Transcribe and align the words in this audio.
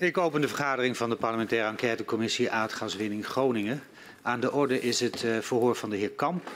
Ik 0.00 0.18
open 0.18 0.40
de 0.40 0.48
vergadering 0.48 0.96
van 0.96 1.10
de 1.10 1.16
parlementaire 1.16 1.68
enquêtecommissie 1.68 2.50
aardgaswinning 2.50 3.26
Groningen. 3.26 3.82
Aan 4.22 4.40
de 4.40 4.52
orde 4.52 4.80
is 4.80 5.00
het 5.00 5.22
uh, 5.22 5.38
verhoor 5.38 5.76
van 5.76 5.90
de 5.90 5.96
heer 5.96 6.10
Kamp. 6.10 6.50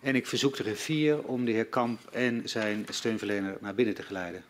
En 0.00 0.14
ik 0.14 0.26
verzoek 0.26 0.56
de 0.56 0.62
griffier 0.62 1.22
om 1.22 1.44
de 1.44 1.52
heer 1.52 1.66
Kamp 1.66 2.00
en 2.10 2.48
zijn 2.48 2.86
steunverlener 2.90 3.56
naar 3.60 3.74
binnen 3.74 3.94
te 3.94 4.02
geleiden. 4.02 4.44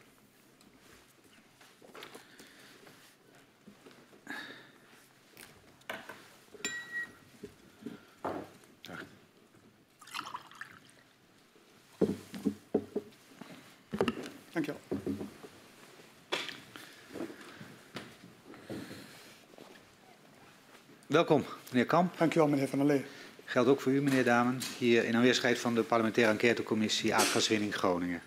Dank 14.53 14.67
je 14.67 14.73
wel. 14.73 14.93
Welkom, 21.13 21.45
meneer 21.71 21.87
Kamp. 21.87 22.19
Dank 22.19 22.35
u 22.35 22.39
wel, 22.39 22.49
meneer 22.49 22.69
Van 22.69 22.79
der 22.79 22.89
Lee. 22.89 23.05
Geldt 23.45 23.69
ook 23.69 23.81
voor 23.81 23.93
u, 23.93 24.03
meneer 24.03 24.25
Damen, 24.25 24.61
hier 24.79 25.05
in 25.05 25.17
aanwezigheid 25.17 25.59
van 25.59 25.75
de 25.75 25.83
parlementaire 25.83 26.33
enquêtecommissie 26.33 27.15
aardgaswinning 27.15 27.75
Groningen. 27.75 28.23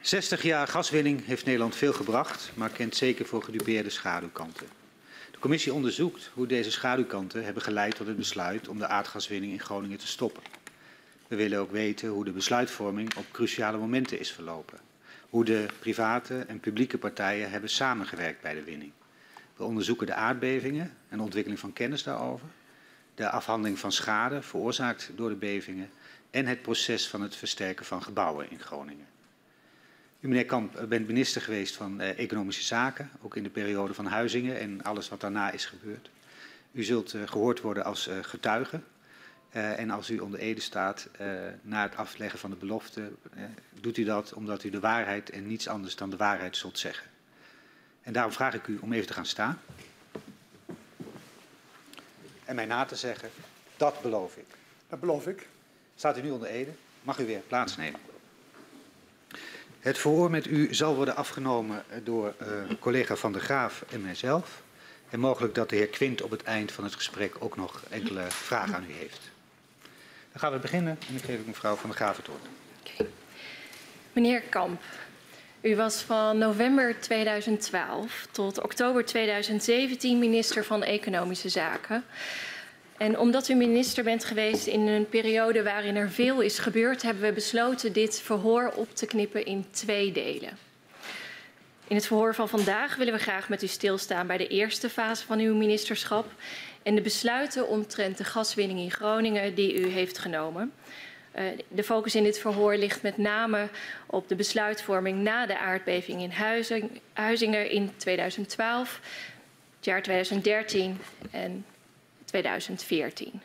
60 0.00 0.42
jaar 0.42 0.68
gaswinning 0.68 1.26
heeft 1.26 1.44
Nederland 1.44 1.76
veel 1.76 1.92
gebracht, 1.92 2.50
maar 2.54 2.70
kent 2.70 2.96
zeker 2.96 3.26
voor 3.26 3.42
gedupeerde 3.42 3.90
schaduwkanten. 3.90 4.66
De 5.30 5.38
commissie 5.38 5.72
onderzoekt 5.72 6.30
hoe 6.34 6.46
deze 6.46 6.70
schaduwkanten 6.70 7.44
hebben 7.44 7.62
geleid 7.62 7.96
tot 7.96 8.06
het 8.06 8.16
besluit 8.16 8.68
om 8.68 8.78
de 8.78 8.86
aardgaswinning 8.86 9.52
in 9.52 9.60
Groningen 9.60 9.98
te 9.98 10.06
stoppen. 10.06 10.42
We 11.28 11.36
willen 11.36 11.58
ook 11.58 11.70
weten 11.70 12.08
hoe 12.08 12.24
de 12.24 12.32
besluitvorming 12.32 13.16
op 13.16 13.24
cruciale 13.32 13.78
momenten 13.78 14.18
is 14.18 14.32
verlopen. 14.32 14.78
Hoe 15.30 15.44
de 15.44 15.66
private 15.78 16.44
en 16.48 16.60
publieke 16.60 16.98
partijen 16.98 17.50
hebben 17.50 17.70
samengewerkt 17.70 18.40
bij 18.40 18.54
de 18.54 18.64
winning. 18.64 18.92
We 19.56 19.64
onderzoeken 19.64 20.06
de 20.06 20.14
aardbevingen 20.14 20.92
en 21.08 21.20
ontwikkeling 21.20 21.60
van 21.60 21.72
kennis 21.72 22.02
daarover, 22.02 22.46
de 23.14 23.30
afhandeling 23.30 23.78
van 23.78 23.92
schade 23.92 24.42
veroorzaakt 24.42 25.10
door 25.14 25.28
de 25.28 25.34
bevingen 25.34 25.90
en 26.30 26.46
het 26.46 26.62
proces 26.62 27.08
van 27.08 27.22
het 27.22 27.36
versterken 27.36 27.86
van 27.86 28.02
gebouwen 28.02 28.50
in 28.50 28.60
Groningen. 28.60 29.06
U, 30.20 30.28
meneer 30.28 30.46
Kamp, 30.46 30.84
bent 30.88 31.06
minister 31.06 31.42
geweest 31.42 31.76
van 31.76 32.00
eh, 32.00 32.18
Economische 32.18 32.62
Zaken, 32.62 33.10
ook 33.22 33.36
in 33.36 33.42
de 33.42 33.50
periode 33.50 33.94
van 33.94 34.06
Huizingen 34.06 34.58
en 34.58 34.82
alles 34.82 35.08
wat 35.08 35.20
daarna 35.20 35.50
is 35.50 35.66
gebeurd. 35.66 36.10
U 36.72 36.82
zult 36.82 37.14
uh, 37.14 37.22
gehoord 37.26 37.60
worden 37.60 37.84
als 37.84 38.08
uh, 38.08 38.14
getuige. 38.20 38.80
Uh, 39.56 39.78
en 39.78 39.90
als 39.90 40.10
u 40.10 40.18
onder 40.18 40.40
ede 40.40 40.60
staat 40.60 41.08
uh, 41.20 41.26
na 41.62 41.82
het 41.82 41.96
afleggen 41.96 42.38
van 42.38 42.50
de 42.50 42.56
belofte, 42.56 43.12
doet 43.80 43.96
u 43.96 44.04
dat 44.04 44.32
omdat 44.32 44.64
u 44.64 44.70
de 44.70 44.80
waarheid 44.80 45.30
en 45.30 45.46
niets 45.46 45.68
anders 45.68 45.96
dan 45.96 46.10
de 46.10 46.16
waarheid 46.16 46.56
zult 46.56 46.78
zeggen. 46.78 47.11
En 48.02 48.12
daarom 48.12 48.32
vraag 48.32 48.54
ik 48.54 48.66
u 48.66 48.78
om 48.80 48.92
even 48.92 49.06
te 49.06 49.12
gaan 49.12 49.26
staan. 49.26 49.60
En 52.44 52.54
mij 52.54 52.66
na 52.66 52.84
te 52.84 52.96
zeggen, 52.96 53.30
dat 53.76 54.02
beloof 54.02 54.36
ik. 54.36 54.46
Dat 54.88 55.00
beloof 55.00 55.26
ik. 55.26 55.46
Staat 55.96 56.18
u 56.18 56.22
nu 56.22 56.30
onder 56.30 56.48
ede, 56.48 56.70
mag 57.02 57.18
u 57.18 57.26
weer 57.26 57.40
plaatsnemen. 57.40 58.00
Het 59.80 59.98
verhoor 59.98 60.30
met 60.30 60.46
u 60.46 60.74
zal 60.74 60.94
worden 60.94 61.16
afgenomen 61.16 61.84
door 62.02 62.34
uh, 62.42 62.48
collega 62.78 63.16
Van 63.16 63.32
der 63.32 63.40
Graaf 63.40 63.84
en 63.90 64.02
mijzelf. 64.02 64.62
En 65.10 65.20
mogelijk 65.20 65.54
dat 65.54 65.68
de 65.68 65.76
heer 65.76 65.86
Quint 65.86 66.22
op 66.22 66.30
het 66.30 66.42
eind 66.42 66.72
van 66.72 66.84
het 66.84 66.94
gesprek 66.94 67.34
ook 67.38 67.56
nog 67.56 67.82
enkele 67.88 68.24
vragen 68.28 68.74
aan 68.74 68.86
u 68.88 68.92
heeft. 68.92 69.30
Dan 70.32 70.40
gaan 70.40 70.52
we 70.52 70.58
beginnen 70.58 70.98
en 71.00 71.14
dan 71.14 71.24
geef 71.24 71.40
ik 71.40 71.46
mevrouw 71.46 71.74
Van 71.74 71.88
der 71.90 71.98
Graaf 71.98 72.16
het 72.16 72.26
woord. 72.26 72.46
Okay. 72.92 73.06
Meneer 74.12 74.40
Kamp, 74.40 74.82
u 75.62 75.76
was 75.76 76.00
van 76.00 76.38
november 76.38 77.00
2012 77.00 78.26
tot 78.30 78.62
oktober 78.62 79.04
2017 79.04 80.18
minister 80.18 80.64
van 80.64 80.82
Economische 80.82 81.48
Zaken. 81.48 82.04
En 82.96 83.18
omdat 83.18 83.48
u 83.48 83.54
minister 83.54 84.04
bent 84.04 84.24
geweest 84.24 84.66
in 84.66 84.86
een 84.86 85.08
periode 85.08 85.62
waarin 85.62 85.96
er 85.96 86.10
veel 86.10 86.40
is 86.40 86.58
gebeurd, 86.58 87.02
hebben 87.02 87.22
we 87.22 87.32
besloten 87.32 87.92
dit 87.92 88.20
verhoor 88.20 88.72
op 88.76 88.94
te 88.94 89.06
knippen 89.06 89.44
in 89.44 89.66
twee 89.70 90.12
delen. 90.12 90.58
In 91.88 91.96
het 91.96 92.06
verhoor 92.06 92.34
van 92.34 92.48
vandaag 92.48 92.96
willen 92.96 93.14
we 93.14 93.20
graag 93.20 93.48
met 93.48 93.62
u 93.62 93.66
stilstaan 93.66 94.26
bij 94.26 94.36
de 94.36 94.48
eerste 94.48 94.88
fase 94.88 95.26
van 95.26 95.38
uw 95.38 95.54
ministerschap 95.54 96.32
en 96.82 96.94
de 96.94 97.00
besluiten 97.00 97.68
omtrent 97.68 98.18
de 98.18 98.24
gaswinning 98.24 98.78
in 98.78 98.90
Groningen 98.90 99.54
die 99.54 99.80
u 99.80 99.86
heeft 99.86 100.18
genomen. 100.18 100.72
Uh, 101.34 101.44
de 101.68 101.84
focus 101.84 102.14
in 102.14 102.22
dit 102.22 102.38
verhoor 102.38 102.76
ligt 102.76 103.02
met 103.02 103.16
name 103.16 103.68
op 104.06 104.28
de 104.28 104.34
besluitvorming 104.34 105.18
na 105.18 105.46
de 105.46 105.58
aardbeving 105.58 106.22
in 106.22 106.30
Huizing, 106.30 107.00
Huizingen 107.12 107.70
in 107.70 107.92
2012, 107.96 109.00
het 109.76 109.84
jaar 109.84 110.02
2013 110.02 110.98
en 111.30 111.64
2014. 112.24 113.40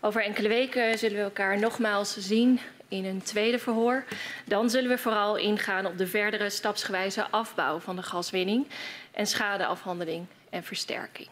Over 0.00 0.22
enkele 0.22 0.48
weken 0.48 0.98
zullen 0.98 1.16
we 1.16 1.22
elkaar 1.22 1.58
nogmaals 1.58 2.16
zien 2.16 2.60
in 2.88 3.04
een 3.04 3.22
tweede 3.22 3.58
verhoor. 3.58 4.04
Dan 4.44 4.70
zullen 4.70 4.90
we 4.90 4.98
vooral 4.98 5.36
ingaan 5.36 5.86
op 5.86 5.98
de 5.98 6.06
verdere 6.06 6.50
stapsgewijze 6.50 7.30
afbouw 7.30 7.78
van 7.78 7.96
de 7.96 8.02
gaswinning 8.02 8.66
en 9.12 9.26
schadeafhandeling 9.26 10.26
en 10.50 10.64
versterking. 10.64 11.28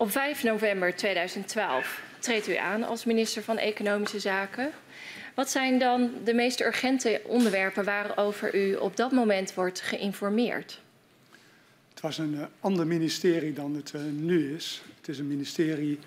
Op 0.00 0.10
5 0.10 0.42
november 0.42 0.96
2012 0.96 2.02
treedt 2.18 2.48
u 2.48 2.56
aan 2.56 2.82
als 2.82 3.04
minister 3.04 3.42
van 3.42 3.58
Economische 3.58 4.20
Zaken. 4.20 4.70
Wat 5.34 5.50
zijn 5.50 5.78
dan 5.78 6.10
de 6.24 6.34
meest 6.34 6.60
urgente 6.60 7.20
onderwerpen 7.24 7.84
waarover 7.84 8.54
u 8.54 8.74
op 8.74 8.96
dat 8.96 9.12
moment 9.12 9.54
wordt 9.54 9.80
geïnformeerd? 9.80 10.80
Het 11.90 12.00
was 12.00 12.18
een 12.18 12.34
uh, 12.34 12.42
ander 12.60 12.86
ministerie 12.86 13.52
dan 13.52 13.74
het 13.74 13.92
uh, 13.92 14.00
nu 14.12 14.54
is. 14.54 14.82
Het 14.96 15.08
is 15.08 15.18
een 15.18 15.28
ministerie 15.28 15.98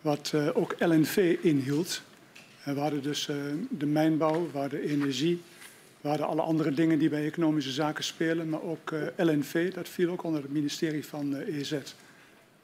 wat 0.00 0.32
uh, 0.34 0.56
ook 0.56 0.74
LNV 0.78 1.36
inhield. 1.40 2.02
we 2.64 2.80
hadden 2.80 3.02
dus 3.02 3.28
de 3.68 3.86
mijnbouw, 3.86 4.50
we 4.52 4.58
hadden 4.58 4.82
energie, 4.82 5.42
we 6.00 6.08
hadden 6.08 6.26
alle 6.26 6.42
andere 6.42 6.72
dingen 6.72 6.98
die 6.98 7.08
bij 7.08 7.24
economische 7.24 7.72
zaken 7.72 8.04
spelen, 8.04 8.48
maar 8.48 8.62
ook 8.62 8.94
LNV, 9.16 9.72
dat 9.72 9.88
viel 9.88 10.10
ook 10.10 10.22
onder 10.22 10.42
het 10.42 10.52
ministerie 10.52 11.06
van 11.06 11.36
EZ. 11.36 11.74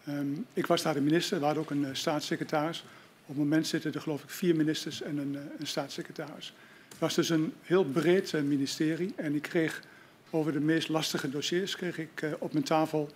Um, 0.08 0.46
ik 0.52 0.66
was 0.66 0.82
daar 0.82 0.94
de 0.94 1.00
minister, 1.00 1.38
we 1.38 1.44
hadden 1.44 1.62
ook 1.62 1.70
een 1.70 1.82
uh, 1.82 1.88
staatssecretaris. 1.92 2.84
Op 3.20 3.28
het 3.28 3.36
moment 3.36 3.66
zitten 3.66 3.94
er 3.94 4.00
geloof 4.00 4.22
ik 4.22 4.30
vier 4.30 4.56
ministers 4.56 5.02
en 5.02 5.18
een, 5.18 5.32
uh, 5.32 5.40
een 5.58 5.66
staatssecretaris. 5.66 6.54
Het 6.88 6.98
was 6.98 7.14
dus 7.14 7.28
een 7.28 7.52
heel 7.62 7.84
breed 7.84 8.32
uh, 8.32 8.40
ministerie 8.40 9.12
en 9.16 9.34
ik 9.34 9.42
kreeg 9.42 9.82
over 10.30 10.52
de 10.52 10.60
meest 10.60 10.88
lastige 10.88 11.30
dossiers 11.30 11.76
kreeg 11.76 11.98
ik 11.98 12.26
op 12.38 12.52
mijn 12.52 12.64
tafel 12.64 13.10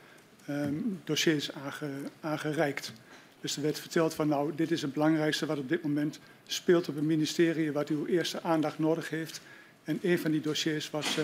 um, 0.49 1.01
dossiers 1.05 1.53
aange, 1.53 1.91
aangereikt. 2.21 2.93
Dus 3.41 3.57
er 3.57 3.63
werd 3.63 3.81
verteld 3.81 4.15
van 4.15 4.29
nou, 4.29 4.55
dit 4.55 4.71
is 4.71 4.83
het 4.83 4.93
belangrijkste 4.93 5.47
wat 5.47 5.59
op 5.59 5.69
dit 5.69 5.83
moment 5.83 6.19
speelt 6.47 6.89
op 6.89 6.95
het 6.95 7.05
ministerie, 7.05 7.73
wat 7.73 7.89
uw 7.89 8.07
eerste 8.07 8.43
aandacht 8.43 8.79
nodig 8.79 9.09
heeft. 9.09 9.41
En 9.85 9.99
een 10.03 10.19
van 10.19 10.31
die 10.31 10.41
dossiers 10.41 10.91
was 10.91 11.19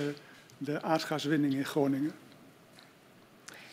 de 0.59 0.83
aardgaswinning 0.83 1.55
in 1.55 1.65
Groningen. 1.65 2.13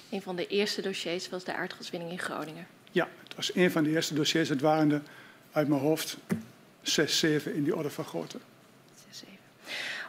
Een 0.09 0.21
van 0.21 0.35
de 0.35 0.47
eerste 0.47 0.81
dossiers 0.81 1.29
was 1.29 1.43
de 1.43 1.53
aardgaswinning 1.53 2.11
in 2.11 2.19
Groningen. 2.19 2.67
Ja, 2.91 3.07
het 3.23 3.35
was 3.35 3.55
een 3.55 3.71
van 3.71 3.83
de 3.83 3.89
eerste 3.89 4.13
dossiers. 4.13 4.49
Het 4.49 4.61
waren 4.61 4.91
er 4.91 5.01
uit 5.51 5.67
mijn 5.67 5.81
hoofd 5.81 6.17
zes, 6.81 7.19
zeven 7.19 7.55
in 7.55 7.63
die 7.63 7.75
orde 7.75 7.89
van 7.89 8.05
grootte. 8.05 8.37
Zes, 9.07 9.17
zeven. 9.19 9.37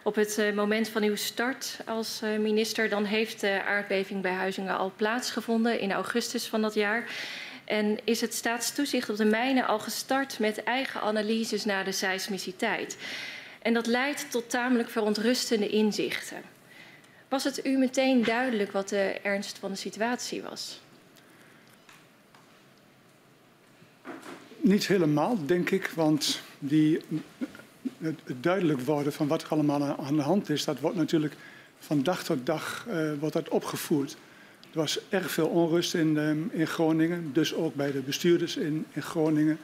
Op 0.03 0.15
het 0.15 0.39
uh, 0.39 0.53
moment 0.53 0.89
van 0.89 1.03
uw 1.03 1.17
start 1.17 1.79
als 1.87 2.21
uh, 2.25 2.39
minister, 2.39 2.89
dan 2.89 3.05
heeft 3.05 3.41
de 3.41 3.63
aardbeving 3.63 4.23
bij 4.23 4.33
Huizingen 4.33 4.77
al 4.77 4.93
plaatsgevonden 4.97 5.81
in 5.81 5.93
augustus 5.93 6.47
van 6.47 6.63
dat 6.63 6.75
jaar. 6.75 7.11
En 7.65 7.99
is 8.05 8.21
het 8.21 8.35
staatstoezicht 8.35 9.11
op 9.11 9.17
de 9.17 9.25
mijnen 9.25 9.67
al 9.67 9.79
gestart 9.79 10.39
met 10.39 10.63
eigen 10.63 11.01
analyses 11.01 11.65
naar 11.65 11.85
de 11.85 11.93
seismiciteit. 11.93 12.97
En 13.63 13.75
dat 13.75 13.87
leidt 13.87 14.31
tot 14.31 14.51
tamelijk 14.51 14.91
verontrustende 14.91 15.69
inzichten. 15.69 16.43
Was 17.29 17.45
het 17.45 17.67
u 17.67 17.79
meteen 17.79 18.25
duidelijk 18.25 18.73
wat 18.73 18.89
de 18.89 19.21
ernst 19.23 19.59
van 19.59 19.71
de 19.71 19.77
situatie 19.77 20.43
was? 20.43 20.81
Niet 24.61 24.87
helemaal, 24.87 25.47
denk 25.47 25.71
ik, 25.71 25.91
want 25.95 26.41
die, 26.59 27.01
het, 27.99 28.21
duidelijk 28.41 28.81
worden 28.81 29.13
van 29.13 29.27
wat 29.27 29.43
er 29.43 29.49
allemaal 29.49 29.97
aan 29.97 30.17
de 30.17 30.23
hand 30.23 30.51
is, 30.51 30.65
dat 30.65 30.81
wordt 30.81 30.97
natuurlijk 30.97 31.35
van 31.79 32.03
dag 32.03 32.25
tot 32.25 32.47
dag 32.47 32.87
uh, 32.89 33.13
wordt 33.19 33.35
dat 33.35 33.49
opgevoerd. 33.49 34.17
Er 34.71 34.79
was 34.79 34.99
erg 35.09 35.31
veel 35.31 35.47
onrust 35.47 35.95
in, 35.95 36.17
um, 36.17 36.51
in 36.53 36.67
Groningen, 36.67 37.31
dus 37.33 37.55
ook 37.55 37.75
bij 37.75 37.93
de 37.93 38.01
bestuurders 38.01 38.57
in, 38.57 38.87
in 38.93 39.03
Groningen. 39.03 39.59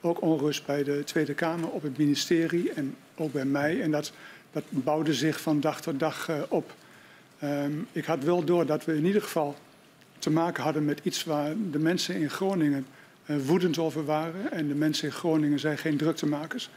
Ook 0.00 0.22
onrust 0.22 0.66
bij 0.66 0.84
de 0.84 1.04
Tweede 1.04 1.34
Kamer, 1.34 1.68
op 1.68 1.82
het 1.82 1.98
ministerie 1.98 2.72
en 2.72 2.96
ook 3.14 3.32
bij 3.32 3.44
mij. 3.44 3.82
En 3.82 3.90
dat, 3.90 4.12
dat 4.52 4.64
bouwde 4.68 5.14
zich 5.14 5.40
van 5.40 5.60
dag 5.60 5.80
tot 5.80 5.98
dag 5.98 6.28
uh, 6.28 6.42
op. 6.48 6.74
Um, 7.44 7.86
ik 7.92 8.04
had 8.04 8.24
wel 8.24 8.44
door 8.44 8.66
dat 8.66 8.84
we 8.84 8.96
in 8.96 9.04
ieder 9.04 9.22
geval 9.22 9.56
te 10.18 10.30
maken 10.30 10.62
hadden 10.62 10.84
met 10.84 11.00
iets 11.02 11.24
waar 11.24 11.54
de 11.70 11.78
mensen 11.78 12.14
in 12.14 12.30
Groningen 12.30 12.86
uh, 13.26 13.36
woedend 13.46 13.78
over 13.78 14.04
waren. 14.04 14.52
En 14.52 14.68
de 14.68 14.74
mensen 14.74 15.08
in 15.08 15.14
Groningen 15.14 15.58
zijn 15.58 15.78
geen 15.78 15.96
druktemakers. 15.96 16.70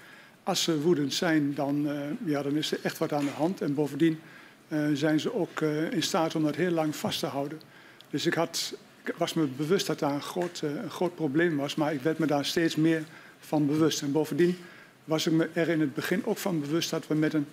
Als 0.44 0.64
ze 0.64 0.82
woedend 0.82 1.14
zijn, 1.14 1.54
dan, 1.54 1.86
uh, 1.88 2.00
ja, 2.26 2.42
dan 2.42 2.56
is 2.56 2.72
er 2.72 2.80
echt 2.84 2.98
wat 2.98 3.14
aan 3.14 3.26
de 3.26 3.32
hand. 3.32 3.62
En 3.62 3.74
bovendien 3.74 4.20
uh, 4.68 4.88
zijn 4.94 5.20
ze 5.20 5.34
ook 5.34 5.62
in 5.92 6.04
staat 6.04 6.36
om 6.36 6.44
dat 6.44 6.56
heel 6.56 6.72
lang 6.72 6.96
vast 6.96 7.20
te 7.20 7.26
houden. 7.26 7.62
Dus 8.10 8.26
ik, 8.26 8.34
had, 8.34 8.74
was 9.18 9.34
me 9.34 9.46
bewust 9.46 9.88
dat 9.88 10.00
daar 10.00 10.14
een 10.14 10.22
groot, 10.22 10.62
een 10.62 10.90
groot 10.90 11.16
probleem 11.16 11.58
was, 11.58 11.76
maar 11.76 11.94
ik 11.94 12.02
werd 12.02 12.18
me 12.18 12.26
daar 12.26 12.46
steeds 12.46 12.76
meer 12.76 13.04
van 13.40 13.66
bewust. 13.66 14.02
En 14.02 14.12
bovendien 14.12 14.58
was 15.04 15.28
ik 15.28 15.34
me 15.34 15.50
er 15.54 15.70
in 15.70 15.80
het 15.80 15.94
begin 15.94 16.26
ook 16.26 16.38
van 16.38 16.60
bewust 16.60 16.90
dat 16.90 17.08
we 17.08 17.16
met 17.16 17.34
een, 17.34 17.46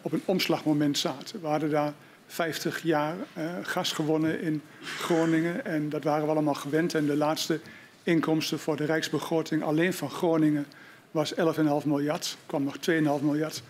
op 0.00 0.12
een 0.12 0.22
omslagmoment 0.24 0.98
zaten. 0.98 1.40
We 1.40 1.46
hadden 1.46 1.70
daar 1.70 1.92
50 2.26 2.82
jaar 2.82 3.14
gas 3.62 3.92
gewonnen 3.92 4.40
in 4.40 4.62
Groningen 4.82 5.64
en 5.64 5.88
dat 5.88 6.04
waren 6.04 6.24
we 6.24 6.30
allemaal 6.30 6.54
gewend. 6.54 6.94
En 6.94 7.06
de 7.06 7.16
laatste 7.16 7.60
inkomsten 8.02 8.58
voor 8.58 8.76
de 8.76 8.84
rijksbegroting 8.84 9.62
alleen 9.62 9.92
van 9.92 10.10
Groningen 10.10 10.66
was 11.10 11.34
11,5 11.34 11.40
miljard. 11.84 12.24
Er 12.24 12.46
kwam 12.46 12.64
nog 12.64 12.76
2,5 12.76 13.24
miljard 13.24 13.62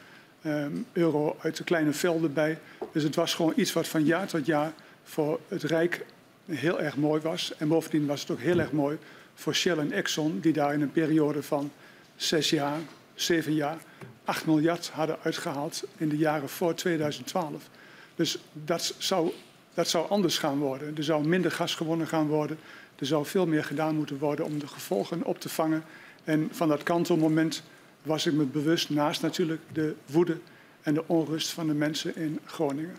um, 0.47 0.87
euro 0.93 1.37
uit 1.41 1.57
de 1.57 1.65
kleine 1.65 1.93
velden 1.93 2.33
bij. 2.33 2.59
Dus 2.93 3.03
het 3.03 3.15
was 3.15 3.35
gewoon 3.35 3.53
iets 3.57 3.73
wat 3.73 3.89
van 3.89 4.05
jaar 4.05 4.27
tot 4.27 4.47
jaar 4.47 4.73
voor 5.03 5.41
het 5.49 5.63
Rijk 5.63 6.05
heel 6.47 6.81
erg 6.81 6.97
mooi 6.97 7.21
was. 7.21 7.53
En 7.57 7.69
bovendien 7.69 8.07
was 8.07 8.21
het 8.21 8.31
ook 8.31 8.41
heel 8.41 8.59
erg 8.59 8.73
mooi 8.73 8.99
voor 9.35 9.55
Shell 9.55 9.79
en 9.79 9.93
Exxon, 9.93 10.41
die 10.41 10.53
daar 10.53 10.75
in 10.75 10.81
een 10.81 10.93
periode 10.93 11.43
van 11.43 11.71
zes 12.17 12.51
jaar, 12.51 12.79
zeven 13.15 13.55
jaar, 13.55 13.77
8 14.25 14.47
miljard 14.47 14.89
hadden 14.89 15.17
uitgehaald 15.23 15.85
in 15.97 16.09
de 16.09 16.17
jaren 16.17 16.49
voor 16.49 16.75
2012. 16.75 17.69
Dus 18.15 18.39
dat 18.53 18.95
zou, 18.99 19.31
dat 19.75 19.89
zou 19.89 20.09
anders 20.09 20.39
gaan 20.39 20.59
worden. 20.59 20.97
Er 20.97 21.05
zou 21.05 21.27
minder 21.27 21.51
gas 21.51 21.75
gewonnen 21.75 22.07
gaan 22.07 22.27
worden. 22.27 22.59
Er 22.99 23.07
zou 23.07 23.27
veel 23.27 23.47
meer 23.47 23.65
gedaan 23.65 23.97
moeten 23.97 24.19
worden 24.19 24.45
om 24.45 24.59
de 24.59 24.67
gevolgen 24.67 25.25
op 25.25 25.41
te 25.41 25.49
vangen. 25.49 25.85
En 26.25 26.49
van 26.53 26.69
dat 26.69 26.83
kantelmoment 26.83 27.63
was 28.03 28.27
ik 28.27 28.33
me 28.33 28.45
bewust, 28.45 28.91
naast 28.91 29.23
natuurlijk 29.23 29.61
de 29.73 29.95
woede 30.07 30.39
en 30.83 30.95
de 30.95 31.05
onrust 31.07 31.51
van 31.51 31.67
de 31.67 31.75
mensen 31.75 32.17
in 32.17 32.41
Groningen. 32.45 32.97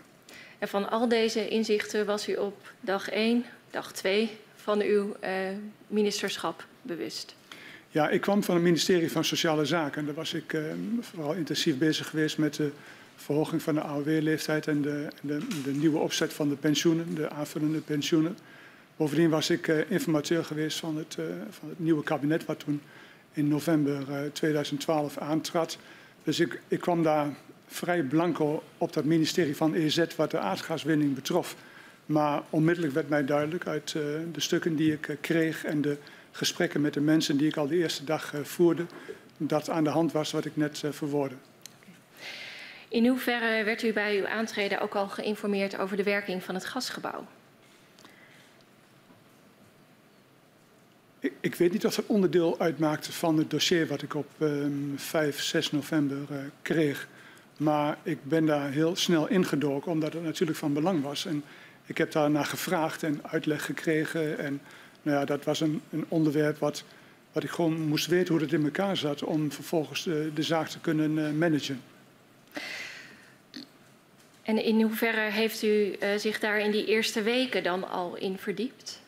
En 0.58 0.68
van 0.68 0.90
al 0.90 1.08
deze 1.08 1.48
inzichten 1.48 2.06
was 2.06 2.28
u 2.28 2.34
op 2.34 2.72
dag 2.80 3.08
1, 3.08 3.44
dag 3.70 3.92
2 3.92 4.30
van 4.56 4.80
uw 4.80 5.16
uh, 5.24 5.30
ministerschap 5.86 6.66
bewust? 6.82 7.34
Ja, 7.88 8.08
ik 8.08 8.20
kwam 8.20 8.42
van 8.42 8.54
het 8.54 8.64
ministerie 8.64 9.12
van 9.12 9.24
Sociale 9.24 9.64
Zaken. 9.64 10.04
Daar 10.04 10.14
was 10.14 10.34
ik 10.34 10.52
uh, 10.52 10.62
vooral 11.00 11.32
intensief 11.32 11.78
bezig 11.78 12.08
geweest 12.08 12.38
met 12.38 12.54
de 12.54 12.70
verhoging 13.16 13.62
van 13.62 13.74
de 13.74 13.80
AOW-leeftijd 13.80 14.66
en 14.66 14.82
de, 14.82 15.08
de, 15.20 15.38
de, 15.64 15.72
nieuwe 15.72 15.98
opzet 15.98 16.32
van 16.32 16.48
de 16.48 16.56
pensioenen, 16.56 17.14
de 17.14 17.30
aanvullende 17.30 17.80
pensioenen. 17.80 18.36
Bovendien 18.96 19.30
was 19.30 19.50
ik 19.50 19.66
uh, 19.66 19.90
informateur 19.90 20.44
geweest 20.44 20.78
van 20.78 20.96
het, 20.96 21.18
van 21.50 21.68
het 21.68 21.78
nieuwe 21.78 22.02
kabinet, 22.02 22.44
wat 22.44 22.58
toen 22.58 22.80
in 23.32 23.48
november 23.48 24.30
2012 24.32 25.18
aantrad. 25.18 25.78
Dus 26.24 26.40
ik, 26.40 26.60
ik 26.68 26.80
kwam 26.80 27.02
daar 27.02 27.28
vrij 27.66 28.02
blanco 28.02 28.62
op 28.78 28.92
dat 28.92 29.04
ministerie 29.04 29.56
van 29.56 29.74
EZ 29.74 30.04
wat 30.16 30.30
de 30.30 30.38
aardgaswinning 30.38 31.14
betrof. 31.14 31.56
Maar 32.06 32.42
onmiddellijk 32.50 32.94
werd 32.94 33.08
mij 33.08 33.24
duidelijk 33.24 33.66
uit 33.66 33.94
uh, 33.96 34.02
de 34.32 34.40
stukken 34.40 34.76
die 34.76 34.92
ik 34.92 35.08
uh, 35.08 35.16
kreeg 35.20 35.64
en 35.64 35.80
de 35.80 35.96
gesprekken 36.30 36.80
met 36.80 36.94
de 36.94 37.00
mensen 37.00 37.36
die 37.36 37.48
ik 37.48 37.56
al 37.56 37.66
de 37.66 37.76
eerste 37.76 38.04
dag 38.04 38.34
uh, 38.34 38.40
voerde, 38.40 38.86
dat 39.36 39.70
aan 39.70 39.84
de 39.84 39.90
hand 39.90 40.12
was 40.12 40.32
wat 40.32 40.44
ik 40.44 40.56
net 40.56 40.82
verwoordde. 40.90 41.36
In 42.96 43.06
hoeverre 43.06 43.64
werd 43.64 43.82
u 43.82 43.92
bij 43.92 44.18
uw 44.18 44.26
aantreden 44.26 44.80
ook 44.80 44.94
al 44.94 45.08
geïnformeerd 45.08 45.78
over 45.78 45.96
de 45.96 46.02
werking 46.02 46.42
van 46.42 46.54
het 46.54 46.64
gasgebouw? 46.64 47.26
Ik, 51.18 51.32
ik 51.40 51.54
weet 51.54 51.72
niet 51.72 51.86
of 51.86 51.94
dat 51.94 52.06
onderdeel 52.06 52.58
uitmaakte 52.58 53.12
van 53.12 53.38
het 53.38 53.50
dossier 53.50 53.86
wat 53.86 54.02
ik 54.02 54.14
op 54.14 54.26
um, 54.38 54.94
5, 54.96 55.40
6 55.40 55.70
november 55.72 56.16
kreeg. 56.62 57.08
Maar 57.56 57.98
ik 58.02 58.24
ben 58.24 58.46
daar 58.46 58.70
heel 58.70 58.96
snel 58.96 59.28
ingedoken, 59.28 59.92
omdat 59.92 60.12
het 60.12 60.22
natuurlijk 60.22 60.58
van 60.58 60.72
belang 60.72 61.02
was. 61.02 61.26
En 61.26 61.44
ik 61.86 61.98
heb 61.98 62.12
daar 62.12 62.30
naar 62.30 62.46
gevraagd 62.46 63.02
en 63.02 63.20
uitleg 63.22 63.64
gekregen. 63.64 64.38
En 64.38 64.60
nou 65.02 65.18
ja, 65.18 65.24
dat 65.24 65.44
was 65.44 65.60
een, 65.60 65.80
een 65.90 66.04
onderwerp 66.08 66.58
wat, 66.58 66.84
wat 67.32 67.42
ik 67.42 67.50
gewoon 67.50 67.80
moest 67.80 68.06
weten 68.06 68.34
hoe 68.34 68.42
het 68.42 68.52
in 68.52 68.64
elkaar 68.64 68.96
zat... 68.96 69.22
om 69.22 69.52
vervolgens 69.52 70.04
de, 70.04 70.30
de 70.34 70.42
zaak 70.42 70.68
te 70.68 70.80
kunnen 70.80 71.16
uh, 71.16 71.30
managen. 71.30 71.80
En 74.46 74.64
in 74.64 74.82
hoeverre 74.82 75.30
heeft 75.30 75.62
u 75.62 75.68
uh, 75.68 76.08
zich 76.16 76.38
daar 76.38 76.58
in 76.58 76.70
die 76.70 76.86
eerste 76.86 77.22
weken 77.22 77.62
dan 77.62 77.90
al 77.90 78.16
in 78.16 78.38
verdiept? 78.38 79.00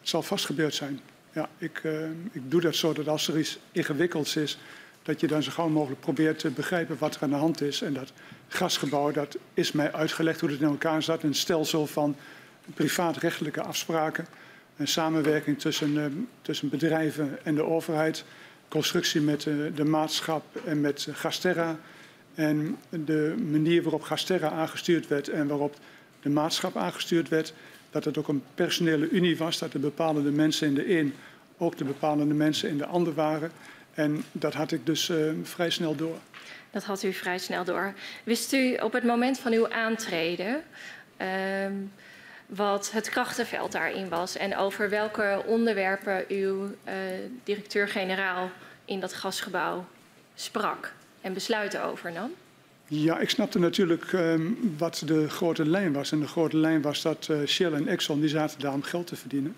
Het 0.00 0.08
zal 0.08 0.22
vast 0.22 0.44
gebeurd 0.44 0.74
zijn. 0.74 1.00
Ja, 1.32 1.48
ik, 1.58 1.80
uh, 1.82 2.04
ik 2.32 2.50
doe 2.50 2.60
dat 2.60 2.76
zo 2.76 2.92
dat 2.92 3.08
als 3.08 3.28
er 3.28 3.38
iets 3.38 3.58
ingewikkelds 3.72 4.36
is 4.36 4.58
dat 5.02 5.20
je 5.20 5.26
dan 5.26 5.42
zo 5.42 5.50
gauw 5.50 5.68
mogelijk 5.68 6.00
probeert 6.00 6.38
te 6.38 6.50
begrijpen 6.50 6.98
wat 6.98 7.14
er 7.14 7.22
aan 7.22 7.30
de 7.30 7.36
hand 7.36 7.60
is. 7.60 7.82
En 7.82 7.92
dat 7.92 8.12
gasgebouw, 8.48 9.10
dat 9.10 9.36
is 9.54 9.72
mij 9.72 9.92
uitgelegd 9.92 10.40
hoe 10.40 10.50
het 10.50 10.60
in 10.60 10.66
elkaar 10.66 11.02
zat. 11.02 11.22
Een 11.22 11.34
stelsel 11.34 11.86
van 11.86 12.16
privaatrechtelijke 12.74 13.62
afspraken. 13.62 14.26
Een 14.76 14.88
samenwerking 14.88 15.58
tussen, 15.60 15.94
uh, 15.94 16.04
tussen 16.42 16.68
bedrijven 16.68 17.38
en 17.42 17.54
de 17.54 17.64
overheid. 17.64 18.24
Constructie 18.68 19.20
met 19.20 19.42
de 19.74 19.84
maatschap 19.84 20.44
en 20.64 20.80
met 20.80 21.08
Gasterra. 21.12 21.78
En 22.34 22.78
de 22.90 23.34
manier 23.50 23.82
waarop 23.82 24.02
Gasterra 24.02 24.50
aangestuurd 24.50 25.08
werd 25.08 25.28
en 25.28 25.46
waarop 25.46 25.76
de 26.20 26.30
maatschap 26.30 26.76
aangestuurd 26.76 27.28
werd. 27.28 27.52
Dat 27.90 28.04
het 28.04 28.18
ook 28.18 28.28
een 28.28 28.42
personele 28.54 29.08
unie 29.08 29.36
was. 29.36 29.58
Dat 29.58 29.72
de 29.72 29.78
bepalende 29.78 30.30
mensen 30.30 30.66
in 30.66 30.74
de 30.74 30.98
een 30.98 31.14
ook 31.58 31.76
de 31.76 31.84
bepalende 31.84 32.34
mensen 32.34 32.68
in 32.68 32.78
de 32.78 32.86
ander 32.86 33.14
waren. 33.14 33.52
En 33.94 34.24
dat 34.32 34.54
had 34.54 34.72
ik 34.72 34.86
dus 34.86 35.08
uh, 35.08 35.32
vrij 35.42 35.70
snel 35.70 35.96
door. 35.96 36.18
Dat 36.70 36.84
had 36.84 37.02
u 37.02 37.12
vrij 37.12 37.38
snel 37.38 37.64
door. 37.64 37.94
Wist 38.24 38.52
u 38.52 38.74
op 38.74 38.92
het 38.92 39.04
moment 39.04 39.38
van 39.38 39.52
uw 39.52 39.70
aantreden 39.70 40.62
uh, 41.18 41.26
wat 42.46 42.90
het 42.90 43.08
krachtenveld 43.08 43.72
daarin 43.72 44.08
was 44.08 44.36
en 44.36 44.56
over 44.56 44.90
welke 44.90 45.42
onderwerpen 45.46 46.24
uw 46.28 46.64
uh, 46.64 46.92
directeur-generaal 47.44 48.50
in 48.84 49.00
dat 49.00 49.12
gasgebouw 49.12 49.86
sprak 50.34 50.92
en 51.22 51.32
besluiten 51.32 51.84
overnam? 51.84 52.30
Ja, 52.86 53.18
ik 53.18 53.30
snapte 53.30 53.58
natuurlijk 53.58 54.12
um, 54.12 54.74
wat 54.78 55.02
de 55.06 55.28
grote 55.28 55.66
lijn 55.66 55.92
was. 55.92 56.12
En 56.12 56.20
de 56.20 56.26
grote 56.26 56.56
lijn 56.56 56.82
was 56.82 57.02
dat 57.02 57.28
uh, 57.30 57.46
Shell 57.46 57.72
en 57.72 57.88
Exxon 57.88 58.20
die 58.20 58.28
zaten 58.28 58.60
daar 58.60 58.72
om 58.72 58.82
geld 58.82 59.06
te 59.06 59.16
verdienen. 59.16 59.56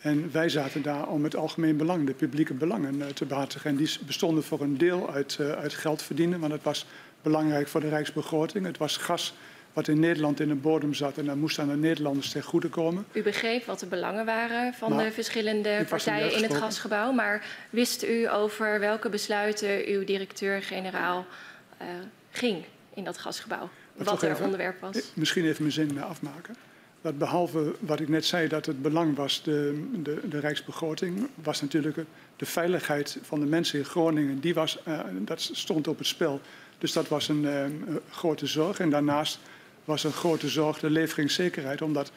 En 0.00 0.32
wij 0.32 0.48
zaten 0.48 0.82
daar 0.82 1.08
om 1.08 1.24
het 1.24 1.36
algemeen 1.36 1.76
belang, 1.76 2.06
de 2.06 2.12
publieke 2.12 2.54
belangen 2.54 2.94
uh, 2.94 3.06
te 3.06 3.24
behartigen. 3.24 3.70
En 3.70 3.76
die 3.76 3.98
bestonden 4.06 4.44
voor 4.44 4.60
een 4.60 4.78
deel 4.78 5.12
uit, 5.12 5.38
uh, 5.40 5.50
uit 5.52 5.74
geld 5.74 6.02
verdienen, 6.02 6.40
want 6.40 6.52
het 6.52 6.62
was 6.62 6.86
belangrijk 7.22 7.68
voor 7.68 7.80
de 7.80 7.88
rijksbegroting. 7.88 8.66
Het 8.66 8.78
was 8.78 8.96
gas 8.96 9.34
wat 9.74 9.88
in 9.88 10.00
Nederland 10.00 10.40
in 10.40 10.48
de 10.48 10.54
bodem 10.54 10.94
zat 10.94 11.18
en 11.18 11.24
dat 11.24 11.36
moest 11.36 11.58
aan 11.58 11.68
de 11.68 11.76
Nederlanders 11.76 12.30
ten 12.30 12.42
goede 12.42 12.68
komen. 12.68 13.06
U 13.12 13.22
begreep 13.22 13.64
wat 13.64 13.80
de 13.80 13.86
belangen 13.86 14.24
waren 14.24 14.74
van 14.74 14.94
maar, 14.94 15.04
de 15.04 15.12
verschillende 15.12 15.84
partijen 15.88 16.32
in 16.32 16.42
het 16.42 16.54
gasgebouw, 16.54 17.12
maar 17.12 17.46
wist 17.70 18.04
u 18.04 18.30
over 18.30 18.80
welke 18.80 19.08
besluiten 19.08 19.86
uw 19.86 20.04
directeur-generaal 20.04 21.26
uh, 21.82 21.88
ging 22.30 22.64
in 22.94 23.04
dat 23.04 23.18
gasgebouw? 23.18 23.68
Wat, 23.92 24.06
wat 24.06 24.22
er 24.22 24.30
even, 24.30 24.44
onderwerp 24.44 24.80
was? 24.80 25.12
Misschien 25.14 25.44
even 25.44 25.62
mijn 25.62 25.72
zin 25.72 26.02
afmaken 26.02 26.54
dat 27.04 27.18
behalve 27.18 27.74
wat 27.80 28.00
ik 28.00 28.08
net 28.08 28.24
zei, 28.24 28.48
dat 28.48 28.66
het 28.66 28.82
belang 28.82 29.16
was, 29.16 29.42
de, 29.42 29.88
de, 30.02 30.20
de 30.28 30.38
rijksbegroting, 30.38 31.28
was 31.34 31.60
natuurlijk 31.60 31.96
de 32.36 32.46
veiligheid 32.46 33.18
van 33.22 33.40
de 33.40 33.46
mensen 33.46 33.78
in 33.78 33.84
Groningen, 33.84 34.40
die 34.40 34.54
was, 34.54 34.78
uh, 34.88 35.00
dat 35.12 35.40
stond 35.40 35.88
op 35.88 35.98
het 35.98 36.06
spel. 36.06 36.40
Dus 36.78 36.92
dat 36.92 37.08
was 37.08 37.28
een 37.28 37.42
uh, 37.42 37.64
grote 38.10 38.46
zorg. 38.46 38.78
En 38.78 38.90
daarnaast 38.90 39.38
was 39.84 40.04
een 40.04 40.12
grote 40.12 40.48
zorg 40.48 40.78
de 40.78 40.90
leveringszekerheid, 40.90 41.82
omdat 41.82 42.10
98% 42.10 42.14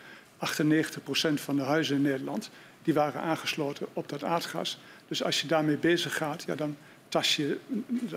van 1.33 1.55
de 1.55 1.61
huizen 1.61 1.95
in 1.95 2.01
Nederland, 2.01 2.49
die 2.83 2.93
waren 2.93 3.21
aangesloten 3.21 3.87
op 3.93 4.09
dat 4.09 4.23
aardgas. 4.23 4.79
Dus 5.07 5.23
als 5.23 5.41
je 5.41 5.47
daarmee 5.47 5.77
bezig 5.77 6.17
gaat, 6.17 6.43
ja, 6.43 6.55
dan 6.55 6.77
tas 7.09 7.35
je, 7.35 7.59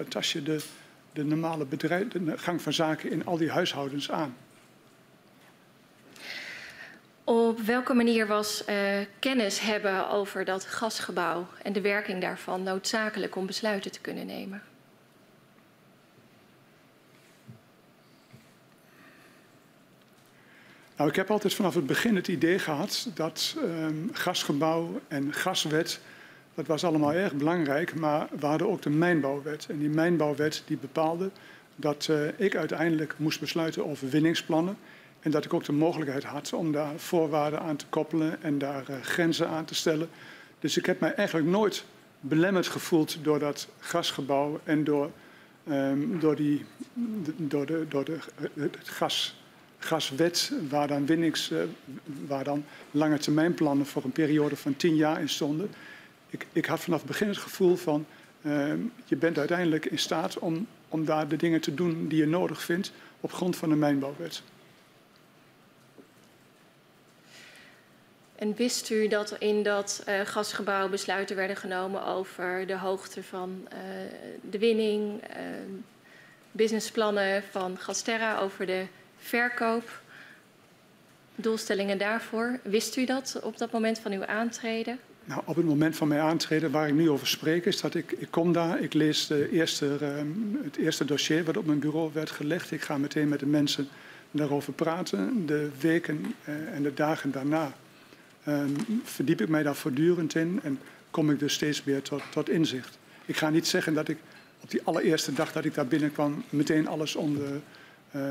tas 0.09 0.33
je 0.33 0.43
de, 0.43 0.61
de 1.13 1.25
normale 1.25 1.65
bedrijf, 1.65 2.09
de 2.09 2.39
gang 2.39 2.63
van 2.63 2.73
zaken 2.73 3.11
in 3.11 3.27
al 3.27 3.37
die 3.37 3.51
huishoudens 3.51 4.11
aan. 4.11 4.37
Op 7.25 7.61
welke 7.61 7.95
manier 7.95 8.27
was 8.27 8.63
uh, 8.69 8.77
kennis 9.19 9.61
hebben 9.61 10.09
over 10.09 10.45
dat 10.45 10.65
gasgebouw 10.65 11.47
en 11.63 11.73
de 11.73 11.81
werking 11.81 12.21
daarvan 12.21 12.63
noodzakelijk 12.63 13.37
om 13.37 13.47
besluiten 13.47 13.91
te 13.91 14.01
kunnen 14.01 14.27
nemen? 14.27 14.63
Nou, 21.01 21.13
ik 21.13 21.19
heb 21.19 21.31
altijd 21.31 21.55
vanaf 21.55 21.75
het 21.75 21.87
begin 21.87 22.17
het 22.17 22.29
idee 22.29 22.59
gehad 22.59 23.09
dat 23.15 23.57
um, 23.65 24.11
gasgebouw 24.13 25.01
en 25.09 25.33
gaswet, 25.33 26.01
dat 26.55 26.67
was 26.67 26.85
allemaal 26.85 27.13
erg 27.13 27.33
belangrijk, 27.33 27.95
maar 27.95 28.29
we 28.39 28.47
hadden 28.47 28.69
ook 28.69 28.83
de 28.83 28.91
mijnbouwwet. 28.91 29.67
En 29.71 29.79
die 29.79 29.89
mijnbouwwet 29.89 30.63
die 30.67 30.77
bepaalde 30.77 31.31
dat 31.77 32.09
uh, 32.11 32.29
ik 32.37 32.57
uiteindelijk 32.57 33.15
moest 33.17 33.41
besluiten 33.41 33.87
over 33.87 34.09
winningsplannen. 34.09 34.77
En 35.21 35.31
dat 35.31 35.45
ik 35.45 35.55
ook 35.55 35.65
de 35.65 35.73
mogelijkheid 35.73 36.25
had 36.25 36.53
om 36.53 36.73
daar 36.73 36.93
voorwaarden 36.97 37.61
aan 37.61 37.77
te 37.77 37.87
koppelen 37.89 38.43
en 38.43 38.59
daar 38.59 38.85
uh, 38.91 38.97
grenzen 39.03 39.49
aan 39.49 39.65
te 39.65 39.75
stellen. 39.75 40.09
Dus 40.59 40.77
ik 40.77 40.87
heb 40.87 41.01
mij 41.01 41.15
eigenlijk 41.15 41.49
nooit 41.49 41.85
belemmerd 42.21 42.67
gevoeld 42.67 43.19
door 43.23 43.39
dat 43.39 43.69
gasgebouw 43.79 44.61
en 44.65 44.85
door 44.85 45.11
um, 45.69 46.21
door, 46.21 46.37
die, 46.37 46.65
door, 47.37 47.67
de, 47.67 47.87
door 47.89 48.05
de, 48.05 48.19
het 48.55 48.89
gas, 48.89 49.40
gaswet, 49.81 50.53
waar 50.69 50.89
dan, 50.89 51.07
winnings, 51.07 51.51
uh, 51.51 51.63
waar 52.27 52.45
dan 52.45 52.65
lange 52.91 53.19
termijnplannen 53.19 53.87
voor 53.87 54.05
een 54.05 54.13
periode 54.13 54.57
van 54.57 54.77
tien 54.77 54.97
jaar 54.97 55.21
in 55.21 55.29
stonden. 55.29 55.71
Ik, 56.27 56.47
ik 56.53 56.67
had 56.67 56.81
vanaf 56.81 56.99
het 56.99 57.09
begin 57.09 57.29
het 57.29 57.37
gevoel 57.37 57.77
van, 57.77 58.07
uh, 58.43 58.73
je 59.05 59.17
bent 59.17 59.39
uiteindelijk 59.39 59.87
in 59.87 59.99
staat 59.99 60.39
om, 60.39 60.67
om 60.89 61.05
daar 61.05 61.29
de 61.29 61.37
dingen 61.37 61.61
te 61.61 61.75
doen 61.75 62.09
die 62.09 62.19
je 62.19 62.27
nodig 62.27 62.63
vindt 62.63 62.93
op 63.21 63.33
grond 63.33 63.57
van 63.57 63.69
de 63.69 63.75
mijnbouwwet. 63.75 64.43
En 68.37 68.55
wist 68.55 68.91
u 68.91 69.09
dat 69.09 69.37
in 69.39 69.63
dat 69.63 70.05
uh, 70.09 70.21
gasgebouw 70.25 70.89
besluiten 70.89 71.37
werden 71.37 71.57
genomen 71.57 72.05
over 72.05 72.67
de 72.67 72.77
hoogte 72.77 73.23
van 73.23 73.69
de 74.51 74.59
winning, 74.59 75.23
businessplannen 76.53 77.43
van 77.51 77.79
Gasterra 77.79 78.39
over 78.39 78.67
de 78.67 78.87
verkoop, 79.21 80.01
doelstellingen 81.35 81.99
daarvoor? 81.99 82.59
Wist 82.63 82.97
u 82.97 83.05
dat 83.05 83.41
op 83.43 83.59
dat 83.59 83.73
moment 83.73 83.99
van 83.99 84.13
uw 84.13 84.25
aantreden? 84.25 84.99
Nou, 85.25 85.43
op 85.45 85.57
het 85.57 85.65
moment 85.65 85.97
van 85.97 86.09
mijn 86.09 86.21
aantreden, 86.21 86.71
waar 86.71 86.89
ik 86.89 86.95
nu 86.95 87.11
over 87.11 87.27
spreek, 87.27 87.65
is 87.65 87.81
dat 87.81 87.95
ik, 87.95 88.13
ik 88.13 88.31
kom 88.31 88.53
daar, 88.53 88.81
ik 88.81 88.95
lees 88.95 89.27
de 89.27 89.51
eerste, 89.51 89.87
um, 89.87 90.61
het 90.65 90.77
eerste 90.77 91.05
dossier 91.05 91.45
wat 91.45 91.57
op 91.57 91.67
mijn 91.67 91.79
bureau 91.79 92.11
werd 92.13 92.31
gelegd. 92.31 92.71
Ik 92.71 92.83
ga 92.83 92.99
meteen 92.99 93.29
met 93.29 93.41
de 93.41 93.47
mensen 93.47 93.89
daarover 94.31 94.73
praten. 94.73 95.47
De 95.47 95.71
weken 95.81 96.35
en 96.73 96.83
de 96.83 96.95
dagen 96.95 97.31
daarna 97.31 97.73
um, 98.49 98.77
verdiep 99.05 99.41
ik 99.41 99.49
mij 99.49 99.63
daar 99.63 99.75
voortdurend 99.75 100.35
in 100.35 100.61
en 100.63 100.79
kom 101.11 101.31
ik 101.31 101.39
dus 101.39 101.55
steeds 101.55 101.85
meer 101.85 102.03
tot, 102.03 102.23
tot 102.31 102.49
inzicht. 102.49 102.99
Ik 103.25 103.37
ga 103.37 103.51
niet 103.51 103.67
zeggen 103.67 103.95
dat 103.95 104.09
ik 104.09 104.19
op 104.61 104.71
die 104.71 104.81
allereerste 104.85 105.33
dag 105.33 105.53
dat 105.53 105.65
ik 105.65 105.75
daar 105.75 105.87
binnenkwam 105.87 106.45
meteen 106.49 106.89
alles 106.89 107.17
onder, 107.17 107.61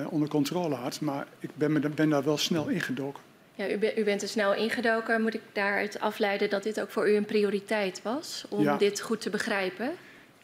onder 0.09 0.29
controle 0.29 0.75
had, 0.75 1.01
maar 1.01 1.27
ik 1.39 1.49
ben, 1.55 1.93
ben 1.95 2.09
daar 2.09 2.23
wel 2.23 2.37
snel 2.37 2.67
ingedoken. 2.67 3.23
Ja, 3.55 3.69
u, 3.69 3.79
u, 3.95 4.03
bent 4.03 4.21
er 4.21 4.27
snel 4.27 4.55
ingedoken. 4.55 5.21
Moet 5.21 5.33
ik 5.33 5.41
daaruit 5.53 5.99
afleiden 5.99 6.49
dat 6.49 6.63
dit 6.63 6.81
ook 6.81 6.89
voor 6.89 7.09
u 7.09 7.15
een 7.15 7.25
prioriteit 7.25 8.01
was 8.01 8.45
om 8.49 8.63
ja. 8.63 8.77
dit 8.77 9.01
goed 9.01 9.21
te 9.21 9.29
begrijpen? 9.29 9.91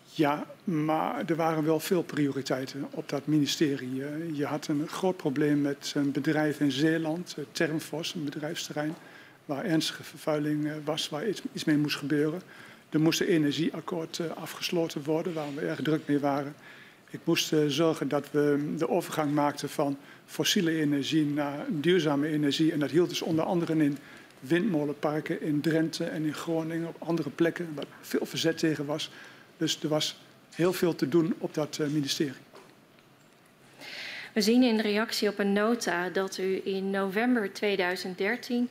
Ja, 0.04 0.46
maar 0.64 1.24
er 1.26 1.36
waren 1.36 1.66
wel 1.66 1.80
veel 1.80 2.04
prioriteiten 2.04 2.88
op 2.92 3.10
dat 3.10 3.26
ministerie. 3.26 4.04
Je 4.34 4.46
had 4.46 4.68
een 4.68 4.88
groot 4.88 5.18
probleem 5.18 5.62
met 5.62 5.94
een 5.96 6.12
bedrijf 6.12 6.60
in 6.60 6.72
Zeeland, 6.72 7.36
Termfos, 7.52 8.14
een 8.14 8.24
bedrijfsterrein 8.24 8.96
waar 9.46 9.66
ernstige 9.66 10.04
vervuiling 10.04 10.72
was, 10.84 11.10
waar 11.10 11.28
iets, 11.28 11.42
iets 11.54 11.64
mee 11.64 11.78
moest 11.78 11.98
gebeuren. 11.98 12.42
Er 12.90 13.00
moest 13.00 13.22
een 13.22 13.28
energieakkoord 13.28 14.22
afgesloten 14.36 15.04
worden, 15.04 15.34
waar 15.34 15.56
we 15.56 15.62
erg 15.62 15.82
druk 15.82 16.02
mee 16.08 16.20
waren. 16.20 16.56
Ik 17.10 17.20
moest 17.24 17.54
zorgen 17.68 18.08
dat 18.08 18.32
we 18.32 18.74
de 18.78 18.90
overgang 18.90 19.34
maakten 19.34 19.70
van 19.70 19.98
fossiele 20.26 20.72
energie 20.72 21.26
naar 21.26 21.66
duurzame 21.70 22.28
energie. 22.28 22.72
En 22.72 22.80
dat 22.80 22.92
hield 22.92 23.10
dus 23.10 23.22
onder 23.22 23.46
andere 23.46 23.76
in 23.84 23.98
windmolenparken 24.40 25.42
in 25.42 25.62
Drenthe 25.62 26.04
en 26.04 26.24
in 26.24 26.34
Groningen, 26.34 26.88
op 26.88 26.96
andere 27.00 27.30
plekken, 27.30 27.70
waar 27.76 27.86
veel 28.02 28.26
verzet 28.26 28.58
tegen 28.58 28.86
was. 28.86 29.12
Dus 29.58 29.84
er 29.84 29.90
was 29.90 30.20
heel 30.56 30.74
veel 30.74 30.96
te 30.96 31.10
doen 31.10 31.34
op 31.38 31.54
dat 31.54 31.78
ministerie. 31.78 32.34
We 34.34 34.42
zien 34.42 34.64
in 34.64 34.80
reactie 34.80 35.30
op 35.30 35.40
een 35.40 35.54
nota 35.54 36.10
dat 36.10 36.38
u 36.38 36.62
in 36.64 36.90
november 36.90 37.54
2013 37.54 38.70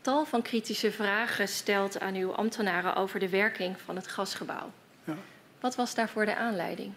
tal 0.00 0.24
van 0.24 0.42
kritische 0.42 0.92
vragen 0.92 1.48
stelt 1.48 2.00
aan 2.00 2.14
uw 2.14 2.32
ambtenaren 2.32 2.96
over 2.96 3.20
de 3.20 3.28
werking 3.28 3.80
van 3.80 3.96
het 3.96 4.06
gasgebouw. 4.06 4.72
Ja. 5.04 5.16
Wat 5.60 5.74
was 5.74 5.94
daarvoor 5.94 6.24
de 6.24 6.36
aanleiding? 6.36 6.92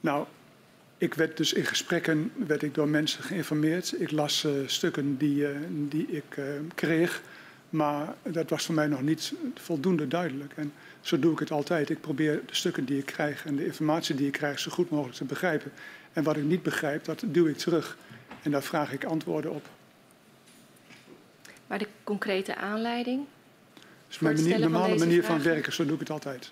Nou, 0.00 0.26
ik 0.98 1.14
werd 1.14 1.36
dus 1.36 1.52
in 1.52 1.64
gesprekken 1.64 2.32
werd 2.46 2.62
ik 2.62 2.74
door 2.74 2.88
mensen 2.88 3.22
geïnformeerd. 3.22 4.00
Ik 4.00 4.10
las 4.10 4.44
uh, 4.44 4.52
stukken 4.66 5.16
die, 5.16 5.36
uh, 5.36 5.48
die 5.70 6.06
ik 6.06 6.36
uh, 6.38 6.44
kreeg, 6.74 7.22
maar 7.70 8.14
dat 8.22 8.50
was 8.50 8.64
voor 8.64 8.74
mij 8.74 8.86
nog 8.86 9.02
niet 9.02 9.32
voldoende 9.54 10.08
duidelijk. 10.08 10.52
En 10.56 10.72
zo 11.00 11.18
doe 11.18 11.32
ik 11.32 11.38
het 11.38 11.50
altijd. 11.50 11.90
Ik 11.90 12.00
probeer 12.00 12.40
de 12.46 12.54
stukken 12.54 12.84
die 12.84 12.98
ik 12.98 13.06
krijg 13.06 13.46
en 13.46 13.56
de 13.56 13.66
informatie 13.66 14.14
die 14.14 14.26
ik 14.26 14.32
krijg 14.32 14.58
zo 14.58 14.70
goed 14.70 14.90
mogelijk 14.90 15.16
te 15.16 15.24
begrijpen. 15.24 15.72
En 16.12 16.22
wat 16.22 16.36
ik 16.36 16.42
niet 16.42 16.62
begrijp, 16.62 17.04
dat 17.04 17.22
duw 17.26 17.46
ik 17.46 17.56
terug. 17.56 17.96
En 18.42 18.50
daar 18.50 18.62
vraag 18.62 18.92
ik 18.92 19.04
antwoorden 19.04 19.50
op. 19.50 19.66
Maar 21.66 21.78
de 21.78 21.88
concrete 22.04 22.56
aanleiding? 22.56 23.24
Dat 23.74 23.84
is 24.08 24.18
mijn 24.18 24.34
manier, 24.34 24.60
normale 24.60 24.98
manier 24.98 25.22
vragen? 25.22 25.42
van 25.42 25.52
werken, 25.52 25.72
zo 25.72 25.84
doe 25.84 25.94
ik 25.94 26.00
het 26.00 26.10
altijd. 26.10 26.50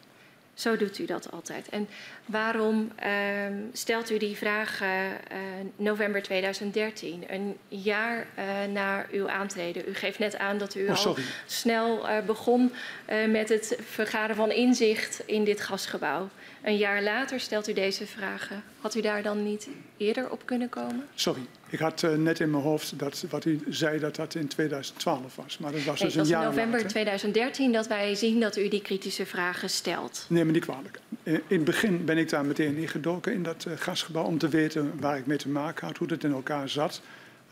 Zo 0.59 0.77
doet 0.77 0.99
u 0.99 1.05
dat 1.05 1.33
altijd. 1.33 1.69
En 1.69 1.89
waarom 2.27 2.93
uh, 3.05 3.11
stelt 3.73 4.11
u 4.11 4.19
die 4.19 4.37
vraag 4.37 4.83
uh, 4.83 4.89
november 5.77 6.23
2013, 6.23 7.25
een 7.29 7.57
jaar 7.69 8.27
uh, 8.39 8.73
na 8.73 9.07
uw 9.11 9.29
aantreden? 9.29 9.89
U 9.89 9.95
geeft 9.95 10.19
net 10.19 10.39
aan 10.39 10.59
dat 10.59 10.75
u 10.75 10.89
oh, 10.89 11.05
al 11.05 11.17
snel 11.47 12.07
begon 12.27 12.73
met 13.29 13.49
het 13.49 13.79
vergaren 13.83 14.37
van 14.37 14.51
inzicht 14.51 15.23
in 15.27 15.45
dit 15.45 15.61
gasgebouw. 15.61 16.29
Een 16.63 16.77
jaar 16.77 17.03
later 17.03 17.41
stelt 17.41 17.69
u 17.69 17.73
deze 17.73 18.07
vragen. 18.07 18.63
Had 18.81 18.95
u 18.95 19.01
daar 19.01 19.23
dan 19.23 19.43
niet 19.43 19.69
eerder 19.97 20.31
op 20.31 20.47
kunnen 20.47 20.69
komen? 20.69 21.09
Sorry, 21.15 21.43
ik 21.71 21.79
had 21.79 22.03
uh, 22.03 22.15
net 22.15 22.41
in 22.41 22.51
mijn 22.51 22.63
hoofd 22.63 22.99
dat 22.99 23.25
wat 23.31 23.45
u 23.45 23.61
zei 23.69 23.99
dat 23.99 24.17
dat 24.17 24.35
in 24.35 24.49
2012 24.49 25.37
was. 25.37 25.59
Maar 25.59 25.73
dat 25.73 25.85
was 25.85 26.01
nee, 26.01 26.11
dus 26.11 26.19
een 26.19 26.27
jaar 26.27 26.43
in 26.43 26.49
november 26.49 26.73
later. 26.73 26.91
2013 26.91 27.73
dat 27.73 27.87
wij 27.87 28.15
zien 28.15 28.41
dat 28.41 28.57
u 28.57 28.69
die 28.69 28.83
kritische 28.83 29.27
vragen 29.27 29.71
stelt. 29.71 30.27
Neem 30.29 30.47
me 30.47 30.53
niet 30.53 30.65
kwalijk. 30.65 31.01
In 31.23 31.43
het 31.49 31.65
begin 31.65 32.05
ben 32.05 32.19
ik 32.19 32.29
daar 32.29 32.45
meteen 32.45 32.77
ingedoken 32.77 33.33
in 33.33 33.43
dat 33.43 33.65
uh, 33.69 33.75
gasgebouw 33.77 34.25
om 34.25 34.39
te 34.39 34.49
weten 34.49 34.93
waar 35.01 35.19
ik 35.19 35.27
mee 35.27 35.39
te 35.39 35.49
maken 35.49 35.87
had, 35.87 35.97
hoe 35.97 36.09
het 36.09 36.25
in 36.25 36.33
elkaar 36.33 36.69
zat. 36.69 37.01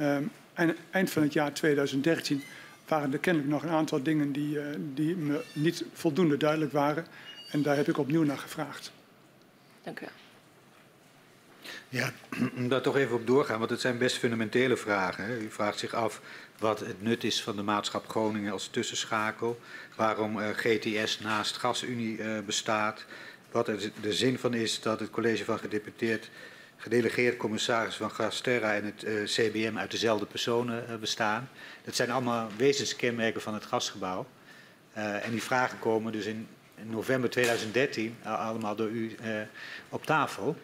Um, 0.01 0.31
en 0.55 0.77
eind 0.91 1.11
van 1.11 1.23
het 1.23 1.33
jaar 1.33 1.53
2013 1.53 2.43
waren 2.89 3.13
er 3.13 3.19
kennelijk 3.19 3.53
nog 3.53 3.63
een 3.63 3.69
aantal 3.69 4.03
dingen 4.03 4.33
die, 4.33 4.57
uh, 4.57 4.65
die 4.95 5.17
me 5.17 5.45
niet 5.53 5.85
voldoende 5.93 6.37
duidelijk 6.37 6.73
waren. 6.73 7.07
En 7.51 7.63
daar 7.63 7.77
heb 7.77 7.89
ik 7.89 7.99
opnieuw 7.99 8.23
naar 8.23 8.39
gevraagd. 8.39 8.93
Dank 9.83 10.01
u 10.01 10.01
wel. 10.01 10.26
Ja, 11.89 12.13
om 12.57 12.69
daar 12.69 12.81
toch 12.81 12.97
even 12.97 13.15
op 13.15 13.27
doorgaan, 13.27 13.59
want 13.59 13.71
het 13.71 13.81
zijn 13.81 13.99
best 13.99 14.17
fundamentele 14.17 14.77
vragen. 14.77 15.43
U 15.43 15.51
vraagt 15.51 15.79
zich 15.79 15.95
af 15.95 16.21
wat 16.59 16.81
het 16.81 17.03
nut 17.03 17.25
is 17.25 17.43
van 17.43 17.57
de 17.57 17.63
maatschap 17.63 18.09
Groningen 18.09 18.53
als 18.53 18.69
tussenschakel, 18.69 19.61
waarom 19.97 20.39
uh, 20.39 20.49
GTS 20.49 21.21
naast 21.21 21.57
GasUnie 21.57 22.19
uh, 22.19 22.39
bestaat, 22.41 23.05
wat 23.51 23.69
er 23.69 23.91
de 24.01 24.13
zin 24.13 24.39
van 24.39 24.55
is 24.55 24.81
dat 24.81 25.01
het 25.01 25.11
college 25.11 25.45
van 25.45 25.59
gedeputeerd 25.59 26.31
gedelegeerd 26.77 27.37
commissaris 27.37 27.95
van 27.95 28.11
Gasterra 28.11 28.75
en 28.75 28.85
het 28.85 29.05
uh, 29.05 29.25
CBM 29.25 29.79
uit 29.79 29.91
dezelfde 29.91 30.27
personen 30.27 31.01
bestaan. 31.01 31.49
Dat 31.85 31.95
zijn 31.95 32.11
allemaal 32.11 32.49
wezenskenmerken 32.57 33.41
van 33.41 33.55
het 33.55 33.65
gasgebouw. 33.65 34.27
en 34.93 35.31
die 35.31 35.43
vragen 35.43 35.79
komen 35.79 36.13
dus 36.13 36.27
in 36.27 36.49
november 36.83 37.31
2013 37.31 38.17
allemaal 38.23 38.77
door 38.77 38.89
u 38.89 39.17
op 39.89 40.07
tafel. 40.07 40.57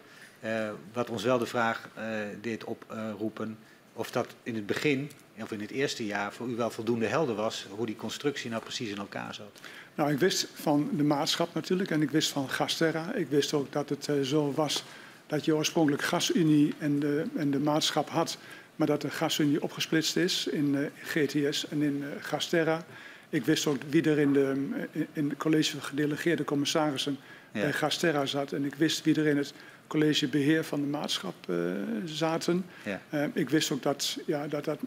Uh, 0.45 0.69
wat 0.93 1.11
ons 1.11 1.23
wel 1.23 1.39
de 1.39 1.47
vraag 1.47 1.89
uh, 1.99 2.05
deed 2.41 2.65
oproepen 2.65 3.59
of 3.93 4.11
dat 4.11 4.35
in 4.43 4.55
het 4.55 4.67
begin, 4.67 5.11
of 5.41 5.53
in 5.53 5.61
het 5.61 5.71
eerste 5.71 6.07
jaar, 6.07 6.33
voor 6.33 6.49
u 6.49 6.57
wel 6.57 6.71
voldoende 6.71 7.07
helder 7.07 7.35
was 7.35 7.67
hoe 7.71 7.87
die 7.87 7.97
constructie 7.97 8.51
nou 8.51 8.63
precies 8.63 8.91
in 8.91 8.97
elkaar 8.97 9.35
zat. 9.35 9.61
Nou, 9.95 10.13
ik 10.13 10.19
wist 10.19 10.49
van 10.55 10.91
de 10.93 11.03
maatschap 11.03 11.55
natuurlijk 11.55 11.91
en 11.91 12.03
ik 12.03 12.11
wist 12.11 12.31
van 12.31 12.49
Gasterra. 12.49 13.13
Ik 13.15 13.29
wist 13.29 13.53
ook 13.53 13.73
dat 13.73 13.89
het 13.89 14.09
zo 14.23 14.53
was 14.53 14.85
dat 15.27 15.45
je 15.45 15.57
oorspronkelijk 15.57 16.03
GasUnie 16.03 16.75
en 16.79 16.99
de, 16.99 17.25
en 17.37 17.51
de 17.51 17.59
maatschap 17.59 18.09
had, 18.09 18.39
maar 18.77 18.87
dat 18.87 19.01
de 19.01 19.11
GasUnie 19.11 19.63
opgesplitst 19.63 20.17
is 20.17 20.47
in 20.47 20.91
GTS 21.03 21.69
en 21.69 21.83
in 21.83 22.05
Gasterra. 22.21 22.85
Ik 23.29 23.45
wist 23.45 23.67
ook 23.67 23.77
wie 23.89 24.03
er 24.03 24.19
in, 24.19 24.33
de, 24.33 24.69
in 25.13 25.29
het 25.29 25.39
college 25.39 25.71
van 25.71 25.83
gedelegeerde 25.83 26.45
commissarissen 26.45 27.19
ja. 27.53 27.61
bij 27.61 27.73
Gasterra 27.73 28.27
zat. 28.27 28.53
En 28.53 28.65
ik 28.65 28.75
wist 28.75 29.05
wie 29.05 29.15
er 29.15 29.27
in 29.27 29.37
het 29.37 29.53
college 29.93 30.29
beheer 30.29 30.65
van 30.65 30.81
de 30.81 30.87
maatschap 30.87 31.35
uh, 31.51 31.57
zaten. 32.05 32.65
Ja. 32.85 33.01
Uh, 33.15 33.25
ik 33.33 33.51
wist 33.51 33.71
ook 33.71 33.83
dat 33.83 34.19
ja, 34.27 34.47
dat, 34.47 34.65
dat 34.65 34.79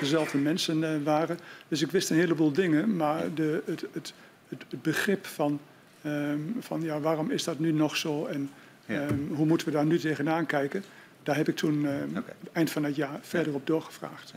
dezelfde 0.00 0.38
mensen 0.38 0.78
uh, 0.78 0.90
waren. 1.04 1.38
Dus 1.68 1.82
ik 1.82 1.90
wist 1.90 2.10
een 2.10 2.16
heleboel 2.16 2.52
dingen. 2.52 2.96
Maar 2.96 3.34
de, 3.34 3.62
het, 3.64 3.80
het, 3.92 4.12
het, 4.48 4.64
het 4.68 4.82
begrip 4.82 5.26
van, 5.26 5.60
um, 6.06 6.56
van 6.60 6.82
ja, 6.82 7.00
waarom 7.00 7.30
is 7.30 7.44
dat 7.44 7.58
nu 7.58 7.72
nog 7.72 7.96
zo 7.96 8.26
en 8.26 8.50
um, 8.90 9.30
hoe 9.34 9.46
moeten 9.46 9.66
we 9.66 9.72
daar 9.72 9.86
nu 9.86 9.98
tegenaan 9.98 10.46
kijken... 10.46 10.84
daar 11.22 11.36
heb 11.36 11.48
ik 11.48 11.56
toen 11.56 11.86
okay. 12.10 12.34
eind 12.52 12.70
van 12.70 12.84
het 12.84 12.96
jaar 12.96 13.18
verder 13.20 13.54
op 13.54 13.66
doorgevraagd. 13.66 14.32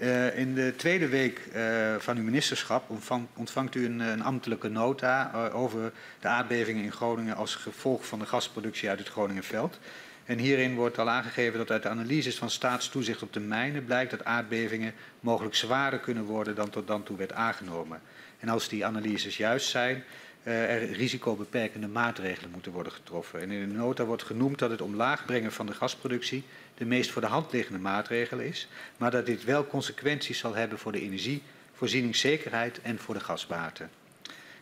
Uh, 0.00 0.38
in 0.38 0.54
de 0.54 0.74
tweede 0.76 1.08
week 1.08 1.40
uh, 1.54 1.94
van 1.98 2.16
uw 2.16 2.22
ministerschap 2.22 2.90
ontvang, 2.90 3.26
ontvangt 3.36 3.74
u 3.74 3.84
een, 3.84 4.00
een 4.00 4.22
ambtelijke 4.22 4.68
nota 4.68 5.50
over 5.52 5.92
de 6.20 6.28
aardbevingen 6.28 6.84
in 6.84 6.92
Groningen 6.92 7.36
als 7.36 7.54
gevolg 7.54 8.06
van 8.06 8.18
de 8.18 8.26
gasproductie 8.26 8.88
uit 8.88 8.98
het 8.98 9.08
Groningenveld. 9.08 9.78
En 10.24 10.38
hierin 10.38 10.74
wordt 10.74 10.98
al 10.98 11.10
aangegeven 11.10 11.58
dat 11.58 11.70
uit 11.70 11.82
de 11.82 11.88
analyses 11.88 12.36
van 12.36 12.50
staatstoezicht 12.50 13.22
op 13.22 13.32
de 13.32 13.40
mijnen 13.40 13.84
blijkt 13.84 14.10
dat 14.10 14.24
aardbevingen 14.24 14.94
mogelijk 15.20 15.54
zwaarder 15.54 15.98
kunnen 15.98 16.24
worden 16.24 16.54
dan 16.54 16.70
tot 16.70 16.86
dan 16.86 17.02
toe 17.02 17.16
werd 17.16 17.32
aangenomen. 17.32 18.00
En 18.38 18.48
als 18.48 18.68
die 18.68 18.86
analyses 18.86 19.36
juist 19.36 19.68
zijn, 19.68 20.04
er 20.42 20.92
risicobeperkende 20.92 21.88
maatregelen 21.88 22.50
moeten 22.50 22.72
worden 22.72 22.92
getroffen. 22.92 23.40
En 23.40 23.50
in 23.50 23.68
de 23.68 23.74
nota 23.74 24.04
wordt 24.04 24.22
genoemd 24.22 24.58
dat 24.58 24.70
het 24.70 24.80
omlaag 24.80 25.24
brengen 25.24 25.52
van 25.52 25.66
de 25.66 25.74
gasproductie 25.74 26.44
de 26.80 26.86
meest 26.86 27.10
voor 27.10 27.22
de 27.22 27.28
hand 27.28 27.52
liggende 27.52 27.78
maatregel 27.78 28.38
is, 28.38 28.68
maar 28.96 29.10
dat 29.10 29.26
dit 29.26 29.44
wel 29.44 29.66
consequenties 29.66 30.38
zal 30.38 30.54
hebben 30.54 30.78
voor 30.78 30.92
de 30.92 31.00
energievoorzieningszekerheid 31.00 32.80
en 32.82 32.98
voor 32.98 33.14
de 33.14 33.20
gaswaarten. 33.20 33.90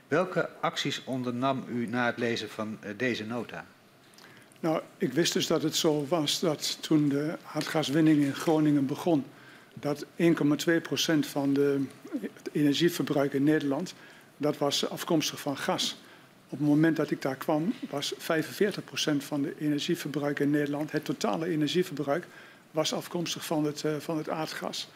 Welke 0.08 0.48
acties 0.60 1.02
ondernam 1.04 1.64
u 1.68 1.86
na 1.86 2.06
het 2.06 2.18
lezen 2.18 2.48
van 2.48 2.78
uh, 2.84 2.90
deze 2.96 3.26
nota? 3.26 3.66
Nou, 4.60 4.82
ik 4.96 5.12
wist 5.12 5.32
dus 5.32 5.46
dat 5.46 5.62
het 5.62 5.76
zo 5.76 6.06
was 6.08 6.40
dat 6.40 6.78
toen 6.80 7.08
de 7.08 7.36
aardgaswinning 7.52 8.22
in 8.22 8.34
Groningen 8.34 8.86
begon, 8.86 9.24
dat 9.74 10.04
1,2% 10.04 10.08
van 11.20 11.52
de, 11.52 11.84
het 12.20 12.48
energieverbruik 12.52 13.32
in 13.32 13.44
Nederland, 13.44 13.94
dat 14.36 14.58
was 14.58 14.88
afkomstig 14.88 15.40
van 15.40 15.56
gas. 15.56 16.00
Op 16.50 16.58
het 16.58 16.68
moment 16.68 16.96
dat 16.96 17.10
ik 17.10 17.22
daar 17.22 17.36
kwam, 17.36 17.74
was 17.90 18.14
45% 18.14 18.18
van 19.18 19.42
de 19.42 19.54
energieverbruik 19.58 20.38
in 20.40 20.50
Nederland, 20.50 20.92
het 20.92 21.04
totale 21.04 21.46
energieverbruik, 21.46 22.26
was 22.70 22.92
afkomstig 22.92 23.44
van 23.46 23.64
het, 23.64 23.82
uh, 23.82 23.96
van 23.98 24.16
het 24.16 24.28
aardgas. 24.28 24.88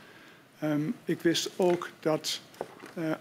Um, 0.62 0.94
ik 1.04 1.20
wist 1.20 1.50
ook 1.56 1.88
dat 2.00 2.40
uh, 2.98 3.10
eh, 3.10 3.18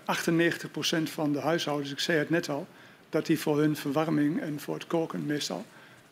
98% 1.00 1.04
van 1.04 1.32
de 1.32 1.40
huishoudens, 1.40 1.92
ik 1.92 2.00
zei 2.00 2.18
het 2.18 2.30
net 2.30 2.50
al, 2.50 2.68
dat 3.10 3.26
die 3.26 3.40
voor 3.40 3.60
hun 3.60 3.76
verwarming 3.76 4.42
en 4.42 4.60
voor 4.60 4.74
het 4.74 4.88
koken 4.88 5.26
meestal 5.26 5.66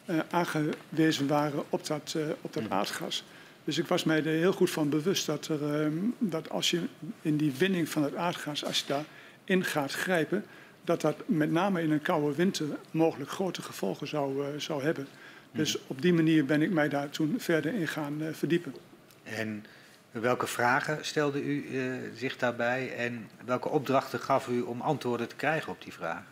uh, 0.05 0.19
aangewezen 0.29 1.27
waren 1.27 1.63
op 1.69 1.87
dat, 1.87 2.15
op 2.41 2.53
dat 2.53 2.63
mm. 2.63 2.71
aardgas. 2.71 3.23
Dus 3.63 3.77
ik 3.77 3.87
was 3.87 4.03
mij 4.03 4.17
er 4.17 4.23
heel 4.25 4.53
goed 4.53 4.69
van 4.69 4.89
bewust 4.89 5.25
dat, 5.25 5.47
er, 5.47 5.85
uh, 5.85 6.01
dat 6.17 6.49
als 6.49 6.69
je 6.69 6.81
in 7.21 7.37
die 7.37 7.53
winning 7.57 7.89
van 7.89 8.03
het 8.03 8.15
aardgas, 8.15 8.65
als 8.65 8.79
je 8.79 8.85
daarin 8.87 9.65
gaat 9.65 9.91
grijpen, 9.91 10.45
dat 10.89 11.01
dat 11.01 11.15
met 11.25 11.51
name 11.51 11.81
in 11.81 11.91
een 11.91 12.01
koude 12.01 12.35
winter 12.35 12.65
mogelijk 12.91 13.29
grote 13.29 13.61
gevolgen 13.61 14.07
zou, 14.07 14.59
zou 14.59 14.83
hebben. 14.83 15.07
Dus 15.51 15.77
mm. 15.77 15.83
op 15.87 16.01
die 16.01 16.13
manier 16.13 16.45
ben 16.45 16.61
ik 16.61 16.71
mij 16.71 16.89
daar 16.89 17.09
toen 17.09 17.35
verder 17.37 17.73
in 17.73 17.87
gaan 17.87 18.21
verdiepen. 18.31 18.75
En 19.23 19.65
welke 20.11 20.47
vragen 20.47 21.05
stelde 21.05 21.43
u 21.43 21.65
zich 22.15 22.37
daarbij 22.37 22.95
en 22.95 23.29
welke 23.45 23.69
opdrachten 23.69 24.19
gaf 24.19 24.47
u 24.47 24.61
om 24.61 24.81
antwoorden 24.81 25.27
te 25.27 25.35
krijgen 25.35 25.71
op 25.71 25.81
die 25.83 25.93
vragen? 25.93 26.25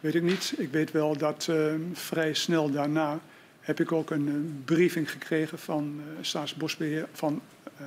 Weet 0.00 0.14
ik 0.14 0.22
niet. 0.22 0.54
Ik 0.56 0.70
weet 0.70 0.90
wel 0.90 1.16
dat 1.16 1.46
uh, 1.50 1.74
vrij 1.92 2.34
snel 2.34 2.70
daarna 2.70 3.18
heb 3.60 3.80
ik 3.80 3.92
ook 3.92 4.10
een 4.10 4.28
uh, 4.28 4.64
briefing 4.64 5.10
gekregen 5.10 5.58
van 5.58 6.00
Staatsbosbeheer, 6.20 7.08
van 7.12 7.42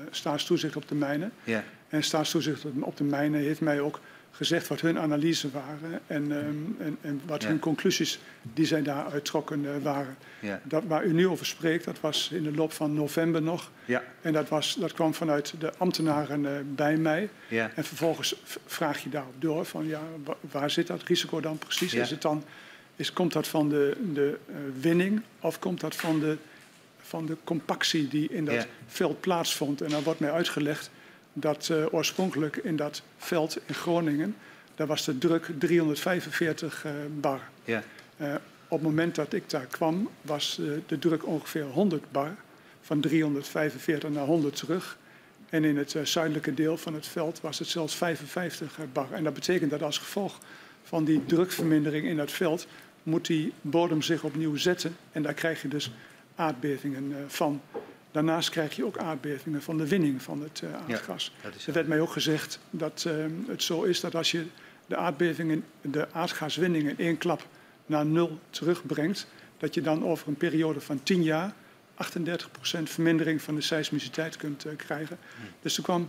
Staatstoezicht 0.10 0.76
op 0.76 0.88
de 0.88 0.96
mijnen. 0.96 1.32
Ja. 1.44 1.64
En 1.90 2.04
Staatstoezicht 2.04 2.66
op 2.80 2.98
de 2.98 3.04
mijnen 3.04 3.42
heeft 3.42 3.62
mij 3.62 3.80
ook 3.80 4.00
gezegd 4.36 4.68
wat 4.68 4.82
hun 4.82 5.00
analyse 5.00 5.52
waren 5.52 6.00
en, 6.08 6.32
um, 6.32 6.76
en, 6.80 6.98
en 7.02 7.22
wat 7.26 7.42
ja. 7.42 7.48
hun 7.48 7.60
conclusies 7.60 8.20
die 8.42 8.66
zij 8.66 8.82
daaruit 8.82 9.26
trokken 9.26 9.64
uh, 9.64 9.72
waren. 9.82 10.18
Ja. 10.40 10.62
Dat, 10.64 10.84
waar 10.88 11.06
u 11.06 11.14
nu 11.14 11.28
over 11.28 11.46
spreekt, 11.46 11.86
dat 11.86 12.00
was 12.00 12.30
in 12.32 12.44
de 12.44 12.54
loop 12.54 12.72
van 12.72 12.94
november 12.94 13.42
nog. 13.42 13.72
Ja. 13.86 14.04
En 14.22 14.34
dat, 14.34 14.50
was, 14.50 14.76
dat 14.76 14.94
kwam 14.94 15.14
vanuit 15.14 15.54
de 15.60 15.74
ambtenaren 15.78 16.44
uh, 16.44 16.52
bij 16.66 16.98
mij. 16.98 17.30
Ja. 17.48 17.72
En 17.76 17.84
vervolgens 17.84 18.36
vraag 18.66 19.04
je 19.04 19.10
daarop 19.10 19.36
door 19.40 19.66
van 19.66 19.88
ja, 19.88 20.02
waar 20.52 20.70
zit 20.70 20.88
dat 20.88 21.04
risico 21.04 21.40
dan 21.40 21.58
precies? 21.58 21.94
Is 21.94 22.10
het 22.10 22.22
dan, 22.22 22.44
is, 22.96 23.14
komt 23.14 23.34
dat 23.34 23.48
van 23.48 23.70
de, 23.70 23.98
de 24.14 24.38
uh, 24.50 24.56
winning 24.82 25.22
of 25.40 25.60
komt 25.60 25.80
dat 25.80 25.96
van 25.96 26.20
de, 26.20 26.38
van 27.02 27.26
de 27.26 27.38
compactie 27.44 28.08
die 28.08 28.30
in 28.30 28.46
dat 28.46 28.68
veld 28.88 29.20
plaatsvond? 29.20 29.82
En 29.82 29.90
dan 29.90 30.04
wordt 30.04 30.20
mij 30.20 30.32
uitgelegd 30.32 30.90
dat 31.34 31.70
uh, 31.72 31.86
oorspronkelijk 31.92 32.56
in 32.56 32.76
dat 32.76 33.02
veld 33.18 33.58
in 33.66 33.74
Groningen, 33.74 34.36
daar 34.76 34.88
was 34.88 35.06
de 35.06 35.18
druk 35.18 35.50
345 35.58 36.86
uh, 36.86 36.92
bar. 37.20 37.40
Ja. 37.64 37.84
Uh, 38.18 38.34
op 38.68 38.80
het 38.80 38.88
moment 38.88 39.16
dat 39.16 39.34
ik 39.34 39.50
daar 39.50 39.66
kwam, 39.66 40.10
was 40.22 40.62
de 40.88 41.00
druk 41.00 41.28
ongeveer 41.28 41.64
100 41.64 42.12
bar. 42.12 42.36
Van 42.82 43.00
345 43.00 44.10
naar 44.10 44.26
100 44.26 44.56
terug. 44.56 44.98
En 45.50 45.64
in 45.64 45.78
het 45.78 45.96
zuidelijke 46.04 46.54
deel 46.54 46.78
van 46.78 46.94
het 46.94 47.08
veld 47.08 47.42
was 47.42 47.60
het 47.60 47.68
zelfs 47.68 47.96
55 47.96 48.78
bar. 48.94 49.12
En 49.12 49.24
dat 49.24 49.34
betekent 49.34 49.72
dat 49.72 49.84
als 49.84 49.98
gevolg 49.98 50.40
van 50.84 51.04
die 51.04 51.26
drukvermindering 51.26 52.08
in 52.08 52.18
dat 52.18 52.32
veld 52.32 52.68
moet 53.04 53.26
die 53.26 53.54
bodem 53.62 54.02
zich 54.02 54.24
opnieuw 54.24 54.56
zetten. 54.56 54.96
En 55.12 55.24
daar 55.24 55.34
krijg 55.34 55.62
je 55.62 55.68
dus 55.68 55.92
aardbevingen 56.36 57.16
van. 57.28 57.62
Daarnaast 58.14 58.50
krijg 58.50 58.76
je 58.76 58.86
ook 58.86 58.98
aardbevingen 58.98 59.62
van 59.62 59.78
de 59.78 59.88
winning 59.88 60.22
van 60.22 60.42
het 60.42 60.62
uh, 60.64 60.70
aardgas. 60.74 61.34
Ja, 61.44 61.50
er 61.66 61.74
werd 61.74 61.88
mij 61.88 62.00
ook 62.00 62.12
gezegd 62.12 62.60
dat 62.70 63.06
uh, 63.08 63.26
het 63.48 63.64
zo 63.64 63.84
is 63.84 64.00
dat 64.00 64.16
als 64.16 64.32
je 64.32 64.46
de 64.86 64.96
aardbevingen, 64.96 65.64
de 65.82 66.12
aardgaswinning 66.12 66.90
in 66.90 66.98
één 66.98 67.18
klap 67.18 67.48
naar 67.86 68.06
nul 68.06 68.40
terugbrengt, 68.50 69.28
dat 69.58 69.74
je 69.74 69.82
dan 69.82 70.06
over 70.06 70.28
een 70.28 70.38
periode 70.38 70.82
van 70.82 71.04
10 71.04 71.24
jaar 71.24 71.54
38% 72.04 72.84
vermindering 72.84 73.42
van 73.42 73.56
de 73.56 73.62
seismiciteit 73.62 74.38
kunt 74.38 74.66
uh, 74.66 74.72
krijgen. 74.76 75.18
Dus 75.62 75.78
er 75.78 75.84
kwam 75.84 76.08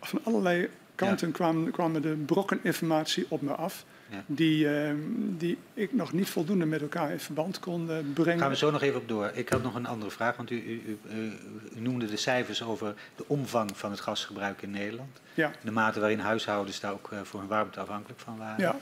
van 0.00 0.20
allerlei 0.24 0.68
kanten 0.94 1.26
ja. 1.26 1.32
kwamen, 1.32 1.70
kwamen 1.70 2.02
de 2.02 2.14
brokken 2.26 2.60
informatie 2.62 3.26
op 3.28 3.42
me 3.42 3.52
af 3.52 3.84
ja. 4.10 4.24
die, 4.26 4.64
uh, 4.64 4.90
die 5.38 5.58
ik 5.74 5.92
nog 5.92 6.12
niet 6.12 6.28
voldoende 6.28 6.66
met 6.66 6.80
elkaar 6.80 7.10
in 7.10 7.20
verband 7.20 7.58
kon 7.58 7.90
uh, 7.90 7.96
brengen. 8.14 8.40
Gaan 8.40 8.50
we 8.50 8.56
zo 8.56 8.70
nog 8.70 8.82
even 8.82 9.00
op 9.00 9.08
door. 9.08 9.30
Ik 9.34 9.48
had 9.48 9.62
nog 9.62 9.74
een 9.74 9.86
andere 9.86 10.10
vraag, 10.10 10.36
want 10.36 10.50
u, 10.50 10.56
u, 10.56 10.98
u, 11.10 11.32
u 11.76 11.80
noemde 11.80 12.06
de 12.06 12.16
cijfers 12.16 12.62
over 12.62 12.94
de 13.16 13.24
omvang 13.26 13.76
van 13.76 13.90
het 13.90 14.00
gasgebruik 14.00 14.62
in 14.62 14.70
Nederland. 14.70 15.20
Ja. 15.34 15.52
De 15.64 15.70
mate 15.70 16.00
waarin 16.00 16.18
huishoudens 16.18 16.80
daar 16.80 16.92
ook 16.92 17.10
uh, 17.12 17.20
voor 17.22 17.40
hun 17.40 17.48
warmte 17.48 17.80
afhankelijk 17.80 18.20
van 18.20 18.38
waren. 18.38 18.60
Ja. 18.60 18.76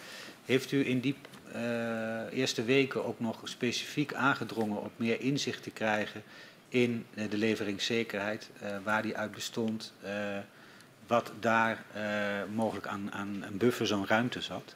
Heeft 0.45 0.73
u 0.73 0.87
in 0.87 1.01
die 1.01 1.17
eerste 2.31 2.65
weken 2.65 3.05
ook 3.05 3.21
nog 3.21 3.41
specifiek 3.45 4.15
aangedrongen 4.15 4.83
op 4.83 4.91
meer 4.97 5.21
inzicht 5.21 5.63
te 5.63 5.71
krijgen 5.71 6.23
in 6.69 7.07
de 7.15 7.37
leveringszekerheid, 7.37 8.51
waar 8.85 9.03
die 9.03 9.17
uit 9.17 9.33
bestond, 9.33 9.93
wat 11.07 11.33
daar 11.41 11.85
mogelijk 12.55 12.87
aan, 12.87 13.13
aan 13.13 13.45
een 13.47 13.57
buffer, 13.57 13.87
zo'n 13.87 14.07
ruimte 14.07 14.41
zat? 14.41 14.75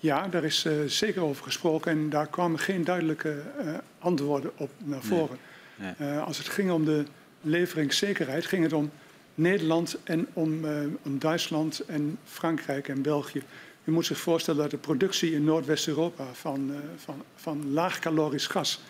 Ja, 0.00 0.28
daar 0.28 0.44
is 0.44 0.64
uh, 0.64 0.72
zeker 0.86 1.22
over 1.22 1.42
gesproken 1.42 1.92
en 1.92 2.10
daar 2.10 2.26
kwamen 2.26 2.58
geen 2.58 2.84
duidelijke 2.84 3.42
uh, 3.60 3.74
antwoorden 3.98 4.50
op 4.56 4.70
naar 4.84 5.02
voren. 5.02 5.38
Nee. 5.74 5.92
Nee. 5.98 6.12
Uh, 6.12 6.24
als 6.24 6.38
het 6.38 6.48
ging 6.48 6.70
om 6.70 6.84
de 6.84 7.04
leveringszekerheid, 7.40 8.46
ging 8.46 8.62
het 8.62 8.72
om 8.72 8.90
Nederland 9.34 9.98
en 10.04 10.26
om, 10.32 10.64
om 11.02 11.18
Duitsland 11.18 11.80
en 11.80 12.18
Frankrijk 12.24 12.88
en 12.88 13.02
België. 13.02 13.42
U 13.84 13.92
moet 13.92 14.06
zich 14.06 14.18
voorstellen 14.18 14.60
dat 14.60 14.70
de 14.70 14.76
productie 14.76 15.32
in 15.32 15.44
Noordwest-Europa 15.44 16.24
van, 16.32 16.72
van, 16.96 17.22
van 17.34 17.72
laagkalorisch 17.72 18.46
gas, 18.46 18.80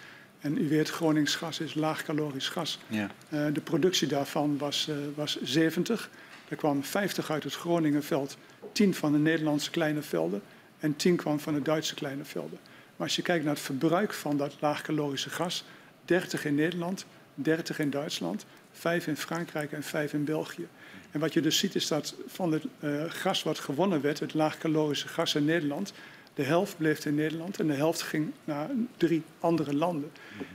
en 0.40 0.59
u 0.59 0.69
weet 0.69 0.90
Gronings 0.90 1.35
gas 1.35 1.61
is 1.61 1.75
laagkalorisch 1.75 2.49
gas, 2.49 2.79
ja. 2.87 3.11
de 3.29 3.61
productie 3.61 4.09
daarvan 4.09 4.59
was, 4.59 4.90
was 5.14 5.42
70. 5.42 6.11
Er 6.49 6.57
kwamen 6.57 6.85
50 6.85 7.31
uit 7.31 7.45
het 7.45 7.55
Groningenveld, 7.55 8.37
10 8.73 8.95
van 8.95 9.12
de 9.12 9.19
Nederlandse 9.19 9.71
kleine 9.71 10.03
velden 10.03 10.42
en 10.78 10.96
10 10.96 11.16
kwam 11.16 11.40
van 11.40 11.54
de 11.54 11.62
Duitse 11.62 11.94
kleine 11.94 12.24
velden. 12.24 12.58
Maar 12.96 13.06
als 13.06 13.16
je 13.16 13.22
kijkt 13.22 13.44
naar 13.44 13.54
het 13.54 13.62
verbruik 13.62 14.12
van 14.12 14.36
dat 14.36 14.56
laagcalorische 14.60 15.30
gas, 15.30 15.64
30 16.04 16.44
in 16.44 16.54
Nederland, 16.54 17.06
30 17.34 17.78
in 17.78 17.90
Duitsland, 17.90 18.46
5 18.72 19.06
in 19.06 19.16
Frankrijk 19.16 19.72
en 19.72 19.82
5 19.82 20.12
in 20.12 20.24
België. 20.24 20.66
En 21.10 21.20
wat 21.20 21.32
je 21.32 21.40
dus 21.40 21.58
ziet 21.58 21.74
is 21.74 21.88
dat 21.88 22.14
van 22.26 22.52
het 22.52 22.64
uh, 22.80 23.04
gas 23.08 23.42
wat 23.42 23.58
gewonnen 23.58 24.00
werd, 24.00 24.20
het 24.20 24.34
laagcalorische 24.34 25.08
gas 25.08 25.34
in 25.34 25.44
Nederland, 25.44 25.92
de 26.34 26.42
helft 26.42 26.76
bleef 26.76 27.04
in 27.04 27.14
Nederland 27.14 27.60
en 27.60 27.66
de 27.66 27.72
helft 27.72 28.02
ging 28.02 28.32
naar 28.44 28.70
drie 28.96 29.22
andere 29.40 29.74
landen. 29.74 30.10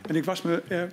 En 0.07 0.15
ik 0.15 0.25
was 0.25 0.41
me 0.41 0.61
er 0.67 0.91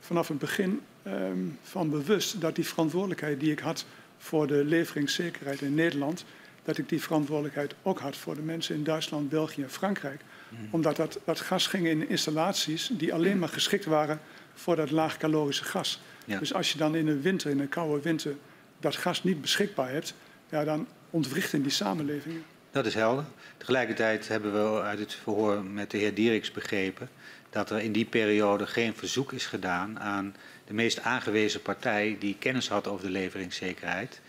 vanaf 0.00 0.28
het 0.28 0.38
begin 0.38 0.80
um, 1.06 1.58
van 1.62 1.90
bewust 1.90 2.40
dat 2.40 2.54
die 2.54 2.66
verantwoordelijkheid 2.66 3.40
die 3.40 3.52
ik 3.52 3.58
had 3.58 3.86
voor 4.18 4.46
de 4.46 4.64
leveringszekerheid 4.64 5.60
in 5.60 5.74
Nederland, 5.74 6.24
dat 6.64 6.78
ik 6.78 6.88
die 6.88 7.02
verantwoordelijkheid 7.02 7.74
ook 7.82 7.98
had 7.98 8.16
voor 8.16 8.34
de 8.34 8.42
mensen 8.42 8.74
in 8.74 8.84
Duitsland, 8.84 9.28
België 9.28 9.62
en 9.62 9.70
Frankrijk. 9.70 10.20
Mm. 10.48 10.68
Omdat 10.70 10.96
dat, 10.96 11.18
dat 11.24 11.40
gas 11.40 11.66
ging 11.66 11.86
in 11.86 12.08
installaties 12.08 12.90
die 12.92 13.14
alleen 13.14 13.38
maar 13.38 13.48
geschikt 13.48 13.84
waren 13.84 14.20
voor 14.54 14.76
dat 14.76 14.90
laagcalorische 14.90 15.64
gas. 15.64 16.00
Ja. 16.24 16.38
Dus 16.38 16.54
als 16.54 16.72
je 16.72 16.78
dan 16.78 16.94
in 16.94 17.08
een 17.08 17.22
winter, 17.22 17.50
in 17.50 17.60
een 17.60 17.68
koude 17.68 18.02
winter, 18.02 18.34
dat 18.80 18.96
gas 18.96 19.24
niet 19.24 19.40
beschikbaar 19.40 19.90
hebt, 19.90 20.14
ja, 20.48 20.64
dan 20.64 20.86
ontwrichten 21.10 21.62
die 21.62 21.72
samenlevingen. 21.72 22.42
Dat 22.70 22.86
is 22.86 22.94
helder. 22.94 23.24
Tegelijkertijd 23.56 24.28
hebben 24.28 24.52
we 24.52 24.80
uit 24.80 24.98
het 24.98 25.14
verhoor 25.14 25.64
met 25.64 25.90
de 25.90 25.98
heer 25.98 26.14
Dieriks 26.14 26.50
begrepen 26.50 27.08
dat 27.50 27.70
er 27.70 27.78
in 27.78 27.92
die 27.92 28.04
periode 28.04 28.66
geen 28.66 28.94
verzoek 28.94 29.32
is 29.32 29.46
gedaan 29.46 30.00
aan 30.00 30.34
de 30.66 30.74
meest 30.74 31.00
aangewezen 31.00 31.62
partij 31.62 32.16
die 32.18 32.36
kennis 32.38 32.68
had 32.68 32.86
over 32.86 33.04
de 33.04 33.10
leveringszekerheid 33.10 34.20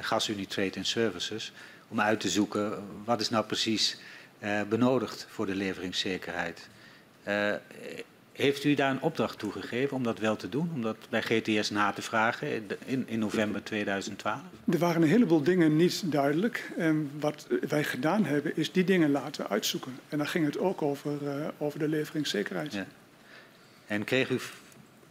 GasUnie 0.00 0.46
Trade 0.46 0.76
and 0.76 0.86
Services, 0.86 1.52
om 1.88 2.00
uit 2.00 2.20
te 2.20 2.28
zoeken 2.28 2.84
wat 3.04 3.20
is 3.20 3.30
nou 3.30 3.44
precies 3.44 3.98
uh, 4.42 4.60
benodigd 4.68 5.26
voor 5.28 5.46
de 5.46 5.54
leveringszekerheid. 5.54 6.68
Uh, 7.28 7.54
Heeft 8.32 8.64
u 8.64 8.74
daar 8.74 8.90
een 8.90 9.00
opdracht 9.00 9.38
toe 9.38 9.52
gegeven 9.52 9.96
om 9.96 10.02
dat 10.02 10.18
wel 10.18 10.36
te 10.36 10.48
doen? 10.48 10.70
Om 10.74 10.82
dat 10.82 10.96
bij 11.10 11.22
GTS 11.22 11.70
na 11.70 11.92
te 11.92 12.02
vragen 12.02 12.68
in, 12.84 13.08
in 13.08 13.18
november 13.18 13.62
2012? 13.62 14.40
Er 14.72 14.78
waren 14.78 15.02
een 15.02 15.08
heleboel 15.08 15.42
dingen 15.42 15.76
niet 15.76 16.12
duidelijk. 16.12 16.70
En 16.76 17.10
wat 17.20 17.46
wij 17.68 17.84
gedaan 17.84 18.24
hebben, 18.24 18.56
is 18.56 18.72
die 18.72 18.84
dingen 18.84 19.10
laten 19.10 19.48
uitzoeken. 19.48 19.92
En 20.08 20.18
dan 20.18 20.26
ging 20.26 20.44
het 20.44 20.58
ook 20.58 20.82
over, 20.82 21.12
uh, 21.22 21.46
over 21.58 21.78
de 21.78 21.88
leveringszekerheid. 21.88 22.72
Ja. 22.72 22.86
En 23.86 24.04
kreeg 24.04 24.30
u 24.30 24.38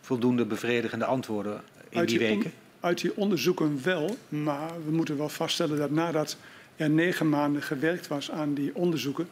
voldoende 0.01 0.45
bevredigende 0.45 1.05
antwoorden 1.05 1.61
in 1.89 1.97
uit 1.97 2.07
die, 2.07 2.19
weken? 2.19 2.53
Uit 2.87 3.01
die 3.01 3.15
onderzoeken 3.15 3.79
wel, 3.83 4.17
maar 4.29 4.71
we 4.85 4.91
moeten 4.91 5.17
wel 5.17 5.29
vaststellen 5.29 5.77
dat 5.77 5.91
nadat 5.91 6.37
er 6.75 6.89
negen 6.89 7.29
maanden 7.29 7.61
gewerkt 7.61 8.07
was 8.07 8.31
aan 8.31 8.53
die 8.53 8.75
onderzoeken, 8.75 9.27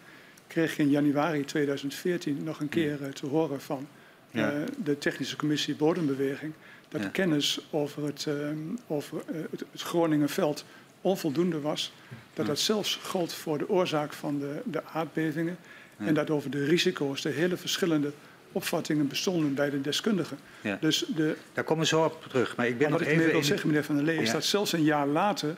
kreeg 0.47 0.71
ik 0.71 0.77
in 0.77 0.89
januari 0.89 1.45
2014 1.45 2.43
nog 2.43 2.59
een 2.59 2.69
keer 2.69 3.01
uh, 3.01 3.07
te 3.07 3.25
horen 3.25 3.61
van 3.61 3.87
uh, 4.31 4.49
de 4.83 4.97
Technische 4.97 5.35
Commissie 5.35 5.75
Bodembeweging 5.75 6.53
dat 6.89 7.01
de 7.01 7.11
kennis 7.11 7.67
over 7.69 8.05
het, 8.05 8.25
uh, 8.29 8.35
over, 8.87 9.17
het, 9.51 9.63
het 9.71 9.81
Groningenveld 9.81 10.65
onvoldoende 11.01 11.61
was. 11.61 11.93
Dat 12.33 12.45
dat 12.45 12.59
zelfs 12.59 12.95
gold 12.95 13.33
voor 13.33 13.57
de 13.57 13.69
oorzaak 13.69 14.13
van 14.13 14.39
de, 14.39 14.61
de 14.63 14.83
aardbevingen. 14.83 15.57
En 15.97 16.13
dat 16.13 16.29
over 16.29 16.49
de 16.49 16.65
risico's 16.65 17.21
de 17.21 17.29
hele 17.29 17.57
verschillende 17.57 18.11
opvattingen 18.55 19.07
bestonden 19.07 19.53
bij 19.53 19.69
de 19.69 19.81
deskundigen. 19.81 20.37
Ja. 20.61 20.77
Dus 20.81 21.05
de, 21.15 21.37
Daar 21.53 21.63
komen 21.63 21.83
we 21.83 21.89
zo 21.89 22.03
op 22.03 22.23
terug. 22.27 22.55
Maar 22.55 22.67
ik 22.67 22.77
ben 22.77 22.91
wat 22.91 23.01
even. 23.01 23.25
Ik 23.25 23.31
wil 23.31 23.43
zeggen, 23.43 23.67
meneer 23.67 23.83
Van 23.83 23.95
der 23.95 24.05
Lee, 24.05 24.21
is 24.21 24.31
dat 24.31 24.45
zelfs 24.45 24.73
een 24.73 24.83
jaar 24.83 25.07
later 25.07 25.55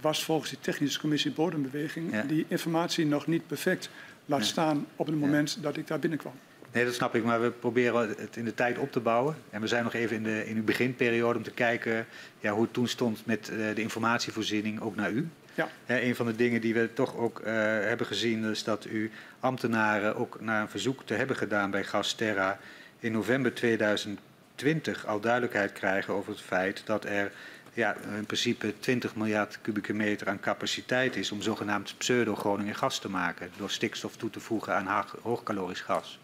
was 0.00 0.24
volgens 0.24 0.50
die 0.50 0.58
technische 0.60 1.00
commissie 1.00 1.32
bodembeweging 1.32 2.20
die 2.20 2.44
informatie 2.48 3.06
nog 3.06 3.26
niet 3.26 3.46
perfect 3.46 3.90
laat 4.26 4.44
staan 4.44 4.86
op 4.96 5.06
het 5.06 5.16
moment 5.16 5.58
dat 5.62 5.76
ik 5.76 5.86
daar 5.86 5.98
binnenkwam. 5.98 6.32
Nee, 6.72 6.84
dat 6.84 6.94
snap 6.94 7.14
ik, 7.14 7.24
maar 7.24 7.42
we 7.42 7.50
proberen 7.50 8.08
het 8.08 8.36
in 8.36 8.44
de 8.44 8.54
tijd 8.54 8.78
op 8.78 8.92
te 8.92 9.00
bouwen. 9.00 9.36
En 9.50 9.60
we 9.60 9.66
zijn 9.66 9.84
nog 9.84 9.94
even 9.94 10.16
in, 10.16 10.22
de, 10.22 10.46
in 10.46 10.56
uw 10.56 10.64
beginperiode 10.64 11.38
om 11.38 11.44
te 11.44 11.50
kijken 11.50 12.06
ja, 12.40 12.52
hoe 12.52 12.62
het 12.62 12.72
toen 12.72 12.88
stond 12.88 13.26
met 13.26 13.50
uh, 13.52 13.74
de 13.74 13.80
informatievoorziening 13.80 14.80
ook 14.80 14.96
naar 14.96 15.10
u. 15.10 15.28
Ja. 15.54 15.68
Een 15.86 16.16
van 16.16 16.26
de 16.26 16.36
dingen 16.36 16.60
die 16.60 16.74
we 16.74 16.92
toch 16.92 17.16
ook 17.16 17.40
uh, 17.40 17.46
hebben 17.46 18.06
gezien 18.06 18.44
is 18.44 18.64
dat 18.64 18.84
u 18.84 19.10
ambtenaren 19.40 20.16
ook 20.16 20.40
naar 20.40 20.60
een 20.60 20.68
verzoek 20.68 21.02
te 21.04 21.14
hebben 21.14 21.36
gedaan 21.36 21.70
bij 21.70 21.84
Gasterra 21.84 22.58
in 22.98 23.12
november 23.12 23.54
2020 23.54 25.06
al 25.06 25.20
duidelijkheid 25.20 25.72
krijgen 25.72 26.14
over 26.14 26.32
het 26.32 26.40
feit 26.40 26.82
dat 26.84 27.04
er 27.04 27.32
ja, 27.74 27.96
in 28.16 28.26
principe 28.26 28.74
20 28.78 29.14
miljard 29.16 29.58
kubieke 29.62 29.92
meter 29.92 30.28
aan 30.28 30.40
capaciteit 30.40 31.16
is 31.16 31.32
om 31.32 31.42
zogenaamd 31.42 31.94
pseudo-Groningen 31.98 32.74
gas 32.74 32.98
te 32.98 33.10
maken 33.10 33.50
door 33.56 33.70
stikstof 33.70 34.16
toe 34.16 34.30
te 34.30 34.40
voegen 34.40 34.74
aan 34.74 35.06
hoogkalorisch 35.22 35.80
gas. 35.80 36.18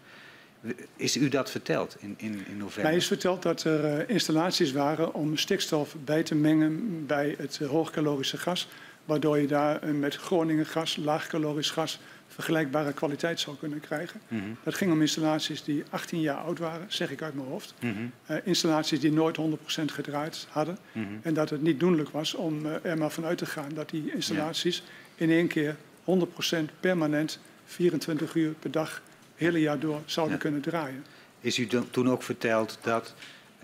Is 0.95 1.17
u 1.17 1.29
dat 1.29 1.51
verteld 1.51 1.95
in, 1.99 2.13
in, 2.17 2.45
in 2.47 2.57
november? 2.57 2.83
Mij 2.83 2.95
is 2.95 3.07
verteld 3.07 3.41
dat 3.41 3.63
er 3.63 3.99
uh, 3.99 4.09
installaties 4.09 4.71
waren 4.71 5.13
om 5.13 5.37
stikstof 5.37 5.95
bij 6.03 6.23
te 6.23 6.35
mengen 6.35 7.05
bij 7.05 7.35
het 7.37 7.59
uh, 7.61 7.69
hoogcalorische 7.69 8.37
gas. 8.37 8.67
Waardoor 9.09 9.39
je 9.39 9.47
daar 9.47 9.95
met 9.95 10.15
Groningen 10.15 10.65
gas, 10.65 10.95
laagcalorisch 10.95 11.69
gas, 11.69 11.99
vergelijkbare 12.27 12.93
kwaliteit 12.93 13.39
zou 13.39 13.55
kunnen 13.57 13.79
krijgen. 13.79 14.21
Mm 14.27 14.39
-hmm. 14.39 14.57
Dat 14.63 14.75
ging 14.75 14.91
om 14.91 15.01
installaties 15.01 15.63
die 15.63 15.83
18 15.89 16.21
jaar 16.21 16.37
oud 16.37 16.59
waren, 16.59 16.85
zeg 16.87 17.11
ik 17.11 17.21
uit 17.21 17.33
mijn 17.33 17.47
hoofd. 17.47 17.73
Mm 17.79 17.93
-hmm. 17.93 18.41
installaties 18.43 18.99
die 18.99 19.11
nooit 19.11 19.37
100% 19.37 19.41
gedraaid 19.85 20.47
hadden. 20.49 20.77
Mm 20.91 21.03
-hmm. 21.03 21.19
En 21.23 21.33
dat 21.33 21.49
het 21.49 21.61
niet 21.61 21.79
doenlijk 21.79 22.09
was 22.09 22.33
om 22.33 22.65
er 22.65 22.97
maar 22.97 23.11
vanuit 23.11 23.37
te 23.37 23.45
gaan 23.45 23.69
dat 23.73 23.89
die 23.89 24.13
installaties 24.13 24.77
ja. 24.77 25.23
in 25.25 25.31
één 25.31 25.47
keer 25.47 25.75
100% 26.05 26.79
permanent 26.79 27.39
24 27.65 28.35
uur 28.35 28.51
per 28.51 28.71
dag 28.71 29.01
hele 29.35 29.59
jaar 29.59 29.79
door 29.79 30.01
zouden 30.05 30.35
ja. 30.35 30.41
kunnen 30.41 30.61
draaien. 30.61 31.05
Is 31.41 31.57
u 31.57 31.67
toen 31.91 32.09
ook 32.09 32.23
verteld 32.23 32.77
dat 32.81 33.13
uh, 33.59 33.61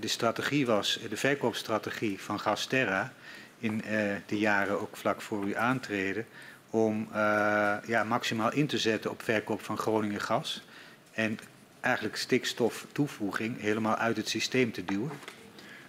de 0.00 0.08
strategie 0.08 0.66
was, 0.66 0.98
de 1.08 1.16
verkoopstrategie 1.16 2.20
van 2.20 2.40
Gasterra 2.40 3.12
in 3.60 3.82
uh, 3.86 4.12
de 4.26 4.38
jaren 4.38 4.80
ook 4.80 4.96
vlak 4.96 5.20
voor 5.22 5.44
uw 5.44 5.56
aantreden, 5.56 6.26
om 6.70 7.08
uh, 7.10 7.76
ja, 7.86 8.04
maximaal 8.04 8.52
in 8.52 8.66
te 8.66 8.78
zetten 8.78 9.10
op 9.10 9.22
verkoop 9.22 9.62
van 9.62 9.78
Groningen 9.78 10.20
gas 10.20 10.62
en 11.12 11.38
eigenlijk 11.80 12.16
stikstoftoevoeging 12.16 13.60
helemaal 13.60 13.96
uit 13.96 14.16
het 14.16 14.28
systeem 14.28 14.72
te 14.72 14.84
duwen? 14.84 15.10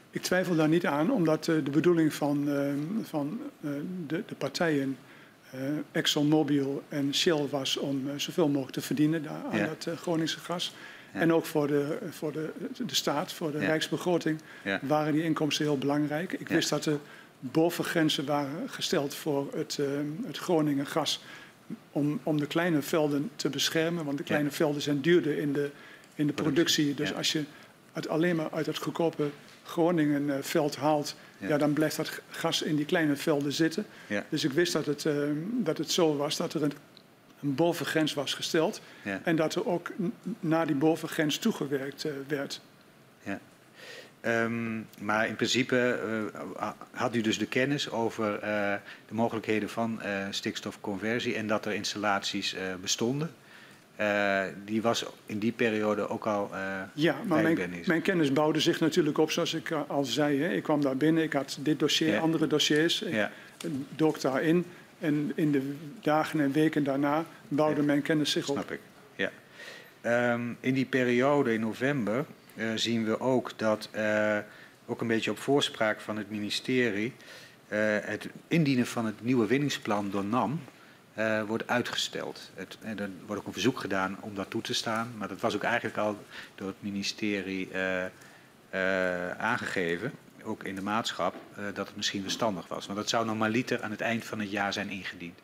Ik 0.10 0.21
twijfel 0.21 0.55
daar 0.55 0.67
niet 0.67 0.86
aan, 0.86 1.12
omdat 1.12 1.43
de 1.45 1.62
bedoeling 1.71 2.13
van, 2.13 2.49
van 3.03 3.39
de, 4.07 4.23
de 4.27 4.36
partijen 4.38 4.97
uh, 5.55 5.62
ExxonMobil 5.91 6.84
en 6.89 7.15
Shell 7.15 7.47
was 7.49 7.77
om 7.77 8.10
zoveel 8.15 8.47
mogelijk 8.47 8.73
te 8.73 8.81
verdienen 8.81 9.23
daar 9.23 9.43
aan 9.51 9.57
ja. 9.57 9.67
dat 9.67 9.99
Groningse 9.99 10.39
gas. 10.39 10.75
Ja. 11.13 11.19
En 11.19 11.34
ook 11.34 11.45
voor 11.45 11.67
de, 11.67 11.97
voor 12.10 12.31
de, 12.31 12.49
de 12.86 12.95
staat, 12.95 13.34
voor 13.34 13.51
de 13.51 13.60
ja. 13.60 13.65
rijksbegroting, 13.65 14.41
waren 14.81 15.13
die 15.13 15.23
inkomsten 15.23 15.65
heel 15.65 15.77
belangrijk. 15.77 16.34
Ik 16.34 16.47
wist 16.47 16.69
dat 16.69 16.86
er 16.86 16.99
bovengrenzen 17.41 18.25
waren 18.25 18.69
gesteld 18.69 19.15
voor 19.15 19.47
het, 19.54 19.80
het 20.25 20.38
Groningen 20.38 20.86
gas 20.86 21.21
om, 21.91 22.19
om 22.23 22.39
de 22.39 22.47
kleine 22.47 22.82
velden 22.82 23.32
te 23.36 23.49
beschermen. 23.49 24.06
Want 24.06 24.17
de 24.17 24.23
kleine 24.23 24.51
velden 24.51 24.82
zijn 24.82 25.01
duurder 25.01 25.38
in 25.38 25.54
de, 25.54 25.69
in 26.15 26.27
de 26.27 26.34
productie. 26.34 26.93
Dus 26.93 27.13
als 27.13 27.32
je 27.32 27.43
het 27.93 28.08
alleen 28.08 28.36
maar 28.36 28.51
uit 28.51 28.65
het 28.65 28.77
goedkope 28.77 29.30
Groningenveld 29.63 30.75
haalt 30.75 31.15
ja. 31.47 31.58
dan 31.58 31.73
blijft 31.73 31.95
dat 31.95 32.21
gas 32.30 32.62
in 32.62 32.75
die 32.75 32.86
kleine 32.86 33.15
velden 33.15 33.54
zitten. 33.54 33.86
Ja. 34.08 34.25
Dus 34.30 34.43
ik 34.43 34.51
wist 34.51 34.73
dat 34.73 34.86
het, 34.86 35.04
uh, 35.04 35.13
dat 35.43 35.77
het 35.77 35.91
zo 35.91 36.15
was 36.17 36.38
dat 36.38 36.54
er 36.54 36.63
een, 36.63 36.73
een 37.41 37.56
bovengrens 37.56 38.13
was 38.13 38.34
gesteld. 38.34 38.82
Ja. 39.04 39.21
En 39.23 39.36
dat 39.36 39.56
er 39.56 39.67
ook 39.67 39.91
naar 40.39 40.67
die 40.67 40.75
bovengrens 40.75 41.38
toegewerkt 41.38 42.06
uh, 42.06 42.12
werd. 42.27 42.62
Um, 44.25 44.88
maar 44.99 45.27
in 45.27 45.36
principe 45.36 45.99
uh, 46.55 46.69
had 46.91 47.15
u 47.15 47.21
dus 47.21 47.38
de 47.38 47.45
kennis 47.45 47.89
over 47.89 48.39
de 49.07 49.13
mogelijkheden 49.13 49.69
van 49.69 50.01
stikstofconversie 50.29 51.36
en 51.36 51.47
dat 51.47 51.65
er 51.65 51.73
installaties 51.73 52.55
bestonden. 52.81 53.31
Die 54.65 54.81
was 54.81 55.05
in 55.25 55.39
die 55.39 55.51
periode 55.51 56.10
ook 56.10 56.27
al 56.27 56.51
Ja, 56.93 57.15
maar 57.25 57.41
mijn, 57.43 57.84
mijn, 57.86 58.01
kennis 58.01 58.34
bouwde 58.34 58.60
zich 58.60 58.79
natuurlijk 58.79 59.17
op, 59.17 59.31
zoals 59.31 59.53
ik 59.53 59.71
al 59.71 60.05
zei. 60.05 60.41
Hè. 60.41 60.49
Ik 60.49 60.63
kwam 60.63 60.81
daar 60.81 60.97
binnen, 60.97 61.23
ik 61.23 61.34
had 61.34 61.57
dit 61.60 61.79
dossier, 61.79 62.13
ja. 62.13 62.19
andere 62.19 62.47
dossiers. 62.47 63.01
Ik 63.01 63.13
ja. 63.13 63.31
dook 63.95 64.21
daarin. 64.21 64.65
En 64.99 65.31
in 65.36 65.51
de 65.51 65.73
dagen 66.01 66.39
en 66.39 66.51
weken 66.51 66.84
daarna 66.84 67.25
bouwde 67.47 67.79
ja. 67.79 67.86
mijn 67.86 68.01
kennis 68.01 68.31
zich 68.31 68.43
Snap 68.43 68.57
op. 68.57 68.63
Snap 68.63 68.77
ik, 68.77 68.79
ja. 69.15 70.34
Um, 70.34 70.57
in 70.60 70.73
die 70.73 70.86
periode 70.86 71.53
in 71.53 71.60
november 71.60 72.25
zien 72.76 73.06
we 73.06 73.19
ook 73.19 73.52
dat, 73.56 73.89
ook 74.86 75.02
een 75.02 75.08
beetje 75.08 75.32
op 75.32 75.39
voorspraak 75.39 76.00
van 76.00 76.17
het 76.17 76.30
ministerie... 76.30 77.13
het 77.67 78.28
indienen 78.47 78.88
van 78.88 79.06
het 79.06 79.24
nieuwe 79.24 79.47
winningsplan 79.47 80.12
door 80.12 80.26
NAM 80.26 80.62
uh, 81.17 81.43
wordt 81.43 81.67
uitgesteld. 81.67 82.52
Het, 82.54 82.78
en 82.82 83.00
er 83.00 83.10
wordt 83.26 83.41
ook 83.41 83.47
een 83.47 83.54
verzoek 83.54 83.80
gedaan 83.80 84.17
om 84.19 84.36
dat 84.36 84.50
toe 84.50 84.62
te 84.62 84.74
staan, 84.74 85.13
maar 85.17 85.28
dat 85.28 85.39
was 85.39 85.56
ook 85.56 85.63
eigenlijk 85.63 85.97
al 85.97 86.17
door 86.56 86.67
het 86.67 86.78
ministerie 86.80 87.69
aangegeven, 89.38 90.12
ook 90.43 90.63
in 90.63 90.76
de 90.76 90.82
maatschap, 90.82 91.36
dat 91.74 91.88
het 91.88 91.95
misschien 91.95 92.21
verstandig 92.21 92.67
was. 92.67 92.86
Want 92.86 92.97
dat 92.97 93.10
zou 93.10 93.26
normaliter 93.26 93.82
aan 93.82 93.91
het 93.91 94.02
eind 94.02 94.26
van 94.26 94.39
het 94.39 94.52
jaar 94.52 94.74
zijn 94.74 94.89
ingediend. 94.89 95.39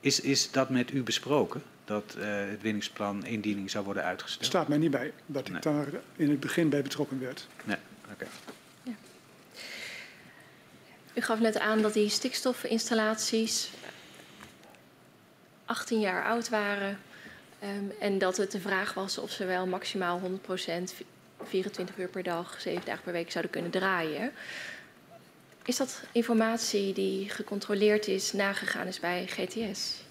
Is, 0.00 0.20
is 0.20 0.50
dat 0.50 0.70
met 0.70 0.92
u 0.92 1.02
besproken, 1.02 1.62
dat 1.86 2.16
het 2.18 2.62
winningsplan 2.62 3.24
indiening 3.24 3.70
zou 3.70 3.84
worden 3.84 4.02
uitgesteld? 4.02 4.40
Er 4.40 4.46
staat 4.46 4.68
mij 4.68 4.78
niet 4.78 4.90
bij 4.90 5.12
dat 5.26 5.48
nee. 5.48 5.56
ik 5.56 5.62
daar 5.62 5.88
in 6.16 6.30
het 6.30 6.40
begin 6.40 6.68
bij 6.68 6.82
betrokken 6.82 7.20
werd. 7.20 7.46
Nee, 7.64 7.76
oké. 8.04 8.12
Okay. 8.12 8.28
Ja. 8.82 8.92
U 11.14 11.20
gaf 11.20 11.40
net 11.40 11.58
aan 11.58 11.82
dat 11.82 11.92
die 11.92 12.08
stikstofinstallaties 12.08 13.70
18 15.64 16.00
jaar 16.00 16.24
oud 16.24 16.48
waren. 16.48 16.98
Um, 17.62 17.92
en 18.00 18.18
dat 18.18 18.36
het 18.36 18.50
de 18.50 18.60
vraag 18.60 18.94
was 18.94 19.18
of 19.18 19.30
ze 19.30 19.44
wel 19.44 19.66
maximaal 19.66 20.20
100% 20.20 20.24
24 21.42 21.98
uur 21.98 22.08
per 22.08 22.22
dag, 22.22 22.60
7 22.60 22.84
dagen 22.84 23.02
per 23.02 23.12
week 23.12 23.30
zouden 23.30 23.52
kunnen 23.52 23.70
draaien. 23.70 24.32
Is 25.62 25.76
dat 25.76 26.02
informatie 26.12 26.92
die 26.92 27.28
gecontroleerd 27.30 28.06
is, 28.06 28.32
nagegaan 28.32 28.86
is 28.86 29.00
bij 29.00 29.26
GTS? 29.26 30.04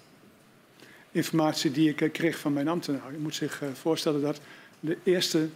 Informatie 1.12 1.70
die 1.70 1.94
ik 1.94 2.12
kreeg 2.12 2.38
van 2.38 2.52
mijn 2.52 2.68
ambtenaar. 2.68 3.12
Je 3.12 3.18
moet 3.18 3.34
zich 3.34 3.62
uh, 3.62 3.68
voorstellen 3.72 4.20
dat 4.20 4.40
de 4.80 4.96
eerste 5.02 5.48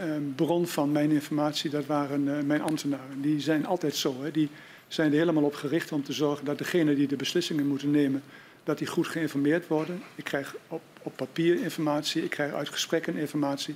uh, 0.00 0.06
bron 0.36 0.66
van 0.66 0.92
mijn 0.92 1.10
informatie, 1.10 1.70
dat 1.70 1.86
waren 1.86 2.26
uh, 2.26 2.38
mijn 2.40 2.62
ambtenaren. 2.62 3.20
Die 3.20 3.40
zijn 3.40 3.66
altijd 3.66 3.96
zo. 3.96 4.22
Hè. 4.22 4.30
Die 4.30 4.48
zijn 4.88 5.12
er 5.12 5.18
helemaal 5.18 5.42
op 5.42 5.54
gericht 5.54 5.92
om 5.92 6.04
te 6.04 6.12
zorgen 6.12 6.44
dat 6.44 6.58
degene 6.58 6.94
die 6.94 7.06
de 7.06 7.16
beslissingen 7.16 7.66
moeten 7.66 7.90
nemen, 7.90 8.22
dat 8.64 8.78
die 8.78 8.86
goed 8.86 9.06
geïnformeerd 9.06 9.66
worden. 9.66 10.02
Ik 10.14 10.24
krijg 10.24 10.54
op, 10.68 10.82
op 11.02 11.16
papier 11.16 11.62
informatie, 11.62 12.24
ik 12.24 12.30
krijg 12.30 12.52
uit 12.52 12.68
gesprekken 12.68 13.16
informatie. 13.16 13.74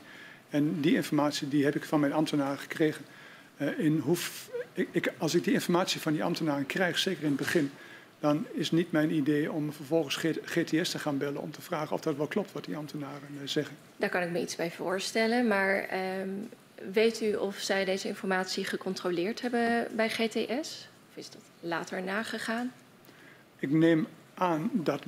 En 0.50 0.80
die 0.80 0.94
informatie 0.94 1.48
die 1.48 1.64
heb 1.64 1.76
ik 1.76 1.84
van 1.84 2.00
mijn 2.00 2.12
ambtenaren 2.12 2.58
gekregen. 2.58 3.04
In 3.76 3.98
hoe, 3.98 4.16
ik, 4.72 4.88
ik, 4.90 5.12
als 5.18 5.34
ik 5.34 5.44
die 5.44 5.52
informatie 5.52 6.00
van 6.00 6.12
die 6.12 6.24
ambtenaren 6.24 6.66
krijg, 6.66 6.98
zeker 6.98 7.22
in 7.22 7.28
het 7.28 7.36
begin, 7.36 7.70
dan 8.20 8.46
is 8.52 8.70
niet 8.70 8.92
mijn 8.92 9.12
idee 9.12 9.52
om 9.52 9.72
vervolgens 9.72 10.16
GTS 10.44 10.90
te 10.90 10.98
gaan 10.98 11.18
bellen 11.18 11.40
om 11.40 11.50
te 11.50 11.62
vragen 11.62 11.94
of 11.94 12.00
dat 12.00 12.16
wel 12.16 12.26
klopt 12.26 12.52
wat 12.52 12.64
die 12.64 12.76
ambtenaren 12.76 13.28
eh, 13.40 13.48
zeggen. 13.48 13.76
Daar 13.96 14.08
kan 14.08 14.22
ik 14.22 14.30
me 14.30 14.40
iets 14.40 14.56
bij 14.56 14.70
voorstellen, 14.70 15.46
maar 15.46 15.88
um, 16.20 16.48
weet 16.92 17.20
u 17.20 17.34
of 17.34 17.56
zij 17.56 17.84
deze 17.84 18.08
informatie 18.08 18.64
gecontroleerd 18.64 19.40
hebben 19.40 19.88
bij 19.96 20.08
GTS? 20.08 20.88
Of 21.10 21.16
is 21.16 21.30
dat 21.30 21.42
later 21.60 22.02
nagegaan? 22.02 22.72
Ik 23.58 23.70
neem 23.70 24.06
aan 24.34 24.70
dat 24.72 25.02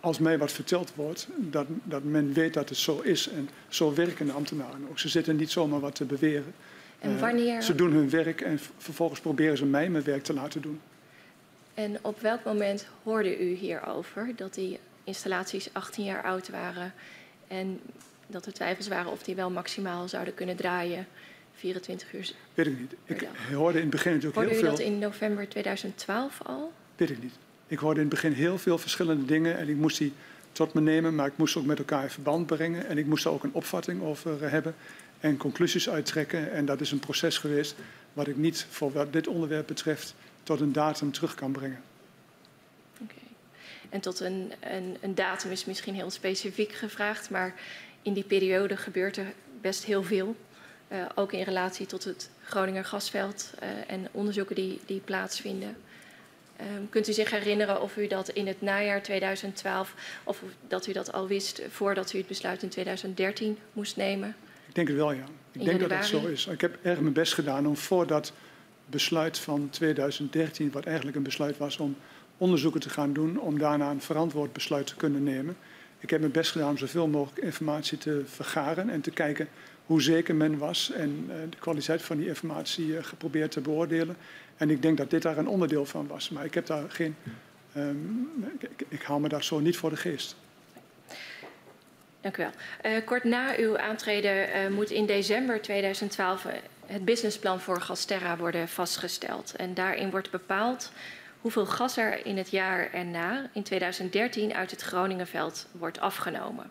als 0.00 0.18
mij 0.18 0.38
wat 0.38 0.52
verteld 0.52 0.92
wordt, 0.94 1.28
dat, 1.36 1.66
dat 1.84 2.04
men 2.04 2.32
weet 2.32 2.54
dat 2.54 2.68
het 2.68 2.78
zo 2.78 3.00
is. 3.00 3.28
En 3.28 3.48
zo 3.68 3.94
werken 3.94 4.26
de 4.26 4.32
ambtenaren 4.32 4.86
ook. 4.90 4.98
Ze 4.98 5.08
zitten 5.08 5.36
niet 5.36 5.50
zomaar 5.50 5.80
wat 5.80 5.94
te 5.94 6.04
beweren. 6.04 6.54
En 6.98 7.14
eh, 7.14 7.20
wanneer... 7.20 7.62
ze 7.62 7.74
doen 7.74 7.92
hun 7.92 8.10
werk 8.10 8.40
en 8.40 8.60
vervolgens 8.78 9.20
proberen 9.20 9.56
ze 9.56 9.66
mij 9.66 9.90
mijn 9.90 10.04
werk 10.04 10.22
te 10.22 10.32
laten 10.32 10.62
doen. 10.62 10.80
En 11.76 11.98
op 12.02 12.20
welk 12.20 12.44
moment 12.44 12.86
hoorde 13.02 13.38
u 13.38 13.54
hierover 13.54 14.32
dat 14.36 14.54
die 14.54 14.78
installaties 15.04 15.68
18 15.72 16.04
jaar 16.04 16.22
oud 16.22 16.48
waren 16.48 16.92
en 17.48 17.80
dat 18.26 18.46
er 18.46 18.52
twijfels 18.52 18.88
waren 18.88 19.12
of 19.12 19.22
die 19.22 19.34
wel 19.34 19.50
maximaal 19.50 20.08
zouden 20.08 20.34
kunnen 20.34 20.56
draaien 20.56 21.06
24 21.54 22.12
uur? 22.14 22.32
Weet 22.54 22.66
ik 22.66 22.78
niet. 22.78 22.94
Ik 23.04 23.28
hoorde 23.52 23.76
in 23.76 23.80
het 23.84 23.90
begin 23.90 24.12
natuurlijk 24.12 24.34
hoorde 24.34 24.50
heel 24.50 24.58
veel. 24.58 24.68
Hoorde 24.68 24.84
u 24.84 24.86
dat 24.86 24.94
in 24.94 24.98
november 24.98 25.48
2012 25.48 26.40
al? 26.42 26.72
Weet 26.96 27.10
ik 27.10 27.22
niet. 27.22 27.34
Ik 27.66 27.78
hoorde 27.78 28.00
in 28.00 28.06
het 28.06 28.14
begin 28.14 28.32
heel 28.32 28.58
veel 28.58 28.78
verschillende 28.78 29.24
dingen 29.24 29.56
en 29.56 29.68
ik 29.68 29.76
moest 29.76 29.98
die 29.98 30.12
tot 30.52 30.74
me 30.74 30.80
nemen, 30.80 31.14
maar 31.14 31.26
ik 31.26 31.36
moest 31.36 31.52
ze 31.52 31.58
ook 31.58 31.64
met 31.64 31.78
elkaar 31.78 32.02
in 32.02 32.10
verband 32.10 32.46
brengen 32.46 32.86
en 32.86 32.98
ik 32.98 33.06
moest 33.06 33.24
er 33.24 33.30
ook 33.30 33.44
een 33.44 33.54
opvatting 33.54 34.02
over 34.02 34.44
eh, 34.44 34.50
hebben 34.50 34.74
en 35.20 35.36
conclusies 35.36 35.88
uittrekken. 35.88 36.52
En 36.52 36.64
dat 36.64 36.80
is 36.80 36.92
een 36.92 36.98
proces 36.98 37.38
geweest 37.38 37.74
wat 38.12 38.28
ik 38.28 38.36
niet 38.36 38.66
voor 38.70 38.92
wat 38.92 39.12
dit 39.12 39.26
onderwerp 39.26 39.66
betreft 39.66 40.14
tot 40.46 40.60
een 40.60 40.72
datum 40.72 41.12
terug 41.12 41.34
kan 41.34 41.52
brengen. 41.52 41.80
Oké. 43.02 43.14
En 43.88 44.00
tot 44.00 44.20
een, 44.20 44.52
een, 44.60 44.96
een, 45.00 45.14
datum 45.14 45.50
is 45.50 45.64
misschien 45.64 45.94
heel 45.94 46.10
specifiek 46.10 46.72
gevraagd, 46.72 47.30
maar 47.30 47.54
in 48.02 48.12
die 48.12 48.24
periode 48.24 48.76
gebeurt 48.76 49.16
er 49.16 49.32
best 49.60 49.84
heel 49.84 50.02
veel. 50.02 50.36
Uh, 50.88 51.04
ook 51.14 51.32
in 51.32 51.42
relatie 51.42 51.86
tot 51.86 52.04
het 52.04 52.30
Groninger 52.42 52.84
gasveld 52.84 53.50
uh, 53.62 53.68
en 53.86 54.08
onderzoeken 54.12 54.54
die, 54.54 54.80
die 54.86 55.00
plaatsvinden. 55.00 55.76
Um, 56.60 56.88
kunt 56.88 57.08
u 57.08 57.12
zich 57.12 57.30
herinneren 57.30 57.82
of 57.82 57.96
u 57.96 58.06
dat 58.06 58.28
in 58.28 58.46
het 58.46 58.62
najaar 58.62 59.02
2012 59.02 59.94
of 60.24 60.42
dat 60.68 60.86
u 60.86 60.92
dat 60.92 61.12
al 61.12 61.26
wist 61.26 61.62
voordat 61.68 62.12
u 62.12 62.18
het 62.18 62.26
besluit 62.26 62.62
in 62.62 62.68
2013 62.68 63.58
moest 63.72 63.96
nemen? 63.96 64.36
Ik 64.68 64.74
denk 64.74 64.88
het 64.88 64.96
wel, 64.96 65.12
ja. 65.12 65.24
Ik 65.52 65.64
denk 65.64 65.80
dat 65.80 65.90
het 65.90 66.06
zo 66.06 66.26
is. 66.26 66.46
Ik 66.46 66.60
heb 66.60 66.78
erg 66.82 67.00
mijn 67.00 67.12
best 67.12 67.34
gedaan 67.34 67.66
om 67.66 67.76
voor 67.76 68.06
dat 68.06 68.32
besluit 68.86 69.38
van 69.38 69.68
2013, 69.70 70.70
wat 70.70 70.84
eigenlijk 70.84 71.16
een 71.16 71.22
besluit 71.22 71.58
was 71.58 71.76
om 71.76 71.96
onderzoeken 72.38 72.80
te 72.80 72.90
gaan 72.90 73.12
doen, 73.12 73.40
om 73.40 73.58
daarna 73.58 73.90
een 73.90 74.00
verantwoord 74.00 74.52
besluit 74.52 74.86
te 74.86 74.96
kunnen 74.96 75.22
nemen. 75.22 75.56
Ik 75.98 76.10
heb 76.10 76.20
mijn 76.20 76.32
best 76.32 76.50
gedaan 76.50 76.70
om 76.70 76.78
zoveel 76.78 77.08
mogelijk 77.08 77.44
informatie 77.44 77.98
te 77.98 78.22
vergaren 78.26 78.90
en 78.90 79.00
te 79.00 79.10
kijken 79.10 79.48
hoe 79.86 80.02
zeker 80.02 80.34
men 80.34 80.58
was 80.58 80.90
en 80.90 81.24
uh, 81.28 81.34
de 81.50 81.56
kwaliteit 81.58 82.02
van 82.02 82.16
die 82.16 82.26
informatie 82.26 82.86
uh, 82.86 83.04
geprobeerd 83.04 83.50
te 83.50 83.60
beoordelen. 83.60 84.16
En 84.56 84.70
ik 84.70 84.82
denk 84.82 84.96
dat 84.96 85.10
dit 85.10 85.22
daar 85.22 85.38
een 85.38 85.48
onderdeel 85.48 85.86
van 85.86 86.06
was. 86.06 86.30
Maar 86.30 86.44
ik 86.44 86.54
heb 86.54 86.66
daar 86.66 86.90
geen. 86.90 87.16
Um, 87.76 88.52
ik, 88.58 88.84
ik 88.88 89.02
haal 89.02 89.18
me 89.18 89.28
daar 89.28 89.44
zo 89.44 89.58
niet 89.58 89.76
voor 89.76 89.90
de 89.90 89.96
geest. 89.96 90.36
Dank 92.20 92.36
u 92.36 92.42
wel. 92.42 92.92
Uh, 92.92 93.04
kort 93.04 93.24
na 93.24 93.56
uw 93.56 93.78
aantreden 93.78 94.48
uh, 94.48 94.68
moet 94.68 94.90
in 94.90 95.06
december 95.06 95.62
2012 95.62 96.44
uh, 96.44 96.52
het 96.86 97.04
businessplan 97.04 97.60
voor 97.60 97.80
Gasterra 97.80 98.36
worden 98.36 98.68
vastgesteld. 98.68 99.54
En 99.56 99.74
daarin 99.74 100.10
wordt 100.10 100.30
bepaald 100.30 100.90
hoeveel 101.40 101.66
gas 101.66 101.96
er 101.96 102.26
in 102.26 102.36
het 102.36 102.50
jaar 102.50 102.92
erna, 102.92 103.50
in 103.52 103.62
2013, 103.62 104.54
uit 104.54 104.70
het 104.70 104.80
Groningenveld 104.82 105.66
wordt 105.72 106.00
afgenomen. 106.00 106.70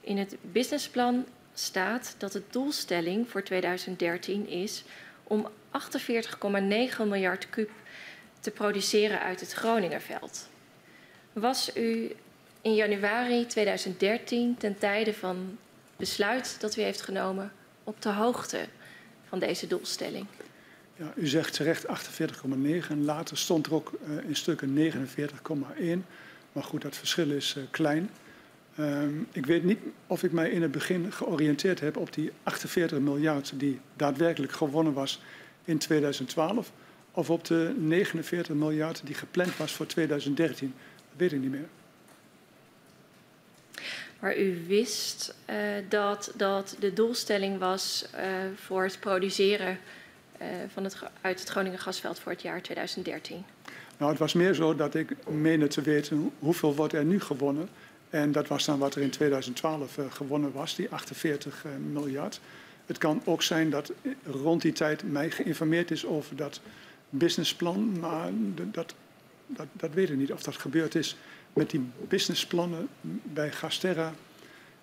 In 0.00 0.18
het 0.18 0.36
businessplan 0.40 1.26
staat 1.54 2.14
dat 2.18 2.32
de 2.32 2.42
doelstelling 2.50 3.30
voor 3.30 3.42
2013 3.42 4.48
is 4.48 4.84
om 5.22 5.48
48,9 5.72 6.48
miljard 6.98 7.50
kub 7.50 7.70
te 8.40 8.50
produceren 8.50 9.20
uit 9.20 9.40
het 9.40 9.52
Groningenveld. 9.52 10.48
Was 11.32 11.76
u 11.76 12.16
in 12.60 12.74
januari 12.74 13.46
2013, 13.46 14.56
ten 14.56 14.78
tijde 14.78 15.14
van 15.14 15.58
besluit 15.96 16.60
dat 16.60 16.76
u 16.76 16.82
heeft 16.82 17.02
genomen, 17.02 17.52
op 17.84 18.02
de 18.02 18.08
hoogte 18.08 18.58
van 19.28 19.38
deze 19.38 19.66
doelstelling? 19.66 20.26
Ja, 20.96 21.12
u 21.16 21.26
zegt 21.26 21.52
terecht 21.52 21.86
48,9 21.86 22.88
en 22.88 23.04
later 23.04 23.38
stond 23.38 23.66
er 23.66 23.74
ook 23.74 23.92
uh, 24.08 24.28
in 24.28 24.36
stukken 24.36 24.92
49,1. 24.92 26.06
Maar 26.52 26.64
goed, 26.64 26.82
dat 26.82 26.96
verschil 26.96 27.30
is 27.30 27.54
uh, 27.58 27.64
klein. 27.70 28.10
Um, 28.78 29.28
ik 29.32 29.46
weet 29.46 29.64
niet 29.64 29.78
of 30.06 30.22
ik 30.22 30.32
mij 30.32 30.50
in 30.50 30.62
het 30.62 30.70
begin 30.70 31.12
georiënteerd 31.12 31.80
heb 31.80 31.96
op 31.96 32.12
die 32.12 32.32
48 32.42 32.98
miljard 32.98 33.52
die 33.54 33.80
daadwerkelijk 33.96 34.52
gewonnen 34.52 34.92
was 34.92 35.20
in 35.64 35.78
2012 35.78 36.72
of 37.10 37.30
op 37.30 37.44
de 37.44 37.74
49 37.78 38.54
miljard 38.54 39.00
die 39.04 39.14
gepland 39.14 39.56
was 39.56 39.72
voor 39.72 39.86
2013. 39.86 40.74
Dat 40.96 41.18
weet 41.18 41.32
ik 41.32 41.40
niet 41.40 41.50
meer. 41.50 41.68
Maar 44.20 44.38
u 44.38 44.64
wist 44.66 45.34
uh, 45.50 45.56
dat, 45.88 46.32
dat 46.36 46.76
de 46.78 46.92
doelstelling 46.92 47.58
was 47.58 48.06
uh, 48.14 48.20
voor 48.54 48.82
het 48.82 49.00
produceren 49.00 49.78
uh, 50.40 50.46
van 50.72 50.84
het, 50.84 50.96
uit 51.20 51.40
het 51.40 51.48
Groningen 51.48 51.78
gasveld 51.78 52.18
voor 52.18 52.32
het 52.32 52.42
jaar 52.42 52.62
2013? 52.62 53.44
Nou, 53.98 54.10
het 54.10 54.20
was 54.20 54.32
meer 54.32 54.54
zo 54.54 54.74
dat 54.74 54.94
ik 54.94 55.26
meende 55.26 55.66
te 55.66 55.80
weten 55.80 56.32
hoeveel 56.38 56.74
wordt 56.74 56.92
er 56.92 57.04
nu 57.04 57.20
gewonnen. 57.20 57.68
En 58.10 58.32
dat 58.32 58.46
was 58.46 58.64
dan 58.64 58.78
wat 58.78 58.94
er 58.94 59.02
in 59.02 59.10
2012 59.10 59.98
gewonnen 60.10 60.52
was, 60.52 60.74
die 60.74 60.90
48 60.90 61.64
miljard. 61.92 62.40
Het 62.86 62.98
kan 62.98 63.22
ook 63.24 63.42
zijn 63.42 63.70
dat 63.70 63.92
rond 64.24 64.62
die 64.62 64.72
tijd 64.72 65.12
mij 65.12 65.30
geïnformeerd 65.30 65.90
is 65.90 66.06
over 66.06 66.36
dat 66.36 66.60
businessplan, 67.10 67.98
maar 67.98 68.30
dat, 68.54 68.94
dat, 69.46 69.66
dat 69.72 69.94
weet 69.94 70.10
ik 70.10 70.16
niet 70.16 70.32
of 70.32 70.42
dat 70.42 70.56
gebeurd 70.56 70.94
is. 70.94 71.16
Met 71.56 71.70
die 71.70 71.90
businessplannen 72.08 72.88
bij 73.22 73.52
Gasterra, 73.52 74.14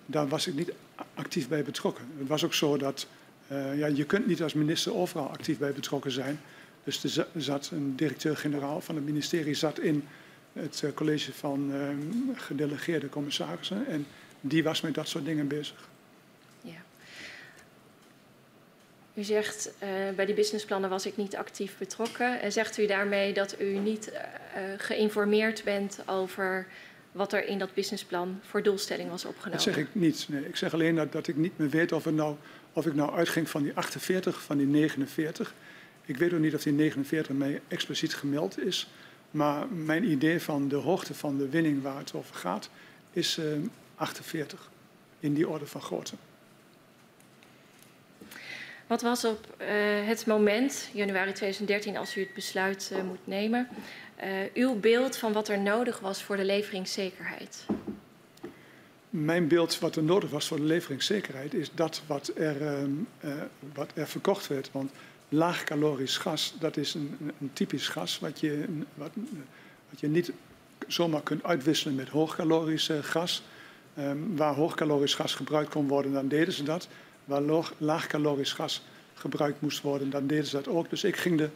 daar 0.05 0.27
was 0.27 0.47
ik 0.47 0.53
niet 0.53 0.73
actief 1.13 1.47
bij 1.47 1.63
betrokken. 1.63 2.05
Het 2.17 2.27
was 2.27 2.45
ook 2.45 2.53
zo 2.53 2.77
dat 2.77 3.07
uh, 3.51 3.77
ja, 3.77 3.87
je 3.87 4.03
kunt 4.03 4.27
niet 4.27 4.43
als 4.43 4.53
minister 4.53 4.95
overal 4.95 5.29
actief 5.29 5.57
bij 5.57 5.73
betrokken 5.73 6.11
zijn. 6.11 6.39
Dus 6.83 7.03
er 7.03 7.27
zat 7.35 7.69
een 7.73 7.95
directeur-generaal 7.95 8.81
van 8.81 8.95
het 8.95 9.05
ministerie 9.05 9.53
zat 9.53 9.79
in 9.79 10.03
het 10.53 10.81
uh, 10.85 10.91
college 10.93 11.33
van 11.33 11.71
uh, 11.71 11.87
gedelegeerde 12.35 13.09
commissarissen 13.09 13.87
en 13.87 14.05
die 14.41 14.63
was 14.63 14.81
met 14.81 14.93
dat 14.93 15.07
soort 15.07 15.25
dingen 15.25 15.47
bezig. 15.47 15.89
U 19.13 19.23
zegt 19.23 19.71
uh, 19.83 19.89
bij 20.15 20.25
die 20.25 20.35
businessplannen 20.35 20.89
was 20.89 21.05
ik 21.05 21.17
niet 21.17 21.35
actief 21.35 21.77
betrokken. 21.77 22.41
En 22.41 22.51
zegt 22.51 22.77
u 22.77 22.85
daarmee 22.85 23.33
dat 23.33 23.55
u 23.59 23.77
niet 23.77 24.11
uh, 24.11 24.19
geïnformeerd 24.77 25.63
bent 25.63 25.99
over 26.05 26.67
wat 27.11 27.33
er 27.33 27.47
in 27.47 27.59
dat 27.59 27.73
businessplan 27.73 28.39
voor 28.41 28.63
doelstelling 28.63 29.09
was 29.09 29.25
opgenomen? 29.25 29.51
Dat 29.51 29.61
zeg 29.61 29.77
ik 29.77 29.87
niet. 29.91 30.25
Nee, 30.29 30.47
ik 30.47 30.55
zeg 30.55 30.73
alleen 30.73 30.95
dat, 30.95 31.11
dat 31.11 31.27
ik 31.27 31.35
niet 31.35 31.57
meer 31.57 31.69
weet 31.69 31.91
of, 31.91 32.05
nou, 32.05 32.35
of 32.73 32.85
ik 32.85 32.93
nou 32.93 33.15
uitging 33.15 33.49
van 33.49 33.63
die 33.63 33.71
48, 33.75 34.41
van 34.41 34.57
die 34.57 34.67
49. 34.67 35.53
Ik 36.05 36.17
weet 36.17 36.33
ook 36.33 36.39
niet 36.39 36.55
of 36.55 36.63
die 36.63 36.73
49 36.73 37.35
mij 37.35 37.61
expliciet 37.67 38.13
gemeld 38.13 38.59
is. 38.59 38.89
Maar 39.31 39.67
mijn 39.67 40.11
idee 40.11 40.41
van 40.41 40.67
de 40.67 40.75
hoogte 40.75 41.13
van 41.13 41.37
de 41.37 41.49
winning 41.49 41.81
waar 41.81 41.97
het 41.97 42.13
over 42.13 42.35
gaat, 42.35 42.69
is 43.11 43.37
uh, 43.37 43.45
48. 43.95 44.69
In 45.19 45.33
die 45.33 45.49
orde 45.49 45.65
van 45.65 45.81
grootte. 45.81 46.15
Wat 48.87 49.01
was 49.01 49.25
op 49.25 49.55
uh, 49.61 49.67
het 50.07 50.25
moment, 50.25 50.89
januari 50.93 51.31
2013, 51.31 51.97
als 51.97 52.17
u 52.17 52.21
het 52.21 52.33
besluit 52.33 52.89
uh, 52.93 53.03
moet 53.03 53.27
nemen, 53.27 53.67
uh, 54.23 54.29
uw 54.53 54.79
beeld 54.79 55.17
van 55.17 55.33
wat 55.33 55.47
er 55.47 55.59
nodig 55.59 55.99
was 55.99 56.23
voor 56.23 56.37
de 56.37 56.45
leveringszekerheid? 56.45 57.65
Mijn 59.09 59.47
beeld 59.47 59.79
wat 59.79 59.95
er 59.95 60.03
nodig 60.03 60.29
was 60.29 60.47
voor 60.47 60.57
de 60.57 60.63
leveringszekerheid 60.63 61.53
is 61.53 61.69
dat 61.73 62.01
wat 62.07 62.31
er, 62.35 62.87
wat 63.73 63.91
er 63.95 64.07
verkocht 64.07 64.47
werd. 64.47 64.69
Want 64.71 64.91
laagcalorisch 65.29 66.17
gas, 66.17 66.53
dat 66.59 66.77
is 66.77 66.93
een, 66.93 67.17
een 67.41 67.53
typisch 67.53 67.87
gas 67.87 68.19
wat 68.19 68.39
je, 68.39 68.65
wat, 68.93 69.11
wat 69.89 69.99
je 69.99 70.07
niet 70.07 70.31
zomaar 70.87 71.21
kunt 71.21 71.43
uitwisselen 71.43 71.95
met 71.95 72.09
hoogcalorisch 72.09 72.89
gas. 73.01 73.43
Um, 73.99 74.35
waar 74.37 74.53
hoogcalorisch 74.53 75.15
gas 75.15 75.35
gebruikt 75.35 75.69
kon 75.69 75.87
worden, 75.87 76.13
dan 76.13 76.27
deden 76.27 76.53
ze 76.53 76.63
dat 76.63 76.87
waar 77.25 77.41
laagcalorisch 77.77 78.53
gas 78.53 78.83
gebruikt 79.13 79.61
moest 79.61 79.81
worden, 79.81 80.09
dan 80.09 80.27
deden 80.27 80.45
ze 80.45 80.55
dat 80.55 80.67
ook. 80.67 80.89
Dus 80.89 81.03
ik 81.03 81.15
ging 81.15 81.39
er 81.39 81.49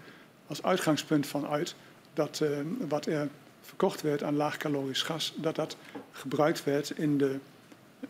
als 0.47 0.63
uitgangspunt 0.63 1.27
van 1.27 1.47
uit 1.47 1.75
dat 2.13 2.39
uh, 2.43 2.49
wat 2.87 3.05
er 3.05 3.29
verkocht 3.61 4.01
werd 4.01 4.23
aan 4.23 4.35
laagcalorisch 4.35 5.01
gas, 5.01 5.33
dat 5.35 5.55
dat 5.55 5.77
gebruikt 6.11 6.63
werd 6.63 6.89
in 6.89 7.17
de 7.17 7.39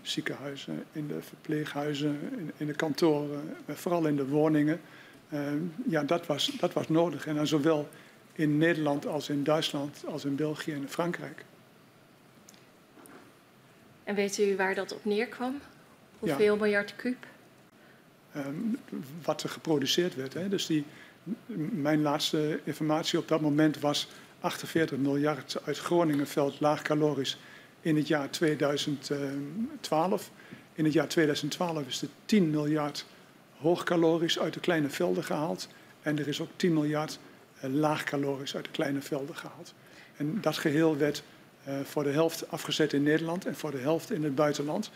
ziekenhuizen, 0.02 0.84
in 0.92 1.08
de 1.08 1.22
verpleeghuizen, 1.22 2.20
in, 2.38 2.52
in 2.58 2.68
de 2.68 2.74
kantoren, 2.74 3.56
vooral 3.68 4.06
in 4.06 4.16
de 4.16 4.28
woningen. 4.28 4.82
Uh, 5.30 5.40
ja, 5.88 6.04
dat 6.04 6.26
was, 6.26 6.52
dat 6.60 6.74
was 6.74 6.88
nodig. 6.88 7.28
En 7.28 7.36
dan 7.36 7.48
zowel 7.48 7.90
in 8.34 8.58
Nederland 8.58 9.08
als 9.08 9.30
in 9.30 9.44
Duitsland, 9.44 10.04
als 10.06 10.26
in 10.26 10.36
België 10.36 10.72
en 10.72 10.82
in 10.82 10.90
Frankrijk. 10.90 11.46
En 14.04 14.16
weet 14.16 14.38
u 14.38 14.56
waar 14.56 14.76
dat 14.76 14.94
op 14.94 15.06
neerkwam? 15.06 15.60
Hoeveel 16.20 16.54
ja. 16.54 16.60
miljard 16.60 16.96
kuub? 16.96 17.26
Um, 18.46 18.78
wat 19.24 19.44
er 19.44 19.50
geproduceerd 19.50 20.16
werd. 20.16 20.34
Hè. 20.34 20.50
Dus 20.50 20.66
die, 20.66 20.84
mijn 21.72 22.02
laatste 22.02 22.60
informatie 22.64 23.20
op 23.20 23.28
dat 23.28 23.42
moment 23.42 23.80
was 23.80 24.08
48 24.40 24.98
miljard 24.98 25.58
uit 25.66 25.78
Groningenveld 25.78 26.60
laagkalorisch 26.60 27.38
in 27.82 27.96
het 27.96 28.08
jaar 28.08 28.30
2012. 28.30 30.32
In 30.74 30.84
het 30.84 30.94
jaar 30.94 31.08
2012 31.08 31.88
is 31.88 32.02
er 32.02 32.08
10 32.26 32.50
miljard 32.50 33.06
hoogkalorisch 33.58 34.40
uit 34.40 34.54
de 34.54 34.60
kleine 34.60 34.90
velden 34.90 35.24
gehaald. 35.24 35.68
En 36.02 36.20
er 36.20 36.28
is 36.28 36.42
ook 36.42 36.50
10 36.56 36.74
miljard 36.74 37.20
uh, 37.64 37.74
laagkalorisch 37.74 38.56
uit 38.56 38.66
de 38.66 38.72
kleine 38.72 39.02
velden 39.02 39.36
gehaald. 39.36 39.74
En 40.18 40.38
dat 40.42 40.58
geheel 40.58 40.98
werd 40.98 41.24
uh, 41.68 41.74
voor 41.84 42.04
de 42.04 42.10
helft 42.10 42.52
afgezet 42.52 42.94
in 42.94 43.04
Nederland 43.04 43.46
en 43.46 43.56
voor 43.56 43.72
de 43.72 43.78
helft 43.78 44.12
in 44.12 44.24
het 44.24 44.36
buitenland. 44.36 44.92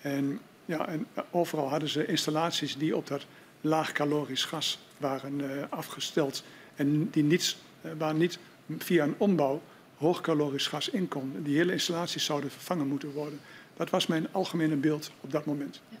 En, 0.00 0.40
ja, 0.66 0.88
en 0.88 1.06
overal 1.30 1.68
hadden 1.68 1.88
ze 1.88 2.06
installaties 2.06 2.76
die 2.76 2.96
op 2.96 3.06
dat 3.06 3.26
laagkalorisch 3.60 4.44
gas 4.44 4.78
waren 4.96 5.38
uh, 5.38 5.62
afgesteld. 5.68 6.44
En 6.74 7.10
die 7.10 7.22
niet, 7.22 7.56
waar 7.98 8.14
niet 8.14 8.38
via 8.78 9.04
een 9.04 9.14
ombouw 9.18 9.62
hoogkalorisch 9.96 10.66
gas 10.66 10.88
in 10.88 11.08
kon. 11.08 11.34
Die 11.42 11.56
hele 11.56 11.72
installaties 11.72 12.24
zouden 12.24 12.50
vervangen 12.50 12.86
moeten 12.86 13.12
worden. 13.12 13.40
Dat 13.76 13.90
was 13.90 14.06
mijn 14.06 14.26
algemene 14.32 14.76
beeld 14.76 15.10
op 15.20 15.30
dat 15.32 15.44
moment. 15.44 15.80
Ja. 15.88 15.98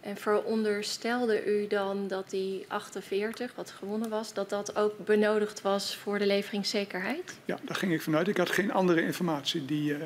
En 0.00 0.16
veronderstelde 0.16 1.44
u 1.44 1.66
dan 1.66 2.08
dat 2.08 2.30
die 2.30 2.64
48, 2.68 3.54
wat 3.54 3.70
gewonnen 3.70 4.10
was, 4.10 4.32
dat 4.32 4.50
dat 4.50 4.76
ook 4.76 5.04
benodigd 5.04 5.62
was 5.62 5.96
voor 5.96 6.18
de 6.18 6.26
leveringszekerheid? 6.26 7.38
Ja, 7.44 7.58
daar 7.62 7.76
ging 7.76 7.92
ik 7.92 8.02
vanuit. 8.02 8.28
Ik 8.28 8.36
had 8.36 8.50
geen 8.50 8.72
andere 8.72 9.02
informatie 9.02 9.64
die, 9.64 9.92
uh, 9.92 10.04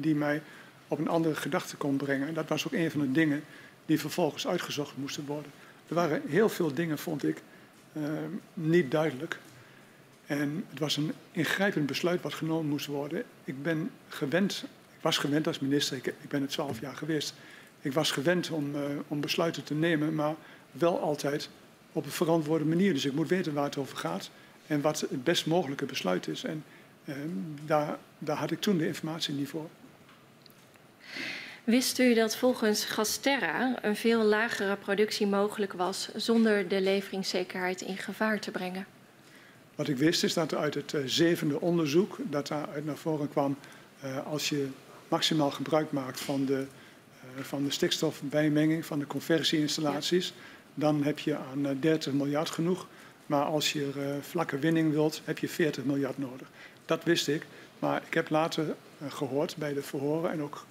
die 0.00 0.14
mij 0.14 0.42
op 0.88 0.98
een 0.98 1.08
andere 1.08 1.34
gedachte 1.34 1.76
kon 1.76 1.96
brengen. 1.96 2.28
En 2.28 2.34
dat 2.34 2.48
was 2.48 2.66
ook 2.66 2.72
een 2.72 2.90
van 2.90 3.00
de 3.00 3.12
dingen 3.12 3.44
die 3.86 4.00
vervolgens 4.00 4.46
uitgezocht 4.46 4.96
moesten 4.96 5.26
worden. 5.26 5.50
Er 5.88 5.94
waren 5.94 6.22
heel 6.26 6.48
veel 6.48 6.74
dingen, 6.74 6.98
vond 6.98 7.24
ik, 7.24 7.42
uh, 7.92 8.02
niet 8.54 8.90
duidelijk. 8.90 9.38
En 10.26 10.64
het 10.70 10.78
was 10.78 10.96
een 10.96 11.12
ingrijpend 11.32 11.86
besluit 11.86 12.22
wat 12.22 12.34
genomen 12.34 12.68
moest 12.68 12.86
worden. 12.86 13.24
Ik 13.44 13.62
ben 13.62 13.90
gewend, 14.08 14.64
ik 14.96 15.02
was 15.02 15.18
gewend 15.18 15.46
als 15.46 15.58
minister, 15.58 15.96
ik, 15.96 16.14
ben 16.28 16.40
het 16.40 16.50
twaalf 16.50 16.80
jaar 16.80 16.96
geweest. 16.96 17.34
Ik 17.80 17.92
was 17.92 18.10
gewend 18.10 18.50
om, 18.50 18.74
uh, 18.74 18.82
om 19.08 19.20
besluiten 19.20 19.64
te 19.64 19.74
nemen, 19.74 20.14
maar 20.14 20.34
wel 20.70 21.00
altijd 21.00 21.48
op 21.92 22.04
een 22.04 22.10
verantwoorde 22.10 22.64
manier. 22.64 22.92
Dus 22.92 23.04
ik 23.04 23.12
moet 23.12 23.28
weten 23.28 23.52
waar 23.52 23.64
het 23.64 23.76
over 23.76 23.96
gaat 23.96 24.30
en 24.66 24.80
wat 24.80 25.00
het 25.00 25.24
best 25.24 25.46
mogelijke 25.46 25.84
besluit 25.84 26.28
is. 26.28 26.44
En 26.44 26.64
uh, 27.04 27.14
daar, 27.64 27.98
daar 28.18 28.36
had 28.36 28.50
ik 28.50 28.60
toen 28.60 28.78
de 28.78 28.86
informatie 28.86 29.34
niet 29.34 29.48
voor. 29.48 29.68
Wist 31.66 31.98
u 31.98 32.14
dat 32.14 32.36
volgens 32.36 32.84
Gasterra 32.84 33.84
een 33.84 33.96
veel 33.96 34.22
lagere 34.22 34.76
productie 34.76 35.26
mogelijk 35.26 35.72
was 35.72 36.08
zonder 36.14 36.68
de 36.68 36.80
leveringszekerheid 36.80 37.80
in 37.80 37.96
gevaar 37.96 38.40
te 38.40 38.50
brengen? 38.50 38.86
Wat 39.74 39.88
ik 39.88 39.96
wist 39.96 40.24
is 40.24 40.34
dat 40.34 40.54
uit 40.54 40.74
het 40.74 40.92
uh, 40.92 41.00
zevende 41.04 41.60
onderzoek, 41.60 42.16
dat 42.22 42.46
daaruit 42.46 42.84
naar 42.84 42.96
voren 42.96 43.28
kwam, 43.28 43.56
uh, 44.04 44.26
als 44.26 44.48
je 44.48 44.66
maximaal 45.08 45.50
gebruik 45.50 45.92
maakt 45.92 46.20
van 46.20 46.44
de, 46.44 46.66
uh, 47.36 47.42
van 47.42 47.64
de 47.64 47.70
stikstofbijmenging, 47.70 48.86
van 48.86 48.98
de 48.98 49.06
conversieinstallaties, 49.06 50.26
ja. 50.26 50.34
dan 50.74 51.02
heb 51.02 51.18
je 51.18 51.36
aan 51.36 51.76
30 51.80 52.12
miljard 52.12 52.50
genoeg. 52.50 52.86
Maar 53.26 53.44
als 53.44 53.72
je 53.72 54.18
vlakke 54.20 54.58
winning 54.58 54.92
wilt, 54.92 55.20
heb 55.24 55.38
je 55.38 55.48
40 55.48 55.84
miljard 55.84 56.18
nodig. 56.18 56.48
Dat 56.84 57.04
wist 57.04 57.28
ik. 57.28 57.46
Maar 57.78 58.02
ik 58.06 58.14
heb 58.14 58.30
later 58.30 58.74
gehoord 59.08 59.56
bij 59.56 59.74
de 59.74 59.82
verhoren 59.82 60.30
en 60.30 60.42
ook, 60.42 60.64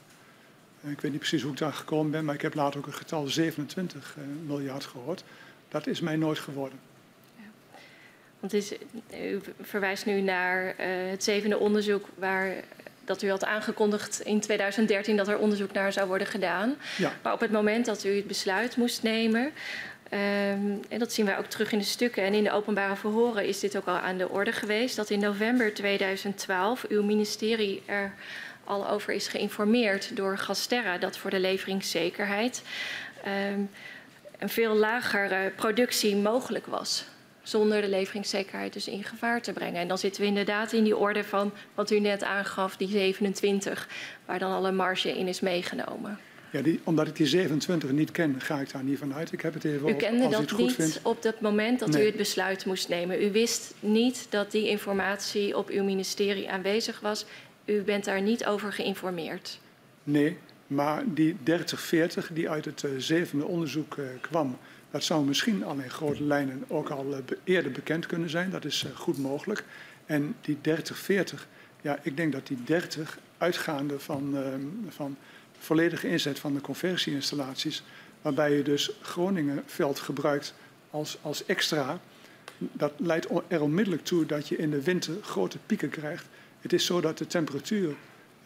ik 0.91 1.01
weet 1.01 1.11
niet 1.11 1.19
precies 1.19 1.41
hoe 1.41 1.51
ik 1.51 1.57
daar 1.57 1.73
gekomen 1.73 2.11
ben, 2.11 2.25
maar 2.25 2.35
ik 2.35 2.41
heb 2.41 2.53
later 2.53 2.79
ook 2.79 2.85
het 2.85 2.95
getal 2.95 3.27
27 3.27 4.17
miljard 4.45 4.85
gehoord. 4.85 5.23
Dat 5.67 5.87
is 5.87 5.99
mij 5.99 6.15
nooit 6.15 6.39
geworden. 6.39 6.79
Want 8.39 8.53
is, 8.53 8.73
u 9.21 9.41
verwijst 9.61 10.05
nu 10.05 10.21
naar 10.21 10.65
uh, 10.65 10.75
het 11.09 11.23
zevende 11.23 11.57
onderzoek 11.57 12.07
waar 12.15 12.53
dat 13.05 13.21
u 13.21 13.29
had 13.29 13.45
aangekondigd 13.45 14.21
in 14.21 14.39
2013 14.39 15.17
dat 15.17 15.27
er 15.27 15.37
onderzoek 15.37 15.71
naar 15.71 15.93
zou 15.93 16.07
worden 16.07 16.27
gedaan. 16.27 16.75
Ja. 16.97 17.13
Maar 17.21 17.33
op 17.33 17.39
het 17.39 17.51
moment 17.51 17.85
dat 17.85 18.03
u 18.03 18.15
het 18.15 18.27
besluit 18.27 18.77
moest 18.77 19.03
nemen, 19.03 19.41
um, 19.43 20.79
en 20.89 20.99
dat 20.99 21.13
zien 21.13 21.25
wij 21.25 21.37
ook 21.37 21.45
terug 21.45 21.71
in 21.71 21.77
de 21.77 21.83
stukken 21.83 22.23
en 22.23 22.33
in 22.33 22.43
de 22.43 22.51
openbare 22.51 22.95
verhoren 22.95 23.45
is 23.45 23.59
dit 23.59 23.77
ook 23.77 23.87
al 23.87 23.97
aan 23.97 24.17
de 24.17 24.29
orde 24.29 24.51
geweest, 24.51 24.95
dat 24.95 25.09
in 25.09 25.19
november 25.19 25.73
2012 25.73 26.85
uw 26.89 27.03
ministerie 27.03 27.83
er 27.85 28.13
al 28.65 28.89
over 28.89 29.13
is 29.13 29.27
geïnformeerd 29.27 30.15
door 30.15 30.37
Gasterra 30.37 30.97
dat 30.97 31.17
voor 31.17 31.29
de 31.29 31.39
leveringszekerheid 31.39 32.61
um, 33.51 33.69
een 34.39 34.49
veel 34.49 34.75
lagere 34.75 35.51
productie 35.55 36.15
mogelijk 36.15 36.65
was 36.65 37.05
zonder 37.47 37.81
de 37.81 37.89
leveringszekerheid 37.89 38.73
dus 38.73 38.87
in 38.87 39.03
gevaar 39.03 39.41
te 39.41 39.53
brengen. 39.53 39.81
En 39.81 39.87
dan 39.87 39.97
zitten 39.97 40.21
we 40.21 40.27
inderdaad 40.27 40.71
in 40.71 40.83
die 40.83 40.97
orde 40.97 41.23
van 41.23 41.51
wat 41.73 41.91
u 41.91 41.99
net 41.99 42.23
aangaf, 42.23 42.77
die 42.77 42.87
27, 42.87 43.87
waar 44.25 44.39
dan 44.39 44.51
al 44.51 44.67
een 44.67 44.75
marge 44.75 45.17
in 45.17 45.27
is 45.27 45.39
meegenomen. 45.39 46.19
Ja, 46.49 46.61
die, 46.61 46.79
omdat 46.83 47.07
ik 47.07 47.15
die 47.15 47.27
27 47.27 47.91
niet 47.91 48.11
ken, 48.11 48.41
ga 48.41 48.59
ik 48.59 48.71
daar 48.71 48.83
niet 48.83 48.97
van 48.97 49.13
uit. 49.13 49.31
Ik 49.31 49.41
heb 49.41 49.53
het 49.53 49.63
even 49.63 49.89
u 49.89 49.93
kende 49.93 50.29
dat 50.29 50.57
niet 50.57 50.73
vindt. 50.73 50.99
op 51.03 51.23
het 51.23 51.41
moment 51.41 51.79
dat 51.79 51.89
nee. 51.89 52.03
u 52.03 52.05
het 52.05 52.15
besluit 52.15 52.65
moest 52.65 52.89
nemen. 52.89 53.23
U 53.23 53.31
wist 53.31 53.73
niet 53.79 54.27
dat 54.29 54.51
die 54.51 54.69
informatie 54.69 55.57
op 55.57 55.69
uw 55.69 55.83
ministerie 55.83 56.49
aanwezig 56.49 56.99
was. 56.99 57.25
U 57.65 57.81
bent 57.81 58.05
daar 58.05 58.21
niet 58.21 58.45
over 58.45 58.73
geïnformeerd. 58.73 59.59
Nee, 60.03 60.37
maar 60.67 61.03
die 61.05 61.37
3040 61.43 62.29
die 62.33 62.49
uit 62.49 62.65
het 62.65 62.83
uh, 62.83 62.91
zevende 62.97 63.45
onderzoek 63.45 63.95
uh, 63.95 64.05
kwam, 64.21 64.57
dat 64.91 65.03
zou 65.03 65.25
misschien 65.25 65.63
al 65.63 65.77
in 65.77 65.89
grote 65.89 66.23
lijnen 66.23 66.63
ook 66.67 66.89
al 66.89 67.11
uh, 67.11 67.17
eerder 67.43 67.71
bekend 67.71 68.05
kunnen 68.05 68.29
zijn. 68.29 68.49
Dat 68.49 68.65
is 68.65 68.85
goed 68.95 69.17
mogelijk. 69.17 69.63
En 70.05 70.35
die 70.41 70.57
30-40, 70.57 70.69
ja, 71.81 71.99
ik 72.01 72.17
denk 72.17 72.31
dat 72.31 72.47
die 72.47 72.63
30 72.63 73.19
uitgaande 73.37 73.99
van, 73.99 74.31
uh, 74.33 74.41
van 74.89 75.17
volledige 75.59 76.07
inzet 76.07 76.39
van 76.39 76.53
de 76.53 76.61
conversieinstallaties, 76.61 77.83
waarbij 78.21 78.55
je 78.55 78.63
dus 78.63 78.91
Groningenveld 79.01 79.99
gebruikt 79.99 80.53
als, 80.89 81.17
als 81.21 81.45
extra, 81.45 81.99
dat 82.57 82.93
leidt 82.97 83.27
er 83.47 83.61
onmiddellijk 83.61 84.03
toe 84.03 84.25
dat 84.25 84.47
je 84.47 84.57
in 84.57 84.69
de 84.69 84.81
winter 84.81 85.13
grote 85.21 85.57
pieken 85.65 85.89
krijgt. 85.89 86.25
Het 86.65 86.73
is 86.73 86.85
zo 86.85 87.01
dat 87.01 87.17
de 87.17 87.27
temperatuur, 87.27 87.95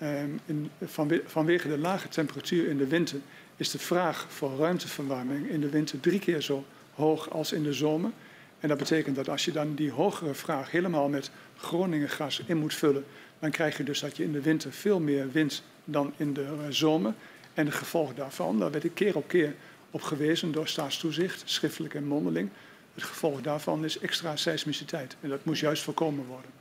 um, 0.01 0.39
in, 0.45 0.69
vanwe, 0.81 1.21
vanwege 1.25 1.67
de 1.67 1.77
lage 1.77 2.07
temperatuur 2.07 2.67
in 2.67 2.77
de 2.77 2.87
winter, 2.87 3.19
is 3.55 3.71
de 3.71 3.79
vraag 3.79 4.25
voor 4.29 4.57
ruimteverwarming 4.57 5.49
in 5.49 5.61
de 5.61 5.69
winter 5.69 5.99
drie 5.99 6.19
keer 6.19 6.41
zo 6.41 6.65
hoog 6.93 7.29
als 7.29 7.51
in 7.51 7.63
de 7.63 7.73
zomer. 7.73 8.11
En 8.59 8.67
dat 8.67 8.77
betekent 8.77 9.15
dat 9.15 9.29
als 9.29 9.45
je 9.45 9.51
dan 9.51 9.75
die 9.75 9.91
hogere 9.91 10.33
vraag 10.33 10.71
helemaal 10.71 11.09
met 11.09 11.31
Groningengas 11.57 12.41
in 12.45 12.57
moet 12.57 12.73
vullen, 12.73 13.05
dan 13.39 13.51
krijg 13.51 13.77
je 13.77 13.83
dus 13.83 13.99
dat 13.99 14.17
je 14.17 14.23
in 14.23 14.31
de 14.31 14.41
winter 14.41 14.71
veel 14.71 14.99
meer 14.99 15.31
wind 15.31 15.63
dan 15.85 16.13
in 16.17 16.33
de 16.33 16.41
uh, 16.41 16.65
zomer. 16.69 17.13
En 17.53 17.65
de 17.65 17.71
gevolg 17.71 18.13
daarvan, 18.13 18.59
daar 18.59 18.71
werd 18.71 18.83
ik 18.83 18.93
keer 18.93 19.15
op 19.15 19.27
keer 19.27 19.55
op 19.91 20.01
gewezen 20.01 20.51
door 20.51 20.67
staatstoezicht, 20.67 21.41
schriftelijk 21.45 21.93
en 21.93 22.05
mondeling. 22.05 22.49
Het 22.93 23.03
gevolg 23.03 23.41
daarvan 23.41 23.85
is 23.85 23.99
extra 23.99 24.35
seismiciteit. 24.35 25.15
En 25.21 25.29
dat 25.29 25.45
moest 25.45 25.61
juist 25.61 25.83
voorkomen 25.83 26.25
worden. 26.25 26.58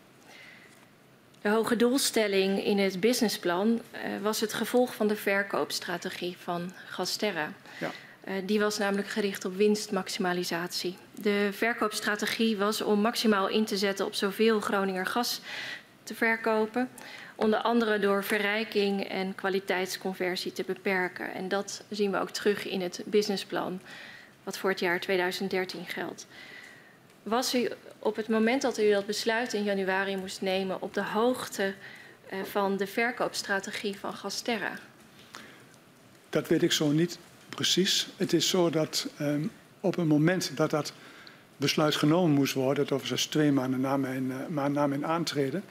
De 1.49 1.55
hoge 1.55 1.77
doelstelling 1.77 2.65
in 2.65 2.79
het 2.79 3.01
businessplan 3.01 3.69
uh, 3.69 4.01
was 4.23 4.41
het 4.41 4.53
gevolg 4.53 4.95
van 4.95 5.09
de 5.09 5.17
verkoopstrategie 5.17 6.37
van 6.39 6.73
Gasterra. 6.89 7.53
Ja. 7.81 7.91
Uh, 8.29 8.35
die 8.45 8.61
was 8.61 8.79
namelijk 8.79 9.09
gericht 9.09 9.45
op 9.45 9.57
winstmaximalisatie. 9.57 10.97
De 11.15 11.49
verkoopstrategie 11.53 12.57
was 12.57 12.81
om 12.81 13.01
maximaal 13.01 13.49
in 13.49 13.65
te 13.65 13.77
zetten 13.77 14.07
op 14.07 14.15
zoveel 14.15 14.61
Groninger 14.61 15.07
gas 15.07 15.41
te 16.03 16.15
verkopen. 16.15 16.89
Onder 17.35 17.59
andere 17.59 17.99
door 17.99 18.25
verrijking 18.25 19.09
en 19.09 19.35
kwaliteitsconversie 19.35 20.53
te 20.53 20.65
beperken. 20.67 21.35
En 21.35 21.49
dat 21.49 21.85
zien 21.89 22.11
we 22.11 22.19
ook 22.19 22.31
terug 22.31 22.67
in 22.67 22.81
het 22.81 23.03
businessplan, 23.05 23.81
wat 24.45 24.59
voor 24.59 24.71
het 24.71 24.81
jaar 24.81 25.01
2013 25.01 25.87
geldt. 25.87 26.27
Was 27.23 27.55
u 27.55 27.69
op 27.99 28.17
het 28.17 28.29
moment 28.29 28.63
dat 28.63 28.79
u 28.79 28.91
dat 28.91 29.07
besluit 29.07 29.53
in 29.53 29.63
januari 29.63 30.17
moest 30.17 30.41
nemen 30.41 30.83
op 30.83 30.95
de 30.95 31.05
hoogte 31.05 31.75
uh, 32.33 32.43
van 32.43 32.77
de 32.77 32.87
verkoopstrategie 32.87 33.99
van 33.99 34.15
Gasterra? 34.15 34.73
Dat 36.31 36.49
weet 36.49 36.63
ik 36.63 36.73
zo 36.73 36.91
niet 36.91 37.19
precies. 37.49 38.09
Het 38.17 38.33
is 38.33 38.49
zo 38.49 38.71
dat 38.71 39.09
um, 39.21 39.51
op 39.81 39.97
het 39.97 40.07
moment 40.07 40.51
dat 40.55 40.71
dat 40.71 40.93
besluit 41.57 41.95
genomen 41.95 42.31
moest 42.31 42.55
worden, 42.55 42.85
dat 42.85 42.93
overigens 42.93 43.27
twee 43.27 43.53
maanden 43.53 43.81
na 43.81 43.97
mijn, 43.97 44.33
uh, 44.51 44.67
na 44.67 44.87
mijn 44.87 45.07
aantreden, 45.07 45.65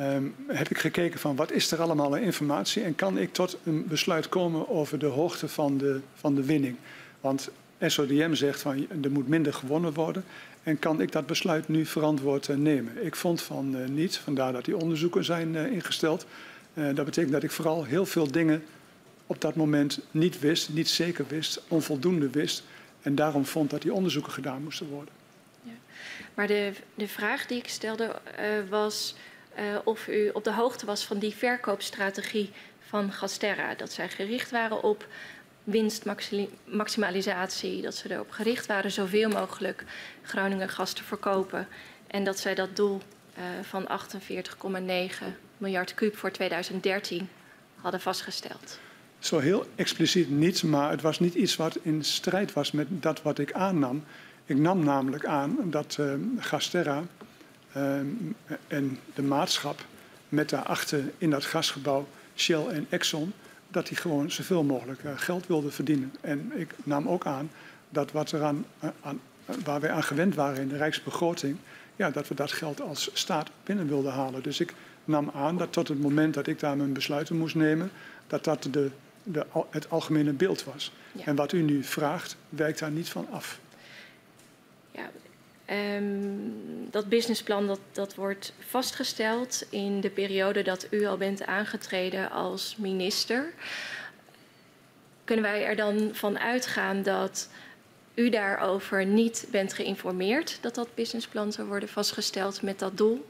um, 0.00 0.34
heb 0.46 0.68
ik 0.68 0.78
gekeken 0.78 1.20
van 1.20 1.36
wat 1.36 1.52
is 1.52 1.70
er 1.70 1.80
allemaal 1.80 2.14
aan 2.14 2.22
informatie 2.22 2.82
en 2.82 2.94
kan 2.94 3.18
ik 3.18 3.32
tot 3.32 3.56
een 3.64 3.86
besluit 3.86 4.28
komen 4.28 4.68
over 4.68 4.98
de 4.98 5.06
hoogte 5.06 5.48
van 5.48 5.78
de, 5.78 6.00
van 6.14 6.34
de 6.34 6.44
winning. 6.44 6.76
Want 7.20 7.50
SODM 7.80 8.34
zegt 8.34 8.60
van 8.60 8.86
er 9.02 9.10
moet 9.10 9.28
minder 9.28 9.54
gewonnen 9.54 9.92
worden. 9.92 10.24
En 10.64 10.78
kan 10.78 11.00
ik 11.00 11.12
dat 11.12 11.26
besluit 11.26 11.68
nu 11.68 11.86
verantwoord 11.86 12.48
eh, 12.48 12.56
nemen? 12.56 13.04
Ik 13.04 13.16
vond 13.16 13.42
van 13.42 13.76
uh, 13.76 13.88
niet, 13.88 14.16
vandaar 14.16 14.52
dat 14.52 14.64
die 14.64 14.76
onderzoeken 14.76 15.24
zijn 15.24 15.54
uh, 15.54 15.72
ingesteld. 15.72 16.26
dat 16.74 17.04
betekent 17.04 17.32
dat 17.32 17.42
ik 17.42 17.50
vooral 17.50 17.84
heel 17.84 18.06
veel 18.06 18.30
dingen 18.30 18.64
op 19.26 19.40
dat 19.40 19.54
moment 19.54 20.00
niet 20.10 20.40
wist, 20.40 20.68
niet 20.68 20.88
zeker 20.88 21.24
wist, 21.28 21.62
onvoldoende 21.68 22.30
wist. 22.30 22.62
En 23.02 23.14
daarom 23.14 23.44
vond 23.44 23.70
dat 23.70 23.82
die 23.82 23.92
onderzoeken 23.92 24.32
gedaan 24.32 24.62
moesten 24.62 24.88
worden. 24.88 25.14
Ja. 25.62 25.72
Maar 26.34 26.46
de, 26.46 26.72
de 26.94 27.08
vraag 27.08 27.46
die 27.46 27.58
ik 27.58 27.68
stelde 27.68 28.20
was 28.68 29.14
of 29.84 30.08
u 30.08 30.28
op 30.28 30.44
de 30.44 30.52
hoogte 30.52 30.86
was 30.86 31.04
van 31.04 31.18
die 31.18 31.34
verkoopstrategie 31.34 32.50
van 32.80 33.12
Gasterra. 33.12 33.74
Dat 33.74 33.92
zij 33.92 34.08
gericht 34.08 34.50
waren 34.50 34.82
op 34.82 35.06
winstmaximalisatie, 35.64 37.82
dat 37.82 37.94
ze 37.94 38.12
erop 38.12 38.30
gericht 38.30 38.66
waren 38.66 38.92
zoveel 38.92 39.28
mogelijk 39.28 39.84
Groningen 40.22 40.68
gas 40.68 40.92
te 40.92 41.04
verkopen. 41.04 41.68
En 42.06 42.24
dat 42.24 42.38
zij 42.38 42.54
dat 42.54 42.76
doel 42.76 43.00
uh, 43.38 43.44
van 43.62 43.88
48,9 45.22 45.26
miljard 45.58 45.94
kuub 45.94 46.16
voor 46.16 46.30
2013 46.30 47.28
hadden 47.76 48.00
vastgesteld. 48.00 48.78
Zo 49.18 49.38
heel 49.38 49.66
expliciet 49.74 50.30
niet, 50.30 50.62
maar 50.62 50.90
het 50.90 51.00
was 51.00 51.20
niet 51.20 51.34
iets 51.34 51.56
wat 51.56 51.78
in 51.82 52.04
strijd 52.04 52.52
was 52.52 52.72
met 52.72 52.86
dat 52.90 53.22
wat 53.22 53.38
ik 53.38 53.52
aannam. 53.52 54.04
Ik 54.46 54.56
nam 54.56 54.84
namelijk 54.84 55.26
aan 55.26 55.56
dat 55.64 55.96
uh, 56.00 56.12
Gasterra 56.38 57.02
uh, 57.76 57.98
en 58.66 58.98
de 59.14 59.22
maatschap 59.22 59.84
met 60.28 60.48
daarachter 60.48 61.12
in 61.18 61.30
dat 61.30 61.44
gasgebouw 61.44 62.06
Shell 62.36 62.66
en 62.66 62.86
Exxon 62.88 63.32
dat 63.74 63.88
hij 63.88 63.96
gewoon 63.96 64.30
zoveel 64.30 64.62
mogelijk 64.62 65.02
uh, 65.02 65.10
geld 65.16 65.46
wilde 65.46 65.70
verdienen. 65.70 66.12
En 66.20 66.52
ik 66.54 66.74
nam 66.84 67.08
ook 67.08 67.26
aan 67.26 67.50
dat 67.88 68.12
wat 68.12 68.32
er 68.32 68.42
aan, 68.42 68.64
uh, 68.84 68.90
aan, 69.00 69.20
waar 69.64 69.80
wij 69.80 69.90
aan 69.90 70.02
gewend 70.02 70.34
waren 70.34 70.62
in 70.62 70.68
de 70.68 70.76
Rijksbegroting, 70.76 71.56
ja, 71.96 72.10
dat 72.10 72.28
we 72.28 72.34
dat 72.34 72.52
geld 72.52 72.80
als 72.80 73.10
staat 73.12 73.50
binnen 73.64 73.88
wilden 73.88 74.12
halen. 74.12 74.42
Dus 74.42 74.60
ik 74.60 74.74
nam 75.04 75.30
aan 75.34 75.56
dat 75.56 75.72
tot 75.72 75.88
het 75.88 76.00
moment 76.00 76.34
dat 76.34 76.46
ik 76.46 76.60
daar 76.60 76.76
mijn 76.76 76.92
besluiten 76.92 77.36
moest 77.36 77.54
nemen, 77.54 77.90
dat 78.26 78.44
dat 78.44 78.68
de, 78.70 78.90
de, 79.22 79.46
het 79.70 79.90
algemene 79.90 80.32
beeld 80.32 80.64
was. 80.64 80.92
Ja. 81.12 81.24
En 81.24 81.36
wat 81.36 81.52
u 81.52 81.62
nu 81.62 81.82
vraagt, 81.82 82.36
wijkt 82.48 82.78
daar 82.78 82.90
niet 82.90 83.08
van 83.08 83.26
af. 83.30 83.58
Um, 85.70 86.52
dat 86.90 87.08
businessplan 87.08 87.66
dat, 87.66 87.80
dat 87.92 88.14
wordt 88.14 88.52
vastgesteld 88.58 89.66
in 89.70 90.00
de 90.00 90.10
periode 90.10 90.62
dat 90.62 90.86
u 90.90 91.04
al 91.06 91.16
bent 91.16 91.44
aangetreden 91.44 92.30
als 92.30 92.76
minister. 92.78 93.52
Kunnen 95.24 95.44
wij 95.44 95.64
er 95.64 95.76
dan 95.76 96.10
van 96.12 96.38
uitgaan 96.38 97.02
dat 97.02 97.48
u 98.14 98.28
daarover 98.28 99.06
niet 99.06 99.46
bent 99.50 99.72
geïnformeerd 99.72 100.58
dat 100.60 100.74
dat 100.74 100.94
businessplan 100.94 101.52
zou 101.52 101.68
worden 101.68 101.88
vastgesteld 101.88 102.62
met 102.62 102.78
dat 102.78 102.96
doel? 102.96 103.26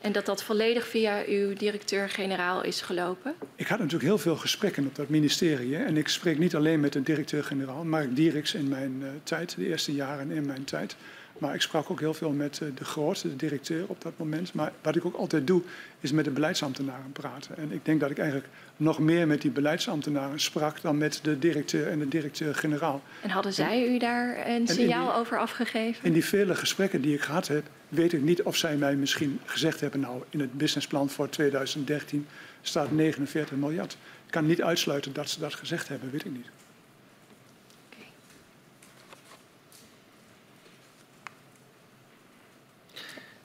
En 0.00 0.12
dat 0.12 0.26
dat 0.26 0.42
volledig 0.42 0.86
via 0.86 1.22
uw 1.26 1.52
directeur-generaal 1.54 2.62
is 2.62 2.80
gelopen? 2.80 3.34
Ik 3.54 3.66
had 3.66 3.78
natuurlijk 3.78 4.04
heel 4.04 4.18
veel 4.18 4.36
gesprekken 4.36 4.86
op 4.86 4.94
dat 4.94 5.08
ministerie. 5.08 5.76
En 5.76 5.96
ik 5.96 6.08
spreek 6.08 6.38
niet 6.38 6.54
alleen 6.54 6.80
met 6.80 6.92
de 6.92 7.02
directeur-generaal, 7.02 7.84
Mark 7.84 8.16
Dieriks 8.16 8.54
in 8.54 8.68
mijn 8.68 8.98
uh, 9.02 9.08
tijd, 9.22 9.56
de 9.56 9.66
eerste 9.66 9.94
jaren 9.94 10.30
in 10.30 10.46
mijn 10.46 10.64
tijd. 10.64 10.96
Maar 11.42 11.54
ik 11.54 11.60
sprak 11.60 11.90
ook 11.90 12.00
heel 12.00 12.14
veel 12.14 12.30
met 12.30 12.60
eh, 12.60 12.68
de 12.74 12.84
grootste, 12.84 13.28
de 13.28 13.36
directeur 13.36 13.84
op 13.86 14.02
dat 14.02 14.12
moment. 14.16 14.54
Maar 14.54 14.72
wat 14.82 14.96
ik 14.96 15.04
ook 15.04 15.16
altijd 15.16 15.46
doe, 15.46 15.62
is 16.00 16.12
met 16.12 16.24
de 16.24 16.30
beleidsambtenaren 16.30 17.12
praten. 17.12 17.56
En 17.56 17.72
ik 17.72 17.84
denk 17.84 18.00
dat 18.00 18.10
ik 18.10 18.18
eigenlijk 18.18 18.48
nog 18.76 18.98
meer 18.98 19.26
met 19.26 19.42
die 19.42 19.50
beleidsambtenaren 19.50 20.40
sprak 20.40 20.80
dan 20.80 20.98
met 20.98 21.20
de 21.22 21.38
directeur 21.38 21.88
en 21.88 21.98
de 21.98 22.08
directeur-generaal. 22.08 23.02
En 23.22 23.30
hadden 23.30 23.52
zij 23.52 23.88
u 23.88 23.98
daar 23.98 24.48
een 24.48 24.68
signaal 24.68 25.10
die, 25.10 25.20
over 25.20 25.38
afgegeven? 25.38 26.04
In 26.04 26.12
die 26.12 26.24
vele 26.24 26.54
gesprekken 26.54 27.00
die 27.00 27.14
ik 27.14 27.20
gehad 27.20 27.48
heb, 27.48 27.66
weet 27.88 28.12
ik 28.12 28.22
niet 28.22 28.42
of 28.42 28.56
zij 28.56 28.76
mij 28.76 28.94
misschien 28.94 29.40
gezegd 29.44 29.80
hebben, 29.80 30.00
nou 30.00 30.22
in 30.30 30.40
het 30.40 30.52
businessplan 30.52 31.10
voor 31.10 31.28
2013 31.28 32.26
staat 32.60 32.90
49 32.90 33.56
miljard. 33.56 33.92
Ik 34.26 34.30
kan 34.30 34.46
niet 34.46 34.62
uitsluiten 34.62 35.12
dat 35.12 35.28
ze 35.28 35.40
dat 35.40 35.54
gezegd 35.54 35.88
hebben, 35.88 36.10
weet 36.10 36.24
ik 36.24 36.32
niet. 36.32 36.46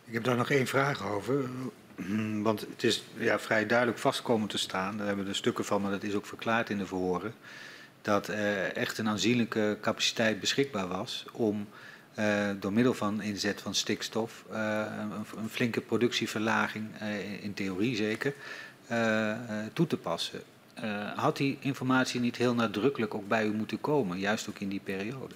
Ik 0.08 0.14
heb 0.14 0.24
daar 0.24 0.36
nog 0.36 0.50
één 0.50 0.68
vraag 0.68 1.08
over. 1.08 1.50
Want 2.42 2.62
het 2.62 2.84
is 2.84 3.04
ja, 3.18 3.40
vrij 3.40 3.66
duidelijk 3.66 3.98
vastkomen 3.98 4.48
te 4.48 4.58
staan, 4.58 4.98
daar 4.98 5.08
hebben 5.08 5.26
we 5.26 5.32
er 5.32 5.38
stukken 5.38 5.66
van, 5.66 5.82
maar 5.82 5.92
dat 5.92 6.04
is 6.04 6.14
ook 6.14 6.26
verklaard 6.26 6.70
in 6.70 6.78
de 6.78 6.86
verhoren, 6.86 7.34
dat 8.02 8.28
er 8.28 8.74
echt 8.74 8.98
een 8.98 9.08
aanzienlijke 9.08 9.78
capaciteit 9.82 10.40
beschikbaar 10.40 10.88
was 10.88 11.26
om 11.32 11.68
uh, 12.20 12.50
door 12.60 12.74
middel 12.74 12.94
van 12.94 13.22
inzet 13.22 13.62
van 13.62 13.76
stikstof 13.76 14.46
uh, 14.52 14.86
een, 15.00 15.42
een, 15.42 15.50
flinke 15.50 15.82
productieverlaging, 15.82 16.86
uh, 17.02 17.44
in 17.44 17.54
theorie 17.54 17.96
zeker, 17.96 18.34
toe 19.74 19.88
te 19.88 19.98
passen. 19.98 20.42
had 21.16 21.38
die 21.38 21.58
informatie 21.60 22.20
niet 22.20 22.36
heel 22.36 22.54
nadrukkelijk 22.54 23.14
ook 23.14 23.28
bij 23.28 23.46
u 23.46 23.54
moeten 23.54 23.82
komen, 23.82 24.20
juist 24.20 24.50
ook 24.50 24.60
in 24.60 24.70
die 24.70 24.82
periode? 24.84 25.36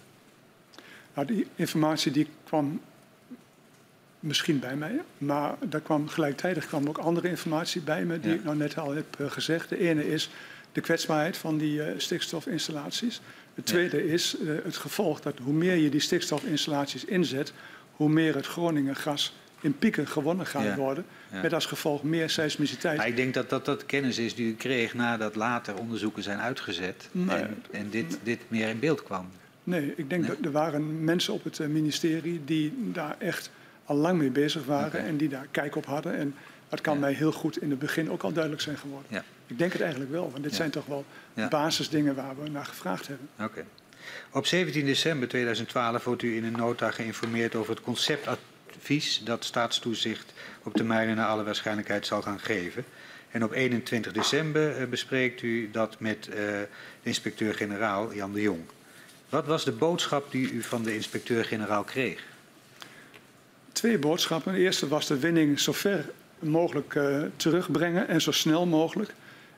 Nou, 1.14 1.28
die 1.28 1.48
informatie 1.56 2.12
die 2.12 2.28
kwam 2.44 2.82
misschien 4.22 4.60
bij 4.60 4.76
mij. 4.76 5.02
Maar 5.18 5.56
daar 5.70 5.82
kwam 5.82 6.08
gelijktijdig 6.08 6.68
kwam 6.68 6.88
ook 6.88 6.98
andere 6.98 7.30
informatie 7.30 7.82
bij 7.82 8.06
me, 8.06 8.20
die 8.20 8.30
ja. 8.30 8.36
ik 8.36 8.44
nou 8.44 8.58
net 8.58 8.78
al 8.78 8.92
heb 8.92 9.06
uh, 9.20 9.32
gezegd. 9.32 9.70
De 9.70 9.80
ene 9.80 10.12
is 10.12 10.30
de 10.72 10.82
kwetsbaarheid 10.82 11.38
van 11.38 11.58
die 11.58 11.78
uh, 11.78 11.86
stikstofinstallaties. 11.98 13.22
Het 13.54 13.66
tweede 13.66 13.98
ja. 13.98 14.14
is 14.14 14.36
uh, 14.42 14.52
het 14.64 14.78
gevolg 14.78 15.22
dat 15.22 15.38
hoe 15.44 15.54
meer 15.54 15.76
je 15.76 15.90
die 15.90 16.00
stikstofinstallaties 16.00 17.06
inzet, 17.06 17.54
hoe 17.92 18.10
meer 18.10 18.36
het 18.36 18.46
Groningen 18.46 18.96
gas 18.96 19.34
in 19.62 19.78
pieken 19.78 20.08
gewonnen 20.08 20.46
gaat 20.46 20.64
ja. 20.64 20.76
worden. 20.76 21.06
Met 21.42 21.54
als 21.54 21.66
gevolg 21.66 22.04
meer 22.04 22.30
seismiciteit. 22.30 22.98
Maar 22.98 23.08
ik 23.08 23.16
denk 23.16 23.34
dat, 23.34 23.50
dat 23.50 23.66
dat 23.66 23.86
kennis 23.86 24.18
is 24.18 24.36
die 24.36 24.48
u 24.48 24.56
kreeg 24.56 24.94
nadat 24.94 25.36
later 25.36 25.78
onderzoeken 25.78 26.24
zijn 26.24 26.40
uitgezet. 26.40 27.10
Nee. 27.12 27.38
En, 27.38 27.64
en 27.72 27.90
dit, 27.90 28.20
dit 28.24 28.40
meer 28.48 28.70
in 28.70 28.80
beeld 28.80 29.04
kwam. 29.04 29.30
Nee, 29.64 29.94
ik 29.96 30.10
denk 30.10 30.22
nee? 30.22 30.30
dat 30.30 30.46
er 30.46 30.52
waren 30.52 31.04
mensen 31.04 31.34
op 31.34 31.44
het 31.44 31.60
ministerie 31.60 32.42
die 32.46 32.74
daar 32.78 33.16
echt 33.20 33.50
al 33.92 33.98
lang 33.98 34.18
mee 34.18 34.30
bezig 34.30 34.66
waren 34.66 34.88
okay. 34.88 35.06
en 35.08 35.18
die 35.18 35.30
daar 35.30 35.48
kijk 35.52 35.76
op 35.76 35.86
hadden. 35.86 36.18
En 36.18 36.36
dat 36.70 36.82
kan 36.82 36.94
ja. 36.94 37.00
mij 37.00 37.14
heel 37.14 37.32
goed 37.32 37.62
in 37.62 37.70
het 37.70 37.80
begin 37.80 38.12
ook 38.12 38.24
al 38.24 38.32
duidelijk 38.32 38.64
zijn 38.64 38.78
geworden. 38.78 39.08
Ja. 39.12 39.24
Ik 39.48 39.58
denk 39.58 39.72
het 39.72 39.82
eigenlijk 39.82 40.12
wel, 40.12 40.32
want 40.32 40.44
dit 40.44 40.52
ja. 40.52 40.58
zijn 40.58 40.70
toch 40.70 40.86
wel 40.86 41.06
basisdingen 41.50 42.16
waar 42.16 42.44
we 42.44 42.50
naar 42.50 42.66
gevraagd 42.66 43.08
hebben. 43.08 43.30
Okay. 43.40 43.66
Op 44.32 44.46
17 44.46 44.86
december 44.86 45.28
2012 45.28 46.04
wordt 46.04 46.22
u 46.22 46.36
in 46.36 46.44
een 46.44 46.52
nota 46.52 46.92
geïnformeerd 46.92 47.56
over 47.56 47.74
het 47.74 47.84
conceptadvies 47.84 49.22
dat 49.24 49.44
staatstoezicht 49.44 50.34
op 50.64 50.74
termijn 50.74 51.16
naar 51.16 51.28
alle 51.28 51.44
waarschijnlijkheid 51.44 52.06
zal 52.06 52.22
gaan 52.22 52.40
geven. 52.40 52.86
En 53.32 53.44
op 53.44 53.52
21 53.52 54.12
december 54.12 54.90
bespreekt 54.90 55.42
u 55.42 55.72
dat 55.72 56.00
met 56.00 56.28
uh, 56.28 56.36
de 56.36 56.68
inspecteur-generaal 57.02 58.14
Jan 58.14 58.34
de 58.34 58.42
Jong. 58.42 58.62
Wat 59.30 59.46
was 59.46 59.66
de 59.66 59.72
boodschap 59.72 60.32
die 60.32 60.52
u 60.52 60.62
van 60.62 60.84
de 60.84 60.96
inspecteur-generaal 60.96 61.84
kreeg? 61.84 62.31
Twee 63.72 63.98
boodschappen. 63.98 64.54
De 64.54 64.60
eerste 64.60 64.88
was 64.88 65.08
de 65.08 65.20
winning 65.20 65.60
zo 65.60 65.72
ver 65.72 66.06
mogelijk 66.40 66.94
uh, 66.96 67.24
terugbrengen 67.36 68.08
en 68.08 68.22
zo 68.22 68.32
snel 68.32 68.66
mogelijk. 68.66 69.10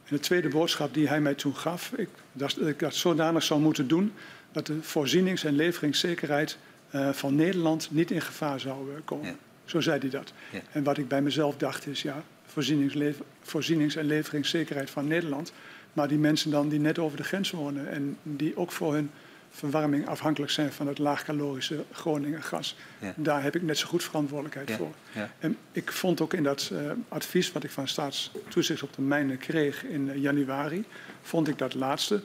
En 0.04 0.16
de 0.16 0.20
tweede 0.20 0.50
boodschap 0.50 0.94
die 0.94 1.08
hij 1.08 1.22
mij 1.22 1.34
toen 1.34 1.56
gaf, 1.56 1.92
ik, 1.96 2.10
dat 2.34 2.68
ik 2.68 2.80
dat 2.80 2.96
zodanig 2.96 3.44
zou 3.44 3.60
moeten 3.60 3.88
doen 3.88 4.14
dat 4.54 4.66
de 4.66 4.82
voorzienings- 4.82 5.44
en 5.44 5.56
leveringszekerheid 5.56 6.58
uh, 6.96 7.10
van 7.10 7.36
Nederland 7.36 7.88
niet 7.92 8.12
in 8.12 8.22
gevaar 8.22 8.60
zou 8.60 8.90
uh, 8.90 8.96
komen. 9.06 9.26
Ja. 9.26 9.36
Zo 9.66 9.82
zei 9.82 10.00
hij 10.00 10.10
dat. 10.10 10.34
Ja. 10.52 10.62
En 10.72 10.84
wat 10.84 10.98
ik 10.98 11.08
bij 11.08 11.22
mezelf 11.22 11.58
dacht 11.58 11.88
is, 11.88 12.02
ja, 12.02 12.24
voorzienings-, 12.46 13.18
voorzienings 13.42 13.96
en 13.96 14.06
leveringszekerheid 14.06 14.90
van 14.90 15.08
Nederland. 15.08 15.54
Maar 15.94 16.08
die 16.08 16.18
mensen 16.18 16.52
dan 16.52 16.70
die 16.70 16.80
net 16.80 17.00
over 17.00 17.18
de 17.18 17.24
grens 17.24 17.52
wonen 17.52 17.92
en 17.92 18.18
die 18.24 18.58
ook 18.58 18.72
voor 18.72 18.94
hun 18.94 19.12
verwarming 19.54 20.08
afhankelijk 20.08 20.52
zijn 20.52 20.72
van 20.72 20.88
het 20.88 20.98
laagcalorische 20.98 21.84
Groningen 21.92 22.44
gas. 22.44 22.76
Ja. 23.00 23.14
Daar 23.16 23.44
heb 23.44 23.56
ik 23.56 23.62
net 23.62 23.78
zo 23.78 23.88
goed 23.88 24.04
verantwoordelijkheid 24.04 24.70
ja. 24.70 24.78
voor. 24.78 24.94
Ja. 25.12 25.32
En 25.40 25.58
ik 25.72 25.92
vond 25.92 26.22
ook 26.22 26.34
in 26.34 26.44
dat 26.44 26.70
uh, 26.74 26.92
advies 27.08 27.52
wat 27.52 27.64
ik 27.64 27.72
van 27.72 27.88
staatstoezicht 27.88 28.84
op 28.84 28.94
de 28.96 29.02
mijnen 29.02 29.38
kreeg 29.38 29.84
in 29.84 30.08
uh, 30.08 30.16
januari, 30.16 30.86
vond 31.22 31.48
ik 31.48 31.58
dat 31.58 31.74
laatste 31.74 32.22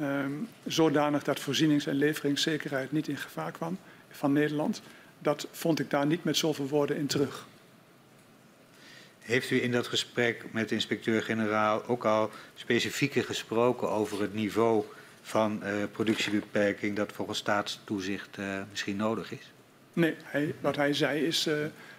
um, 0.00 0.48
zodanig 0.66 1.22
dat 1.22 1.40
voorzienings- 1.40 1.86
en 1.86 1.94
leveringszekerheid 1.94 2.92
niet 2.92 3.08
in 3.08 3.16
gevaar 3.16 3.52
kwam 3.52 3.78
van 4.10 4.32
Nederland. 4.32 4.82
Dat 5.18 5.46
vond 5.50 5.78
ik 5.78 5.90
daar 5.90 6.06
niet 6.06 6.24
met 6.24 6.36
zoveel 6.36 6.68
woorden 6.68 6.96
in 6.96 7.06
terug. 7.06 7.46
Heeft 9.18 9.50
u 9.50 9.62
in 9.62 9.72
dat 9.72 9.86
gesprek 9.86 10.44
met 10.50 10.68
de 10.68 10.74
inspecteur-generaal 10.74 11.86
ook 11.86 12.04
al 12.04 12.30
specifieker 12.54 13.24
gesproken 13.24 13.90
over 13.90 14.20
het 14.20 14.34
niveau 14.34 14.84
van 15.26 15.60
uh, 15.62 15.70
productiebeperking 15.92 16.96
dat 16.96 17.12
volgens 17.12 17.38
staatstoezicht 17.38 18.38
uh, 18.38 18.60
misschien 18.70 18.96
nodig 18.96 19.32
is? 19.32 19.52
Nee, 19.92 20.14
hij, 20.24 20.54
wat 20.60 20.76
hij 20.76 20.94
zei 20.94 21.24
is, 21.24 21.46
uh, 21.46 21.54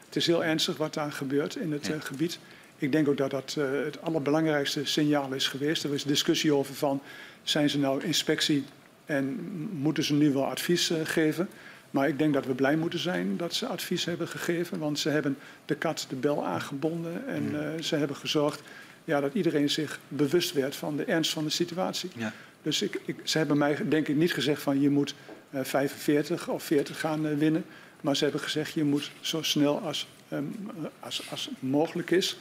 het 0.06 0.16
is 0.16 0.28
heel 0.28 0.44
ernstig 0.44 0.78
wat 0.78 0.94
daar 0.94 1.12
gebeurt 1.12 1.56
in 1.56 1.72
het 1.72 1.86
ja. 1.86 2.00
gebied. 2.00 2.40
Ik 2.78 2.92
denk 2.92 3.08
ook 3.08 3.18
dat 3.18 3.32
dat 3.32 3.54
het 3.84 4.02
allerbelangrijkste 4.02 4.86
signaal 4.86 5.34
is 5.34 5.48
geweest. 5.48 5.84
Er 5.84 5.94
is 5.94 6.04
discussie 6.04 6.54
over 6.54 6.76
van, 6.76 7.02
zijn 7.44 7.70
ze 7.70 7.80
nou 7.80 8.04
inspectie 8.04 8.64
en 9.06 9.50
moeten 9.72 10.04
ze 10.04 10.14
nu 10.14 10.32
wel 10.32 10.46
advies 10.46 10.92
geven. 11.04 11.50
Maar 11.92 12.08
ik 12.08 12.18
denk 12.18 12.34
dat 12.34 12.46
we 12.46 12.54
blij 12.54 12.76
moeten 12.76 13.00
zijn 13.00 13.38
dat 13.38 13.54
ze 13.54 13.68
advies 13.68 14.06
hebben 14.06 14.28
gegeven. 14.28 14.80
Want 14.80 15.00
ze 15.00 15.10
hebben 15.10 15.38
de 15.66 15.76
kat 15.76 16.06
de 16.10 16.16
bel 16.16 16.46
aangebonden. 16.46 17.28
En 17.28 17.84
ze 17.84 17.96
hebben 17.96 18.16
gezorgd 18.16 18.62
ja, 19.04 19.22
dat 19.22 19.34
iedereen 19.34 19.70
zich 19.70 20.00
bewust 20.08 20.54
werd 20.54 20.76
van 20.76 20.98
de 20.98 21.04
ernst 21.04 21.32
van 21.32 21.44
de 21.44 21.50
situatie. 21.50 22.10
Ja. 22.16 22.34
Dus 22.68 22.82
ik, 22.82 23.00
ik, 23.06 23.16
ze 23.24 23.38
hebben 23.38 23.58
mij 23.58 23.78
denk 23.90 24.08
ik 24.08 24.16
niet 24.16 24.34
gezegd 24.34 24.62
van 24.62 24.82
je 24.82 24.90
moet 24.90 25.16
uh, 25.52 25.64
45 25.64 26.50
of 26.50 26.64
40 26.64 27.00
gaan 27.00 27.26
uh, 27.26 27.38
winnen. 27.38 27.66
Maar 28.02 28.16
ze 28.16 28.24
hebben 28.24 28.42
gezegd 28.42 28.74
je 28.74 28.84
moet 28.84 29.12
zo 29.20 29.42
snel 29.42 29.80
als, 29.80 30.08
um, 30.34 30.56
als, 31.00 31.32
als 31.32 31.50
mogelijk 31.60 32.12
is 32.12 32.38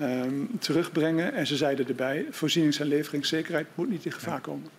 um, 0.00 0.50
terugbrengen. 0.58 1.32
En 1.32 1.46
ze 1.46 1.56
zeiden 1.56 1.88
erbij, 1.88 2.26
voorzienings- 2.30 2.78
en 2.78 2.86
leveringszekerheid 2.86 3.66
moet 3.74 3.90
niet 3.90 4.04
in 4.04 4.12
gevaar 4.12 4.40
komen. 4.40 4.70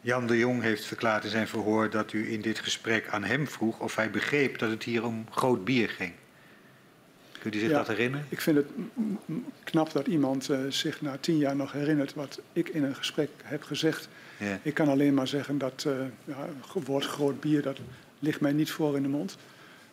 Jan 0.00 0.26
de 0.26 0.38
Jong 0.38 0.62
heeft 0.62 0.84
verklaard 0.84 1.24
in 1.24 1.30
zijn 1.30 1.48
verhoor 1.48 1.90
dat 1.90 2.12
u 2.12 2.32
in 2.32 2.40
dit 2.40 2.58
gesprek 2.58 3.08
aan 3.08 3.24
hem 3.24 3.48
vroeg 3.48 3.78
of 3.78 3.96
hij 3.96 4.10
begreep 4.10 4.58
dat 4.58 4.70
het 4.70 4.82
hier 4.82 5.04
om 5.04 5.26
groot 5.30 5.64
bier 5.64 5.88
ging. 5.88 6.12
Kunt 7.40 7.54
u 7.54 7.58
zich 7.58 7.70
ja, 7.70 7.76
dat 7.76 7.86
herinneren? 7.86 8.26
Ik 8.28 8.40
vind 8.40 8.56
het 8.56 8.66
knap 9.64 9.92
dat 9.92 10.06
iemand 10.06 10.50
uh, 10.50 10.58
zich 10.68 11.00
na 11.00 11.16
tien 11.20 11.36
jaar 11.36 11.56
nog 11.56 11.72
herinnert 11.72 12.14
wat 12.14 12.40
ik 12.52 12.68
in 12.68 12.84
een 12.84 12.94
gesprek 12.94 13.30
heb 13.42 13.62
gezegd. 13.62 14.08
Ja. 14.36 14.58
Ik 14.62 14.74
kan 14.74 14.88
alleen 14.88 15.14
maar 15.14 15.28
zeggen 15.28 15.58
dat 15.58 15.84
uh, 15.86 15.92
ja, 16.24 16.48
het 16.74 16.86
woord 16.86 17.04
groot 17.04 17.40
bier, 17.40 17.62
dat 17.62 17.78
ligt 18.18 18.40
mij 18.40 18.52
niet 18.52 18.70
voor 18.70 18.96
in 18.96 19.02
de 19.02 19.08
mond. 19.08 19.36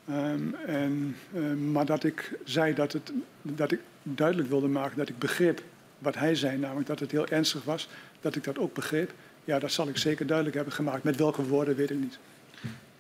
Um, 0.09 0.55
en, 0.65 1.15
uh, 1.33 1.53
maar 1.53 1.85
dat 1.85 2.03
ik 2.03 2.31
zei 2.43 2.73
dat, 2.73 2.93
het, 2.93 3.11
dat 3.41 3.71
ik 3.71 3.79
duidelijk 4.03 4.49
wilde 4.49 4.67
maken 4.67 4.97
dat 4.97 5.09
ik 5.09 5.17
begreep 5.17 5.63
wat 5.99 6.15
hij 6.15 6.35
zei, 6.35 6.57
namelijk 6.57 6.87
dat 6.87 6.99
het 6.99 7.11
heel 7.11 7.27
ernstig 7.27 7.63
was, 7.63 7.89
dat 8.21 8.35
ik 8.35 8.43
dat 8.43 8.57
ook 8.57 8.73
begreep. 8.73 9.13
Ja, 9.43 9.59
dat 9.59 9.71
zal 9.71 9.87
ik 9.87 9.97
zeker 9.97 10.25
duidelijk 10.25 10.55
hebben 10.55 10.73
gemaakt. 10.73 11.03
Met 11.03 11.15
welke 11.15 11.43
woorden 11.43 11.75
weet 11.75 11.89
ik 11.89 11.99
niet. 11.99 12.19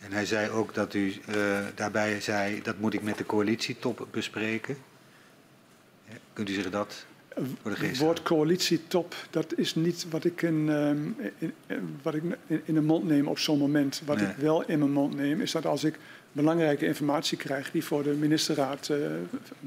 En 0.07 0.13
hij 0.13 0.25
zei 0.25 0.49
ook 0.49 0.73
dat 0.73 0.93
u 0.93 1.13
uh, 1.29 1.59
daarbij 1.75 2.21
zei, 2.21 2.61
dat 2.61 2.79
moet 2.79 2.93
ik 2.93 3.01
met 3.01 3.17
de 3.17 3.25
coalitietop 3.25 4.07
bespreken. 4.11 4.77
Ja, 6.09 6.15
kunt 6.33 6.49
u 6.49 6.53
zich 6.53 6.69
dat 6.69 7.05
voor 7.61 7.71
de 7.71 7.77
geest 7.77 7.91
Het 7.91 7.99
woord 7.99 8.21
coalitietop, 8.21 9.15
dat 9.29 9.57
is 9.57 9.75
niet 9.75 10.05
wat 10.09 10.23
ik 10.23 10.41
in, 10.41 10.67
um, 10.69 11.15
in, 11.37 11.53
in, 11.67 11.99
wat 12.01 12.15
ik 12.15 12.23
in, 12.47 12.61
in 12.65 12.73
de 12.73 12.81
mond 12.81 13.07
neem 13.07 13.27
op 13.27 13.39
zo'n 13.39 13.57
moment. 13.57 14.01
Wat 14.05 14.17
nee. 14.17 14.27
ik 14.27 14.35
wel 14.35 14.65
in 14.65 14.79
mijn 14.79 14.91
mond 14.91 15.15
neem, 15.15 15.41
is 15.41 15.51
dat 15.51 15.65
als 15.65 15.83
ik 15.83 15.99
belangrijke 16.31 16.85
informatie 16.85 17.37
krijg 17.37 17.71
die 17.71 17.83
voor 17.83 18.03
de 18.03 18.13
ministerraad 18.13 18.89
uh, 18.89 18.97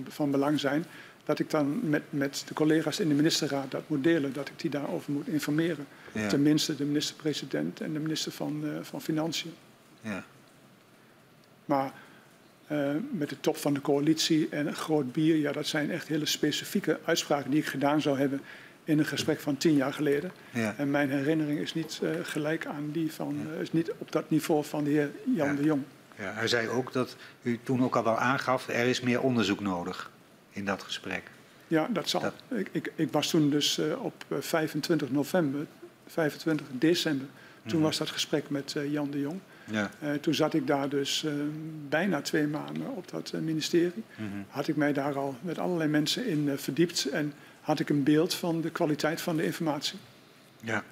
van 0.09 0.31
belang 0.31 0.61
zijn, 0.61 0.85
dat 1.25 1.39
ik 1.39 1.51
dan 1.51 1.91
met, 1.91 2.03
met 2.11 2.45
de 2.47 2.55
collega's 2.55 3.01
in 3.01 3.09
de 3.09 3.15
ministerraad 3.15 3.71
dat 3.71 3.89
moet 3.89 4.05
delen, 4.05 4.33
dat 4.33 4.49
ik 4.49 4.55
die 4.57 4.71
daarover 4.71 5.13
moet 5.13 5.29
informeren. 5.29 5.87
Ja. 6.13 6.29
Tenminste 6.29 6.77
de 6.77 6.85
minister-president 6.85 7.81
en 7.81 7.93
de 7.93 7.99
minister 7.99 8.33
van, 8.33 8.61
uh, 8.65 8.71
van 8.83 9.03
Financiën. 9.03 9.53
Ja. 10.01 10.25
Maar 11.65 11.93
uh, 12.73 12.91
met 13.11 13.29
de 13.29 13.41
top 13.41 13.57
van 13.57 13.75
de 13.75 13.81
coalitie 13.81 14.49
en 14.51 14.67
een 14.67 14.75
groot 14.75 15.13
bier, 15.13 15.37
ja, 15.37 15.53
dat 15.53 15.67
zijn 15.67 15.91
echt 15.91 16.09
hele 16.09 16.27
specifieke 16.27 16.99
uitspraken 17.05 17.51
die 17.51 17.61
ik 17.61 17.67
gedaan 17.67 18.01
zou 18.01 18.19
hebben 18.19 18.41
in 18.85 18.99
een 18.99 19.07
gesprek 19.07 19.41
van 19.41 19.57
tien 19.57 19.75
jaar 19.75 19.93
geleden. 19.93 20.33
Ja. 20.51 20.75
En 20.77 20.91
mijn 20.91 21.11
herinnering 21.11 21.59
is 21.59 21.75
niet 21.75 22.01
uh, 22.03 22.11
gelijk 22.23 22.67
aan 22.67 22.91
die 22.93 23.13
van, 23.13 23.47
ja. 23.53 23.61
is 23.61 23.73
niet 23.73 23.93
op 23.99 24.13
dat 24.13 24.31
niveau 24.31 24.65
van 24.65 24.85
de 24.85 24.91
heer 24.91 25.11
Jan 25.35 25.49
ja. 25.49 25.55
de 25.55 25.63
Jong. 25.63 25.83
Ja, 26.19 26.33
hij 26.33 26.49
zei 26.49 26.69
ook 26.69 26.93
dat 26.93 27.17
u 27.43 27.61
toen 27.63 27.83
ook 27.85 27.97
al 27.97 28.05
wel 28.05 28.19
aangaf, 28.19 28.69
er 28.69 28.87
is 28.87 29.01
meer 29.01 29.21
onderzoek 29.21 29.61
nodig 29.61 30.11
in 30.51 30.65
dat 30.65 30.83
gesprek. 30.83 31.23
Ja, 31.67 31.89
dat 31.91 32.09
zal. 32.09 32.21
Dat... 32.21 32.35
Ik, 32.49 32.69
ik, 32.73 32.93
ik, 32.95 33.13
was 33.13 33.29
toen 33.29 33.51
dus 33.51 33.79
uh, 33.79 34.05
op 34.05 34.25
25 34.39 35.11
november, 35.11 35.67
25 36.07 36.67
december, 36.71 37.27
toen 37.67 37.79
mm. 37.79 37.85
was 37.85 37.99
dat 37.99 38.11
gesprek 38.11 38.51
met 38.51 38.75
Jan 38.91 39.11
de 39.11 39.21
Jong. 39.21 39.41
Ja. 39.71 39.91
Uh, 40.03 40.13
toen 40.13 40.35
zat 40.35 40.55
ik 40.55 40.67
daar 40.67 40.89
dus 40.89 41.23
uh, 41.23 41.33
bijna 41.89 42.21
twee 42.21 42.47
maanden 42.47 42.97
op 42.97 43.11
dat 43.11 43.33
uh, 43.35 43.41
ministerie. 43.41 44.05
Mm 44.17 44.31
-hmm. 44.31 44.45
Had 44.49 44.69
ik 44.69 44.77
mij 44.77 44.93
daar 44.93 45.17
al 45.17 45.37
met 45.41 45.59
allerlei 45.59 45.91
mensen 45.91 46.27
in 46.27 46.59
verdiept 46.59 47.05
en 47.05 47.33
had 47.61 47.81
ik 47.81 47.89
een 47.89 48.03
beeld 48.03 48.35
van 48.35 48.61
de 48.61 48.71
kwaliteit 48.71 49.21
van 49.21 49.37
de 49.37 49.45
informatie. 49.45 49.99
Ja. 50.61 50.85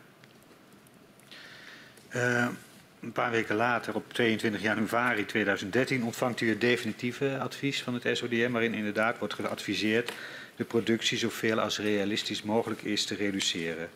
een 3.00 3.12
paar 3.12 3.30
weken 3.30 3.56
later, 3.56 3.94
op 3.94 4.12
22 4.12 4.62
januari 4.62 5.24
2013, 5.24 6.04
ontvangt 6.04 6.40
u 6.40 6.48
het 6.48 6.60
definitieve 6.60 7.38
advies 7.38 7.82
van 7.82 7.94
het 7.94 8.16
SODM, 8.16 8.50
waarin 8.50 8.74
inderdaad 8.74 9.18
wordt 9.18 9.34
geadviseerd 9.34 10.12
de 10.56 10.64
productie 10.64 11.18
zoveel 11.18 11.60
als 11.60 11.78
realistisch 11.78 12.42
mogelijk 12.42 12.82
is 12.82 13.04
te 13.04 13.14
reduceren. 13.14 13.88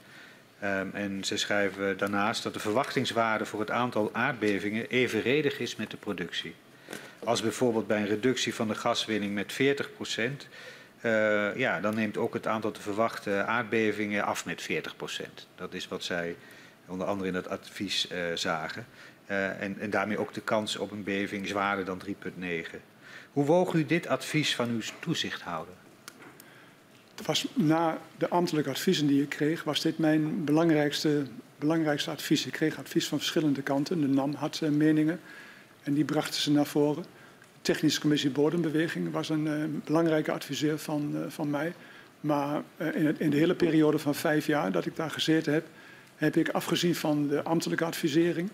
Um, 0.64 0.90
en 0.94 1.24
ze 1.24 1.36
schrijven 1.36 1.98
daarnaast 1.98 2.42
dat 2.42 2.52
de 2.52 2.60
verwachtingswaarde 2.60 3.44
voor 3.44 3.60
het 3.60 3.70
aantal 3.70 4.10
aardbevingen 4.12 4.88
evenredig 4.88 5.58
is 5.58 5.76
met 5.76 5.90
de 5.90 5.96
productie. 5.96 6.54
Als 7.24 7.42
bijvoorbeeld 7.42 7.86
bij 7.86 8.00
een 8.00 8.06
reductie 8.06 8.54
van 8.54 8.68
de 8.68 8.74
gaswinning 8.74 9.34
met 9.34 9.52
40 9.52 9.92
procent, 9.94 10.48
uh, 11.02 11.56
ja, 11.56 11.80
dan 11.80 11.94
neemt 11.94 12.16
ook 12.16 12.34
het 12.34 12.46
aantal 12.46 12.70
te 12.70 12.80
verwachten 12.80 13.46
aardbevingen 13.46 14.24
af 14.24 14.44
met 14.44 14.62
40 14.62 14.96
procent. 14.96 15.48
Dat 15.54 15.74
is 15.74 15.88
wat 15.88 16.04
zij 16.04 16.36
onder 16.86 17.06
andere 17.06 17.28
in 17.28 17.34
dat 17.34 17.48
advies 17.48 18.10
uh, 18.12 18.18
zagen. 18.34 18.86
Uh, 19.26 19.62
en, 19.62 19.78
en 19.78 19.90
daarmee 19.90 20.18
ook 20.18 20.34
de 20.34 20.40
kans 20.40 20.76
op 20.76 20.90
een 20.90 21.04
beving 21.04 21.48
zwaarder 21.48 21.84
dan 21.84 22.02
3,9. 22.06 22.12
Hoe 23.32 23.44
woog 23.44 23.72
u 23.72 23.86
dit 23.86 24.06
advies 24.06 24.54
van 24.54 24.68
uw 24.68 24.80
toezichthouder? 25.00 25.74
Was 27.24 27.46
na 27.54 27.98
de 28.18 28.28
ambtelijke 28.28 28.70
adviezen 28.70 29.06
die 29.06 29.22
ik 29.22 29.28
kreeg, 29.28 29.64
was 29.64 29.80
dit 29.80 29.98
mijn 29.98 30.44
belangrijkste, 30.44 31.22
belangrijkste 31.58 32.10
advies. 32.10 32.46
Ik 32.46 32.52
kreeg 32.52 32.78
advies 32.78 33.08
van 33.08 33.18
verschillende 33.18 33.62
kanten. 33.62 34.00
De 34.00 34.08
NAM 34.08 34.34
had 34.34 34.60
uh, 34.62 34.70
meningen 34.70 35.20
en 35.82 35.94
die 35.94 36.04
brachten 36.04 36.40
ze 36.40 36.50
naar 36.50 36.66
voren. 36.66 37.02
De 37.02 37.58
Technische 37.62 38.00
Commissie 38.00 38.30
Bodembeweging 38.30 39.12
was 39.12 39.28
een 39.28 39.46
uh, 39.46 39.64
belangrijke 39.84 40.32
adviseur 40.32 40.78
van, 40.78 41.12
uh, 41.14 41.20
van 41.28 41.50
mij. 41.50 41.72
Maar 42.20 42.62
in, 42.94 43.06
het, 43.06 43.18
in, 43.18 43.30
de 43.30 43.36
hele 43.36 43.54
periode 43.54 43.98
van 43.98 44.14
vijf 44.14 44.46
jaar 44.46 44.72
dat 44.72 44.86
ik 44.86 44.96
daar 44.96 45.10
gezeten 45.10 45.52
heb, 45.52 45.66
heb 46.16 46.36
ik 46.36 46.48
afgezien 46.48 46.94
van 46.94 47.28
de 47.28 47.42
ambtelijke 47.42 47.84
advisering 47.84 48.50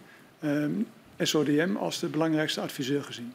SODM 1.19 1.77
als 1.77 1.99
de 2.01 2.07
belangrijkste 2.07 2.61
adviseur 2.61 3.03
gezien. 3.03 3.33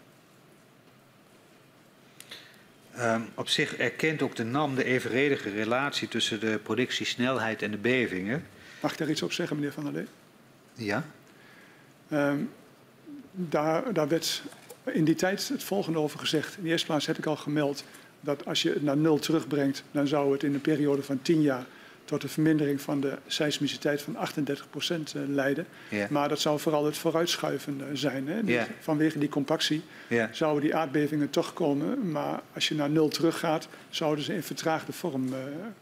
Um, 2.99 3.29
op 3.33 3.49
zich 3.49 3.75
erkent 3.75 4.21
ook 4.21 4.35
de 4.35 4.43
NAM 4.43 4.75
de 4.75 4.83
evenredige 4.83 5.49
relatie 5.49 6.07
tussen 6.07 6.39
de 6.39 6.59
productiesnelheid 6.63 7.61
en 7.61 7.71
de 7.71 7.77
bevingen. 7.77 8.45
Mag 8.79 8.91
ik 8.91 8.97
daar 8.97 9.09
iets 9.09 9.21
op 9.21 9.31
zeggen, 9.31 9.55
meneer 9.55 9.71
Van 9.71 9.83
der 9.83 9.93
Lee? 9.93 10.05
Ja. 10.73 11.05
Um, 12.11 12.49
daar, 13.31 13.93
daar 13.93 14.07
werd 14.07 14.43
in 14.85 15.03
die 15.03 15.15
tijd 15.15 15.47
het 15.47 15.63
volgende 15.63 15.99
over 15.99 16.19
gezegd. 16.19 16.57
In 16.57 16.63
de 16.63 16.69
eerste 16.69 16.87
plaats 16.87 17.05
heb 17.05 17.17
ik 17.17 17.25
al 17.25 17.35
gemeld 17.35 17.83
dat 18.19 18.45
als 18.45 18.61
je 18.61 18.69
het 18.69 18.83
naar 18.83 18.97
nul 18.97 19.19
terugbrengt, 19.19 19.83
dan 19.91 20.07
zou 20.07 20.31
het 20.31 20.43
in 20.43 20.53
een 20.53 20.61
periode 20.61 21.03
van 21.03 21.21
tien 21.21 21.41
jaar 21.41 21.65
tot 22.05 22.23
een 22.23 22.29
vermindering 22.29 22.81
van 22.81 22.99
de 22.99 23.17
seismiciteit 23.27 24.01
van 24.01 24.15
38 24.15 24.69
procent 24.69 25.13
uh, 25.15 25.21
leiden. 25.27 25.67
Yeah. 25.89 26.09
Maar 26.09 26.29
dat 26.29 26.39
zou 26.39 26.59
vooral 26.59 26.85
het 26.85 26.97
vooruitschuiven 26.97 27.81
zijn. 27.93 28.27
Hè? 28.27 28.39
Yeah. 28.45 28.65
Vanwege 28.79 29.19
die 29.19 29.29
compactie 29.29 29.83
yeah. 30.07 30.33
zouden 30.33 30.61
die 30.61 30.75
aardbevingen 30.75 31.29
toch 31.29 31.53
komen. 31.53 32.11
Maar 32.11 32.41
als 32.53 32.67
je 32.67 32.75
naar 32.75 32.89
nul 32.89 33.07
teruggaat, 33.07 33.67
zouden 33.89 34.23
ze 34.23 34.33
in 34.33 34.43
vertraagde 34.43 34.91
vorm 34.91 35.27
uh, 35.27 35.35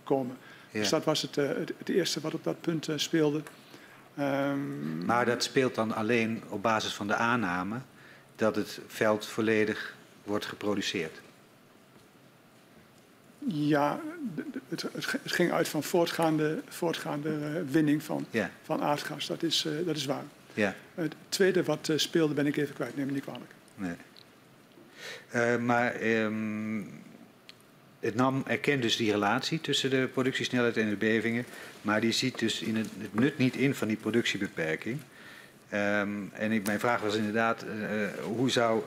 komen. 0.04 0.38
Dus 0.72 0.90
dat 0.90 1.04
was 1.04 1.22
het, 1.22 1.36
het, 1.36 1.74
het, 1.78 1.90
eerste 1.90 2.20
wat 2.20 2.34
op 2.34 2.44
dat 2.44 2.62
punt 2.62 2.88
speelde. 2.96 3.42
Um, 4.20 5.06
maar 5.06 5.26
dat 5.26 5.44
speelt 5.44 5.76
dan 5.76 5.94
alleen 5.94 6.44
op 6.50 6.62
basis 6.62 6.94
van 6.94 7.08
de 7.08 7.16
aanname 7.16 7.82
dat 8.36 8.56
het 8.56 8.80
veld 8.88 9.26
volledig 9.26 9.96
wordt 10.24 10.46
geproduceerd. 10.46 11.22
Ja, 13.48 14.00
het, 14.70 14.82
het, 14.82 15.06
ging 15.24 15.52
uit 15.52 15.68
van 15.68 15.84
voortgaande, 15.84 16.62
voortgaande 16.68 17.30
uh, 17.30 17.72
winning 17.72 18.04
van, 18.04 18.26
yeah. 18.30 18.48
van 18.64 18.82
aardgas. 18.82 19.28
Dat 19.28 19.44
is, 19.44 19.66
uh, 19.66 19.86
dat 19.86 19.96
is 19.96 20.06
waar. 20.06 20.24
Yeah. 20.54 20.74
Het 20.96 21.16
tweede 21.30 21.64
wat 21.64 21.88
uh, 21.88 21.98
speelde 21.98 22.34
ben 22.34 22.46
ik 22.46 22.58
even 22.58 22.76
kwijt, 22.76 22.96
neem 22.96 23.06
me 23.06 23.12
niet 23.12 23.24
kwalijk. 23.24 23.52
Nee. 23.76 25.58
maar 25.58 26.02
um, 26.02 26.90
het 28.00 28.16
NAM 28.16 28.44
erkent 28.48 28.82
dus 28.82 28.96
die 28.96 29.12
relatie 29.12 29.62
tussen 29.62 29.90
de 29.90 30.10
productiesnelheid 30.14 30.78
en 30.78 30.90
de 30.90 30.96
bevingen. 30.96 31.46
Maar 31.82 32.02
die 32.02 32.12
ziet 32.12 32.40
dus 32.40 32.62
in 32.62 32.76
het, 32.76 32.88
het 32.98 33.14
nut 33.14 33.38
niet 33.38 33.56
in 33.56 33.76
van 33.76 33.88
die 33.88 33.98
productiebeperking. 33.98 35.00
Um, 35.74 36.32
en 36.34 36.52
ik, 36.52 36.66
mijn 36.66 36.80
vraag 36.80 37.02
was 37.02 37.16
inderdaad, 37.16 37.66
hoe 38.24 38.50
zou 38.50 38.84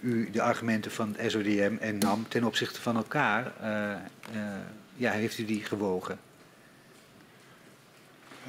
u 0.00 0.30
de 0.30 0.42
argumenten 0.42 0.90
van 0.90 1.14
het 1.16 1.30
SODM 1.30 1.76
en 1.80 1.98
NAM 1.98 2.28
ten 2.28 2.44
opzichte 2.44 2.80
van 2.80 2.96
elkaar, 2.96 3.52
uh, 3.62 3.94
uh, 4.36 4.42
ja, 4.96 5.12
heeft 5.12 5.38
u 5.38 5.44
die 5.44 5.64
gewogen? 5.64 6.18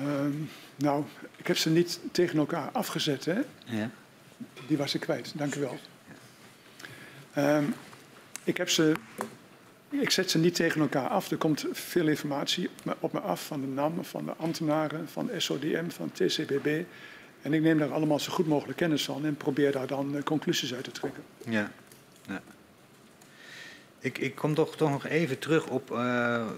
Um, 0.02 0.50
nou, 0.76 1.04
ik 1.38 1.48
heb 1.48 1.58
ze 1.58 1.70
niet 1.70 2.00
tegen 2.12 2.40
elkaar 2.40 2.70
afgezet, 2.72 3.26
hè? 3.26 3.40
Ja. 3.66 3.90
Die 4.68 4.78
was 4.78 4.94
ik 4.94 5.02
kwijt, 5.02 5.32
dank 5.36 5.56
u 5.56 5.60
wel. 5.60 5.80
Ja. 7.34 7.58
Um, 7.58 7.74
ik 8.44 8.58
heb 8.58 8.70
ze 8.70 8.94
ik 9.92 10.10
zet 10.10 10.32
ze 10.32 10.38
niet 10.38 10.56
tegen 10.56 10.82
elkaar 10.82 11.08
af. 11.08 11.32
Er 11.32 11.38
komt 11.38 11.66
veel 11.72 12.08
informatie 12.08 12.70
op 13.00 13.14
me 13.14 13.20
af 13.20 13.46
van 13.46 13.62
de 13.62 13.68
NAM, 13.68 14.06
van 14.06 14.26
de 14.26 14.34
ambtenaren, 14.38 15.10
van 15.10 15.30
SODM, 15.38 15.90
van 15.90 16.12
TCBB. 16.12 16.84
En 17.42 17.54
ik 17.54 17.62
neem 17.62 17.78
daar 17.78 17.92
allemaal 17.92 18.20
zo 18.20 18.32
goed 18.32 18.48
mogelijk 18.48 18.78
kennis 18.78 19.06
van 19.06 19.26
en 19.26 19.36
probeer 19.36 19.72
daar 19.72 19.88
dan 19.88 20.16
eh, 20.16 20.24
conclusies 20.24 20.74
uit 20.74 20.84
te 20.84 20.92
trekken. 20.92 21.24
Ja. 21.46 21.72
ja. 22.28 22.42
Ik, 24.00 24.18
ik 24.18 24.36
kom 24.36 24.54
toch, 24.54 24.76
toch 24.76 24.90
nog 24.90 25.06
even 25.06 25.40
terug 25.40 25.68
op 25.68 25.92
uh, 25.92 25.98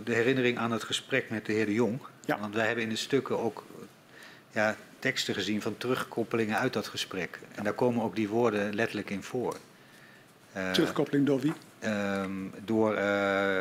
de 0.04 0.14
herinnering 0.14 0.58
aan 0.58 0.72
het 0.72 0.84
gesprek 0.84 1.30
met 1.30 1.46
de 1.46 1.54
heer 1.54 1.66
De 1.66 1.74
Jong. 1.74 2.00
Ja. 2.26 2.40
Want 2.40 2.56
wij 2.56 2.66
hebben 2.66 2.84
in 2.84 2.90
de 2.90 2.96
stukken 2.96 3.40
ook 3.40 3.64
ja, 4.52 4.76
teksten 5.00 5.34
gezien 5.34 5.62
van 5.62 5.78
terugkoppelingen 5.78 6.58
uit 6.58 6.74
dat 6.74 6.88
gesprek. 6.88 7.40
En 7.56 7.64
daar 7.64 7.74
komen 7.74 8.04
ook 8.04 8.16
die 8.16 8.30
woorden 8.30 8.76
letterlijk 8.76 9.10
in 9.10 9.24
voor. 9.24 9.58
Uh, 10.58 10.72
Terugkoppeling 10.72 11.26
door 11.26 11.40
wie? 11.40 11.54
Uh, 11.84 12.26
door 12.66 12.98
uh, 12.98 13.60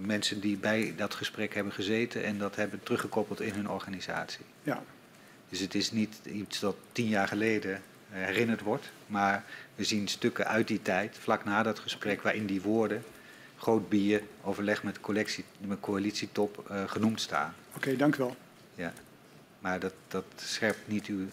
mensen 0.00 0.40
die 0.40 0.56
bij 0.56 0.94
dat 0.96 1.14
gesprek 1.14 1.54
hebben 1.54 1.72
gezeten 1.72 2.24
en 2.24 2.38
dat 2.38 2.56
hebben 2.56 2.82
teruggekoppeld 2.82 3.40
in 3.40 3.54
hun 3.54 3.70
organisatie. 3.70 4.44
Ja. 4.62 4.82
Dus 5.50 5.60
het 5.60 5.74
is 5.74 5.92
niet 5.92 6.16
iets 6.24 6.60
dat 6.60 6.76
tien 6.92 7.08
jaar 7.08 7.28
geleden 7.28 7.82
herinnerd 8.10 8.60
wordt, 8.60 8.90
maar 9.06 9.44
we 9.74 9.84
zien 9.84 10.08
stukken 10.08 10.46
uit 10.46 10.68
die 10.68 10.82
tijd, 10.82 11.16
vlak 11.18 11.44
na 11.44 11.62
dat 11.62 11.78
gesprek, 11.78 12.22
waarin 12.22 12.46
die 12.46 12.60
woorden 12.60 13.02
groot 13.60 13.88
bier, 13.88 14.22
overleg 14.42 14.82
met, 14.82 15.00
collectie, 15.00 15.44
met 15.66 15.80
coalitietop 15.80 16.68
uh, 16.70 16.82
genoemd 16.86 17.20
staan. 17.20 17.54
Oké, 17.68 17.76
okay, 17.76 17.96
dank 17.96 18.14
u 18.14 18.18
wel. 18.18 18.36
Ja, 18.74 18.92
maar 19.58 19.80
dat, 19.80 19.94
dat 20.08 20.24
scherpt 20.36 20.78
niet 20.84 21.06
uw... 21.06 21.26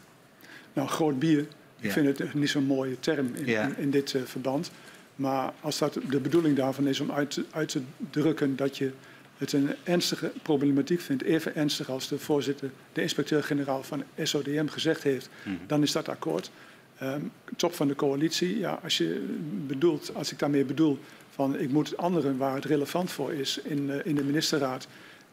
Nou, 0.73 0.87
groot 0.87 1.19
bier, 1.19 1.47
ik 1.79 1.91
vind 1.91 2.17
het 2.17 2.33
niet 2.33 2.49
zo'n 2.49 2.63
mooie 2.63 2.99
term 2.99 3.35
in, 3.35 3.45
ja. 3.45 3.63
in, 3.63 3.77
in 3.77 3.91
dit 3.91 4.13
uh, 4.13 4.21
verband. 4.25 4.71
Maar 5.15 5.53
als 5.61 5.77
dat 5.77 5.93
de 5.93 6.19
bedoeling 6.19 6.55
daarvan 6.55 6.87
is 6.87 6.99
om 6.99 7.11
uit, 7.11 7.41
uit 7.51 7.69
te 7.69 7.81
drukken 8.09 8.55
dat 8.55 8.77
je 8.77 8.91
het 9.37 9.53
een 9.53 9.75
ernstige 9.83 10.31
problematiek 10.41 11.01
vindt, 11.01 11.23
even 11.23 11.55
ernstig 11.55 11.89
als 11.89 12.07
de 12.07 12.19
voorzitter, 12.19 12.71
de 12.93 13.01
inspecteur-generaal 13.01 13.83
van 13.83 14.03
SODM 14.23 14.67
gezegd 14.67 15.03
heeft, 15.03 15.29
mm 15.43 15.55
-hmm. 15.55 15.67
dan 15.67 15.81
is 15.83 15.91
dat 15.91 16.09
akkoord. 16.09 16.51
Um, 17.03 17.31
top 17.55 17.73
van 17.73 17.87
de 17.87 17.95
coalitie, 17.95 18.59
ja, 18.59 18.79
als 18.83 18.97
je 18.97 19.37
bedoelt, 19.67 20.11
als 20.13 20.31
ik 20.31 20.39
daarmee 20.39 20.65
bedoel 20.65 20.99
van 21.29 21.59
ik 21.59 21.69
moet 21.69 21.97
anderen 21.97 22.37
waar 22.37 22.55
het 22.55 22.65
relevant 22.65 23.11
voor 23.11 23.33
is 23.33 23.59
in, 23.63 23.89
uh, 23.89 23.95
in 24.03 24.15
de 24.15 24.23
ministerraad 24.23 24.87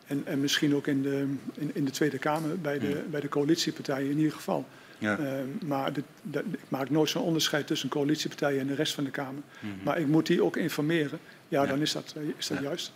en, 0.06 0.22
en 0.24 0.40
misschien 0.40 0.74
ook 0.74 0.86
in 0.86 1.02
de, 1.02 1.26
in, 1.54 1.70
in 1.74 1.84
de 1.84 1.90
Tweede 1.90 2.18
Kamer 2.18 2.58
bij 2.60 2.78
de, 2.78 3.02
mm. 3.04 3.10
bij 3.10 3.20
de 3.20 3.28
coalitiepartijen 3.28 4.10
in 4.10 4.16
ieder 4.16 4.32
geval. 4.32 4.66
Ja. 4.98 5.18
Uh, 5.18 5.26
maar 5.66 5.92
de, 5.92 6.02
de, 6.22 6.38
ik 6.38 6.58
maak 6.68 6.90
nooit 6.90 7.10
zo'n 7.10 7.22
onderscheid 7.22 7.66
tussen 7.66 7.88
coalitiepartijen 7.88 8.60
en 8.60 8.66
de 8.66 8.74
rest 8.74 8.94
van 8.94 9.04
de 9.04 9.10
Kamer. 9.10 9.32
Mm 9.32 9.70
-hmm. 9.70 9.82
Maar 9.82 9.98
ik 9.98 10.06
moet 10.06 10.26
die 10.26 10.44
ook 10.44 10.56
informeren. 10.56 11.18
Ja, 11.48 11.62
ja. 11.62 11.68
dan 11.68 11.80
is 11.80 11.92
dat, 11.92 12.14
uh, 12.18 12.28
is 12.36 12.46
dat 12.46 12.58
ja. 12.58 12.64
juist. 12.64 12.92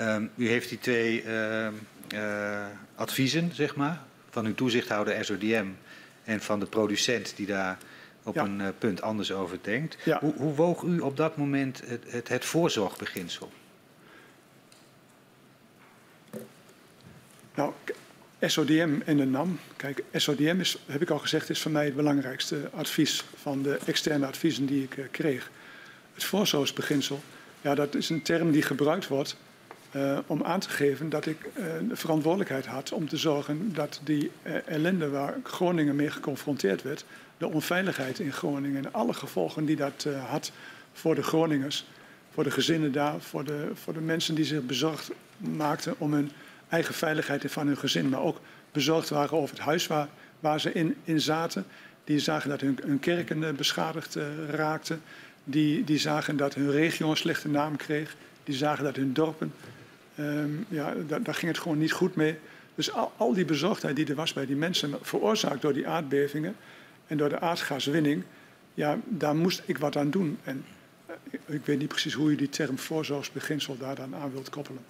Um, 0.00 0.30
u 0.36 0.48
heeft 0.48 0.68
die 0.68 0.78
twee 0.78 1.24
uh, 1.24 2.66
adviezen, 2.94 3.50
zeg 3.54 3.76
maar, 3.76 4.02
van 4.30 4.46
uw 4.46 4.54
toezichthouder 4.54 5.24
SODM 5.24 5.66
en 6.24 6.40
van 6.40 6.60
de 6.60 6.66
producent 6.66 7.36
die 7.36 7.46
daar 7.46 7.78
op 8.22 8.34
Ja. 8.34 8.44
een 8.44 8.60
uh, 8.60 8.68
punt 8.78 9.02
anders 9.02 9.32
over 9.32 9.58
denkt. 9.62 9.96
Ja. 10.04 10.18
Hoe, 10.20 10.34
hoe 10.36 10.54
woog 10.54 10.82
u 10.82 10.98
op 11.00 11.16
dat 11.16 11.36
moment 11.36 11.82
het, 11.86 12.04
het, 12.06 12.28
het 12.28 12.44
voorzorgbeginsel? 12.44 13.52
Nou, 17.54 17.72
SODM 18.40 19.00
en 19.04 19.16
de 19.16 19.24
NAM. 19.26 19.58
Kijk, 19.76 20.02
SODM 20.12 20.56
is, 20.60 20.78
heb 20.86 21.02
ik 21.02 21.10
al 21.10 21.18
gezegd, 21.18 21.50
is 21.50 21.62
voor 21.62 21.70
mij 21.70 21.84
het 21.84 21.96
belangrijkste 21.96 22.70
advies 22.74 23.24
van 23.36 23.62
de 23.62 23.78
externe 23.86 24.26
adviezen 24.26 24.66
die 24.66 24.82
ik 24.82 24.96
uh, 24.96 25.04
kreeg. 25.10 25.50
Het 26.14 26.24
voorzorgsbeginsel, 26.24 27.22
ja, 27.60 27.74
dat 27.74 27.94
is 27.94 28.10
een 28.10 28.22
term 28.22 28.50
die 28.50 28.62
gebruikt 28.62 29.08
wordt 29.08 29.36
uh, 29.96 30.18
om 30.26 30.42
aan 30.42 30.60
te 30.60 30.68
geven 30.68 31.08
dat 31.08 31.26
ik 31.26 31.50
de 31.88 31.96
verantwoordelijkheid 31.96 32.66
had 32.66 32.92
om 32.92 33.08
te 33.08 33.16
zorgen 33.16 33.74
dat 33.74 34.00
die 34.04 34.30
uh, 34.42 34.54
ellende 34.66 35.08
waar 35.08 35.34
Groningen 35.42 35.96
mee 35.96 36.10
geconfronteerd 36.10 36.82
werd, 36.82 37.04
de 37.38 37.48
onveiligheid 37.48 38.18
in 38.18 38.32
Groningen 38.32 38.84
en 38.84 38.92
alle 38.92 39.14
gevolgen 39.14 39.64
die 39.64 39.76
dat 39.76 40.06
had 40.26 40.52
voor 40.92 41.14
de 41.14 41.22
Groningers, 41.22 41.86
voor 42.32 42.44
de 42.44 42.50
gezinnen 42.50 42.92
daar, 42.92 43.20
voor 43.20 43.44
de, 43.44 43.70
voor 43.74 43.92
de 43.92 44.00
mensen 44.00 44.34
die 44.34 44.44
zich 44.44 44.62
bezorgd 44.62 45.10
maakten 45.36 45.94
om 45.98 46.12
hun 46.12 46.30
eigen 46.68 46.94
veiligheid 46.94 47.42
en 47.42 47.50
van 47.50 47.66
hun 47.66 47.78
gezin, 47.78 48.08
maar 48.08 48.22
ook 48.22 48.40
bezorgd 48.72 49.08
waren 49.08 49.38
over 49.38 49.56
het 49.56 49.64
huis 49.64 49.86
waar, 49.86 50.08
waar 50.40 50.60
ze 50.60 50.72
in, 50.72 50.96
in 51.04 51.20
zaten. 51.20 51.66
Die 52.04 52.18
zagen 52.18 52.50
dat 52.50 52.60
hun, 52.60 52.78
hun 52.82 52.98
kerken 52.98 53.56
beschadigd 53.56 54.18
raakten. 54.50 55.00
Die, 55.44 55.84
die 55.84 55.98
zagen 55.98 56.36
dat 56.36 56.54
hun 56.54 56.70
regio 56.70 57.10
een 57.10 57.16
slechte 57.16 57.48
naam 57.48 57.76
kreeg. 57.76 58.16
Die 58.44 58.54
zagen 58.54 58.84
dat 58.84 58.96
hun 58.96 59.12
dorpen, 59.12 59.52
um, 60.18 60.66
ja, 60.68 60.94
daar, 61.06 61.22
daar 61.22 61.34
ging 61.34 61.52
het 61.52 61.60
gewoon 61.60 61.78
niet 61.78 61.92
goed 61.92 62.14
mee. 62.14 62.38
Dus 62.74 62.92
al, 62.92 63.12
al 63.16 63.34
die 63.34 63.44
bezorgdheid 63.44 63.96
die 63.96 64.06
er 64.06 64.14
was 64.14 64.32
bij 64.32 64.46
die 64.46 64.56
mensen, 64.56 64.94
veroorzaakt 65.02 65.62
door 65.62 65.72
die 65.72 65.88
aardbevingen 65.88 66.56
en 67.06 67.16
door 67.16 67.28
de 67.28 67.40
aardgaswinning, 67.40 68.22
ja, 68.74 68.98
daar 69.04 69.36
moest 69.36 69.62
ik 69.64 69.78
wat 69.78 69.96
aan 69.96 70.10
doen. 70.10 70.38
En 70.44 70.64
uh, 71.08 71.14
ik 71.54 71.64
weet 71.64 71.78
niet 71.78 71.88
precies 71.88 72.12
hoe 72.14 72.30
je 72.30 72.36
die 72.36 72.48
term 72.48 72.78
voorzorgsbeginsel 72.78 73.78
daar 73.78 73.94
dan 73.94 74.14
aan 74.14 74.32
wilt 74.32 74.50
koppelen. 74.50 74.84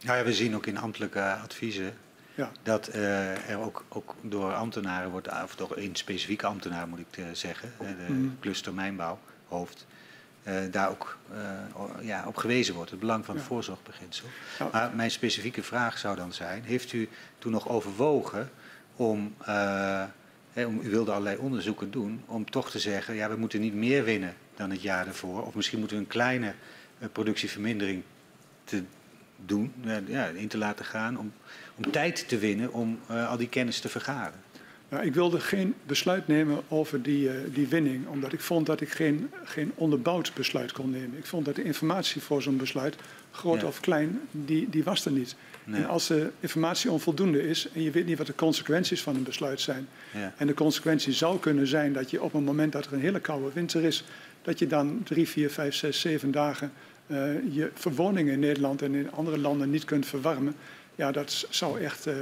Nou 0.00 0.18
ja, 0.18 0.24
we 0.24 0.32
zien 0.32 0.54
ook 0.54 0.66
in 0.66 0.78
ambtelijke 0.78 1.22
adviezen 1.22 1.94
Ja. 2.34 2.52
dat 2.62 2.88
uh, 2.94 3.50
er 3.50 3.58
ook, 3.58 3.84
ook 3.88 4.14
door 4.20 4.52
ambtenaren 4.52 5.10
wordt, 5.10 5.28
of 5.44 5.56
door 5.56 5.76
een 5.76 5.96
specifieke 5.96 6.46
ambtenaar 6.46 6.88
moet 6.88 6.98
ik 6.98 7.16
uh, 7.18 7.24
zeggen, 7.32 7.72
de 7.78 8.28
cluster 8.40 8.74
mijnbouw, 8.74 9.18
hoofd, 9.48 9.86
uh, 10.48 10.54
daar 10.70 10.90
ook 10.90 11.18
uh, 11.32 12.06
ja, 12.06 12.24
op 12.26 12.36
gewezen 12.36 12.74
wordt, 12.74 12.90
het 12.90 13.00
belang 13.00 13.24
van 13.24 13.34
het 13.34 13.44
Ja. 13.44 13.50
voorzorgbeginsel. 13.50 14.26
Ja. 14.58 14.68
Maar 14.72 14.90
mijn 14.94 15.10
specifieke 15.10 15.62
vraag 15.62 15.98
zou 15.98 16.16
dan 16.16 16.32
zijn, 16.32 16.62
heeft 16.62 16.92
u 16.92 17.08
toen 17.38 17.52
nog 17.52 17.68
overwogen 17.68 18.50
om, 18.96 19.34
uh, 19.40 20.04
hè, 20.52 20.64
om, 20.66 20.80
u 20.82 20.90
wilde 20.90 21.10
allerlei 21.10 21.36
onderzoeken 21.36 21.90
doen, 21.90 22.22
om 22.26 22.50
toch 22.50 22.70
te 22.70 22.78
zeggen, 22.78 23.14
ja, 23.14 23.28
we 23.28 23.36
moeten 23.36 23.60
niet 23.60 23.74
meer 23.74 24.04
winnen 24.04 24.34
dan 24.56 24.70
het 24.70 24.82
jaar 24.82 25.06
ervoor, 25.06 25.46
of 25.46 25.54
misschien 25.54 25.78
moeten 25.78 25.96
we 25.96 26.02
een 26.02 26.08
kleine 26.08 26.54
productievermindering 27.12 28.02
te 28.64 28.82
doen, 29.36 29.72
ja, 30.06 30.26
in 30.26 30.48
te 30.48 30.58
laten 30.58 30.84
gaan, 30.84 31.18
om, 31.18 31.32
om 31.74 31.90
tijd 31.90 32.28
te 32.28 32.38
winnen 32.38 32.72
om 32.72 33.00
al 33.06 33.36
die 33.36 33.48
kennis 33.48 33.80
te 33.80 33.88
vergaren. 33.88 34.42
Nou, 34.94 35.06
ik 35.06 35.14
wilde 35.14 35.40
geen 35.40 35.74
besluit 35.86 36.26
nemen 36.26 36.60
over 36.68 37.02
die, 37.02 37.24
uh, 37.24 37.30
die 37.54 37.66
winning, 37.66 38.06
omdat 38.08 38.32
ik 38.32 38.40
vond 38.40 38.66
dat 38.66 38.80
ik 38.80 38.88
geen, 38.90 39.30
geen 39.44 39.72
onderbouwd 39.74 40.32
besluit 40.34 40.72
kon 40.72 40.90
nemen. 40.90 41.18
Ik 41.18 41.26
vond 41.26 41.44
dat 41.44 41.54
de 41.54 41.62
informatie 41.62 42.22
voor 42.22 42.42
zo'n 42.42 42.56
besluit, 42.56 42.96
groot 43.30 43.60
Ja. 43.60 43.66
of 43.66 43.80
klein, 43.80 44.20
die, 44.30 44.68
die 44.70 44.84
was 44.84 45.04
er 45.04 45.12
niet. 45.12 45.36
Nee. 45.64 45.80
En 45.82 45.88
als 45.88 46.06
de 46.06 46.30
informatie 46.40 46.90
onvoldoende 46.90 47.48
is 47.48 47.68
en 47.74 47.82
je 47.82 47.90
weet 47.90 48.06
niet 48.06 48.18
wat 48.18 48.26
de 48.26 48.34
consequenties 48.34 49.02
van 49.02 49.14
een 49.16 49.22
besluit 49.22 49.60
zijn, 49.60 49.88
Ja. 50.12 50.34
en 50.36 50.46
de 50.46 50.54
consequentie 50.54 51.12
zou 51.12 51.38
kunnen 51.38 51.66
zijn 51.66 51.92
dat 51.92 52.10
je 52.10 52.22
op 52.22 52.34
een 52.34 52.44
moment 52.44 52.72
dat 52.72 52.86
er 52.86 52.92
een 52.92 53.00
hele 53.00 53.20
koude 53.20 53.50
winter 53.52 53.82
is, 53.84 54.04
dat 54.42 54.58
je 54.58 54.66
dan 54.66 55.00
drie, 55.04 55.28
vier, 55.28 55.50
vijf, 55.50 55.74
zes, 55.74 56.00
zeven 56.00 56.30
dagen 56.30 56.72
uh, 57.06 57.18
je 57.50 57.70
verwoningen 57.74 58.32
in 58.32 58.38
Nederland 58.40 58.82
en 58.82 58.94
in 58.94 59.12
andere 59.12 59.38
landen 59.38 59.70
niet 59.70 59.84
kunt 59.84 60.06
verwarmen, 60.06 60.54
ja, 60.94 61.12
dat 61.12 61.46
zou 61.50 61.80
echt, 61.80 62.06
uh, 62.06 62.14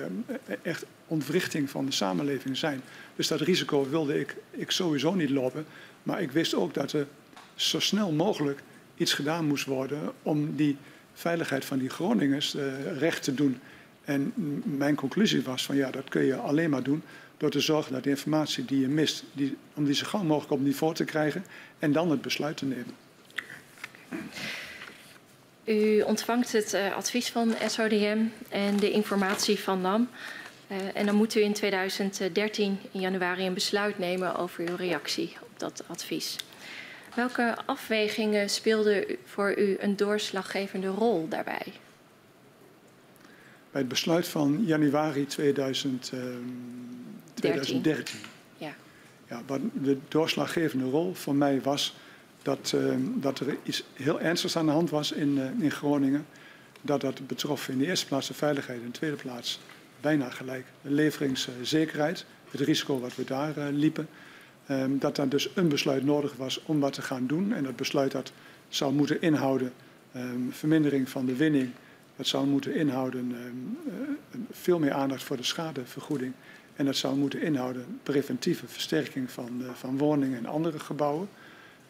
echt 0.62 0.84
ontwrichting 1.06 1.70
van 1.70 1.86
de 1.86 1.92
samenleving 1.92 2.56
zijn. 2.56 2.80
Dus 3.16 3.28
dat 3.28 3.40
risico 3.40 3.88
wilde 3.88 4.20
ik, 4.20 4.36
ik 4.50 4.70
sowieso 4.70 5.14
niet 5.14 5.30
lopen. 5.30 5.66
Maar 6.02 6.22
ik 6.22 6.30
wist 6.30 6.54
ook 6.54 6.74
dat 6.74 6.92
er 6.92 7.06
zo 7.54 7.80
snel 7.80 8.12
mogelijk 8.12 8.60
iets 8.96 9.12
gedaan 9.12 9.46
moest 9.46 9.64
worden 9.64 10.12
om 10.22 10.56
die 10.56 10.76
veiligheid 11.12 11.64
van 11.64 11.78
die 11.78 11.88
Groningers 11.88 12.54
uh, 12.54 12.62
recht 12.98 13.22
te 13.22 13.34
doen. 13.34 13.60
En 14.04 14.32
mijn 14.64 14.94
conclusie 14.94 15.42
was 15.42 15.64
van 15.64 15.76
ja, 15.76 15.90
dat 15.90 16.08
kun 16.08 16.24
je 16.24 16.36
alleen 16.36 16.70
maar 16.70 16.82
doen 16.82 17.02
door 17.36 17.50
te 17.50 17.60
zorgen 17.60 17.92
dat 17.92 18.04
de 18.04 18.10
informatie 18.10 18.64
die 18.64 18.80
je 18.80 18.88
mist, 18.88 19.24
die, 19.32 19.56
om 19.74 19.84
die 19.84 19.94
zo 19.94 20.06
gauw 20.06 20.22
mogelijk 20.22 20.52
op 20.52 20.60
niveau 20.60 20.94
te 20.94 21.04
krijgen 21.04 21.44
en 21.78 21.92
dan 21.92 22.10
het 22.10 22.22
besluit 22.22 22.56
te 22.56 22.64
nemen. 22.64 22.94
U 25.64 26.00
ontvangt 26.00 26.52
het 26.52 26.74
uh, 26.74 26.96
advies 26.96 27.30
van 27.30 27.54
SODM 27.68 28.18
en 28.48 28.76
de 28.76 28.90
informatie 28.90 29.58
van 29.58 29.80
NAM. 29.80 30.08
Uh, 30.68 30.76
en 30.94 31.06
dan 31.06 31.14
moet 31.14 31.34
u 31.34 31.40
in 31.40 31.52
2013 31.52 32.78
in 32.90 33.00
januari 33.00 33.46
een 33.46 33.54
besluit 33.54 33.98
nemen 33.98 34.36
over 34.36 34.68
uw 34.68 34.76
reactie 34.76 35.36
op 35.40 35.48
dat 35.56 35.82
advies. 35.86 36.36
Welke 37.14 37.56
afwegingen 37.66 38.50
speelden 38.50 39.04
voor 39.24 39.58
u 39.58 39.76
een 39.80 39.96
doorslaggevende 39.96 40.88
rol 40.88 41.28
daarbij? 41.28 41.72
Bij 43.70 43.80
het 43.80 43.88
besluit 43.88 44.28
van 44.28 44.62
januari 44.64 45.26
2000, 45.26 46.12
uh, 46.14 46.20
2013. 47.34 48.18
Ja. 48.56 48.74
Ja, 49.28 49.42
wat 49.46 49.60
de 49.72 49.98
doorslaggevende 50.08 50.84
rol 50.84 51.14
voor 51.14 51.34
mij 51.34 51.60
was 51.60 51.94
dat, 52.42 52.72
uh, 52.74 52.94
dat 53.14 53.38
er 53.38 53.56
iets 53.62 53.84
heel 53.92 54.20
ernstigs 54.20 54.56
aan 54.56 54.66
de 54.66 54.72
hand 54.72 54.90
was 54.90 55.12
in, 55.12 55.36
uh, 55.36 55.64
in 55.64 55.70
Groningen. 55.70 56.26
Dat 56.80 57.00
dat 57.00 57.26
betrof 57.26 57.68
in 57.68 57.78
de 57.78 57.86
eerste 57.86 58.06
plaats 58.06 58.28
de 58.28 58.34
veiligheid, 58.34 58.80
in 58.80 58.86
de 58.86 58.92
tweede 58.92 59.16
plaats 59.16 59.60
bijna 60.00 60.30
gelijk 60.30 60.64
de 60.82 60.90
leveringszekerheid, 60.90 62.24
het 62.50 62.60
risico 62.60 63.00
wat 63.00 63.14
we 63.14 63.24
daar 63.24 63.58
uh, 63.58 63.64
liepen. 63.70 64.08
Um, 64.70 64.98
dat 64.98 65.18
er 65.18 65.28
dus 65.28 65.50
een 65.54 65.68
besluit 65.68 66.04
nodig 66.04 66.36
was 66.36 66.62
om 66.64 66.80
wat 66.80 66.92
te 66.92 67.02
gaan 67.02 67.26
doen. 67.26 67.52
En 67.52 67.64
dat 67.64 67.76
besluit 67.76 68.12
dat 68.12 68.32
zou 68.68 68.92
moeten 68.92 69.20
inhouden 69.20 69.72
um, 70.16 70.48
vermindering 70.52 71.08
van 71.08 71.26
de 71.26 71.36
winning. 71.36 71.70
Dat 72.16 72.26
zou 72.26 72.46
moeten 72.46 72.74
inhouden 72.74 73.30
uh, 73.30 74.40
veel 74.50 74.78
meer 74.78 74.92
aandacht 74.92 75.22
voor 75.22 75.36
de 75.36 75.42
schadevergoeding. 75.42 76.32
En 76.76 76.84
dat 76.84 76.96
zou 76.96 77.16
moeten 77.16 77.42
inhouden 77.42 77.98
preventieve 78.02 78.66
versterking 78.66 79.30
van, 79.30 79.62
van 79.74 79.98
woningen 79.98 80.38
en 80.38 80.46
andere 80.46 80.78
gebouwen. 80.78 81.28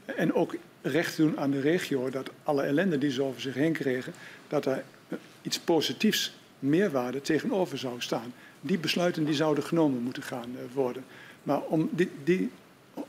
En 0.04 0.34
ook 0.34 0.54
recht 0.82 1.16
doen 1.16 1.38
aan 1.38 1.50
de 1.50 1.60
regio 1.60 2.10
dat 2.10 2.30
alle 2.42 2.62
ellende 2.62 2.98
die 2.98 3.10
ze 3.10 3.22
over 3.22 3.40
zich 3.40 3.54
heen 3.54 3.72
kregen, 3.72 4.12
dat 4.48 4.66
er 4.66 4.84
iets 5.42 5.58
positiefs, 5.58 6.34
meerwaarde 6.58 7.20
tegenover 7.20 7.78
zou 7.78 8.00
staan. 8.00 8.34
Die 8.60 8.78
besluiten 8.78 9.24
die 9.24 9.34
zouden 9.34 9.64
genomen 9.64 10.02
moeten 10.02 10.22
gaan 10.22 10.50
uh, 10.54 10.74
worden. 10.74 11.04
Maar 11.42 11.60
om 11.60 11.88
die, 11.92 12.10
die, 12.24 12.50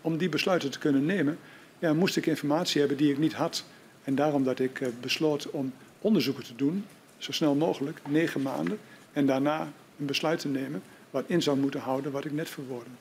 om 0.02 0.18
die 0.18 0.30
besluiten 0.30 0.72
te 0.72 0.80
kunnen 0.80 1.06
nemen, 1.06 1.38
ja, 1.80 1.94
moest 1.94 2.18
ik 2.18 2.26
informatie 2.26 2.80
hebben 2.80 2.98
die 2.98 3.12
ik 3.12 3.18
niet 3.18 3.34
had. 3.34 3.66
En 4.04 4.16
daarom 4.16 4.44
dat 4.44 4.60
ik 4.60 4.80
uh, 4.80 4.88
besloot 5.02 5.50
om 5.50 5.74
onderzoeken 6.02 6.44
te 6.44 6.56
doen, 6.56 6.86
zo 7.18 7.32
snel 7.32 7.56
mogelijk, 7.56 8.00
negen 8.08 8.42
maanden. 8.42 8.80
En 9.14 9.26
daarna 9.26 9.72
een 10.00 10.06
besluit 10.06 10.40
te 10.40 10.48
nemen 10.48 10.82
wat 11.10 11.24
in 11.28 11.42
zou 11.42 11.58
moeten 11.58 11.80
houden 11.80 12.12
wat 12.12 12.26
ik 12.26 12.32
net 12.32 12.50
verwoordde. 12.50 12.92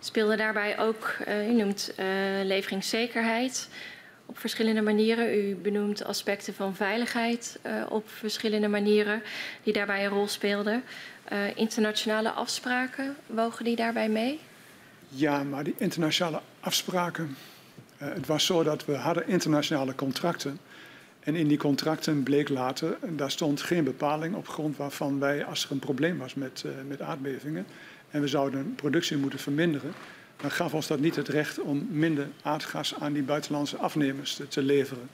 Speelde 0.00 0.36
daarbij 0.36 0.78
ook, 0.78 1.16
u 1.48 1.52
noemt 1.52 1.92
uh, 1.98 2.06
leveringszekerheid 2.44 3.68
op 4.26 4.38
verschillende 4.38 4.82
manieren. 4.82 5.38
U 5.38 5.54
benoemt 5.54 6.04
aspecten 6.04 6.54
van 6.54 6.76
veiligheid 6.76 7.58
uh, 7.66 7.72
op 7.88 8.08
verschillende 8.08 8.68
manieren 8.68 9.22
die 9.62 9.72
daarbij 9.72 10.04
een 10.04 10.10
rol 10.10 10.28
speelden. 10.28 10.82
internationale 11.54 12.30
afspraken, 12.30 13.16
wogen 13.26 13.64
die 13.64 13.76
daarbij 13.76 14.08
mee? 14.08 14.40
Ja, 15.08 15.42
maar 15.42 15.64
die 15.64 15.74
internationale 15.76 16.40
afspraken. 16.60 17.36
het 17.96 18.26
was 18.26 18.46
zo 18.46 18.62
dat 18.62 18.84
we 18.84 18.94
hadden 18.94 19.28
internationale 19.28 19.94
contracten. 19.94 20.58
En 21.20 21.36
in 21.36 21.48
die 21.48 21.58
contracten 21.58 22.22
bleek 22.22 22.48
later, 22.48 22.96
daar 23.08 23.30
stond 23.30 23.60
geen 23.60 23.84
bepaling 23.84 24.34
op 24.34 24.48
grond 24.48 24.76
waarvan 24.76 25.18
wij, 25.18 25.44
als 25.44 25.64
er 25.64 25.70
een 25.70 25.78
probleem 25.78 26.18
was 26.18 26.34
met, 26.34 26.64
met 26.86 27.00
aardbevingen, 27.00 27.66
en 28.10 28.20
we 28.20 28.28
zouden 28.28 28.74
productie 28.74 29.16
moeten 29.16 29.38
verminderen, 29.38 29.92
dan 30.36 30.50
gaf 30.50 30.74
ons 30.74 30.86
dat 30.86 31.00
niet 31.00 31.16
het 31.16 31.28
recht 31.28 31.60
om 31.60 31.86
minder 31.90 32.28
aardgas 32.42 32.94
aan 32.94 33.12
die 33.12 33.22
buitenlandse 33.22 33.76
afnemers 33.76 34.40
te, 34.48 34.62
leveren. 34.62 35.08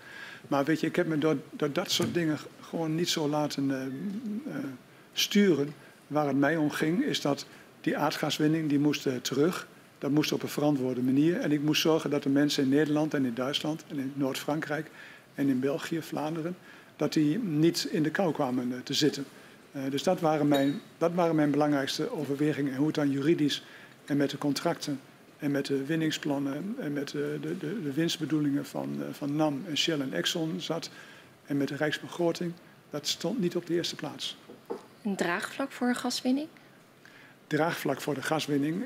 Maar 0.49 0.65
weet 0.65 0.81
je, 0.81 0.87
ik 0.87 0.97
heb 0.97 1.07
me 1.07 1.19
door, 1.19 1.37
door, 1.51 1.73
dat 1.73 1.91
soort 1.91 2.15
dingen 2.15 2.39
gewoon 2.61 2.95
niet 2.95 3.09
zo 3.09 3.29
laten 3.29 3.65
uh, 3.71 4.55
uh, 4.55 4.65
sturen. 5.13 5.75
Waar 6.07 6.27
het 6.27 6.37
mij 6.37 6.57
om 6.57 6.71
ging, 6.71 7.05
is 7.05 7.21
dat 7.21 7.47
die 7.81 7.97
aardgaswinning 7.97 8.69
die 8.69 8.79
moest 8.79 9.07
uh, 9.07 9.15
terug. 9.17 9.67
Dat 9.99 10.11
moest 10.11 10.33
op 10.33 10.43
een 10.43 10.49
verantwoorde 10.49 11.03
manier. 11.03 11.41
En 11.41 11.53
ik 11.53 11.63
moest 11.63 11.81
zorgen 11.81 12.11
dat 12.11 12.23
de 12.23 12.29
mensen 12.29 12.63
in 12.63 12.69
Nederland 12.69 13.15
en 13.15 13.25
in 13.25 13.35
Duitsland 13.35 13.85
en 13.89 13.99
in 13.99 14.13
Noord-Frankrijk 14.15 14.91
en 15.35 15.49
in 15.49 15.61
België, 15.61 16.03
Vlaanderen, 16.03 16.57
dat 16.97 17.13
die 17.13 17.39
niet 17.39 17.89
in 17.91 18.03
de 18.03 18.11
kou 18.11 18.33
kwamen 18.33 18.83
te 18.83 18.95
zitten. 18.95 19.25
Uh, 19.77 19.83
dus 19.91 20.03
dat 20.03 20.21
waren, 20.21 20.49
mijn, 20.49 20.81
dat 20.99 21.15
waren 21.15 21.35
mijn 21.35 21.51
belangrijkste 21.51 22.13
overwegingen. 22.13 22.73
En 22.73 22.79
hoe 22.79 22.87
het 22.87 22.95
dan 22.95 23.11
juridisch 23.11 23.65
en 24.05 24.17
met 24.17 24.31
de 24.31 24.39
contracten 24.39 25.01
en 25.39 25.51
met 25.51 25.67
de 25.67 25.85
winningsplannen 25.85 26.77
en 26.79 26.93
met 26.93 27.09
de, 27.09 27.39
de, 27.41 27.59
de, 27.59 27.83
de 27.83 27.93
winstbedoelingen 27.93 28.67
van, 28.67 28.97
uh, 28.99 29.05
van 29.13 29.37
NAM 29.37 29.65
en 29.69 29.77
Shell 29.77 30.01
en 30.01 30.13
Exxon 30.13 30.61
zat 30.61 30.91
en 31.47 31.57
met 31.57 31.69
de 31.69 31.77
rijksbegroting, 31.77 32.53
dat 32.91 33.07
stond 33.07 33.39
niet 33.39 33.57
op 33.57 33.67
de 33.67 33.75
eerste 33.75 33.95
plaats. 33.95 34.37
Een 35.03 35.17
draagvlak 35.17 35.73
voor 35.73 35.95
gaswinning? 35.95 36.49
Draagvlak 37.47 38.01
voor 38.01 38.15
de 38.15 38.23
gaswinning. 38.23 38.85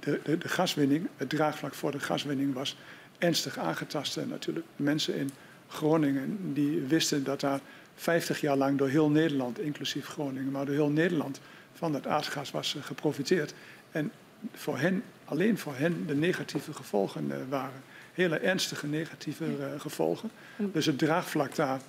De, 0.00 0.20
de, 0.22 0.38
de 0.38 0.48
gaswinning, 0.48 1.08
het 1.16 1.28
draagvlak 1.28 1.74
voor 1.74 1.90
de 1.90 2.00
gaswinning 2.00 2.54
was 2.54 2.76
ernstig 3.18 3.58
aangetast. 3.58 4.26
natuurlijk 4.26 4.66
mensen 4.76 5.14
in 5.14 5.30
Groningen 5.68 6.54
die 6.54 6.80
wisten 6.80 7.24
dat 7.24 7.40
daar 7.40 7.60
50 7.96 8.40
jaar 8.40 8.56
lang 8.56 8.78
door 8.78 8.88
heel 8.88 9.10
Nederland, 9.10 9.60
inclusief 9.60 10.06
Groningen, 10.06 10.50
maar 10.50 10.66
door 10.66 10.74
heel 10.74 10.90
Nederland 10.90 11.40
van 11.74 11.92
dat 11.92 12.06
aardgas 12.06 12.50
was 12.50 12.74
uh, 12.74 12.82
geprofiteerd. 12.82 13.54
En 13.90 14.12
voor 14.52 14.78
hen, 14.78 15.02
alleen 15.24 15.58
voor 15.58 15.74
hen, 15.74 16.06
de 16.06 16.14
negatieve 16.14 16.72
gevolgen 16.72 17.24
uh, 17.28 17.36
waren. 17.48 17.82
Hele 18.14 18.38
ernstige 18.38 18.86
negatieve 18.86 19.44
uh, 19.44 19.80
gevolgen. 19.80 20.30
Dus 20.56 20.86
het 20.86 20.98
draagvlak 20.98 21.54
daar 21.54 21.80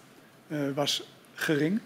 was 0.74 1.08
gering. 1.34 1.80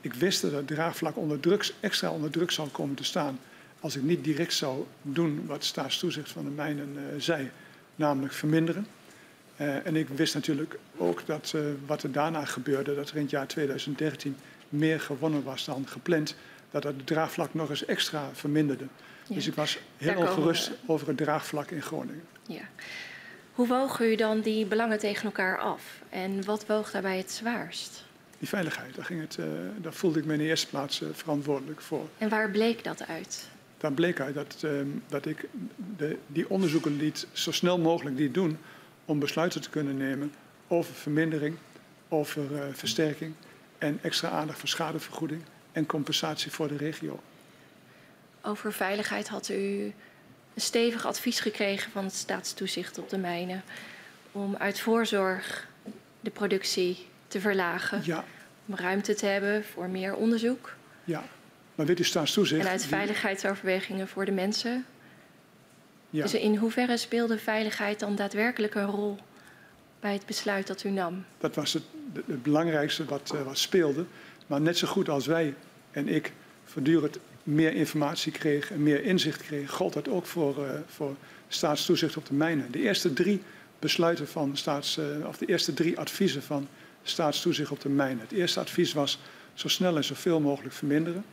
Ik 0.00 0.14
wist 0.14 0.42
dat 0.42 0.52
het 0.52 0.66
draagvlak 0.66 1.16
onder 1.16 1.40
druk, 1.40 1.72
extra 1.80 2.10
onder 2.10 2.30
druk 2.30 2.50
zou 2.50 2.68
komen 2.68 2.96
te 2.96 3.04
staan 3.04 3.38
als 3.80 3.96
ik 3.96 4.02
niet 4.02 4.24
direct 4.24 4.52
zou 4.52 4.84
doen 5.02 5.46
wat 5.46 5.64
staatstoezicht 5.64 6.30
van 6.30 6.44
de 6.44 6.50
mijnen 6.50 6.96
zei, 7.18 7.50
namelijk 7.94 8.32
verminderen. 8.32 8.86
Uh, 9.60 9.86
en 9.86 9.96
ik 9.96 10.08
wist 10.08 10.34
natuurlijk 10.34 10.78
ook 10.96 11.26
dat 11.26 11.52
uh, 11.56 11.62
wat 11.86 12.02
er 12.02 12.12
daarna 12.12 12.44
gebeurde, 12.44 12.94
dat 12.94 13.08
er 13.08 13.16
in 13.16 13.22
het 13.22 13.30
jaar 13.30 13.46
2013 13.46 14.36
meer 14.68 15.00
gewonnen 15.00 15.42
was 15.42 15.64
dan 15.64 15.88
gepland, 15.88 16.36
dat 16.70 16.84
het 16.84 17.06
draagvlak 17.06 17.54
nog 17.54 17.70
eens 17.70 17.84
extra 17.84 18.30
verminderde. 18.32 18.84
Ja. 19.26 19.34
Dus 19.34 19.46
ik 19.46 19.54
was 19.54 19.78
heel 19.96 20.16
ongerust 20.16 20.68
we... 20.68 20.76
over 20.86 21.08
het 21.08 21.16
draagvlak 21.16 21.70
in 21.70 21.82
Groningen. 21.82 22.22
Ja. 22.46 22.68
Hoe 23.52 23.66
woog 23.66 24.00
u 24.00 24.16
dan 24.16 24.40
die 24.40 24.66
belangen 24.66 24.98
tegen 24.98 25.24
elkaar 25.24 25.58
af? 25.58 25.82
En 26.08 26.44
wat 26.44 26.66
woog 26.66 26.90
daarbij 26.90 27.16
het 27.16 27.30
zwaarst? 27.30 28.04
Die 28.38 28.48
veiligheid, 28.48 28.94
daar, 28.94 29.04
ging 29.04 29.20
het, 29.20 29.36
uh, 29.40 29.46
daar 29.80 29.94
voelde 29.94 30.18
ik 30.18 30.24
me 30.24 30.32
in 30.32 30.38
de 30.38 30.44
eerste 30.44 30.66
plaats 30.66 31.02
verantwoordelijk 31.12 31.80
voor. 31.80 32.08
En 32.18 32.28
waar 32.28 32.50
bleek 32.50 32.84
dat 32.84 33.06
uit? 33.06 33.48
Daar 33.78 33.92
bleek 33.92 34.20
uit 34.20 34.34
dat, 34.34 34.66
dat 35.08 35.26
ik 35.26 35.48
de, 35.96 36.18
die 36.26 36.50
onderzoeken 36.50 36.96
liet 36.96 37.26
zo 37.32 37.52
snel 37.52 37.78
mogelijk 37.78 38.16
die 38.16 38.30
doen 38.30 38.58
om 39.06 39.18
besluiten 39.18 39.60
te 39.60 39.70
kunnen 39.70 39.96
nemen 39.96 40.32
over 40.68 40.94
vermindering, 40.94 41.56
over 42.08 42.52
uh, 42.52 42.62
versterking 42.72 43.34
en 43.78 43.98
extra 44.02 44.28
aandacht 44.28 44.58
voor 44.58 44.68
schadevergoeding 44.68 45.42
en 45.72 45.86
compensatie 45.86 46.50
voor 46.50 46.68
de 46.68 46.76
regio. 46.76 47.20
Over 48.42 48.72
veiligheid 48.72 49.28
had 49.28 49.48
u 49.48 49.54
een 50.54 50.60
stevig 50.60 51.06
advies 51.06 51.40
gekregen 51.40 51.90
van 51.90 52.04
het 52.04 52.14
staatstoezicht 52.14 52.98
op 52.98 53.08
de 53.08 53.18
mijnen 53.18 53.62
om 54.32 54.56
uit 54.56 54.80
voorzorg 54.80 55.68
de 56.20 56.30
productie 56.30 57.06
te 57.28 57.40
verlagen, 57.40 58.00
ja. 58.04 58.24
om 58.66 58.74
ruimte 58.76 59.14
te 59.14 59.26
hebben 59.26 59.64
voor 59.64 59.88
meer 59.88 60.14
onderzoek. 60.14 60.74
Ja, 61.04 61.24
maar 61.74 61.86
weet 61.86 61.98
u 61.98 62.04
staatstoezicht... 62.04 62.64
En 62.64 62.70
uit 62.70 62.84
veiligheidsoverwegingen 62.84 64.08
voor 64.08 64.24
de 64.24 64.32
mensen 64.32 64.84
ja. 66.16 66.22
Dus 66.22 66.34
in 66.34 66.56
hoeverre 66.56 66.96
speelde 66.96 67.38
veiligheid 67.38 68.00
dan 68.00 68.14
daadwerkelijk 68.14 68.74
een 68.74 68.86
rol 68.86 69.18
bij 70.00 70.12
het 70.12 70.26
besluit 70.26 70.66
dat 70.66 70.84
u 70.84 70.90
nam? 70.90 71.24
Dat 71.38 71.54
was 71.54 71.72
het, 71.72 71.82
het 72.26 72.42
belangrijkste 72.42 73.04
wat, 73.04 73.32
uh, 73.34 73.42
wat 73.42 73.58
speelde. 73.58 74.04
Maar 74.46 74.60
net 74.60 74.78
zo 74.78 74.86
goed 74.86 75.08
als 75.08 75.26
wij 75.26 75.54
en 75.90 76.08
ik 76.08 76.32
voortdurend 76.64 77.18
meer 77.42 77.72
informatie 77.72 78.32
kregen 78.32 78.74
en 78.76 78.82
meer 78.82 79.04
inzicht 79.04 79.42
kregen, 79.42 79.68
gold 79.68 79.92
dat 79.92 80.08
ook 80.08 80.26
voor, 80.26 80.64
uh, 80.64 80.70
voor 80.86 81.16
staatstoezicht 81.48 82.16
op 82.16 82.26
de 82.26 82.34
mijnen. 82.34 82.72
De 82.72 82.80
eerste 82.80 83.12
drie 83.12 83.42
besluiten 83.78 84.28
van 84.28 84.56
staats, 84.56 84.98
uh, 84.98 85.26
of 85.26 85.36
de 85.36 85.46
eerste 85.46 85.74
drie 85.74 85.98
adviezen 85.98 86.42
van 86.42 86.68
staatstoezicht 87.02 87.70
op 87.70 87.80
de 87.80 87.88
mijnen. 87.88 88.20
Het 88.20 88.32
eerste 88.32 88.60
advies 88.60 88.92
was 88.92 89.18
zo 89.54 89.68
snel 89.68 89.96
en 89.96 90.04
zoveel 90.04 90.40
mogelijk 90.40 90.74
verminderen. 90.74 91.24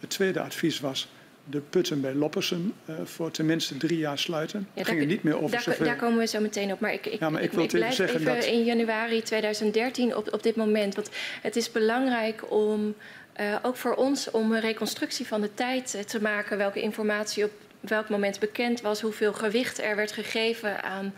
Het 0.00 0.10
tweede 0.10 0.40
advies 0.40 0.80
was 0.80 1.08
de 1.50 1.60
putten 1.60 2.00
bij 2.00 2.14
Loppersum 2.14 2.74
uh, 2.84 2.96
voor 3.04 3.30
tenminste 3.30 3.76
drie 3.76 3.98
jaar 3.98 4.18
sluiten. 4.18 4.68
Ja, 4.74 4.82
daar, 4.82 4.94
ging 4.94 5.06
niet 5.06 5.22
meer 5.22 5.36
over 5.36 5.50
daar, 5.50 5.62
zoveel. 5.62 5.86
daar 5.86 5.96
komen 5.96 6.18
we 6.18 6.26
zo 6.26 6.40
meteen 6.40 6.72
op. 6.72 6.80
Maar 6.80 6.92
ik, 6.92 7.06
ik, 7.06 7.20
ja, 7.20 7.30
maar 7.30 7.42
ik, 7.42 7.52
wil 7.52 7.64
ik, 7.64 7.72
ik 7.72 7.78
blijf 7.78 7.98
even, 7.98 8.20
even 8.20 8.34
dat... 8.34 8.44
in 8.44 8.64
januari 8.64 9.22
2013 9.22 10.16
op, 10.16 10.32
op 10.32 10.42
dit 10.42 10.56
moment. 10.56 10.94
Want 10.94 11.10
het 11.42 11.56
is 11.56 11.72
belangrijk 11.72 12.52
om, 12.52 12.94
uh, 13.40 13.56
ook 13.62 13.76
voor 13.76 13.94
ons, 13.94 14.30
om 14.30 14.52
een 14.52 14.60
reconstructie 14.60 15.26
van 15.26 15.40
de 15.40 15.54
tijd 15.54 15.94
uh, 15.96 16.02
te 16.02 16.22
maken. 16.22 16.58
Welke 16.58 16.80
informatie 16.80 17.44
op 17.44 17.52
welk 17.80 18.08
moment 18.08 18.38
bekend 18.38 18.80
was, 18.80 19.00
hoeveel 19.00 19.32
gewicht 19.32 19.80
er 19.80 19.96
werd 19.96 20.12
gegeven 20.12 20.82
aan 20.82 21.14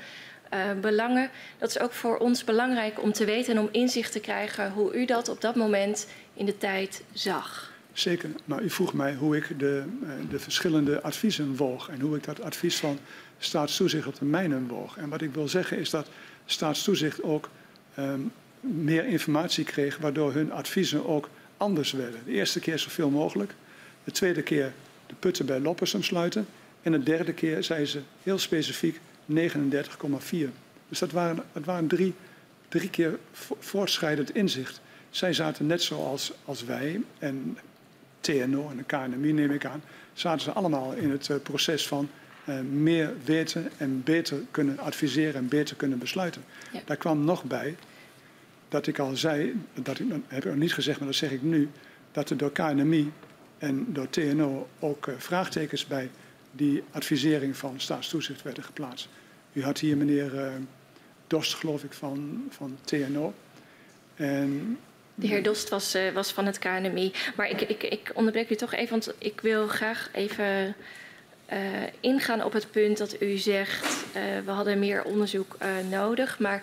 uh, 0.54 0.80
belangen. 0.80 1.30
Dat 1.58 1.68
is 1.68 1.78
ook 1.78 1.92
voor 1.92 2.18
ons 2.18 2.44
belangrijk 2.44 3.02
om 3.02 3.12
te 3.12 3.24
weten 3.24 3.56
en 3.56 3.60
om 3.60 3.68
inzicht 3.72 4.12
te 4.12 4.20
krijgen 4.20 4.70
hoe 4.70 4.94
u 4.94 5.04
dat 5.04 5.28
op 5.28 5.40
dat 5.40 5.54
moment 5.54 6.08
in 6.34 6.46
de 6.46 6.58
tijd 6.58 7.02
zag. 7.12 7.71
Zeker, 7.92 8.30
maar 8.44 8.62
u 8.62 8.70
vroeg 8.70 8.92
mij 8.92 9.14
hoe 9.14 9.36
ik 9.36 9.58
de, 9.58 9.84
de 10.30 10.38
verschillende 10.38 11.02
adviezen 11.02 11.56
woog 11.56 11.88
en 11.88 12.00
hoe 12.00 12.16
ik 12.16 12.24
dat 12.24 12.40
advies 12.40 12.76
van 12.76 12.98
staatstoezicht 13.38 14.06
op 14.06 14.18
de 14.18 14.24
mijnen 14.24 14.66
woog. 14.66 14.96
En 14.96 15.08
wat 15.08 15.22
ik 15.22 15.34
wil 15.34 15.48
zeggen 15.48 15.78
is 15.78 15.90
dat 15.90 16.08
staatstoezicht 16.44 17.22
ook 17.22 17.48
um, 17.98 18.32
meer 18.60 19.04
informatie 19.04 19.64
kreeg, 19.64 19.98
waardoor 19.98 20.32
hun 20.32 20.52
adviezen 20.52 21.06
ook 21.06 21.28
anders 21.56 21.92
werden. 21.92 22.20
De 22.24 22.32
eerste 22.32 22.60
keer 22.60 22.78
zoveel 22.78 23.10
mogelijk, 23.10 23.54
de 24.04 24.10
tweede 24.10 24.42
keer 24.42 24.72
de 25.06 25.14
putten 25.18 25.46
bij 25.46 25.60
Loppersum 25.60 26.02
sluiten 26.02 26.46
en 26.82 26.92
de 26.92 27.02
derde 27.02 27.32
keer 27.32 27.64
zei 27.64 27.86
ze 27.86 28.00
heel 28.22 28.38
specifiek 28.38 29.00
39,4. 29.32 29.38
Dus 30.88 30.98
dat 30.98 31.12
waren, 31.12 31.44
waren 31.64 31.86
drie, 31.86 32.14
drie 32.68 32.90
keer 32.90 33.18
voortschrijdend 33.58 34.34
inzicht. 34.34 34.80
Zij 35.10 35.32
zaten 35.32 35.66
net 35.66 35.82
zoals 35.82 36.32
als 36.44 36.64
wij 36.64 37.00
en 37.18 37.58
TNO 38.22 38.70
en 38.70 38.76
de 38.76 38.82
KNMI 38.82 39.32
neem 39.32 39.50
ik 39.50 39.64
aan, 39.64 39.82
zaten 40.12 40.40
ze 40.40 40.52
allemaal 40.52 40.92
in 40.92 41.10
het 41.10 41.28
uh, 41.28 41.36
proces 41.42 41.86
van 41.86 42.08
uh, 42.48 42.60
meer 42.60 43.14
weten 43.24 43.70
en 43.76 44.02
beter 44.02 44.38
kunnen 44.50 44.78
adviseren 44.78 45.34
en 45.34 45.48
beter 45.48 45.76
kunnen 45.76 45.98
besluiten. 45.98 46.42
Ja. 46.72 46.80
Daar 46.84 46.96
kwam 46.96 47.24
nog 47.24 47.44
bij 47.44 47.76
dat 48.68 48.86
ik 48.86 48.98
al 48.98 49.16
zei, 49.16 49.62
dat 49.74 49.98
ik, 49.98 50.06
heb 50.26 50.44
ik 50.44 50.50
nog 50.50 50.60
niet 50.60 50.74
gezegd, 50.74 50.98
maar 50.98 51.08
dat 51.08 51.16
zeg 51.16 51.30
ik 51.30 51.42
nu, 51.42 51.70
dat 52.12 52.30
er 52.30 52.36
door 52.36 52.52
KNMI 52.52 53.12
en 53.58 53.86
door 53.88 54.10
TNO 54.10 54.68
ook 54.78 55.06
uh, 55.06 55.14
vraagtekens 55.18 55.86
bij 55.86 56.10
die 56.52 56.82
advisering 56.90 57.56
van 57.56 57.80
staatstoezicht 57.80 58.42
werden 58.42 58.64
geplaatst. 58.64 59.08
U 59.52 59.62
had 59.62 59.78
hier 59.78 59.96
meneer 59.96 60.34
uh, 60.34 60.52
Dost, 61.26 61.54
geloof 61.54 61.84
ik, 61.84 61.92
van, 61.92 62.44
van 62.50 62.78
TNO. 62.84 63.34
En 64.14 64.78
de 65.22 65.28
heer 65.28 65.42
Dost 65.42 65.68
was, 65.68 65.94
uh, 65.94 66.10
was 66.12 66.32
van 66.32 66.46
het 66.46 66.58
KNMI. 66.58 67.12
Maar 67.36 67.48
ik, 67.48 67.60
ik, 67.60 67.82
ik 67.82 68.10
onderbreek 68.14 68.50
u 68.50 68.54
toch 68.54 68.72
even, 68.72 68.90
want 68.90 69.12
ik 69.18 69.40
wil 69.40 69.66
graag 69.66 70.08
even 70.12 70.74
uh, 71.52 71.58
ingaan 72.00 72.44
op 72.44 72.52
het 72.52 72.70
punt 72.70 72.98
dat 72.98 73.22
u 73.22 73.36
zegt... 73.36 74.04
Uh, 74.16 74.22
we 74.44 74.50
hadden 74.50 74.78
meer 74.78 75.04
onderzoek 75.04 75.56
nodig. 75.90 76.38
Maar 76.38 76.62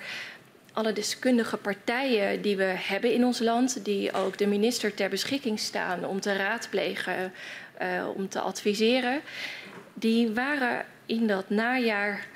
alle 0.74 0.94
deskundige 0.94 1.58
partijen 1.58 2.42
die 2.42 2.58
we 2.58 2.74
hebben 2.78 3.14
in 3.14 3.26
ons 3.26 3.40
land... 3.40 3.86
die 3.86 4.14
ook 4.14 4.38
de 4.38 4.48
minister 4.48 4.94
ter 4.94 5.10
beschikking 5.10 5.60
staan 5.60 6.06
om 6.06 6.20
te 6.20 6.36
raadplegen, 6.36 7.34
om 8.16 8.30
te 8.30 8.40
adviseren... 8.40 9.22
die 9.94 10.30
waren 10.32 10.86
in 11.06 11.28
dat 11.28 11.50
najaar 11.50 12.28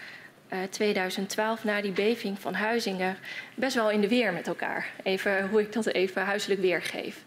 2012, 0.69 1.59
eh, 1.59 1.65
na 1.65 1.81
die 1.81 1.91
beving 1.91 2.39
van 2.39 2.53
Huizingen, 2.53 3.17
best 3.55 3.75
wel 3.75 3.91
in 3.91 4.01
de 4.01 4.07
weer 4.07 4.33
met 4.33 4.47
elkaar. 4.47 4.91
Even 5.03 5.49
hoe 5.49 5.61
ik 5.61 5.73
dat 5.73 5.87
even 5.87 6.21
huiselijk 6.21 6.61
weergeef. 6.61 7.23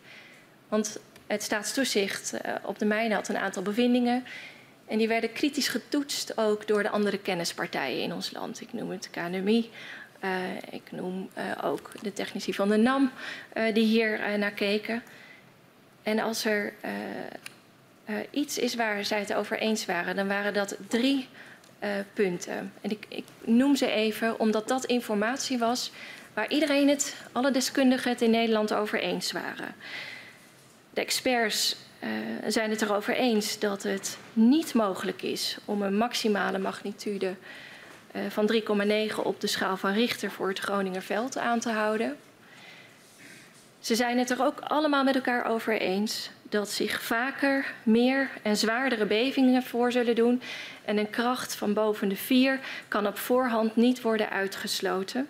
Want 0.68 1.00
het 1.26 1.42
staatstoezicht 1.42 2.34
uh, 2.34 2.54
op 2.62 2.78
de 2.78 2.84
mijnen 2.84 3.16
had 3.16 3.28
een 3.28 3.36
aantal 3.36 3.62
bevindingen. 3.62 4.24
En 4.86 4.98
die 4.98 5.08
werden 5.08 5.32
kritisch 5.32 5.68
getoetst 5.68 6.38
ook 6.38 6.66
door 6.66 6.82
de 6.82 6.88
andere 6.88 7.18
kennispartijen 7.18 8.02
in 8.02 8.12
ons 8.12 8.32
land. 8.32 8.60
Ik 8.60 8.72
noem 8.72 8.90
het 8.90 9.10
KNMI, 9.10 9.70
uh, 10.24 10.30
ik 10.70 10.90
noem 10.90 11.30
ook 11.62 11.90
de 12.02 12.12
technici 12.12 12.54
van 12.54 12.68
de 12.68 12.76
NAM 12.76 13.10
die 13.72 13.84
hier 13.84 14.38
naar 14.38 14.52
keken. 14.52 15.02
En 16.02 16.18
als 16.18 16.44
er 16.44 16.72
iets 18.30 18.58
is 18.58 18.74
waar 18.74 19.04
zij 19.04 19.18
het 19.18 19.34
over 19.34 19.58
eens 19.58 19.86
waren, 19.86 20.16
dan 20.16 20.28
waren 20.28 20.54
dat 20.54 20.76
drie 20.88 21.28
uh, 21.86 21.92
punten. 22.12 22.72
En 22.80 22.90
ik, 22.90 23.04
ik, 23.08 23.24
noem 23.44 23.76
ze 23.76 23.90
even 23.90 24.38
omdat 24.38 24.68
dat 24.68 24.84
informatie 24.84 25.58
was 25.58 25.90
waar 26.34 26.50
iedereen 26.50 26.88
het, 26.88 27.16
alle 27.32 27.50
deskundigen 27.50 28.10
het 28.10 28.22
in 28.22 28.30
Nederland 28.30 28.74
over 28.74 29.00
eens 29.00 29.32
waren. 29.32 29.74
De 30.90 31.00
experts 31.00 31.76
uh, 32.00 32.08
zijn 32.46 32.70
het 32.70 32.82
erover 32.82 33.14
eens 33.14 33.58
dat 33.58 33.82
het 33.82 34.18
niet 34.32 34.74
mogelijk 34.74 35.22
is 35.22 35.58
om 35.64 35.82
een 35.82 35.96
maximale 35.96 36.58
magnitude 36.58 37.34
uh, 38.16 38.22
van 38.28 38.52
3,9 38.52 39.22
op 39.22 39.40
de 39.40 39.46
schaal 39.46 39.76
van 39.76 39.92
Richter 39.92 40.30
voor 40.30 40.48
het 40.48 40.58
Groningerveld 40.58 41.38
aan 41.38 41.60
te 41.60 41.70
houden. 41.70 42.16
Ze 43.80 43.94
zijn 43.94 44.18
het 44.18 44.30
er 44.30 44.42
ook 44.42 44.60
allemaal 44.60 45.04
met 45.04 45.14
elkaar 45.14 45.44
over 45.44 45.80
eens 45.80 46.30
dat 46.48 46.70
zich 46.70 47.02
vaker 47.02 47.74
meer 47.82 48.30
en 48.42 48.56
zwaardere 48.56 49.06
bevingen 49.06 49.62
voor 49.62 49.92
zullen 49.92 50.14
doen 50.14 50.42
en 50.84 50.96
een 50.98 51.10
kracht 51.10 51.54
van 51.54 51.72
boven 51.72 52.08
de 52.08 52.16
4 52.16 52.60
kan 52.88 53.06
op 53.06 53.18
voorhand 53.18 53.76
niet 53.76 54.02
worden 54.02 54.30
uitgesloten. 54.30 55.28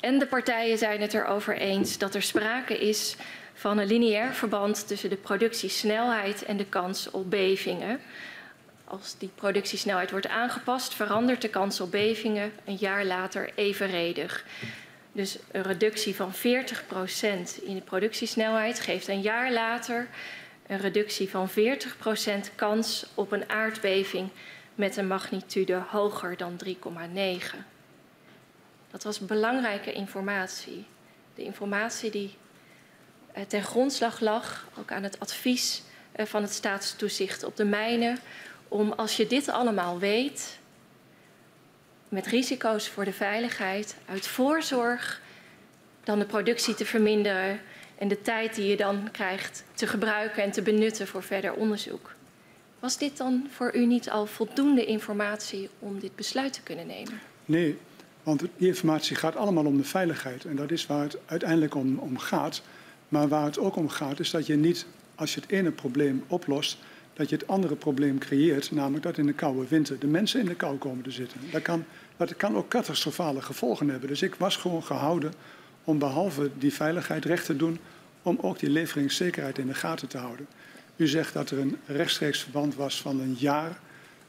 En 0.00 0.18
de 0.18 0.26
partijen 0.26 0.78
zijn 0.78 1.00
het 1.00 1.14
erover 1.14 1.56
eens 1.56 1.98
dat 1.98 2.14
er 2.14 2.22
sprake 2.22 2.78
is 2.78 3.16
van 3.54 3.78
een 3.78 3.86
lineair 3.86 4.34
verband 4.34 4.86
tussen 4.86 5.10
de 5.10 5.16
productiesnelheid 5.16 6.44
en 6.44 6.56
de 6.56 6.66
kans 6.66 7.10
op 7.10 7.30
bevingen. 7.30 8.00
Als 8.84 9.18
die 9.18 9.30
productiesnelheid 9.34 10.10
wordt 10.10 10.28
aangepast, 10.28 10.94
verandert 10.94 11.42
de 11.42 11.48
kans 11.48 11.80
op 11.80 11.90
bevingen 11.90 12.52
een 12.64 12.76
jaar 12.76 13.04
later 13.04 13.50
evenredig. 13.54 14.44
Dus 15.18 15.38
een 15.50 15.62
reductie 15.62 16.14
van 16.14 16.32
40% 16.34 16.38
in 17.62 17.74
de 17.74 17.82
productiesnelheid 17.84 18.80
geeft 18.80 19.08
een 19.08 19.20
jaar 19.20 19.52
later 19.52 20.08
een 20.66 20.78
reductie 20.78 21.30
van 21.30 21.50
40% 21.50 21.52
kans 22.54 23.06
op 23.14 23.32
een 23.32 23.48
aardbeving 23.50 24.28
met 24.74 24.96
een 24.96 25.06
magnitude 25.06 25.82
hoger 25.88 26.36
dan 26.36 26.60
3,9. 26.64 26.70
Dat 28.90 29.02
was 29.02 29.18
belangrijke 29.18 29.92
informatie. 29.92 30.84
De 31.34 31.42
informatie 31.42 32.10
die 32.10 32.34
eh, 33.32 33.42
ten 33.44 33.62
grondslag 33.62 34.20
lag, 34.20 34.68
ook 34.78 34.92
aan 34.92 35.02
het 35.02 35.20
advies 35.20 35.82
eh, 36.12 36.26
van 36.26 36.42
het 36.42 36.52
staatstoezicht 36.52 37.44
op 37.44 37.56
de 37.56 37.64
mijnen, 37.64 38.18
om 38.68 38.92
als 38.92 39.16
je 39.16 39.26
dit 39.26 39.48
allemaal 39.48 39.98
weet, 39.98 40.57
met 42.08 42.26
risico's 42.26 42.88
voor 42.88 43.04
de 43.04 43.12
veiligheid, 43.12 43.96
uit 44.06 44.26
voorzorg, 44.26 45.20
dan 46.04 46.18
de 46.18 46.24
productie 46.24 46.74
te 46.74 46.84
verminderen 46.84 47.60
en 47.98 48.08
de 48.08 48.22
tijd 48.22 48.54
die 48.54 48.66
je 48.66 48.76
dan 48.76 49.08
krijgt 49.12 49.64
te 49.74 49.86
gebruiken 49.86 50.42
en 50.42 50.50
te 50.50 50.62
benutten 50.62 51.06
voor 51.06 51.22
verder 51.22 51.52
onderzoek. 51.52 52.14
Was 52.78 52.98
dit 52.98 53.16
dan 53.16 53.46
voor 53.50 53.76
u 53.76 53.86
niet 53.86 54.10
al 54.10 54.26
voldoende 54.26 54.84
informatie 54.84 55.68
om 55.78 56.00
dit 56.00 56.16
besluit 56.16 56.52
te 56.52 56.62
kunnen 56.62 56.86
nemen? 56.86 57.20
Nee, 57.44 57.78
want 58.22 58.40
die 58.56 58.68
informatie 58.68 59.16
gaat 59.16 59.36
allemaal 59.36 59.66
om 59.66 59.76
de 59.76 59.84
veiligheid. 59.84 60.44
En 60.44 60.56
dat 60.56 60.70
is 60.70 60.86
waar 60.86 61.02
het 61.02 61.18
uiteindelijk 61.26 61.74
om, 61.74 61.98
om 61.98 62.18
gaat. 62.18 62.62
Maar 63.08 63.28
waar 63.28 63.44
het 63.44 63.58
ook 63.58 63.76
om 63.76 63.88
gaat 63.88 64.20
is 64.20 64.30
dat 64.30 64.46
je 64.46 64.56
niet, 64.56 64.86
als 65.14 65.34
je 65.34 65.40
het 65.40 65.50
ene 65.50 65.70
probleem 65.70 66.24
oplost, 66.26 66.78
dat 67.18 67.28
je 67.28 67.36
het 67.36 67.46
andere 67.46 67.76
probleem 67.76 68.18
creëert, 68.18 68.70
namelijk 68.70 69.02
dat 69.02 69.18
in 69.18 69.26
de 69.26 69.32
koude 69.32 69.68
winter 69.68 69.98
de 69.98 70.06
mensen 70.06 70.40
in 70.40 70.46
de 70.46 70.54
kou 70.54 70.76
komen 70.76 71.04
te 71.04 71.10
zitten. 71.10 71.40
Dat 71.50 71.62
kan, 71.62 71.84
dat 72.16 72.36
kan 72.36 72.56
ook 72.56 72.68
catastrofale 72.68 73.42
gevolgen 73.42 73.88
hebben. 73.88 74.08
Dus 74.08 74.22
ik 74.22 74.34
was 74.34 74.56
gewoon 74.56 74.82
gehouden 74.82 75.32
om 75.84 75.98
behalve 75.98 76.50
die 76.58 76.72
veiligheid 76.72 77.24
recht 77.24 77.44
te 77.44 77.56
doen 77.56 77.78
om 78.22 78.38
ook 78.40 78.58
die 78.58 78.70
leveringszekerheid 78.70 79.58
in 79.58 79.66
de 79.66 79.74
gaten 79.74 80.08
te 80.08 80.18
houden. 80.18 80.46
U 80.96 81.06
zegt 81.06 81.32
dat 81.32 81.50
er 81.50 81.58
een 81.58 81.76
rechtstreeks 81.86 82.42
verband 82.42 82.74
was 82.74 83.00
van 83.00 83.20
een 83.20 83.36
jaar. 83.38 83.78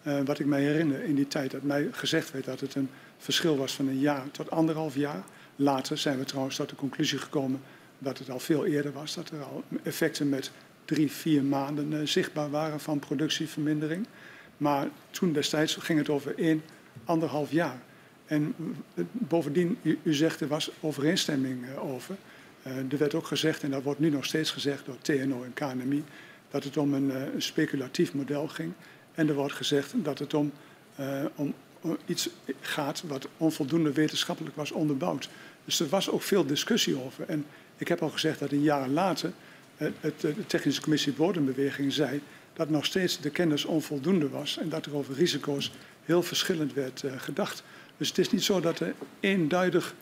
Uh, 0.03 0.21
wat 0.25 0.39
ik 0.39 0.45
mij 0.45 0.61
herinner 0.61 1.03
in 1.03 1.15
die 1.15 1.27
tijd 1.27 1.51
dat 1.51 1.63
mij 1.63 1.87
gezegd 1.91 2.31
werd 2.31 2.45
dat 2.45 2.59
het 2.59 2.75
een 2.75 2.89
verschil 3.17 3.57
was 3.57 3.73
van 3.73 3.87
een 3.87 3.99
jaar 3.99 4.31
tot 4.31 4.51
anderhalf 4.51 4.95
jaar. 4.95 5.23
Later 5.55 5.97
zijn 5.97 6.17
we 6.17 6.25
trouwens 6.25 6.55
tot 6.55 6.69
de 6.69 6.75
conclusie 6.75 7.17
gekomen 7.17 7.61
dat 7.97 8.17
het 8.17 8.29
al 8.29 8.39
veel 8.39 8.65
eerder 8.65 8.91
was. 8.93 9.15
Dat 9.15 9.29
er 9.29 9.43
al 9.43 9.63
effecten 9.83 10.29
met 10.29 10.51
drie, 10.89 11.11
vier 11.11 11.43
maanden 11.43 11.91
uh, 11.91 11.99
zichtbaar 12.07 12.49
waren 12.49 12.79
van 12.79 12.99
productievermindering. 12.99 14.07
Maar 14.57 14.87
toen 15.09 15.33
destijds 15.33 15.75
ging 15.75 15.99
het 15.99 16.09
over 16.09 16.37
één, 16.37 16.63
anderhalf 17.05 17.51
jaar. 17.51 17.81
En 18.25 18.55
bovendien, 19.11 19.77
u, 19.81 20.13
zegt 20.13 20.41
er 20.41 20.47
was 20.47 20.71
overeenstemming 20.79 21.65
uh, 21.65 21.83
over. 21.83 22.15
Er 22.63 22.97
werd 22.97 23.15
ook 23.15 23.25
gezegd, 23.25 23.63
en 23.63 23.71
dat 23.71 23.83
wordt 23.83 23.99
nu 23.99 24.09
nog 24.09 24.25
steeds 24.25 24.51
gezegd 24.51 24.85
door 24.85 24.97
TNO 25.01 25.43
en 25.43 25.53
KNMI, 25.53 26.03
dat 26.49 26.63
het 26.63 26.77
om 26.77 26.93
een, 26.93 27.11
speculatief 27.37 28.13
model 28.13 28.47
ging. 28.47 28.73
En 29.13 29.27
er 29.27 29.33
wordt 29.33 29.53
gezegd 29.53 29.93
dat 29.95 30.19
het 30.19 30.33
om, 30.33 30.51
om, 31.35 31.53
om, 31.81 31.97
iets 32.05 32.29
gaat 32.61 33.03
wat 33.07 33.27
onvoldoende 33.37 33.91
wetenschappelijk 33.91 34.55
was 34.55 34.71
onderbouwd. 34.71 35.29
Dus 35.65 35.79
er 35.79 35.87
was 35.87 36.09
ook 36.09 36.21
veel 36.21 36.45
discussie 36.45 37.03
over. 37.03 37.25
En 37.27 37.45
ik 37.77 37.87
heb 37.87 38.01
al 38.01 38.09
gezegd 38.09 38.39
dat 38.39 38.51
een 38.51 38.61
jaar 38.63 38.87
later 38.87 39.31
het, 39.79 40.21
de 40.21 40.45
Technische 40.47 40.81
Commissie 40.81 41.13
Bodembeweging 41.13 41.93
zei 41.93 42.21
dat 42.53 42.69
nog 42.69 42.85
steeds 42.85 43.19
de 43.19 43.29
kennis 43.29 43.65
onvoldoende 43.65 44.29
was 44.29 44.57
en 44.57 44.69
dat 44.69 44.85
er 44.85 44.95
over 44.95 45.15
risico's 45.15 45.71
heel 46.05 46.23
verschillend 46.23 46.73
werd 46.73 47.03
gedacht. 47.17 47.63
Dus 47.97 48.07
het 48.07 48.17
is 48.17 48.31
niet 48.31 48.43
zo 48.43 48.59
dat 48.59 48.79
er 48.79 48.93
eenduidig 49.19 49.95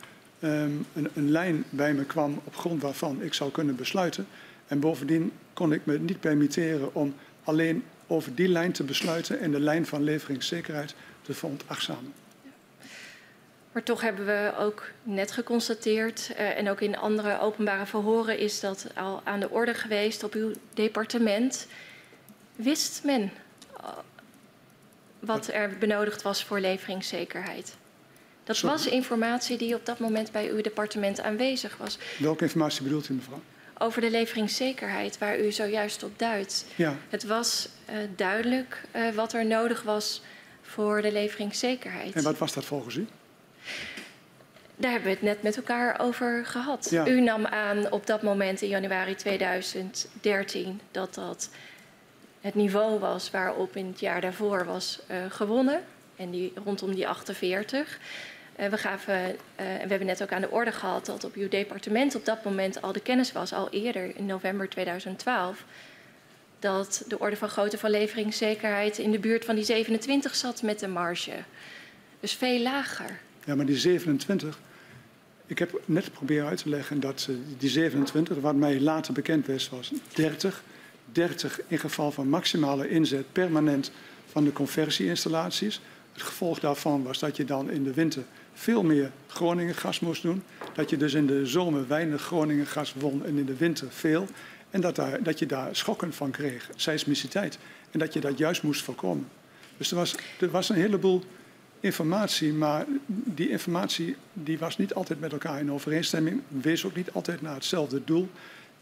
um, 0.43 0.86
een, 0.93 1.09
een, 1.13 1.32
lijn 1.32 1.63
bij 1.69 1.93
me 1.93 2.05
kwam 2.05 2.41
op 2.43 2.55
grond 2.55 2.82
waarvan 2.82 3.21
ik 3.21 3.34
zou 3.34 3.51
kunnen 3.51 3.75
besluiten. 3.75 4.28
En 4.67 4.80
bovendien 4.80 5.32
kon 5.53 5.73
ik 5.73 5.86
me 5.86 5.99
niet 5.99 6.19
permitteren 6.19 6.95
om 6.95 7.15
alleen 7.43 7.84
over 8.07 8.36
die 8.36 8.47
lijn 8.47 8.71
te 8.71 8.84
besluiten 8.84 9.39
en 9.39 9.51
de 9.51 9.59
lijn 9.59 9.86
van 9.86 10.03
leveringszekerheid 10.03 10.95
te 11.21 11.34
veronachtzamen. 11.34 12.13
Maar 13.78 13.86
toch 13.86 14.01
hebben 14.01 14.25
we 14.25 14.53
ook 14.59 14.89
net 15.03 15.32
geconstateerd, 15.32 16.32
uh, 16.32 16.57
en 16.57 16.69
ook 16.69 16.82
in 16.82 16.97
andere 16.97 17.39
openbare 17.39 17.86
verhoren 17.86 18.38
is 18.38 18.59
dat 18.59 18.88
al 18.95 19.21
aan 19.23 19.39
de 19.39 19.49
orde 19.49 19.73
geweest 19.73 20.23
op 20.23 20.34
uw 20.34 20.51
departement. 20.73 21.67
Wist 22.55 23.03
men 23.03 23.32
uh, 23.82 23.88
wat 25.19 25.47
er 25.47 25.78
benodigd 25.80 26.21
was 26.21 26.43
voor 26.43 26.59
leveringszekerheid? 26.59 27.75
Dat 28.43 28.55
Sorry. 28.55 28.75
was 28.75 28.88
informatie 28.88 29.57
die 29.57 29.75
op 29.75 29.86
dat 29.86 29.99
moment 29.99 30.32
bij 30.32 30.49
uw 30.49 30.61
departement 30.61 31.19
aanwezig 31.21 31.78
was. 31.78 31.97
Welke 32.19 32.43
informatie 32.43 32.84
bedoelt 32.84 33.09
u, 33.09 33.13
mevrouw? 33.13 33.41
Over 33.78 34.01
de 34.01 34.09
leveringszekerheid, 34.09 35.17
waar 35.17 35.39
u 35.39 35.51
zojuist 35.51 36.03
op 36.03 36.19
duidt. 36.19 36.65
Ja. 36.75 36.95
Het 37.09 37.23
was 37.23 37.69
uh, 37.89 37.95
duidelijk 38.15 38.82
uh, 38.95 39.09
wat 39.09 39.34
er 39.34 39.45
nodig 39.45 39.84
was 39.84 40.21
voor 40.61 41.01
de 41.01 41.11
leveringszekerheid. 41.11 42.13
En 42.13 42.23
wat 42.23 42.38
was 42.38 42.53
dat 42.53 42.65
volgens 42.65 42.95
u? 42.95 43.07
Daar 44.76 44.91
hebben 44.91 45.09
we 45.09 45.15
het 45.15 45.26
net 45.26 45.41
met 45.41 45.57
elkaar 45.57 45.99
over 45.99 46.45
gehad. 46.45 46.88
Ja. 46.89 47.07
U 47.07 47.22
nam 47.22 47.45
aan 47.45 47.91
op 47.91 48.07
dat 48.07 48.22
moment 48.22 48.61
in 48.61 48.70
januari 48.70 49.15
2013 49.15 50.82
dat 50.91 51.13
dat 51.13 51.49
het 52.41 52.55
niveau 52.55 52.99
was 52.99 53.32
waarop 53.32 53.76
in 53.76 53.88
het 53.88 53.99
jaar 53.99 54.22
daarvoor 54.22 54.65
was 54.65 54.99
uh, 55.11 55.18
gewonnen. 55.30 55.84
En 56.15 56.32
die 56.32 56.53
rondom 56.63 56.95
die 56.95 57.07
48. 57.07 57.99
Uh, 58.59 58.68
we, 58.68 58.78
gaven, 58.78 59.26
uh, 59.26 59.36
we 59.55 59.88
hebben 59.88 60.05
net 60.05 60.24
ook 60.24 60.32
aan 60.32 60.41
de 60.41 60.51
orde 60.51 60.72
gehad 60.72 61.05
dat 61.05 61.24
op 61.24 61.36
uw 61.36 61.47
departement 61.49 62.15
op 62.15 62.26
dat 62.26 62.43
moment 62.43 62.82
al 62.82 62.91
de 62.91 62.99
kennis 62.99 63.32
was, 63.32 63.53
al 63.53 63.70
eerder 63.70 64.15
in 64.15 64.26
november 64.26 64.70
2012, 64.70 65.63
dat 66.59 67.03
de 67.07 67.20
orde 67.20 67.36
van 67.36 67.49
grootte 67.49 67.78
van 67.78 67.89
leveringszekerheid 67.89 68.97
in 68.97 69.11
de 69.11 69.20
buurt 69.20 69.45
van 69.45 69.55
die 69.55 69.63
27 69.63 70.36
zat 70.36 70.61
met 70.61 70.80
de 70.80 70.88
marge. 70.88 71.36
Dus 72.20 72.34
veel 72.34 72.59
lager. 72.59 73.20
Ja, 73.47 73.55
maar 73.55 73.65
die 73.65 73.77
27, 73.77 74.59
ik 75.45 75.59
heb 75.59 75.81
net 75.85 76.11
proberen 76.11 76.47
uit 76.47 76.57
te 76.57 76.69
leggen 76.69 76.99
dat 76.99 77.29
die 77.57 77.69
27, 77.69 78.37
wat 78.37 78.55
mij 78.55 78.81
later 78.81 79.13
bekend 79.13 79.47
was, 79.47 79.69
was 79.69 79.91
30. 80.13 80.63
30 81.11 81.59
in 81.67 81.79
geval 81.79 82.11
van 82.11 82.29
maximale 82.29 82.89
inzet 82.89 83.31
permanent 83.31 83.91
van 84.31 84.43
de 84.43 84.51
conversieinstallaties. 84.51 85.81
Het 86.13 86.21
gevolg 86.21 86.59
daarvan 86.59 87.03
was 87.03 87.19
dat 87.19 87.37
je 87.37 87.45
dan 87.45 87.69
in 87.69 87.83
de 87.83 87.93
winter 87.93 88.23
veel 88.53 88.83
meer 88.83 89.11
Groningen 89.27 89.75
gas 89.75 89.99
moest 89.99 90.21
doen. 90.21 90.43
Dat 90.73 90.89
je 90.89 90.97
dus 90.97 91.13
in 91.13 91.27
de 91.27 91.45
zomer 91.45 91.87
weinig 91.87 92.21
Groningen 92.21 92.67
gas 92.67 92.93
won 92.93 93.25
en 93.25 93.37
in 93.37 93.45
de 93.45 93.55
winter 93.55 93.87
veel. 93.91 94.27
En 94.69 94.81
dat, 94.81 94.95
daar, 94.95 95.23
dat 95.23 95.39
je 95.39 95.45
daar 95.45 95.75
schokken 95.75 96.13
van 96.13 96.31
kreeg, 96.31 96.69
seismiciteit. 96.75 97.57
En 97.91 97.99
dat 97.99 98.13
je 98.13 98.19
dat 98.19 98.37
juist 98.37 98.63
moest 98.63 98.83
voorkomen. 98.83 99.27
Dus 99.77 99.89
er 99.91 99.95
was, 99.95 100.15
er 100.39 100.49
was 100.49 100.69
een 100.69 100.75
heleboel 100.75 101.23
informatie, 101.88 102.53
maar 102.53 102.85
die 103.07 103.49
informatie 103.49 104.15
die 104.33 104.57
was 104.57 104.77
niet 104.77 104.93
altijd 104.93 105.19
met 105.19 105.31
elkaar 105.31 105.59
in 105.59 105.71
overeenstemming. 105.71 106.41
Wees 106.47 106.85
ook 106.85 106.95
niet 106.95 107.11
altijd 107.11 107.41
naar 107.41 107.53
hetzelfde 107.53 108.03
doel. 108.03 108.29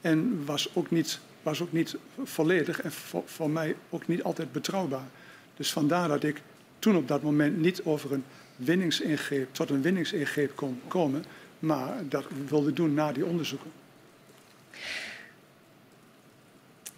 En 0.02 0.46
was 0.46 0.70
ook 0.74 0.92
niet, 0.92 1.20
was 1.44 1.62
ook 1.62 1.72
niet 1.72 1.96
volledig 2.24 2.82
en 2.82 2.92
voor, 3.26 3.50
mij 3.50 3.76
ook 3.90 4.08
niet 4.08 4.24
altijd 4.24 4.52
betrouwbaar. 4.52 5.08
Dus 5.56 5.72
vandaar 5.72 6.08
dat 6.08 6.24
ik 6.24 6.42
toen 6.80 6.96
op 6.96 7.08
dat 7.08 7.22
moment 7.22 7.58
niet 7.58 7.84
over 7.84 8.14
een 8.14 8.24
winningsingreep 8.56 9.54
tot 9.54 9.70
een 9.70 9.82
winningsingreep 9.82 10.56
kon 10.56 10.82
komen, 10.88 11.26
maar 11.60 11.94
dat 12.10 12.26
wilde 12.48 12.74
doen 12.74 12.94
na 12.94 13.12
die 13.12 13.26
onderzoeken. 13.26 13.72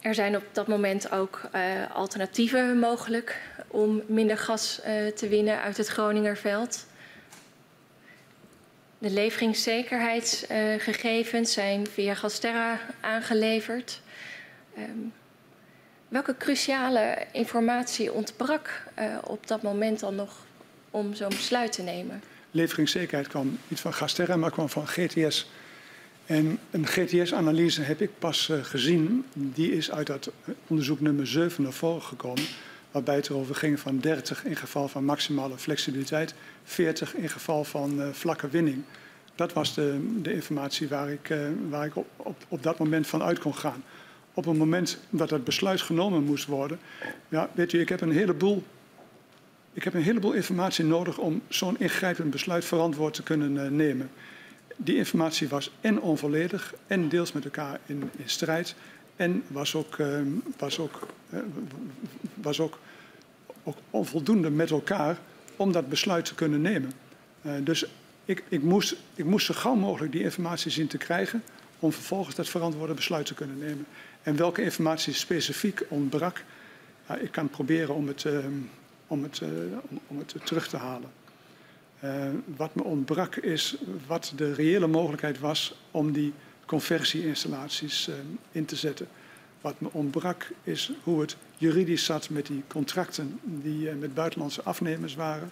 Er 0.08 0.16
zijn 0.16 0.36
op 0.36 0.43
dat 0.51 0.68
moment 0.68 1.12
ook 1.12 1.41
uh, 1.55 1.62
alternatieven 1.93 2.80
mogelijk 2.80 3.41
om 3.68 4.01
minder 4.07 4.38
gas 4.38 4.80
uh, 4.80 4.86
te 5.07 5.28
winnen 5.28 5.61
uit 5.61 5.78
het 5.78 5.88
Groningerveld. 5.88 6.86
De 8.97 9.09
leveringszekerheidsgegevens 9.09 11.49
uh, 11.49 11.55
zijn 11.63 11.88
via 11.88 12.13
Gasterra 12.13 12.80
aangeleverd. 13.01 14.01
Um, 14.78 15.13
welke 16.07 16.36
cruciale 16.38 17.26
informatie 17.32 18.13
ontbrak 18.13 18.84
op 19.24 19.47
dat 19.47 19.61
moment 19.61 19.99
dan 19.99 20.15
nog 20.15 20.45
om 20.91 21.13
zo'n 21.13 21.30
besluit 21.30 21.72
te 21.72 21.82
nemen? 21.82 22.22
Leveringszekerheid 22.51 23.28
kwam 23.28 23.57
niet 23.68 23.80
van 23.80 23.93
Gasterra, 23.93 24.36
maar 24.36 24.51
kwam 24.51 24.70
van 24.70 24.88
GTS. 24.88 25.49
En 26.26 26.59
een 26.72 26.88
GTS-analyse 26.88 27.82
heb 27.82 28.01
ik 28.01 28.09
pas 28.20 28.51
gezien. 28.61 29.26
Die 29.34 29.72
is 29.72 29.91
uit 29.91 30.07
dat 30.07 30.32
onderzoek 30.68 30.99
nummer 30.99 31.28
7 31.28 31.63
naar 31.63 31.72
voren 31.72 32.01
gekomen. 32.01 32.45
Waarbij 32.92 33.16
het 33.16 33.30
erover 33.30 33.56
ging 33.56 33.80
van 33.80 34.00
30 34.00 34.46
in 34.46 34.56
geval 34.56 34.88
van 34.88 35.06
maximale 35.06 35.58
flexibiliteit, 35.58 36.34
40 36.64 37.16
in 37.16 37.30
geval 37.30 37.64
van 37.64 38.00
uh, 38.00 38.08
vlakke 38.12 38.50
winning. 38.50 38.84
Dat 39.36 39.54
was 39.54 39.74
de, 39.74 40.16
de 40.22 40.34
informatie 40.34 40.88
waar 40.88 41.12
ik, 41.12 41.30
uh, 41.30 41.40
waar 41.70 41.86
ik 41.86 41.96
op, 41.96 42.08
op, 42.16 42.36
op 42.48 42.64
dat 42.64 42.78
moment 42.78 43.08
van 43.08 43.24
uit 43.24 43.40
kon 43.40 43.56
gaan. 43.56 43.84
Op 44.34 44.46
het 44.46 44.58
moment 44.58 45.00
dat 45.10 45.30
het 45.30 45.44
besluit 45.44 45.82
genomen 45.82 46.24
moest 46.24 46.46
worden, 46.46 46.80
ja, 47.30 47.50
weet 47.54 47.74
u, 47.74 47.80
ik 47.80 47.90
heb 47.90 48.02
een 48.02 48.12
heleboel 48.12 48.64
ik 49.78 49.84
heb 49.84 49.94
een 49.94 50.04
heleboel 50.04 50.34
informatie 50.34 50.86
nodig 50.86 51.18
om 51.18 51.42
zo'n 51.48 51.80
ingrijpend 51.80 52.30
besluit 52.30 52.66
verantwoord 52.66 53.14
te 53.14 53.24
kunnen 53.24 53.54
uh, 53.54 53.68
nemen. 53.70 54.10
Die 54.76 54.96
informatie 54.96 55.48
was 55.48 55.72
en 55.82 56.02
onvolledig 56.02 56.74
en 56.88 57.10
deels 57.10 57.32
met 57.32 57.44
elkaar 57.44 57.80
in, 57.86 58.10
in 58.16 58.30
strijd. 58.30 58.76
En 59.18 59.43
was 59.47 59.76
ook, 59.76 59.97
uh, 59.97 60.20
was 60.57 60.80
ook, 60.80 61.07
uh, 61.30 61.39
was 62.34 62.59
ook, 62.59 62.80
ook, 63.63 63.78
onvoldoende 63.89 64.49
met 64.49 64.72
elkaar 64.72 65.18
om 65.55 65.72
dat 65.72 65.89
besluit 65.89 66.26
te 66.26 66.36
kunnen 66.36 66.61
nemen. 66.61 66.91
dus 67.63 67.86
ik, 68.26 68.43
ik, 68.47 68.63
moest, 68.63 68.95
ik 69.15 69.26
moest 69.26 69.45
zo 69.45 69.53
gauw 69.53 69.76
mogelijk 69.76 70.11
die 70.11 70.24
informatie 70.24 70.72
zien 70.72 70.88
te 70.88 70.97
krijgen 70.97 71.43
om 71.80 71.91
vervolgens 71.91 72.36
dat 72.36 72.49
verantwoorde 72.49 72.93
besluit 72.93 73.26
te 73.26 73.34
kunnen 73.34 73.57
nemen. 73.57 73.86
En 74.24 74.36
welke 74.36 74.63
informatie 74.63 75.13
specifiek 75.13 75.84
ontbrak, 75.88 76.43
ik 77.20 77.32
kan 77.32 77.49
proberen 77.49 77.95
om 77.95 78.07
het, 78.07 78.26
ehm, 78.26 78.53
om 79.07 79.24
het, 79.24 79.39
uh, 79.39 79.49
om, 79.89 79.99
om, 80.07 80.18
het 80.18 80.36
terug 80.43 80.68
te 80.68 80.78
halen. 80.78 81.09
Uh, 82.03 82.30
wat 82.55 82.76
me 82.76 82.84
ontbrak 82.84 83.36
is 83.36 83.76
wat 84.07 84.34
de 84.36 84.53
reële 84.53 84.88
mogelijkheid 84.88 85.39
was 85.39 85.76
om 85.91 86.11
die 86.11 86.34
conversieinstallaties 86.68 88.07
uh, 88.07 88.15
in 88.51 88.65
te 88.65 88.76
zetten. 88.76 89.07
Wat 89.61 89.80
me 89.80 89.88
ontbrak 89.91 90.49
is 90.63 90.91
hoe 91.03 91.22
het 91.22 91.36
juridisch 91.57 92.05
zat 92.05 92.30
met 92.30 92.45
die 92.45 92.63
contracten 92.68 93.39
die 93.43 93.91
met 93.91 94.13
buitenlandse 94.13 94.63
afnemers 94.63 95.15
waren. 95.15 95.51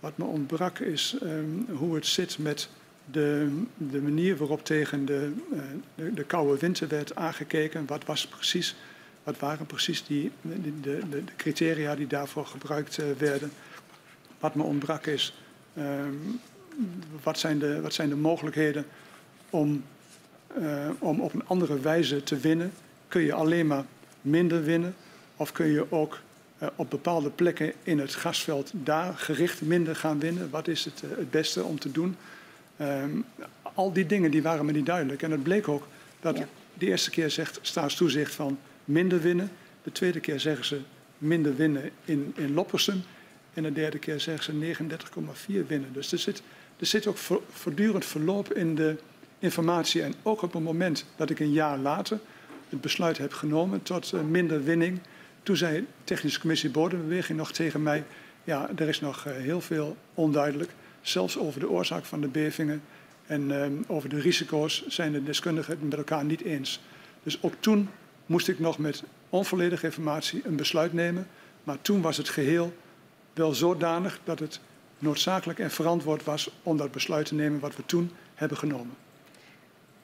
Wat 0.00 0.16
me 0.16 0.24
ontbrak 0.24 0.78
is 0.78 1.16
um, 1.22 1.66
hoe 1.70 1.94
het 1.94 2.06
zit 2.06 2.38
met 2.38 2.68
de, 3.10 3.62
de, 3.76 4.02
manier 4.02 4.36
waarop 4.36 4.64
tegen 4.64 5.06
de, 5.06 5.32
de, 5.94 6.14
de 6.14 6.24
koude 6.24 6.58
winter 6.58 6.88
werd 6.88 7.16
aangekeken. 7.16 7.86
Wat 7.86 8.04
was 8.04 8.26
precies 8.26 8.76
wat 9.26 9.38
waren 9.38 9.66
precies 9.66 10.04
die, 10.04 10.30
de, 10.42 10.80
de, 10.80 11.08
de 11.08 11.22
criteria 11.36 11.94
die 11.94 12.06
daarvoor 12.06 12.46
gebruikt 12.46 13.00
werden? 13.18 13.50
Wat 14.38 14.54
me 14.54 14.62
ontbrak 14.62 15.06
is, 15.06 15.34
um, 15.78 16.40
wat, 17.22 17.38
zijn 17.38 17.58
de, 17.58 17.80
wat 17.80 17.94
zijn 17.94 18.08
de 18.08 18.16
mogelijkheden 18.16 18.86
om, 19.50 19.84
uh, 20.58 20.88
om 20.98 21.20
op 21.20 21.34
een 21.34 21.46
andere 21.46 21.80
wijze 21.80 22.22
te 22.22 22.36
winnen? 22.36 22.72
Kun 23.08 23.22
je 23.22 23.32
alleen 23.32 23.66
maar 23.66 23.84
minder 24.20 24.64
winnen? 24.64 24.94
Of 25.36 25.52
kun 25.52 25.66
je 25.66 25.92
ook 25.92 26.18
uh, 26.62 26.68
op 26.76 26.90
bepaalde 26.90 27.30
plekken 27.30 27.72
in 27.82 27.98
het 27.98 28.14
gasveld 28.14 28.70
daar 28.72 29.14
gericht 29.14 29.60
minder 29.60 29.96
gaan 29.96 30.18
winnen? 30.18 30.50
Wat 30.50 30.68
is 30.68 30.84
het, 30.84 31.02
het 31.16 31.30
beste 31.30 31.62
om 31.64 31.78
te 31.78 31.92
doen? 31.92 32.16
Um, 32.80 33.24
al 33.62 33.92
die 33.92 34.06
dingen 34.06 34.30
die 34.30 34.42
waren 34.42 34.66
me 34.66 34.72
niet 34.72 34.86
duidelijk. 34.86 35.22
En 35.22 35.30
het 35.30 35.42
bleek 35.42 35.68
ook 35.68 35.86
dat 36.20 36.38
ja. 36.38 36.46
de 36.74 36.86
eerste 36.86 37.10
keer 37.10 37.30
zegt 37.30 37.58
staatstoezicht 37.62 38.34
van 38.34 38.58
minder 38.84 39.20
winnen. 39.20 39.50
De 39.82 39.92
tweede 39.92 40.20
keer 40.20 40.40
zeggen 40.40 40.64
ze 40.64 40.80
minder 41.18 41.56
winnen 41.56 41.90
in, 42.04 42.32
in 42.36 42.54
Loppersum. 42.54 43.02
En 43.54 43.62
de 43.62 43.72
derde 43.72 43.98
keer 43.98 44.20
zeggen 44.20 44.44
ze 44.44 44.76
39,4 45.62 45.66
winnen. 45.66 45.92
Dus 45.92 46.12
er 46.12 46.18
zit, 46.18 46.42
er 46.78 46.86
zit 46.86 47.06
ook 47.06 47.16
voortdurend 47.50 48.04
verloop 48.04 48.52
in 48.52 48.74
de 48.74 48.96
informatie. 49.46 50.02
En 50.02 50.14
ook 50.22 50.42
op 50.42 50.52
het 50.52 50.62
moment 50.62 51.04
dat 51.16 51.30
ik 51.30 51.40
een 51.40 51.52
jaar 51.52 51.78
later 51.78 52.18
het 52.68 52.80
besluit 52.80 53.18
heb 53.18 53.32
genomen 53.32 53.82
tot 53.82 54.12
uh, 54.12 54.20
minder 54.20 54.64
winning. 54.64 55.00
Toen 55.42 55.56
zei 55.56 55.86
Technische 56.04 56.40
Commissie 56.40 56.70
Bodembeweging 56.70 57.38
nog 57.38 57.52
tegen 57.52 57.82
mij... 57.82 58.04
ja, 58.44 58.70
er 58.76 58.88
is 58.88 59.00
nog 59.00 59.26
uh, 59.26 59.32
heel 59.34 59.60
veel 59.60 59.96
onduidelijk. 60.14 60.70
Zelfs 61.00 61.38
over 61.38 61.60
de 61.60 61.68
oorzaak 61.68 62.04
van 62.04 62.20
de 62.20 62.28
bevingen 62.28 62.82
en 63.26 63.50
uh, 63.50 63.66
over 63.86 64.08
de 64.08 64.20
risico's 64.20 64.86
zijn 64.86 65.12
de 65.12 65.22
deskundigen 65.22 65.72
het 65.72 65.82
met 65.82 65.98
elkaar 65.98 66.24
niet 66.24 66.42
eens. 66.42 66.80
Dus 67.22 67.42
ook 67.42 67.54
toen 67.60 67.88
moest 68.26 68.48
ik 68.48 68.58
nog 68.58 68.78
met 68.78 69.02
onvolledige 69.28 69.86
informatie 69.86 70.42
een 70.44 70.56
besluit 70.56 70.92
nemen. 70.92 71.26
Maar 71.64 71.82
toen 71.82 72.00
was 72.00 72.16
het 72.16 72.28
geheel 72.28 72.74
wel 73.32 73.54
zodanig 73.54 74.20
dat 74.24 74.38
het 74.38 74.60
noodzakelijk 74.98 75.58
en 75.58 75.70
verantwoord 75.70 76.24
was 76.24 76.50
om 76.62 76.76
dat 76.76 76.92
besluit 76.92 77.26
te 77.26 77.34
nemen 77.34 77.60
wat 77.60 77.76
we 77.76 77.82
toen 77.86 78.10
hebben 78.34 78.58
genomen. 78.58 79.05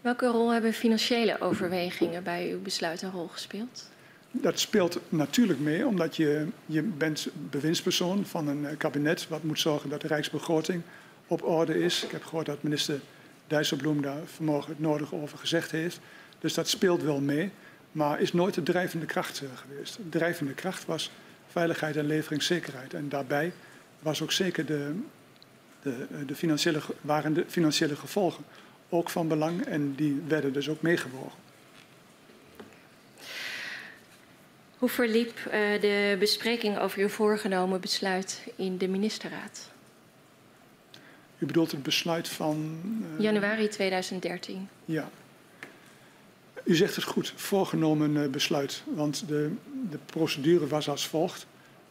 Welke 0.03 0.27
rol 0.27 0.53
hebben 0.53 0.73
financiële 0.73 1.41
overwegingen 1.41 2.23
bij 2.23 2.51
uw 2.51 2.63
besluit 2.63 3.03
een 3.03 3.11
rol 3.11 3.29
gespeeld? 3.29 3.91
Dat 4.31 4.59
speelt 4.59 5.01
natuurlijk 5.09 5.59
mee, 5.59 5.87
omdat 5.87 6.17
je, 6.17 6.47
je 6.67 6.83
bent 6.83 7.29
bewindspersoon 7.51 8.27
van 8.27 8.49
een 8.49 8.67
eh, 8.67 8.77
kabinet 8.77 9.29
wat 9.29 9.43
moet 9.43 9.61
zorgen 9.61 9.91
dat 9.91 10.01
de 10.01 10.07
rijksbegroting 10.07 10.83
op 11.27 11.43
orde 11.43 11.85
is. 11.85 12.05
Ik 12.05 12.11
heb 12.11 12.25
gehoord 12.25 12.47
dat 12.47 12.63
minister 12.63 13.01
Dijsselbloem 13.47 14.03
daar 14.03 14.21
vanmorgen 14.25 14.71
het 14.71 14.81
nodige 14.81 15.15
over 15.15 15.39
gezegd 15.39 15.71
heeft. 15.71 16.01
Dus 16.39 16.55
dat 16.55 16.69
speelt 16.69 17.03
wel 17.03 17.21
mee 17.21 17.51
maar 17.93 18.21
is 18.21 18.33
nooit 18.33 18.55
de 18.55 18.63
drijvende 18.63 19.07
kracht 19.07 19.43
uh, 19.43 19.49
geweest. 19.55 19.97
De 19.97 20.09
drijvende 20.09 20.53
kracht 20.53 20.85
was 20.85 21.11
veiligheid 21.47 21.97
en 21.97 22.07
leveringszekerheid. 22.07 22.95
En 22.95 23.09
daarbij 23.09 23.53
was 23.99 24.23
ook 24.23 24.33
zeker 24.33 24.67
de, 24.67 24.95
de, 25.83 26.07
de 26.27 26.35
financiële, 26.35 26.81
waren 27.01 27.35
de 27.35 27.45
financiële 27.49 27.97
gevolgen 27.97 28.45
ook 28.93 29.11
van 29.11 29.29
belang 29.29 29.65
en 29.65 29.95
die 29.95 30.23
werden 30.27 30.53
dus 30.53 30.69
ook 30.69 30.83
meegewogen. 30.83 31.41
Hoe 34.79 34.89
verliep 34.89 35.39
uh, 35.47 35.53
de 35.81 36.17
bespreking 36.19 36.79
over 36.79 36.99
uw 36.99 37.09
voorgenomen 37.09 37.81
besluit 37.81 38.47
in 38.57 38.79
de 38.79 38.89
ministerraad? 38.89 39.71
U 41.39 41.47
bedoelt 41.47 41.71
het 41.71 41.83
besluit 41.83 42.29
van. 42.29 42.81
Uh, 43.17 43.21
Januari 43.21 43.69
2013. 43.69 44.69
Ja, 44.85 45.11
u 46.65 46.75
zegt 46.75 46.95
het 46.97 47.05
goed, 47.05 47.33
voorgenomen 47.37 48.17
uh, 48.17 48.29
besluit. 48.29 48.83
Want 48.95 49.29
de, 49.29 49.51
de 49.91 49.99
procedure 50.07 50.67
was 50.67 50.89
als 50.89 51.07
volgt. 51.07 51.47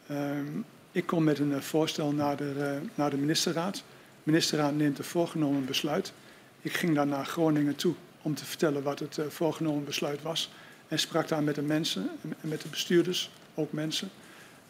Ehm, 0.06 0.46
ik 0.92 1.06
kom 1.06 1.24
met 1.24 1.38
een 1.38 1.62
voorstel 1.62 2.12
naar 2.12 2.36
de, 2.36 2.78
naar 2.94 3.10
de 3.10 3.16
ministerraad. 3.16 3.74
De 3.74 3.82
ministerraad 4.30 4.74
neemt 4.74 4.98
een 4.98 5.04
voorgenomen 5.04 5.64
besluit. 5.64 6.12
Ik 6.62 6.72
ging 6.72 6.94
dan 6.94 7.08
naar 7.08 7.26
Groningen 7.26 7.76
toe 7.76 7.94
om 8.22 8.34
te 8.34 8.44
vertellen 8.44 8.82
wat 8.82 8.98
het 8.98 9.18
voorgenomen 9.28 9.84
besluit 9.84 10.22
was. 10.22 10.50
En 10.88 10.98
sprak 10.98 11.28
daar 11.28 11.42
met 11.42 11.54
de 11.54 11.62
mensen 11.62 12.10
en 12.20 12.48
met 12.48 12.62
de 12.62 12.68
bestuurders, 12.68 13.30
ook 13.54 13.72
mensen. 13.72 14.10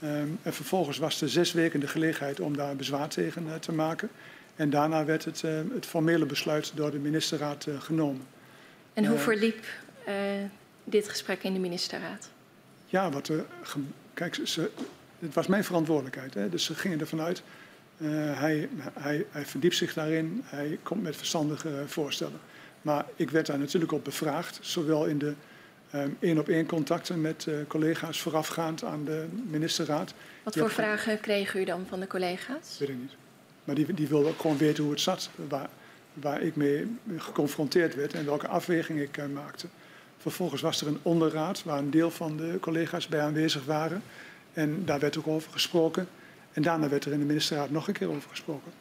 Ehm, 0.00 0.28
en 0.42 0.52
vervolgens 0.52 0.98
was 0.98 1.20
er 1.20 1.28
zes 1.28 1.52
weken 1.52 1.80
de 1.80 1.88
gelegenheid 1.88 2.40
om 2.40 2.56
daar 2.56 2.76
bezwaar 2.76 3.08
tegen 3.08 3.46
uh, 3.46 3.54
te 3.54 3.72
maken. 3.72 4.08
En 4.56 4.70
daarna 4.70 5.04
werd 5.04 5.24
het, 5.24 5.42
uh, 5.44 5.60
het 5.74 5.86
formele 5.86 6.26
besluit 6.26 6.72
door 6.74 6.90
de 6.90 6.98
ministerraad 6.98 7.66
uh, 7.66 7.80
genomen. 7.80 8.26
En 8.92 9.06
hoe 9.06 9.18
verliep 9.18 9.64
dit 10.84 11.08
gesprek 11.08 11.42
in 11.42 11.52
de 11.52 11.58
ministerraad? 11.58 12.30
Ja, 12.86 13.10
wat 13.10 13.28
er. 13.28 13.44
Kijk, 14.14 14.38
ze, 14.44 14.70
het 15.18 15.34
was 15.34 15.46
mijn 15.46 15.64
verantwoordelijkheid. 15.64 16.34
Hè, 16.34 16.48
dus 16.48 16.64
ze 16.64 16.74
gingen 16.74 17.00
ervan 17.00 17.20
uit. 17.20 17.42
Hij, 18.32 18.68
hij, 18.92 19.26
hij 19.30 19.46
verdiept 19.46 19.76
zich 19.76 19.94
daarin. 19.94 20.42
Hij 20.44 20.78
komt 20.82 21.02
met 21.02 21.16
verstandige 21.16 21.82
voorstellen. 21.86 22.40
Maar 22.82 23.04
ik 23.16 23.30
werd 23.30 23.46
daar 23.46 23.58
natuurlijk 23.58 23.92
op 23.92 24.04
bevraagd, 24.04 24.58
zowel 24.62 25.06
in 25.06 25.18
de 25.18 25.34
één 26.18 26.38
op 26.38 26.48
één 26.48 26.66
contacten 26.66 27.20
met 27.20 27.46
uh, 27.48 27.54
collega's 27.66 28.20
voorafgaand 28.20 28.84
aan 28.84 29.04
de 29.04 29.26
ministerraad. 29.50 30.14
Wat 30.42 30.56
voor 30.56 30.70
vragen 30.70 31.20
kreeg 31.20 31.54
u 31.54 31.64
dan 31.64 31.86
van 31.88 32.00
de 32.00 32.06
collega's? 32.06 32.76
Weet 32.78 32.88
ik 32.88 32.98
niet. 32.98 33.12
Maar 33.64 33.74
die, 33.74 33.94
die 33.94 34.08
wilden 34.08 34.30
ook 34.30 34.40
gewoon 34.40 34.56
weten 34.56 34.82
hoe 34.82 34.92
het 34.92 35.00
zat, 35.00 35.30
waar, 35.48 35.68
waar 36.12 36.42
ik 36.42 36.56
mee 36.56 36.96
geconfronteerd 37.16 37.94
werd 37.94 38.14
en 38.14 38.24
welke 38.24 38.48
afweging 38.48 39.00
ik 39.00 39.16
uh, 39.16 39.24
maakte. 39.26 39.66
Vervolgens 40.18 40.62
was 40.62 40.80
er 40.80 40.86
een 40.86 40.98
onderraad 41.02 41.62
waar 41.62 41.78
een 41.78 41.90
deel 41.90 42.10
van 42.10 42.36
de 42.36 42.58
collega's 42.60 43.08
bij 43.08 43.20
aanwezig 43.20 43.64
waren. 43.64 44.02
En 44.52 44.84
daar 44.84 44.98
werd 44.98 45.18
ook 45.18 45.26
over 45.26 45.52
gesproken. 45.52 46.08
En 46.52 46.62
daarna 46.62 46.88
werd 46.88 47.04
er 47.04 47.12
in 47.12 47.18
de 47.18 47.24
ministerraad 47.24 47.70
nog 47.70 47.88
een 47.88 47.94
keer 47.94 48.08
over 48.08 48.30
gesproken. 48.30 48.72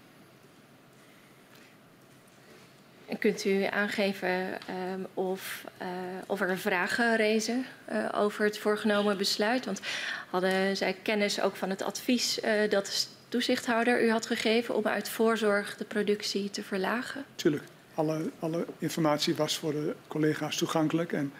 En 3.11 3.17
kunt 3.17 3.45
u 3.45 3.63
aangeven 3.63 4.30
um, 4.30 5.07
of, 5.13 5.65
uh, 5.82 5.88
of 6.28 6.41
er 6.41 6.57
vragen 6.57 7.15
rezen 7.15 7.65
uh, 7.91 8.09
over 8.15 8.45
het 8.45 8.57
voorgenomen 8.57 9.17
besluit? 9.17 9.65
Want 9.65 9.82
hadden 10.30 10.78
zij 10.78 10.95
kennis 11.01 11.41
ook 11.41 11.55
van 11.55 11.69
het 11.69 11.82
advies 11.82 12.39
uh, 12.43 12.69
dat 12.69 12.86
de 12.86 13.05
toezichthouder 13.28 14.03
u 14.03 14.11
had 14.11 14.26
gegeven 14.26 14.76
om 14.76 14.86
uit 14.86 15.09
voorzorg 15.09 15.78
de 15.78 15.86
productie 15.86 16.49
te 16.49 16.63
verlagen? 16.63 17.26
Tuurlijk. 17.36 17.63
Alle, 17.93 18.32
alle 18.39 18.65
informatie 18.78 19.36
was 19.36 19.57
voor 19.57 19.72
de 19.72 19.95
collega's 20.07 20.57
toegankelijk. 20.57 21.13
En 21.13 21.34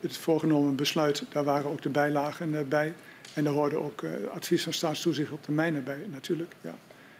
het 0.00 0.16
voorgenomen 0.16 0.76
besluit, 0.76 1.22
daar 1.28 1.44
waren 1.44 1.70
ook 1.70 1.82
de 1.82 1.88
bijlagen 1.88 2.68
bij. 2.68 2.94
En 3.38 3.44
daar 3.44 3.52
hoorde 3.52 3.76
ook 3.76 4.04
advies 4.32 4.62
van 4.62 4.72
staatstoezicht 4.72 5.30
op 5.30 5.44
de 5.44 5.52
mijnen 5.52 5.84
bij, 5.84 6.06
natuurlijk. 6.06 6.54
Ja. 6.60 6.74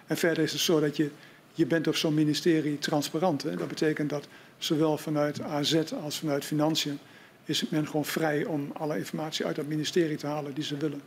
En 0.06 0.16
verder 0.16 0.44
is 0.44 0.52
het 0.52 0.60
zo 0.60 0.80
dat 0.80 0.96
je 0.96 1.10
je 1.52 1.66
bent 1.66 1.86
op 1.86 1.96
zo'n 1.96 2.14
ministerie 2.14 2.78
transparant. 2.78 3.42
Hè? 3.42 3.56
Dat 3.56 3.68
betekent 3.68 4.10
dat 4.10 4.28
zowel 4.56 4.98
vanuit 4.98 5.40
AZ 5.42 5.82
als 6.02 6.18
vanuit 6.18 6.44
Financiën 6.44 6.98
is 7.44 7.68
men 7.68 7.86
gewoon 7.86 8.04
vrij 8.04 8.44
om 8.44 8.70
alle 8.72 8.98
informatie 8.98 9.46
uit 9.46 9.56
dat 9.56 9.66
ministerie 9.66 10.16
te 10.16 10.26
halen 10.26 10.54
die 10.54 10.64
ze 10.64 10.76
willen. 10.76 11.00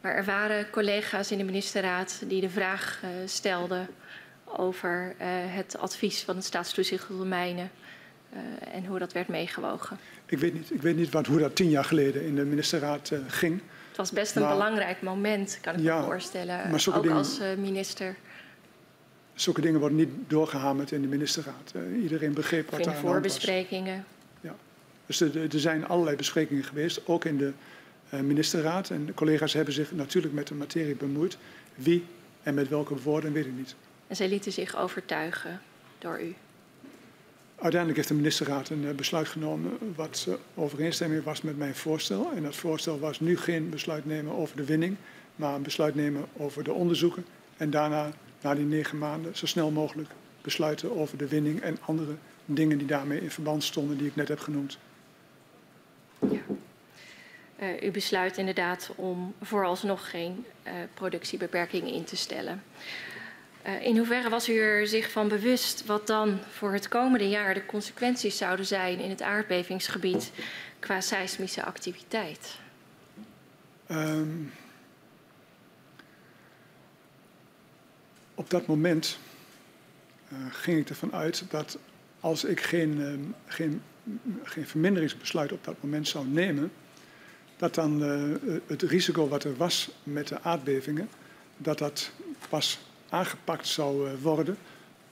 Maar 0.00 0.14
er 0.14 0.24
waren 0.24 0.70
collega's 0.70 1.30
in 1.30 1.38
de 1.38 1.44
ministerraad 1.44 2.22
die 2.26 2.40
de 2.40 2.50
vraag 2.50 3.00
uh, 3.04 3.10
stelden 3.26 3.88
over 4.44 5.14
uh, 5.20 5.26
het 5.28 5.78
advies 5.78 6.22
van 6.22 6.36
het 6.36 6.44
staatstoezicht 6.44 7.10
op 7.10 7.18
de 7.18 7.24
mijnen 7.24 7.70
uh, 8.32 8.74
en 8.74 8.86
hoe 8.86 8.98
dat 8.98 9.12
werd 9.12 9.28
meegewogen. 9.28 9.98
Ik 10.26 10.38
weet 10.38 10.54
niet, 10.54 10.70
ik 10.70 10.82
weet 10.82 10.96
niet 10.96 11.10
wat, 11.10 11.26
hoe 11.26 11.38
dat 11.38 11.56
tien 11.56 11.70
jaar 11.70 11.84
geleden 11.84 12.24
in 12.24 12.34
de 12.34 12.44
ministerraad 12.44 13.12
ging 13.26 13.60
was 14.00 14.10
best 14.10 14.36
een 14.36 14.42
maar, 14.42 14.52
belangrijk 14.52 15.02
moment, 15.02 15.58
kan 15.60 15.74
ik 15.74 15.80
ja, 15.80 15.98
me 15.98 16.04
voorstellen. 16.04 16.70
Maar 16.70 16.86
ook 16.94 17.02
dingen, 17.02 17.16
als 17.16 17.40
uh, 17.40 17.46
minister. 17.54 18.16
Zulke 19.34 19.60
dingen 19.60 19.80
worden 19.80 19.98
niet 19.98 20.10
doorgehamerd 20.26 20.92
in 20.92 21.02
de 21.02 21.08
ministerraad. 21.08 21.72
Iedereen 22.02 22.32
begreep 22.32 22.70
wat 22.70 22.84
daar 22.84 22.94
aan 22.94 23.00
voorbesprekingen. 23.00 24.04
Ja. 24.40 24.54
Dus 25.06 25.20
er, 25.20 25.54
er, 25.54 25.60
zijn 25.60 25.86
allerlei 25.86 26.16
besprekingen 26.16 26.64
geweest, 26.64 27.06
ook 27.06 27.24
in 27.24 27.38
de 27.38 27.52
ministerraad. 28.22 28.90
En 28.90 29.06
de 29.06 29.14
collega's 29.14 29.52
hebben 29.52 29.74
zich 29.74 29.92
natuurlijk 29.92 30.34
met 30.34 30.46
de 30.46 30.54
materie 30.54 30.94
bemoeid. 30.94 31.36
Wie 31.74 32.04
en 32.42 32.54
met 32.54 32.68
welke 32.68 33.00
woorden, 33.02 33.32
weet 33.32 33.46
ik 33.46 33.56
niet. 33.56 33.74
En 34.06 34.16
zij 34.16 34.28
lieten 34.28 34.52
zich 34.52 34.76
overtuigen 34.76 35.60
door 35.98 36.22
u? 36.22 36.34
Uiteindelijk 37.60 37.96
heeft 37.96 38.08
de 38.08 38.14
ministerraad 38.14 38.68
een 38.68 38.88
eh, 38.88 38.94
besluit 38.94 39.28
genomen 39.28 39.78
wat 39.96 40.26
uh, 40.28 40.34
overeenstemming 40.54 41.24
was 41.24 41.42
met 41.42 41.58
mijn 41.58 41.74
voorstel. 41.74 42.32
En 42.34 42.42
dat 42.42 42.56
voorstel 42.56 42.98
was 42.98 43.20
nu 43.20 43.36
geen 43.36 43.70
besluit 43.70 44.04
nemen 44.04 44.36
over 44.36 44.56
de 44.56 44.64
winning, 44.64 44.96
maar 45.36 45.60
besluit 45.60 45.94
nemen 45.94 46.24
over 46.36 46.64
de 46.64 46.72
onderzoeken. 46.72 47.24
En 47.56 47.70
daarna, 47.70 48.10
na 48.40 48.54
die 48.54 48.64
negen 48.64 48.98
maanden, 48.98 49.36
zo 49.36 49.46
snel 49.46 49.70
mogelijk 49.70 50.08
besluiten 50.40 50.96
over 50.96 51.18
de 51.18 51.28
winning 51.28 51.60
en 51.60 51.76
andere 51.80 52.14
dingen 52.44 52.78
die 52.78 52.86
daarmee 52.86 53.20
in 53.20 53.30
verband 53.30 53.64
stonden, 53.64 53.98
die 53.98 54.06
ik 54.06 54.16
net 54.16 54.28
heb 54.28 54.38
genoemd. 54.38 54.78
Ja. 56.30 56.40
Uh, 57.62 57.82
u 57.82 57.90
besluit 57.90 58.36
inderdaad 58.36 58.90
om 58.96 59.34
vooralsnog 59.42 60.10
geen 60.10 60.44
productiebeperkingen 60.94 61.92
in 61.92 62.04
te 62.04 62.16
stellen. 62.16 62.62
Uh, 63.70 63.86
in 63.86 63.96
hoeverre 63.96 64.28
was 64.28 64.48
u 64.48 64.56
er 64.56 64.86
zich 64.86 65.10
van 65.10 65.28
bewust 65.28 65.86
wat 65.86 66.06
dan 66.06 66.38
voor 66.50 66.72
het 66.72 66.88
komende 66.88 67.28
jaar 67.28 67.54
de 67.54 67.66
consequenties 67.66 68.36
zouden 68.36 68.66
zijn 68.66 68.98
in 68.98 69.10
het 69.10 69.22
aardbevingsgebied 69.22 70.32
qua 70.78 71.00
seismische 71.00 71.64
activiteit? 71.64 72.58
Um, 73.90 74.52
op 78.34 78.50
dat 78.50 78.66
moment 78.66 79.18
uh, 80.32 80.38
ging 80.50 80.78
ik 80.78 80.88
ervan 80.88 81.12
uit 81.12 81.44
dat 81.48 81.78
als 82.20 82.44
ik 82.44 82.60
geen, 82.60 82.98
uh, 82.98 83.12
geen, 83.46 83.82
geen 84.42 84.66
verminderingsbesluit 84.66 85.52
op 85.52 85.64
dat 85.64 85.82
moment 85.82 86.08
zou 86.08 86.26
nemen, 86.26 86.72
dat 87.56 87.74
dan 87.74 88.02
uh, 88.02 88.58
het 88.66 88.82
risico 88.82 89.28
wat 89.28 89.44
er 89.44 89.56
was 89.56 89.90
met 90.02 90.28
de 90.28 90.42
aardbevingen, 90.42 91.08
dat 91.56 91.78
dat 91.78 92.10
pas 92.48 92.78
aangepakt 93.10 93.66
zou 93.66 94.08
eh, 94.08 94.12
worden 94.22 94.56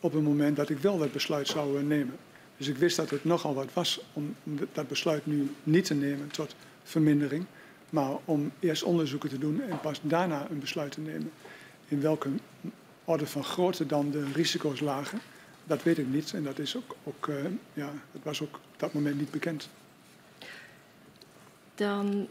op 0.01 0.13
het 0.13 0.23
moment 0.23 0.57
dat 0.57 0.71
ik 0.71 0.79
wel 0.79 0.99
dat 0.99 1.13
besluit 1.13 1.49
zou 1.49 1.79
eh, 1.79 1.85
nemen. 1.85 2.17
Dus 2.57 2.69
ik 2.69 2.77
wist 2.77 2.97
dat 2.97 3.11
het 3.11 3.25
nogal 3.25 3.55
wat 3.55 3.73
was 3.73 4.01
om 4.13 4.35
dat 4.73 4.89
besluit 4.89 5.27
nu 5.27 5.51
niet 5.63 5.85
te 5.85 5.95
nemen 5.95 6.29
tot 6.29 6.55
vermindering, 6.83 7.45
maar 7.91 8.11
om 8.25 8.53
eerst 8.61 8.83
onderzoeken 8.83 9.29
te 9.29 9.39
doen 9.39 9.63
en 9.63 9.81
pas 9.81 10.01
daarna 10.03 10.47
een 10.51 10.59
besluit 10.59 10.93
te 10.93 11.01
nemen. 11.01 11.31
In 11.89 12.01
welke 12.01 12.29
orde 13.05 13.27
van 13.27 13.45
grootte 13.45 13.87
dan 13.87 14.11
de 14.11 14.25
risico's 14.33 14.81
lagen, 14.81 15.21
dat 15.65 15.83
weet 15.83 15.99
ik 15.99 16.07
niet 16.07 16.33
en 16.33 16.43
dat, 16.43 16.59
is 16.59 16.77
ook, 16.77 16.97
ook 17.05 17.27
uh, 17.27 17.37
ja, 17.73 17.93
dat 18.13 18.23
was 18.23 18.43
ook 18.43 18.55
op 18.55 18.79
dat 18.81 18.93
moment 18.93 19.19
niet 19.19 19.31
bekend. 19.31 19.69
Dan 21.75 22.29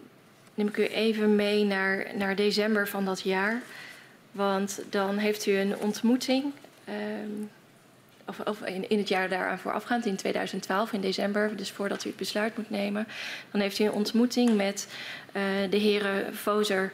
neem 0.54 0.68
ik 0.68 0.78
u 0.78 0.86
even 0.86 1.36
mee 1.36 1.64
naar, 1.64 2.12
naar 2.18 2.36
december 2.36 2.88
van 2.88 3.06
dat 3.06 3.22
jaar. 3.22 3.62
Want 4.38 4.80
dan 4.90 5.18
heeft 5.18 5.46
u 5.46 5.52
een 5.58 5.78
ontmoeting, 5.78 6.54
um, 6.90 7.50
of, 8.26 8.40
of 8.40 8.62
in, 8.62 8.98
het 8.98 9.08
jaar 9.08 9.30
daaraan 9.30 9.60
voorafgaand, 9.60 10.06
in 10.06 10.16
2012, 10.16 10.94
in 10.94 11.02
december, 11.02 11.56
dus 11.56 11.72
voordat 11.72 12.06
u 12.06 12.08
het 12.08 12.18
besluit 12.18 12.58
moet 12.58 12.70
nemen. 12.70 13.08
Dan 13.52 13.62
heeft 13.62 13.80
u 13.80 13.84
een 13.84 13.92
ontmoeting 13.92 14.56
met 14.56 14.88
uh, 15.28 15.44
de 15.70 15.78
heren 15.78 16.36
Vozer 16.36 16.94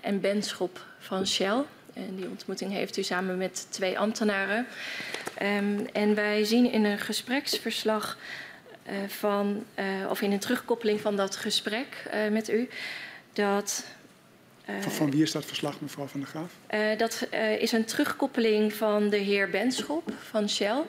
en 0.00 0.20
Benschop 0.20 0.84
van 0.98 1.26
Shell. 1.26 1.62
En 1.92 2.16
die 2.16 2.28
ontmoeting 2.28 2.72
heeft 2.72 2.96
u 2.96 3.02
samen 3.02 3.38
met 3.38 3.66
twee 3.68 3.98
ambtenaren. 3.98 4.66
Um, 5.42 5.86
en 5.92 6.14
wij 6.14 6.44
zien 6.44 6.72
in 6.72 6.84
een 6.84 6.98
gespreksverslag 6.98 8.18
uh, 8.86 8.92
van, 9.08 9.64
uh, 9.78 10.10
of 10.10 10.20
in 10.20 10.32
een 10.32 10.38
terugkoppeling 10.38 11.00
van 11.00 11.16
dat 11.16 11.36
gesprek 11.36 12.10
met 12.30 12.48
u, 12.48 12.68
dat 13.32 13.84
van, 14.80 14.92
van, 14.92 15.10
wie 15.10 15.22
is 15.22 15.32
dat 15.32 15.44
verslag, 15.44 15.80
mevrouw 15.80 16.06
Van 16.06 16.20
der 16.20 16.28
Graaf? 16.28 16.52
Uh, 16.74 16.98
dat 16.98 17.26
uh, 17.34 17.62
is 17.62 17.72
een 17.72 17.84
terugkoppeling 17.84 18.72
van 18.72 19.08
de 19.08 19.16
heer 19.16 19.50
Benschop 19.50 20.12
van 20.28 20.48
Shell. 20.48 20.82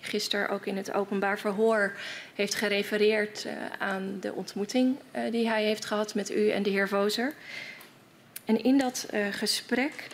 Die 0.00 0.10
gisteren 0.10 0.48
ook 0.48 0.66
in 0.66 0.76
het 0.76 0.92
openbaar 0.92 1.38
verhoor 1.38 1.96
heeft 2.34 2.54
gerefereerd 2.54 3.44
uh, 3.46 3.52
aan 3.78 4.16
de 4.20 4.32
ontmoeting 4.32 4.96
die 5.30 5.48
hij 5.48 5.64
heeft 5.64 5.84
gehad 5.84 6.14
met 6.14 6.30
u 6.30 6.50
en 6.50 6.62
de 6.62 6.70
heer 6.70 6.88
Vozer. 6.88 7.32
En 8.44 8.62
in 8.62 8.78
dat 8.78 9.08
gesprek 9.30 10.06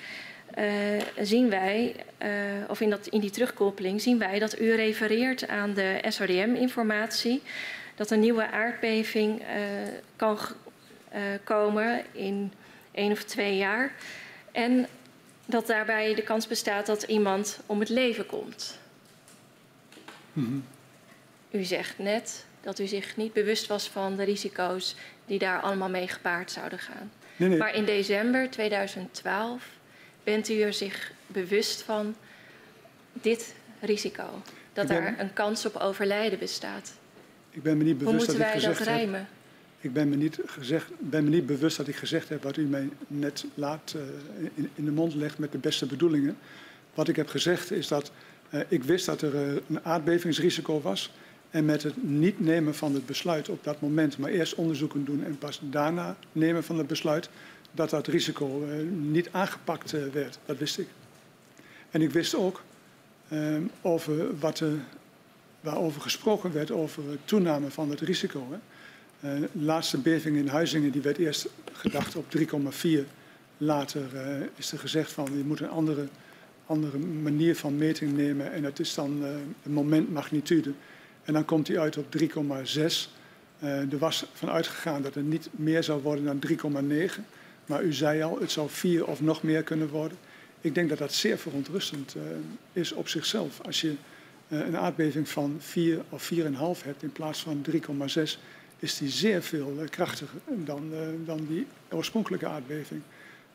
zien 1.20 1.48
wij, 1.48 1.96
of 2.68 2.80
in, 2.80 2.90
dat, 2.90 3.06
in 3.06 3.20
die 3.20 3.30
terugkoppeling, 3.30 4.00
zien 4.00 4.18
wij 4.18 4.38
dat 4.38 4.60
u 4.60 4.74
refereert 4.74 5.48
aan 5.48 5.74
de 5.74 6.00
SODM-informatie. 6.08 7.42
Dat 7.94 8.10
een 8.10 8.20
nieuwe 8.20 8.50
aardbeving 8.50 9.42
kan 10.16 10.38
komen 11.44 12.02
in 12.12 12.52
één 12.90 13.12
of 13.12 13.24
twee 13.24 13.56
jaar. 13.56 13.92
En 14.52 14.86
dat 15.46 15.66
daarbij 15.66 16.14
de 16.14 16.22
kans 16.22 16.46
bestaat 16.46 16.86
dat 16.86 17.02
iemand 17.02 17.60
om 17.66 17.80
het 17.80 17.88
leven 17.88 18.26
komt. 18.26 18.78
Mm 20.32 20.44
-hmm. 20.44 20.64
U 21.50 21.64
zegt 21.64 21.98
net, 21.98 22.44
dat 22.60 22.78
u 22.78 22.86
zich 22.86 23.16
niet 23.16 23.32
bewust 23.32 23.66
was 23.66 23.88
van 23.88 24.16
de 24.16 24.22
risico's 24.22 24.94
die 25.26 25.38
daar 25.38 25.60
allemaal 25.60 25.88
mee 25.88 26.08
gepaard 26.08 26.50
zouden 26.50 26.78
gaan. 26.78 27.10
Nee, 27.36 27.48
nee. 27.48 27.58
Maar 27.58 27.74
in 27.74 27.84
december 27.84 28.50
2012 28.50 29.68
bent 30.24 30.48
u 30.48 30.60
er 30.60 30.72
zich 30.72 31.12
bewust 31.26 31.82
van 31.82 32.16
dit 33.12 33.54
risico. 33.80 34.42
Dat 34.72 34.86
ben- 34.86 35.02
daar 35.02 35.14
een 35.18 35.32
kans 35.32 35.66
op 35.66 35.76
overlijden 35.76 36.38
bestaat. 36.38 36.92
Ik 37.50 37.62
ben 37.62 37.76
me 37.76 37.84
niet 37.84 38.02
Hoe 38.02 38.04
bewust 38.04 38.26
moeten 38.26 38.38
dat 38.38 38.54
ik 38.54 38.60
wij 38.60 38.68
dat 38.68 38.76
gezegd 38.76 39.00
heb... 39.00 39.26
Ik 39.82 39.92
ben 39.92 40.08
me, 40.08 40.16
niet 40.16 40.38
gezegd, 40.46 40.90
ben 40.98 41.24
me 41.24 41.30
niet 41.30 41.46
bewust 41.46 41.76
dat 41.76 41.88
ik 41.88 41.96
gezegd 41.96 42.28
heb 42.28 42.42
wat 42.42 42.56
u 42.56 42.64
mij 42.64 42.88
net 43.06 43.44
laat 43.54 43.94
eh, 43.96 44.66
in, 44.74 44.84
de 44.84 44.90
mond 44.90 45.14
legt 45.14 45.38
met 45.38 45.52
de 45.52 45.58
beste 45.58 45.86
bedoelingen. 45.86 46.36
Wat 46.94 47.08
ik 47.08 47.16
heb 47.16 47.28
gezegd 47.28 47.70
is 47.70 47.88
dat 47.88 48.12
eh, 48.50 48.60
ik 48.68 48.84
wist 48.84 49.06
dat 49.06 49.22
er 49.22 49.34
eh, 49.34 49.56
een 49.68 49.84
aardbevingsrisico 49.84 50.80
was. 50.80 51.12
En 51.50 51.64
met 51.64 51.82
het 51.82 52.02
niet 52.02 52.40
nemen 52.40 52.74
van 52.74 52.94
het 52.94 53.06
besluit 53.06 53.48
op 53.48 53.64
dat 53.64 53.80
moment, 53.80 54.18
maar 54.18 54.30
eerst 54.30 54.54
onderzoeken 54.54 55.04
doen 55.04 55.24
en 55.24 55.38
pas 55.38 55.60
daarna 55.62 56.16
nemen 56.32 56.64
van 56.64 56.78
het 56.78 56.86
besluit, 56.86 57.30
dat 57.72 57.90
dat 57.90 58.06
risico 58.06 58.66
niet 58.90 59.28
aangepakt 59.30 59.90
werd. 60.12 60.38
Dat 60.46 60.58
wist 60.58 60.78
ik. 60.78 60.88
En 61.90 62.02
ik 62.02 62.10
wist 62.10 62.34
ook 62.34 62.62
over 63.80 64.38
wat 64.38 64.60
er, 64.60 64.72
waarover 65.60 66.00
gesproken 66.00 66.52
werd 66.52 66.70
over 66.70 67.02
toename 67.24 67.70
van 67.70 67.90
het 67.90 68.00
risico. 68.00 68.46
Eh, 69.20 69.30
de 69.52 69.64
laatste 69.64 69.98
beving 69.98 70.36
in 70.36 70.48
Huizingen 70.48 70.90
die 70.90 71.02
werd 71.02 71.18
eerst 71.18 71.48
gedacht 71.72 72.16
op 72.16 72.30
3,4. 72.30 73.06
Later 73.56 74.16
eh, 74.16 74.46
is 74.56 74.72
er 74.72 74.78
gezegd 74.78 75.12
van 75.12 75.28
je 75.36 75.44
moet 75.44 75.60
een 75.60 75.68
andere, 75.68 76.08
andere 76.66 76.98
manier 76.98 77.56
van 77.56 77.76
meting 77.76 78.16
nemen 78.16 78.52
en 78.52 78.64
het 78.64 78.78
is 78.78 78.94
dan 78.94 79.24
eh, 79.24 79.30
een 79.64 79.72
momentmagnitude. 79.72 80.72
En 81.24 81.32
dan 81.32 81.44
komt 81.44 81.68
hij 81.68 81.78
uit 81.78 81.96
op 81.96 82.06
3,6. 82.10 83.10
Eh, 83.60 83.92
er 83.92 83.98
was 83.98 84.24
van 84.32 84.50
uitgegaan 84.50 85.02
dat 85.02 85.14
het 85.14 85.28
niet 85.28 85.48
meer 85.50 85.82
zou 85.82 86.02
worden 86.02 86.24
dan 86.24 86.38
3,9. 86.38 87.26
Maar 87.66 87.82
u 87.82 87.92
zei 87.92 88.22
al, 88.22 88.40
het 88.40 88.50
zou 88.50 88.68
4 88.70 89.06
of 89.06 89.20
nog 89.20 89.42
meer 89.42 89.62
kunnen 89.62 89.88
worden. 89.88 90.18
Ik 90.60 90.74
denk 90.74 90.88
dat 90.88 90.98
dat 90.98 91.12
zeer 91.12 91.38
verontrustend 91.38 92.14
eh, 92.14 92.22
is 92.72 92.92
op 92.92 93.08
zichzelf. 93.08 93.60
Als 93.60 93.80
je 93.80 93.94
eh, 94.48 94.58
een 94.58 94.76
aardbeving 94.76 95.28
van 95.28 95.56
4 95.58 96.02
of 96.08 96.32
4,5 96.34 96.82
hebt 96.84 97.02
in 97.02 97.12
plaats 97.12 97.40
van 97.40 97.64
3,6 97.70 98.38
is 98.80 98.98
die 98.98 99.08
zeer 99.08 99.42
veel 99.42 99.76
eh, 99.80 99.88
krachtiger 99.88 100.40
dan, 100.46 100.92
eh, 100.92 100.98
dan 101.24 101.46
die 101.48 101.66
oorspronkelijke 101.90 102.46
aardbeving. 102.46 103.02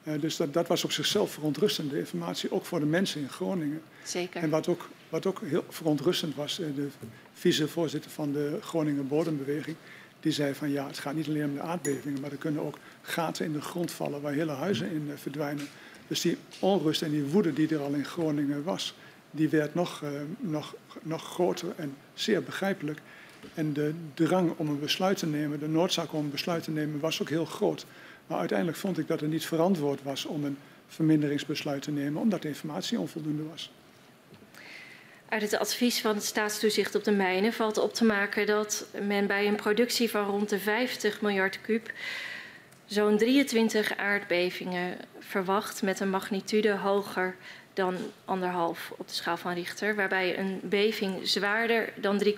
Eh, 0.04 0.14
dus 0.20 0.36
dat, 0.36 0.54
dat 0.54 0.68
was 0.68 0.84
op 0.84 0.92
zichzelf 0.92 1.32
verontrustende 1.32 2.00
informatie, 2.00 2.52
ook 2.52 2.66
voor 2.66 2.80
de 2.80 2.86
mensen 2.86 3.22
in 3.22 3.30
Groningen. 3.30 3.82
Zeker. 4.04 4.42
En 4.42 4.50
wat 4.50 4.68
ook, 4.68 4.90
wat 5.10 5.26
ook 5.26 5.42
heel 5.42 5.66
verontrustend 5.70 6.36
was, 6.36 6.56
de 6.56 6.88
vicevoorzitter 7.34 8.12
van 8.12 8.32
de 8.32 8.58
Groningen 8.62 9.08
Bodembeweging, 9.08 9.76
die 10.20 10.32
zei 10.32 10.54
van 10.54 10.72
ja, 10.72 10.88
het 10.88 11.00
gaat 11.00 11.16
niet 11.16 11.28
alleen 11.28 11.46
om 11.46 11.54
de 11.54 11.62
aardbevingen, 11.62 12.22
maar 12.22 12.32
er 12.32 12.38
kunnen 12.38 12.62
ook 12.62 12.78
gaten 13.02 13.46
in 13.46 13.54
de 13.54 13.62
grond 13.62 13.92
vallen 13.92 14.22
waar 14.22 14.34
hele 14.34 14.52
huizen 14.52 14.92
in 14.92 15.12
verdwijnen. 15.16 15.68
Dus 16.08 16.22
die 16.22 16.38
onrust 16.60 17.02
en 17.02 17.12
die 17.12 17.24
woede 17.24 17.54
die 17.54 17.68
er 17.68 17.82
al 17.82 17.94
in 17.94 18.06
Groningen 18.06 18.64
was, 18.64 18.96
die 19.32 19.50
werd 19.50 19.74
nog, 19.74 20.04
nog, 20.40 20.76
nog 21.02 21.24
groter 21.24 21.74
en 21.76 21.96
zeer 22.14 22.44
begrijpelijk. 22.44 23.00
En 23.54 23.74
de 23.74 23.94
drang 24.14 24.54
om 24.58 24.68
een 24.70 24.80
besluit 24.80 25.18
te 25.18 25.26
nemen, 25.26 25.60
de 25.60 25.68
noodzaak 25.68 26.14
om 26.14 26.24
een 26.24 26.32
besluit 26.32 26.64
te 26.64 26.72
nemen, 26.72 27.00
was 27.00 27.22
ook 27.22 27.30
heel 27.30 27.46
groot. 27.46 27.86
Maar 28.28 28.40
uiteindelijk 28.40 28.78
vond 28.78 28.98
ik 28.98 29.08
dat 29.08 29.20
het 29.20 29.30
niet 29.30 29.46
verantwoord 29.46 30.04
was 30.04 30.26
om 30.26 30.44
een 30.44 30.58
verminderingsbesluit 30.88 31.82
te 31.82 31.92
nemen, 31.92 32.22
omdat 32.22 32.42
de 32.42 32.48
informatie 32.48 33.00
onvoldoende 33.00 33.44
was. 33.44 33.72
Uit 35.30 35.42
het 35.42 35.58
advies 35.58 36.02
van 36.02 36.16
het 36.16 36.24
staatstoezicht 36.24 36.96
op 36.96 37.04
de 37.04 37.12
mijnen 37.12 37.54
valt 37.54 37.78
op 37.78 37.94
te 37.94 38.06
maken 38.06 38.46
dat 38.46 38.86
men 39.02 39.28
bij 39.28 39.48
een 39.48 39.56
productie 39.56 40.10
van 40.10 40.26
rond 40.26 40.50
de 40.50 40.60
50 40.60 41.22
miljard 41.22 41.62
kuub 41.62 41.92
zo'n 42.86 43.18
23 43.18 43.98
aardbevingen 43.98 44.98
verwacht 45.20 45.82
met 45.82 46.00
een 46.00 46.10
magnitude 46.10 46.76
hoger 46.76 47.36
dan 47.74 47.96
anderhalf 48.26 48.94
op 48.98 49.08
de 49.08 49.14
schaal 49.14 49.38
van 49.38 49.54
Richter, 49.54 49.96
waarbij 49.96 50.40
een 50.40 50.60
beving 50.64 51.28
zwaarder 51.28 51.94
dan 51.96 52.24
3,9 52.24 52.32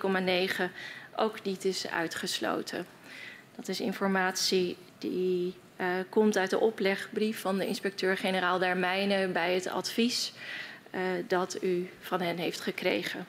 ook 1.18 1.42
niet 1.42 1.64
is 1.64 1.88
uitgesloten. 1.88 2.86
Dat 3.56 3.68
is 3.68 3.80
informatie 3.80 4.76
die 4.98 5.54
uh, 5.80 5.86
komt 6.08 6.36
uit 6.36 6.50
de 6.50 6.58
oplegbrief 6.58 7.40
van 7.40 7.58
de 7.58 7.66
inspecteur-generaal 7.66 8.58
der 8.58 8.76
Mijnen 8.76 9.32
bij 9.32 9.54
het 9.54 9.68
advies 9.68 10.32
uh, 10.94 11.00
dat 11.28 11.62
u 11.62 11.88
van 12.00 12.20
hen 12.20 12.36
heeft 12.36 12.60
gekregen. 12.60 13.26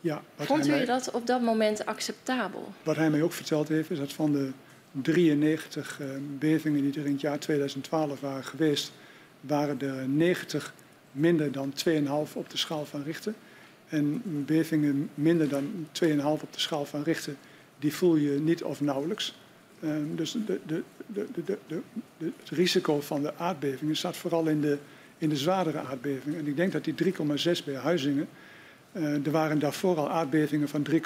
Ja, 0.00 0.22
Vond 0.36 0.66
u 0.66 0.70
mij, 0.70 0.84
dat 0.84 1.10
op 1.10 1.26
dat 1.26 1.40
moment 1.40 1.86
acceptabel? 1.86 2.72
Wat 2.82 2.96
hij 2.96 3.10
mij 3.10 3.22
ook 3.22 3.32
verteld 3.32 3.68
heeft, 3.68 3.90
is 3.90 3.98
dat 3.98 4.12
van 4.12 4.32
de 4.32 4.50
93 4.92 6.00
uh, 6.00 6.06
bevingen 6.38 6.82
die 6.82 7.00
er 7.00 7.06
in 7.06 7.12
het 7.12 7.20
jaar 7.20 7.38
2012 7.38 8.20
waren 8.20 8.44
geweest, 8.44 8.92
waren 9.40 9.80
er 9.80 10.08
90 10.08 10.74
minder 11.12 11.52
dan 11.52 11.72
2,5 11.88 12.32
op 12.32 12.50
de 12.50 12.56
schaal 12.56 12.84
van 12.84 13.02
Richter. 13.02 13.34
En 13.94 14.22
bevingen 14.46 15.10
minder 15.14 15.48
dan 15.48 15.86
2,5 16.02 16.22
op 16.24 16.52
de 16.52 16.60
schaal 16.60 16.84
van 16.84 17.02
Richter, 17.02 17.34
die 17.78 17.94
voel 17.94 18.16
je 18.16 18.30
niet 18.30 18.62
of 18.62 18.80
nauwelijks. 18.80 19.34
Uh, 19.80 19.90
dus 20.14 20.36
de, 20.46 20.60
de, 20.66 20.82
de, 21.36 21.80
het 22.18 22.50
risico 22.50 23.00
van 23.00 23.22
de 23.22 23.36
aardbevingen 23.36 23.96
staat 23.96 24.16
vooral 24.16 24.46
in 24.46 24.60
de, 24.60 24.78
in 25.18 25.28
de 25.28 25.36
zwaardere 25.36 25.78
aardbevingen. 25.78 26.38
En 26.38 26.46
ik 26.46 26.56
denk 26.56 26.72
dat 26.72 26.84
die 26.84 26.94
3,6 27.04 27.64
bij 27.64 27.74
Huizingen, 27.74 28.28
uh, 28.92 29.26
er 29.26 29.30
waren 29.30 29.58
daarvoor 29.58 29.96
al 29.96 30.10
aardbevingen 30.10 30.68
van 30.68 30.86
3,4 30.90 30.96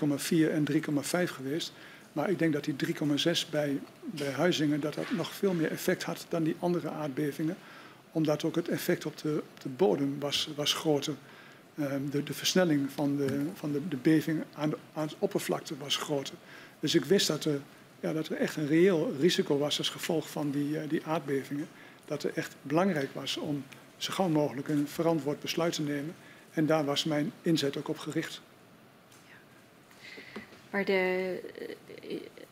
en 0.51 0.65
3,5 0.73 0.79
geweest. 1.25 1.73
Maar 2.13 2.31
ik 2.31 2.39
denk 2.39 2.53
dat 2.53 2.65
die 2.65 2.75
3,6 2.87 3.51
bij, 3.51 3.81
bij 4.01 4.33
Huizingen 4.33 4.81
dat 4.81 4.95
dat 4.95 5.11
nog 5.17 5.33
veel 5.33 5.55
meer 5.55 5.71
effect 5.71 6.03
had 6.03 6.27
dan 6.29 6.43
die 6.43 6.57
andere 6.59 6.89
aardbevingen. 6.89 7.57
Omdat 8.13 8.45
ook 8.45 8.55
het 8.55 8.69
effect 8.69 9.07
op 9.07 9.17
de, 9.17 9.43
op 9.55 9.63
de 9.63 9.69
bodem 9.69 10.17
was, 10.19 10.49
was 10.57 10.73
groter. 10.73 11.15
Uh, 11.79 11.93
de, 12.11 12.23
de, 12.23 12.33
versnelling 12.33 12.91
van 12.91 13.17
de, 13.17 13.47
van 13.55 13.73
de, 13.73 13.89
de 13.89 13.97
beving 13.97 14.45
aan 14.55 14.71
de, 14.71 14.77
aan 14.93 15.07
de 15.07 15.15
oppervlakte 15.19 15.77
was 15.77 15.97
groter. 15.97 16.35
Dus 16.81 16.95
ik 16.95 17.05
wist 17.05 17.27
dat 17.27 17.45
er, 17.45 17.61
ja, 18.01 18.13
dat 18.13 18.29
er 18.29 18.37
echt 18.37 18.57
een 18.57 18.67
reëel 18.67 19.13
risico 19.21 19.59
was 19.59 19.79
als 19.79 19.89
gevolg 19.89 20.31
van 20.31 20.51
die, 20.51 20.69
uh, 20.69 20.81
die 20.89 21.07
aardbevingen. 21.07 21.69
Dat 22.05 22.23
het 22.23 22.35
echt 22.35 22.57
belangrijk 22.63 23.15
was 23.15 23.37
om 23.37 23.65
zo 23.97 24.13
gauw 24.13 24.29
mogelijk 24.29 24.69
een 24.69 24.89
verantwoord 24.89 25.41
besluit 25.41 25.73
te 25.73 25.83
nemen. 25.83 26.15
En 26.51 26.67
daar 26.67 26.85
was 26.85 27.05
mijn 27.05 27.33
inzet 27.43 27.77
ook 27.77 27.89
op 27.89 27.99
gericht. 27.99 28.41
Maar 30.71 30.85
de, 30.85 31.41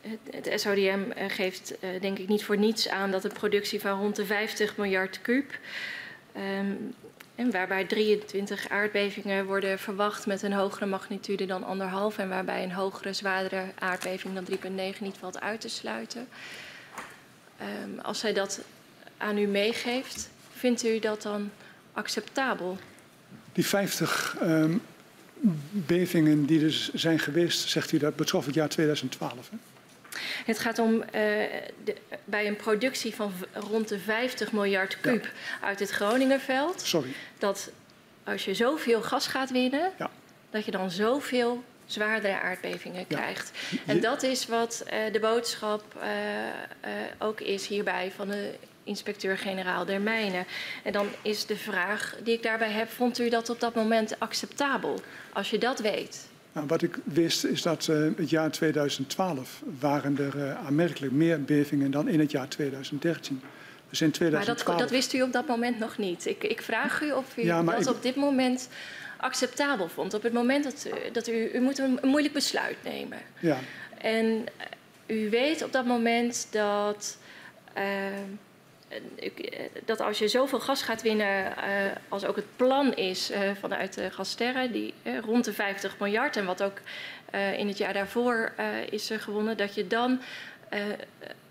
het, 0.01 0.45
het 0.45 0.61
SODM 0.61 1.01
geeft 1.27 1.73
uh, 1.83 2.01
denk 2.01 2.17
ik 2.17 2.27
niet 2.27 2.43
voor 2.43 2.57
niets 2.57 2.89
aan 2.89 3.11
dat 3.11 3.21
de 3.21 3.29
productie 3.29 3.79
van 3.79 3.99
rond 3.99 4.15
de 4.15 4.25
50 4.25 4.77
miljard 4.77 5.21
kuub, 5.21 5.59
um, 6.59 6.93
en 7.37 7.51
waarbij 7.51 7.85
23 7.85 8.69
aardbevingen 8.69 9.45
worden 9.45 9.79
verwacht 9.79 10.25
met 10.25 10.41
een 10.41 10.53
hogere 10.53 10.85
magnitude 10.85 11.45
dan 11.45 11.63
anderhalf 11.63 12.17
en 12.17 12.29
waarbij 12.29 12.63
een 12.63 12.71
hogere, 12.71 13.13
zwaardere 13.13 13.63
aardbeving 13.79 14.33
dan 14.33 14.45
3,9 14.95 14.99
niet 14.99 15.17
valt 15.19 15.39
uit 15.39 15.61
te 15.61 15.69
sluiten. 15.69 16.27
Um, 17.83 17.99
als 17.99 18.19
zij 18.19 18.33
dat 18.33 18.61
aan 19.17 19.37
u 19.37 19.47
meegeeft, 19.47 20.29
vindt 20.53 20.83
u 20.83 20.99
dat 20.99 21.21
dan 21.21 21.51
acceptabel? 21.93 22.77
Die 23.53 23.65
50 23.65 24.35
um, 24.41 24.81
bevingen 25.71 26.45
die 26.45 26.65
er 26.65 26.89
zijn 26.93 27.19
geweest, 27.19 27.69
zegt 27.69 27.91
u 27.91 27.97
dat 27.97 28.15
betrof 28.15 28.45
het 28.45 28.55
jaar 28.55 28.69
2012. 28.69 29.49
Hè? 29.49 29.57
Het 30.45 30.59
gaat 30.59 30.79
om 30.79 30.93
uh, 30.93 31.01
de, 31.11 31.95
bij 32.25 32.47
een 32.47 32.55
productie 32.55 33.15
van 33.15 33.33
rond 33.53 33.87
de 33.87 33.99
50 33.99 34.51
miljard 34.51 34.99
kuub 34.99 35.23
ja. 35.23 35.67
uit 35.67 35.79
het 35.79 35.89
Groningenveld. 35.89 36.81
Sorry. 36.81 37.13
Dat 37.37 37.71
als 38.23 38.45
je 38.45 38.53
zoveel 38.53 39.01
gas 39.01 39.27
gaat 39.27 39.51
winnen, 39.51 39.91
ja. 39.97 40.09
dat 40.49 40.65
je 40.65 40.71
dan 40.71 40.91
zoveel 40.91 41.63
zwaardere 41.85 42.39
aardbevingen 42.39 43.05
ja. 43.07 43.15
krijgt. 43.15 43.51
En 43.85 44.01
dat 44.01 44.23
is 44.23 44.47
wat 44.47 44.83
uh, 44.85 45.13
de 45.13 45.19
boodschap 45.19 45.83
uh, 45.97 46.03
ook 47.17 47.41
is 47.41 47.67
hierbij 47.67 48.11
van 48.15 48.27
de 48.27 48.53
inspecteur-generaal 48.83 49.85
der 49.85 50.01
mijnen. 50.01 50.45
En 50.83 50.91
dan 50.91 51.07
is 51.21 51.45
de 51.45 51.57
vraag 51.57 52.15
die 52.23 52.33
ik 52.33 52.43
daarbij 52.43 52.71
heb, 52.71 52.89
vond 52.89 53.19
u 53.19 53.29
dat 53.29 53.49
op 53.49 53.59
dat 53.59 53.75
moment 53.75 54.19
acceptabel? 54.19 54.99
Als 55.33 55.49
je 55.49 55.57
dat 55.57 55.79
weet. 55.79 56.27
Nou, 56.57 56.69
wat 56.69 56.81
ik 56.81 56.97
wist 57.03 57.43
is 57.43 57.61
dat 57.61 57.87
uh, 57.89 58.07
het 58.17 58.29
jaar 58.29 58.51
2012 58.51 59.61
waren 59.79 60.17
er 60.17 60.35
uh, 60.35 60.65
aanmerkelijk 60.65 61.11
meer 61.11 61.43
bevingen 61.43 61.91
dan 61.91 62.07
in 62.07 62.19
het 62.19 62.31
jaar 62.31 62.47
2013. 62.47 63.41
Dus 63.89 64.01
in 64.01 64.11
2012... 64.11 64.65
Maar 64.65 64.75
dat, 64.75 64.79
dat 64.79 64.97
wist 64.97 65.13
u 65.13 65.21
op 65.21 65.31
dat 65.31 65.47
moment 65.47 65.79
nog 65.79 65.97
niet. 65.97 66.25
Ik, 66.25 66.43
ik 66.43 66.61
vraag 66.61 67.01
u 67.01 67.11
of 67.11 67.37
u 67.37 67.43
ja, 67.43 67.63
dat 67.63 67.81
ik... 67.81 67.87
op 67.87 68.01
dit 68.01 68.15
moment 68.15 68.69
acceptabel 69.17 69.87
vond. 69.87 70.13
Op 70.13 70.23
het 70.23 70.33
moment 70.33 70.63
dat, 70.63 70.87
dat 71.11 71.27
u, 71.27 71.51
u 71.53 71.59
moet 71.59 71.79
een, 71.79 71.97
een 72.01 72.09
moeilijk 72.09 72.33
besluit 72.33 72.77
nemen. 72.83 73.19
Ja. 73.39 73.57
En 73.97 74.43
u 75.05 75.29
weet 75.29 75.63
op 75.63 75.71
dat 75.71 75.85
moment 75.85 76.47
dat... 76.51 77.17
Uh, 77.77 77.83
dat 79.85 80.01
als 80.01 80.19
je 80.19 80.27
zoveel 80.27 80.59
gas 80.59 80.81
gaat 80.81 81.01
winnen, 81.01 81.45
uh, 81.45 81.53
als 82.09 82.25
ook 82.25 82.35
het 82.35 82.55
plan 82.55 82.93
is 82.93 83.31
vanuit 83.59 83.93
de 83.93 84.11
Gasterra, 84.11 84.67
die 84.67 84.93
rond 85.25 85.45
de 85.45 85.53
50 85.53 85.99
miljard 85.99 86.37
en 86.37 86.45
wat 86.45 86.63
ook 86.63 86.81
in 87.57 87.67
het 87.67 87.77
jaar 87.77 87.93
daarvoor 87.93 88.53
is 88.89 89.11
gewonnen, 89.13 89.57
dat 89.57 89.75
je 89.75 89.87
dan 89.87 90.21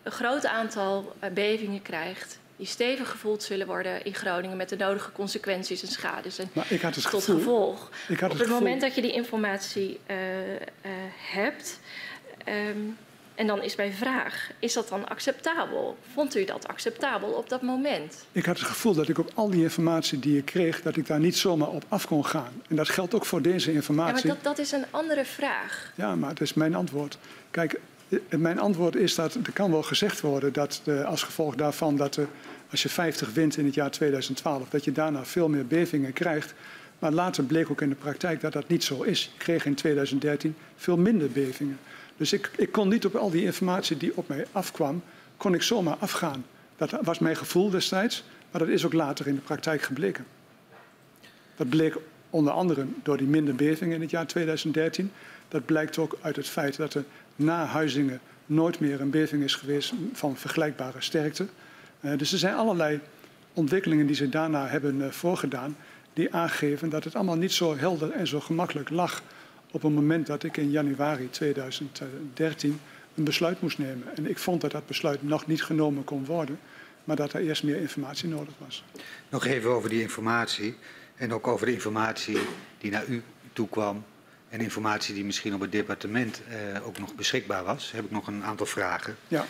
een 0.03 0.13
groot 0.13 0.47
aantal 0.47 1.17
bevingen 1.33 1.83
krijgt 1.83 2.39
die 2.57 2.67
stevig 2.67 3.11
gevoeld 3.11 3.43
zullen 3.43 3.67
worden 3.67 4.05
in 4.05 4.15
Groningen 4.15 4.57
met 4.57 4.69
de 4.69 4.77
nodige 4.77 5.13
consequenties 5.13 5.83
en 5.83 5.89
schades. 5.89 6.39
En 6.39 6.51
maar 6.53 6.67
ik 6.69 6.81
had 6.81 6.95
het 6.95 7.11
tot 7.11 7.25
gevoel, 7.25 7.39
gevolg. 7.39 7.91
Ik 8.09 8.21
had 8.21 8.31
Op 8.31 8.39
het, 8.39 8.39
het 8.39 8.41
gevoel, 8.41 8.59
moment 8.59 8.81
dat 8.81 8.95
je 8.95 9.03
die 9.03 9.13
informatie 9.13 10.01
hebt, 11.33 11.81
um, 12.49 12.97
en 13.37 13.47
dan 13.47 13.63
is 13.63 13.77
mijn 13.77 13.93
vraag, 13.93 14.51
is 14.59 14.73
dat 14.73 14.89
dan 14.89 15.09
acceptabel? 15.09 15.97
Vond 16.13 16.37
u 16.37 16.45
dat 16.45 16.69
acceptabel 16.69 17.29
op 17.29 17.49
dat 17.49 17.63
moment? 17.63 18.25
Ik 18.33 18.45
had 18.45 18.59
het 18.59 18.69
gevoel 18.69 18.95
dat 18.95 19.09
ik 19.09 19.19
op 19.19 19.31
al 19.35 19.51
die 19.51 19.63
informatie 19.63 20.19
die 20.19 20.39
ik 20.39 20.45
kreeg, 20.45 20.83
dat 20.83 20.97
ik 20.97 21.07
daar 21.07 21.21
niet 21.21 21.37
zomaar 21.37 21.69
op 21.69 21.85
af 21.89 22.07
kon 22.07 22.27
gaan. 22.27 22.63
En 22.69 22.77
dat 22.77 22.89
geldt 22.89 23.15
ook 23.15 23.27
voor 23.27 23.43
deze 23.43 23.73
informatie. 23.73 24.17
Ja, 24.17 24.35
maar 24.35 24.43
dat, 24.43 24.57
dat 24.57 24.59
is 24.59 24.73
een 24.73 24.85
andere 24.91 25.25
vraag. 25.25 25.93
Ja, 25.95 26.15
maar 26.15 26.31
het 26.31 26.41
is 26.41 26.55
mijn 26.55 26.75
antwoord. 26.75 27.19
Kijk, 27.51 27.81
mijn 28.29 28.59
antwoord 28.59 28.97
is 28.97 29.15
dat 29.15 29.35
er 29.35 29.53
kan 29.53 29.71
wel 29.71 29.83
gezegd 29.83 30.21
worden 30.21 30.53
dat 30.53 30.81
de, 30.85 31.05
als 31.05 31.23
gevolg 31.23 31.55
daarvan 31.55 31.97
dat 31.97 32.15
de, 32.15 32.27
als 32.71 32.83
je 32.83 32.89
50 32.89 33.33
wint 33.33 33.57
in 33.57 33.65
het 33.65 33.75
jaar 33.75 33.91
2012, 33.91 34.69
dat 34.69 34.85
je 34.85 34.93
daarna 34.93 35.25
veel 35.25 35.49
meer 35.49 35.67
bevingen 35.67 36.13
krijgt. 36.13 36.55
Maar 36.99 37.13
later 37.13 37.45
bleek 37.45 37.71
ook 37.71 37.81
in 37.81 37.89
de 37.89 37.95
praktijk 37.95 38.41
dat 38.41 38.53
dat 38.53 38.69
niet 38.69 38.85
zo 38.85 39.03
is. 39.03 39.25
Je 39.25 39.39
kreeg 39.39 39.65
in 39.65 39.75
2013 39.75 40.57
veel 40.77 40.97
minder 40.97 41.31
bevingen. 41.31 41.79
Dus 42.16 42.32
ik, 42.32 42.51
ik 42.56 42.72
kon 42.72 42.88
niet 42.88 43.06
op 43.06 43.14
al 43.14 43.30
die 43.30 43.44
informatie 43.44 43.97
die 43.97 44.16
op 44.16 44.28
mij 44.28 44.47
afkwam, 44.52 45.02
kon 45.36 45.55
ik 45.55 45.62
zomaar 45.62 45.97
afgaan. 45.97 46.44
Dat 46.76 46.98
was 47.02 47.18
mijn 47.18 47.36
gevoel 47.36 47.70
destijds, 47.70 48.24
maar 48.51 48.60
dat 48.60 48.70
is 48.70 48.84
ook 48.84 48.93
later 48.93 49.26
in 49.26 49.34
de 49.34 49.40
praktijk 49.40 49.82
gebleken. 49.82 50.26
Dat 51.56 51.68
bleek 51.68 51.97
onder 52.30 52.52
andere 52.52 52.86
door 53.02 53.16
die 53.16 53.26
minder 53.26 53.55
bevingen 53.55 53.94
in 53.94 54.01
het 54.01 54.10
jaar 54.10 54.26
2013. 54.26 55.12
Dat 55.48 55.66
blijkt 55.66 55.98
ook 55.98 56.18
uit 56.20 56.36
het 56.36 56.48
feit 56.48 56.76
dat 56.76 56.94
er 56.94 57.05
na 57.36 57.64
Huizingen 57.64 58.20
nooit 58.47 58.80
meer 58.80 59.01
een 59.01 59.10
beving 59.10 59.43
is 59.43 59.55
geweest 59.55 59.93
van 60.12 60.36
vergelijkbare 60.36 61.01
sterkte. 61.01 61.47
Uh, 62.01 62.18
dus 62.18 62.32
er 62.32 62.38
zijn 62.38 62.55
allerlei 62.55 63.01
ontwikkelingen 63.52 64.06
die 64.06 64.16
ze 64.16 64.28
daarna 64.28 64.66
hebben 64.66 64.97
uh, 64.97 65.09
voorgedaan, 65.10 65.76
die 66.12 66.34
aangeven 66.34 66.88
dat 66.88 67.05
het 67.05 67.14
allemaal 67.14 67.36
niet 67.36 67.52
zo 67.52 67.76
helder 67.76 68.10
en 68.10 68.26
zo 68.26 68.40
gemakkelijk 68.40 68.90
lag 68.90 69.22
op 69.77 69.82
het 69.82 69.93
moment 69.93 70.27
dat 70.27 70.43
ik 70.43 70.57
in 70.57 70.70
januari 70.70 71.31
2013 71.31 72.81
een 73.15 73.24
besluit 73.24 73.61
moest 73.61 73.78
nemen. 73.78 74.16
En 74.16 74.31
ik 74.31 74.39
vond 74.39 74.61
dat 74.61 74.70
dat 74.70 74.86
besluit 74.86 75.23
nog 75.23 75.47
niet 75.47 75.62
genomen 75.62 76.05
kon 76.05 76.24
worden, 76.24 76.59
maar 77.05 77.16
dat 77.16 77.32
er 77.32 77.40
eerst 77.40 77.62
meer 77.62 77.77
informatie 77.77 78.28
nodig 78.28 78.55
was. 78.59 78.85
Nog 79.28 79.44
even 79.44 79.70
over 79.70 79.89
die 79.89 80.01
informatie 80.01 80.77
en 81.16 81.32
ook 81.32 81.47
over 81.47 81.66
de 81.66 81.73
informatie 81.73 82.39
die 82.78 82.90
naar 82.90 83.07
u 83.07 83.23
toe 83.53 83.69
kwam 83.69 84.05
en 84.48 84.61
informatie 84.61 85.15
die 85.15 85.24
misschien 85.24 85.55
op 85.55 85.61
het 85.61 85.73
departement 85.73 86.43
eh, 86.48 86.86
ook 86.86 86.98
nog 86.98 87.15
beschikbaar 87.15 87.65
was, 87.65 87.93
heb 87.93 88.05
ik 88.05 88.11
nog 88.11 88.27
een 88.27 88.44
aantal 88.44 88.66
vragen. 88.66 89.16
Ja. 89.28 89.47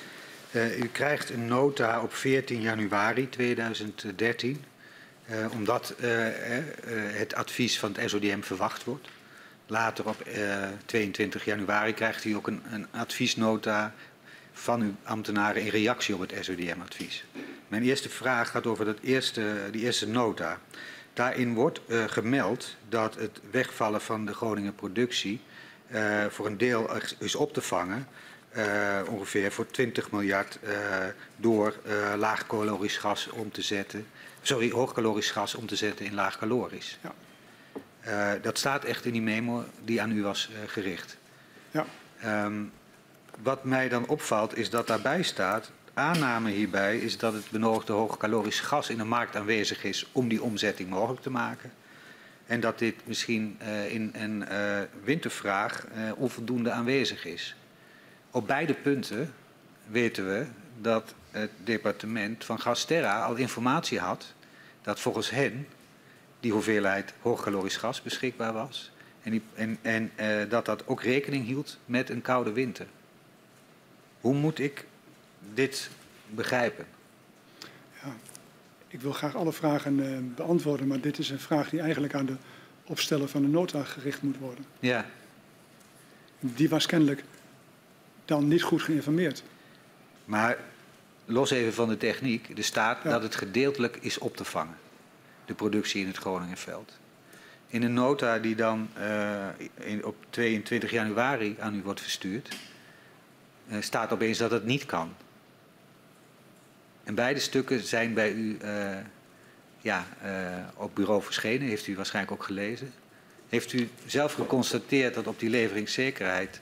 Uh, 0.50 0.78
u 0.78 0.88
krijgt 0.88 1.30
een 1.30 1.46
nota 1.46 2.02
op 2.02 2.14
14 2.14 2.60
januari 2.60 3.28
2013, 3.28 4.64
uh, 5.30 5.46
omdat 5.52 5.94
uh, 6.00 6.06
het 6.92 7.34
advies 7.34 7.78
van 7.78 7.94
het 7.96 8.10
SODM 8.10 8.40
verwacht 8.40 8.84
wordt. 8.84 9.08
Later 9.66 10.08
op 10.08 10.26
22 10.86 11.44
januari 11.44 11.94
krijgt 11.94 12.24
u 12.24 12.32
ook 12.32 12.46
een, 12.46 12.62
een 12.72 12.86
adviesnota 12.90 13.94
van 14.52 14.80
uw 14.80 14.94
ambtenaren 15.02 15.62
in 15.62 15.68
reactie 15.68 16.14
op 16.14 16.20
het 16.20 16.34
SODM-advies. 16.40 17.24
Mijn 17.68 17.82
eerste 17.82 18.08
vraag 18.08 18.50
gaat 18.50 18.66
over 18.66 18.84
dat 18.84 18.98
eerste, 19.00 19.54
die 19.70 19.82
eerste 19.82 20.08
nota. 20.08 20.58
Daarin 21.12 21.54
wordt 21.54 21.80
uh, 21.86 22.04
gemeld 22.04 22.76
dat 22.88 23.14
het 23.14 23.40
wegvallen 23.50 24.00
van 24.00 24.26
de 24.26 24.34
Groningen 24.34 24.74
productie 24.74 25.40
uh, 25.90 26.24
voor 26.26 26.46
een 26.46 26.58
deel 26.58 26.90
is 27.18 27.34
op 27.34 27.52
te 27.52 27.62
vangen, 27.62 28.08
uh, 28.56 29.00
ongeveer 29.08 29.52
voor 29.52 29.66
20 29.66 30.10
miljard 30.10 30.58
door 31.36 31.74
laagkalorisch 32.16 32.96
gas 32.96 33.28
om 33.28 33.50
te 33.50 33.62
zetten, 33.62 34.06
sorry, 34.42 34.70
hoogkalorisch 34.70 35.30
gas 35.30 35.54
om 35.54 35.66
te 35.66 35.76
zetten 35.76 36.06
in 36.06 36.14
laagkalorisch. 36.14 36.98
Ja. 37.02 37.14
Dat 38.42 38.58
staat 38.58 38.84
echt 38.84 39.04
in 39.04 39.12
die 39.12 39.22
memo 39.22 39.64
die 39.84 40.02
aan 40.02 40.10
u 40.10 40.22
was 40.22 40.50
gericht. 40.66 41.16
Ja. 41.70 41.86
Um, 42.44 42.72
wat 43.42 43.64
mij 43.64 43.88
dan 43.88 44.06
opvalt 44.06 44.56
is 44.56 44.70
dat 44.70 44.86
daarbij 44.86 45.22
staat 45.22 45.70
aanname 45.94 46.50
hierbij 46.50 46.98
is 46.98 47.18
dat 47.18 47.32
het 47.32 47.50
benodigde 47.50 47.92
hoogkalorisch 47.92 48.60
gas 48.60 48.90
in 48.90 48.96
de 48.96 49.04
markt 49.04 49.36
aanwezig 49.36 49.84
is 49.84 50.06
om 50.12 50.28
die 50.28 50.42
omzetting 50.42 50.88
mogelijk 50.88 51.22
te 51.22 51.30
maken. 51.30 51.72
En 52.46 52.60
dat 52.60 52.78
dit 52.78 52.94
misschien 53.04 53.58
uh, 53.62 53.92
in 53.92 54.12
een 54.14 54.44
wintervraag 55.04 55.86
onvoldoende 56.16 56.70
aanwezig 56.70 57.24
is. 57.24 57.56
Op 58.30 58.46
beide 58.46 58.74
punten 58.74 59.32
weten 59.86 60.28
we 60.28 60.46
dat 60.80 61.14
het 61.30 61.50
departement 61.64 62.44
van 62.44 62.60
Gasterra 62.60 63.24
al 63.24 63.34
informatie 63.34 63.98
had 63.98 64.34
dat 64.82 65.00
volgens 65.00 65.30
hen 65.30 65.66
die 66.40 66.52
hoeveelheid 66.52 67.12
hoogkalorisch 67.20 67.76
gas 67.76 68.02
beschikbaar 68.02 68.52
was. 68.52 68.90
En, 69.22 69.30
die, 69.30 69.42
en, 69.54 69.78
en 69.82 70.10
dat 70.48 70.64
dat 70.64 70.86
ook 70.86 71.02
rekening 71.02 71.46
hield 71.46 71.78
met 71.84 72.10
een 72.10 72.22
koude 72.22 72.52
winter. 72.52 72.86
Hoe 74.20 74.34
moet 74.34 74.58
ik 74.58 74.86
dit 75.54 75.90
begrijpen? 76.28 76.86
Ja, 78.02 78.16
ik 78.88 79.00
wil 79.00 79.12
graag 79.12 79.34
alle 79.34 79.52
vragen 79.52 79.98
uh, 79.98 80.18
beantwoorden, 80.34 80.86
maar 80.86 81.00
dit 81.00 81.18
is 81.18 81.30
een 81.30 81.38
vraag 81.38 81.70
die 81.70 81.80
eigenlijk 81.80 82.14
aan 82.14 82.26
de 82.26 82.36
opsteller 82.84 83.28
van 83.28 83.42
de 83.42 83.48
nota 83.48 83.84
gericht 83.84 84.22
moet 84.22 84.38
worden. 84.38 84.64
Ja. 84.80 85.06
Die 86.40 86.68
was 86.68 86.86
kennelijk 86.86 87.24
dan 88.24 88.48
niet 88.48 88.62
goed 88.62 88.82
geïnformeerd. 88.82 89.42
Maar 90.24 90.58
los 91.24 91.50
even 91.50 91.74
van 91.74 91.88
de 91.88 91.96
techniek, 91.96 92.58
er 92.58 92.64
staat 92.64 93.02
ja. 93.02 93.10
dat 93.10 93.22
het 93.22 93.34
gedeeltelijk 93.34 93.96
is 94.00 94.18
op 94.18 94.36
te 94.36 94.44
vangen, 94.44 94.76
de 95.46 95.54
productie 95.54 96.00
in 96.00 96.06
het 96.06 96.16
Groningenveld. 96.16 96.98
In 97.66 97.82
een 97.82 97.92
nota 97.92 98.38
die 98.38 98.54
dan 98.54 98.88
in, 99.74 100.04
op 100.04 100.16
22 100.30 100.90
januari 100.90 101.56
aan 101.60 101.74
u 101.74 101.82
wordt 101.82 102.00
verstuurd, 102.00 102.56
uh, 103.68 103.76
staat 103.80 104.12
opeens 104.12 104.38
dat 104.38 104.50
het 104.50 104.64
niet 104.64 104.86
kan. 104.86 105.14
En 107.04 107.14
beide 107.14 107.40
stukken 107.40 107.80
zijn 107.80 108.14
bij 108.14 108.32
u 108.32 108.58
uh, 108.62 108.96
ja, 109.80 110.06
op 110.74 110.94
bureau 110.94 111.22
verschenen, 111.22 111.68
heeft 111.68 111.86
u 111.86 111.96
waarschijnlijk 111.96 112.34
ook 112.34 112.46
gelezen. 112.46 112.92
Heeft 113.48 113.72
u 113.72 113.88
zelf 114.06 114.32
geconstateerd 114.32 115.14
dat 115.14 115.26
op 115.26 115.38
die 115.38 115.50
leveringszekerheid 115.50 116.60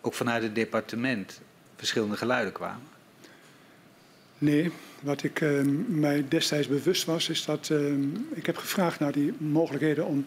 ook 0.00 0.14
vanuit 0.14 0.42
het 0.42 0.54
departement 0.54 1.40
verschillende 1.76 2.16
geluiden 2.16 2.52
kwamen? 2.52 2.99
Nee, 4.40 4.70
wat 5.00 5.22
ik 5.22 5.40
uh, 5.40 5.60
mij 5.86 6.24
destijds 6.28 6.68
bewust 6.68 7.04
was, 7.04 7.28
is 7.28 7.44
dat 7.44 7.72
ik 8.34 8.46
heb 8.46 8.56
gevraagd 8.56 9.00
naar 9.00 9.12
die 9.12 9.32
mogelijkheden 9.38 10.06
om 10.06 10.26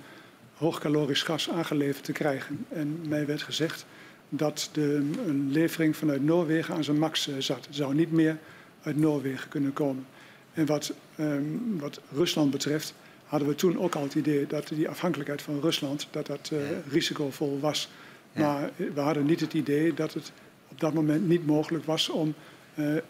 hoogkalorisch 0.53 1.23
gas 1.23 1.49
aangeleverd 1.49 2.03
te 2.03 2.11
krijgen. 2.11 2.65
En 2.69 2.99
mij 3.07 3.25
werd 3.25 3.41
gezegd 3.41 3.85
dat 4.29 4.69
de, 4.71 5.11
een 5.27 5.51
levering 5.51 5.95
vanuit 5.95 6.23
Noorwegen 6.23 6.75
aan 6.75 6.83
zijn 6.83 6.99
max 6.99 7.29
zat. 7.37 7.65
Het 7.65 7.75
zou 7.75 7.95
niet 7.95 8.11
meer 8.11 8.37
uit 8.83 8.97
Noorwegen 8.97 9.49
kunnen 9.49 9.73
komen. 9.73 10.05
En 10.53 10.65
wat, 10.65 10.93
um, 11.19 11.79
wat 11.79 12.01
Rusland 12.11 12.51
betreft 12.51 12.93
hadden 13.25 13.47
we 13.47 13.55
toen 13.55 13.79
ook 13.79 13.95
al 13.95 14.03
het 14.03 14.15
idee 14.15 14.47
dat 14.47 14.67
die 14.67 14.89
afhankelijkheid 14.89 15.41
van 15.41 15.59
Rusland 15.61 16.07
dat 16.11 16.25
dat 16.25 16.47
ja. 16.51 16.57
risicovol 16.89 17.59
was. 17.59 17.89
Maar 18.33 18.71
we 18.93 18.99
hadden 18.99 19.25
niet 19.25 19.39
het 19.39 19.53
idee 19.53 19.93
dat 19.93 20.13
het 20.13 20.31
op 20.67 20.79
dat 20.79 20.93
moment 20.93 21.27
niet 21.27 21.45
mogelijk 21.45 21.85
was 21.85 22.09
om 22.09 22.33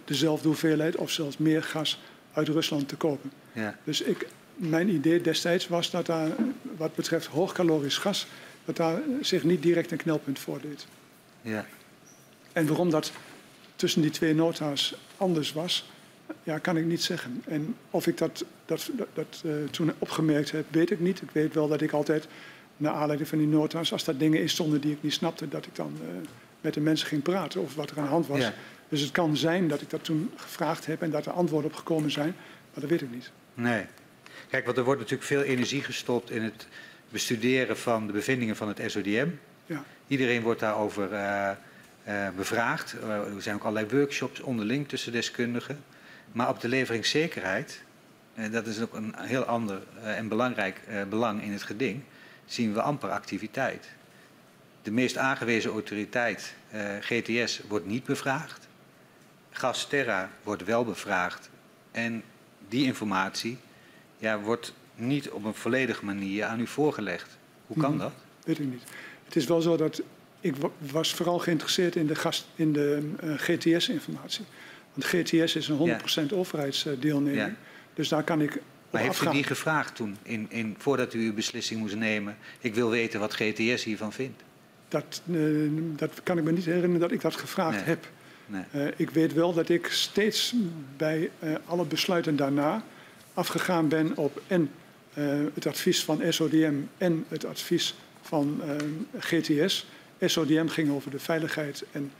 dezelfde 0.06 0.48
hoeveelheid 0.48 0.96
of 0.96 1.12
zelfs 1.12 1.38
meer 1.38 1.64
gas 1.64 2.00
uit 2.34 2.48
Rusland 2.48 2.88
te 2.88 2.96
kopen. 2.96 3.32
Ja. 3.52 3.78
Dus 3.84 4.02
ik, 4.02 4.28
mijn 4.56 4.90
idee 4.90 5.22
destijds 5.22 5.68
was 5.68 5.92
dat 5.92 6.06
daar 6.06 6.30
wat 6.78 6.96
betreft 6.96 7.26
hoogkalorisch 7.26 7.98
gas, 7.98 8.28
dat 8.66 8.76
daar 8.76 9.02
zich 9.22 9.44
niet 9.44 9.62
direct 9.62 9.92
een 9.92 9.98
knelpunt 9.98 10.40
voordeed. 10.40 10.88
Ja. 11.42 11.66
En 12.54 12.68
waarom 12.68 12.90
dat 12.90 13.12
tussen 13.76 14.02
die 14.02 14.12
twee 14.12 14.36
nota's 14.36 14.96
anders 15.18 15.54
was, 15.54 15.90
ja, 16.44 16.58
kan 16.58 16.78
ik 16.78 16.86
niet 16.86 17.02
zeggen. 17.02 17.44
En 17.46 17.76
of 17.90 18.08
ik 18.08 18.18
dat, 18.18 18.46
dat, 18.66 18.90
dat, 18.94 19.08
dat 19.14 19.42
uh, 19.46 19.54
toen 19.72 19.92
opgemerkt 20.00 20.52
heb, 20.52 20.66
weet 20.70 20.92
ik 20.92 21.00
niet. 21.00 21.22
Ik 21.22 21.30
weet 21.32 21.54
wel 21.54 21.68
dat 21.68 21.82
ik 21.82 21.92
altijd, 21.92 22.28
naar 22.78 22.94
aanleiding 22.94 23.30
van 23.30 23.38
die 23.38 23.48
nota's, 23.48 23.92
als 23.92 24.08
er 24.08 24.18
dingen 24.18 24.42
in 24.42 24.50
stonden 24.50 24.82
die 24.82 24.92
ik 24.92 25.04
niet 25.04 25.14
snapte, 25.14 25.48
dat 25.48 25.66
ik 25.66 25.76
dan 25.76 25.98
uh, 26.02 26.08
met 26.62 26.74
de 26.74 26.82
mensen 26.82 27.08
ging 27.08 27.22
praten 27.22 27.62
of 27.62 27.76
wat 27.76 27.90
er 27.90 27.98
aan 27.98 28.04
de 28.04 28.10
hand 28.10 28.28
was. 28.28 28.40
Ja. 28.40 28.54
Dus 28.94 29.02
het 29.02 29.12
kan 29.12 29.38
zijn 29.38 29.68
dat 29.68 29.82
ik 29.82 29.90
dat 29.90 30.04
toen 30.04 30.32
gevraagd 30.36 30.86
heb 30.86 31.02
en 31.02 31.12
dat 31.12 31.26
er 31.26 31.32
antwoorden 31.32 31.72
op 31.72 31.78
gekomen 31.78 32.12
zijn, 32.12 32.36
maar 32.72 32.82
dat 32.82 32.90
weet 32.90 33.02
ik 33.02 33.12
niet. 33.12 33.32
Nee. 33.54 33.86
Kijk, 34.50 34.66
want 34.66 34.78
er 34.78 34.84
wordt 34.84 35.00
natuurlijk 35.00 35.28
veel 35.28 35.42
energie 35.42 35.84
gestopt 35.84 36.32
in 36.32 36.44
het 36.44 36.68
bestuderen 37.10 37.78
van 37.78 38.08
de 38.08 38.14
bevindingen 38.14 38.56
van 38.56 38.68
het 38.68 38.82
SODM. 38.86 39.28
Ja. 39.66 39.84
Iedereen 40.08 40.42
wordt 40.42 40.60
daarover 40.60 41.12
uh, 41.12 41.50
uh, 42.08 42.28
bevraagd. 42.36 42.96
Uh, 43.04 43.36
er 43.36 43.42
zijn 43.42 43.56
ook 43.56 43.64
allerlei 43.64 43.88
workshops 43.98 44.40
onderling 44.40 44.88
tussen 44.88 45.12
deskundigen. 45.12 45.84
Maar 46.32 46.50
op 46.50 46.60
de 46.60 46.68
leveringszekerheid, 46.68 47.84
uh, 48.36 48.52
dat 48.52 48.68
is 48.68 48.82
ook 48.82 48.94
een 48.94 49.14
heel 49.18 49.44
ander 49.44 49.82
en 50.04 50.28
belangrijk 50.28 50.80
belang 51.10 51.44
in 51.44 51.52
het 51.52 51.64
geding, 51.64 52.04
zien 52.46 52.74
we 52.74 52.82
amper 52.82 53.10
activiteit. 53.10 53.90
De 54.82 54.92
meest 54.92 55.18
aangewezen 55.18 55.72
autoriteit, 55.72 56.54
GTS, 57.00 57.62
wordt 57.68 57.86
niet 57.86 58.04
bevraagd. 58.04 58.72
Gasterra 59.54 60.30
wordt 60.44 60.64
wel 60.64 60.86
bevraagd. 60.86 61.50
En 61.92 62.24
die 62.70 62.86
informatie 62.86 63.58
ja, 64.18 64.40
wordt 64.40 64.74
niet 64.96 65.30
op 65.30 65.44
een 65.44 65.54
volledige 65.54 66.06
manier 66.06 66.46
aan 66.46 66.60
u 66.60 66.68
voorgelegd. 66.68 67.38
Hoe 67.68 67.78
kan 67.78 67.92
mhm. 67.92 68.00
dat? 68.00 68.14
Weet 68.44 68.60
ik 68.60 68.66
niet. 68.66 68.84
Het 69.26 69.36
is 69.36 69.46
wel 69.46 69.62
zo 69.62 69.78
dat 69.78 70.02
ik 70.40 70.56
was 70.78 71.14
vooral 71.14 71.40
geïnteresseerd 71.40 71.96
in 71.96 72.08
de, 72.08 72.16
gast, 72.16 72.48
in 72.56 72.74
de 72.74 73.10
uh, 73.24 73.34
GTS-informatie. 73.38 74.46
Want 74.94 75.06
GTS 75.06 75.56
is 75.56 75.68
een 75.68 76.00
100% 76.30 76.34
overheidsdeelneming. 76.34 77.54
Dus 77.94 78.10
daar 78.10 78.24
kan 78.24 78.42
ik. 78.42 78.62
Maar 78.90 79.02
heeft 79.02 79.22
u 79.22 79.30
die 79.30 79.44
gevraagd 79.44 79.96
toen, 79.96 80.18
in, 80.22 80.46
in, 80.50 80.76
voordat 80.78 81.14
u 81.14 81.26
uw 81.26 81.34
beslissing 81.34 81.80
moest 81.80 81.96
nemen? 81.96 82.38
Ik 82.60 82.76
wil 82.76 82.90
weten 82.90 83.20
wat 83.20 83.34
GTS 83.34 83.84
hiervan 83.84 84.14
vindt. 84.14 84.44
Dat, 84.88 85.22
uh, 85.26 85.70
dat 85.96 86.24
kan 86.24 86.38
ik 86.38 86.44
me 86.44 86.52
niet 86.52 86.66
herinneren 86.66 87.00
dat 87.00 87.12
ik 87.12 87.22
dat 87.22 87.36
gevraagd 87.36 87.86
heb. 87.86 88.08
Nee. 88.46 88.64
Uh, 88.76 88.88
ik 88.96 89.10
weet 89.10 89.34
wel 89.34 89.54
dat 89.54 89.70
ik 89.70 89.88
steeds 89.88 90.54
bij 90.98 91.30
uh, 91.44 91.56
alle 91.66 91.86
besluiten 91.86 92.36
daarna 92.36 92.84
afgegaan 93.34 93.88
ben 93.88 94.18
op 94.18 94.42
en 94.48 94.72
het 95.54 95.68
advies 95.68 96.04
van 96.04 96.22
SODM 96.30 96.74
en 96.98 97.26
het 97.28 97.46
advies 97.46 97.96
van 98.22 98.62
GTS. 99.18 99.86
SODM 100.22 100.68
ging 100.68 100.92
over 100.92 101.12
de 101.12 101.20
veiligheid 101.20 101.84
en 101.92 102.12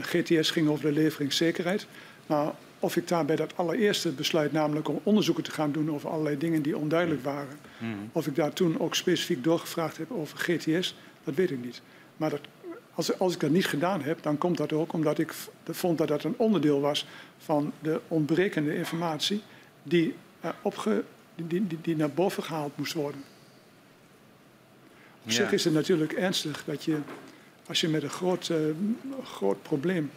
GTS 0.00 0.50
ging 0.50 0.68
over 0.68 0.84
de 0.84 0.92
leveringszekerheid. 0.92 1.86
Maar 2.26 2.52
of 2.82 2.96
ik 2.96 3.08
daar 3.08 3.24
bij 3.24 3.36
dat 3.36 3.56
allereerste 3.56 4.12
besluit, 4.12 4.52
namelijk 4.52 4.88
om 4.88 5.00
onderzoeken 5.02 5.44
te 5.44 5.50
gaan 5.50 5.72
doen 5.72 5.90
over 5.90 6.10
allerlei 6.10 6.38
dingen 6.38 6.62
die 6.62 6.76
onduidelijk 6.76 7.24
waren, 7.24 7.58
mhm. 7.78 7.90
of 8.12 8.26
ik 8.26 8.34
daar 8.34 8.52
toen 8.52 8.80
ook 8.80 8.94
specifiek 8.94 9.44
doorgevraagd 9.44 9.96
heb 9.96 10.10
over 10.10 10.38
GTS, 10.38 10.94
dat 11.24 11.34
weet 11.34 11.50
ik 11.50 11.64
niet. 11.64 11.82
Maar 12.16 12.30
dat, 12.30 12.40
als, 12.94 13.18
als 13.18 13.34
ik 13.34 13.40
dat 13.40 13.50
niet 13.50 13.66
gedaan 13.66 14.02
heb, 14.02 14.22
dan 14.22 14.38
komt 14.38 14.56
dat 14.56 14.72
ook 14.72 14.92
omdat 14.92 15.18
ik 15.18 15.34
vond 15.64 15.98
dat 15.98 16.08
dat 16.08 16.24
een 16.24 16.34
onderdeel 16.36 16.80
was 16.80 17.06
van 17.38 17.72
de 17.80 18.00
ontbrekende 18.08 18.76
informatie 18.76 19.42
die, 19.82 20.14
uh, 20.44 20.50
opge, 20.62 21.04
die, 21.34 21.66
die, 21.66 21.78
die, 21.82 21.96
naar 21.96 22.10
boven 22.10 22.42
gehaald 22.42 22.76
moest 22.76 22.92
worden. 22.92 23.22
Op 25.24 25.30
zich 25.30 25.52
is 25.52 25.64
het 25.64 25.74
natuurlijk 25.74 26.12
ernstig 26.12 26.64
dat 26.64 26.84
je, 26.84 26.98
als 27.66 27.80
je 27.80 27.88
met 27.88 28.02
een 28.02 28.10
groot, 28.10 28.48
uh, 28.48 28.58
groot 29.24 29.62
probleem 29.62 30.10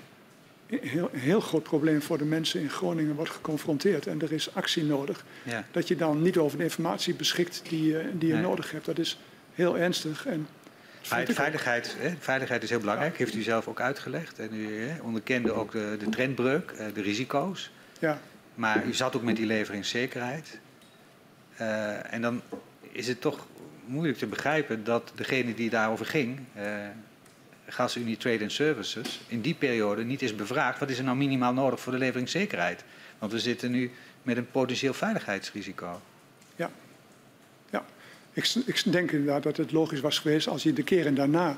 heel, 0.68 1.10
heel 1.12 1.40
groot 1.40 1.64
probleem 1.64 2.02
voor 2.02 2.18
de 2.18 2.26
mensen 2.26 2.62
in 2.62 2.70
Groningen 2.70 3.16
wordt 3.16 3.32
geconfronteerd 3.32 4.08
en 4.08 4.22
er 4.22 4.32
is 4.32 4.54
actie 4.54 4.84
nodig, 4.84 5.26
ja. 5.44 5.66
dat 5.72 5.88
je 5.88 5.96
dan 5.96 6.22
niet 6.22 6.38
over 6.38 6.58
de 6.58 6.64
informatie 6.64 7.14
beschikt 7.14 7.62
die, 7.70 7.96
die 8.18 8.30
je 8.30 8.36
nodig 8.36 8.72
hebt. 8.72 8.86
Dat 8.86 8.98
is 8.98 9.20
heel 9.54 9.78
ernstig. 9.78 10.26
En 10.26 10.48
veiligheid, 11.08 11.96
hè, 12.00 12.14
veiligheid 12.20 12.64
is 12.64 12.70
heel 12.70 12.80
belangrijk, 12.80 13.18
heeft 13.18 13.36
u 13.36 13.42
zelf 13.42 13.68
ook 13.68 13.82
uitgelegd. 13.82 14.40
En 14.40 14.50
u 14.54 14.88
hè, 14.88 15.02
onderkende 15.02 15.52
ook 15.52 15.72
de, 15.72 15.96
de 16.00 16.10
trendbreuk, 16.10 16.72
eh, 16.72 16.86
de 16.94 17.02
risico's. 17.02 17.72
Ja. 18.00 18.20
Maar 18.56 18.86
u 18.86 18.94
zat 18.94 19.16
ook 19.16 19.22
met 19.22 19.36
die 19.36 19.46
leveringszekerheid. 19.46 20.60
Uh, 21.62 22.14
en 22.14 22.22
dan 22.22 22.42
is 22.82 23.08
het 23.08 23.22
toch 23.22 23.48
moeilijk 23.86 24.18
te 24.18 24.26
begrijpen 24.26 24.84
dat 24.84 25.12
degene 25.16 25.54
die 25.54 25.70
daarover 25.70 26.06
ging, 26.06 26.40
uh, 26.58 26.64
GasUnie 27.68 28.18
Trade 28.18 28.42
and 28.42 28.52
Services 28.52 29.22
in 29.28 29.42
die 29.42 29.54
periode 29.54 30.04
niet 30.04 30.22
is 30.22 30.36
bevraagd. 30.36 30.80
Wat 30.80 30.90
is 30.90 30.98
er 30.98 31.04
nou 31.04 31.18
minimaal 31.18 31.54
nodig 31.54 31.80
voor 31.80 31.92
de 31.92 31.98
leveringszekerheid? 31.98 32.84
Want 33.20 33.32
we 33.32 33.40
zitten 33.40 33.72
nu 33.72 33.92
met 34.24 34.38
een 34.38 34.52
potentieel 34.52 34.94
veiligheidsrisico. 34.94 36.02
Ik, 38.36 38.54
ik 38.66 38.84
denk 38.92 39.12
inderdaad 39.12 39.44
dat 39.44 39.58
het 39.58 39.72
logisch 39.72 40.00
was 40.00 40.20
geweest 40.20 40.48
als 40.48 40.64
je 40.64 40.74
de 40.74 40.84
keren 40.84 41.16
daarna 41.16 41.58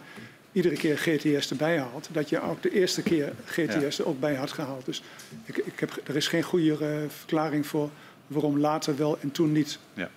iedere 0.52 0.76
keer 0.76 0.98
GTS 0.98 1.50
erbij 1.50 1.80
haalt, 1.80 2.10
dat 2.12 2.30
je 2.30 2.42
ook 2.42 2.62
de 2.62 2.72
eerste 2.72 3.02
keer 3.02 3.34
GTS 3.46 4.00
er 4.00 4.08
ook 4.08 4.20
bij 4.20 4.36
had 4.36 4.52
gehaald. 4.52 4.86
Dus 4.86 5.04
ik, 5.46 5.58
ik 5.58 5.80
heb, 5.80 6.02
er 6.04 6.16
is 6.16 6.28
geen 6.28 6.44
goede 6.44 6.78
uh, 6.82 7.10
verklaring 7.10 7.66
voor 7.68 7.90
waarom 8.28 8.60
later 8.60 8.98
wel 8.98 9.20
en 9.20 9.32
toen 9.32 9.52
niet. 9.52 9.80
Ja. 9.94 10.10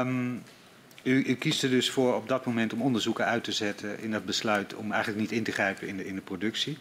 Um, 0.00 0.42
u, 1.02 1.24
u, 1.24 1.34
kiest 1.34 1.62
er 1.62 1.70
dus 1.70 1.90
voor 1.90 2.14
op 2.14 2.28
dat 2.28 2.46
moment 2.46 2.72
om 2.72 2.82
onderzoeken 2.82 3.24
uit 3.24 3.44
te 3.44 3.52
zetten 3.52 4.00
in 4.00 4.10
dat 4.10 4.24
besluit 4.24 4.74
om 4.74 4.92
eigenlijk 4.92 5.20
niet 5.20 5.32
in 5.32 5.44
te 5.44 5.52
grijpen 5.52 5.88
in 5.88 5.96
de, 5.96 6.06
in 6.06 6.14
de 6.14 6.20
productie. 6.20 6.78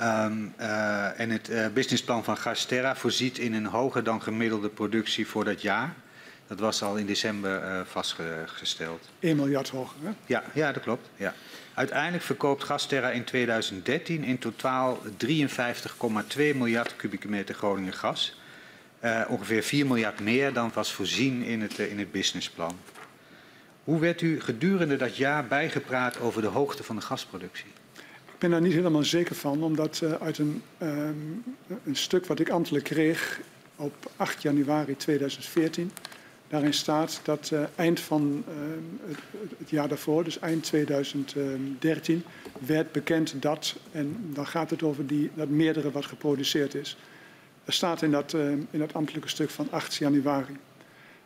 Um, 0.00 0.54
uh, 0.60 1.20
en 1.20 1.30
het 1.30 1.50
uh, 1.50 1.66
businessplan 1.74 2.24
van 2.24 2.36
Gasterra 2.36 2.96
voorziet 2.96 3.38
in 3.38 3.54
een 3.54 3.66
hoger 3.66 4.04
dan 4.04 4.22
gemiddelde 4.22 4.68
productie 4.68 5.26
voor 5.26 5.44
dat 5.44 5.62
jaar. 5.62 5.94
Dat 6.46 6.60
was 6.60 6.82
al 6.82 6.96
in 6.96 7.06
december 7.06 7.62
uh, 7.62 7.80
vastgesteld. 7.84 9.08
1 9.18 9.36
miljard 9.36 9.68
hoger, 9.68 9.96
hè? 10.02 10.10
Ja, 10.26 10.42
ja 10.54 10.72
dat 10.72 10.82
klopt. 10.82 11.08
Ja. 11.16 11.34
Uiteindelijk 11.74 12.24
verkoopt 12.24 12.64
Gasterra 12.64 13.10
in 13.10 13.24
2013 13.24 14.24
in 14.24 14.38
totaal 14.38 14.98
53,2 15.26 16.36
miljard 16.36 16.96
kubieke 16.96 17.28
meter 17.28 17.54
Groningen 17.54 17.92
gas. 17.92 18.38
Uh, 19.04 19.24
ongeveer 19.28 19.62
4 19.62 19.86
miljard 19.86 20.20
meer 20.20 20.52
dan 20.52 20.70
was 20.74 20.92
voorzien 20.92 21.42
in 21.42 21.60
het, 21.60 21.78
uh, 21.78 21.90
in 21.90 21.98
het 21.98 22.12
businessplan. 22.12 22.78
Hoe 23.84 24.00
werd 24.00 24.20
u 24.20 24.40
gedurende 24.40 24.96
dat 24.96 25.16
jaar 25.16 25.46
bijgepraat 25.46 26.20
over 26.20 26.42
de 26.42 26.48
hoogte 26.48 26.84
van 26.84 26.96
de 26.96 27.02
gasproductie? 27.02 27.66
Ik 28.32 28.38
ben 28.38 28.50
daar 28.50 28.60
niet 28.60 28.72
helemaal 28.72 29.04
zeker 29.04 29.34
van, 29.34 29.62
omdat 29.62 30.00
uh, 30.04 30.12
uit 30.12 30.38
een, 30.38 30.62
um, 30.82 31.44
een 31.84 31.96
stuk 31.96 32.26
wat 32.26 32.40
ik 32.40 32.48
ambtelijk 32.48 32.84
kreeg 32.84 33.40
op 33.76 34.10
8 34.16 34.42
januari 34.42 34.96
2014, 34.96 35.90
daarin 36.48 36.74
staat 36.74 37.20
dat 37.22 37.52
eind 37.74 38.00
van 38.00 38.44
het, 39.06 39.18
het, 39.58 39.70
jaar 39.70 39.88
daarvoor, 39.88 40.24
dus 40.24 40.38
eind 40.38 40.62
2013, 40.62 42.24
werd 42.58 42.92
bekend 42.92 43.42
dat, 43.42 43.76
en 43.92 44.30
dan 44.32 44.46
gaat 44.46 44.70
het 44.70 44.82
over 44.82 45.06
die, 45.06 45.30
dat 45.34 45.48
meerdere 45.48 45.90
wat 45.90 46.06
geproduceerd 46.06 46.74
is. 46.74 46.96
Dat 47.64 47.74
staat 47.74 48.02
in 48.02 48.10
dat, 48.10 48.32
uh, 48.32 48.50
in 48.50 48.78
dat 48.78 48.94
ambtelijke 48.94 49.28
stuk 49.28 49.50
van 49.50 49.66
8 49.70 49.94
januari. 49.94 50.56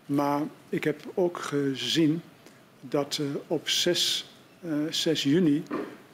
Maar 0.06 0.42
ik 0.68 0.84
heb 0.84 1.00
ook 1.14 1.38
gezien 1.38 2.22
dat 2.80 3.18
uh, 3.20 3.26
op 3.46 3.68
6, 3.68 4.30
uh, 4.60 4.72
6, 4.90 5.22
juni 5.22 5.62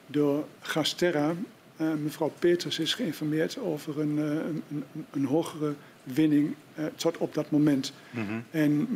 door 0.07 0.45
Gasterra 0.59 1.35
mevrouw 2.01 2.31
Peters 2.39 2.79
is 2.79 2.93
geïnformeerd 2.93 3.59
over 3.59 3.99
een, 3.99 4.17
een, 4.17 4.83
een 5.11 5.25
hogere 5.25 5.73
winning 6.13 6.55
tot 6.95 7.17
op 7.17 7.33
dat 7.33 7.51
moment. 7.51 7.93
Mm 8.11 8.27
-hmm. 8.27 8.43
En 8.51 8.87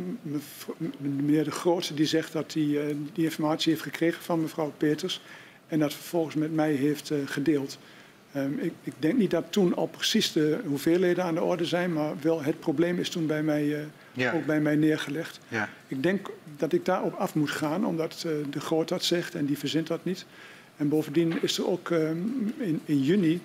meneer 0.98 1.44
De 1.44 1.50
Groot 1.50 1.96
die 1.96 2.06
zegt 2.06 2.32
dat 2.32 2.52
hij 2.52 2.96
die 3.12 3.24
informatie 3.24 3.72
heeft 3.72 3.84
gekregen 3.84 4.22
van 4.22 4.40
mevrouw 4.40 4.72
Peters 4.76 5.22
en 5.68 5.78
dat 5.78 5.94
vervolgens 5.94 6.34
met 6.34 6.54
mij 6.54 6.72
heeft 6.72 7.12
gedeeld. 7.24 7.78
Um, 8.36 8.58
ik, 8.58 8.72
ik, 8.82 8.92
denk 8.98 9.18
niet 9.18 9.30
dat 9.30 9.44
toen 9.50 9.74
al 9.74 9.86
precies 9.86 10.32
de 10.32 10.60
hoeveelheden 10.66 11.24
aan 11.24 11.34
de 11.34 11.42
orde 11.42 11.64
zijn, 11.64 11.92
maar 11.92 12.12
wel 12.20 12.42
het 12.42 12.60
probleem 12.60 12.98
is 12.98 13.08
toen 13.08 13.26
bij 13.26 13.42
mij, 13.42 13.64
uh, 13.64 13.78
ja. 14.12 14.32
ook 14.32 14.46
bij 14.46 14.60
mij 14.60 14.76
neergelegd. 14.76 15.38
Ja. 15.48 15.68
Ik 15.88 16.02
denk 16.02 16.30
dat 16.56 16.72
ik 16.72 16.84
daarop 16.84 17.14
af 17.14 17.34
moet 17.34 17.50
gaan, 17.50 17.86
omdat 17.86 18.24
uh, 18.26 18.32
de 18.50 18.60
Groot 18.60 18.88
dat 18.88 19.04
zegt 19.04 19.34
en 19.34 19.46
die 19.46 19.58
verzint 19.58 19.86
dat 19.86 20.04
niet. 20.04 20.26
En 20.76 20.88
bovendien 20.88 21.42
is 21.42 21.58
er 21.58 21.68
ook 21.68 21.90
um, 21.90 22.54
in, 22.58 22.80
in, 22.84 23.02
juni 23.02 23.40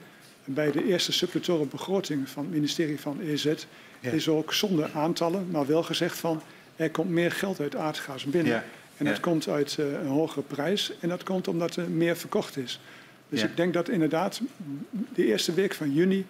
bij 0.46 0.72
de 0.72 0.86
eerste 0.86 1.12
suppletore 1.12 1.66
begroting 1.66 2.30
van 2.30 2.44
het 2.44 2.54
ministerie 2.54 3.00
van 3.00 3.20
EZ, 3.22 3.54
ja. 4.00 4.12
is 4.12 4.28
ook 4.28 4.54
zonder 4.54 4.90
aantallen, 4.94 5.48
maar 5.52 5.66
wel 5.66 5.84
gezegd 5.84 6.18
van 6.18 6.42
er 6.76 6.90
komt 6.90 7.10
meer 7.10 7.32
geld 7.32 7.60
uit 7.60 7.76
aardgas 7.76 8.24
binnen. 8.24 8.64
En 8.98 9.06
dat 9.06 9.20
komt 9.20 9.48
uit 9.48 9.78
uh, 9.80 9.92
een 9.92 10.08
hogere 10.08 10.42
prijs 10.42 10.92
en 11.00 11.10
dat 11.10 11.24
komt 11.24 11.48
omdat 11.48 11.76
er 11.76 11.90
meer 11.90 12.18
verkocht 12.18 12.58
is. 12.58 12.80
Dus 13.30 13.44
ik 13.44 13.58
denk 13.58 13.74
dat 13.74 13.90
inderdaad 13.90 14.42
de 15.14 15.26
eerste 15.26 15.54
week 15.54 15.74
van 15.74 15.94
juni, 15.94 16.26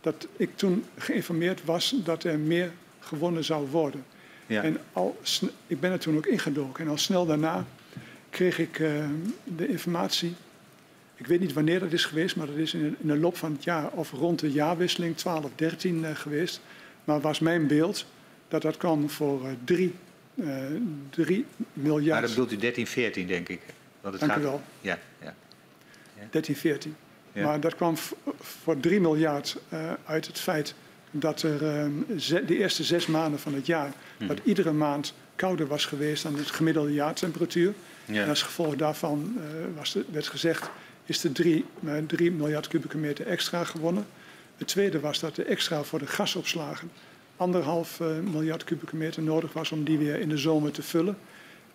dat 0.00 0.26
ik 0.36 0.56
toen 0.56 0.84
geïnformeerd 0.98 1.64
was 1.64 1.94
dat 2.04 2.24
er 2.24 2.38
meer 2.38 2.70
gewonnen 3.00 3.44
zou 3.44 3.68
worden. 3.70 4.04
En 4.46 4.78
al, 4.92 5.20
ik 5.66 5.80
ben 5.80 5.92
er 5.92 5.98
toen 5.98 6.16
ook 6.16 6.26
ingedoken. 6.26 6.84
En 6.84 6.90
al 6.90 6.98
snel 6.98 7.26
daarna 7.26 7.66
kreeg 8.30 8.58
ik 8.58 8.78
uh, 8.78 9.04
de 9.56 9.68
informatie. 9.68 10.34
Ik 11.22 11.28
weet 11.28 11.40
niet 11.40 11.52
wanneer 11.52 11.80
dat 11.80 11.92
is 11.92 12.04
geweest, 12.04 12.36
maar 12.36 12.46
dat 12.46 12.56
is 12.56 12.74
in, 12.74 12.96
de 13.00 13.16
loop 13.16 13.36
van 13.36 13.52
het 13.52 13.64
jaar 13.64 13.90
of 13.90 14.10
rond 14.10 14.38
de 14.38 14.50
jaarwisseling 14.50 15.16
12, 15.16 15.50
13 15.54 15.98
uh, 15.98 16.10
geweest. 16.14 16.60
Maar 17.04 17.20
was 17.20 17.38
mijn 17.38 17.66
beeld 17.66 18.06
dat 18.48 18.62
dat 18.62 18.76
kwam 18.76 19.10
voor 19.10 19.42
uh, 19.42 19.50
3, 19.64 19.94
3 21.10 21.44
miljard. 21.72 22.10
Maar 22.10 22.20
dat 22.20 22.30
bedoelt 22.30 22.52
u 22.52 22.56
13, 22.56 22.86
14 22.86 23.26
denk 23.26 23.48
ik. 23.48 23.60
Dat 24.00 24.12
het 24.12 24.20
Dank 24.20 24.32
gaat... 24.32 24.40
u 24.40 24.44
wel. 24.44 24.62
Ja, 24.80 24.98
ja. 25.22 25.34
13, 26.30 26.56
14. 26.56 26.96
Ja. 27.32 27.44
Maar 27.44 27.60
dat 27.60 27.74
kwam 27.74 27.96
voor 28.40 28.80
3 28.80 29.00
miljard 29.00 29.56
uh, 29.72 29.92
uit 30.04 30.26
het 30.26 30.38
feit 30.38 30.74
dat 31.10 31.42
er 31.42 31.62
uh, 31.62 32.46
de 32.46 32.58
eerste 32.58 32.84
zes 32.84 33.06
maanden 33.06 33.40
van 33.40 33.54
het 33.54 33.66
jaar, 33.66 33.92
hmm. 34.18 34.26
dat 34.28 34.40
iedere 34.44 34.72
maand 34.72 35.14
kouder 35.36 35.66
was 35.66 35.84
geweest 35.84 36.22
dan 36.22 36.36
het 36.36 36.50
gemiddelde 36.50 36.92
jaartemperatuur. 36.92 37.74
Ja. 38.04 38.22
En 38.22 38.28
als 38.28 38.42
gevolg 38.42 38.76
daarvan 38.76 39.34
uh, 39.36 39.42
was 39.76 39.92
de, 39.92 40.04
werd 40.10 40.26
gezegd, 40.26 40.70
is 41.06 41.24
er 41.24 41.32
3, 41.32 41.64
3 42.06 42.30
miljard 42.32 42.68
kubieke 42.68 42.96
meter 42.98 43.26
extra 43.26 43.64
gewonnen. 43.64 44.06
Het 44.56 44.68
tweede 44.68 45.00
was 45.00 45.18
dat 45.20 45.36
er 45.36 45.46
extra 45.46 45.82
voor 45.82 45.98
de 45.98 46.06
gasopslagen 46.06 46.90
anderhalf 47.36 48.00
miljard 48.32 48.64
kubieke 48.64 48.96
meter 48.96 49.22
nodig 49.22 49.52
was 49.52 49.72
om 49.72 49.84
die 49.84 49.98
weer 49.98 50.18
in 50.20 50.28
de 50.28 50.36
zomer 50.36 50.72
te 50.72 50.82
vullen. 50.82 51.18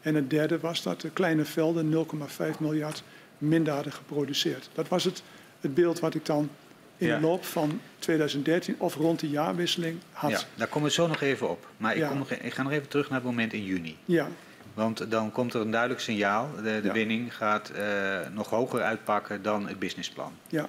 En 0.01 0.15
het 0.15 0.29
derde 0.29 0.59
was 0.59 0.83
dat 0.83 1.01
de 1.01 1.09
kleine 1.09 1.45
velden 1.45 2.05
0,5 2.53 2.59
miljard 2.59 3.03
minder 3.37 3.73
hadden 3.73 3.93
geproduceerd. 3.93 4.69
Dat 4.73 4.87
was 4.87 5.03
het, 5.03 5.23
het 5.61 5.73
beeld 5.73 5.99
wat 5.99 6.15
ik 6.15 6.25
dan 6.25 6.49
in 6.97 7.07
Ja. 7.07 7.15
de 7.15 7.21
loop 7.21 7.45
van 7.45 7.79
2013 7.99 8.75
of 8.77 8.95
rond 8.95 9.19
de 9.19 9.29
jaarwisseling 9.29 9.97
had. 10.11 10.31
Ja, 10.31 10.39
daar 10.55 10.67
komen 10.67 10.87
we 10.87 10.93
zo 10.93 11.07
nog 11.07 11.21
even 11.21 11.49
op. 11.49 11.67
Maar 11.77 11.91
ik, 11.95 11.97
Ja. 12.01 12.07
kom 12.07 12.17
nog, 12.17 12.31
ik 12.31 12.53
ga 12.53 12.63
nog 12.63 12.71
even 12.71 12.87
terug 12.87 13.09
naar 13.09 13.17
het 13.19 13.27
moment 13.27 13.53
in 13.53 13.63
juni. 13.63 13.97
ja. 14.05 14.27
Want 14.77 15.11
dan 15.11 15.31
komt 15.31 15.53
er 15.53 15.61
een 15.61 15.71
duidelijk 15.71 16.01
signaal. 16.01 16.49
De, 16.55 16.61
de 16.63 16.79
Ja. 16.87 16.93
winning 16.93 17.35
gaat 17.35 17.69
eh, 17.69 18.19
nog 18.33 18.49
hoger 18.49 18.81
uitpakken 18.81 19.41
dan 19.41 19.67
het 19.67 19.79
businessplan. 19.79 20.31
ja. 20.47 20.67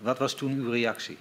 Wat 0.00 0.18
was 0.18 0.34
toen 0.34 0.52
uw 0.52 0.70
reactie? 0.70 1.18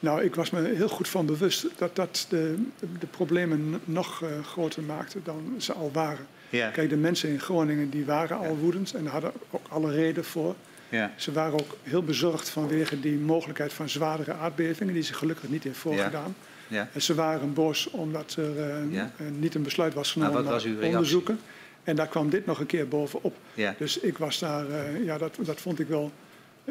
Nou, 0.00 0.22
ik 0.22 0.34
was 0.34 0.50
me 0.50 0.60
heel 0.74 0.88
goed 0.88 1.08
van 1.08 1.26
bewust 1.26 1.66
dat 1.76 1.96
dat 1.96 2.26
de, 2.28 2.64
de 2.98 3.06
problemen 3.06 3.80
nog 3.84 4.22
eh, 4.22 4.28
groter 4.44 4.82
maakte 4.82 5.18
dan 5.22 5.54
ze 5.58 5.72
al 5.72 5.90
waren. 5.92 6.26
Ja, 6.50 6.70
Kijk, 6.70 6.88
de 6.88 6.96
mensen 6.96 7.28
in 7.28 7.40
Groningen 7.40 7.90
die 7.90 8.04
waren 8.04 8.36
al 8.38 8.56
woedend 8.56 8.94
en 8.94 9.06
hadden 9.06 9.32
ook 9.50 9.66
alle 9.68 9.92
reden 9.92 10.24
voor. 10.24 10.54
ja, 10.88 11.10
Ze 11.16 11.32
waren 11.32 11.52
ook 11.52 11.76
heel 11.82 12.02
bezorgd 12.02 12.48
vanwege 12.48 13.00
die 13.00 13.16
mogelijkheid 13.18 13.72
van 13.72 13.88
zwaardere 13.88 14.32
aardbevingen, 14.32 14.94
die 14.94 15.02
zich 15.02 15.16
gelukkig 15.16 15.48
niet 15.48 15.64
heeft 15.64 15.78
voorgedaan. 15.78 16.34
ja. 16.38 16.54
En 16.70 17.02
ze 17.02 17.14
waren 17.14 17.52
boos 17.52 17.90
omdat 17.90 18.34
er 18.38 18.58
eh, 18.70 18.92
Ja. 18.92 19.12
eh, 19.18 19.26
niet 19.38 19.54
een 19.54 19.62
besluit 19.62 19.94
was 19.94 20.12
genomen 20.12 20.44
naar 20.44 20.52
uw 20.52 20.60
reactie? 20.60 20.86
onderzoeken. 20.88 21.38
En 21.84 21.96
daar 21.96 22.08
kwam 22.08 22.30
dit 22.30 22.46
nog 22.46 22.60
een 22.60 22.66
keer 22.66 22.88
bovenop. 22.88 23.36
ja. 23.54 23.74
Dus 23.78 23.98
ik 23.98 24.18
was 24.18 24.38
daar, 24.38 24.68
eh, 24.70 25.04
ja, 25.04 25.18
dat, 25.18 25.36
dat 25.40 25.60
vond 25.60 25.78
ik 25.78 25.86
wel 25.88 26.12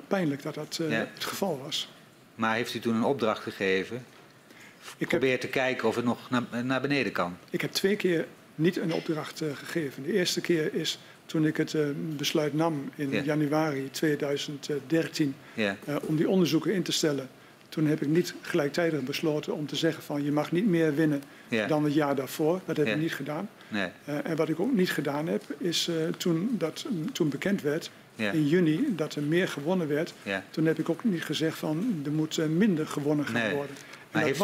pijnlijk 0.07 0.41
dat 0.43 0.53
dat 0.55 0.80
Ja. 0.89 1.07
het 1.13 1.23
geval 1.23 1.59
was. 1.63 1.89
Maar 2.35 2.55
heeft 2.55 2.73
u 2.73 2.80
toen 2.80 2.95
een 2.95 3.03
opdracht 3.03 3.43
gegeven? 3.43 3.95
Ik 3.95 4.99
heb, 4.99 5.09
Probeer 5.09 5.39
te 5.39 5.47
kijken 5.47 5.88
of 5.88 5.95
het 5.95 6.05
nog 6.05 6.30
naar, 6.30 6.65
naar 6.65 6.81
beneden 6.81 7.11
kan. 7.11 7.38
ik 7.49 7.61
heb 7.61 7.72
twee 7.72 7.95
keer 7.95 8.26
niet 8.55 8.77
een 8.77 8.93
opdracht 8.93 9.41
gegeven. 9.53 10.03
De 10.03 10.13
eerste 10.13 10.41
keer 10.41 10.73
is 10.73 10.99
toen 11.26 11.45
ik 11.45 11.57
het 11.57 11.76
besluit 12.17 12.53
nam 12.53 12.89
in 12.95 13.09
Ja. 13.11 13.22
januari 13.22 13.89
2013 13.91 15.35
Ja, 15.53 15.76
eh, 15.85 15.95
om 16.01 16.15
die 16.15 16.30
onderzoeken 16.30 16.73
in 16.73 16.84
te 16.84 16.91
stellen. 16.91 17.30
Toen 17.76 17.85
heb 17.88 18.02
ik 18.02 18.07
niet 18.07 18.34
gelijktijdig 18.41 19.02
besloten 19.02 19.53
om 19.53 19.68
te 19.68 19.76
zeggen 19.76 20.03
van 20.03 20.23
je 20.23 20.31
mag 20.31 20.52
niet 20.52 20.65
meer 20.68 20.95
winnen 20.95 21.23
ja. 21.47 21.68
dan 21.68 21.84
het 21.84 21.93
jaar 21.93 22.15
daarvoor. 22.15 22.61
Dat 22.65 22.77
heb 22.77 22.85
Ja. 22.88 22.93
ik 22.93 22.99
niet 22.99 23.14
gedaan. 23.14 23.49
Nee, 23.68 23.89
Eh, 24.06 24.18
en 24.26 24.35
wat 24.35 24.49
ik 24.49 24.60
ook 24.60 24.73
niet 24.73 24.91
gedaan 24.91 25.27
heb, 25.27 25.43
is 25.57 25.88
eh, 25.88 25.95
toen, 26.18 26.49
dat, 26.57 26.85
toen 27.11 27.30
bekend 27.30 27.61
werd 27.61 27.89
ja, 28.15 28.31
in 28.31 28.47
juni 28.47 28.95
dat 28.95 29.15
er 29.15 29.22
meer 29.23 29.47
gewonnen 29.47 29.88
werd. 29.88 30.14
Toen 30.49 30.65
heb 30.65 30.80
ik 30.80 30.89
ook 30.89 31.03
niet 31.03 31.23
gezegd 31.23 31.57
van 31.57 32.02
er 32.06 32.11
moet 32.11 32.38
eh, 32.38 32.45
minder 32.45 32.88
gewonnen 32.88 33.26
gaan 33.26 33.34
Nee. 33.41 33.53
worden. 33.53 33.76
En 33.76 33.85
Maar 34.11 34.23
heeft 34.23 34.39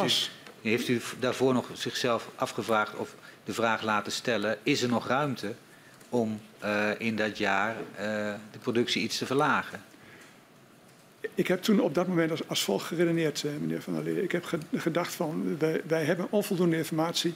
u-. 0.61 0.69
Heeft 0.69 0.87
u 0.87 1.01
daarvoor 1.19 1.53
nog 1.53 1.69
zichzelf 1.73 2.29
afgevraagd 2.35 2.95
of 2.95 3.15
de 3.43 3.53
vraag 3.53 3.81
laten 3.83 4.11
stellen: 4.11 4.57
is 4.63 4.81
er 4.81 4.89
nog 4.89 5.07
ruimte 5.07 5.53
om 6.09 6.39
in 6.97 7.15
dat 7.15 7.37
jaar 7.37 7.75
de 8.51 8.59
productie 8.61 9.01
iets 9.03 9.17
te 9.17 9.25
verlagen? 9.25 9.81
Ik 11.35 11.47
heb 11.47 11.61
toen 11.61 11.79
op 11.79 11.95
dat 11.95 12.07
moment 12.07 12.31
als, 12.31 12.47
als 12.47 12.63
volgt 12.63 12.85
geredeneerd, 12.87 13.43
eh, 13.43 13.51
meneer 13.61 13.81
Van 13.81 13.93
der 13.93 14.03
Lee. 14.03 14.23
Ik 14.23 14.31
heb 14.31 14.43
ge- 14.43 14.57
gedacht 14.75 15.13
van 15.13 15.55
wij, 15.59 15.81
wij 15.87 16.03
hebben 16.03 16.27
onvoldoende 16.29 16.77
informatie 16.77 17.33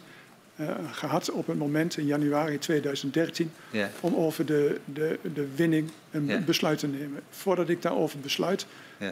eh, 0.55 0.69
gehad 0.91 1.31
op 1.31 1.47
het 1.47 1.57
moment 1.57 1.97
in 1.97 2.05
januari 2.05 2.57
2013 2.57 3.51
Ja, 3.71 3.89
om 3.99 4.15
over 4.15 4.45
de, 4.45 4.79
de, 4.85 5.19
de 5.33 5.47
winning 5.55 5.89
een 6.11 6.43
besluit 6.45 6.79
te 6.79 6.87
nemen. 6.87 7.21
Voordat 7.29 7.69
ik 7.69 7.81
daarover 7.81 8.19
besluit, 8.19 8.65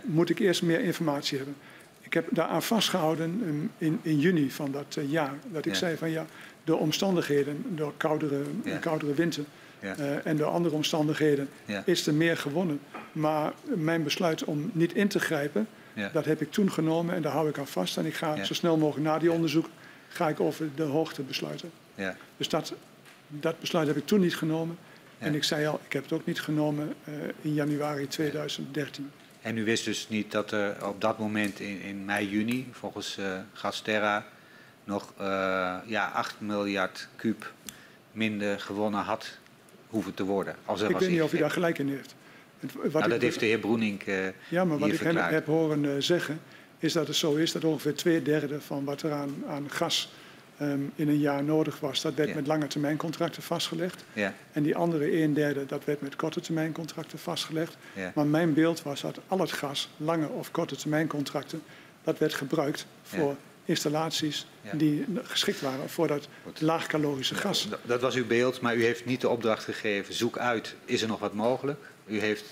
moet 0.04 0.30
ik 0.30 0.40
eerst 0.40 0.62
meer 0.62 0.80
informatie 0.80 1.38
hebben. 1.38 1.56
Ik 2.02 2.14
heb 2.14 2.28
daaraan 2.32 2.64
vastgehouden 2.64 3.41
ehm, 3.45 3.86
in, 3.86 4.00
in 4.02 4.20
juni 4.20 4.52
van 4.52 4.72
dat 4.72 4.95
eh, 4.98 5.12
jaar. 5.12 5.34
Dat 5.52 5.66
ik 5.66 5.76
zei 5.76 5.98
van 5.98 6.10
ja, 6.12 6.26
door 6.64 6.80
omstandigheden, 6.80 7.64
door 7.70 7.94
koudere, 7.98 8.41
koudere 8.80 9.14
winter 9.14 9.44
ja, 9.84 9.95
eh, 9.95 10.26
en 10.26 10.38
door 10.38 10.47
andere 10.47 10.76
omstandigheden 10.76 11.49
ja, 11.65 11.84
is 11.85 12.07
er 12.07 12.14
meer 12.14 12.38
gewonnen. 12.38 12.80
Maar 13.11 13.53
mijn 13.64 14.03
besluit 14.03 14.43
om 14.43 14.69
niet 14.73 14.93
in 14.93 15.07
te 15.07 15.19
grijpen, 15.19 15.68
ja. 15.93 16.10
dat 16.14 16.26
heb 16.26 16.41
ik 16.41 16.51
toen 16.51 16.72
genomen 16.72 17.15
en 17.15 17.22
daar 17.22 17.31
hou 17.31 17.49
ik 17.49 17.57
aan 17.57 17.68
vast. 17.68 17.97
En 17.97 18.05
ik 18.05 18.14
ga 18.14 18.43
zo 18.43 18.53
snel 18.53 18.77
mogelijk 18.77 19.07
na 19.07 19.19
die 19.19 19.31
onderzoek, 19.31 19.69
ga 20.07 20.30
ik 20.30 20.39
over 20.39 20.69
de 20.76 20.84
hoogte 20.84 21.22
besluiten. 21.22 21.72
ja. 21.95 22.15
Dus 22.38 22.49
dat, 22.49 22.73
dat 23.27 23.60
besluit 23.60 23.88
heb 23.88 23.97
ik 23.97 24.05
toen 24.05 24.19
niet 24.19 24.35
genomen. 24.35 24.77
En 25.18 25.35
ik 25.35 25.43
zei 25.43 25.68
al, 25.68 25.80
ik 25.85 25.93
heb 25.93 26.03
het 26.03 26.14
ook 26.14 26.26
niet 26.26 26.41
genomen 26.41 26.93
eh, 27.03 27.14
in 27.41 27.53
januari 27.53 28.07
2013. 28.07 29.11
En 29.41 29.57
u 29.57 29.64
wist 29.64 29.85
dus 29.85 30.10
niet 30.10 30.31
dat 30.31 30.51
er 30.51 30.88
op 30.88 31.01
dat 31.01 31.19
moment 31.19 31.60
in, 31.60 31.81
in 31.81 32.05
mei, 32.05 32.30
juni, 32.30 32.68
volgens 32.72 33.18
eh 33.18 33.39
Gasterra, 33.53 34.26
nog 34.84 35.14
ja, 35.85 36.11
8 36.14 36.35
miljard 36.39 37.07
kuub 37.15 37.51
minder 38.11 38.60
gewonnen 38.60 39.01
had 39.01 39.38
hoeven 39.94 40.14
te 40.14 40.24
worden. 40.24 40.56
Als 40.65 40.82
er 40.82 40.90
Ik 40.90 40.98
weet 40.98 41.10
niet 41.10 41.22
of 41.22 41.34
u 41.34 41.38
daar 41.38 41.52
gelijk 41.52 41.78
in 41.80 41.88
heeft. 41.90 42.15
Wat 42.74 42.94
Nou, 42.94 43.10
dat 43.10 43.22
heeft 43.22 43.40
de 43.40 43.45
heer 43.45 43.60
Broenink 43.60 44.03
eh, 44.03 44.15
ja, 44.49 44.65
maar 44.65 44.78
wat 44.78 44.90
ik 44.90 44.99
hem 44.99 45.15
heb 45.18 45.45
horen 45.45 45.86
eh, 45.86 45.91
zeggen, 45.99 46.40
is 46.80 46.94
dat 46.94 47.07
het 47.07 47.15
zo 47.15 47.36
is 47.36 47.52
dat 47.52 47.64
ongeveer 47.64 47.95
twee 47.95 48.22
derde 48.22 48.61
van 48.61 48.84
wat 48.84 49.02
er 49.02 49.11
aan, 49.11 49.44
aan 49.48 49.70
gas 49.70 50.14
ehm, 50.57 50.80
in 50.95 51.07
een 51.07 51.20
jaar 51.20 51.44
nodig 51.44 51.80
was, 51.80 52.02
dat 52.02 52.14
werd 52.14 52.30
Ja. 52.30 52.36
met 52.36 52.48
lange 52.48 52.68
termijn 52.68 52.98
contracten 52.98 53.44
vastgelegd. 53.44 54.03
Ja, 54.14 54.34
En 54.52 54.64
die 54.64 54.76
andere 54.76 55.22
een 55.22 55.34
derde, 55.34 55.65
dat 55.65 55.86
werd 55.86 56.02
met 56.02 56.15
korte 56.15 56.41
termijn 56.41 56.72
contracten 56.72 57.20
vastgelegd. 57.20 57.78
ja, 57.95 58.11
Maar 58.15 58.26
mijn 58.26 58.53
beeld 58.53 58.84
was 58.84 59.02
dat 59.02 59.20
al 59.28 59.40
het 59.40 59.52
gas, 59.52 59.90
lange 59.98 60.28
of 60.28 60.52
korte 60.52 60.76
termijn 60.76 61.07
contracten, 61.07 61.61
dat 62.03 62.18
werd 62.18 62.34
gebruikt 62.34 62.86
voor 63.03 63.36
installaties 63.65 64.45
Ja. 64.61 64.72
die 64.73 65.06
geschikt 65.23 65.61
waren 65.61 65.90
voor 65.90 66.07
dat 66.07 66.27
Goed. 66.44 66.61
laagcalorische 66.61 67.35
gas. 67.35 67.69
Dat- 67.69 67.80
Dat 67.85 68.02
was 68.02 68.15
uw 68.15 68.26
beeld, 68.27 68.61
maar 68.61 68.76
u 68.76 68.84
heeft 68.84 69.06
niet 69.06 69.22
de 69.22 69.30
opdracht 69.30 69.64
gegeven. 69.64 70.14
Zoek 70.14 70.38
uit, 70.38 70.76
is 70.85 71.02
er 71.02 71.07
nog 71.07 71.19
wat 71.19 71.34
mogelijk? 71.34 71.80
U 72.07 72.19
heeft 72.19 72.44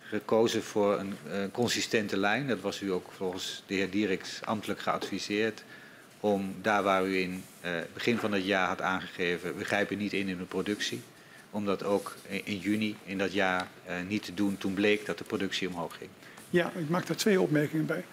gekozen 0.00 0.62
voor 0.62 0.98
een 0.98 1.50
consistente 1.50 2.16
lijn. 2.16 2.46
Dat 2.48 2.60
was 2.60 2.80
u 2.80 2.92
ook 2.92 3.06
volgens 3.16 3.62
de 3.66 3.74
heer 3.74 3.90
Dieriks 3.90 4.40
ambtelijk 4.44 4.80
geadviseerd. 4.80 5.64
Om 6.20 6.54
daar 6.62 6.82
waar 6.82 7.06
u 7.06 7.16
in 7.16 7.44
eh, 7.60 7.70
begin 7.94 8.18
van 8.18 8.32
het 8.32 8.44
jaar 8.44 8.68
had 8.68 8.80
aangegeven, 8.80 9.56
we 9.56 9.64
grijpen 9.64 9.98
niet 9.98 10.12
in 10.12 10.28
in 10.28 10.38
de 10.38 10.44
productie. 10.44 11.00
Om 11.50 11.64
dat 11.64 11.84
ook 11.84 12.16
in, 12.28 12.40
in 12.46 12.58
juni 12.58 12.96
in 13.04 13.18
dat 13.18 13.32
jaar 13.32 13.66
eh, 13.84 13.94
niet 14.08 14.22
te 14.24 14.34
doen 14.34 14.58
toen 14.58 14.74
bleek 14.74 15.06
dat 15.06 15.18
de 15.18 15.24
productie 15.24 15.68
omhoog 15.68 15.96
ging. 15.98 16.10
Ja, 16.50 16.72
ik 16.78 16.88
maak 16.88 17.06
daar 17.06 17.16
twee 17.16 17.40
opmerkingen 17.40 17.86
bij. 17.86 18.04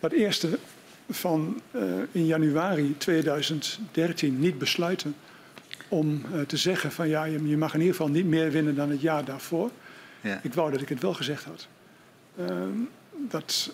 Dat 0.00 0.12
eerste 0.12 0.58
van 1.14 1.60
eh, 1.70 1.82
in 2.12 2.26
januari 2.26 2.94
2013 2.98 4.40
niet 4.40 4.58
besluiten 4.58 5.14
om 5.88 6.22
eh, 6.32 6.40
te 6.40 6.56
zeggen 6.56 6.92
van 6.92 7.08
ja, 7.08 7.24
je, 7.24 7.48
je 7.48 7.56
mag 7.56 7.74
in 7.74 7.80
ieder 7.80 7.96
geval 7.96 8.10
niet 8.10 8.26
meer 8.26 8.50
winnen 8.50 8.74
dan 8.74 8.90
het 8.90 9.00
jaar 9.00 9.24
daarvoor. 9.24 9.70
Ja, 10.20 10.40
Ik 10.42 10.54
wou 10.54 10.70
dat 10.70 10.80
ik 10.80 10.88
het 10.88 11.02
wel 11.02 11.14
gezegd 11.14 11.44
had. 11.44 11.66
Ehm, 12.36 12.78
dat, 13.28 13.72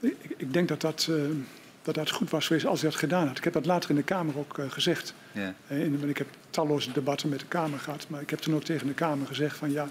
ik, 0.00 0.34
ik 0.36 0.52
denk 0.52 0.68
dat 0.68 0.80
dat, 0.80 1.06
eh, 1.10 1.16
dat 1.82 1.94
dat 1.94 2.10
goed 2.10 2.30
was 2.30 2.46
geweest 2.46 2.66
als 2.66 2.82
ik 2.82 2.90
dat 2.90 2.98
gedaan 2.98 3.26
had. 3.26 3.38
Ik 3.38 3.44
heb 3.44 3.52
dat 3.52 3.66
later 3.66 3.90
in 3.90 3.96
de 3.96 4.02
Kamer 4.02 4.38
ook 4.38 4.58
gezegd. 4.68 5.14
ja, 5.32 5.54
in, 5.68 6.08
ik 6.08 6.18
heb 6.18 6.28
talloze 6.50 6.92
debatten 6.92 7.28
met 7.28 7.40
de 7.40 7.46
Kamer 7.46 7.78
gehad. 7.78 8.06
Maar 8.08 8.20
ik 8.20 8.30
heb 8.30 8.38
toen 8.38 8.54
ook 8.54 8.64
tegen 8.64 8.86
de 8.86 8.94
Kamer 8.94 9.26
gezegd 9.26 9.56
van 9.56 9.70
ja, 9.72 9.88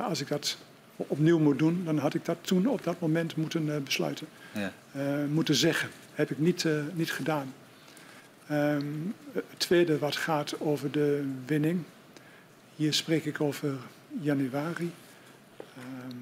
als 0.00 0.20
ik 0.20 0.28
dat 0.28 0.56
opnieuw 0.96 1.38
moet 1.38 1.58
doen, 1.58 1.82
dan 1.84 1.98
had 1.98 2.14
ik 2.14 2.24
dat 2.24 2.36
toen 2.40 2.66
op 2.66 2.84
dat 2.84 3.00
moment 3.00 3.36
moeten 3.36 3.82
besluiten. 3.84 4.26
Ja, 4.52 4.72
eh, 4.92 5.24
moeten 5.28 5.54
zeggen. 5.54 5.90
Heb 6.14 6.30
ik 6.30 6.38
niet, 6.38 6.64
eh, 6.64 6.72
niet 6.92 7.12
gedaan. 7.12 7.54
Ehm, 8.46 8.86
het 9.32 9.44
tweede 9.56 9.98
wat 9.98 10.16
gaat 10.16 10.60
over 10.60 10.90
de 10.90 11.32
winning. 11.46 11.82
Hier 12.76 12.92
spreek 12.92 13.24
ik 13.24 13.40
over 13.40 13.74
januari. 14.20 14.92
Ehm, 15.56 16.16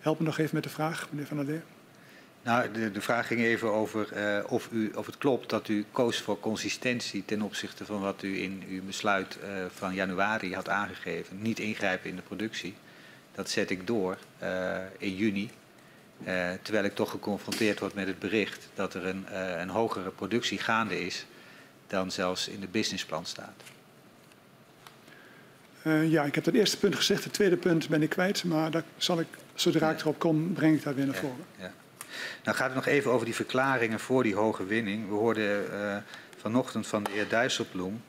help 0.00 0.18
me 0.18 0.24
nog 0.24 0.38
even 0.38 0.54
met 0.54 0.62
de 0.62 0.68
vraag, 0.68 1.08
meneer 1.10 1.26
Van 1.26 1.36
der 1.36 1.46
Leer. 1.46 1.62
Nou, 2.42 2.72
de, 2.72 2.90
de 2.90 3.00
vraag 3.00 3.26
ging 3.26 3.40
even 3.40 3.72
over 3.72 4.12
eh, 4.12 4.44
of, 4.52 4.68
u, 4.72 4.90
of 4.94 5.06
het 5.06 5.18
klopt 5.18 5.50
dat 5.50 5.68
u 5.68 5.84
koos 5.92 6.20
voor 6.20 6.40
consistentie 6.40 7.24
ten 7.24 7.42
opzichte 7.42 7.84
van 7.84 8.00
wat 8.00 8.22
u 8.22 8.42
in 8.42 8.62
uw 8.68 8.82
besluit 8.84 9.38
van 9.74 9.94
januari 9.94 10.54
had 10.54 10.68
aangegeven. 10.68 11.42
Niet 11.42 11.58
ingrijpen 11.58 12.10
in 12.10 12.16
de 12.16 12.22
productie. 12.22 12.74
Dat 13.34 13.50
zet 13.50 13.70
ik 13.70 13.86
door 13.86 14.18
in 14.98 15.16
juni. 15.16 15.50
Eh, 16.24 16.50
terwijl 16.62 16.84
ik 16.84 16.94
toch 16.94 17.10
geconfronteerd 17.10 17.78
word 17.78 17.94
met 17.94 18.06
het 18.06 18.18
bericht 18.18 18.68
dat 18.74 18.94
er 18.94 19.06
een, 19.06 19.26
eh, 19.28 19.60
een 19.60 19.68
hogere 19.68 20.10
productie 20.10 20.58
gaande 20.58 21.06
is 21.06 21.26
dan 21.86 22.10
zelfs 22.10 22.48
in 22.48 22.60
de 22.60 22.66
businessplan 22.66 23.26
staat. 23.26 23.62
Eh, 25.82 26.10
ja, 26.10 26.24
ik 26.24 26.34
heb 26.34 26.44
het 26.44 26.54
eerste 26.54 26.78
punt 26.78 26.96
gezegd. 26.96 27.24
Het 27.24 27.32
tweede 27.32 27.56
punt 27.56 27.88
ben 27.88 28.02
ik 28.02 28.10
kwijt. 28.10 28.44
Maar 28.44 28.82
zal 28.96 29.20
ik, 29.20 29.26
zodra 29.54 29.90
ik 29.90 30.00
erop 30.00 30.18
kom, 30.18 30.52
breng 30.52 30.76
ik 30.76 30.82
dat 30.82 30.94
weer 30.94 31.06
naar 31.06 31.14
voren. 31.14 31.44
ja. 31.58 31.72
Nou 32.44 32.56
gaat 32.56 32.66
het 32.66 32.74
nog 32.74 32.86
even 32.86 33.10
over 33.10 33.24
die 33.24 33.34
verklaringen 33.34 34.00
voor 34.00 34.22
die 34.22 34.34
hoge 34.34 34.66
winning. 34.66 35.08
We 35.08 35.14
hoorden 35.14 36.04
vanochtend 36.36 36.86
van 36.86 37.02
de 37.02 37.10
heer 37.10 37.28
Dijsselbloem 37.28 38.02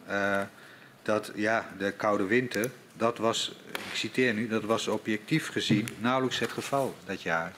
dat 1.01 1.31
ja, 1.35 1.69
de 1.77 1.91
koude 1.91 2.23
winter, 2.23 2.71
dat 2.93 3.17
was, 3.17 3.55
ik 3.71 3.95
citeer 3.95 4.33
nu, 4.33 4.47
dat 4.47 4.63
was 4.63 4.87
objectief 4.87 5.47
gezien 5.47 5.87
nauwelijks 5.99 6.39
het 6.39 6.51
geval 6.51 6.95
dat 7.05 7.21
jaar. 7.21 7.53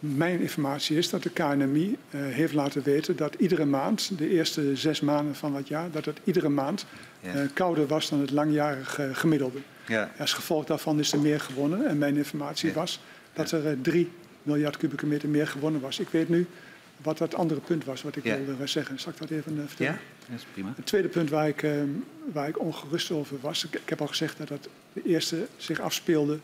Mijn 0.00 0.40
informatie 0.40 0.96
is 0.96 1.10
dat 1.10 1.22
de 1.22 1.30
KNMI 1.30 1.96
uh, 2.10 2.20
heeft 2.20 2.52
laten 2.52 2.82
weten 2.82 3.16
dat 3.16 3.34
iedere 3.34 3.64
maand, 3.64 4.18
de 4.18 4.28
eerste 4.28 4.76
zes 4.76 5.00
maanden 5.00 5.34
van 5.34 5.54
het 5.54 5.68
jaar, 5.68 5.90
dat 5.90 6.04
het 6.04 6.18
iedere 6.24 6.48
maand 6.48 6.86
ja. 7.20 7.34
uh, 7.34 7.48
kouder 7.54 7.86
was 7.86 8.08
dan 8.08 8.20
het 8.20 8.30
langjarig 8.30 8.98
uh, 8.98 9.06
gemiddelde. 9.12 9.58
Ja. 9.86 10.10
Als 10.18 10.32
gevolg 10.32 10.64
daarvan 10.64 10.98
is 10.98 11.12
er 11.12 11.20
meer 11.20 11.40
gewonnen. 11.40 11.86
En 11.86 11.98
mijn 11.98 12.16
informatie 12.16 12.68
ja. 12.68 12.74
was 12.74 13.00
dat 13.32 13.50
er 13.50 13.80
3 13.80 14.10
miljard 14.42 14.76
kubieke 14.76 15.06
meter 15.06 15.28
meer 15.28 15.46
gewonnen 15.46 15.80
was. 15.80 15.98
Ik 15.98 16.08
weet 16.08 16.28
nu 16.28 16.46
wat 17.02 17.18
dat 17.18 17.34
andere 17.34 17.60
punt 17.60 17.84
was 17.84 18.02
wat 18.02 18.16
ik 18.16 18.22
wilde 18.22 18.66
zeggen. 18.66 19.00
Zal 19.00 19.12
ik 19.12 19.18
dat 19.18 19.30
even 19.30 19.64
vertellen? 19.66 19.92
Ja, 19.92 19.98
dat 20.28 20.38
is 20.38 20.46
prima. 20.52 20.72
Het 20.76 20.86
tweede 20.86 21.08
punt 21.08 21.30
waar 21.30 21.48
ik, 21.48 21.66
waar 22.32 22.48
ik 22.48 22.60
ongerust 22.60 23.10
over 23.10 23.36
was, 23.40 23.64
ik, 23.64 23.74
ik 23.74 23.88
heb 23.88 24.00
al 24.00 24.06
gezegd 24.06 24.38
dat 24.38 24.48
dat 24.48 24.68
de 24.92 25.02
eerste 25.04 25.46
zich 25.56 25.80
afspeelde 25.80 26.38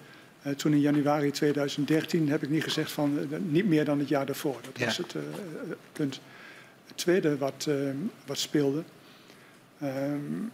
uh, 0.46 0.52
toen 0.52 0.72
in 0.72 0.80
januari 0.80 1.30
2013 1.30 2.28
heb 2.28 2.42
ik 2.42 2.50
niet 2.50 2.62
gezegd 2.62 2.92
van 2.92 3.18
uh, 3.18 3.38
niet 3.38 3.66
meer 3.66 3.84
dan 3.84 3.98
het 3.98 4.08
jaar 4.08 4.26
daarvoor. 4.26 4.58
Dat 4.62 4.78
ja. 4.78 4.84
was 4.84 4.96
het 4.96 5.14
uh, 5.14 5.22
punt. 5.92 6.20
Het 6.86 6.96
tweede 6.96 7.38
wat, 7.38 7.68
wat 8.26 8.38
speelde. 8.38 8.82
Um, 9.82 10.52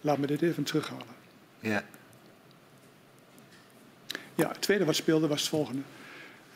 laat 0.00 0.18
me 0.18 0.26
dit 0.26 0.42
even 0.42 0.62
terughalen. 0.62 1.06
Ja. 1.60 1.84
Ja, 4.34 4.48
het 4.48 4.60
tweede 4.60 4.84
wat 4.84 4.94
speelde 4.94 5.26
was 5.26 5.40
het 5.40 5.48
volgende. 5.48 5.82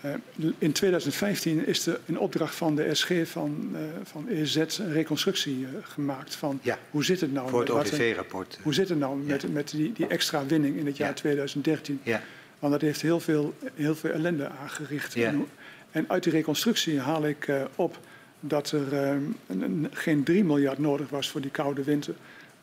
Uh, 0.05 0.14
in 0.59 0.73
2015 0.73 1.66
is 1.66 1.86
er 1.86 2.01
in 2.05 2.18
opdracht 2.18 2.55
van 2.55 2.77
de 2.77 2.94
SG 2.94 3.12
van, 3.24 3.68
uh, 3.73 3.78
van 4.02 4.28
EZ 4.28 4.56
een 4.56 4.93
reconstructie 4.93 5.59
uh, 5.59 5.68
gemaakt 5.82 6.35
van 6.35 6.59
ja, 6.62 6.78
hoe 6.90 7.05
zit 7.05 7.20
het 7.20 7.32
nou 7.32 7.48
voor 7.48 7.60
het 7.60 7.70
OVV-rapport. 7.70 8.59
Hoe 8.62 8.74
zit 8.74 8.89
het 8.89 8.98
nou 8.98 9.20
ja. 9.20 9.27
met, 9.27 9.52
met 9.52 9.70
die, 9.70 9.93
die, 9.93 10.06
extra 10.06 10.47
winning 10.47 10.77
in 10.77 10.86
het 10.86 10.97
jaar 10.97 11.09
ja. 11.09 11.14
2013? 11.14 12.01
Want 12.59 12.73
dat 12.73 12.81
heeft 12.81 13.02
heel 13.02 13.20
veel, 13.20 13.55
heel 13.74 13.94
veel 13.94 14.10
ellende 14.10 14.48
aangericht. 14.48 15.14
En, 15.14 15.47
en, 15.90 16.05
uit 16.09 16.23
die 16.23 16.32
reconstructie 16.32 17.01
haal 17.01 17.27
ik 17.27 17.51
op 17.74 17.98
dat 18.40 18.70
er 18.70 18.93
een, 19.47 19.89
geen 19.93 20.24
3 20.24 20.44
miljard 20.44 20.78
nodig 20.78 21.09
was 21.09 21.31
voor 21.31 21.40
die 21.40 21.51
koude 21.51 21.82
winter, 21.82 22.14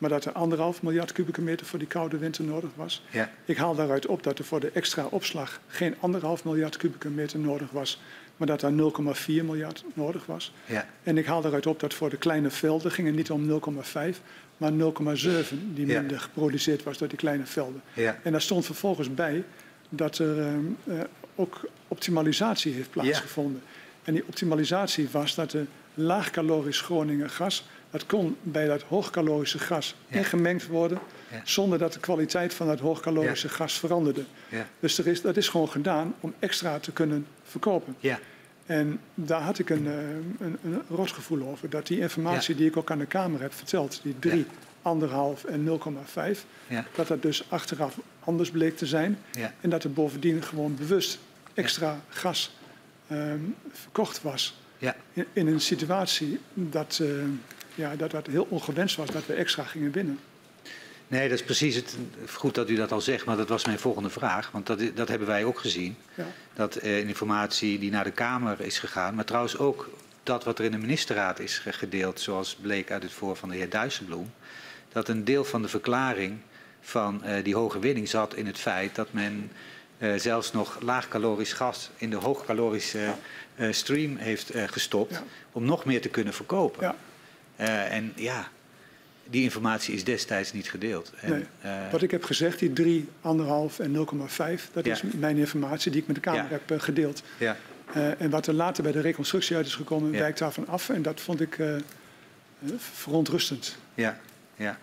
maar 0.04 0.12
dat 0.12 0.24
er 0.24 0.32
anderhalf 0.32 0.82
miljard 0.82 1.12
kubieke 1.12 1.40
meter 1.40 1.66
voor 1.66 1.78
die 1.78 1.88
koude 1.88 2.18
winter 2.18 2.44
nodig 2.44 2.70
was. 2.74 3.02
Ja. 3.10 3.30
Ik 3.44 3.56
haal 3.56 3.74
daaruit 3.74 4.06
op 4.06 4.22
dat 4.22 4.38
er 4.38 4.44
voor 4.44 4.60
de 4.60 4.70
extra 4.70 5.06
opslag 5.10 5.60
geen 5.68 5.94
anderhalf 6.00 6.44
miljard 6.44 6.76
kubieke 6.76 7.08
meter 7.08 7.38
nodig 7.38 7.70
was, 7.70 8.00
maar 8.36 8.46
dat 8.46 8.62
er 8.62 8.70
0,4 8.70 9.26
miljard 9.26 9.84
nodig 9.94 10.26
was. 10.26 10.52
Ja. 10.66 10.86
En 11.02 11.18
ik 11.18 11.26
haal 11.26 11.40
daaruit 11.40 11.66
op 11.66 11.80
dat 11.80 11.94
voor 11.94 12.10
de 12.10 12.16
kleine 12.16 12.50
velden 12.50 12.90
ging 12.90 13.06
het 13.06 13.16
niet 13.16 13.30
om 13.30 13.60
0,5, 13.82 14.20
maar 14.56 14.72
0,7 14.72 14.76
die 15.74 15.86
minder 15.86 16.20
geproduceerd 16.20 16.82
was 16.82 16.98
door 16.98 17.08
die 17.08 17.18
kleine 17.18 17.46
velden. 17.46 17.82
Ja. 17.92 18.18
En 18.22 18.32
daar 18.32 18.42
stond 18.42 18.64
vervolgens 18.64 19.14
bij 19.14 19.44
dat 19.88 20.18
er 20.18 20.36
uh, 20.36 20.54
uh, 20.84 21.00
ook 21.34 21.68
optimalisatie 21.88 22.72
heeft 22.72 22.90
plaatsgevonden. 22.90 23.62
En 24.02 24.12
die 24.12 24.24
optimalisatie 24.26 25.08
was 25.10 25.34
dat 25.34 25.50
de 25.50 25.64
laagcalorisch 25.94 26.80
Groningen 26.80 27.30
gas 27.30 27.64
dat 27.94 28.06
kon 28.06 28.36
bij 28.42 28.66
dat 28.66 28.82
hoogcalorische 28.82 29.58
gas 29.58 29.94
ja. 30.08 30.16
ingemengd 30.16 30.66
worden, 30.66 30.98
ja. 31.30 31.40
zonder 31.44 31.78
dat 31.78 31.92
de 31.92 32.00
kwaliteit 32.00 32.54
van 32.54 32.66
dat 32.66 32.80
hoogcalorische 32.80 33.46
ja. 33.46 33.52
gas 33.52 33.78
veranderde. 33.78 34.24
Dus 34.80 34.98
er 34.98 35.06
is, 35.06 35.20
dat 35.20 35.36
is 35.36 35.48
gewoon 35.48 35.68
gedaan 35.68 36.14
om 36.20 36.34
extra 36.38 36.78
te 36.78 36.92
kunnen 36.92 37.26
verkopen. 37.42 37.96
En 38.66 39.00
daar 39.14 39.40
had 39.40 39.58
ik 39.58 39.70
een, 39.70 39.86
een, 39.86 40.58
een 40.64 40.82
rotgevoel 40.88 41.48
over. 41.48 41.70
Dat 41.70 41.86
die 41.86 42.00
informatie 42.00 42.54
die 42.54 42.66
ik 42.66 42.76
ook 42.76 42.90
aan 42.90 42.98
de 42.98 43.06
Kamer 43.06 43.40
heb 43.40 43.54
verteld, 43.54 44.00
die 44.02 44.18
3, 44.18 44.46
anderhalf 44.82 45.44
en 45.44 45.80
0,5, 46.34 46.40
dat 46.94 47.08
dat 47.08 47.22
dus 47.22 47.44
achteraf 47.48 47.98
anders 48.20 48.50
bleek 48.50 48.76
te 48.76 48.86
zijn. 48.86 49.18
En 49.60 49.70
dat 49.70 49.84
er 49.84 49.92
bovendien 49.92 50.42
gewoon 50.42 50.76
bewust 50.76 51.18
extra 51.54 52.00
gas 52.08 52.56
um, 53.10 53.54
verkocht 53.72 54.22
was. 54.22 54.56
In, 55.12 55.26
in, 55.32 55.46
een 55.46 55.60
situatie 55.60 56.40
dat, 56.54 56.98
uh, 57.02 57.08
ja, 57.74 57.96
dat 57.96 58.10
dat 58.10 58.26
heel 58.26 58.46
ongewenst 58.50 58.96
was 58.96 59.10
dat 59.10 59.26
we 59.26 59.32
extra 59.32 59.64
gingen 59.64 59.92
winnen. 59.92 60.18
Nee, 61.08 61.28
dat 61.28 61.38
is 61.38 61.44
precies 61.44 61.74
het. 61.74 61.96
Goed 62.32 62.54
dat 62.54 62.70
u 62.70 62.74
dat 62.74 62.92
al 62.92 63.00
zegt, 63.00 63.24
maar 63.24 63.36
dat 63.36 63.48
was 63.48 63.64
mijn 63.64 63.78
volgende 63.78 64.10
vraag. 64.10 64.50
Want 64.50 64.66
dat, 64.66 64.80
dat 64.94 65.08
hebben 65.08 65.28
wij 65.28 65.44
ook 65.44 65.58
gezien. 65.58 65.96
Ja. 66.14 66.26
Dat 66.54 66.76
eh, 66.76 66.98
informatie 66.98 67.78
die 67.78 67.90
naar 67.90 68.04
de 68.04 68.10
Kamer 68.10 68.60
is 68.60 68.78
gegaan, 68.78 69.14
maar 69.14 69.24
trouwens 69.24 69.58
ook 69.58 69.90
dat 70.22 70.44
wat 70.44 70.58
er 70.58 70.64
in 70.64 70.70
de 70.70 70.78
ministerraad 70.78 71.38
is 71.38 71.62
gedeeld, 71.64 72.20
zoals 72.20 72.54
bleek 72.54 72.90
uit 72.90 73.02
het 73.02 73.12
voor 73.12 73.36
van 73.36 73.48
de 73.48 73.56
heer 73.56 73.70
Dijsselbloem, 73.70 74.32
dat 74.92 75.08
een 75.08 75.24
deel 75.24 75.44
van 75.44 75.62
de 75.62 75.68
verklaring 75.68 76.38
van 76.80 77.22
uh, 77.24 77.44
die 77.44 77.54
hoge 77.54 77.78
winning 77.78 78.08
zat 78.08 78.34
in 78.34 78.46
het 78.46 78.58
feit 78.58 78.94
dat 78.94 79.12
men 79.12 79.50
uh, 79.98 80.14
zelfs 80.16 80.52
nog 80.52 80.80
laagcalorisch 80.80 81.52
gas 81.52 81.90
in 81.96 82.10
de 82.10 82.16
hoogcalorische 82.16 82.98
ja. 82.98 83.16
uh, 83.56 83.72
stream 83.72 84.16
heeft 84.16 84.50
gestopt 84.66 85.12
ja. 85.12 85.22
om 85.52 85.64
nog 85.64 85.84
meer 85.84 86.00
te 86.00 86.08
kunnen 86.08 86.34
verkopen. 86.34 86.94
Uh, 87.60 87.92
en 87.92 88.12
ja, 88.16 88.48
die 89.24 89.42
informatie 89.42 89.94
is 89.94 90.04
destijds 90.04 90.52
niet 90.52 90.70
gedeeld. 90.70 91.12
En, 91.20 91.30
nee. 91.30 91.72
uh, 91.72 91.90
Wat 91.90 92.02
ik 92.02 92.10
heb 92.10 92.24
gezegd, 92.24 92.58
die 92.58 92.72
3, 92.72 93.08
1,5 93.08 93.12
en 93.78 93.94
0,5, 93.94 94.72
dat 94.72 94.84
ja. 94.84 94.92
is 94.92 95.02
mijn 95.02 95.36
informatie 95.36 95.90
die 95.90 96.00
ik 96.00 96.06
met 96.06 96.16
de 96.16 96.22
Kamer 96.22 96.42
ja. 96.42 96.48
heb 96.48 96.70
uh, 96.70 96.80
gedeeld. 96.80 97.22
Ja. 97.38 97.56
en 98.18 98.30
wat 98.30 98.46
er 98.46 98.54
later 98.54 98.82
bij 98.82 98.92
de 98.92 99.00
reconstructie 99.00 99.56
uit 99.56 99.66
is 99.66 99.74
gekomen, 99.74 100.10
wijkt 100.10 100.38
daarvan 100.38 100.66
af. 100.66 100.88
En 100.88 101.02
dat 101.02 101.20
vond 101.20 101.40
ik 101.40 101.58
verontrustend. 102.76 103.76
Ja, 103.94 104.18
ja. 104.56 104.78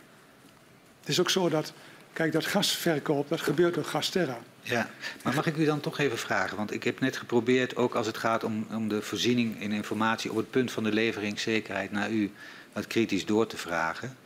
Het 0.99 1.09
is 1.09 1.19
ook 1.19 1.29
zo 1.29 1.49
dat, 1.49 1.73
kijk, 2.13 2.31
dat 2.31 2.45
gasverkoop, 2.45 3.29
dat 3.29 3.41
gebeurt 3.41 3.73
door 3.73 3.85
Gasterra. 3.85 4.39
Ja, 4.61 4.89
maar 5.23 5.35
mag 5.35 5.45
ik 5.45 5.57
u 5.57 5.65
dan 5.65 5.79
toch 5.79 5.99
even 5.99 6.17
vragen? 6.17 6.57
Want 6.57 6.73
ik 6.73 6.83
heb 6.83 6.99
net 6.99 7.17
geprobeerd, 7.17 7.75
ook 7.75 7.95
als 7.95 8.07
het 8.07 8.17
gaat 8.17 8.43
om, 8.43 8.67
om 8.71 8.87
de 8.87 9.01
voorziening 9.01 9.61
in 9.61 9.71
informatie 9.71 10.31
op 10.31 10.37
het 10.37 10.49
punt 10.49 10.71
van 10.71 10.83
de 10.83 10.91
leveringszekerheid 10.91 11.91
naar 11.91 12.11
u, 12.11 12.31
wat 12.73 12.87
kritisch 12.87 13.25
door 13.25 13.47
te 13.47 13.57
vragen. 13.57 14.17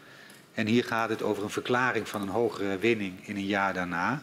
En 0.53 0.67
hier 0.67 0.83
gaat 0.83 1.09
het 1.09 1.21
over 1.21 1.43
een 1.43 1.49
verklaring 1.49 2.07
van 2.07 2.21
een 2.21 2.27
hogere 2.27 2.77
winning 2.77 3.27
in 3.27 3.35
een 3.35 3.45
jaar 3.45 3.73
daarna. 3.73 4.21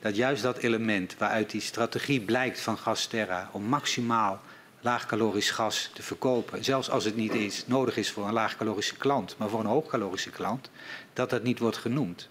Dat 0.00 0.16
juist 0.16 0.42
dat 0.42 0.56
element 0.56 1.16
waaruit 1.18 1.50
die 1.50 1.60
strategie 1.60 2.20
blijkt 2.20 2.60
van 2.60 2.78
Gasterra 2.78 3.48
om 3.52 3.62
maximaal 3.62 4.40
laagcalorisch 4.80 5.50
gas 5.50 5.90
te 5.94 6.02
verkopen, 6.02 6.64
zelfs 6.64 6.90
als 6.90 7.04
het 7.04 7.16
niet 7.16 7.34
is, 7.34 7.64
nodig 7.66 7.96
is 7.96 8.10
voor 8.10 8.26
een 8.26 8.32
laagcalorische 8.32 8.96
klant, 8.96 9.34
maar 9.38 9.48
voor 9.48 9.60
een 9.60 9.66
hoogcalorische 9.66 10.30
klant, 10.30 10.70
dat 11.12 11.30
dat 11.30 11.42
niet 11.42 11.58
wordt 11.58 11.76
genoemd. 11.76 12.28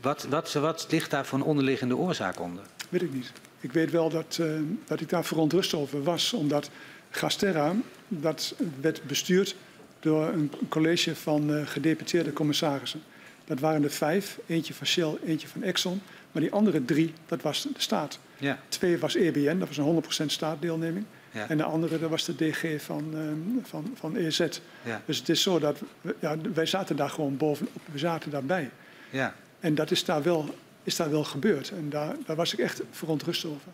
Wat, 0.00 0.26
wat, 0.28 0.52
wat 0.52 0.86
ligt 0.90 1.10
daar 1.10 1.26
voor 1.26 1.38
een 1.38 1.44
onderliggende 1.44 1.96
oorzaak 1.96 2.40
onder? 2.40 2.64
Weet 2.88 3.02
ik 3.02 3.12
niet. 3.12 3.32
Ik 3.60 3.72
weet 3.72 3.90
wel 3.90 4.10
dat, 4.10 4.38
uh, 4.40 4.60
dat 4.84 5.00
ik 5.00 5.08
daar 5.08 5.24
verontrust 5.24 5.74
over 5.74 6.02
was, 6.02 6.32
omdat 6.32 6.70
Gasterra, 7.10 7.74
dat 8.08 8.54
werd 8.80 9.02
bestuurd 9.04 9.56
door 10.00 10.28
een 10.28 10.50
college 10.68 11.16
van 11.16 11.50
uh, 11.50 11.66
gedeputeerde 11.66 12.32
commissarissen. 12.32 13.02
Dat 13.44 13.60
waren 13.60 13.84
er 13.84 13.90
vijf, 13.90 14.38
eentje 14.46 14.74
van 14.74 14.86
Shell, 14.86 15.14
eentje 15.24 15.48
van 15.48 15.62
Exxon. 15.62 16.02
Maar 16.32 16.42
die 16.42 16.52
andere 16.52 16.84
drie, 16.84 17.12
dat 17.26 17.42
was 17.42 17.62
de 17.62 17.68
staat. 17.76 18.18
Ja. 18.36 18.58
Twee 18.68 18.98
was 18.98 19.14
EBN, 19.14 19.58
dat 19.58 19.68
was 19.68 19.76
een 19.76 20.02
100% 20.22 20.26
staatdeelneming. 20.26 21.04
Ja. 21.30 21.48
En 21.48 21.56
de 21.56 21.62
andere, 21.62 21.98
dat 21.98 22.10
was 22.10 22.24
de 22.24 22.36
DG 22.36 22.82
van, 22.82 23.14
um, 23.14 23.60
van, 23.64 23.92
van 23.94 24.16
EZ. 24.16 24.38
Ja. 24.82 25.02
Dus 25.04 25.18
het 25.18 25.28
is 25.28 25.42
zo 25.42 25.58
dat, 25.58 25.78
ja, 26.18 26.36
wij 26.54 26.66
zaten 26.66 26.96
daar 26.96 27.10
gewoon 27.10 27.36
bovenop, 27.36 27.72
we 27.92 27.98
zaten 27.98 28.30
daarbij. 28.30 28.70
Ja. 29.10 29.34
En 29.60 29.74
dat 29.74 29.90
is 29.90 30.04
daar 30.04 30.22
wel, 30.22 30.54
is 30.82 30.96
daar 30.96 31.10
wel 31.10 31.24
gebeurd. 31.24 31.70
En 31.70 31.90
daar, 31.90 32.14
daar 32.26 32.36
was 32.36 32.52
ik 32.52 32.58
echt 32.58 32.82
verontrust 32.90 33.44
over. 33.44 33.72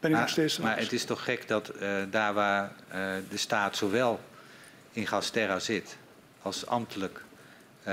Ben 0.00 0.10
ik 0.10 0.16
maar, 0.16 0.20
nog 0.20 0.30
steeds 0.30 0.58
maar 0.58 0.78
het 0.78 0.92
is 0.92 1.04
toch 1.04 1.24
gek 1.24 1.48
dat 1.48 1.72
uh, 1.80 2.02
daar 2.10 2.34
waar 2.34 2.72
uh, 2.94 3.14
de 3.30 3.36
staat 3.36 3.76
zowel 3.76 4.20
in 4.96 5.06
Gasterra 5.06 5.58
zit 5.58 5.96
als 6.42 6.66
ambtelijk 6.66 7.24
uh, 7.88 7.92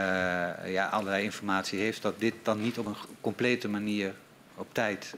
ja, 0.65 0.87
allerlei 0.91 1.23
informatie 1.23 1.79
heeft, 1.79 2.01
dat 2.01 2.19
dit 2.19 2.33
dan 2.43 2.61
niet 2.61 2.77
op 2.77 2.85
een 2.85 2.95
complete 3.21 3.67
manier 3.67 4.13
op 4.55 4.67
tijd 4.71 5.13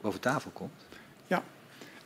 boven 0.00 0.20
tafel 0.20 0.50
komt? 0.50 0.72
Ja, 1.26 1.42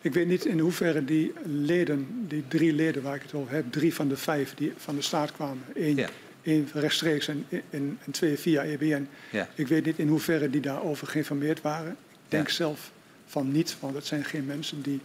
ik 0.01 0.13
weet 0.13 0.27
niet 0.27 0.45
in 0.45 0.59
hoeverre 0.59 1.05
die 1.05 1.33
leden, 1.45 2.29
die 2.29 2.45
drie 2.49 2.73
leden 2.73 3.03
waar 3.03 3.15
ik 3.15 3.23
het 3.23 3.35
over 3.35 3.53
heb, 3.53 3.73
drie 3.73 3.95
van 3.95 4.09
de 4.09 4.17
vijf 4.17 4.55
die 4.55 4.73
van 4.77 4.95
de 4.95 5.03
staat 5.03 5.33
kwamen, 5.33 5.65
één, 5.75 5.97
ja. 5.97 6.09
één 6.43 6.69
rechtstreeks 6.73 7.29
en, 7.29 7.47
en, 7.49 7.99
en, 8.05 8.11
twee 8.11 8.39
via 8.39 8.63
EBN. 8.63 9.09
Ja. 9.31 9.49
Ik 9.55 9.69
weet 9.69 9.85
niet 9.85 9.99
in 9.99 10.09
hoeverre 10.09 10.51
die 10.51 10.61
daarover 10.61 11.07
geïnformeerd 11.07 11.61
waren. 11.61 11.97
Ik 12.13 12.29
denk 12.29 12.49
Ja. 12.49 12.55
zelf 12.55 12.91
van 13.27 13.53
niet, 13.53 13.77
want 13.81 13.95
het 13.95 14.07
zijn 14.07 14.25
geen 14.25 14.47
mensen 14.47 14.83
die, 14.83 15.01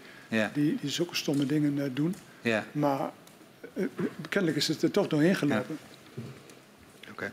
die, 0.54 0.78
die 0.82 0.90
zulke 0.90 1.16
stomme 1.16 1.46
dingen 1.46 1.78
uh, 1.78 1.84
doen. 1.94 2.16
Ja, 2.44 2.66
Maar 2.72 3.12
uh, 3.74 3.86
kennelijk 4.30 4.58
is 4.58 4.68
het 4.68 4.82
er 4.82 4.92
toch 4.92 5.08
doorheen 5.08 5.36
gelopen. 5.36 5.78
oké. 7.12 7.32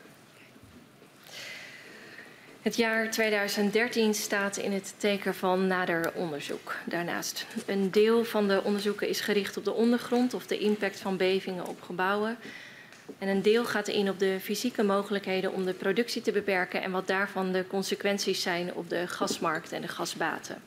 Het 2.63 2.77
jaar 2.77 3.11
2013 3.11 4.15
staat 4.15 4.57
in 4.57 4.73
het 4.73 4.95
teken 4.97 5.35
van 5.35 5.67
nader 5.67 6.13
onderzoek. 6.15 6.75
Daarnaast, 6.85 7.47
een 7.67 7.91
deel 7.91 8.25
van 8.25 8.49
de 8.49 8.63
onderzoeken 8.65 9.09
is 9.09 9.21
gericht 9.21 9.57
op 9.57 9.65
de 9.65 9.73
ondergrond 9.73 10.35
of 10.35 10.47
de 10.47 10.59
impact 10.59 11.01
van 11.01 11.17
bevingen 11.17 11.67
op 11.67 11.83
gebouwen. 11.83 12.37
En 13.19 13.29
een 13.29 13.43
deel 13.43 13.65
gaat 13.65 13.89
in 13.89 14.09
op 14.09 14.19
de 14.19 14.39
fysieke 14.41 14.83
mogelijkheden 14.83 15.53
om 15.53 15.65
de 15.65 15.73
productie 15.73 16.23
te 16.23 16.33
beperken 16.33 16.83
en 16.83 16.91
wat 16.91 17.07
daarvan 17.07 17.53
de 17.53 17.67
consequenties 17.67 18.43
zijn 18.43 18.75
op 18.75 18.89
de 18.91 19.07
gasmarkt 19.07 19.73
en 19.73 19.81
de 19.81 19.89
gasbaten. 19.89 20.63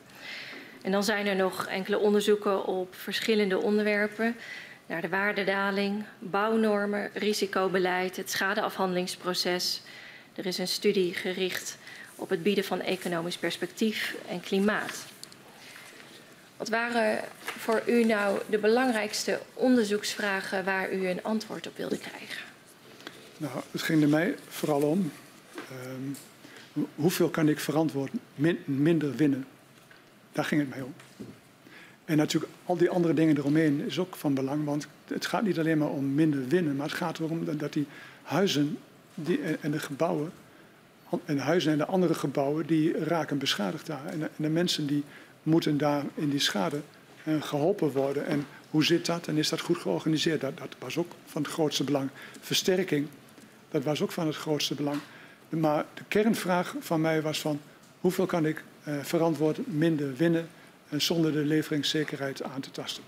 En 0.84 0.90
dan 0.90 1.04
zijn 1.04 1.26
er 1.26 1.36
nog 1.36 1.66
enkele 1.66 1.98
onderzoeken 1.98 2.64
op 2.64 2.94
verschillende 2.94 3.58
onderwerpen. 3.58 4.36
Naar 4.86 5.00
de 5.00 5.08
waardedaling, 5.08 6.04
bouwnormen, 6.18 7.10
risicobeleid, 7.14 8.16
het 8.16 8.30
schadeafhandelingsproces. 8.30 9.82
Er 10.34 10.46
is 10.46 10.58
een 10.58 10.68
studie 10.68 11.14
gericht 11.14 11.78
op 12.14 12.28
het 12.28 12.42
bieden 12.42 12.64
van 12.64 12.80
economisch 12.80 13.36
perspectief 13.36 14.14
en 14.28 14.40
klimaat. 14.40 15.04
Wat 16.56 16.68
waren 16.68 17.20
voor 17.38 17.82
u 17.86 18.04
nou 18.04 18.40
de 18.46 18.58
belangrijkste 18.58 19.40
onderzoeksvragen 19.54 20.64
waar 20.64 20.92
u 20.92 21.08
een 21.08 21.22
antwoord 21.22 21.66
op 21.66 21.76
wilde 21.76 21.98
krijgen? 21.98 22.44
Nou, 23.36 23.52
het 23.70 23.82
ging 23.82 24.02
er 24.02 24.08
mij 24.08 24.34
vooral 24.48 24.82
om 24.82 25.12
um, 25.86 26.16
hoeveel 26.94 27.28
kan 27.28 27.48
ik 27.48 27.60
verantwoord 27.60 28.10
min, 28.34 28.58
minder 28.64 29.16
winnen. 29.16 29.46
Daar 30.34 30.44
ging 30.44 30.60
het 30.60 30.70
mij 30.70 30.80
om. 30.80 30.94
En 32.04 32.16
natuurlijk 32.16 32.52
al 32.64 32.76
die 32.76 32.90
andere 32.90 33.14
dingen 33.14 33.36
eromheen 33.36 33.80
is 33.86 33.98
ook 33.98 34.16
van 34.16 34.34
belang, 34.34 34.64
want 34.64 34.86
het 35.06 35.26
gaat 35.26 35.42
niet 35.42 35.58
alleen 35.58 35.78
maar 35.78 35.88
om 35.88 36.14
minder 36.14 36.48
winnen, 36.48 36.76
maar 36.76 36.86
het 36.86 36.96
gaat 36.96 37.18
erom 37.18 37.58
dat 37.58 37.72
die 37.72 37.86
huizen 38.22 38.78
die, 39.14 39.40
en 39.60 39.70
de 39.70 39.78
gebouwen, 39.78 40.32
en 41.24 41.36
de 41.36 41.42
huizen 41.42 41.72
en 41.72 41.78
de 41.78 41.86
andere 41.86 42.14
gebouwen, 42.14 42.66
die 42.66 43.04
raken 43.04 43.38
beschadigd 43.38 43.86
daar. 43.86 44.06
En 44.06 44.18
de, 44.18 44.24
en 44.24 44.42
de 44.42 44.48
mensen 44.48 44.86
die 44.86 45.04
moeten 45.42 45.78
daar 45.78 46.04
in 46.14 46.30
die 46.30 46.38
schade 46.38 46.80
uh, 47.24 47.42
geholpen 47.42 47.92
worden. 47.92 48.26
En 48.26 48.46
hoe 48.70 48.84
zit 48.84 49.06
dat 49.06 49.26
en 49.26 49.36
is 49.36 49.48
dat 49.48 49.60
goed 49.60 49.78
georganiseerd? 49.78 50.40
Dat, 50.40 50.58
dat 50.58 50.74
was 50.78 50.96
ook 50.96 51.12
van 51.26 51.42
het 51.42 51.50
grootste 51.50 51.84
belang. 51.84 52.10
Versterking, 52.40 53.06
dat 53.70 53.84
was 53.84 54.02
ook 54.02 54.12
van 54.12 54.26
het 54.26 54.36
grootste 54.36 54.74
belang. 54.74 54.98
Maar 55.48 55.84
de 55.94 56.04
kernvraag 56.08 56.74
van 56.78 57.00
mij 57.00 57.22
was 57.22 57.40
van 57.40 57.60
hoeveel 58.00 58.26
kan 58.26 58.46
ik 58.46 58.64
verantwoord 59.02 59.58
minder 59.66 60.16
winnen 60.16 60.48
en 60.88 61.02
zonder 61.02 61.32
de 61.32 61.44
leveringszekerheid 61.44 62.42
aan 62.42 62.60
te 62.60 62.70
tasten. 62.70 63.02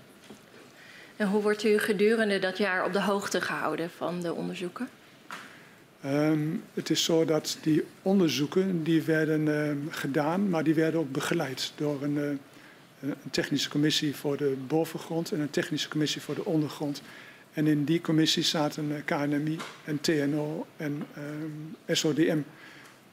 En 1.15 1.27
hoe 1.27 1.41
wordt 1.41 1.63
u 1.63 1.77
gedurende 1.77 2.39
dat 2.39 2.57
jaar 2.57 2.85
op 2.85 2.93
de 2.93 3.01
hoogte 3.01 3.41
gehouden 3.41 3.89
van 3.89 4.21
de 4.21 4.33
onderzoeken? 4.33 4.89
Um, 6.05 6.63
het 6.73 6.89
is 6.89 7.03
zo 7.03 7.25
dat 7.25 7.57
die 7.61 7.83
onderzoeken 8.01 8.83
die 8.83 9.01
werden 9.01 9.47
uh, 9.47 9.93
gedaan, 9.93 10.49
maar 10.49 10.63
die 10.63 10.73
werden 10.73 10.99
ook 10.99 11.11
begeleid 11.11 11.71
door 11.75 12.03
een, 12.03 12.15
uh, 12.15 12.29
een, 12.99 13.15
technische 13.31 13.69
commissie 13.69 14.15
voor 14.15 14.37
de 14.37 14.55
bovengrond 14.67 15.31
en 15.31 15.39
een 15.39 15.49
technische 15.49 15.89
commissie 15.89 16.21
voor 16.21 16.35
de 16.35 16.45
ondergrond. 16.45 17.01
En 17.53 17.67
in 17.67 17.83
die 17.83 18.01
commissie 18.01 18.43
zaten 18.43 18.89
uh, 18.89 18.95
KNMI 19.05 19.57
en 19.85 20.01
TNO 20.01 20.65
en 20.77 21.03
SODM 21.87 22.39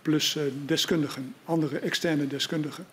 plus 0.05 0.36
deskundigen, 0.66 1.35
andere 1.44 1.78
externe 1.78 2.26
deskundigen. 2.26 2.86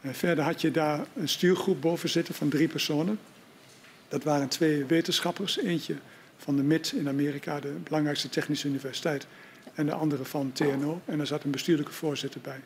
verder 0.00 0.44
had 0.44 0.60
je 0.60 0.70
daar 0.70 1.06
een 1.16 1.28
stuurgroep 1.28 1.80
boven 1.80 2.08
zitten 2.08 2.34
van 2.34 2.48
drie 2.48 2.68
personen. 2.68 3.18
Dat 4.08 4.24
waren 4.24 4.48
twee 4.48 4.84
wetenschappers, 4.84 5.58
eentje 5.58 5.94
van 6.36 6.56
de 6.56 6.62
MIT 6.62 6.92
in 6.96 7.08
Amerika, 7.08 7.60
de 7.60 7.74
belangrijkste 7.84 8.28
technische 8.28 8.68
universiteit, 8.68 9.26
en 9.74 9.86
de 9.86 9.92
andere 9.92 10.24
van 10.24 10.52
TNO. 10.52 11.00
En 11.04 11.20
er 11.20 11.26
zat 11.26 11.44
een 11.44 11.50
bestuurlijke 11.50 11.92
voorzitter 11.92 12.40
bij. 12.40 12.60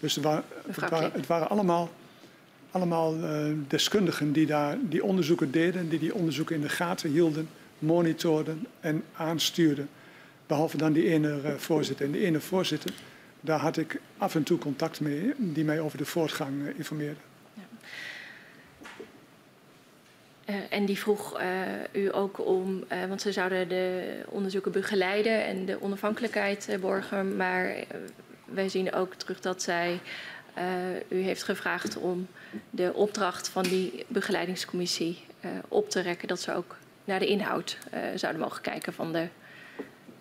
Dus 0.00 0.14
het 0.14 0.24
waren, 0.24 0.44
het 0.66 0.90
waren, 0.90 1.12
het 1.12 1.26
waren 1.26 1.48
allemaal, 1.48 1.90
allemaal 2.70 3.16
uh, 3.16 3.54
deskundigen 3.68 4.32
die 4.32 4.46
daar 4.46 4.76
die 4.80 5.04
onderzoeken 5.04 5.50
deden, 5.50 5.88
die 5.88 5.98
die 5.98 6.14
onderzoeken 6.14 6.56
in 6.56 6.62
de 6.62 6.68
gaten 6.68 7.10
hielden, 7.10 7.48
monitorden 7.78 8.66
en 8.80 9.02
aanstuurden. 9.16 9.88
Behalve 10.46 10.76
dan 10.76 10.92
die 10.92 11.08
ene 11.08 11.54
voorzitter. 11.56 12.06
En 12.06 12.12
die 12.12 12.24
ene 12.24 12.40
voorzitter, 12.40 12.92
daar 13.44 13.58
had 13.58 13.76
ik 13.76 14.00
af 14.18 14.34
en 14.34 14.42
toe 14.42 14.58
contact 14.58 15.00
mee, 15.00 15.32
die 15.36 15.64
mij 15.64 15.80
over 15.80 15.98
de 15.98 16.04
voortgang 16.04 16.60
uh, 16.60 16.78
informeerde. 16.78 17.20
Uh, 20.46 20.56
en 20.70 20.84
die 20.84 20.98
vroeg 20.98 21.40
uh, 21.40 21.44
u 21.92 22.14
ook 22.14 22.46
om, 22.46 22.84
want 23.08 23.20
ze 23.20 23.32
zouden 23.32 23.68
de 23.68 24.16
onderzoeken 24.28 24.72
begeleiden 24.72 25.44
en 25.44 25.64
de 25.64 25.82
onafhankelijkheid 25.82 26.76
borgen. 26.80 27.36
Maar 27.36 27.74
wij 28.44 28.68
zien 28.68 28.92
ook 28.92 29.14
terug 29.14 29.40
dat 29.40 29.62
zij 29.62 30.00
u 31.08 31.20
heeft 31.20 31.42
gevraagd 31.42 31.96
om 31.96 32.26
de 32.70 32.94
opdracht 32.94 33.48
van 33.48 33.62
die 33.62 34.04
begeleidingscommissie 34.08 35.24
op 35.68 35.90
te 35.90 36.00
rekken. 36.00 36.28
Dat 36.28 36.40
ze 36.40 36.54
ook 36.54 36.76
naar 37.04 37.18
de 37.18 37.26
inhoud 37.26 37.78
zouden 38.14 38.40
mogen 38.40 38.62
kijken 38.62 38.92
van 38.92 39.12
de, 39.12 39.28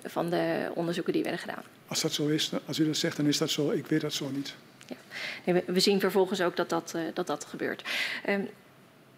van 0.04 0.30
de 0.30 0.72
onderzoeken 0.74 1.14
die 1.14 1.24
werden 1.24 1.42
gedaan. 1.42 1.64
Als 1.92 2.02
dat 2.02 2.14
zo 2.14 2.28
is, 2.28 2.52
als 2.66 2.80
u 2.80 2.86
dat 2.86 2.98
zegt, 2.98 3.18
dan 3.18 3.26
is 3.26 3.38
dat 3.38 3.50
zo. 3.50 3.70
Ik 3.70 3.88
weet 3.88 4.02
dat 4.02 4.14
zo 4.14 4.30
niet. 4.30 4.56
Ja. 4.88 4.96
Nee, 5.46 5.64
we, 5.66 5.80
zien 5.80 6.00
vervolgens 6.00 6.42
ook 6.42 6.56
dat 6.56 6.70
dat, 6.70 6.96
dat, 7.14 7.28
dat 7.28 7.46
gebeurt. 7.46 7.84
Um, 8.30 8.50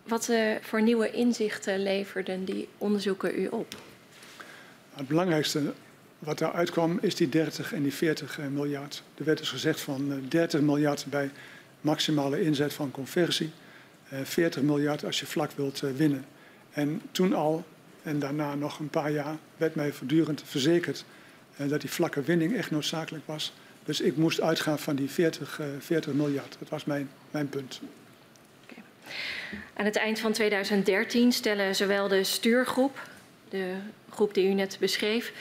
wat 0.03 0.29
uh, 0.29 0.55
voor 0.61 0.81
nieuwe 0.81 1.11
inzichten 1.11 1.83
leverden 1.83 2.45
die 2.45 2.67
onderzoeken 2.77 3.39
u 3.39 3.47
op? 3.47 3.75
Het 4.93 5.07
belangrijkste 5.07 5.73
wat 6.19 6.37
daaruit 6.37 6.71
kwam 6.71 6.97
is 7.01 7.15
die 7.15 7.29
30 7.29 7.73
en 7.73 7.83
die 7.83 7.93
40 7.93 8.39
uh, 8.39 8.45
miljard. 8.47 9.03
Er 9.15 9.25
werd 9.25 9.37
dus 9.37 9.49
gezegd 9.49 9.79
van 9.81 10.11
uh, 10.11 10.17
30 10.29 10.61
miljard 10.61 11.05
bij 11.09 11.31
maximale 11.81 12.41
inzet 12.41 12.73
van 12.73 12.91
conversie, 12.91 13.51
40 14.23 14.61
miljard 14.61 15.05
als 15.05 15.19
je 15.19 15.25
vlak 15.25 15.51
wilt 15.51 15.79
winnen. 15.79 16.25
En 16.71 17.01
toen 17.11 17.33
al, 17.33 17.65
en 18.03 18.19
daarna 18.19 18.55
nog 18.55 18.79
een 18.79 18.89
paar 18.89 19.11
jaar, 19.11 19.37
werd 19.57 19.75
mij 19.75 19.91
voortdurend 19.91 20.43
verzekerd 20.45 21.05
dat 21.57 21.81
die 21.81 21.89
vlakke 21.89 22.21
winning 22.21 22.55
echt 22.55 22.71
noodzakelijk 22.71 23.23
was. 23.27 23.53
Dus 23.85 24.01
ik 24.01 24.17
moest 24.17 24.41
uitgaan 24.41 24.79
van 24.79 24.95
die 24.95 25.09
40, 25.09 25.59
40 25.79 26.13
miljard. 26.13 26.55
Dat 26.59 26.69
was 26.69 26.85
mijn, 26.85 27.09
mijn 27.31 27.49
punt. 27.49 27.81
Aan 29.73 29.85
het 29.85 29.95
eind 29.95 30.19
van 30.19 30.31
2013 30.31 31.31
stellen 31.31 31.75
zowel 31.75 32.07
de 32.07 32.23
stuurgroep, 32.23 33.09
de 33.49 33.75
groep 34.09 34.33
die 34.33 34.47
u 34.47 34.53
net 34.53 34.77
beschreef, 34.79 35.31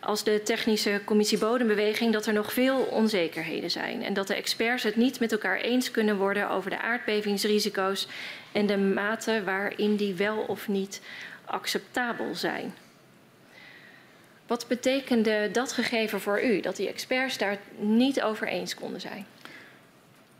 als 0.00 0.24
de 0.24 0.42
technische 0.42 1.00
commissie 1.04 1.38
bodembeweging 1.38 2.12
dat 2.12 2.26
er 2.26 2.32
nog 2.32 2.52
veel 2.52 2.78
onzekerheden 2.78 3.70
zijn 3.70 4.02
en 4.02 4.14
dat 4.14 4.26
de 4.26 4.34
experts 4.34 4.82
het 4.82 4.96
niet 4.96 5.20
met 5.20 5.32
elkaar 5.32 5.60
eens 5.60 5.90
kunnen 5.90 6.16
worden 6.16 6.50
over 6.50 6.70
de 6.70 6.80
aardbevingsrisico's 6.80 8.08
en 8.52 8.66
de 8.66 8.78
mate 8.78 9.42
waarin 9.44 9.96
die 9.96 10.14
wel 10.14 10.36
of 10.38 10.68
niet 10.68 11.00
acceptabel 11.44 12.34
zijn. 12.34 12.74
Wat 14.48 14.68
betekende 14.68 15.48
dat 15.52 15.72
gegeven 15.72 16.20
voor 16.20 16.44
u, 16.44 16.60
dat 16.60 16.76
die 16.76 16.88
experts 16.88 17.38
daar 17.38 17.58
niet 17.78 18.22
over 18.22 18.48
eens 18.48 18.74
konden 18.74 19.00
zijn? 19.00 19.26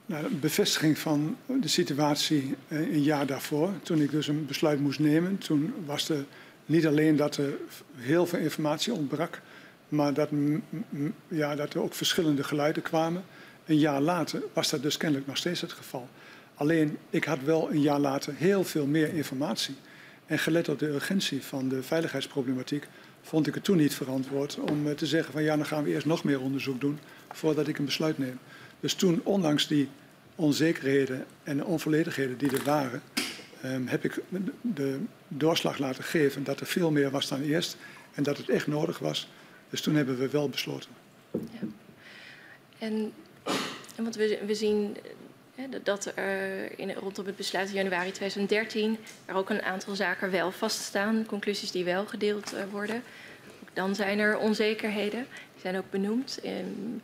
Nou, 0.06 0.24
een 0.24 0.40
bevestiging 0.40 0.98
van 0.98 1.36
de 1.46 1.68
situatie 1.68 2.54
eh, 2.68 2.78
een 2.78 3.02
jaar 3.02 3.26
daarvoor, 3.26 3.72
toen 3.82 4.00
ik 4.00 4.10
dus 4.10 4.28
een 4.28 4.46
besluit 4.46 4.80
moest 4.80 4.98
nemen. 4.98 5.38
Toen 5.38 5.74
was 5.86 6.08
er 6.08 6.24
niet 6.66 6.86
alleen 6.86 7.16
dat 7.16 7.36
er 7.36 7.54
heel 7.96 8.26
veel 8.26 8.38
informatie 8.38 8.92
ontbrak, 8.92 9.40
maar 9.88 10.14
dat, 10.14 10.28
ja, 11.28 11.54
dat 11.54 11.74
er 11.74 11.82
ook 11.82 11.94
verschillende 11.94 12.44
geluiden 12.44 12.82
kwamen. 12.82 13.24
Een 13.66 13.78
jaar 13.78 14.00
later 14.00 14.42
was 14.52 14.70
dat 14.70 14.82
dus 14.82 14.96
kennelijk 14.96 15.26
nog 15.26 15.36
steeds 15.36 15.60
het 15.60 15.72
geval. 15.72 16.08
Alleen, 16.54 16.98
ik 17.10 17.24
had 17.24 17.38
wel 17.44 17.70
een 17.70 17.80
jaar 17.80 18.00
later 18.00 18.34
heel 18.36 18.64
veel 18.64 18.86
meer 18.86 19.14
informatie. 19.14 19.74
En 20.26 20.38
gelet 20.38 20.68
op 20.68 20.78
de 20.78 20.86
urgentie 20.86 21.42
van 21.42 21.68
de 21.68 21.82
veiligheidsproblematiek, 21.82 22.86
vond 23.28 23.46
ik 23.46 23.54
het 23.54 23.64
toen 23.64 23.76
niet 23.76 23.94
verantwoord 23.94 24.58
om 24.58 24.88
eh, 24.88 24.94
te 24.94 25.06
zeggen 25.06 25.32
van 25.32 25.42
ja, 25.42 25.56
dan 25.56 25.66
gaan 25.66 25.84
we 25.84 25.90
eerst 25.90 26.06
nog 26.06 26.24
meer 26.24 26.40
onderzoek 26.40 26.80
doen 26.80 26.98
voordat 27.30 27.68
ik 27.68 27.78
een 27.78 27.84
besluit 27.84 28.18
neem. 28.18 28.38
Dus 28.80 28.94
toen, 28.94 29.20
ondanks 29.24 29.66
die 29.66 29.88
onzekerheden 30.34 31.24
en 31.42 31.64
onvolledigheden 31.64 32.38
die 32.38 32.50
er 32.50 32.64
waren, 32.64 33.02
um, 33.64 33.86
heb 33.86 34.04
ik 34.04 34.22
de 34.60 34.98
doorslag 35.28 35.78
laten 35.78 36.04
geven 36.04 36.44
dat 36.44 36.60
er 36.60 36.66
veel 36.66 36.90
meer 36.90 37.10
was 37.10 37.28
dan 37.28 37.42
eerst 37.42 37.76
en 38.14 38.22
dat 38.22 38.36
het 38.36 38.48
echt 38.48 38.66
nodig 38.66 38.98
was. 38.98 39.28
Dus 39.70 39.80
toen 39.80 39.94
hebben 39.94 40.18
we 40.18 40.28
wel 40.28 40.48
besloten. 40.48 40.90
Ja. 41.32 41.66
En, 42.78 43.12
en 43.96 44.02
want 44.02 44.16
we, 44.16 44.38
we 44.46 44.54
zien 44.54 44.96
dat 45.82 46.12
er 46.14 46.78
in, 46.78 46.92
rondom 46.92 47.26
het 47.26 47.36
besluit 47.36 47.68
in 47.68 47.74
januari 47.74 48.10
2013 48.10 48.98
er 49.24 49.34
ook 49.34 49.50
een 49.50 49.62
aantal 49.62 49.94
zaken 49.94 50.30
wel 50.30 50.52
vaststaan, 50.52 51.26
conclusies 51.26 51.70
die 51.70 51.84
wel 51.84 52.06
gedeeld 52.06 52.54
uh, 52.54 52.60
worden. 52.70 53.02
Dan 53.72 53.94
zijn 53.94 54.18
er 54.18 54.38
onzekerheden, 54.38 55.26
die 55.52 55.60
zijn 55.60 55.76
ook 55.76 55.90
benoemd. 55.90 56.38
Um, 56.44 57.02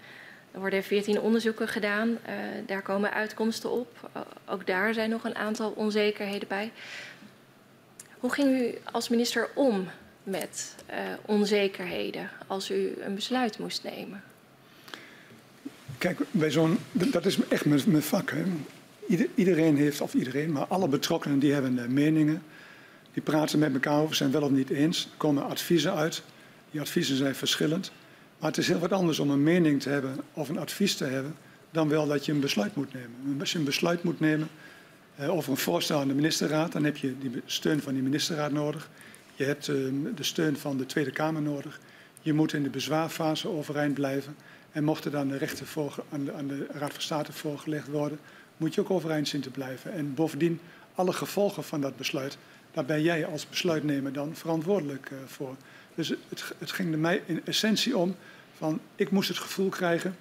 er 0.50 0.60
worden 0.60 0.82
14 0.82 1.20
onderzoeken 1.20 1.68
gedaan, 1.68 2.08
uh, 2.08 2.18
daar 2.66 2.82
komen 2.82 3.12
uitkomsten 3.12 3.70
op. 3.70 4.10
Ook 4.46 4.66
daar 4.66 4.94
zijn 4.94 5.10
nog 5.10 5.24
een 5.24 5.36
aantal 5.36 5.70
onzekerheden 5.70 6.48
bij. 6.48 6.72
Hoe 8.18 8.32
ging 8.32 8.60
u 8.60 8.78
als 8.92 9.08
minister 9.08 9.48
om 9.54 9.88
met 10.22 10.74
uh, 10.90 10.96
onzekerheden 11.26 12.30
als 12.46 12.70
u 12.70 12.94
een 13.00 13.14
besluit 13.14 13.58
moest 13.58 13.82
nemen? 13.82 14.22
Kijk, 16.04 16.18
bij 16.30 16.50
zo'n, 16.50 16.78
dat 16.92 17.26
is 17.26 17.38
echt 17.48 17.64
mijn, 17.64 17.80
mijn 17.86 18.02
vak. 18.02 18.30
Hè. 18.30 18.42
Ieder, 19.08 19.26
iedereen 19.34 19.76
heeft, 19.76 20.00
of 20.00 20.14
iedereen, 20.14 20.52
maar 20.52 20.66
alle 20.66 20.88
betrokkenen 20.88 21.38
die 21.38 21.52
hebben 21.52 21.92
meningen. 21.92 22.42
Die 23.12 23.22
praten 23.22 23.58
met 23.58 23.72
elkaar 23.72 24.00
over, 24.00 24.14
zijn 24.14 24.30
wel 24.30 24.42
of 24.42 24.50
niet 24.50 24.70
eens. 24.70 25.04
Er 25.04 25.16
komen 25.16 25.44
adviezen 25.44 25.94
uit. 25.94 26.22
Die 26.70 26.80
adviezen 26.80 27.16
zijn 27.16 27.34
verschillend. 27.34 27.92
Maar 28.38 28.48
het 28.48 28.58
is 28.58 28.68
heel 28.68 28.78
wat 28.78 28.92
anders 28.92 29.18
om 29.18 29.30
een 29.30 29.42
mening 29.42 29.82
te 29.82 29.88
hebben 29.88 30.16
of 30.32 30.48
een 30.48 30.58
advies 30.58 30.96
te 30.96 31.04
hebben, 31.04 31.34
dan 31.70 31.88
wel 31.88 32.06
dat 32.06 32.26
je 32.26 32.32
een 32.32 32.40
besluit 32.40 32.76
moet 32.76 32.92
nemen. 32.92 33.40
Als 33.40 33.52
je 33.52 33.58
een 33.58 33.64
besluit 33.64 34.02
moet 34.02 34.20
nemen 34.20 34.48
uh, 35.20 35.34
over 35.34 35.50
een 35.50 35.56
voorstel 35.56 36.00
aan 36.00 36.08
de 36.08 36.14
ministerraad, 36.14 36.72
dan 36.72 36.84
heb 36.84 36.96
je 36.96 37.18
die 37.18 37.42
steun 37.44 37.80
van 37.80 37.92
die 37.92 38.02
ministerraad 38.02 38.52
nodig. 38.52 38.90
Je 39.34 39.44
hebt 39.44 39.68
uh, 39.68 39.76
de 40.14 40.22
steun 40.22 40.56
van 40.56 40.76
de 40.76 40.86
Tweede 40.86 41.10
Kamer 41.10 41.42
nodig. 41.42 41.80
Je 42.20 42.32
moet 42.32 42.52
in 42.52 42.62
de 42.62 42.70
bezwaarfase 42.70 43.48
overeind 43.48 43.94
blijven. 43.94 44.36
En 44.74 44.84
mocht 44.84 45.04
er 45.04 45.10
dan 45.10 45.28
de 45.28 45.36
rechten 45.36 45.66
voor, 45.66 46.04
aan, 46.10 46.24
de, 46.24 46.32
aan 46.32 46.46
de 46.46 46.66
Raad 46.70 46.92
van 46.92 47.02
State 47.02 47.32
voorgelegd 47.32 47.88
worden, 47.88 48.18
moet 48.56 48.74
je 48.74 48.80
ook 48.80 48.90
overeind 48.90 49.28
zien 49.28 49.40
te 49.40 49.50
blijven. 49.50 49.92
En 49.92 50.14
bovendien, 50.14 50.60
alle 50.94 51.12
gevolgen 51.12 51.64
van 51.64 51.80
dat 51.80 51.96
besluit, 51.96 52.36
daar 52.72 52.84
ben 52.84 53.02
jij 53.02 53.26
als 53.26 53.48
besluitnemer 53.48 54.12
dan 54.12 54.34
verantwoordelijk 54.34 55.10
uh, 55.10 55.18
voor. 55.26 55.56
Dus 55.94 56.08
het, 56.08 56.54
het 56.58 56.72
ging 56.72 56.92
er 56.92 56.98
mij 56.98 57.22
in 57.26 57.40
essentie 57.44 57.96
om 57.96 58.16
van 58.56 58.80
ik 58.96 59.10
moest 59.10 59.28
het 59.28 59.38
gevoel 59.38 59.68
krijgen, 59.68 60.16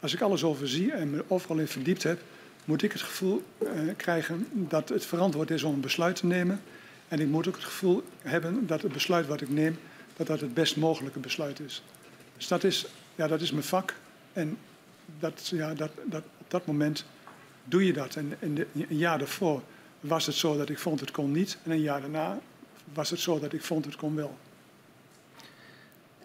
als 0.00 0.14
ik 0.14 0.20
alles 0.20 0.44
overzie 0.44 0.92
en 0.92 1.10
me 1.10 1.24
overal 1.28 1.58
in 1.58 1.68
verdiept 1.68 2.02
heb, 2.02 2.20
moet 2.64 2.82
ik 2.82 2.92
het 2.92 3.02
gevoel 3.02 3.42
uh, 3.62 3.68
krijgen 3.96 4.46
dat 4.52 4.88
het 4.88 5.06
verantwoord 5.06 5.50
is 5.50 5.62
om 5.62 5.74
een 5.74 5.80
besluit 5.80 6.16
te 6.16 6.26
nemen. 6.26 6.60
En 7.08 7.20
ik 7.20 7.26
moet 7.26 7.48
ook 7.48 7.54
het 7.54 7.64
gevoel 7.64 8.02
hebben 8.22 8.66
dat 8.66 8.82
het 8.82 8.92
besluit 8.92 9.26
wat 9.26 9.40
ik 9.40 9.48
neem, 9.48 9.78
dat 10.16 10.26
dat 10.26 10.40
het 10.40 10.54
best 10.54 10.76
mogelijke 10.76 11.18
besluit 11.18 11.60
is. 11.60 11.82
Dus 12.36 12.48
dat 12.48 12.64
is, 12.64 12.86
ja, 13.16 13.26
dat 13.26 13.40
is 13.40 13.50
mijn 13.50 13.64
vak. 13.64 13.94
En 14.32 14.58
dat, 15.18 15.48
ja, 15.48 15.74
dat, 15.74 15.90
dat, 16.04 16.22
op 16.38 16.50
dat 16.50 16.66
moment 16.66 17.04
doe 17.64 17.86
je 17.86 17.92
dat. 17.92 18.14
En, 18.14 18.36
en 18.40 18.58
een 18.72 18.86
jaar 18.88 19.18
daarvoor 19.18 19.62
was 20.00 20.26
het 20.26 20.34
zo 20.34 20.56
dat 20.56 20.68
ik 20.68 20.78
vond 20.78 21.00
het 21.00 21.10
kon 21.10 21.32
niet. 21.32 21.58
En 21.62 21.70
een 21.70 21.80
jaar 21.80 22.00
daarna 22.00 22.38
was 22.92 23.10
het 23.10 23.20
zo 23.20 23.38
dat 23.38 23.52
ik 23.52 23.62
vond 23.62 23.84
het 23.84 23.96
kon 23.96 24.14
wel. 24.14 24.38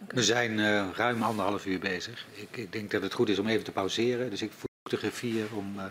We 0.07 0.23
zijn 0.23 0.57
uh, 0.57 0.87
ruim 0.95 1.23
anderhalf 1.23 1.65
uur 1.65 1.79
bezig. 1.79 2.25
Ik, 2.33 2.57
ik, 2.57 2.71
denk 2.71 2.91
dat 2.91 3.01
het 3.01 3.13
goed 3.13 3.29
is 3.29 3.39
om 3.39 3.47
even 3.47 3.63
te 3.63 3.71
pauzeren. 3.71 4.29
Dus 4.29 4.41
ik 4.41 4.51
voeg 4.51 4.69
de 4.89 4.97
griffier 4.97 5.45
om 5.55 5.75
uh, 5.77 5.83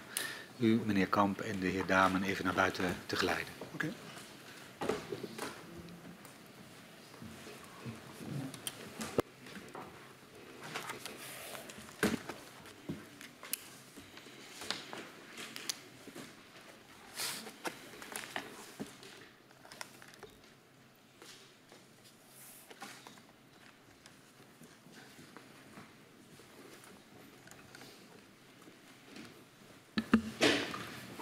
u, 0.59 0.81
meneer 0.85 1.07
Kamp 1.07 1.41
en 1.41 1.61
de 1.61 1.67
heer 1.67 1.87
Damen 1.87 2.23
even 2.23 2.45
naar 2.45 2.55
buiten 2.55 2.97
te 3.07 3.17
geleiden. 3.17 3.53
Okay. 3.75 3.93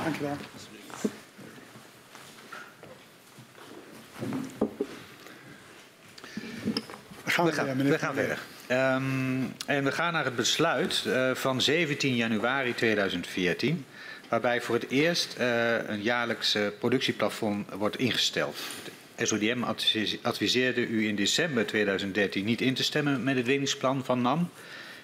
Dankjewel. 0.08 0.36
We 7.86 7.98
gaan, 7.98 8.14
verder. 8.14 8.38
Um, 8.70 9.54
en 9.66 9.84
we 9.84 9.92
gaan 9.92 10.12
naar 10.12 10.24
het 10.24 10.36
besluit 10.36 11.04
uh, 11.06 11.34
van 11.34 11.60
17 11.60 12.16
januari 12.16 12.74
2014, 12.74 13.84
waarbij 14.28 14.60
voor 14.60 14.74
het 14.74 14.88
eerst 14.88 15.36
uh, 15.40 15.88
een 15.88 16.02
jaarlijks 16.02 16.56
productieplafond 16.78 17.66
wordt 17.72 17.98
ingesteld. 17.98 18.56
De 19.14 19.26
SODM 19.26 19.62
adviseerde 20.22 20.86
u 20.86 21.06
in 21.06 21.16
december 21.16 21.66
2013 21.66 22.44
niet 22.44 22.60
in 22.60 22.74
te 22.74 22.84
stemmen 22.84 23.22
met 23.22 23.36
het 23.36 23.46
winningsplan 23.46 24.04
van 24.04 24.22
NAM. 24.22 24.50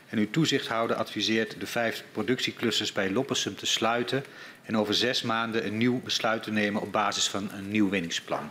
En 0.09 0.19
uw 0.19 0.31
toezichthouder 0.31 0.97
adviseert 0.97 1.61
de 1.61 1.67
vijf 1.67 2.05
productieclusters 2.13 2.93
bij 2.93 3.11
Loppersum 3.11 3.57
te 3.57 3.67
sluiten 3.67 4.25
en 4.63 4.77
over 4.77 4.95
zes 4.95 5.23
maanden 5.23 5.67
een 5.67 5.77
nieuw 5.77 6.01
besluit 6.05 6.43
te 6.43 6.51
nemen 6.51 6.83
op 6.83 6.93
basis 6.93 7.29
van 7.29 7.51
een 7.53 7.71
nieuw 7.71 7.89
winningsplan. 7.89 8.51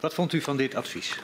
Wat 0.00 0.14
vond 0.14 0.32
u 0.32 0.40
van 0.40 0.56
dit 0.56 0.74
advies? 0.74 1.18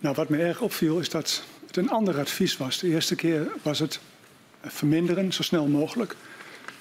Nou, 0.00 0.14
wat 0.14 0.28
me 0.28 0.38
erg 0.38 0.60
opviel 0.60 0.98
is 0.98 1.08
dat 1.08 1.42
het 1.66 1.76
een 1.76 1.90
ander 1.90 2.18
advies 2.18 2.56
was. 2.56 2.78
De 2.78 2.88
eerste 2.88 3.14
keer 3.14 3.48
was 3.62 3.78
het 3.78 4.00
verminderen, 4.62 5.32
zo 5.32 5.42
snel 5.42 5.66
mogelijk, 5.66 6.16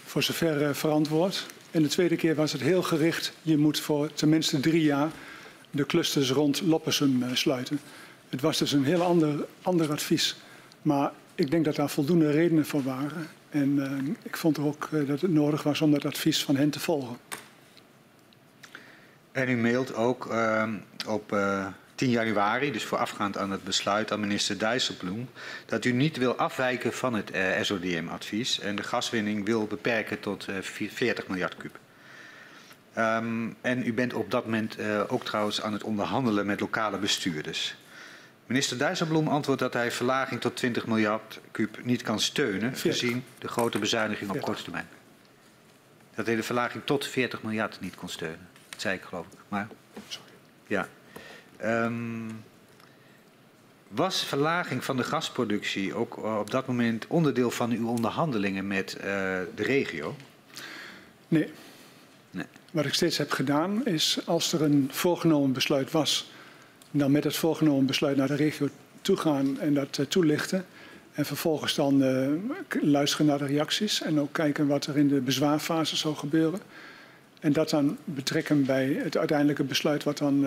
voor 0.06 0.24
zover 0.24 0.62
uh, 0.62 0.74
verantwoord. 0.74 1.46
En 1.72 1.82
de 1.82 1.88
tweede 1.88 2.16
keer 2.16 2.36
was 2.36 2.52
het 2.52 2.62
heel 2.62 2.84
gericht. 2.84 3.34
Je 3.42 3.58
moet 3.58 3.80
voor 3.80 4.14
tenminste 4.14 4.60
drie 4.60 4.84
jaar 4.84 5.10
de 5.72 5.86
clusters 5.86 6.32
rond 6.32 6.62
Loppersum 6.62 7.24
uh, 7.24 7.34
sluiten. 7.34 7.80
Het 8.30 8.42
was 8.42 8.58
dus 8.58 8.72
een 8.72 8.84
heel 8.84 9.02
ander, 9.02 9.46
ander 9.62 9.92
advies. 9.92 10.36
Maar 10.82 11.12
ik 11.36 11.52
denk 11.52 11.66
dat 11.66 11.76
daar 11.76 11.90
voldoende 11.90 12.32
redenen 12.32 12.66
voor 12.66 12.84
waren. 12.84 13.28
En 13.50 13.76
uh, 13.76 14.14
ik 14.24 14.38
vond 14.38 14.60
ook 14.60 14.90
dat 15.08 15.22
het 15.22 15.32
nodig 15.32 15.64
was 15.64 15.82
om 15.82 15.92
dat 15.92 16.06
advies 16.06 16.44
van 16.44 16.56
hen 16.56 16.70
te 16.70 16.80
volgen. 16.80 17.18
En 19.32 19.50
u 19.50 19.58
mailt 19.58 19.96
ook 19.96 20.26
uh, 20.32 20.64
op 21.08 21.38
10 22.00 22.10
januari, 22.10 22.72
dus 22.72 22.84
voorafgaand 22.84 23.38
aan 23.38 23.52
het 23.52 23.64
besluit 23.64 24.12
aan 24.12 24.20
minister 24.20 24.60
Dijsselbloem, 24.60 25.30
dat 25.66 25.86
u 25.86 25.92
niet 25.92 26.18
wil 26.18 26.36
afwijken 26.36 26.94
van 26.94 27.14
het 27.14 27.32
SODM-advies 27.62 28.60
en 28.60 28.76
de 28.76 28.84
gaswinning 28.84 29.46
wil 29.46 29.68
beperken 29.68 30.20
tot 30.20 30.46
40 30.62 31.28
miljard 31.28 31.58
kub. 31.58 31.80
Um, 32.98 33.56
en 33.62 33.86
u 33.86 33.94
bent 33.94 34.14
op 34.14 34.32
dat 34.32 34.46
moment 34.46 34.78
ook 35.08 35.26
trouwens 35.26 35.62
aan 35.62 35.74
het 35.74 35.84
onderhandelen 35.84 36.46
met 36.46 36.60
lokale 36.60 36.98
bestuurders. 36.98 37.76
Minister 38.46 38.78
Dijsselbloem 38.78 39.28
antwoordt 39.28 39.62
dat 39.62 39.74
hij 39.74 39.92
verlaging 39.92 40.42
tot 40.42 40.56
20 40.56 40.88
miljard 40.88 41.40
kuub 41.52 41.84
niet 41.84 42.02
kan 42.02 42.20
steunen, 42.20 42.76
gezien 42.76 43.24
de 43.40 43.48
grote 43.48 43.80
bezuiniging 43.80 44.30
op 44.30 44.42
korte 44.42 44.64
termijn. 44.64 44.88
Dat 46.16 46.26
hij 46.26 46.36
de 46.36 46.44
verlaging 46.44 46.84
tot 46.86 47.08
40 47.08 47.44
miljard 47.44 47.80
niet 47.80 47.96
kon 47.96 48.10
steunen. 48.10 48.48
Dat 48.70 48.82
zei 48.82 48.96
ik 48.96 49.02
geloof 49.02 49.26
ik. 49.26 49.40
Maar, 49.48 49.68
sorry. 50.08 50.30
Ja. 50.68 50.88
Um, 51.66 52.44
was 53.88 54.24
verlaging 54.24 54.84
van 54.84 54.98
de 54.98 55.04
gasproductie 55.04 55.94
ook 55.94 56.18
op 56.40 56.52
dat 56.52 56.68
moment 56.68 57.08
onderdeel 57.08 57.52
van 57.52 57.72
uw 57.72 57.88
onderhandelingen 57.88 58.68
met 58.68 58.96
uh, 58.98 59.04
de 59.56 59.64
regio? 59.64 60.16
Nee. 61.28 61.52
nee. 62.32 62.46
Wat 62.72 62.86
ik 62.86 62.94
steeds 62.94 63.18
heb 63.18 63.32
gedaan 63.32 63.86
is, 63.86 64.20
als 64.26 64.54
er 64.54 64.62
een 64.62 64.90
voorgenomen 64.92 65.54
besluit 65.54 65.92
was 65.92 66.32
dan 66.92 67.12
met 67.12 67.24
het 67.24 67.36
voorgenomen 67.36 67.86
besluit 67.86 68.18
naar 68.18 68.28
de 68.28 68.36
regio 68.36 68.70
toe 69.02 69.18
gaan 69.18 69.60
en 69.60 69.74
dat 69.74 69.98
uh, 69.98 70.06
toelichten. 70.06 70.66
En 71.12 71.26
vervolgens 71.26 71.76
dan 71.76 72.04
uh, 72.04 72.28
luisteren 72.82 73.26
naar 73.26 73.38
de 73.38 73.46
reacties 73.46 74.02
en 74.02 74.20
ook 74.20 74.34
kijken 74.34 74.68
wat 74.68 74.86
er 74.86 74.98
in 74.98 75.08
de 75.08 75.22
bezwaarfase 75.22 75.96
zou 75.96 76.16
gebeuren. 76.16 76.60
En 77.40 77.54
dat 77.54 77.70
dan 77.70 77.98
betrekken 78.04 78.66
bij 78.66 79.00
het 79.04 79.18
uiteindelijke 79.18 79.64
besluit 79.64 80.04
wat 80.04 80.18
dan 80.18 80.46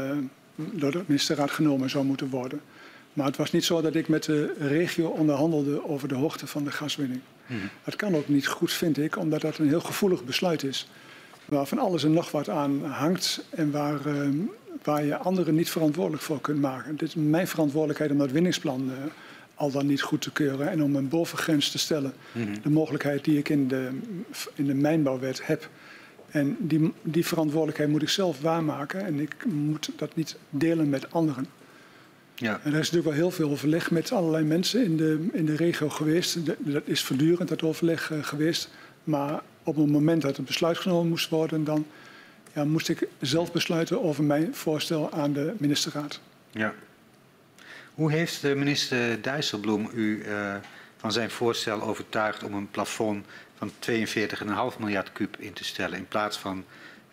door 0.54 0.90
de 0.90 1.02
ministerraad 1.06 1.50
genomen 1.50 1.90
zou 1.90 2.04
moeten 2.04 2.28
worden. 2.28 2.60
Maar 3.12 3.26
het 3.26 3.36
was 3.36 3.50
niet 3.50 3.64
zo 3.64 3.80
dat 3.80 3.94
ik 3.94 4.08
met 4.08 4.24
de 4.24 4.54
regio 4.58 5.08
onderhandelde 5.08 5.88
over 5.88 6.08
de 6.08 6.14
hoogte 6.14 6.46
van 6.46 6.64
de 6.64 6.70
gaswinning. 6.70 7.20
Hmm. 7.46 7.70
Dat 7.84 7.96
kan 7.96 8.16
ook 8.16 8.28
niet 8.28 8.46
goed, 8.46 8.72
vind 8.72 8.98
ik, 8.98 9.16
omdat 9.16 9.40
dat 9.40 9.58
een 9.58 9.68
heel 9.68 9.80
gevoelig 9.80 10.24
besluit 10.24 10.62
is. 10.62 10.88
Waar 11.44 11.66
van 11.66 11.78
alles 11.78 12.04
en 12.04 12.12
nog 12.12 12.30
wat 12.30 12.48
aan 12.48 12.84
hangt 12.84 13.44
en 13.50 13.70
waar 13.70 14.00
waar 14.84 15.04
je 15.04 15.16
anderen 15.16 15.54
niet 15.54 15.70
verantwoordelijk 15.70 16.22
voor 16.22 16.40
kunt 16.40 16.60
maken. 16.60 16.92
Het 16.92 17.02
is 17.02 17.14
mijn 17.14 17.48
verantwoordelijkheid 17.48 18.10
om 18.10 18.18
dat 18.18 18.30
winningsplan 18.30 18.90
uh, 18.90 18.96
al 19.54 19.70
dan 19.70 19.86
niet 19.86 20.02
goed 20.02 20.20
te 20.20 20.32
keuren 20.32 20.70
en 20.70 20.82
om 20.82 20.96
een 20.96 21.08
bovengrens 21.08 21.70
te 21.70 21.78
stellen. 21.78 22.12
-hmm. 22.32 22.62
De 22.62 22.70
mogelijkheid 22.70 23.24
die 23.24 23.38
ik 23.38 23.48
in 23.48 23.68
de, 23.68 23.88
in 24.54 24.66
de 24.66 24.74
mijnbouwwet 24.74 25.46
heb. 25.46 25.68
En 26.32 26.56
die, 26.58 26.92
die 27.02 27.26
verantwoordelijkheid 27.26 27.90
moet 27.90 28.02
ik 28.02 28.08
zelf 28.08 28.40
waarmaken 28.40 29.04
en 29.04 29.20
ik 29.20 29.44
moet 29.44 29.90
dat 29.96 30.16
niet 30.16 30.36
delen 30.50 30.88
met 30.88 31.12
anderen. 31.12 31.46
Ja. 32.34 32.60
En 32.62 32.72
er 32.72 32.78
is 32.78 32.90
natuurlijk 32.90 33.04
wel 33.04 33.12
heel 33.12 33.30
veel 33.30 33.50
overleg 33.50 33.90
met 33.90 34.12
allerlei 34.12 34.44
mensen 34.44 34.84
in 34.84 34.96
de, 34.96 35.28
in 35.32 35.46
de 35.46 35.56
regio 35.56 35.88
geweest. 35.88 36.46
De, 36.46 36.56
dat 36.58 36.82
is 36.84 37.02
voortdurend 37.02 37.48
dat 37.48 37.62
overleg 37.62 38.10
uh, 38.10 38.24
geweest. 38.24 38.70
Maar 39.04 39.42
op 39.62 39.76
het 39.76 39.90
moment 39.90 40.22
dat 40.22 40.36
het 40.36 40.46
besluit 40.46 40.78
genomen 40.78 41.08
moest 41.08 41.28
worden, 41.28 41.64
dan 41.64 41.86
ja, 42.54 42.64
moest 42.64 42.88
ik 42.88 43.08
zelf 43.20 43.52
besluiten 43.52 44.02
over 44.02 44.24
mijn 44.24 44.54
voorstel 44.54 45.12
aan 45.12 45.32
de 45.32 45.54
ministerraad. 45.58 46.20
Ja. 46.50 46.74
Hoe 47.94 48.10
heeft 48.12 48.40
de 48.40 48.54
minister 48.54 49.22
Dijsselbloem 49.22 49.90
u 49.94 50.24
uh, 50.26 50.54
van 50.96 51.12
zijn 51.12 51.30
voorstel 51.30 51.82
overtuigd 51.82 52.42
om 52.42 52.54
een 52.54 52.70
plafond 52.70 53.26
van 53.62 54.72
42,5 54.74 54.78
miljard 54.78 55.12
kub 55.12 55.36
in 55.38 55.52
te 55.52 55.64
stellen 55.64 55.98
in 55.98 56.06
plaats 56.08 56.38
van 56.38 56.64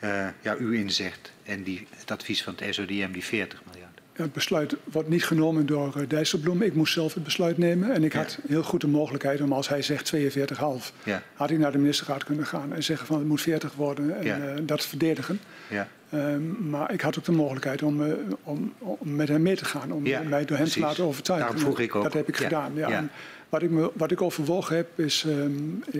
uh, 0.03 0.27
ja, 0.41 0.55
uw 0.59 0.71
inzicht 0.71 1.31
en 1.43 1.63
die, 1.63 1.87
het 1.95 2.11
advies 2.11 2.43
van 2.43 2.55
het 2.57 2.75
SODM 2.75 3.11
die 3.11 3.23
40 3.23 3.61
miljard? 3.71 3.87
het 4.13 4.33
besluit 4.33 4.75
wordt 4.83 5.09
niet 5.09 5.25
genomen 5.25 5.65
door 5.65 5.93
uh, 5.97 6.03
Dijsselbloem. 6.09 6.61
Ik 6.61 6.73
moest 6.73 6.93
zelf 6.93 7.13
het 7.13 7.23
besluit 7.23 7.57
nemen. 7.57 7.91
En 7.93 8.03
ik 8.03 8.13
Ja. 8.13 8.19
had 8.19 8.39
heel 8.47 8.63
goed 8.63 8.81
de 8.81 8.87
mogelijkheid 8.87 9.41
om, 9.41 9.53
als 9.53 9.69
hij 9.69 9.81
zegt 9.81 10.13
42,5, 10.15 10.93
Ja, 11.03 11.23
had 11.33 11.49
ik 11.49 11.57
naar 11.57 11.71
de 11.71 11.77
ministerraad 11.77 12.23
kunnen 12.23 12.45
gaan 12.45 12.73
en 12.73 12.83
zeggen 12.83 13.07
van 13.07 13.17
het 13.19 13.27
moet 13.27 13.41
40 13.41 13.73
worden 13.73 14.17
en 14.17 14.25
Ja. 14.25 14.37
eh, 14.39 14.53
dat 14.61 14.85
verdedigen. 14.85 15.39
ja, 15.69 15.87
Ehm, 16.09 16.69
maar 16.69 16.93
ik 16.93 17.01
had 17.01 17.17
ook 17.17 17.23
de 17.25 17.31
mogelijkheid 17.31 17.83
om, 17.83 18.01
om, 18.43 18.73
om 18.77 18.97
met 19.15 19.27
hem 19.27 19.41
mee 19.41 19.55
te 19.55 19.65
gaan, 19.65 19.91
om 19.91 20.01
mij 20.03 20.19
door 20.21 20.29
hem 20.39 20.45
precies. 20.47 20.73
te 20.73 20.79
laten 20.79 21.03
overtuigen. 21.03 21.47
Daarom 21.47 21.65
vroeg 21.65 21.79
ik 21.85 21.95
ook. 21.95 22.03
Dat 22.03 22.13
heb 22.13 22.27
ik 22.27 22.37
gedaan. 22.37 22.79
En 22.79 23.11
wat, 23.49 23.61
ik 23.61 23.69
me, 23.69 23.91
wat 23.93 24.11
ik 24.11 24.21
overwogen 24.21 24.75
heb, 24.75 24.99
is, 24.99 25.23
ehm, 25.27 25.51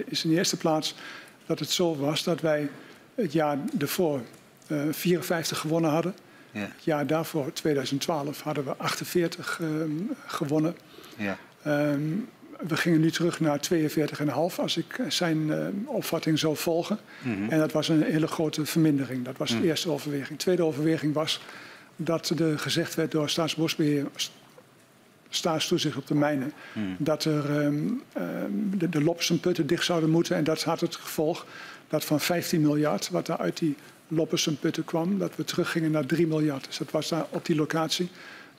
is 0.06 0.24
in 0.24 0.30
de 0.30 0.36
eerste 0.36 0.58
plaats 0.58 0.96
dat 1.46 1.60
het 1.60 1.70
zo 1.72 1.96
was 1.96 2.24
dat 2.24 2.42
wij 2.42 2.70
het 3.16 3.32
jaar 3.34 3.58
ervoor 3.80 4.22
eh 4.68 4.78
54 4.92 5.58
gewonnen 5.58 5.92
hadden. 5.92 6.14
ja, 6.52 6.60
Het 6.60 6.84
jaar 6.84 7.08
daarvoor, 7.08 7.54
2012, 7.54 8.42
hadden 8.42 8.64
we 8.66 8.76
48 8.78 9.60
ehm, 9.62 9.90
gewonnen. 10.28 10.76
ja, 11.18 11.38
Ehm, 11.64 12.02
we 12.68 12.78
gingen 12.78 13.00
nu 13.00 13.12
terug 13.12 13.40
naar 13.40 13.60
42,5 13.60 14.60
als 14.60 14.78
ik 14.78 15.00
zijn 15.08 15.52
eh, 15.54 15.66
opvatting 15.86 16.40
zou 16.40 16.56
volgen. 16.58 17.00
Mhm. 17.22 17.50
En 17.50 17.60
dat 17.60 17.72
was 17.72 17.88
een 17.90 18.04
hele 18.04 18.28
grote 18.28 18.66
vermindering. 18.66 19.26
Dat 19.26 19.38
was 19.38 19.50
de 19.50 19.56
Mm. 19.56 19.64
eerste 19.64 19.92
overweging. 19.92 20.28
De 20.30 20.36
tweede 20.44 20.64
overweging 20.64 21.14
was 21.14 21.42
dat 21.96 22.30
er 22.30 22.60
gezegd 22.60 22.96
werd 22.96 23.12
door 23.12 23.30
Staatsbosbeheer, 23.30 24.06
st- 24.16 24.32
staatstoezicht 25.30 25.98
op 25.98 26.08
de 26.08 26.16
mijnen, 26.16 26.52
Mhm. 26.74 26.86
dat 26.98 27.24
er 27.26 27.60
ehm, 27.60 27.78
ehm, 28.14 28.52
de, 28.78 28.90
de 28.90 29.66
dicht 29.66 29.86
zouden 29.86 30.10
moeten. 30.10 30.36
En 30.36 30.44
dat 30.44 30.64
had 30.64 30.80
het 30.82 30.96
gevolg 30.96 31.46
dat 31.88 32.06
van 32.06 32.20
15 32.20 32.62
miljard, 32.62 33.10
wat 33.10 33.28
er 33.28 33.38
uit 33.38 33.58
die 33.58 33.76
Loppersumputten 34.08 34.84
kwam, 34.86 35.18
dat 35.18 35.36
we 35.36 35.44
teruggingen 35.44 35.92
naar 35.92 36.06
3 36.06 36.28
miljard. 36.28 36.66
Dus 36.66 36.78
dat 36.78 36.92
was 36.92 37.10
daar 37.10 37.26
op 37.30 37.46
die 37.46 37.56
locatie 37.56 38.10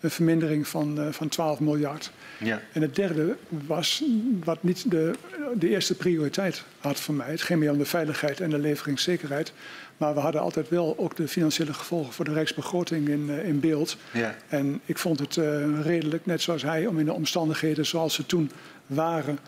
een 0.00 0.10
vermindering 0.10 0.68
van, 0.68 1.00
eh, 1.00 1.06
van 1.10 1.28
12 1.28 1.60
miljard. 1.60 2.10
ja, 2.38 2.60
En 2.72 2.82
het 2.82 2.94
derde 2.94 3.36
was 3.66 4.04
wat 4.44 4.62
niet 4.62 4.90
de, 4.90 5.12
de 5.54 5.68
eerste 5.68 5.94
prioriteit 5.94 6.64
had 6.78 7.00
voor 7.00 7.14
mij. 7.14 7.30
Het 7.30 7.42
ging 7.42 7.58
meer 7.60 7.70
om 7.70 7.78
de 7.78 7.84
veiligheid 7.84 8.40
en 8.40 8.50
de 8.50 8.58
leveringszekerheid. 8.58 9.52
Maar 10.00 10.14
we 10.14 10.20
hadden 10.20 10.40
altijd 10.40 10.68
wel 10.68 10.94
ook 10.98 11.16
de 11.16 11.28
financiële 11.28 11.72
gevolgen 11.72 12.12
voor 12.12 12.24
de 12.24 12.32
rijksbegroting 12.32 13.08
in, 13.08 13.30
eh, 13.30 13.48
in 13.48 13.60
beeld. 13.60 13.96
ja, 14.12 14.34
En 14.48 14.80
ik 14.84 14.98
vond 14.98 15.18
het 15.18 15.36
eh, 15.36 15.80
redelijk, 15.82 16.26
net 16.26 16.42
zoals 16.42 16.62
hij, 16.62 16.86
om 16.86 16.98
in 16.98 17.04
de 17.04 17.12
omstandigheden 17.12 17.86
zoals 17.86 18.14
ze 18.14 18.26
toen 18.26 18.50
waren, 18.86 19.38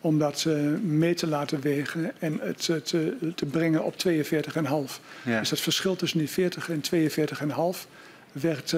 om 0.00 0.18
dat 0.18 0.44
eh, 0.48 0.54
mee 0.82 1.14
te 1.14 1.26
laten 1.26 1.60
wegen 1.60 2.12
en 2.18 2.38
het 2.40 2.64
te, 2.84 3.16
te 3.34 3.46
brengen 3.46 3.84
op 3.84 3.94
42,5. 3.96 5.00
ja. 5.22 5.38
Dus 5.38 5.50
het 5.50 5.60
verschil 5.60 5.96
tussen 5.96 6.18
die 6.18 6.30
40 6.30 6.70
en 6.70 6.80
42,5 6.80 7.86
werd 8.32 8.74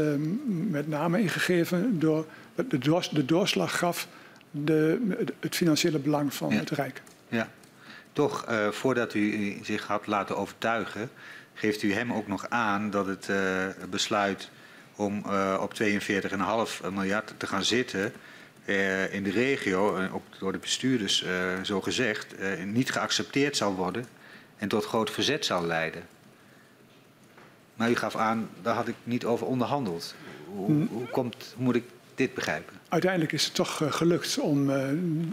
met 0.70 0.88
name 0.88 1.20
ingegeven 1.20 1.98
door 1.98 2.26
de, 2.68 2.78
doors, 2.78 3.08
de 3.08 3.24
doorslag 3.24 3.78
gaf 3.78 4.08
de, 4.50 4.98
het 5.40 5.56
financiële 5.56 5.98
belang 5.98 6.34
van 6.34 6.50
Ja. 6.50 6.56
het 6.58 6.70
Rijk. 6.70 7.02
Ja. 7.28 7.48
Toch, 8.14 8.44
eh, 8.44 8.68
voordat 8.68 9.14
u 9.14 9.58
zich 9.62 9.86
had 9.86 10.06
laten 10.06 10.36
overtuigen, 10.36 11.10
geeft 11.54 11.82
u 11.82 11.92
hem 11.92 12.12
ook 12.12 12.26
nog 12.26 12.48
aan 12.48 12.90
dat 12.90 13.06
het 13.06 13.28
eh, 13.28 13.66
besluit 13.90 14.50
om 14.96 15.22
eh, 15.26 15.58
op 15.60 15.74
42,5 15.74 16.82
miljard 16.92 17.34
te 17.36 17.46
gaan 17.46 17.64
zitten 17.64 18.12
in 19.10 19.22
de 19.22 19.30
regio, 19.30 19.96
eh, 19.96 20.14
ook 20.14 20.24
door 20.38 20.52
de 20.52 20.58
bestuurders 20.58 21.24
zo 21.62 21.80
gezegd, 21.80 22.34
niet 22.64 22.90
geaccepteerd 22.90 23.56
zal 23.56 23.74
worden 23.74 24.06
en 24.56 24.68
tot 24.68 24.84
groot 24.84 25.10
verzet 25.10 25.44
zal 25.44 25.64
leiden. 25.64 26.02
Maar 27.74 27.90
u 27.90 27.96
gaf 27.96 28.16
aan, 28.16 28.50
daar 28.62 28.74
had 28.74 28.88
ik 28.88 28.94
niet 29.04 29.24
over 29.24 29.46
onderhandeld. 29.46 30.14
Hoe, 30.46 30.86
hoe, 30.86 31.08
komt, 31.08 31.52
hoe 31.56 31.64
moet 31.64 31.74
ik 31.74 31.84
dit 32.14 32.34
begrijpen? 32.34 32.74
Uiteindelijk 32.88 33.32
is 33.32 33.44
het 33.44 33.54
toch 33.54 33.82
eh, 33.82 33.92
gelukt 33.92 34.38
om, 34.38 34.70
eh, 34.70 34.88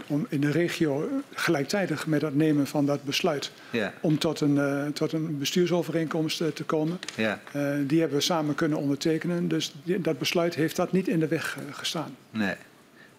om 0.06 0.26
in 0.28 0.40
de 0.40 0.50
regio 0.50 1.08
gelijktijdig 1.34 2.06
met 2.06 2.22
het 2.22 2.34
nemen 2.36 2.66
van 2.66 2.86
dat 2.86 3.04
besluit 3.04 3.50
Ja, 3.70 3.92
om 4.00 4.18
tot 4.18 4.40
een, 4.40 4.58
eh, 4.58 4.86
tot 4.86 5.12
een 5.12 5.38
bestuursovereenkomst 5.38 6.36
te 6.54 6.64
komen. 6.66 6.98
ja, 7.16 7.40
die 7.86 8.00
hebben 8.00 8.18
we 8.18 8.24
samen 8.24 8.54
kunnen 8.54 8.78
ondertekenen. 8.78 9.48
Dus 9.48 9.72
die- 9.84 10.00
dat 10.00 10.18
besluit 10.18 10.54
heeft 10.54 10.76
dat 10.76 10.92
niet 10.92 11.08
in 11.08 11.20
de 11.20 11.28
weg 11.28 11.58
gestaan. 11.70 12.16
nee. 12.30 12.54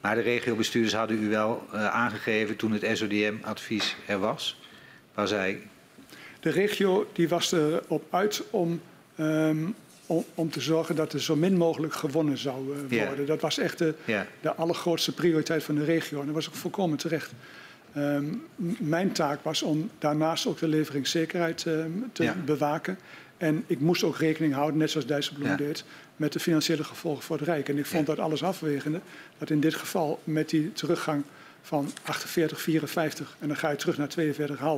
Maar 0.02 0.16
de 0.16 0.22
regiobestuurders 0.22 0.94
hadden 0.96 1.24
u 1.24 1.30
wel 1.30 1.64
aangegeven 1.72 2.56
toen 2.56 2.72
het 2.72 2.98
SODM-advies 2.98 3.96
er 4.06 4.20
was, 4.20 4.60
waar 5.14 5.28
zij 5.28 5.62
De 6.40 6.50
regio 6.50 7.08
die 7.14 7.30
was 7.30 7.52
erop 7.52 8.04
uit 8.10 8.44
om, 8.50 8.82
ehm, 9.16 9.58
om, 10.08 10.26
om 10.36 10.50
te 10.50 10.62
zorgen 10.62 10.96
dat 10.96 11.14
er 11.14 11.22
zo 11.22 11.36
min 11.36 11.58
mogelijk 11.58 11.94
gewonnen 11.94 12.38
zou 12.38 12.76
eh, 12.90 13.06
worden. 13.06 13.26
Dat 13.26 13.42
was 13.42 13.58
echt 13.58 13.78
de, 13.78 13.94
de 14.42 14.54
allergrootste 14.56 15.14
prioriteit 15.14 15.64
van 15.64 15.76
de 15.76 15.84
regio. 15.84 16.20
En 16.20 16.26
dat 16.26 16.36
was 16.36 16.48
ook 16.48 16.56
volkomen 16.56 16.98
terecht. 16.98 17.32
Ehm, 17.94 18.26
mijn 18.80 19.12
taak 19.12 19.44
was 19.44 19.62
om 19.62 19.90
daarnaast 20.00 20.48
ook 20.48 20.60
de 20.60 20.68
leveringszekerheid 20.68 21.66
ehm, 21.66 21.90
te 22.12 22.24
Ja. 22.24 22.36
bewaken. 22.46 22.98
En 23.38 23.64
ik 23.68 23.80
moest 23.80 24.04
ook 24.04 24.18
rekening 24.18 24.54
houden, 24.54 24.80
net 24.80 24.90
zoals 24.92 25.08
Dijsselbloem 25.08 25.50
Ja. 25.50 25.56
deed, 25.56 25.84
met 26.16 26.34
de 26.34 26.40
financiële 26.40 26.84
gevolgen 26.84 27.24
voor 27.24 27.38
het 27.38 27.46
Rijk. 27.46 27.70
En 27.70 27.78
ik 27.78 27.86
vond 27.86 28.08
Ja. 28.08 28.16
dat 28.16 28.26
alles 28.26 28.44
afwegende, 28.44 29.00
dat 29.38 29.50
in 29.50 29.60
dit 29.60 29.74
geval 29.76 30.20
met 30.24 30.50
die 30.50 30.74
teruggang 30.74 31.24
van 31.66 31.92
48, 32.04 32.62
54 32.62 33.36
en 33.40 33.48
dan 33.48 33.58
ga 33.58 33.70
je 33.70 33.76
terug 33.76 33.98
naar 33.98 34.10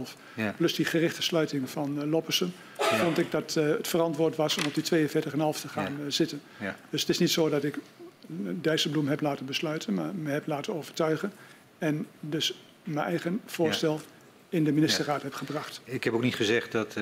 42,5, 0.07 0.15
ja, 0.33 0.53
plus 0.57 0.75
die 0.75 0.85
gerichte 0.85 1.21
sluiting 1.21 1.69
van 1.69 1.97
uh, 1.97 2.03
Loppersum, 2.09 2.53
vond 2.77 3.17
ik 3.17 3.31
dat 3.31 3.55
eh, 3.55 3.67
het 3.67 3.87
verantwoord 3.87 4.35
was 4.35 4.57
om 4.57 4.65
op 4.65 4.73
die 4.73 4.83
42,5 4.83 5.17
te 5.61 5.67
gaan 5.67 5.83
Ja. 5.83 6.03
eh, 6.05 6.11
zitten. 6.11 6.41
Dus 6.89 7.01
het 7.01 7.09
is 7.09 7.19
niet 7.19 7.31
zo 7.31 7.49
dat 7.49 7.63
ik 7.63 7.77
Dijsselbloem 8.61 9.07
heb 9.07 9.21
laten 9.21 9.45
besluiten, 9.45 9.93
maar 9.93 10.15
me 10.15 10.31
heb 10.31 10.47
laten 10.47 10.73
overtuigen. 10.73 11.31
En 11.77 12.07
dus 12.19 12.59
mijn 12.83 13.05
eigen 13.07 13.41
voorstel 13.45 14.01
in 14.49 14.63
de 14.63 14.71
ministerraad 14.71 15.21
heb 15.21 15.33
gebracht. 15.33 15.81
Ik 15.83 16.03
heb 16.03 16.13
ook 16.13 16.23
niet 16.23 16.35
gezegd 16.35 16.71
dat, 16.71 16.95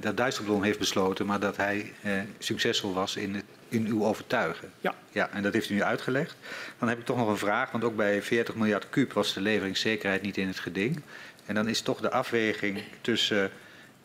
dat 0.00 0.16
Dijsselbloem 0.16 0.62
heeft 0.62 0.78
besloten, 0.78 1.26
maar 1.26 1.40
dat 1.40 1.56
hij 1.56 1.92
succesvol 2.38 2.92
was 2.92 3.16
in, 3.16 3.34
het, 3.34 3.44
in 3.68 3.86
uw 3.86 4.04
overtuigen. 4.04 4.72
Ja. 4.80 4.94
ja. 5.10 5.30
En 5.30 5.42
dat 5.42 5.52
heeft 5.52 5.70
u 5.70 5.74
nu 5.74 5.82
uitgelegd. 5.82 6.36
Dan 6.78 6.88
heb 6.88 6.98
ik 6.98 7.04
toch 7.04 7.16
nog 7.16 7.28
een 7.28 7.36
vraag, 7.36 7.70
want 7.70 7.84
ook 7.84 7.96
bij 7.96 8.22
40 8.22 8.54
miljard 8.54 8.90
kuub 8.90 9.12
was 9.12 9.34
de 9.34 9.40
leveringszekerheid 9.40 10.22
niet 10.22 10.36
in 10.36 10.46
het 10.46 10.58
geding. 10.58 11.02
En 11.46 11.54
dan 11.54 11.68
is 11.68 11.80
toch 11.80 12.00
de 12.00 12.10
afweging 12.10 12.82
tussen 13.00 13.50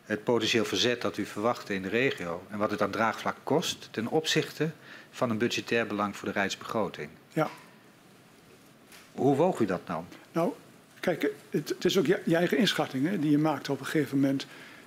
het 0.05 0.23
potentieel 0.23 0.65
verzet 0.65 1.01
dat 1.01 1.17
u 1.17 1.25
verwacht 1.25 1.69
in 1.69 1.81
de 1.81 1.89
regio 1.89 2.43
en 2.49 2.57
wat 2.57 2.71
het 2.71 2.81
aan 2.81 2.91
draagvlak 2.91 3.35
kost 3.43 3.87
ten 3.91 4.07
opzichte 4.07 4.69
van 5.11 5.29
een 5.29 5.37
budgetair 5.37 5.87
belang 5.87 6.17
voor 6.17 6.27
de 6.27 6.33
rijksbegroting. 6.33 7.09
Ja. 7.29 7.49
Hoe 9.11 9.35
woog 9.35 9.59
u 9.59 9.65
dat 9.65 9.87
nou? 9.87 10.03
Nou, 10.31 10.53
kijk, 10.99 11.27
het, 11.49 11.69
het 11.69 11.85
is 11.85 11.97
ook 11.97 12.05
je, 12.05 12.21
je 12.25 12.35
eigen 12.35 12.57
inschatting 12.57 13.07
hè, 13.07 13.19
die 13.19 13.31
je 13.31 13.37
maakt 13.37 13.69
op 13.69 13.79
een 13.79 13.85
gegeven 13.85 14.19
moment. 14.19 14.45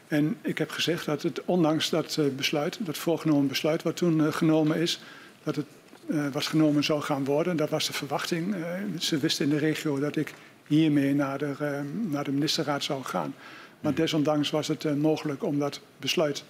En 0.09 0.37
ik 0.43 0.59
heb 0.59 0.71
gezegd 0.71 1.07
dat 1.07 1.23
het, 1.23 1.45
ondanks 1.45 1.91
dat 1.91 2.17
eh, 2.17 2.27
besluit, 2.37 2.79
dat 2.81 2.99
voorgenomen 2.99 3.47
besluit 3.47 3.83
wat 3.83 3.97
toen 3.97 4.27
eh, 4.27 4.33
genomen 4.33 4.77
is, 4.77 5.01
dat 5.43 5.57
het 5.57 5.67
eh, 6.09 6.29
was 6.33 6.47
genomen 6.47 6.85
zou 6.85 7.01
gaan 7.01 7.25
worden. 7.25 7.57
Dat 7.57 7.71
was 7.71 7.87
de 7.87 7.93
verwachting. 7.93 8.55
Ze 8.99 9.19
wisten 9.19 9.45
in 9.45 9.51
de 9.51 9.59
regio 9.59 9.99
dat 9.99 10.17
ik 10.17 10.35
hiermee 10.67 11.15
naar 11.15 11.39
de, 11.39 11.83
naar 12.09 12.25
de 12.25 12.33
ministerraad 12.33 12.85
zou 12.85 13.05
gaan. 13.05 13.35
Maar 13.81 13.95
desondanks 13.95 14.51
was 14.51 14.69
het 14.69 14.97
mogelijk 14.97 15.45
om 15.45 15.59
dat 15.59 15.81
besluit 15.99 16.45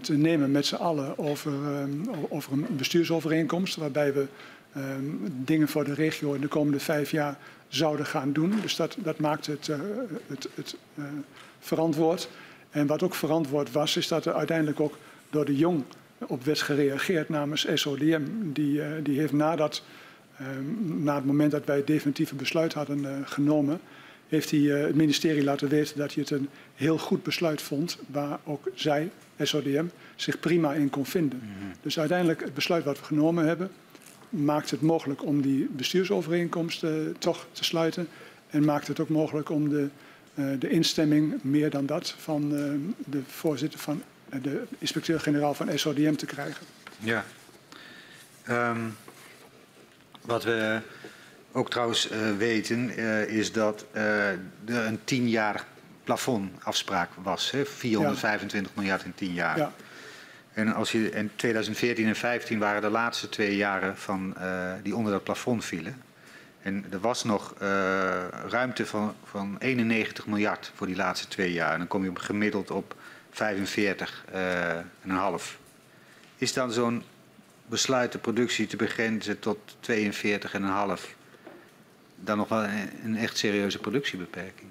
te 0.00 0.12
nemen 0.12 0.50
met 0.50 0.66
z'n 0.66 0.74
allen 0.74 1.18
over, 1.18 1.52
over 2.28 2.52
een 2.52 2.66
bestuursovereenkomst. 2.76 3.76
Waarbij 3.76 4.12
we 4.12 4.26
eh, 4.72 4.82
dingen 5.44 5.68
voor 5.68 5.84
de 5.84 5.94
regio 5.94 6.32
in 6.32 6.40
de 6.40 6.48
komende 6.48 6.80
vijf 6.80 7.10
jaar 7.10 7.36
zouden 7.68 8.06
gaan 8.06 8.32
doen. 8.32 8.60
Dus 8.60 8.76
dat, 8.76 8.96
dat 8.98 9.18
maakt 9.18 9.46
het, 9.46 9.66
het, 10.26 10.48
het 10.54 10.76
eh, 10.94 11.04
verantwoord. 11.60 12.28
En 12.72 12.86
wat 12.86 13.02
ook 13.02 13.14
verantwoord 13.14 13.72
was, 13.72 13.96
is 13.96 14.08
dat 14.08 14.26
er 14.26 14.34
uiteindelijk 14.34 14.80
ook 14.80 14.98
door 15.30 15.44
de 15.44 15.56
Jong 15.56 15.84
op 16.18 16.44
werd 16.44 16.60
gereageerd 16.60 17.28
namens 17.28 17.66
SODM. 17.74 18.22
Die, 18.42 18.82
eh, 18.82 18.88
die 19.02 19.18
heeft 19.18 19.32
nadat, 19.32 19.82
eh, 20.36 20.46
na 20.84 21.14
het 21.14 21.24
moment 21.24 21.50
dat 21.50 21.64
wij 21.64 21.76
het 21.76 21.86
definitieve 21.86 22.34
besluit 22.34 22.72
hadden 22.72 23.04
eh, 23.04 23.16
genomen, 23.24 23.80
heeft 24.32 24.50
hij 24.50 24.74
eh, 24.74 24.86
het 24.86 24.94
ministerie 24.94 25.44
laten 25.44 25.68
weten 25.68 25.98
dat 25.98 26.14
hij 26.14 26.22
het 26.22 26.32
een 26.32 26.48
heel 26.74 26.98
goed 26.98 27.22
besluit 27.22 27.62
vond, 27.62 27.98
waar 28.06 28.38
ook 28.44 28.70
zij, 28.74 29.10
SODM, 29.40 29.84
zich 30.16 30.40
prima 30.40 30.72
in 30.72 30.90
kon 30.90 31.06
vinden. 31.06 31.40
Dus 31.82 31.98
uiteindelijk 31.98 32.44
het 32.44 32.54
besluit 32.54 32.84
wat 32.84 32.98
we 32.98 33.04
genomen 33.04 33.46
hebben, 33.46 33.70
maakt 34.28 34.70
het 34.70 34.80
mogelijk 34.80 35.24
om 35.24 35.40
die 35.40 35.68
bestuursovereenkomst 35.70 36.84
toch 37.18 37.46
te 37.52 37.64
sluiten. 37.64 38.08
En 38.50 38.64
maakt 38.64 38.86
het 38.86 39.00
ook 39.00 39.08
mogelijk 39.08 39.50
om 39.50 39.68
de, 39.68 39.88
de 40.34 40.68
instemming, 40.68 41.42
meer 41.42 41.70
dan 41.70 41.86
dat, 41.86 42.14
van 42.18 42.42
eh, 42.42 42.72
de 43.06 43.22
voorzitter 43.26 43.78
van 43.78 44.02
eh, 44.28 44.42
de 44.42 44.62
inspecteur-generaal 44.78 45.54
van 45.54 45.78
SODM 45.78 46.14
te 46.14 46.26
krijgen. 46.26 46.66
Ja. 46.98 47.24
Ehm, 48.42 48.80
wat 50.20 50.44
we 50.44 50.80
ook 51.52 51.70
trouwens 51.70 52.08
eh, 52.08 52.18
weten, 52.36 52.90
eh, 52.96 53.22
is 53.22 53.52
dat 53.52 53.86
eh, 53.92 54.28
er 54.30 54.38
een 54.64 55.00
tienjarig 55.04 55.66
plafondafspraak 56.04 57.08
was. 57.22 57.50
Hè? 57.50 57.64
425 57.64 58.74
miljard 58.74 59.04
in 59.04 59.14
tien 59.14 59.32
jaar. 59.32 59.58
Ja, 59.58 59.72
En 60.52 60.74
als 60.74 60.92
je, 60.92 60.98
in 60.98 61.30
2014 61.36 62.06
en 62.06 62.12
2015 62.12 62.58
waren 62.58 62.82
de 62.82 62.88
laatste 62.88 63.28
twee 63.28 63.56
jaren 63.56 63.96
van, 63.96 64.36
die 64.82 64.96
onder 64.96 65.12
dat 65.12 65.24
plafond 65.24 65.64
vielen. 65.64 66.02
En 66.62 66.84
er 66.90 67.00
was 67.00 67.24
nog 67.24 67.54
uh, 67.62 67.68
ruimte 68.48 68.86
van, 68.86 69.14
van 69.24 69.56
91 69.58 70.26
miljard 70.26 70.70
voor 70.74 70.86
die 70.86 70.96
laatste 70.96 71.28
twee 71.28 71.52
jaar. 71.52 71.72
En 71.72 71.78
dan 71.78 71.86
kom 71.86 72.04
je 72.04 72.10
gemiddeld 72.14 72.70
op 72.70 72.94
45,5. 73.30 73.36
Uh, 75.06 75.34
Is 76.36 76.52
dan 76.52 76.72
zo'n 76.72 77.02
besluit 77.66 78.12
de 78.12 78.18
productie 78.18 78.66
te 78.66 78.76
begrenzen 78.76 79.38
tot 79.38 79.76
42,5 79.90 81.16
dan 82.16 82.36
nog 82.36 82.48
wel 82.48 82.64
een, 83.04 83.16
echt 83.16 83.38
serieuze 83.38 83.78
productiebeperking? 83.78 84.68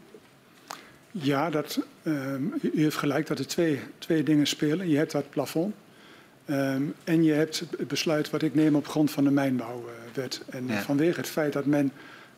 Ja, 1.12 1.50
dat, 1.50 1.80
um, 2.04 2.54
u 2.62 2.82
heeft 2.82 2.98
gelijk 2.98 3.28
dat 3.28 3.40
er 3.40 3.48
twee, 3.48 3.80
twee 3.98 4.24
dingen 4.24 4.48
spelen. 4.48 4.90
Je 4.90 4.98
hebt 4.98 5.12
dat 5.12 5.30
plafond 5.30 5.76
um, 6.52 6.94
en 7.04 7.24
je 7.24 7.34
hebt 7.34 7.60
het 7.78 7.88
besluit 7.88 8.30
wat 8.30 8.42
ik 8.42 8.56
neem 8.56 8.76
op 8.76 8.88
grond 8.88 9.12
van 9.12 9.24
de 9.24 9.32
mijnbouwwet. 9.32 10.42
En 10.50 10.68
ja. 10.68 10.82
vanwege 10.82 11.20
het 11.20 11.30
feit 11.30 11.54
dat 11.54 11.66
men 11.66 11.92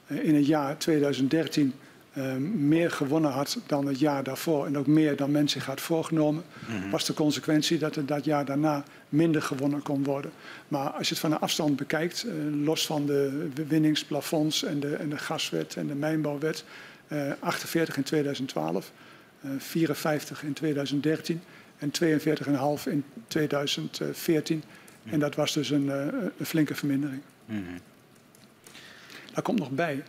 uh, 0.07 0.23
in 0.23 0.35
het 0.35 0.45
jaar 0.45 0.77
2013 0.77 1.73
um, 2.18 2.68
meer 2.68 2.91
gewonnen 2.91 3.31
had 3.31 3.57
dan 3.68 3.88
het 3.88 3.99
jaar 3.99 4.23
daarvoor 4.23 4.65
en 4.65 4.77
ook 4.77 4.88
meer 4.88 5.15
dan 5.15 5.31
men 5.31 5.49
zich 5.49 5.65
had 5.65 5.81
voorgenomen, 5.81 6.44
mm 6.68 6.81
-hmm. 6.81 6.90
was 6.90 7.06
de 7.06 7.14
consequentie 7.14 7.77
dat 7.77 7.95
er 7.95 8.06
dat 8.06 8.26
jaar 8.26 8.45
daarna 8.45 8.84
minder 9.10 9.41
gewonnen 9.41 9.81
kon 9.81 10.03
worden. 10.03 10.31
Maar 10.68 10.90
als 10.90 11.07
je 11.07 11.14
het 11.14 11.23
van 11.23 11.31
een 11.31 11.40
afstand 11.40 11.76
bekijkt, 11.76 12.26
uh, 12.26 12.65
los 12.65 12.85
van 12.85 13.06
de 13.06 13.52
winningsplafonds 13.68 14.64
en 14.64 14.80
de, 14.80 14.95
en 14.95 15.10
de 15.10 15.18
gaswet 15.18 15.76
en 15.76 15.88
de 15.88 15.95
mijnbouwwet, 15.95 16.64
uh, 17.07 17.31
48 17.40 17.98
in 17.98 18.03
2012, 18.03 18.91
uh, 19.45 19.52
54 19.57 20.44
in 20.44 20.53
2013 20.53 21.41
en 21.84 21.91
42,5 21.91 22.84
in 22.91 23.03
2014. 23.27 24.64
En 25.03 25.19
dat 25.19 25.35
was 25.35 25.53
dus 25.53 25.69
een, 25.69 25.85
uh, 25.85 26.05
een 26.38 26.45
flinke 26.45 26.76
vermindering. 26.76 27.22
Mm 27.45 27.65
-hmm. 27.68 27.80
Daar 29.34 29.43
komt 29.43 29.60
nog 29.60 29.72
bij 29.72 30.03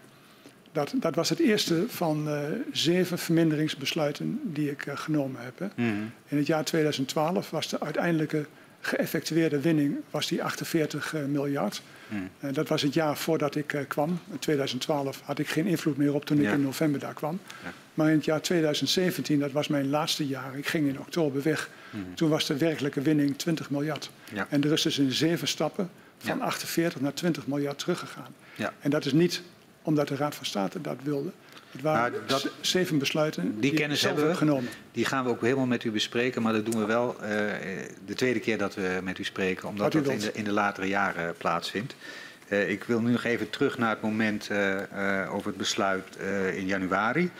dat, 0.73 0.93
dat 0.95 1.15
was 1.15 1.29
het 1.29 1.39
eerste 1.39 1.85
van 1.89 2.29
uh, 2.29 2.39
zeven 2.73 3.19
verminderingsbesluiten 3.19 4.41
die 4.43 4.71
ik 4.71 4.87
uh, 4.87 4.97
genomen 4.97 5.41
heb. 5.43 5.59
Hè. 5.59 5.67
Mm 5.67 5.73
-hmm. 5.77 6.11
In 6.29 6.37
het 6.37 6.47
jaar 6.47 6.65
2012 6.65 7.51
was 7.51 7.69
de 7.69 7.81
uiteindelijke 7.81 8.47
geëffectueerde 8.81 9.61
winning 9.61 9.97
was 10.11 10.27
die 10.27 10.43
48 10.43 11.15
uh, 11.15 11.25
miljard. 11.25 11.83
Mm. 12.09 12.53
dat 12.53 12.69
was 12.69 12.83
het 12.83 12.95
jaar 12.95 13.17
voordat 13.17 13.55
ik 13.55 13.85
kwam. 13.89 14.19
In 14.31 14.39
2012 14.39 15.21
had 15.25 15.39
ik 15.39 15.49
geen 15.49 15.67
invloed 15.67 15.97
meer 15.97 16.15
op 16.15 16.25
toen 16.25 16.41
ja. 16.41 16.49
ik 16.49 16.55
in 16.55 16.63
november 16.63 17.01
daar 17.01 17.15
kwam. 17.15 17.39
Ja. 17.63 17.73
Maar 17.95 18.09
in 18.09 18.17
het 18.17 18.25
jaar 18.25 18.41
2017, 18.41 19.39
dat 19.39 19.53
was 19.53 19.69
mijn 19.69 19.91
laatste 19.91 20.27
jaar, 20.27 20.59
ik 20.59 20.67
ging 20.67 20.89
in 20.89 20.99
oktober 20.99 21.43
weg. 21.43 21.71
Mm. 21.91 22.15
Toen 22.15 22.29
was 22.29 22.47
de 22.47 22.57
werkelijke 22.57 23.01
winning 23.01 23.39
20 23.39 23.71
miljard. 23.71 24.11
Ja. 24.33 24.47
En 24.51 24.65
er 24.65 24.73
is 24.73 24.83
dus 24.83 24.99
in 24.99 25.13
zeven 25.13 25.49
stappen 25.49 25.91
van 26.19 26.41
48 26.41 27.01
naar 27.01 27.15
20 27.15 27.47
miljard 27.47 27.79
teruggegaan. 27.79 28.35
En 28.81 28.91
dat 28.91 29.05
is 29.05 29.13
niet 29.13 29.43
omdat 29.83 30.09
de 30.09 30.17
Raad 30.17 30.35
van 30.35 30.47
State 30.47 30.81
dat 30.81 30.97
wilde. 31.03 31.31
Het 31.71 31.83
waren 31.83 32.13
nou, 32.13 32.25
dat, 32.27 32.51
zeven 32.61 32.99
besluiten 32.99 33.51
die, 33.51 33.61
die 33.61 33.75
kennis 33.75 34.03
hebben 34.03 34.29
we 34.29 34.35
genomen. 34.35 34.71
Die 34.93 35.05
gaan 35.05 35.25
we 35.25 35.31
ook 35.31 35.41
helemaal 35.41 35.67
met 35.67 35.85
u 35.85 35.91
bespreken, 35.91 36.43
maar 36.43 36.53
dat 36.53 36.65
doen 36.67 36.81
we 36.81 36.87
wel 36.87 37.17
uh, 37.21 37.29
de 38.07 38.15
tweede 38.15 38.41
keer 38.41 38.59
dat 38.59 38.75
we 38.75 39.01
met 39.03 39.19
u 39.19 39.25
spreken, 39.25 39.69
omdat 39.69 39.93
dat 39.93 40.07
in 40.07 40.19
de, 40.19 40.31
in 40.33 40.45
de, 40.45 40.53
latere 40.53 40.89
jaren 40.89 41.37
plaatsvindt. 41.37 41.95
Uh, 42.49 42.71
ik 42.71 42.85
wil 42.85 43.01
nu 43.01 43.11
nog 43.11 43.25
even 43.25 43.51
terug 43.51 43.79
naar 43.79 43.91
het 43.91 44.01
moment 44.01 44.49
uh, 44.51 45.35
over 45.35 45.47
het 45.47 45.57
besluit 45.57 46.17
in 46.55 46.67
januari. 46.67 47.31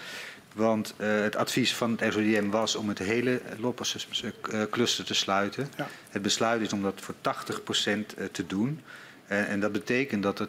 Want 0.55 0.95
het 0.97 1.37
advies 1.37 1.75
van 1.75 1.97
het 1.99 2.13
SODM 2.13 2.51
was 2.51 2.77
om 2.77 2.89
het 2.89 2.99
hele 2.99 3.41
Lopperscluster 3.59 5.05
te 5.05 5.15
sluiten. 5.15 5.69
Ja. 5.77 5.87
Het 6.09 6.23
besluit 6.23 6.61
is 6.61 6.73
om 6.73 6.83
dat 6.83 7.01
voor 7.01 7.15
80% 7.15 8.31
te 8.33 8.47
doen. 8.47 8.81
En, 9.27 9.47
en, 9.47 9.61
dat 9.61 9.73
betekent 9.73 10.23
dat 10.23 10.39
er 10.39 10.49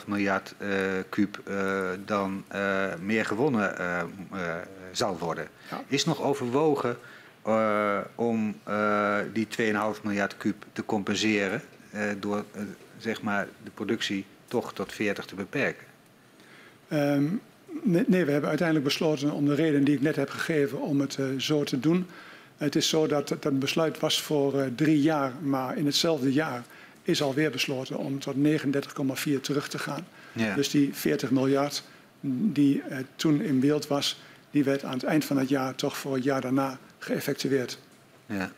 2,5 0.00 0.06
miljard 0.06 0.54
uh, 0.58 0.68
kuub 1.08 1.40
dan 2.04 2.44
meer 3.00 3.24
gewonnen 3.24 3.76
zal 4.92 5.18
worden. 5.18 5.48
Ja. 5.70 5.82
Is 5.86 6.04
nog 6.04 6.22
overwogen 6.22 6.96
om 8.14 8.60
die 9.32 9.48
2,5 9.58 10.02
miljard 10.02 10.36
kuub 10.36 10.64
te 10.72 10.84
compenseren 10.84 11.62
door 12.18 12.44
zeg 12.98 13.22
maar 13.22 13.48
de 13.64 13.70
productie 13.70 14.26
toch 14.48 14.72
tot 14.72 14.92
40 14.92 15.24
te 15.24 15.34
beperken? 15.34 15.86
Um, 16.88 17.40
nee, 17.82 18.04
nee, 18.06 18.24
we 18.24 18.30
hebben 18.30 18.48
uiteindelijk 18.48 18.86
besloten 18.88 19.32
om 19.32 19.46
de 19.46 19.54
reden 19.54 19.84
die 19.84 19.94
ik 19.94 20.00
net 20.00 20.16
heb 20.16 20.30
gegeven 20.30 20.80
om 20.80 21.00
het 21.00 21.18
zo 21.38 21.64
te 21.64 21.80
doen. 21.80 22.06
Het 22.56 22.76
is 22.76 22.88
zo 22.88 23.06
dat 23.06 23.36
dat 23.40 23.58
besluit 23.58 23.98
was 23.98 24.22
voor 24.22 24.68
drie 24.74 25.00
jaar, 25.00 25.32
maar 25.42 25.76
in 25.76 25.86
hetzelfde 25.86 26.32
jaar 26.32 26.64
is 27.02 27.22
alweer 27.22 27.50
besloten 27.50 27.98
om 27.98 28.18
tot 28.18 28.34
39,4 28.34 29.40
terug 29.40 29.68
te 29.68 29.78
gaan. 29.78 30.06
Ja. 30.32 30.54
Dus 30.54 30.70
die 30.70 30.94
40 30.94 31.30
miljard 31.30 31.82
die 32.26 32.82
uh, 32.90 32.96
toen 33.16 33.40
in 33.42 33.60
beeld 33.60 33.86
was, 33.86 34.20
die 34.50 34.64
werd 34.64 34.84
aan 34.84 34.92
het 34.92 35.04
eind 35.04 35.24
van 35.24 35.38
het 35.38 35.48
jaar 35.48 35.74
toch 35.74 35.96
voor 35.96 36.14
het 36.14 36.24
jaar 36.24 36.40
daarna 36.40 36.78
geëffectueerd. 36.98 37.78
Ja. 38.26 38.52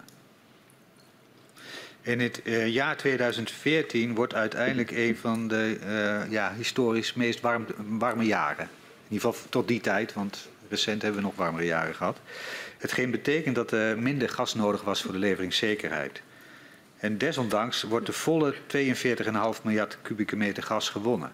In 2.01 2.21
het 2.21 2.41
uh, 2.45 2.69
jaar 2.69 2.97
2014 2.97 4.15
wordt 4.15 4.35
uiteindelijk 4.35 4.91
een 4.91 5.17
van 5.17 5.49
de 5.49 5.79
uh, 5.87 6.33
ja, 6.33 6.53
historisch 6.57 7.15
meest 7.15 7.41
warm, 7.41 7.67
warme 7.77 8.25
jaren. 8.25 8.69
In 9.09 9.13
ieder 9.13 9.29
geval 9.29 9.49
tot 9.49 9.69
die 9.69 9.81
tijd, 9.81 10.13
want 10.13 10.49
recent 10.69 11.03
hebben 11.03 11.21
we 11.21 11.27
nog 11.27 11.37
warmere 11.37 11.65
jaren 11.65 11.95
gehad. 11.95 12.19
Hetgeen 12.79 13.11
betekent 13.11 13.55
dat 13.55 13.73
er 13.73 13.99
minder 13.99 14.29
gas 14.29 14.55
nodig 14.55 14.83
was 14.83 15.03
voor 15.03 15.13
de 15.13 15.19
leveringszekerheid. 15.19 16.23
En 16.97 17.19
desondanks 17.19 17.83
wordt 17.83 18.07
de 18.07 18.13
volle 18.13 18.55
42,5 18.55 19.63
miljard 19.63 19.99
kubieke 20.03 20.37
meter 20.37 20.63
gas 20.63 20.89
gewonnen. 20.89 21.33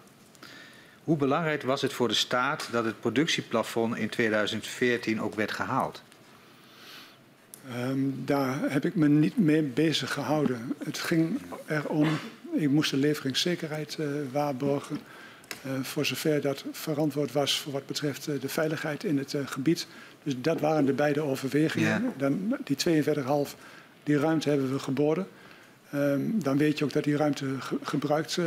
Hoe 1.04 1.16
belangrijk 1.16 1.62
was 1.62 1.82
het 1.82 1.92
voor 1.92 2.08
de 2.08 2.14
staat 2.14 2.68
dat 2.72 2.84
het 2.84 3.00
productieplafond 3.00 3.96
in 3.96 4.08
2014 4.08 5.20
ook 5.20 5.34
werd 5.34 5.52
gehaald? 5.52 6.02
Um, 7.76 8.22
daar 8.24 8.58
heb 8.60 8.84
ik 8.84 8.94
me 8.94 9.08
niet 9.08 9.38
mee 9.38 9.62
bezig 9.62 10.12
gehouden. 10.12 10.74
Het 10.84 10.98
ging 10.98 11.40
erom, 11.66 12.08
ik 12.54 12.70
moest 12.70 12.90
de 12.90 12.96
leveringszekerheid 12.96 13.96
uh, 14.00 14.06
waarborgen. 14.32 14.98
Uh, 15.66 15.72
voor 15.82 16.06
zover 16.06 16.40
dat 16.40 16.64
verantwoord 16.72 17.32
was 17.32 17.58
voor 17.58 17.72
wat 17.72 17.86
betreft 17.86 18.28
uh, 18.28 18.40
de 18.40 18.48
veiligheid 18.48 19.04
in 19.04 19.18
het 19.18 19.34
gebied. 19.44 19.86
Dus 20.22 20.34
dat 20.38 20.60
waren 20.60 20.84
de 20.84 20.92
beide 20.92 21.20
overwegingen. 21.20 21.88
Ja. 21.88 22.12
Dan, 22.16 22.56
die 22.64 23.04
42,5, 23.04 23.56
die 24.02 24.18
ruimte 24.18 24.48
hebben 24.48 24.72
we 24.72 24.78
geboden. 24.78 25.26
Um, 25.94 26.42
dan 26.42 26.56
weet 26.56 26.78
je 26.78 26.84
ook 26.84 26.92
dat 26.92 27.04
die 27.04 27.16
ruimte 27.16 27.46
ge 27.58 27.76
gebruikt 27.82 28.36
uh, 28.36 28.46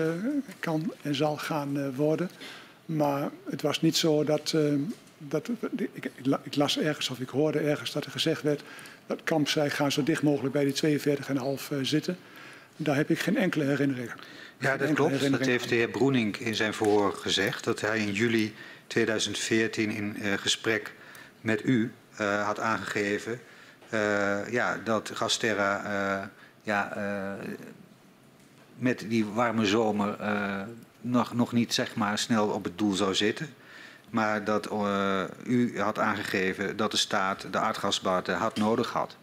kan 0.59 0.93
en 1.01 1.15
zal 1.15 1.37
gaan 1.37 1.77
uh, 1.77 1.87
worden. 1.95 2.29
Maar 2.85 3.29
het 3.49 3.61
was 3.61 3.81
niet 3.81 3.97
zo 3.97 4.23
dat. 4.23 4.53
Uh, 4.55 4.73
dat 5.17 5.49
ik, 5.93 6.11
ik, 6.43 6.55
las 6.55 6.79
ergens 6.79 7.09
of 7.09 7.19
ik 7.19 7.29
hoorde 7.29 7.59
ergens 7.59 7.91
dat 7.91 8.05
er 8.05 8.11
gezegd 8.11 8.41
werd. 8.41 8.63
dat 9.05 9.23
Kamp 9.23 9.47
zei: 9.49 9.69
ga 9.69 9.89
zo 9.89 10.03
dicht 10.03 10.21
mogelijk 10.21 10.53
bij 10.53 10.73
die 10.73 10.99
42,5 10.99 11.81
zitten. 11.81 12.17
Daar 12.77 12.95
heb 12.95 13.09
ik 13.09 13.19
geen 13.19 13.37
enkele 13.37 13.63
herinnering 13.63 14.11
aan. 14.11 14.19
Ja, 14.57 14.77
dat 14.77 14.93
klopt. 14.93 15.31
Dat 15.31 15.45
heeft 15.45 15.69
de 15.69 15.75
heer 15.75 15.89
Broening 15.89 16.37
in 16.37 16.55
zijn 16.55 16.73
verhoor 16.73 17.13
gezegd. 17.13 17.63
Dat 17.63 17.81
hij 17.81 17.99
in 17.99 18.11
juli 18.11 18.55
2014 18.87 19.91
in 19.91 20.39
gesprek 20.39 20.93
met 21.41 21.63
u 21.63 21.91
had 22.43 22.59
aangegeven. 22.59 23.39
ja, 24.49 24.79
dat 24.83 25.11
Gasterra 25.13 26.31
ja, 26.61 26.97
met 28.75 29.05
die 29.07 29.25
warme 29.25 29.65
zomer 29.65 30.17
nog, 31.01 31.33
nog 31.33 31.51
niet 31.51 31.73
zeg 31.73 31.95
maar, 31.95 32.17
snel 32.17 32.47
op 32.47 32.63
het 32.63 32.77
doel 32.77 32.93
zou 32.93 33.15
zitten. 33.15 33.53
Maar 34.09 34.43
dat 34.43 34.69
u 35.43 35.79
had 35.79 35.99
aangegeven 35.99 36.77
dat 36.77 36.91
de 36.91 36.97
staat 36.97 37.47
de 37.51 37.57
aardgasbaten 37.57 38.35
had 38.35 38.57
nodig 38.57 38.91
had. 38.91 39.15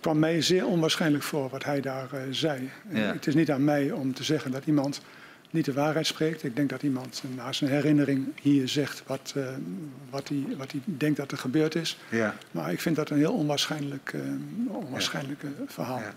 Het 0.00 0.08
kwam 0.08 0.20
mij 0.20 0.42
zeer 0.42 0.66
onwaarschijnlijk 0.66 1.24
voor 1.24 1.48
wat 1.48 1.64
hij 1.64 1.80
daar 1.80 2.08
zei. 2.30 2.70
Ja. 2.88 2.98
Het 3.12 3.26
is 3.26 3.34
niet 3.34 3.50
aan 3.50 3.64
mij 3.64 3.90
om 3.90 4.14
te 4.14 4.24
zeggen 4.24 4.50
dat 4.50 4.66
iemand 4.66 5.00
niet 5.50 5.64
de 5.64 5.72
waarheid 5.72 6.06
spreekt. 6.06 6.42
Ik 6.44 6.56
denk 6.56 6.68
dat 6.68 6.82
iemand 6.82 7.22
na 7.36 7.52
zijn 7.52 7.70
herinnering 7.70 8.26
hier 8.40 8.68
zegt 8.68 9.02
wat, 9.06 9.34
uh, 9.36 9.48
wat, 10.10 10.28
hij, 10.28 10.44
wat 10.56 10.72
hij 10.72 10.80
denkt 10.84 11.16
dat 11.16 11.32
er 11.32 11.38
gebeurd 11.38 11.74
is. 11.74 11.98
Ja. 12.08 12.34
Maar 12.50 12.72
ik 12.72 12.80
vind 12.80 12.96
dat 12.96 13.10
een 13.10 13.16
heel 13.16 13.32
onwaarschijnlijk, 13.32 14.12
uh, 14.12 14.74
onwaarschijnlijk 14.74 15.42
ja. 15.42 15.48
verhaal. 15.66 15.98
Ja. 15.98 16.14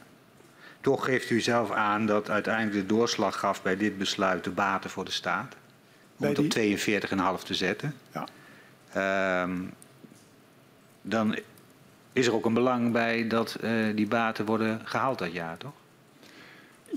Toch 0.82 1.06
geeft 1.06 1.30
u 1.30 1.42
zelf 1.42 1.72
aan 1.72 2.06
dat 2.06 2.30
uiteindelijk 2.30 2.88
de 2.88 2.96
doorslag 2.96 3.40
gaf 3.40 3.62
bij 3.62 3.78
dit 3.78 3.98
besluit 3.98 4.44
de 4.44 4.52
baten 4.52 4.90
voor 4.90 5.06
de 5.06 5.12
staat. 5.12 5.56
Om 6.18 6.28
het 6.28 6.40
op 6.40 6.46
42,5 7.40 7.44
te 7.44 7.54
zetten. 7.54 7.94
Ja. 8.14 9.44
Um, 9.44 9.74
dan 11.02 11.38
is 12.14 12.28
er 12.28 12.34
ook 12.34 12.46
een 12.46 12.54
belang 12.54 12.92
bij 12.92 13.28
dat 13.28 13.58
uh, 13.64 13.72
die 13.96 14.08
baten 14.08 14.46
worden 14.46 14.82
gehaald 14.84 15.20
dat 15.20 15.32
jaar, 15.32 15.58
toch? 15.58 15.74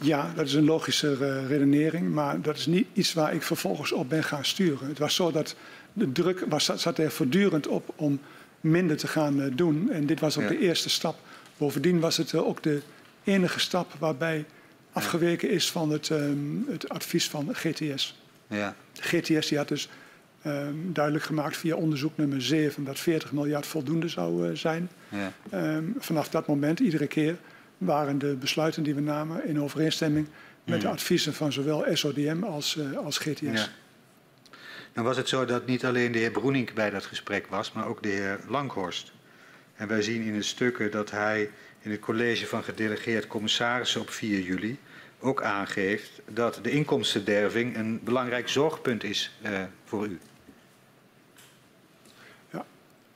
Ja, 0.01 0.33
dat 0.35 0.47
is 0.47 0.55
een 0.55 0.65
logische 0.65 1.17
uh, 1.21 1.49
redenering, 1.49 2.13
maar 2.13 2.41
dat 2.41 2.57
is 2.57 2.67
niet 2.67 2.87
iets 2.93 3.13
waar 3.13 3.35
ik 3.35 3.43
vervolgens 3.43 3.93
op 3.93 4.09
ben 4.09 4.25
gaan 4.25 4.45
sturen. 4.45 4.89
Het 4.89 4.99
was 4.99 5.15
zo 5.15 5.31
dat 5.31 5.57
de 5.93 6.13
druk 6.13 6.45
was, 6.49 6.65
zat 6.65 6.99
er 6.99 7.11
voortdurend 7.11 7.67
op 7.67 7.93
om 7.97 8.21
minder 8.61 8.97
te 8.97 9.07
gaan 9.07 9.41
uh, 9.41 9.47
doen. 9.55 9.91
En 9.91 10.07
dit 10.07 10.21
was 10.21 10.37
ook 10.37 10.43
ja. 10.43 10.49
de 10.49 10.59
eerste 10.59 10.89
stap 10.89 11.19
Bovendien 11.57 12.01
was 12.01 12.17
het 12.17 12.35
ook 12.35 12.63
de 12.63 12.83
enige 13.25 13.61
stap 13.61 13.93
waarbij 13.99 14.45
afgeweken 14.93 15.51
is 15.51 15.71
van 15.71 15.91
het, 15.91 16.09
um, 16.09 16.65
het 16.69 16.89
advies 16.89 17.29
van 17.29 17.49
GTS. 17.53 18.21
Ja. 18.47 18.77
GTS 18.99 19.49
die 19.49 19.59
had 19.59 19.69
dus 19.69 19.89
um, 20.47 20.93
duidelijk 20.93 21.25
gemaakt 21.25 21.57
via 21.57 21.75
onderzoek 21.75 22.17
nummer 22.17 22.43
7 22.43 22.85
dat 22.85 22.99
40 22.99 23.33
miljard 23.33 23.67
voldoende 23.67 24.09
zou 24.09 24.49
uh, 24.49 24.57
zijn. 24.57 24.91
Ja. 25.09 25.33
Um, 25.77 25.95
vanaf 25.99 26.29
dat 26.29 26.47
moment, 26.47 26.81
iedere 26.81 27.07
keer, 27.07 27.37
waren 27.79 28.19
de 28.19 28.37
besluiten 28.41 28.83
die 28.83 28.95
we 28.95 29.01
namen 29.01 29.47
in 29.47 29.61
overeenstemming 29.61 30.27
met 30.65 30.81
de 30.81 30.89
adviezen 30.89 31.35
van 31.35 31.53
zowel 31.53 31.85
SODM 31.93 32.43
als, 32.43 32.77
uh, 32.77 32.97
als 32.97 33.19
GTS. 33.19 33.41
Ja. 33.41 33.69
Nou 34.95 35.09
was 35.09 35.17
het 35.17 35.29
zo 35.29 35.45
dat 35.45 35.67
niet 35.67 35.85
alleen 35.85 36.13
de 36.13 36.19
heer 36.19 36.31
Broenink 36.31 36.75
bij 36.75 36.91
dat 36.91 37.05
gesprek 37.05 37.47
was, 37.47 37.73
maar 37.73 37.87
ook 37.87 38.03
de 38.03 38.09
heer 38.09 38.41
Langhorst. 38.49 39.13
En 39.75 39.89
wij 39.89 40.03
zien 40.03 40.23
in 40.23 40.33
de 40.33 40.43
stukken 40.43 40.91
dat 40.91 41.11
hij 41.11 41.51
in 41.81 41.91
het 41.91 42.01
college 42.01 42.47
van 42.47 42.63
gedelegeerd 42.63 43.27
commissarissen 43.27 44.01
op 44.01 44.11
4 44.11 44.41
juli 44.41 44.79
ook 45.21 45.43
aangeeft 45.43 46.11
dat 46.31 46.59
de 46.63 46.71
inkomstenderving 46.71 47.77
een 47.77 48.01
belangrijk 48.05 48.49
zorgpunt 48.49 49.05
is 49.05 49.39
uh, 49.43 49.63
voor 49.85 50.07
u. 50.07 50.19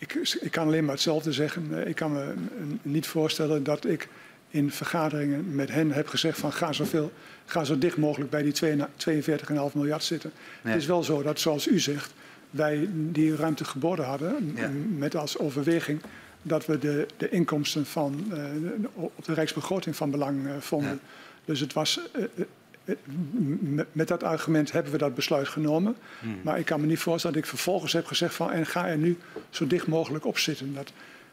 Ik, 0.00 0.14
ik, 0.40 0.50
kan 0.50 0.66
alleen 0.66 0.84
maar 0.84 0.94
hetzelfde 0.94 1.32
zeggen. 1.32 1.88
Ik 1.88 1.94
kan 1.94 2.12
me 2.12 2.34
niet 2.82 3.06
voorstellen 3.06 3.62
dat 3.64 3.86
ik 3.86 4.08
in 4.48 4.70
vergaderingen 4.70 5.54
met 5.54 5.70
hen 5.70 5.92
heb 5.92 6.06
gezegd 6.06 6.38
van 6.38 6.52
ga, 6.52 6.72
zoveel, 6.72 7.12
ga 7.44 7.64
zo 7.64 7.78
dicht 7.78 7.96
mogelijk 7.96 8.30
bij 8.30 8.42
die 8.42 8.52
42,5 8.52 9.72
miljard 9.72 10.02
zitten. 10.02 10.32
Het 10.62 10.76
is 10.76 10.86
wel 10.86 11.02
zo 11.02 11.22
dat 11.22 11.40
zoals 11.40 11.68
u 11.68 11.78
zegt, 11.78 12.12
wij 12.50 12.88
die 12.92 13.36
ruimte 13.36 13.64
geboden 13.64 14.04
hadden 14.04 14.52
ja. 14.56 14.70
met 14.96 15.16
als 15.16 15.38
overweging 15.38 16.00
dat 16.42 16.66
we 16.66 16.78
de, 16.78 17.06
de 17.16 17.28
inkomsten 17.28 17.86
van, 17.86 18.24
uh, 18.32 18.44
op 18.94 19.24
de 19.24 19.34
rijksbegroting 19.34 19.96
van 19.96 20.10
belang 20.10 20.46
uh, 20.46 20.52
vonden. 20.58 20.90
Ja. 20.90 20.98
Dus 21.44 21.60
het 21.60 21.72
was, 21.72 22.00
uh, 22.16 22.24
met 23.92 24.08
dat 24.08 24.22
argument 24.22 24.72
hebben 24.72 24.92
we 24.92 24.98
dat 24.98 25.14
besluit 25.14 25.48
genomen. 25.48 25.96
Hmm. 26.20 26.40
Maar 26.42 26.58
ik 26.58 26.64
kan 26.64 26.80
me 26.80 26.86
niet 26.86 26.98
voorstellen 26.98 27.36
dat 27.36 27.44
ik 27.44 27.50
vervolgens 27.50 27.92
heb 27.92 28.06
gezegd 28.06 28.34
van 28.34 28.50
en 28.50 28.66
ga 28.66 28.88
er 28.88 28.96
nu 28.96 29.18
zo 29.50 29.66
dicht 29.66 29.86
mogelijk 29.86 30.26
op 30.26 30.38
zitten. 30.38 30.74
Dat, 30.74 30.92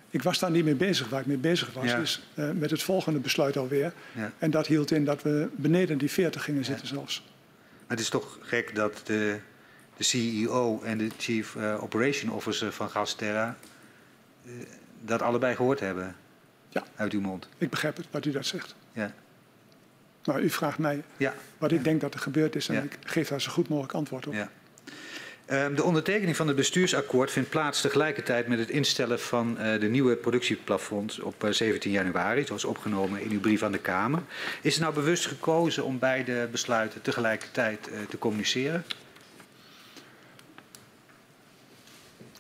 ik 0.10 0.24
was 0.24 0.40
daar 0.40 0.52
niet 0.52 0.66
mee 0.66 0.76
bezig. 0.76 1.10
Waar 1.10 1.20
ik 1.20 1.26
mee 1.26 1.38
bezig 1.38 1.74
was, 1.74 1.86
ja. 1.86 1.98
is 1.98 2.28
uh, 2.36 2.52
met 2.52 2.72
het 2.72 2.84
volgende 2.84 3.20
besluit 3.20 3.58
alweer. 3.58 3.94
Ja. 4.12 4.32
En 4.38 4.52
dat 4.52 4.68
hield 4.68 4.92
in 4.92 5.06
dat 5.06 5.22
we 5.22 5.50
beneden 5.56 5.98
die 5.98 6.12
40 6.12 6.44
gingen 6.44 6.66
zitten 6.66 6.88
ja. 6.88 6.94
zelfs. 6.94 7.24
Maar 7.88 7.98
het 7.98 8.00
is 8.00 8.10
toch 8.10 8.38
gek 8.42 8.76
dat 8.76 9.02
de, 9.04 9.40
de 9.98 10.04
CEO 10.04 10.82
en 10.84 10.98
de 10.98 11.10
Chief 11.18 11.56
uh, 11.56 11.84
Operation 11.84 12.32
Officer 12.32 12.72
van 12.72 12.90
Gasterra 12.90 13.58
uh, 14.46 14.52
dat 15.02 15.22
allebei 15.22 15.56
gehoord 15.56 15.80
hebben 15.80 16.16
ja. 16.70 16.84
uit 16.96 17.14
uw 17.14 17.22
mond. 17.22 17.48
Ik 17.58 17.70
begrijp 17.70 17.98
het, 17.98 18.06
wat 18.12 18.26
u 18.26 18.32
dat 18.32 18.46
zegt. 18.46 18.76
Ja. 18.92 19.14
Maar 20.28 20.42
u 20.42 20.50
vraagt 20.50 20.78
mij 20.78 21.04
ja. 21.18 21.34
wat 21.58 21.72
ik 21.72 21.84
denk 21.84 22.02
dat 22.02 22.14
er 22.14 22.20
gebeurd 22.20 22.56
is 22.56 22.70
en 22.70 22.84
ik 22.84 22.98
geef 23.04 23.28
daar 23.28 23.42
zo 23.42 23.52
goed 23.52 23.68
mogelijk 23.70 23.94
antwoord 23.94 24.28
op. 24.28 24.34
Ja. 24.34 24.50
Ehm, 25.46 25.76
de 25.76 25.84
ondertekening 25.84 26.36
van 26.36 26.48
het 26.48 26.56
bestuursakkoord 26.56 27.32
vindt 27.32 27.50
plaats 27.50 27.82
tegelijkertijd 27.82 28.48
met 28.48 28.60
het 28.60 28.70
instellen 28.70 29.20
van 29.20 29.58
uh, 29.60 29.80
de 29.80 29.88
nieuwe 29.88 30.16
productieplafond 30.16 31.22
op 31.22 31.44
uh, 31.44 31.52
17 31.52 31.92
januari. 31.92 32.40
Het 32.40 32.50
was 32.50 32.66
opgenomen 32.66 33.22
in 33.22 33.32
uw 33.32 33.40
brief 33.40 33.64
aan 33.64 33.72
de 33.72 33.78
Kamer. 33.78 34.22
Is 34.62 34.74
het 34.74 34.84
nou 34.84 34.94
bewust 34.94 35.26
gekozen 35.26 35.84
om 35.84 36.00
beide 36.00 36.48
besluiten 36.52 37.02
tegelijkertijd 37.02 37.90
uh, 37.92 38.00
te 38.10 38.18
communiceren? 38.18 38.84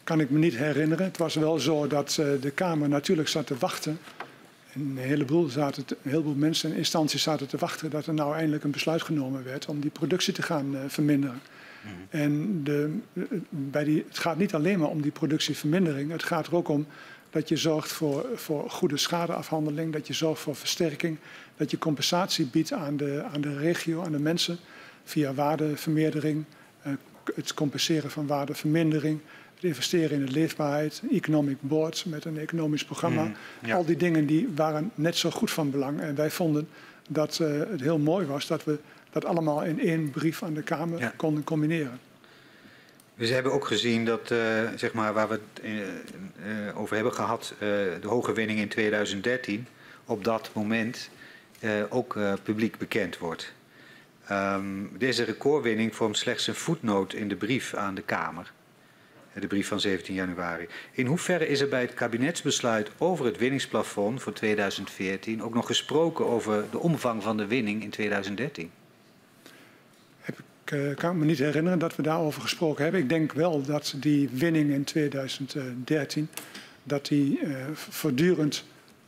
Kan 0.03 0.19
ik 0.19 0.29
me 0.29 0.39
niet 0.39 0.55
herinneren. 0.55 1.05
Het 1.05 1.17
was 1.17 1.35
wel 1.35 1.59
zo 1.59 1.87
dat 1.87 2.13
de 2.41 2.51
Kamer 2.53 2.89
natuurlijk 2.89 3.27
zat 3.27 3.47
te 3.47 3.57
wachten. 3.57 3.99
En 4.77 4.83
een 4.83 4.97
heleboel, 4.97 5.47
zaten 5.47 5.85
te, 5.85 5.97
een 6.03 6.11
heleboel 6.11 6.35
mensen 6.35 6.71
en 6.71 6.77
instanties 6.77 7.21
zaten 7.21 7.47
te 7.47 7.57
wachten 7.57 7.89
dat 7.89 8.05
er 8.05 8.13
nou 8.13 8.35
eindelijk 8.35 8.63
een 8.63 8.71
besluit 8.71 9.01
genomen 9.01 9.43
werd 9.43 9.65
om 9.65 9.79
die 9.79 9.91
productie 9.91 10.33
te 10.33 10.41
gaan 10.41 10.75
verminderen. 10.87 11.41
En 12.09 12.63
de, 12.63 12.97
bij 13.49 13.83
die, 13.83 14.03
het 14.07 14.17
gaat 14.17 14.37
niet 14.37 14.53
alleen 14.53 14.79
maar 14.79 14.89
om 14.89 15.01
die 15.01 15.11
productievermindering. 15.11 16.11
Het 16.11 16.23
gaat 16.23 16.47
er 16.47 16.55
ook 16.55 16.67
om 16.67 16.87
dat 17.29 17.49
je 17.49 17.57
zorgt 17.57 17.91
voor, 17.91 18.25
voor 18.35 18.69
goede 18.69 18.97
schadeafhandeling, 18.97 19.93
dat 19.93 20.07
je 20.07 20.13
zorgt 20.13 20.41
voor 20.41 20.55
versterking, 20.55 21.17
dat 21.57 21.71
je 21.71 21.77
compensatie 21.77 22.45
biedt 22.45 22.73
aan 22.73 22.97
de, 22.97 23.23
aan 23.33 23.41
de 23.41 23.57
regio, 23.57 24.03
aan 24.03 24.11
de 24.11 24.19
mensen, 24.19 24.57
via 25.03 25.33
waardevermeerdering, 25.33 26.45
uh, 26.87 26.93
het 27.35 27.53
compenseren 27.53 28.11
van 28.11 28.27
waardevermindering, 28.27 29.19
investeren 29.59 30.19
in 30.19 30.25
de 30.25 30.31
leefbaarheid, 30.31 31.01
economic 31.11 31.57
board 31.59 32.05
met 32.05 32.25
een 32.25 32.37
economisch 32.37 32.85
programma. 32.85 33.23
Mm, 33.23 33.35
ja. 33.63 33.75
Al 33.75 33.85
die 33.85 33.97
dingen 33.97 34.25
die 34.25 34.49
waren 34.55 34.91
net 34.95 35.15
zo 35.15 35.29
goed 35.29 35.51
van 35.51 35.71
belang. 35.71 36.01
En 36.01 36.15
wij 36.15 36.31
vonden 36.31 36.67
dat 37.07 37.39
uh, 37.41 37.59
het 37.69 37.81
heel 37.81 37.97
mooi 37.97 38.25
was 38.25 38.47
dat 38.47 38.63
we 38.63 38.77
dat 39.09 39.25
allemaal 39.25 39.63
in 39.63 39.79
één 39.79 40.09
brief 40.09 40.43
aan 40.43 40.53
de 40.53 40.61
Kamer 40.61 40.99
ja. 40.99 41.13
konden 41.15 41.43
combineren. 41.43 41.99
We 43.13 43.27
hebben 43.27 43.51
ook 43.51 43.65
gezien 43.65 44.05
dat, 44.05 44.31
uh, 44.31 44.39
zeg 44.75 44.93
maar, 44.93 45.13
waar 45.13 45.27
we 45.27 45.33
het 45.33 45.65
uh, 45.65 45.71
uh, 45.71 46.79
over 46.79 46.95
hebben 46.95 47.13
gehad, 47.13 47.53
de 47.59 47.99
hoge 48.01 48.33
winning 48.33 48.59
in 48.59 48.67
2013, 48.67 49.67
op 50.05 50.23
dat 50.23 50.49
moment 50.53 51.09
ook 51.89 52.17
publiek 52.43 52.77
bekend 52.77 53.17
wordt. 53.17 53.53
Um, 54.31 54.91
deze 54.97 55.23
recordwinning 55.23 55.95
vormt 55.95 56.17
slechts 56.17 56.47
een 56.47 56.55
voetnoot 56.55 57.13
in 57.13 57.27
de 57.27 57.35
brief 57.35 57.73
aan 57.73 57.95
de 57.95 58.01
Kamer. 58.01 58.51
De 59.39 59.47
brief 59.47 59.67
van 59.67 59.79
17 59.79 60.13
januari. 60.13 60.67
In 60.91 61.05
hoeverre 61.05 61.47
is 61.47 61.61
er 61.61 61.67
bij 61.67 61.81
het 61.81 61.93
kabinetsbesluit 61.93 62.91
over 62.97 63.25
het 63.25 63.37
winningsplafond 63.37 64.21
voor 64.21 64.33
2014 64.33 65.43
ook 65.43 65.53
nog 65.53 65.65
gesproken 65.65 66.25
over 66.25 66.65
de 66.71 66.79
omvang 66.79 67.23
van 67.23 67.37
de 67.37 67.47
winning 67.47 67.83
in 67.83 67.89
2013? 67.89 68.71
Ik 70.25 70.73
uh, 70.73 70.95
kan 70.95 71.17
me 71.17 71.25
niet 71.25 71.37
herinneren 71.37 71.79
dat 71.79 71.95
we 71.95 72.01
daarover 72.01 72.41
gesproken 72.41 72.83
hebben. 72.83 73.01
Ik 73.01 73.09
denk 73.09 73.33
wel 73.33 73.61
dat 73.61 73.95
die 73.97 74.29
winning 74.33 74.71
in 74.71 74.83
2013 74.83 76.29
dat 76.83 77.05
die 77.05 77.39
uh, 77.41 77.55
voortdurend 77.73 78.65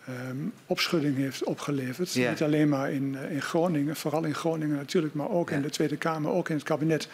um, 0.09 0.53
opschudding 0.65 1.17
heeft 1.17 1.43
opgeleverd. 1.43 2.15
Niet 2.15 2.43
alleen 2.43 2.69
maar 2.69 2.91
in, 2.91 3.13
uh, 3.13 3.31
in, 3.31 3.41
Groningen, 3.41 3.95
vooral 3.95 4.23
in 4.23 4.35
Groningen 4.35 4.75
natuurlijk, 4.75 5.13
maar 5.13 5.29
ook 5.29 5.51
in 5.51 5.61
de 5.61 5.69
Tweede 5.69 5.97
Kamer, 5.97 6.31
ook 6.31 6.49
in 6.49 6.55
het 6.55 6.63
kabinet. 6.63 7.07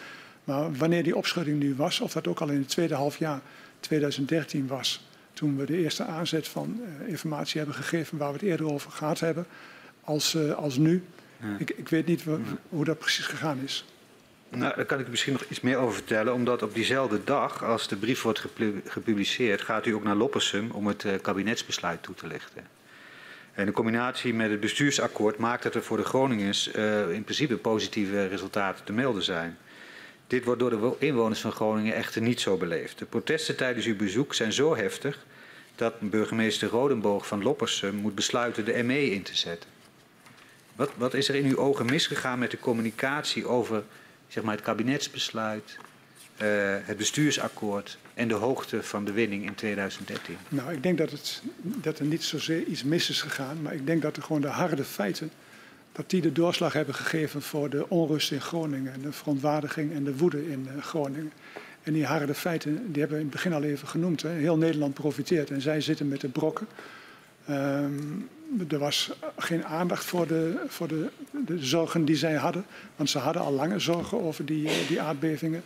Maar 0.46 0.72
wanneer 0.72 1.02
die 1.02 1.16
opschudding 1.16 1.58
nu 1.58 1.74
was, 1.74 2.00
of 2.00 2.12
dat 2.12 2.26
ook 2.26 2.40
al 2.40 2.48
in 2.48 2.58
het 2.58 2.68
tweede 2.68 2.94
halfjaar 2.94 3.40
2013 3.80 4.66
was, 4.66 5.08
toen 5.32 5.56
we 5.56 5.64
de 5.66 5.76
eerste 5.76 6.04
aanzet 6.04 6.48
van 6.48 6.80
informatie 7.06 7.58
hebben 7.58 7.76
gegeven 7.76 8.18
waar 8.18 8.28
we 8.28 8.38
het 8.38 8.48
eerder 8.48 8.72
over 8.72 8.90
gehad 8.90 9.20
hebben, 9.20 9.46
als, 10.00 10.36
als 10.54 10.76
nu. 10.76 11.04
Ja. 11.40 11.56
Ik, 11.58 11.70
ik, 11.70 11.88
weet 11.88 12.06
niet 12.06 12.22
hoe 12.68 12.84
dat 12.84 12.98
precies 12.98 13.26
gegaan 13.26 13.58
is. 13.64 13.84
Nou, 14.48 14.76
daar 14.76 14.84
kan 14.84 15.00
ik 15.00 15.06
u 15.06 15.10
misschien 15.10 15.32
nog 15.32 15.44
iets 15.48 15.60
meer 15.60 15.76
over 15.76 15.94
vertellen. 15.94 16.34
Omdat 16.34 16.62
op 16.62 16.74
diezelfde 16.74 17.24
dag, 17.24 17.64
als 17.64 17.88
de 17.88 17.96
brief 17.96 18.22
wordt 18.22 18.44
gepubliceerd, 18.84 19.62
gaat 19.62 19.86
u 19.86 19.92
ook 19.92 20.04
naar 20.04 20.14
Loppersum 20.14 20.70
om 20.70 20.86
het 20.86 21.04
uh, 21.04 21.12
kabinetsbesluit 21.22 22.02
toe 22.02 22.14
te 22.14 22.26
lichten. 22.26 22.66
En 23.52 23.66
de 23.66 23.72
combinatie 23.72 24.34
met 24.34 24.50
het 24.50 24.60
bestuursakkoord 24.60 25.38
maakt 25.38 25.62
dat 25.62 25.74
er 25.74 25.82
voor 25.82 25.96
de 25.96 26.04
Groningers 26.04 26.74
uh, 26.74 27.10
in 27.10 27.24
principe 27.24 27.56
positieve 27.56 28.26
resultaten 28.26 28.84
te 28.84 28.92
melden 28.92 29.22
zijn. 29.22 29.58
Dit 30.26 30.44
wordt 30.44 30.60
door 30.60 30.70
de 30.70 30.94
inwoners 30.98 31.40
van 31.40 31.52
Groningen 31.52 31.94
echter 31.94 32.22
niet 32.22 32.40
zo 32.40 32.56
beleefd. 32.56 32.98
De 32.98 33.04
protesten 33.04 33.56
tijdens 33.56 33.86
uw 33.86 33.96
bezoek 33.96 34.34
zijn 34.34 34.52
zo 34.52 34.76
heftig 34.76 35.26
dat 35.76 36.00
burgemeester 36.00 36.68
Rodenboog 36.68 37.26
van 37.26 37.42
Loppersum 37.42 37.94
moet 37.94 38.14
besluiten 38.14 38.64
de 38.64 38.82
ME 38.82 39.10
in 39.10 39.22
te 39.22 39.36
zetten. 39.36 39.70
Wat, 40.76 40.90
wat 40.96 41.14
is 41.14 41.28
er 41.28 41.34
in 41.34 41.44
uw 41.44 41.56
ogen 41.56 41.86
misgegaan 41.86 42.38
met 42.38 42.50
de 42.50 42.58
communicatie 42.58 43.46
over 43.46 43.84
zeg 44.28 44.42
maar, 44.42 44.54
het 44.54 44.64
kabinetsbesluit, 44.64 45.76
uh, 46.42 46.76
het 46.82 46.96
bestuursakkoord 46.96 47.98
en 48.14 48.28
de 48.28 48.34
hoogte 48.34 48.82
van 48.82 49.04
de 49.04 49.12
winning 49.12 49.44
in 49.46 49.54
2013? 49.54 50.36
Nou, 50.48 50.72
ik 50.72 50.82
denk 50.82 50.98
dat, 50.98 51.10
het, 51.10 51.42
dat 51.62 51.98
er 51.98 52.04
niet 52.04 52.24
zozeer 52.24 52.62
iets 52.62 52.84
mis 52.84 53.10
is 53.10 53.22
gegaan, 53.22 53.62
maar 53.62 53.74
ik 53.74 53.86
denk 53.86 54.02
dat 54.02 54.16
er 54.16 54.22
gewoon 54.22 54.40
de 54.40 54.48
harde 54.48 54.84
feiten, 54.84 55.30
dat 55.96 56.10
die 56.10 56.20
de 56.20 56.32
doorslag 56.32 56.72
hebben 56.72 56.94
gegeven 56.94 57.42
voor 57.42 57.70
de 57.70 57.88
onrust 57.88 58.32
in 58.32 58.40
Groningen, 58.40 58.92
en 58.92 59.00
de 59.00 59.12
verontwaardiging 59.12 59.92
en 59.92 60.04
de 60.04 60.16
woede 60.16 60.50
in 60.50 60.68
uh, 60.76 60.82
Groningen. 60.82 61.32
En 61.82 61.92
die 61.92 62.04
harde 62.04 62.34
feiten, 62.34 62.92
die 62.92 63.00
hebben 63.00 63.18
we 63.18 63.24
in 63.24 63.30
het 63.30 63.30
begin 63.30 63.52
al 63.52 63.62
even 63.62 63.88
genoemd. 63.88 64.22
Hè. 64.22 64.30
Heel 64.30 64.56
Nederland 64.56 64.94
profiteert 64.94 65.50
en 65.50 65.60
zij 65.60 65.80
zitten 65.80 66.08
met 66.08 66.20
de 66.20 66.28
brokken. 66.28 66.66
Um, 67.50 68.28
er 68.68 68.78
was 68.78 69.12
geen 69.36 69.64
aandacht 69.64 70.04
voor, 70.04 70.26
de, 70.26 70.64
voor 70.66 70.88
de, 70.88 71.08
de, 71.46 71.64
zorgen 71.64 72.04
die 72.04 72.16
zij 72.16 72.34
hadden. 72.34 72.64
Want 72.96 73.10
ze 73.10 73.18
hadden 73.18 73.42
al 73.42 73.52
lange 73.52 73.78
zorgen 73.78 74.22
over 74.22 74.44
die, 74.44 74.70
die 74.88 75.00
aardbevingen. 75.00 75.62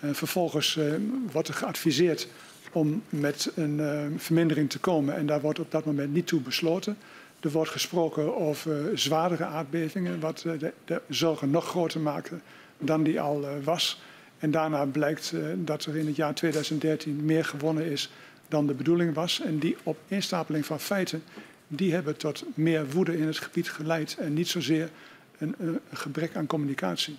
Vervolgens 0.00 0.76
uh, 0.76 0.94
wordt 1.32 1.48
er 1.48 1.54
geadviseerd 1.54 2.28
om 2.72 3.02
met 3.08 3.52
een 3.54 3.80
vermindering 4.16 4.70
te 4.70 4.78
komen. 4.78 5.16
En 5.16 5.26
daar 5.26 5.40
wordt 5.40 5.58
op 5.58 5.70
dat 5.70 5.84
moment 5.84 6.12
niet 6.12 6.26
toe 6.26 6.40
besloten. 6.40 6.96
Er 7.40 7.50
wordt 7.50 7.70
gesproken 7.70 8.36
over 8.36 8.98
zwaardere 8.98 9.44
aardbevingen, 9.44 10.20
wat 10.20 10.38
de, 10.38 10.72
de, 10.84 11.00
zorgen 11.08 11.50
nog 11.50 11.68
groter 11.68 12.00
maakte 12.00 12.38
dan 12.78 13.02
die 13.02 13.20
al 13.20 13.46
was. 13.64 14.00
En 14.38 14.50
daarna 14.50 14.84
blijkt 14.84 15.32
dat 15.56 15.84
er 15.84 15.96
in 15.96 16.06
het 16.06 16.16
jaar 16.16 16.34
2013 16.34 17.24
meer 17.24 17.44
gewonnen 17.44 17.84
is 17.84 18.10
dan 18.48 18.66
de 18.66 18.74
bedoeling 18.74 19.14
was. 19.14 19.40
En 19.40 19.58
die 19.58 19.76
opeenstapeling 19.82 20.66
van 20.66 20.80
feiten 20.80 21.22
die 21.68 21.92
hebben 21.92 22.16
tot 22.16 22.44
meer 22.54 22.90
woede 22.90 23.18
in 23.18 23.26
het 23.26 23.38
gebied 23.38 23.70
geleid 23.70 24.16
en 24.18 24.34
niet 24.34 24.48
zozeer 24.48 24.90
een, 25.38 25.54
een 25.58 25.80
gebrek 25.92 26.36
aan 26.36 26.46
communicatie. 26.46 27.16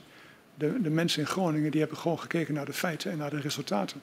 De, 0.56 0.82
de, 0.82 0.90
mensen 0.90 1.22
in 1.22 1.28
Groningen 1.28 1.72
die 1.72 1.80
hebben 1.80 1.98
gewoon 1.98 2.20
gekeken 2.20 2.54
naar 2.54 2.66
de 2.66 2.74
feiten 2.74 3.12
en 3.12 3.18
naar 3.18 3.30
de 3.30 3.40
resultaten. 3.40 4.02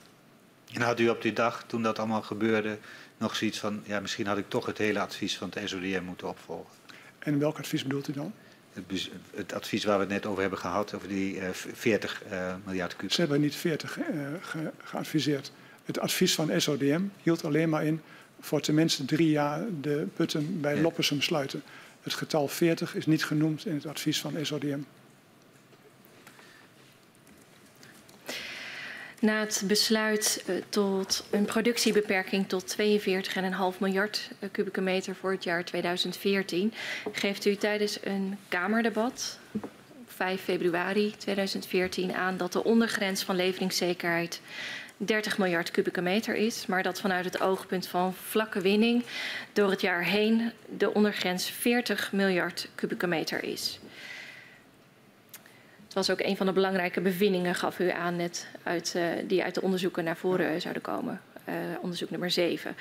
En 0.73 0.81
had 0.81 1.01
u 1.01 1.09
op 1.09 1.23
die 1.23 1.33
dag, 1.33 1.65
toen 1.67 1.83
dat 1.83 1.99
allemaal 1.99 2.23
gebeurde, 2.23 2.79
nog 3.19 3.37
zoiets 3.37 3.59
van, 3.59 3.83
ja, 3.85 4.01
misschien 4.01 4.27
had 4.27 4.39
ik 4.39 4.49
toch 4.49 4.67
het 4.67 4.79
hele 4.79 5.01
advies 5.01 5.37
van 5.37 5.51
het 5.55 5.69
SODM 5.69 6.03
moeten 6.05 6.29
opvolgen? 6.29 6.73
En 7.19 7.39
welk 7.39 7.59
advies 7.59 7.83
bedoelt 7.83 8.09
u 8.09 8.13
dan? 8.13 8.33
Het, 8.73 9.11
het 9.35 9.53
advies 9.53 9.85
waar 9.85 9.97
we 9.97 10.05
het 10.05 10.13
net 10.13 10.27
over 10.27 10.41
hebben 10.41 10.59
gehad, 10.59 10.95
over 10.95 11.09
die 11.09 11.37
uh, 11.37 11.49
40 11.53 12.23
uh, 12.31 12.55
miljard 12.65 12.97
kuub. 12.97 13.13
Ze 13.13 13.21
hebben 13.21 13.41
niet 13.41 13.55
40 13.55 13.99
uh, 13.99 14.05
ge 14.41 14.71
geadviseerd. 14.85 15.53
Het 15.85 15.99
advies 15.99 16.35
van 16.35 16.61
SODM 16.61 17.03
hield 17.23 17.45
alleen 17.45 17.69
maar 17.69 17.85
in 17.85 18.01
voor 18.41 18.61
tenminste 18.61 19.05
drie 19.05 19.31
jaar 19.31 19.65
de 19.81 20.07
putten 20.15 20.61
bij 20.61 20.75
ja. 20.75 20.83
Loppersum 20.83 21.23
sluiten. 21.23 21.63
Het 22.03 22.15
getal 22.15 22.49
40 22.49 22.95
is 22.95 23.07
niet 23.07 23.25
genoemd 23.25 23.67
in 23.67 23.75
het 23.75 23.87
advies 23.87 24.21
van 24.21 24.35
SODM. 24.43 24.81
Na 29.25 29.41
het 29.41 29.63
besluit 29.67 30.45
uh, 30.47 30.57
tot 30.69 31.25
een 31.31 31.45
productiebeperking 31.45 32.49
tot 32.49 32.77
42,5 32.81 33.79
miljard 33.79 34.31
uh, 34.41 34.49
kubieke 34.53 34.81
meter 34.81 35.15
voor 35.15 35.31
het 35.31 35.45
jaar 35.45 35.65
2014 35.65 36.73
geeft 37.13 37.45
u 37.45 37.57
tijdens 37.57 37.99
een 38.03 38.39
Kamerdebat 38.49 39.39
op 39.53 39.71
5 40.07 40.41
februari 40.41 41.15
2014 41.17 42.15
aan 42.15 42.37
dat 42.37 42.53
de 42.53 42.65
ondergrens 42.65 43.23
van 43.23 43.37
leveringszekerheid 43.37 44.41
30 44.97 45.39
miljard 45.39 45.71
kubieke 45.71 46.03
meter 46.03 46.35
is, 46.35 46.67
maar 46.67 46.83
dat 46.83 47.01
vanuit 47.01 47.25
het 47.25 47.41
oogpunt 47.41 47.87
van 47.87 48.15
vlakke 48.15 48.61
winning 48.61 49.05
door 49.53 49.71
het 49.71 49.81
jaar 49.81 50.05
heen 50.05 50.53
de 50.77 50.95
ondergrens 50.95 51.51
40 51.51 52.13
miljard 52.13 52.69
kubieke 52.75 53.07
meter 53.07 53.45
is. 53.45 53.79
Was 55.95 56.11
ook 56.11 56.21
een 56.21 56.37
van 56.37 56.47
de 56.47 56.53
belangrijke 56.53 57.01
bevindingen, 57.01 57.55
gaf 57.55 57.79
u 57.79 57.91
aan 57.91 58.17
net, 58.17 58.47
uit, 58.63 58.95
uh, 58.97 59.07
die 59.27 59.43
uit 59.43 59.55
de 59.55 59.63
onderzoeken 59.63 60.05
naar 60.05 60.17
voren 60.17 60.61
zouden 60.61 60.83
komen. 60.83 61.21
Uh, 61.49 61.55
onderzoek 61.81 62.11
nummer 62.11 62.31
7. 62.31 62.77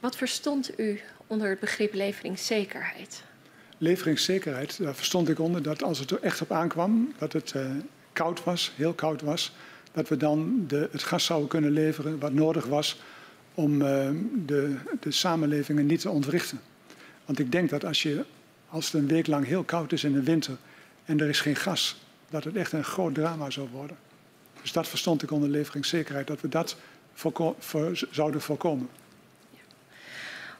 Wat 0.00 0.16
verstond 0.16 0.80
u 0.80 1.00
onder 1.26 1.48
het 1.48 1.60
begrip 1.60 1.94
leveringszekerheid? 1.94 3.22
Leveringszekerheid, 3.78 4.78
daar 4.82 4.94
verstond 4.94 5.28
ik 5.28 5.38
onder 5.38 5.62
dat 5.62 5.82
als 5.82 5.98
het 5.98 6.10
er 6.10 6.22
echt 6.22 6.40
op 6.40 6.52
aankwam, 6.52 7.12
dat 7.18 7.32
het 7.32 7.52
uh, 7.56 7.70
koud 8.12 8.44
was, 8.44 8.72
heel 8.76 8.92
koud 8.92 9.20
was, 9.20 9.52
dat 9.92 10.08
we 10.08 10.16
dan 10.16 10.64
de, 10.66 10.88
het 10.92 11.02
gas 11.02 11.24
zouden 11.24 11.48
kunnen 11.48 11.70
leveren 11.70 12.18
wat 12.18 12.32
nodig 12.32 12.66
was 12.66 13.00
om 13.54 13.78
de, 13.78 14.76
de 15.00 15.10
samenlevingen 15.10 15.86
niet 15.86 16.00
te 16.00 16.10
ontwrichten. 16.10 16.60
Want 17.24 17.38
ik 17.38 17.52
denk 17.52 17.70
dat 17.70 17.84
als, 17.84 18.02
je, 18.02 18.24
als 18.68 18.84
het 18.84 18.94
een 18.94 19.08
week 19.08 19.26
lang 19.26 19.46
heel 19.46 19.64
koud 19.64 19.92
is 19.92 20.04
in 20.04 20.12
de 20.12 20.22
winter 20.22 20.56
en 21.04 21.20
er 21.20 21.28
is 21.28 21.40
geen 21.40 21.56
gas, 21.56 21.96
dat 22.30 22.44
het 22.44 22.56
echt 22.56 22.72
een 22.72 22.84
groot 22.84 23.14
drama 23.14 23.50
zou 23.50 23.68
worden. 23.68 23.96
Dus 24.60 24.72
dat 24.72 24.88
verstond 24.88 25.22
ik 25.22 25.30
onder 25.30 25.48
leveringszekerheid, 25.48 26.26
dat 26.26 26.40
we 26.40 26.48
dat 26.48 26.76
voorko 27.14 27.56
voor, 27.58 28.06
zouden 28.10 28.40
voorkomen. 28.40 28.88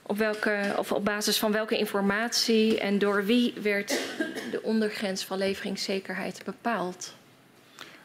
Op, 0.03 0.19
welke, 0.19 0.75
of 0.77 0.93
op 0.93 1.05
basis 1.05 1.39
van 1.39 1.53
welke 1.53 1.79
informatie 1.79 2.81
en 2.81 2.99
door 2.99 3.25
wie 3.25 3.55
werd 3.63 3.89
de 4.51 4.63
ondergrens 4.63 5.25
van 5.25 5.39
leveringszekerheid 5.39 6.43
bepaald? 6.45 7.15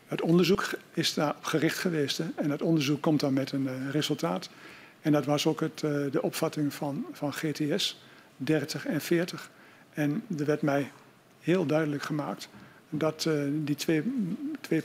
Het 0.07 0.21
onderzoek 0.21 0.69
is 0.93 1.13
daarop 1.13 1.43
gericht 1.43 1.77
geweest 1.77 2.17
hè? 2.17 2.25
en 2.35 2.49
het 2.49 2.61
onderzoek 2.61 3.01
komt 3.01 3.19
dan 3.19 3.33
met 3.33 3.51
een 3.51 3.65
uh, 3.65 3.91
resultaat. 3.91 4.49
En 5.01 5.11
dat 5.11 5.25
was 5.25 5.45
ook 5.45 5.59
het, 5.59 5.81
uh, 5.81 6.11
de 6.11 6.21
opvatting 6.21 6.73
van, 6.73 7.05
van 7.11 7.33
GTS, 7.33 8.01
30 8.37 8.85
en 8.85 9.01
40. 9.01 9.49
En 9.93 10.23
er 10.37 10.45
werd 10.45 10.61
mij 10.61 10.91
heel 11.47 11.65
duidelijk 11.65 12.03
gemaakt 12.03 12.49
dat 12.89 13.25
uh, 13.27 13.43
die 13.51 13.75
twee, 13.75 14.03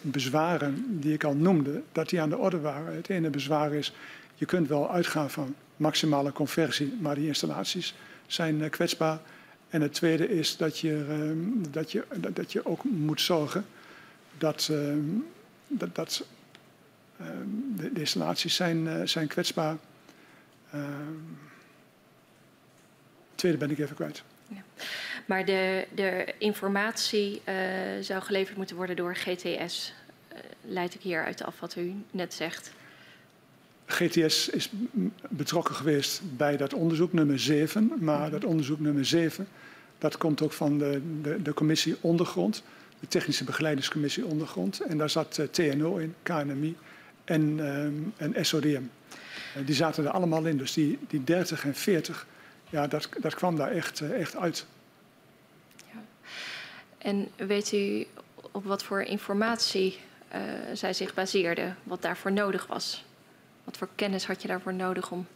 bezwaren 0.01 1.01
die 1.01 1.13
ik 1.13 1.25
al 1.25 1.35
noemde, 1.35 1.83
dat 1.93 2.09
die 2.09 2.21
aan 2.21 2.29
de 2.29 2.39
orde 2.39 2.61
waren. 2.61 2.95
Het 2.95 3.09
ene 3.09 3.31
bezwaar 3.31 3.75
is, 3.75 3.93
je 4.35 4.47
kunt 4.47 4.69
wel 4.69 4.91
uitgaan 4.91 5.31
van 5.31 5.55
maximale 5.77 6.33
conversie, 6.33 6.97
maar 7.01 7.15
die 7.15 7.27
installaties 7.27 7.95
zijn 8.27 8.61
uh, 8.61 8.71
kwetsbaar. 8.71 9.19
En 9.69 9.81
het 9.81 9.93
tweede 9.93 10.29
is 10.29 10.57
dat 10.57 10.79
je, 10.79 11.07
uh, 11.09 11.71
dat 11.71 11.93
je, 11.93 12.05
dat, 12.33 12.53
je 12.53 12.67
ook 12.67 12.85
moet 12.85 13.21
zorgen 13.21 13.65
dat, 14.39 14.73
dat, 15.67 15.95
dat 15.95 16.25
de, 17.77 17.93
de, 17.93 18.01
installaties 18.01 18.55
zijn, 18.55 19.09
zijn 19.09 19.27
kwetsbaar. 19.27 19.77
het 20.71 20.81
tweede 23.35 23.59
ben 23.59 23.71
ik 23.71 23.79
even 23.79 23.97
kwijt. 23.97 24.23
Ja. 24.49 24.63
Maar 25.27 25.45
de, 25.45 25.87
de 25.95 26.35
informatie 26.39 27.43
uh, 27.49 27.55
zou 28.01 28.23
geleverd 28.23 28.57
moeten 28.57 28.77
worden 28.77 28.97
door 28.97 29.17
GTS. 29.17 29.93
Uh, 30.33 30.39
leid 30.61 30.95
ik 30.95 31.01
hier 31.01 31.25
uit 31.25 31.45
af 31.45 31.61
wat 31.61 31.77
u 31.77 31.95
net 32.11 32.35
zegt. 32.35 32.73
GTS 33.87 34.49
is 34.49 34.71
betrokken 35.29 35.75
geweest 35.75 36.21
bij 36.37 36.57
dat 36.57 36.75
onderzoek 36.75 37.13
nummer 37.13 37.39
7. 37.39 37.93
Maar 38.01 38.31
dat 38.31 38.45
onderzoek 38.45 38.81
nummer 38.81 39.05
7, 39.05 39.49
dat 39.99 40.17
komt 40.17 40.43
ook 40.43 40.53
van 40.53 40.79
de, 40.79 41.01
de, 41.23 41.43
de 41.43 41.55
commissie 41.55 41.97
Ondergrond. 42.01 42.63
De 43.01 43.09
Technische 43.09 43.45
Begeleidingscommissie 43.45 44.27
Ondergrond. 44.27 44.81
En 44.81 44.99
daar 44.99 45.11
zat 45.11 45.39
uh, 45.39 45.47
TNO 45.47 45.97
in, 45.97 46.15
KNMI 46.23 46.77
en, 47.25 47.59
um, 47.59 48.13
en 48.17 48.47
SODM. 48.47 48.83
die 49.65 49.75
zaten 49.75 50.05
er 50.05 50.11
allemaal 50.11 50.45
in. 50.45 50.57
Dus 50.57 50.73
die, 50.73 50.99
die 51.09 51.25
30 51.25 51.65
en 51.65 51.75
40, 51.75 52.27
ja, 52.71 52.87
dat, 52.87 53.09
dat 53.21 53.35
kwam 53.35 53.57
daar 53.57 53.71
echt, 53.71 54.01
echt 54.01 54.37
uit. 54.37 54.67
En 57.03 57.29
weet 57.37 57.73
u 57.73 58.07
op 58.51 58.65
wat 58.65 58.83
voor 58.83 59.03
informatie 59.03 59.99
uh, 60.35 60.41
zij 60.73 60.93
zich 60.93 61.15
baseerde, 61.15 61.73
wat 61.83 62.03
daarvoor 62.03 62.33
nodig 62.33 62.67
was? 62.67 63.05
Wat 63.65 63.77
voor 63.77 63.89
kennis 63.95 64.27
had 64.27 64.43
je 64.43 64.49
daarvoor 64.49 64.75
nodig 64.75 65.11
om 65.11 65.27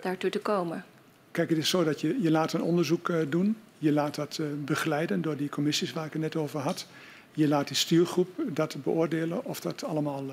daartoe 0.00 0.30
te 0.30 0.38
komen? 0.38 0.84
Kijk, 1.30 1.48
het 1.48 1.58
is 1.58 1.68
zo 1.68 1.84
dat 1.84 2.00
je, 2.00 2.22
je 2.22 2.30
laat 2.30 2.52
een 2.52 2.62
onderzoek 2.62 3.08
uh, 3.08 3.16
doen. 3.28 3.56
Je 3.78 3.92
laat 3.92 4.14
dat 4.14 4.38
uh, 4.40 4.46
begeleiden 4.56 5.22
door 5.22 5.36
die 5.36 5.48
commissies 5.48 5.92
waar 5.92 6.06
ik 6.06 6.12
het 6.12 6.22
net 6.22 6.36
over 6.36 6.60
had. 6.60 6.86
Je 7.32 7.48
laat 7.48 7.66
die 7.68 7.76
stuurgroep 7.76 8.28
dat 8.46 8.82
beoordelen 8.82 9.44
of 9.44 9.60
dat 9.60 9.84
allemaal 9.84 10.24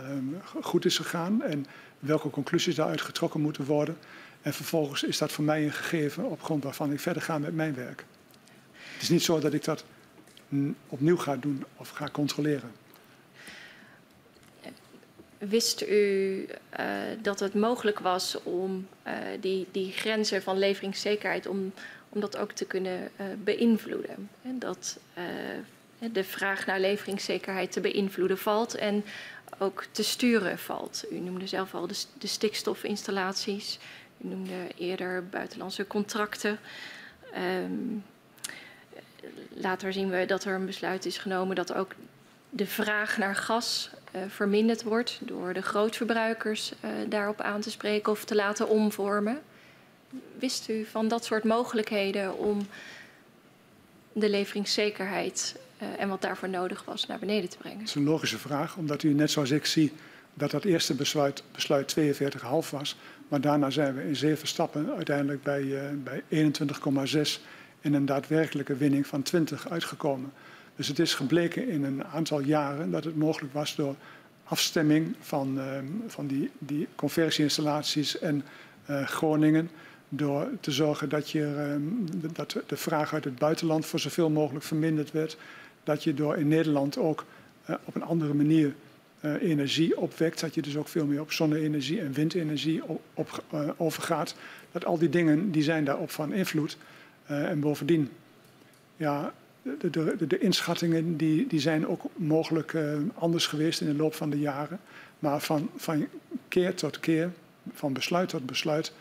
goed 0.62 0.86
is 0.86 0.98
gegaan 0.98 1.42
en 1.44 1.66
welke 2.00 2.30
conclusies 2.30 2.76
daaruit 2.76 3.02
getrokken 3.02 3.42
moeten 3.42 3.66
worden. 3.66 3.98
En 4.42 4.54
vervolgens 4.54 5.04
is 5.04 5.18
dat 5.18 5.32
voor 5.32 5.44
mij 5.44 5.64
een 5.64 5.72
gegeven 5.72 6.24
op 6.26 6.44
grond 6.44 6.64
waarvan 6.64 6.92
ik 6.92 7.00
verder 7.00 7.22
ga 7.22 7.38
met 7.38 7.56
mijn 7.56 7.76
werk. 7.76 8.06
Het 9.00 9.08
is 9.08 9.14
niet 9.14 9.24
zo 9.24 9.40
dat 9.40 9.54
ik 9.54 9.64
dat 9.64 9.84
opnieuw 10.88 11.18
ga 11.18 11.36
doen 11.36 11.66
of 11.76 11.90
ga 11.90 12.10
controleren. 12.12 12.72
Wist 15.38 15.82
u 15.82 16.46
uh, 16.80 16.88
dat 17.22 17.40
het 17.40 17.54
mogelijk 17.54 18.00
was 18.00 18.44
om 18.44 18.88
uh, 19.08 19.14
die, 19.40 19.68
die 19.72 19.92
grenzen 19.92 20.42
van 20.42 20.58
leveringszekerheid, 20.58 21.48
om, 21.48 21.74
om 22.10 22.22
dat 22.22 22.38
ook 22.38 22.52
te 22.52 22.66
kunnen 22.66 23.00
uh, 23.00 23.26
beïnvloeden? 23.44 24.30
En 24.42 24.60
dat 24.60 25.00
de 26.14 26.24
vraag 26.24 26.66
naar 26.66 26.80
leveringszekerheid 26.80 27.72
te 27.72 27.82
beïnvloeden 27.82 28.38
valt 28.38 28.76
en 28.76 29.04
ook 29.60 29.86
te 29.92 30.04
sturen 30.04 30.58
valt. 30.58 31.06
U 31.12 31.20
noemde 31.20 31.48
zelf 31.48 31.74
al 31.74 31.88
de, 31.88 32.04
de 32.18 32.28
stikstofinstallaties, 32.28 33.80
u 34.18 34.28
noemde 34.28 34.68
eerder 34.78 35.30
buitenlandse 35.30 35.88
contracten. 35.88 36.60
Um, 37.64 38.04
later 39.54 39.94
zien 39.94 40.10
we 40.10 40.26
dat 40.26 40.46
er 40.46 40.56
een 40.56 40.66
besluit 40.66 41.06
is 41.06 41.18
genomen 41.18 41.56
dat 41.56 41.74
ook 41.74 41.96
de 42.50 42.66
vraag 42.66 43.18
naar 43.18 43.36
gas 43.36 43.90
uh, 44.16 44.22
verminderd 44.28 44.84
wordt 44.84 45.20
door 45.22 45.54
de 45.54 45.62
grootverbruikers 45.62 46.72
uh, 46.72 46.90
daarop 47.10 47.42
aan 47.42 47.62
te 47.62 47.72
spreken 47.72 48.12
of 48.12 48.26
te 48.26 48.36
laten 48.36 48.70
omvormen. 48.70 49.42
Wist 50.40 50.70
u 50.70 50.86
van 50.86 51.08
dat 51.08 51.26
soort 51.26 51.44
mogelijkheden 51.44 52.38
om 52.38 52.68
de 54.14 54.30
leveringszekerheid 54.30 55.60
uh, 55.82 55.88
en 56.02 56.10
wat 56.10 56.22
daarvoor 56.22 56.50
nodig 56.50 56.84
was 56.86 57.06
naar 57.06 57.20
beneden 57.20 57.50
te 57.50 57.58
brengen? 57.58 57.80
Dat 57.80 57.88
is 57.88 57.96
een 57.96 58.04
logische 58.04 58.38
vraag, 58.38 58.78
omdat 58.78 59.04
u 59.04 59.14
net 59.14 59.32
zoals 59.32 59.52
ik 59.52 59.66
zie 59.66 59.94
dat 60.34 60.52
dat 60.52 60.64
eerste 60.64 60.96
besluit, 60.96 61.44
besluit 61.52 61.96
42,5 62.00 62.70
was. 62.70 62.98
Maar 63.28 63.42
daarna 63.42 63.70
zijn 63.70 63.96
we 63.96 64.04
in 64.04 64.16
zeven 64.16 64.48
stappen 64.48 64.96
uiteindelijk 64.96 65.44
bij, 65.44 65.94
bij 66.04 66.24
21,6 66.30 67.42
en 67.82 67.94
een 67.94 68.06
daadwerkelijke 68.06 68.76
winning 68.76 69.08
van 69.08 69.22
20 69.22 69.70
uitgekomen. 69.70 70.32
Dus 70.76 70.88
het 70.88 71.00
is 71.00 71.14
gebleken 71.14 71.68
in 71.68 71.84
een 71.84 72.04
aantal 72.04 72.40
jaren 72.40 72.92
dat 72.92 73.04
het 73.04 73.16
mogelijk 73.16 73.54
was 73.54 73.76
door 73.76 73.96
afstemming 74.44 75.16
van, 75.20 75.58
uh, 75.58 75.64
van 76.08 76.28
die, 76.28 76.50
die 76.58 76.88
conversieinstallaties 76.96 78.20
en 78.20 78.44
uh, 78.90 79.08
Groningen. 79.08 79.70
Door 80.10 80.48
te 80.60 80.72
zorgen 80.72 81.10
dat, 81.10 81.30
je, 81.30 81.78
uh, 82.22 82.32
dat 82.34 82.58
de 82.68 82.78
vraag 82.78 83.14
uit 83.14 83.24
het 83.24 83.36
buitenland 83.36 83.86
voor 83.86 84.00
zoveel 84.00 84.30
mogelijk 84.30 84.66
verminderd 84.66 85.12
werd. 85.12 85.38
Dat 85.84 86.04
je 86.04 86.14
door 86.14 86.38
in 86.38 86.48
Nederland 86.48 86.98
ook 86.98 87.26
eh, 87.66 87.76
op 87.84 87.96
een 87.96 88.04
andere 88.04 88.34
manier 88.34 88.74
uh, 89.22 89.42
energie 89.42 89.98
opwekt, 89.98 90.40
dat 90.40 90.54
je 90.54 90.62
dus 90.62 90.78
ook 90.78 90.88
veel 90.88 91.06
meer 91.06 91.22
op 91.22 91.32
zonne-energie 91.32 92.00
en 92.00 92.12
windenergie 92.12 92.82
op, 93.14 93.44
overgaat. 93.78 94.36
Dat 94.72 94.86
al 94.86 94.98
die 94.98 95.10
dingen 95.10 95.52
die 95.52 95.64
zijn 95.64 95.84
daarop 95.84 96.12
van 96.12 96.34
invloed. 96.34 96.78
En 97.30 97.60
bovendien, 97.60 98.10
ja, 98.98 99.34
de, 99.62 99.90
de, 99.90 100.28
de, 100.28 100.40
inschattingen 100.40 101.18
die, 101.18 101.48
die 101.48 101.60
zijn 101.60 101.88
ook 101.88 102.04
mogelijk 102.16 102.78
anders 103.14 103.48
geweest 103.48 103.82
in 103.82 103.88
de 103.88 103.96
loop 103.96 104.14
van 104.14 104.30
de 104.30 104.40
jaren. 104.40 104.80
Maar 105.20 105.40
van, 105.40 105.70
van 105.76 106.08
keer 106.48 106.76
tot 106.76 107.00
keer, 107.00 107.32
van 107.74 107.94
besluit 107.94 108.30
tot 108.30 108.46
besluit, 108.46 108.92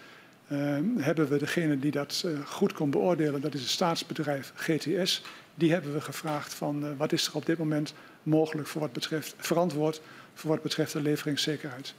hebben 0.96 1.28
we 1.28 1.38
degene 1.38 1.78
die 1.78 1.90
dat 1.90 2.24
goed 2.44 2.72
kon 2.72 2.90
beoordelen, 2.90 3.40
dat 3.40 3.54
is 3.54 3.60
het 3.60 3.70
staatsbedrijf 3.70 4.52
GTS. 4.54 5.22
Die 5.54 5.72
hebben 5.72 5.92
we 5.92 6.00
gevraagd 6.00 6.54
van 6.54 6.96
wat 6.96 7.12
is 7.12 7.26
er 7.26 7.34
op 7.34 7.46
dit 7.46 7.58
moment 7.58 7.94
mogelijk 8.22 8.68
voor 8.68 8.80
wat 8.80 8.92
betreft, 8.92 9.34
verantwoord 9.36 10.00
voor 10.34 10.50
wat 10.50 10.62
betreft 10.62 10.92
de 10.92 11.00
leveringszekerheid. 11.00 11.94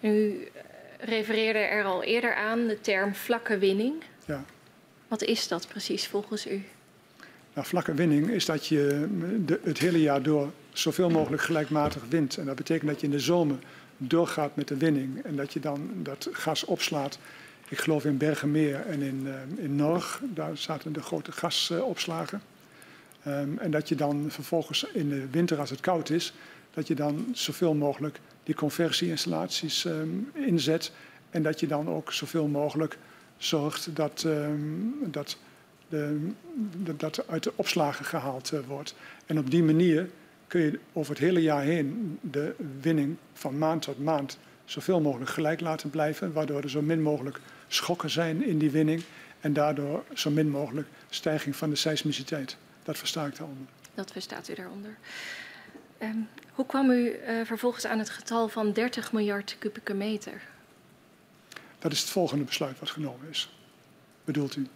U 0.00 0.48
refereerde 0.98 1.58
er 1.58 1.84
al 1.84 2.02
eerder 2.02 2.34
aan 2.34 2.66
de 2.66 2.80
term 2.80 3.14
vlakke 3.14 3.58
winning. 3.58 4.02
Ja. 4.24 4.44
Wat 5.14 5.22
is 5.22 5.48
dat 5.48 5.68
precies 5.68 6.06
volgens 6.06 6.46
u? 6.46 6.62
Nou, 7.52 7.66
vlakke 7.66 7.94
winning 7.94 8.30
is 8.30 8.44
dat 8.44 8.66
je 8.66 9.08
de, 9.44 9.60
het 9.62 9.78
hele 9.78 10.00
jaar 10.00 10.22
door 10.22 10.52
zoveel 10.72 11.10
mogelijk 11.10 11.42
gelijkmatig 11.42 12.02
wint. 12.08 12.36
En 12.36 12.46
dat 12.46 12.56
betekent 12.56 12.90
dat 12.90 13.00
je 13.00 13.06
in 13.06 13.12
de 13.12 13.18
zomer 13.20 13.58
doorgaat 13.96 14.56
met 14.56 14.68
de 14.68 14.76
winning 14.76 15.22
en 15.24 15.36
dat 15.36 15.52
je 15.52 15.60
dan 15.60 15.90
dat 15.94 16.28
gas 16.32 16.64
opslaat. 16.64 17.18
Ik 17.68 17.78
geloof 17.78 18.04
in 18.04 18.16
Bergenmeer 18.16 18.86
en 18.86 19.02
in, 19.02 19.22
uh, 19.26 19.64
in 19.64 19.76
Norg, 19.76 20.20
daar 20.24 20.56
zaten 20.56 20.92
de 20.92 21.02
grote 21.02 21.32
gasopslagen. 21.32 22.42
Um, 23.26 23.58
en 23.58 23.70
dat 23.70 23.88
je 23.88 23.94
dan 23.94 24.26
vervolgens 24.28 24.86
in 24.92 25.08
de 25.08 25.26
winter, 25.30 25.58
als 25.58 25.70
het 25.70 25.80
koud 25.80 26.10
is, 26.10 26.32
dat 26.74 26.86
je 26.86 26.94
dan 26.94 27.26
zoveel 27.32 27.74
mogelijk 27.74 28.20
die 28.44 28.54
conversieinstallaties 28.54 29.84
um, 29.84 30.30
inzet. 30.32 30.92
En 31.30 31.42
dat 31.42 31.60
je 31.60 31.66
dan 31.66 31.88
ook 31.88 32.12
zoveel 32.12 32.46
mogelijk 32.46 32.98
zorgt 33.36 33.96
dat, 33.96 34.22
um, 34.26 34.98
dat, 35.10 35.36
de, 35.88 36.30
dat 36.96 37.28
uit 37.28 37.42
de 37.42 37.52
opslagen 37.56 38.04
gehaald 38.04 38.52
uh, 38.52 38.60
wordt. 38.66 38.94
En 39.26 39.38
op 39.38 39.50
die 39.50 39.62
manier 39.62 40.08
kun 40.46 40.60
je 40.60 40.78
over 40.92 41.12
het 41.12 41.20
hele 41.20 41.42
jaar 41.42 41.62
heen 41.62 42.18
de 42.20 42.54
winning 42.80 43.16
van 43.32 43.58
maand 43.58 43.82
tot 43.82 43.98
maand 43.98 44.38
zoveel 44.64 45.00
mogelijk 45.00 45.30
gelijk 45.30 45.60
laten 45.60 45.90
blijven. 45.90 46.32
Waardoor 46.32 46.62
er 46.62 46.70
zo 46.70 46.82
min 46.82 47.02
mogelijk 47.02 47.40
schokken 47.68 48.10
zijn 48.10 48.44
in 48.44 48.58
die 48.58 48.70
winning. 48.70 49.02
En 49.40 49.52
daardoor 49.52 50.04
zo 50.14 50.30
min 50.30 50.48
mogelijk 50.48 50.88
stijging 51.10 51.56
van 51.56 51.70
de 51.70 51.76
seismiciteit. 51.76 52.56
Dat 52.82 52.98
versta 52.98 53.26
ik 53.26 53.36
daaronder. 53.36 53.66
Dat 53.94 54.12
verstaat 54.12 54.48
u 54.48 54.54
daaronder. 54.54 54.96
Um, 56.02 56.28
hoe 56.52 56.66
kwam 56.66 56.90
u 56.90 57.06
uh, 57.06 57.44
vervolgens 57.44 57.86
aan 57.86 57.98
het 57.98 58.10
getal 58.10 58.48
van 58.48 58.72
30 58.72 59.12
miljard 59.12 59.56
kubieke 59.58 59.94
meter? 59.94 60.42
Dat 61.84 61.92
is 61.92 62.00
het 62.00 62.10
volgende 62.10 62.44
besluit 62.44 62.78
wat 62.78 62.90
genomen 62.90 63.28
is. 63.30 63.50
Bedoelt 64.24 64.56
u? 64.56 64.66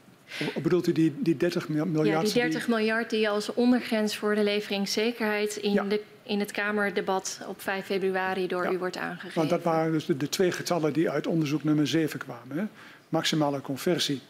Of 0.55 0.63
bedoelt 0.63 0.87
u 0.87 0.93
die, 0.93 1.15
die 1.19 1.37
30 1.37 1.69
miljard? 1.69 2.07
Ja, 2.07 2.23
die 2.23 2.33
30 2.33 2.65
die... 2.65 2.75
miljard 2.75 3.11
die 3.11 3.29
als 3.29 3.55
ondergrens 3.55 4.17
voor 4.17 4.35
de 4.35 4.43
leveringszekerheid 4.43 5.57
in, 5.57 5.73
ja. 5.73 5.85
de, 5.85 6.03
in 6.23 6.41
het 6.41 6.51
Kamerdebat 6.51 7.41
op 7.47 7.61
5 7.61 7.85
februari 7.85 8.47
door 8.47 8.65
ja. 8.65 8.71
u 8.71 8.79
wordt 8.79 8.97
aangegeven. 8.97 9.35
Want 9.35 9.51
dat 9.51 9.63
waren 9.63 9.93
dus 9.93 10.07
de, 10.07 10.17
de, 10.17 10.29
twee 10.29 10.53
getallen 10.53 10.93
die 10.93 11.11
uit 11.11 11.27
onderzoek 11.27 11.65
nummer 11.65 11.87
7 11.87 12.19
kwamen. 12.19 12.59
Hè? 12.59 12.65
Maximale 13.09 13.61
conversie 13.61 14.21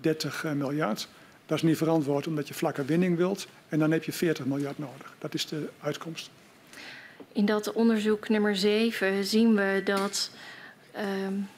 30 0.00 0.44
uh, 0.44 0.52
miljard. 0.52 1.08
Dat 1.46 1.56
is 1.56 1.62
niet 1.62 1.76
verantwoord 1.76 2.26
omdat 2.26 2.48
je 2.48 2.54
vlakke 2.54 2.84
winning 2.84 3.16
wilt. 3.16 3.46
En 3.68 3.78
dan 3.78 3.90
heb 3.90 4.04
je 4.04 4.12
40 4.12 4.44
miljard 4.44 4.78
nodig. 4.78 5.14
Dat 5.18 5.34
is 5.34 5.46
de 5.46 5.68
uitkomst. 5.80 6.30
In 7.32 7.44
dat 7.44 7.72
onderzoek 7.72 8.28
nummer 8.28 8.56
7 8.56 9.24
zien 9.24 9.54
we 9.54 9.80
dat 9.84 10.30
um, 11.24 11.48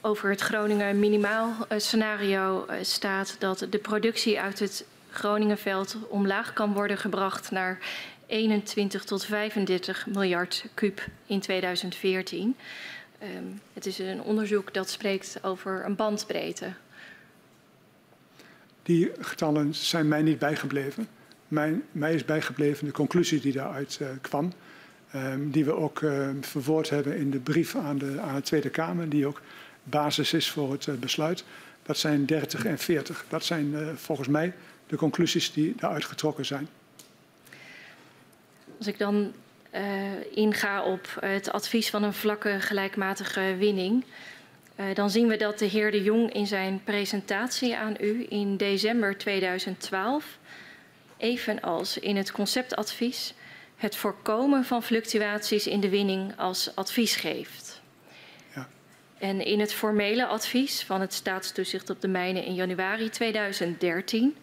over 0.00 0.30
het 0.30 0.40
Groningen 0.40 0.98
minimaal 0.98 1.56
uh, 1.72 1.78
scenario 1.78 2.66
uh, 2.70 2.76
staat 2.82 3.36
dat 3.38 3.66
de 3.70 3.78
productie 3.78 4.40
uit 4.40 4.58
het 4.58 4.84
Groningenveld 5.10 5.96
omlaag 6.08 6.52
kan 6.52 6.72
worden 6.72 6.98
gebracht 6.98 7.50
naar 7.50 7.78
21 8.26 9.04
tot 9.04 9.24
35 9.24 10.06
miljard 10.06 10.64
kub 10.74 11.00
in 11.26 11.40
2014. 11.40 12.56
Um, 13.22 13.60
het 13.72 13.86
is 13.86 13.98
een 13.98 14.22
onderzoek 14.22 14.74
dat 14.74 14.90
spreekt 14.90 15.38
over 15.42 15.84
een 15.84 15.96
bandbreedte 15.96 16.72
die 18.82 19.10
getallen 19.20 19.74
zijn 19.74 20.08
mij 20.08 20.22
niet 20.22 20.38
bijgebleven. 20.38 21.08
Mijn, 21.48 21.82
mij 21.92 22.14
is 22.14 22.24
bijgebleven 22.24 22.86
de 22.86 22.92
conclusie 22.92 23.40
die 23.40 23.52
daaruit 23.52 23.98
uh, 24.02 24.08
kwam. 24.20 24.52
Um, 25.14 25.50
die 25.50 25.64
we 25.64 25.74
ook 25.74 26.00
uh, 26.00 26.28
verwoord 26.40 26.90
hebben 26.90 27.16
in 27.16 27.30
de 27.30 27.38
brief 27.38 27.76
aan 27.76 27.98
de, 27.98 28.20
aan 28.20 28.34
de, 28.34 28.42
Tweede 28.42 28.70
Kamer, 28.70 29.08
die 29.08 29.26
ook 29.26 29.40
basis 29.82 30.32
is 30.32 30.50
voor 30.50 30.72
het 30.72 30.86
uh, 30.86 30.94
besluit. 30.94 31.44
Dat 31.82 31.98
zijn 31.98 32.26
30 32.26 32.64
en 32.64 32.78
40. 32.78 33.24
Dat 33.28 33.44
zijn 33.44 33.74
volgens 33.98 34.28
mij 34.28 34.52
de 34.86 34.96
conclusies 34.96 35.52
die 35.52 35.74
daaruit 35.76 36.04
getrokken 36.04 36.46
zijn. 36.46 36.68
Als 38.78 38.86
ik 38.86 38.98
dan 38.98 39.32
inga 40.34 40.82
op 40.82 41.18
het 41.20 41.52
advies 41.52 41.90
van 41.90 42.02
een 42.02 42.12
vlakke 42.12 42.60
gelijkmatige 42.60 43.56
winning. 43.58 44.04
Dan 44.94 45.10
zien 45.10 45.28
we 45.28 45.36
dat 45.36 45.58
de 45.58 45.64
heer 45.64 45.90
De 45.90 46.02
Jong 46.02 46.32
in 46.32 46.46
zijn 46.46 46.80
presentatie 46.84 47.76
aan 47.76 47.96
u 48.00 48.26
in 48.28 48.56
december 48.56 49.18
2012, 49.18 50.38
evenals 51.16 51.98
in 51.98 52.16
het 52.16 52.32
conceptadvies, 52.32 53.34
het 53.80 53.96
voorkomen 53.96 54.64
van 54.64 54.82
fluctuaties 54.82 55.66
in 55.66 55.80
de 55.80 55.88
winning 55.88 56.32
als 56.36 56.76
advies 56.76 57.16
geeft. 57.16 57.80
Ja. 58.54 58.68
En 59.18 59.44
in 59.44 59.60
het 59.60 59.72
formele 59.72 60.26
advies 60.26 60.82
van 60.82 61.00
het 61.00 61.12
staatstoezicht 61.12 61.90
op 61.90 62.00
de 62.00 62.08
mijnen 62.08 62.44
in 62.44 62.54
januari 62.54 63.10
2013 63.10 64.36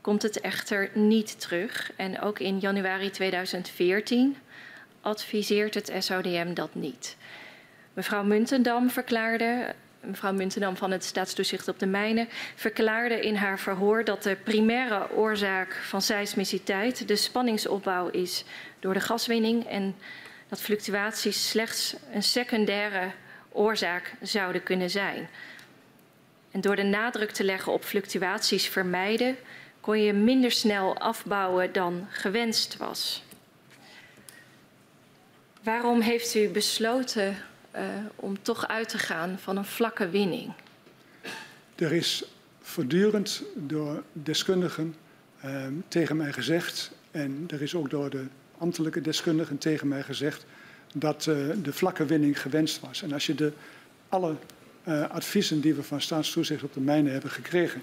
komt 0.00 0.22
het 0.22 0.40
echter 0.40 0.90
niet 0.94 1.40
terug. 1.40 1.92
En 1.96 2.20
ook 2.20 2.38
in 2.38 2.58
januari 2.58 3.10
2014 3.10 4.36
adviseert 5.00 5.74
het 5.74 5.92
SODM 5.98 6.54
dat 6.54 6.74
niet. 6.74 7.16
Mevrouw 7.92 8.24
Muntendam 8.24 8.90
verklaarde, 8.90 9.74
mevrouw 10.06 10.32
Muntendam 10.32 10.76
van 10.76 10.90
het 10.90 11.04
Staatstoezicht 11.04 11.68
op 11.68 11.78
de 11.78 11.86
Mijnen, 11.86 12.28
verklaarde 12.54 13.20
in 13.20 13.34
haar 13.34 13.58
verhoor 13.58 14.04
dat 14.04 14.22
de 14.22 14.36
primaire 14.44 15.10
oorzaak 15.10 15.74
van 15.74 16.02
seismiciteit 16.02 17.08
de 17.08 17.16
spanningsopbouw 17.16 18.08
is 18.08 18.44
door 18.80 18.94
de 18.94 19.00
gaswinning 19.00 19.66
en 19.66 19.96
dat 20.48 20.60
fluctuaties 20.60 21.48
slechts 21.48 21.96
een 22.12 22.22
secundaire 22.22 23.10
oorzaak 23.52 24.14
zouden 24.22 24.62
kunnen 24.62 24.90
zijn. 24.90 25.28
En 26.50 26.60
door 26.60 26.76
de 26.76 26.82
nadruk 26.82 27.30
te 27.30 27.44
leggen 27.44 27.72
op 27.72 27.84
fluctuaties 27.84 28.68
vermijden, 28.68 29.36
kon 29.80 30.00
je 30.00 30.12
minder 30.12 30.50
snel 30.50 30.98
afbouwen 30.98 31.72
dan 31.72 32.06
gewenst 32.10 32.76
was. 32.76 33.24
Waarom 35.62 36.00
heeft 36.00 36.34
u 36.34 36.48
besloten 36.48 37.36
uh, 37.76 37.82
om 38.16 38.42
toch 38.42 38.68
uit 38.68 38.88
te 38.88 38.98
gaan 38.98 39.38
van 39.38 39.56
een 39.56 39.64
vlakke 39.64 40.08
winning? 40.08 40.52
Er 41.74 41.92
is 41.92 42.24
voortdurend 42.60 43.42
door 43.54 44.02
deskundigen 44.12 44.94
uh, 45.44 45.66
tegen 45.88 46.16
mij 46.16 46.32
gezegd, 46.32 46.90
en 47.10 47.44
er 47.48 47.62
is 47.62 47.74
ook 47.74 47.90
door 47.90 48.10
de 48.10 48.24
ambtelijke 48.58 49.00
deskundigen 49.00 49.58
tegen 49.58 49.88
mij 49.88 50.02
gezegd, 50.02 50.44
dat 50.94 51.26
uh, 51.26 51.48
de 51.62 51.72
vlakke 51.72 52.04
winning 52.04 52.40
gewenst 52.40 52.80
was. 52.80 53.02
En 53.02 53.12
als 53.12 53.26
je 53.26 53.34
de, 53.34 53.52
alle 54.08 54.34
adviezen 55.10 55.60
die 55.60 55.74
we 55.74 55.82
van 55.82 56.00
staatstoezicht 56.00 56.62
op 56.62 56.72
de 56.74 56.80
mijnen 56.80 57.12
hebben 57.12 57.30
gekregen, 57.30 57.82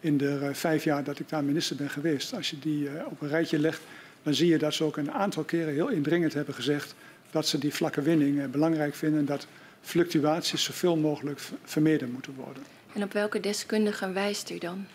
in 0.00 0.16
de 0.16 0.50
vijf 0.52 0.84
jaar 0.84 1.04
dat 1.04 1.18
ik 1.18 1.28
daar 1.28 1.44
minister 1.44 1.76
ben 1.76 1.90
geweest, 1.90 2.34
als 2.34 2.50
je 2.50 2.58
die 2.58 2.88
op 3.06 3.20
een 3.20 3.28
rijtje 3.28 3.58
legt, 3.58 3.80
dan 4.22 4.34
zie 4.34 4.48
je 4.48 4.58
dat 4.58 4.74
ze 4.74 4.84
ook 4.84 4.96
een 4.96 5.12
aantal 5.12 5.44
keren 5.44 5.72
heel 5.72 5.88
indringend 5.88 6.34
hebben 6.34 6.54
gezegd 6.54 6.94
dat 7.30 7.46
ze 7.46 7.58
die 7.58 7.74
vlakke 7.74 8.02
winning 8.02 8.40
eh, 8.40 8.46
belangrijk 8.46 8.94
vinden 8.94 9.18
en 9.18 9.26
dat 9.26 9.46
fluctuaties 9.80 10.64
zoveel 10.64 10.96
mogelijk 10.96 11.40
vermeden 11.64 12.10
moeten 12.10 12.34
worden. 12.34 12.62
En 12.92 13.02
op 13.02 13.12
welke 13.12 13.40
deskundigen 13.40 14.14
wijst 14.14 14.50
u 14.50 14.58
dan? 14.58 14.86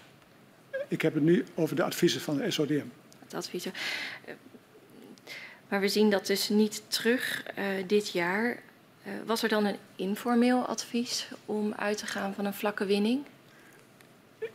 Ik 0.87 1.01
heb 1.01 1.13
het 1.13 1.23
nu 1.23 1.45
over 1.55 1.75
de 1.75 1.83
adviezen 1.83 2.21
van 2.21 2.37
de 2.37 2.51
SODM. 2.51 2.85
Het 3.19 3.33
adviezen. 3.33 3.73
Eh, 4.25 4.33
maar 5.69 5.79
we 5.79 5.87
zien 5.87 6.09
dat 6.09 6.27
dus 6.27 6.49
niet 6.49 6.81
terug 6.87 7.43
uh, 7.57 7.65
dit 7.87 8.11
jaar. 8.11 8.49
Uh, 9.07 9.13
was 9.25 9.43
er 9.43 9.49
dan 9.49 9.65
een 9.65 9.77
informeel 9.95 10.65
advies 10.65 11.27
om 11.45 11.73
uit 11.73 11.97
te 11.97 12.05
gaan 12.05 12.33
van 12.33 12.45
een 12.45 12.53
vlakke 12.53 12.85
winning? 12.85 13.23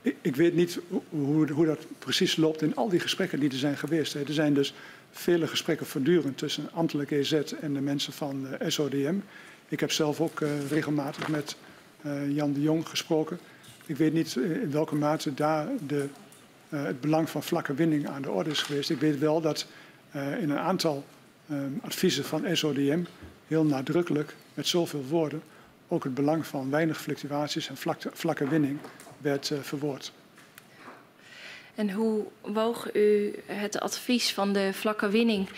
Ik, 0.03 0.17
ik 0.21 0.37
weet 0.37 0.55
niet 0.55 0.81
hoe, 1.09 1.53
hoe, 1.53 1.67
dat 1.67 1.87
precies 1.99 2.37
loopt 2.37 2.63
in 2.63 2.77
al 2.77 2.89
die 2.89 3.01
gesprekken 3.01 3.41
die 3.41 3.51
er 3.51 3.57
zijn 3.57 3.77
geweest. 3.77 4.15
Er 4.15 4.33
zijn 4.33 4.55
dus 4.55 4.75
vele 5.11 5.47
gesprekken 5.47 5.87
voortdurend 5.87 6.39
tussen 6.39 6.69
ambtelijk 6.73 7.11
EZ 7.11 7.33
en 7.33 7.75
de 7.75 7.81
mensen 7.81 8.13
van 8.13 8.47
eh, 8.47 8.69
SODM. 8.69 9.15
Ik 9.69 9.81
heb 9.81 9.93
zelf 9.93 10.21
ook 10.21 10.41
uh, 10.41 10.51
regelmatig 10.71 11.29
met 11.29 11.57
uh, 12.07 12.35
Jan 12.35 12.53
de 12.53 12.61
Jong 12.61 12.89
gesproken. 12.89 13.39
Ik 13.87 13.97
weet 13.97 14.13
niet 14.13 14.37
in 14.37 14.71
welke 14.71 14.95
mate 14.95 15.35
daar 15.35 15.69
de, 15.87 16.07
het 16.69 17.01
belang 17.01 17.31
van 17.31 17.43
vlakke 17.43 17.75
winning 17.75 18.09
aan 18.09 18.23
de 18.23 18.31
orde 18.31 18.51
is 18.51 18.63
geweest. 18.63 18.91
Ik 18.91 19.01
weet 19.01 19.19
wel 19.19 19.41
dat 19.41 19.67
in 20.13 20.51
een 20.51 20.59
aantal 20.59 21.05
adviezen 21.81 22.25
van 22.25 22.57
SODM 22.57 23.03
heel 23.47 23.65
nadrukkelijk 23.65 24.35
met 24.55 24.67
zoveel 24.67 25.05
woorden 25.05 25.43
ook 25.89 26.05
het 26.05 26.15
belang 26.15 26.47
van 26.47 26.71
weinig 26.71 27.01
fluctuaties 27.01 27.69
en 27.69 27.77
vlakke, 27.77 28.11
vlakke 28.13 28.49
winning 28.49 28.79
werd 29.19 29.53
verwoord. 29.61 30.13
En 31.75 31.91
hoe 31.91 32.25
woog 32.41 32.95
u 32.95 33.35
het 33.47 33.81
advies 33.81 34.33
van 34.33 34.53
de 34.53 34.71
vlakke 34.73 35.09
winning 35.09 35.49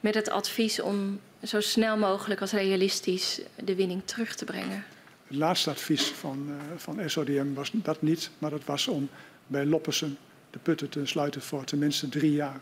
met 0.00 0.14
het 0.14 0.30
advies 0.30 0.80
om 0.80 1.20
zo 1.42 1.60
snel 1.60 1.96
mogelijk 1.96 2.40
als 2.40 2.52
realistisch 2.52 3.40
de 3.64 3.74
winning 3.74 4.02
terug 4.04 4.34
te 4.34 4.44
brengen? 4.44 4.84
Het 5.26 5.36
laatste 5.36 5.70
advies 5.70 6.06
van, 6.06 6.46
uh, 6.48 6.54
van 6.76 7.10
SODM 7.10 7.54
was 7.54 7.70
dat 7.72 8.02
niet, 8.02 8.30
maar 8.38 8.50
dat 8.50 8.64
was 8.64 8.88
om 8.88 9.08
bij 9.46 9.64
Loppersen 9.64 10.18
de 10.50 10.58
putten 10.58 10.88
te 10.88 11.06
sluiten 11.06 11.42
voor 11.42 11.64
tenminste 11.64 12.08
drie 12.08 12.32
jaar. 12.32 12.60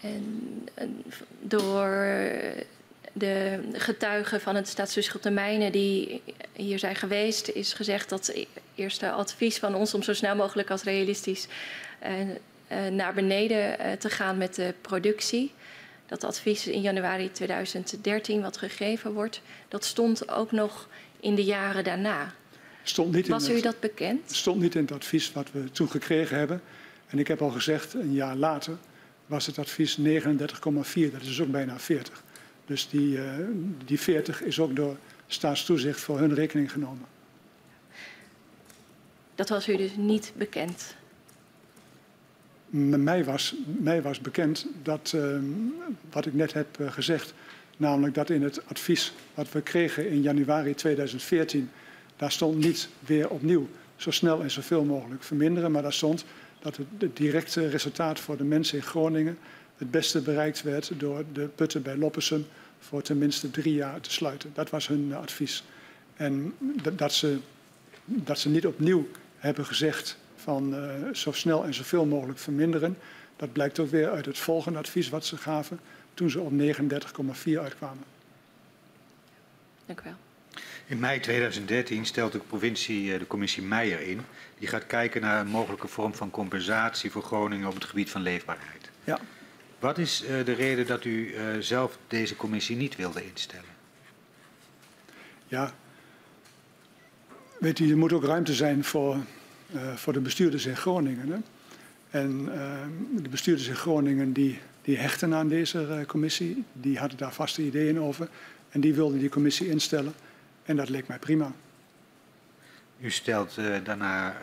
En, 0.00 0.68
en 0.74 1.04
door 1.40 1.96
de 3.16 3.60
getuigen 3.72 4.40
van 4.40 4.54
het 4.54 4.68
staatsbeschot 4.68 5.22
termijnen 5.22 5.72
die 5.72 6.22
hier 6.52 6.78
zijn 6.78 6.96
geweest, 6.96 7.48
is 7.48 7.72
gezegd 7.72 8.08
dat 8.08 8.26
het 8.26 8.46
eerste 8.74 9.10
advies 9.10 9.58
van 9.58 9.74
ons 9.74 9.94
om 9.94 10.02
zo 10.02 10.12
snel 10.12 10.36
mogelijk 10.36 10.70
als 10.70 10.82
realistisch 10.82 11.46
uh, 12.02 12.20
uh, 12.20 12.92
naar 12.92 13.14
beneden 13.14 13.80
uh, 13.80 13.92
te 13.92 14.10
gaan 14.10 14.38
met 14.38 14.54
de 14.54 14.74
productie. 14.80 15.52
Dat 16.06 16.24
advies 16.24 16.66
in 16.66 16.80
januari 16.80 17.32
2013 17.32 18.40
wat 18.40 18.56
gegeven 18.56 19.12
wordt, 19.12 19.40
dat 19.68 19.84
stond 19.84 20.30
ook 20.30 20.52
nog 20.52 20.88
in 21.20 21.34
de 21.34 21.44
jaren 21.44 21.84
daarna. 21.84 22.34
Stond 22.82 23.14
niet 23.14 23.28
Was 23.28 23.44
in 23.44 23.50
u 23.50 23.54
het, 23.54 23.64
dat 23.64 23.80
bekend? 23.80 24.32
stond 24.32 24.60
niet 24.60 24.74
in 24.74 24.80
het 24.80 24.92
advies 24.92 25.32
wat 25.32 25.52
we 25.52 25.70
toen 25.70 25.90
gekregen 25.90 26.38
hebben. 26.38 26.62
En 27.06 27.18
ik 27.18 27.28
heb 27.28 27.42
al 27.42 27.50
gezegd, 27.50 27.94
een 27.94 28.12
jaar 28.12 28.36
later 28.36 28.76
was 29.26 29.46
het 29.46 29.58
advies 29.58 29.98
39,4. 29.98 30.04
Dat 31.12 31.22
is 31.22 31.40
ook 31.40 31.50
bijna 31.50 31.78
40. 31.78 32.23
Dus 32.66 32.88
die, 32.88 33.16
uh, 33.16 33.24
die 33.84 34.00
40 34.00 34.42
is 34.42 34.60
ook 34.60 34.76
door 34.76 34.96
staatstoezicht 35.26 36.00
voor 36.00 36.18
hun 36.18 36.34
rekening 36.34 36.72
genomen. 36.72 37.06
Dat 39.34 39.48
was 39.48 39.68
u 39.68 39.76
dus 39.76 39.96
niet 39.96 40.32
bekend? 40.36 40.94
Mij 42.76 43.24
was, 43.24 43.54
mij 43.66 44.02
was 44.02 44.20
bekend 44.20 44.66
dat, 44.82 45.12
uh, 45.14 45.38
wat 46.10 46.26
ik 46.26 46.34
net 46.34 46.52
heb 46.52 46.78
uh, 46.80 46.92
gezegd, 46.92 47.34
namelijk 47.76 48.14
dat 48.14 48.30
in 48.30 48.42
het 48.42 48.66
advies 48.66 49.12
wat 49.34 49.52
we 49.52 49.60
kregen 49.60 50.10
in 50.10 50.22
januari 50.22 50.74
2014, 50.74 51.70
daar 52.16 52.32
stond 52.32 52.58
niet 52.58 52.88
weer 53.00 53.28
opnieuw 53.28 53.68
zo 53.96 54.10
snel 54.10 54.42
en 54.42 54.50
zoveel 54.50 54.84
mogelijk 54.84 55.22
verminderen, 55.22 55.72
maar 55.72 55.82
daar 55.82 55.92
stond 55.92 56.24
dat 56.60 56.76
het, 56.76 56.86
het 56.98 57.16
directe 57.16 57.68
resultaat 57.68 58.20
voor 58.20 58.36
de 58.36 58.44
mensen 58.44 58.78
in 58.78 58.84
Groningen 58.84 59.38
het 59.78 59.90
beste 59.90 60.20
bereikt 60.20 60.62
werd 60.62 60.90
door 60.96 61.24
de 61.32 61.48
putten 61.54 61.82
bij 61.82 61.96
Loppersum 61.96 62.46
voor 62.78 63.02
tenminste 63.02 63.50
drie 63.50 63.74
jaar 63.74 64.00
te 64.00 64.12
sluiten. 64.12 64.50
Dat 64.54 64.70
was 64.70 64.86
hun 64.86 65.08
uh, 65.08 65.16
advies. 65.16 65.64
En 66.16 66.54
dat 66.92 67.12
ze, 67.12 67.38
dat 68.04 68.38
ze 68.38 68.48
niet 68.48 68.66
opnieuw 68.66 69.08
hebben 69.36 69.66
gezegd 69.66 70.18
van 70.36 70.74
uh, 70.74 71.14
zo 71.14 71.32
snel 71.32 71.64
en 71.64 71.74
zoveel 71.74 72.04
mogelijk 72.04 72.38
verminderen. 72.38 72.98
Dat 73.36 73.52
blijkt 73.52 73.78
ook 73.78 73.90
weer 73.90 74.10
uit 74.10 74.26
het 74.26 74.38
volgende 74.38 74.78
advies 74.78 75.08
wat 75.08 75.26
ze 75.26 75.36
gaven 75.36 75.80
toen 76.14 76.30
ze 76.30 76.40
op 76.40 76.52
39,4 76.52 77.58
uitkwamen. 77.58 78.04
Dank 79.86 80.00
u 80.00 80.02
wel. 80.04 80.14
In 80.86 80.98
mei 80.98 81.20
2013 81.20 82.06
stelt 82.06 82.32
de 82.32 82.38
provincie 82.38 83.12
uh, 83.12 83.18
de 83.18 83.26
commissie 83.26 83.62
Meijer 83.62 84.00
in. 84.00 84.20
Die 84.58 84.68
gaat 84.68 84.86
kijken 84.86 85.20
naar 85.20 85.40
een 85.40 85.46
mogelijke 85.46 85.88
vorm 85.88 86.14
van 86.14 86.30
compensatie 86.30 87.10
voor 87.10 87.22
Groningen 87.22 87.68
op 87.68 87.74
het 87.74 87.84
gebied 87.84 88.10
van 88.10 88.22
leefbaarheid. 88.22 88.90
Ja. 89.04 89.20
Wat 89.84 89.98
is 89.98 90.22
uh, 90.22 90.44
de 90.44 90.52
reden 90.52 90.86
dat 90.86 91.04
u 91.04 91.34
uh, 91.34 91.42
zelf 91.60 91.98
deze 92.08 92.36
commissie 92.36 92.76
niet 92.76 92.96
wilde 92.96 93.24
instellen? 93.24 93.68
Ja, 95.46 95.74
weet 97.58 97.78
u, 97.78 97.90
er 97.90 97.96
moet 97.96 98.12
ook 98.12 98.24
ruimte 98.24 98.54
zijn 98.54 98.84
voor, 98.84 99.16
uh, 99.74 99.94
voor 99.94 100.12
de 100.12 100.20
bestuurders 100.20 100.66
in 100.66 100.76
Groningen. 100.76 101.28
Hè? 101.28 101.38
En 102.18 102.44
de 103.22 103.28
bestuurders 103.28 103.68
in 103.68 103.74
Groningen 103.74 104.32
die, 104.32 104.58
die 104.82 104.96
hechten 104.96 105.34
aan 105.34 105.48
deze 105.48 106.04
commissie, 106.06 106.64
die 106.72 106.98
hadden 106.98 107.18
daar 107.18 107.32
vaste 107.32 107.62
ideeën 107.62 108.00
over. 108.00 108.28
En 108.70 108.80
die 108.80 108.94
wilden 108.94 109.18
die 109.18 109.28
commissie 109.28 109.68
instellen. 109.68 110.14
En 110.62 110.76
dat 110.76 110.88
leek 110.88 111.08
mij 111.08 111.18
prima. 111.18 111.52
U 113.00 113.10
stelt 113.10 113.58
daarna 113.84 114.36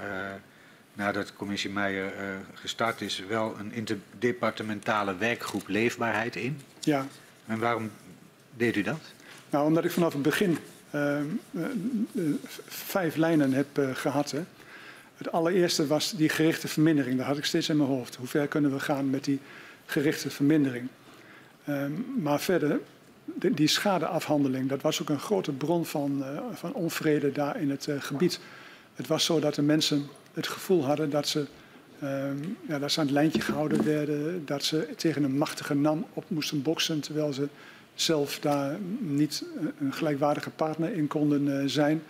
nadat 1.01 1.33
commissie 1.35 1.69
Meijer 1.69 2.05
uh, 2.05 2.21
gestart 2.53 3.01
is, 3.01 3.23
wel 3.27 3.55
een 3.59 3.73
interdepartementale 3.73 5.15
werkgroep 5.17 5.67
leefbaarheid 5.67 6.35
in. 6.35 6.61
Ja. 6.79 7.07
En 7.45 7.59
waarom 7.59 7.91
deed 8.57 8.75
u 8.75 8.81
dat? 8.81 9.01
Nou, 9.49 9.65
omdat 9.65 9.85
ik 9.85 9.91
vanaf 9.91 10.13
het 10.13 10.21
begin 10.21 10.57
uh, 10.95 11.19
uh, 11.51 11.65
vijf 12.67 13.15
lijnen 13.15 13.53
heb 13.53 13.67
gehad. 13.93 14.31
Hè. 14.31 14.43
Het 15.17 15.31
allereerste 15.31 15.87
was 15.87 16.11
die 16.11 16.29
gerichte 16.29 16.67
vermindering. 16.67 17.17
Dat 17.17 17.25
had 17.25 17.37
ik 17.37 17.45
steeds 17.45 17.69
in 17.69 17.77
mijn 17.77 17.89
hoofd. 17.89 18.15
Hoe 18.15 18.27
ver 18.27 18.47
kunnen 18.47 18.71
we 18.71 18.79
gaan 18.79 19.09
met 19.09 19.23
die 19.23 19.39
gerichte 19.85 20.29
vermindering? 20.29 20.87
Ehm, 21.65 21.91
maar 22.17 22.39
verder, 22.39 22.79
de, 23.25 23.53
die 23.53 23.67
schadeafhandeling, 23.67 24.69
dat 24.69 24.81
was 24.81 25.01
ook 25.01 25.09
een 25.09 25.19
grote 25.19 25.51
bron 25.51 25.85
van, 25.85 26.23
van 26.53 26.73
onvrede 26.73 27.31
daar 27.31 27.61
in 27.61 27.69
het 27.69 27.87
gebied. 27.99 28.39
Het 28.95 29.07
was 29.07 29.25
zo 29.25 29.39
dat 29.39 29.55
de 29.55 29.61
mensen 29.61 30.09
het 30.33 30.47
gevoel 30.47 30.85
hadden 30.85 31.09
dat 31.09 31.27
ze, 31.27 31.45
um, 32.03 32.57
ja, 32.67 32.79
dat 32.79 32.91
ze 32.91 32.99
aan 32.99 33.05
het 33.05 33.15
lijntje 33.15 33.41
gehouden 33.41 33.83
werden, 33.83 34.45
dat 34.45 34.63
ze 34.63 34.87
tegen 34.95 35.23
een 35.23 35.37
machtige 35.37 35.73
NAM 35.73 36.05
op 36.13 36.23
moesten 36.27 36.61
boksen, 36.61 36.99
terwijl 36.99 37.33
ze 37.33 37.47
zelf 37.93 38.39
daar 38.39 38.77
niet 38.99 39.45
een 39.79 39.93
gelijkwaardige 39.93 40.49
partner 40.49 40.93
in 40.93 41.07
konden 41.07 41.47
uh, 41.47 41.63
zijn. 41.65 42.03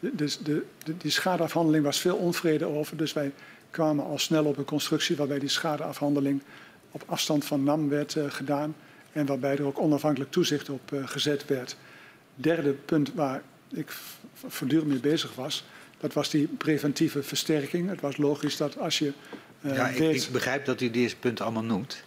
Dus 0.00 0.38
de, 0.38 0.64
de, 0.84 0.96
die 0.96 1.10
schadeafhandeling 1.10 1.84
was 1.84 2.00
veel 2.00 2.16
onvrede 2.16 2.64
over, 2.64 2.96
dus 2.96 3.12
wij 3.12 3.32
kwamen 3.70 4.04
al 4.04 4.18
snel 4.18 4.44
op 4.44 4.56
een 4.56 4.64
constructie 4.64 5.16
waarbij 5.16 5.38
die 5.38 5.48
schadeafhandeling 5.48 6.42
op 6.90 7.02
afstand 7.06 7.44
van 7.44 7.64
NAM 7.64 7.88
werd 7.88 8.14
uh, 8.14 8.24
gedaan 8.28 8.74
en 9.12 9.26
waarbij 9.26 9.56
er 9.56 9.66
ook 9.66 9.80
onafhankelijk 9.80 10.30
toezicht 10.30 10.70
op 10.70 10.92
uh, 10.92 11.08
gezet 11.08 11.46
werd. 11.46 11.76
Derde 12.34 12.72
punt 12.72 13.14
waar 13.14 13.42
ik 13.68 13.96
voortdurend 14.34 14.88
mee 14.88 15.00
bezig 15.00 15.34
was, 15.34 15.64
dat 15.98 16.12
was 16.12 16.30
die 16.30 16.46
preventieve 16.46 17.22
versterking. 17.22 17.88
Het 17.88 18.00
was 18.00 18.16
logisch 18.16 18.56
dat 18.56 18.78
als 18.78 18.98
je. 18.98 19.12
Uh, 19.60 19.74
ja, 19.74 19.88
ik, 19.88 19.98
weet... 19.98 20.22
ik, 20.24 20.32
begrijp 20.32 20.64
dat 20.64 20.80
u 20.80 20.90
deze 20.90 21.16
punten 21.16 21.44
allemaal 21.44 21.64
noemt. 21.64 22.04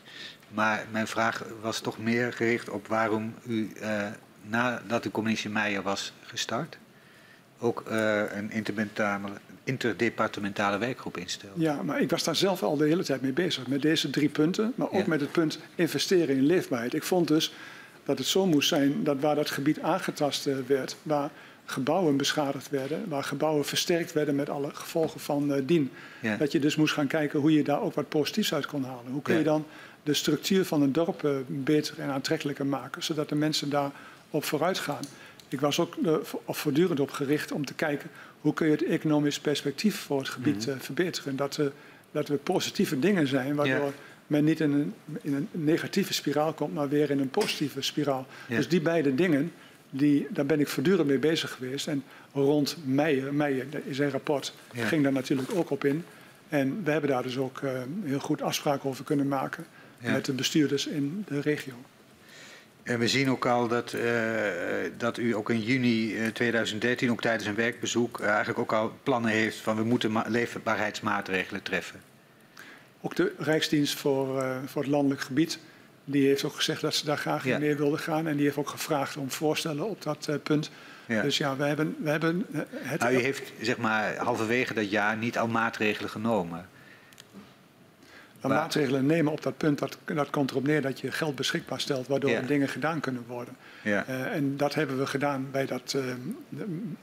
Maar 0.50 0.86
mijn 0.92 1.08
vraag 1.08 1.46
was 1.62 1.80
toch 1.80 1.98
meer 1.98 2.34
gericht 2.34 2.70
op 2.70 2.88
waarom 2.88 3.34
u, 3.48 3.72
uh, 3.82 4.06
nadat 4.42 5.04
de 5.04 5.12
commissie 5.12 5.50
Meijer 5.50 5.82
was 5.82 6.14
gestart, 6.22 6.78
ook 7.60 7.84
uh, 7.92 8.22
een 8.32 8.52
interdepartementale 9.64 10.78
werkgroep 10.78 11.18
instelde. 11.18 11.62
Ja, 11.62 11.84
maar 11.84 12.02
ik 12.02 12.10
was 12.10 12.24
daar 12.24 12.36
zelf 12.36 12.64
al 12.64 12.78
de 12.78 12.86
hele 12.86 13.04
tijd 13.04 13.22
mee 13.22 13.34
bezig. 13.34 13.68
Met 13.68 13.82
deze 13.82 14.10
drie 14.10 14.30
punten, 14.30 14.74
maar 14.76 14.88
ook 14.88 15.02
ja. 15.02 15.08
met 15.08 15.22
het 15.22 15.32
punt 15.32 15.60
investeren 15.76 16.36
in 16.36 16.46
leefbaarheid. 16.46 16.94
Ik 16.94 17.04
vond 17.04 17.28
dus 17.28 17.54
dat 18.04 18.18
het 18.18 18.28
zo 18.28 18.46
moest 18.46 18.68
zijn 18.68 19.04
dat 19.04 19.20
waar 19.20 19.36
dat 19.36 19.50
gebied 19.50 19.82
aangetast 19.82 20.50
werd, 20.68 20.96
waar 21.04 21.30
gebouwen 21.70 22.18
beschadigd 22.18 22.70
werden, 22.70 23.04
waar 23.08 23.24
gebouwen 23.24 23.66
versterkt 23.66 24.14
werden 24.14 24.36
met 24.36 24.50
alle 24.50 24.70
gevolgen 24.74 25.20
van 25.20 25.52
uh, 25.52 25.62
dien. 25.64 25.92
Ja. 26.22 26.38
Dat 26.38 26.52
je 26.52 26.60
dus 26.60 26.76
moest 26.76 26.94
gaan 26.94 27.08
kijken 27.08 27.40
hoe 27.40 27.54
je 27.54 27.64
daar 27.64 27.82
ook 27.82 27.94
wat 27.94 28.10
positiefs 28.10 28.54
uit 28.54 28.66
kon 28.66 28.84
halen. 28.84 29.12
Hoe 29.12 29.22
kun 29.22 29.38
je 29.38 29.44
dan 29.44 29.66
de 30.04 30.14
structuur 30.14 30.66
van 30.66 30.82
een 30.82 30.92
dorp 30.92 31.24
uh, 31.24 31.32
beter 31.48 32.00
en 32.00 32.10
aantrekkelijker 32.10 32.66
maken, 32.66 33.04
zodat 33.04 33.30
de 33.30 33.36
mensen 33.36 33.70
daar 33.70 33.92
op 34.30 34.44
vooruit 34.44 34.80
gaan. 34.80 35.04
Ik 35.48 35.60
was 35.60 35.80
ook 35.80 35.96
uh, 35.96 36.16
voortdurend 36.48 37.00
op 37.00 37.12
gericht 37.12 37.52
om 37.52 37.66
te 37.66 37.74
kijken 37.74 38.10
hoe 38.42 38.54
kun 38.54 38.66
je 38.66 38.72
het 38.72 38.84
economisch 38.84 39.40
perspectief 39.40 40.00
voor 40.00 40.20
het 40.20 40.30
gebied 40.30 40.66
mm 40.66 40.72
-hmm. 40.72 40.82
verbeteren. 40.82 41.36
Dat, 41.36 41.60
dat 42.12 42.28
we 42.28 42.36
positieve 42.36 43.00
dingen 43.00 43.28
zijn, 43.28 43.56
waardoor 43.56 43.86
ja. 43.86 43.92
men 44.28 44.44
niet 44.44 44.60
in 44.60 44.72
een, 44.72 44.94
in 45.22 45.34
een 45.34 45.48
negatieve 45.52 46.14
spiraal 46.14 46.54
komt, 46.54 46.74
maar 46.74 46.90
weer 46.90 47.10
in 47.10 47.20
een 47.20 47.30
positieve 47.30 47.82
spiraal. 47.82 48.28
Dus 48.48 48.68
die 48.68 48.82
beide 48.82 49.16
dingen, 49.16 49.52
die, 49.90 50.28
daar 50.30 50.46
ben 50.46 50.60
ik 50.60 50.68
voortdurend 50.68 51.08
mee 51.08 51.18
bezig 51.18 51.52
geweest. 51.52 51.88
En 51.88 52.04
rond 52.34 52.78
Meijer, 52.86 53.34
Meijer 53.34 53.66
in 53.86 53.96
zijn 53.96 54.10
rapport, 54.10 54.54
ja. 54.74 54.86
ging 54.86 55.04
daar 55.04 55.12
natuurlijk 55.12 55.56
ook 55.56 55.70
op 55.70 55.84
in. 55.84 56.06
En 56.50 56.84
we 56.84 56.92
hebben 56.92 57.10
daar 57.10 57.24
dus 57.24 57.38
ook 57.38 57.62
uh, 57.62 57.72
heel 58.04 58.20
goed 58.20 58.42
afspraken 58.42 58.90
over 58.90 59.04
kunnen 59.04 59.28
maken 59.28 59.66
ja. 60.00 60.12
met 60.12 60.26
de 60.26 60.34
bestuurders 60.34 60.88
in 60.88 61.26
de 61.28 61.42
regio. 61.42 61.74
En 62.84 63.00
we 63.00 63.08
zien 63.08 63.30
ook 63.30 63.46
al 63.46 63.68
dat, 63.68 63.94
uh, 63.94 64.02
dat 64.98 65.18
u 65.18 65.36
ook 65.36 65.50
in 65.50 65.62
juni 65.62 66.32
2013, 66.34 67.12
ook 67.12 67.22
tijdens 67.22 67.46
een 67.46 67.56
werkbezoek, 67.56 68.20
uh, 68.20 68.28
eigenlijk 68.28 68.60
ook 68.60 68.74
al 68.74 68.94
plannen 69.04 69.32
heeft 69.32 69.58
van 69.58 69.76
we 69.76 69.84
moeten 69.84 70.24
leefbaarheidsmaatregelen 70.28 71.62
treffen. 71.62 72.00
Ook 73.02 73.16
de 73.16 73.34
Rijksdienst 73.38 73.98
voor, 73.98 74.44
voor 74.66 74.82
het 74.82 74.92
landelijk 74.92 75.22
gebied 75.22 75.60
die 76.12 76.28
heeft 76.28 76.44
ook 76.44 76.56
gezegd 76.56 76.82
dat 76.82 76.96
ze 76.96 77.06
daar 77.06 77.18
graag 77.18 77.46
in 77.46 77.60
meer 77.60 77.78
wilden 77.78 78.00
gaan. 78.00 78.28
En 78.28 78.36
die 78.36 78.46
heeft 78.46 78.58
ook 78.58 78.70
gevraagd 78.70 79.18
om 79.18 79.32
voorstellen 79.32 79.90
op 79.90 80.02
dat 80.02 80.28
uh, 80.30 80.36
punt. 80.44 80.70
Ja. 81.06 81.22
Dus 81.22 81.38
ja, 81.38 81.56
we 81.56 81.64
hebben, 81.64 81.96
we 82.00 82.10
hebben 82.10 82.46
het... 82.72 83.00
Nou, 83.00 83.14
u 83.14 83.18
heeft 83.18 83.52
zeg 83.62 83.78
maar 83.78 84.16
halverwege 84.16 84.74
dat 84.74 84.90
jaar 84.90 85.18
niet 85.18 85.38
al 85.38 85.48
maatregelen 85.48 86.10
genomen. 86.10 86.68
Maar 88.42 88.52
maatregelen 88.52 89.06
nemen 89.06 89.32
op 89.32 89.42
dat 89.42 89.58
punt, 89.58 89.80
dat, 89.80 89.98
dat 90.06 90.30
komt 90.30 90.52
erop 90.52 90.64
neer 90.64 90.82
dat 90.82 91.00
je 91.00 91.12
geld 91.12 91.36
beschikbaar 91.36 91.80
stelt, 91.80 92.08
waardoor 92.08 92.30
Ja. 92.30 92.42
dingen 92.42 92.68
gedaan 92.68 93.00
kunnen 93.00 93.24
worden. 93.28 93.56
Ja. 93.84 94.06
Eh, 94.08 94.36
en 94.36 94.58
dat 94.58 94.74
hebben 94.74 94.98
we 94.98 95.06
gedaan 95.08 95.48
bij 95.52 95.66
dat, 95.66 95.96
eh, 95.96 96.04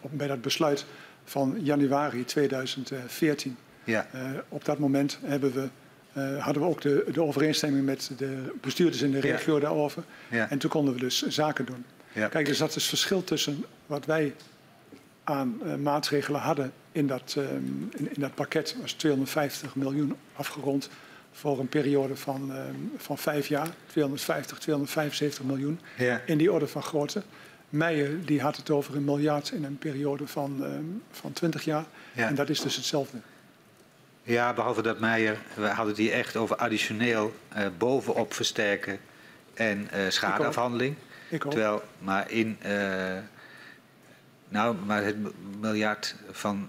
bij 0.00 0.26
dat 0.26 0.40
besluit 0.40 0.84
van 1.24 1.58
januari 1.62 2.24
2014. 2.24 3.56
Ja. 3.84 4.06
Eh, 4.12 4.20
op 4.48 4.64
dat 4.64 4.78
moment 4.78 5.18
hebben 5.22 5.52
we, 5.52 5.68
eh, 6.16 6.44
hadden 6.44 6.62
we 6.62 6.68
ook 6.68 6.80
de, 6.80 7.04
de 7.12 7.22
overeenstemming 7.22 7.84
met 7.84 8.10
de 8.16 8.52
bestuurders 8.60 9.02
in 9.02 9.10
de 9.10 9.16
Ja. 9.16 9.22
regio 9.22 9.58
daarover. 9.60 10.02
Ja. 10.30 10.50
En 10.50 10.58
toen 10.58 10.70
konden 10.70 10.94
we 10.94 11.00
dus 11.00 11.26
zaken 11.26 11.64
doen. 11.66 11.84
Ja. 12.12 12.28
Kijk, 12.28 12.46
dus 12.46 12.58
dat 12.58 12.68
is 12.68 12.74
het 12.74 12.84
verschil 12.84 13.24
tussen 13.24 13.64
wat 13.86 14.04
wij 14.06 14.34
aan 15.24 15.60
eh, 15.64 15.74
maatregelen 15.74 16.40
hadden 16.40 16.72
in 16.92 17.06
dat, 17.06 17.34
eh, 17.38 17.50
in, 17.52 17.90
in 18.14 18.20
dat 18.20 18.34
pakket. 18.34 18.76
was 18.80 18.92
250 18.92 19.74
miljoen 19.74 20.16
afgerond 20.32 20.88
voor 21.32 21.58
een 21.60 21.68
periode 21.68 22.16
van, 22.16 22.52
eh, 22.52 22.58
van 22.96 23.18
vijf 23.18 23.46
jaar. 23.46 23.68
250, 23.86 24.58
275 24.58 25.44
miljoen 25.44 25.80
in 26.26 26.38
die 26.38 26.52
orde 26.52 26.66
van 26.66 26.82
grootte. 26.82 27.22
Meijer 27.68 28.24
die 28.24 28.40
had 28.40 28.56
het 28.56 28.70
over 28.70 28.96
een 28.96 29.04
miljard 29.04 29.50
in 29.50 29.64
een 29.64 29.78
periode 29.78 30.26
van, 30.26 30.64
eh, 30.64 30.70
van 31.10 31.32
20 31.32 31.64
jaar. 31.64 31.84
Ja. 32.12 32.28
En 32.28 32.34
dat 32.34 32.48
is 32.48 32.60
dus 32.60 32.76
hetzelfde. 32.76 33.16
Ja, 34.26 34.52
behalve 34.52 34.82
dat 34.82 34.98
Meijer, 34.98 35.38
we 35.54 35.66
hadden 35.66 35.86
het 35.86 35.96
hier 35.96 36.12
echt 36.12 36.36
over 36.36 36.56
additioneel 36.56 37.34
eh, 37.48 37.66
bovenop 37.78 38.34
versterken 38.34 38.98
en 39.54 39.88
eh, 39.90 40.00
schadeafhandeling. 40.08 40.96
Ik 41.28 41.44
ook. 41.46 41.50
Terwijl, 41.52 41.82
maar 41.98 42.30
in, 42.30 42.56
eh, 42.60 42.72
nou, 44.48 44.76
maar 44.86 45.04
het 45.04 45.16
miljard 45.60 46.14
van 46.30 46.68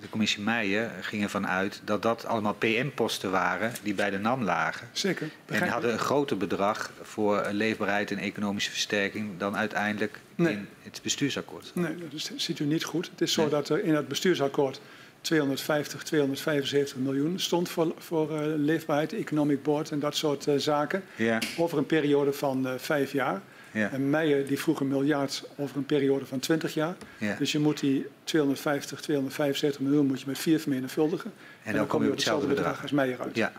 de 0.00 0.08
commissie 0.10 0.42
Meijer 0.42 0.90
ging 1.00 1.22
ervan 1.22 1.46
uit 1.46 1.80
dat 1.84 2.02
dat 2.02 2.26
allemaal 2.26 2.54
PM-posten 2.54 3.30
waren 3.30 3.72
die 3.82 3.94
bij 3.94 4.10
de 4.10 4.18
NAM 4.18 4.42
lagen. 4.42 4.88
Zeker. 4.92 5.30
En 5.46 5.68
hadden 5.68 5.92
een 5.92 5.98
groter 5.98 6.36
bedrag 6.36 6.90
voor 7.02 7.46
leefbaarheid 7.50 8.10
en 8.10 8.18
economische 8.18 8.70
versterking 8.70 9.38
dan 9.38 9.56
uiteindelijk 9.56 10.18
Nee. 10.34 10.52
in 10.52 10.68
het 10.82 11.00
bestuursakkoord. 11.02 11.70
Nee, 11.74 11.94
dat 12.10 12.30
ziet 12.36 12.58
u 12.58 12.64
niet 12.64 12.84
goed. 12.84 13.10
Het 13.10 13.20
is 13.20 13.32
zo 13.32 13.40
Nee. 13.40 13.50
dat 13.50 13.68
er 13.68 13.84
in 13.84 13.94
het 13.94 14.08
bestuursakkoord 14.08 14.80
250, 15.26 16.02
275 16.02 16.96
miljoen 16.96 17.38
stond 17.38 17.68
voor, 17.68 17.94
voor 17.98 18.36
eh, 18.40 18.46
leefbaarheid, 18.56 19.12
economic 19.12 19.62
board 19.62 19.90
en 19.90 19.98
dat 19.98 20.16
soort 20.16 20.46
eh, 20.46 20.54
zaken. 20.56 21.02
Ja, 21.16 21.38
Over 21.56 21.78
een 21.78 21.86
periode 21.86 22.32
van 22.32 22.66
eh, 22.66 22.72
vijf 22.76 23.12
jaar. 23.12 23.40
ja, 23.70 23.90
En 23.92 24.10
Meijer 24.10 24.46
die 24.46 24.58
vroeg 24.58 24.80
een 24.80 24.88
miljard 24.88 25.48
over 25.56 25.76
een 25.76 25.86
periode 25.86 26.26
van 26.26 26.38
20 26.38 26.74
jaar. 26.74 26.96
ja. 27.18 27.36
Dus 27.38 27.52
je 27.52 27.58
moet 27.58 27.80
die 27.80 28.06
250, 28.24 29.00
275 29.00 29.80
miljoen 29.80 30.06
moet 30.06 30.20
je 30.20 30.26
met 30.26 30.38
vier 30.38 30.60
vermenigvuldigen. 30.60 31.32
En 31.62 31.74
dan 31.74 31.86
kom 31.86 32.02
je 32.02 32.08
op 32.08 32.14
hetzelfde 32.14 32.46
bedrag. 32.46 32.82
als 32.82 32.90
Meijer 32.90 33.20
uit. 33.20 33.36
Ja. 33.36 33.52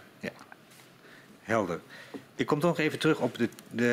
Helder. 1.48 1.80
Ik 2.36 2.46
kom 2.46 2.60
toch 2.60 2.70
nog 2.70 2.80
even 2.80 3.00
terug 3.00 3.20
op 3.20 3.38
de, 3.38 3.50
de, 3.72 3.84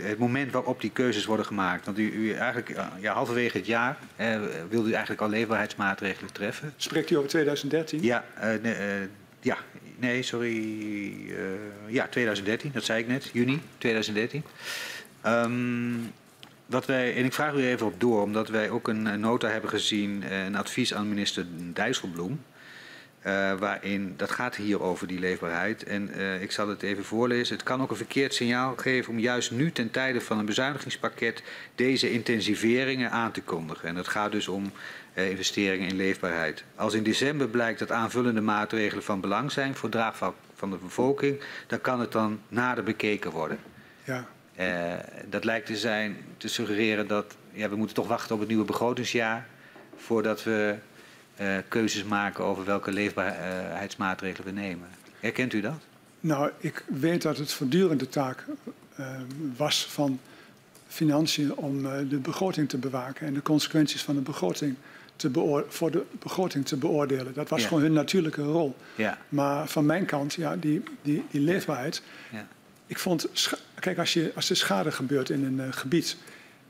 het 0.00 0.18
moment 0.18 0.52
waarop 0.52 0.80
die 0.80 0.90
keuzes 0.90 1.24
worden 1.24 1.46
gemaakt. 1.46 1.84
Want 1.84 1.98
u, 1.98 2.10
u 2.12 2.32
eigenlijk, 2.32 2.74
ja, 3.00 3.12
halverwege 3.12 3.56
het 3.56 3.66
jaar 3.66 3.98
eh, 4.16 4.40
wilde 4.68 4.88
u 4.88 4.92
eigenlijk 4.92 5.20
al 5.20 5.28
leefbaarheidsmaatregelen 5.28 6.32
treffen. 6.32 6.72
Spreekt 6.76 7.10
u 7.10 7.16
over 7.16 7.28
2013? 7.28 8.02
Ja, 8.02 8.24
eh, 8.34 8.48
nee, 8.62 8.74
eh, 8.74 8.84
ja, 9.40 9.56
nee, 9.96 10.22
sorry. 10.22 10.56
eh, 11.30 11.92
ja, 11.94 12.06
2013, 12.06 12.70
dat 12.74 12.84
zei 12.84 13.00
ik 13.00 13.08
net, 13.08 13.30
juni 13.32 13.60
2013. 13.78 14.42
Ehm, 15.20 15.94
wat 16.66 16.86
wij, 16.86 17.16
en 17.16 17.24
ik 17.24 17.32
vraag 17.32 17.54
u 17.54 17.66
even 17.66 17.86
op 17.86 18.00
door, 18.00 18.22
omdat 18.22 18.48
wij 18.48 18.70
ook 18.70 18.88
een, 18.88 19.20
nota 19.20 19.48
hebben 19.48 19.70
gezien, 19.70 20.32
een 20.32 20.56
advies 20.56 20.94
aan 20.94 21.08
minister 21.08 21.46
Dijsselbloem. 21.72 22.40
Eh, 23.22 23.52
waarin, 23.58 24.14
dat 24.16 24.30
gaat 24.30 24.56
hier 24.56 24.82
over 24.82 25.06
die 25.06 25.18
leefbaarheid. 25.18 25.84
En 25.84 26.12
eh, 26.12 26.42
ik 26.42 26.52
zal 26.52 26.68
het 26.68 26.82
even 26.82 27.04
voorlezen. 27.04 27.56
Het 27.56 27.64
kan 27.64 27.82
ook 27.82 27.90
een 27.90 27.96
verkeerd 27.96 28.34
signaal 28.34 28.74
geven 28.76 29.12
om 29.12 29.18
juist 29.18 29.50
nu 29.50 29.72
ten 29.72 29.90
tijde 29.90 30.20
van 30.20 30.38
een 30.38 30.46
bezuinigingspakket 30.46 31.42
deze 31.74 32.10
intensiveringen 32.10 33.10
aan 33.10 33.32
te 33.32 33.42
kondigen. 33.42 33.88
En 33.88 33.96
het 33.96 34.08
gaat 34.08 34.32
dus 34.32 34.48
om 34.48 34.72
eh, 35.12 35.30
investeringen 35.30 35.88
in 35.88 35.96
leefbaarheid. 35.96 36.64
Als 36.74 36.94
in 36.94 37.02
december 37.02 37.48
blijkt 37.48 37.78
dat 37.78 37.92
aanvullende 37.92 38.40
maatregelen 38.40 39.04
van 39.04 39.20
belang 39.20 39.52
zijn 39.52 39.74
voor 39.74 39.88
draagvlak 39.88 40.34
van 40.54 40.70
de 40.70 40.76
bevolking, 40.76 41.40
dan 41.66 41.80
kan 41.80 42.00
het 42.00 42.12
dan 42.12 42.40
nader 42.48 42.84
bekeken 42.84 43.30
worden. 43.30 43.58
Ja. 44.04 44.28
Dat 45.26 45.44
lijkt 45.44 45.66
te 45.66 45.76
zijn 45.76 46.16
te 46.36 46.48
suggereren 46.48 47.06
dat 47.06 47.36
ja, 47.52 47.68
we 47.68 47.76
moeten 47.76 47.94
toch 47.96 48.08
wachten 48.08 48.34
op 48.34 48.40
het 48.40 48.48
nieuwe 48.48 48.64
begrotingsjaar 48.64 49.46
voordat 49.96 50.44
we 50.44 50.76
eh, 51.38 51.56
keuzes 51.68 52.04
maken 52.04 52.44
over 52.44 52.64
welke 52.64 52.92
leefbaarheidsmaatregelen 52.92 54.54
we 54.54 54.60
nemen. 54.60 54.88
Herkent 55.20 55.52
u 55.52 55.60
dat? 55.60 55.80
Nou, 56.20 56.50
ik 56.58 56.84
weet 56.86 57.22
dat 57.22 57.38
het 57.38 57.52
voortdurende 57.52 58.08
taak 58.08 58.44
eh, 58.96 59.06
was 59.56 59.86
van 59.86 60.20
financiën 60.88 61.56
om 61.56 61.86
eh, 61.86 61.92
de 62.08 62.16
begroting 62.16 62.68
te 62.68 62.76
bewaken 62.78 63.26
en 63.26 63.34
de 63.34 63.42
consequenties 63.42 64.02
van 64.02 64.14
de 64.14 64.20
begroting 64.20 64.74
te 65.16 65.30
voor 65.68 65.90
de 65.90 66.04
begroting 66.18 66.66
te 66.66 66.76
beoordelen. 66.76 67.34
Dat 67.34 67.48
was 67.48 67.60
Ja. 67.62 67.68
gewoon 67.68 67.82
hun 67.82 67.92
natuurlijke 67.92 68.42
rol. 68.42 68.76
Ja. 68.94 69.18
Maar 69.28 69.68
van 69.68 69.86
mijn 69.86 70.04
kant, 70.04 70.34
ja, 70.34 70.56
die, 70.56 70.82
die, 71.02 71.24
die 71.30 71.40
leefbaarheid. 71.40 72.02
Ja. 72.32 72.46
Ik 72.86 72.98
vond, 72.98 73.28
kijk, 73.80 73.98
als, 73.98 74.12
je, 74.12 74.32
als 74.34 74.50
er 74.50 74.56
schade 74.56 74.90
gebeurt 74.92 75.30
in 75.30 75.44
een 75.44 75.72
gebied 75.72 76.16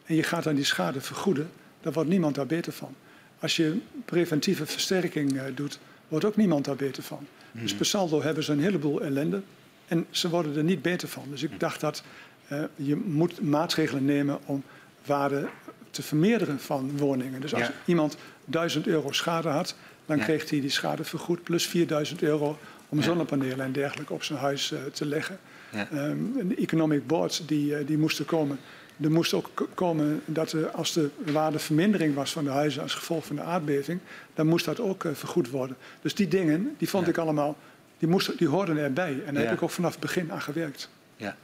en 0.05 0.15
je 0.15 0.23
gaat 0.23 0.45
dan 0.45 0.55
die 0.55 0.65
schade 0.65 1.01
vergoeden, 1.01 1.51
dan 1.81 1.93
wordt 1.93 2.09
niemand 2.09 2.35
daar 2.35 2.47
beter 2.47 2.73
van. 2.73 2.95
Als 3.41 3.57
je 3.57 3.79
preventieve 4.05 4.67
versterking 4.67 5.39
eh, 5.39 5.43
doet, 5.55 5.79
wordt 6.09 6.25
ook 6.25 6.37
niemand 6.37 6.65
daar 6.65 6.77
beter 6.77 7.03
van. 7.03 7.27
Dus 7.53 7.75
per 7.75 7.87
saldo 7.87 8.23
hebben 8.23 8.45
ze 8.45 8.53
een 8.53 8.61
heleboel 8.63 9.01
ellende 9.03 9.41
en 9.89 10.07
ze 10.11 10.29
worden 10.29 10.57
er 10.57 10.65
niet 10.65 10.83
beter 10.83 11.09
van. 11.09 11.25
Dus 11.31 11.43
ik 11.43 11.61
dacht 11.61 11.81
dat 11.81 12.03
eh, 12.49 12.63
je 12.77 12.97
moet 12.97 13.41
maatregelen 13.41 14.05
nemen 14.05 14.39
om 14.45 14.63
waarde 15.07 15.49
te 15.91 16.03
vermeerderen 16.03 16.61
van 16.61 16.97
woningen. 16.99 17.41
Dus 17.41 17.55
als 17.55 17.63
Ja. 17.63 17.73
iemand 17.85 18.17
1000 18.45 18.87
euro 18.87 19.13
schade 19.13 19.49
had, 19.49 19.75
dan 20.07 20.17
Ja. 20.17 20.25
kreeg 20.25 20.51
hij 20.51 20.61
die 20.61 20.71
schade 20.71 21.05
vergoed 21.05 21.43
plus 21.43 21.67
4000 21.67 22.23
euro 22.23 22.59
om 22.89 22.99
Ja. 22.99 23.05
zonnepanelen 23.05 23.61
en 23.67 23.73
dergelijke 23.73 24.13
op 24.13 24.23
zijn 24.25 24.39
huis 24.39 24.73
eh, 24.73 24.79
te 24.93 25.07
leggen. 25.07 25.39
Ja. 25.73 25.89
Ehm, 25.91 26.49
de 26.49 26.55
economic 26.55 27.07
boards 27.07 27.47
die, 27.47 27.77
eh, 27.77 27.87
die 27.87 27.99
moesten 27.99 28.25
komen. 28.25 28.59
Er 29.03 29.11
moest 29.11 29.35
ook 29.35 29.69
komen 29.75 30.23
dat 30.25 30.53
er, 30.53 30.71
als 30.71 30.93
de 30.93 31.11
waardevermindering 31.33 32.15
was 32.15 32.33
van 32.33 32.45
de 32.45 32.51
huizen 32.51 32.83
als 32.83 32.95
gevolg 32.95 33.27
van 33.27 33.37
de 33.37 33.43
aardbeving, 33.43 34.01
dan 34.35 34.47
moest 34.47 34.65
dat 34.65 34.81
ook 34.81 35.05
eh, 35.05 35.13
vergoed 35.15 35.51
worden. 35.51 35.77
Dus 36.03 36.15
die 36.15 36.29
dingen, 36.29 36.75
die 36.79 36.89
vond 36.89 37.05
Ja. 37.05 37.11
ik 37.11 37.19
allemaal, 37.19 37.57
die, 37.99 38.09
moesten, 38.09 38.37
die 38.37 38.49
hoorden 38.49 38.77
erbij. 38.77 39.13
En 39.27 39.35
daar 39.35 39.43
Ja. 39.43 39.49
heb 39.49 39.57
ik 39.57 39.63
ook 39.63 39.71
vanaf 39.71 39.91
het 39.91 40.01
begin 40.01 40.33
aan 40.33 40.41
gewerkt. 40.43 40.89
Ja. 41.17 41.37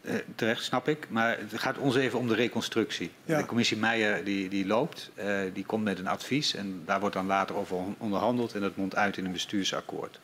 Eh, 0.00 0.14
terecht, 0.34 0.62
snap 0.64 0.88
ik. 0.88 1.06
Maar 1.08 1.38
het 1.38 1.60
gaat 1.60 1.78
ons 1.78 1.96
even 1.96 2.18
om 2.18 2.28
de 2.28 2.34
reconstructie. 2.34 3.10
Ja. 3.24 3.38
De 3.38 3.46
commissie 3.46 3.76
Meijer 3.76 4.24
die, 4.24 4.48
die 4.48 4.66
loopt, 4.66 5.10
eh, 5.14 5.38
die 5.52 5.64
komt 5.64 5.84
met 5.84 5.98
een 5.98 6.06
advies 6.08 6.54
en 6.54 6.82
daar 6.84 7.00
wordt 7.00 7.14
dan 7.14 7.26
later 7.26 7.56
over 7.56 7.76
onderhandeld 7.98 8.54
en 8.54 8.60
dat 8.60 8.76
mondt 8.76 8.96
uit 8.96 9.16
in 9.16 9.24
een 9.24 9.32
bestuursakkoord. 9.32 10.20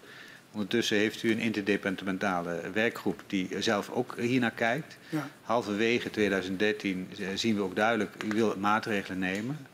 Ondertussen 0.52 0.96
heeft 0.96 1.22
u 1.22 1.30
een 1.30 1.38
interdepartementale 1.38 2.70
werkgroep 2.72 3.22
die 3.26 3.48
zelf 3.58 3.90
ook 3.90 4.14
hiernaar 4.18 4.50
kijkt. 4.50 4.96
Ja. 5.08 5.28
Halverwege 5.42 6.10
2013 6.10 7.10
zien 7.34 7.54
we 7.56 7.62
ook 7.62 7.76
duidelijk, 7.76 8.22
u 8.24 8.28
wil 8.28 8.54
maatregelen 8.58 9.18
nemen. 9.18 9.66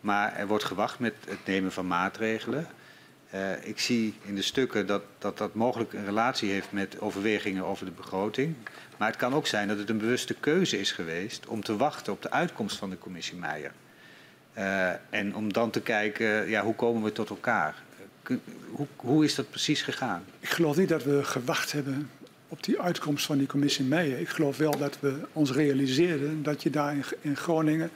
Maar 0.00 0.36
er 0.36 0.46
wordt 0.46 0.64
gewacht 0.64 0.98
met 0.98 1.14
het 1.26 1.46
nemen 1.46 1.72
van 1.72 1.86
maatregelen. 1.86 2.66
Eh, 3.30 3.64
ik 3.64 3.78
zie 3.78 4.14
in 4.22 4.34
de 4.34 4.42
stukken 4.42 4.86
dat, 4.86 5.02
dat 5.18 5.38
dat 5.38 5.54
mogelijk 5.54 5.92
een 5.92 6.04
relatie 6.04 6.50
heeft 6.50 6.72
met 6.72 7.00
overwegingen 7.00 7.64
over 7.64 7.84
de 7.84 7.90
begroting. 7.90 8.54
Maar 8.96 9.08
het 9.08 9.16
kan 9.16 9.34
ook 9.34 9.46
zijn 9.46 9.68
dat 9.68 9.78
het 9.78 9.88
een 9.88 9.98
bewuste 9.98 10.34
keuze 10.34 10.80
is 10.80 10.92
geweest 10.92 11.46
om 11.46 11.64
te 11.64 11.76
wachten 11.76 12.12
op 12.12 12.22
de 12.22 12.30
uitkomst 12.30 12.76
van 12.76 12.90
de 12.90 12.98
commissie 12.98 13.36
Meijer. 13.36 13.72
Eh, 14.52 14.90
en 15.10 15.34
om 15.34 15.52
dan 15.52 15.70
te 15.70 15.80
kijken, 15.80 16.48
ja, 16.48 16.62
hoe 16.62 16.74
komen 16.74 17.02
we 17.02 17.12
tot 17.12 17.30
elkaar? 17.30 17.74
Hoe, 18.70 18.86
hoe 18.96 19.24
is 19.24 19.34
dat 19.34 19.50
precies 19.50 19.82
gegaan? 19.82 20.24
Ik 20.40 20.48
geloof 20.48 20.76
niet 20.76 20.88
dat 20.88 21.04
we 21.04 21.24
gewacht 21.24 21.72
hebben 21.72 22.10
op 22.48 22.64
die 22.64 22.80
uitkomst 22.80 23.26
van 23.26 23.38
die 23.38 23.46
commissie 23.46 23.84
Meijer. 23.84 24.18
Ik 24.18 24.28
geloof 24.28 24.56
wel 24.56 24.78
dat 24.78 24.98
we 25.00 25.14
ons 25.32 25.52
realiseerden 25.52 26.42
dat 26.42 26.62
je 26.62 26.70
daar 26.70 26.94
in, 26.94 27.04
in 27.20 27.36
Groningen 27.36 27.90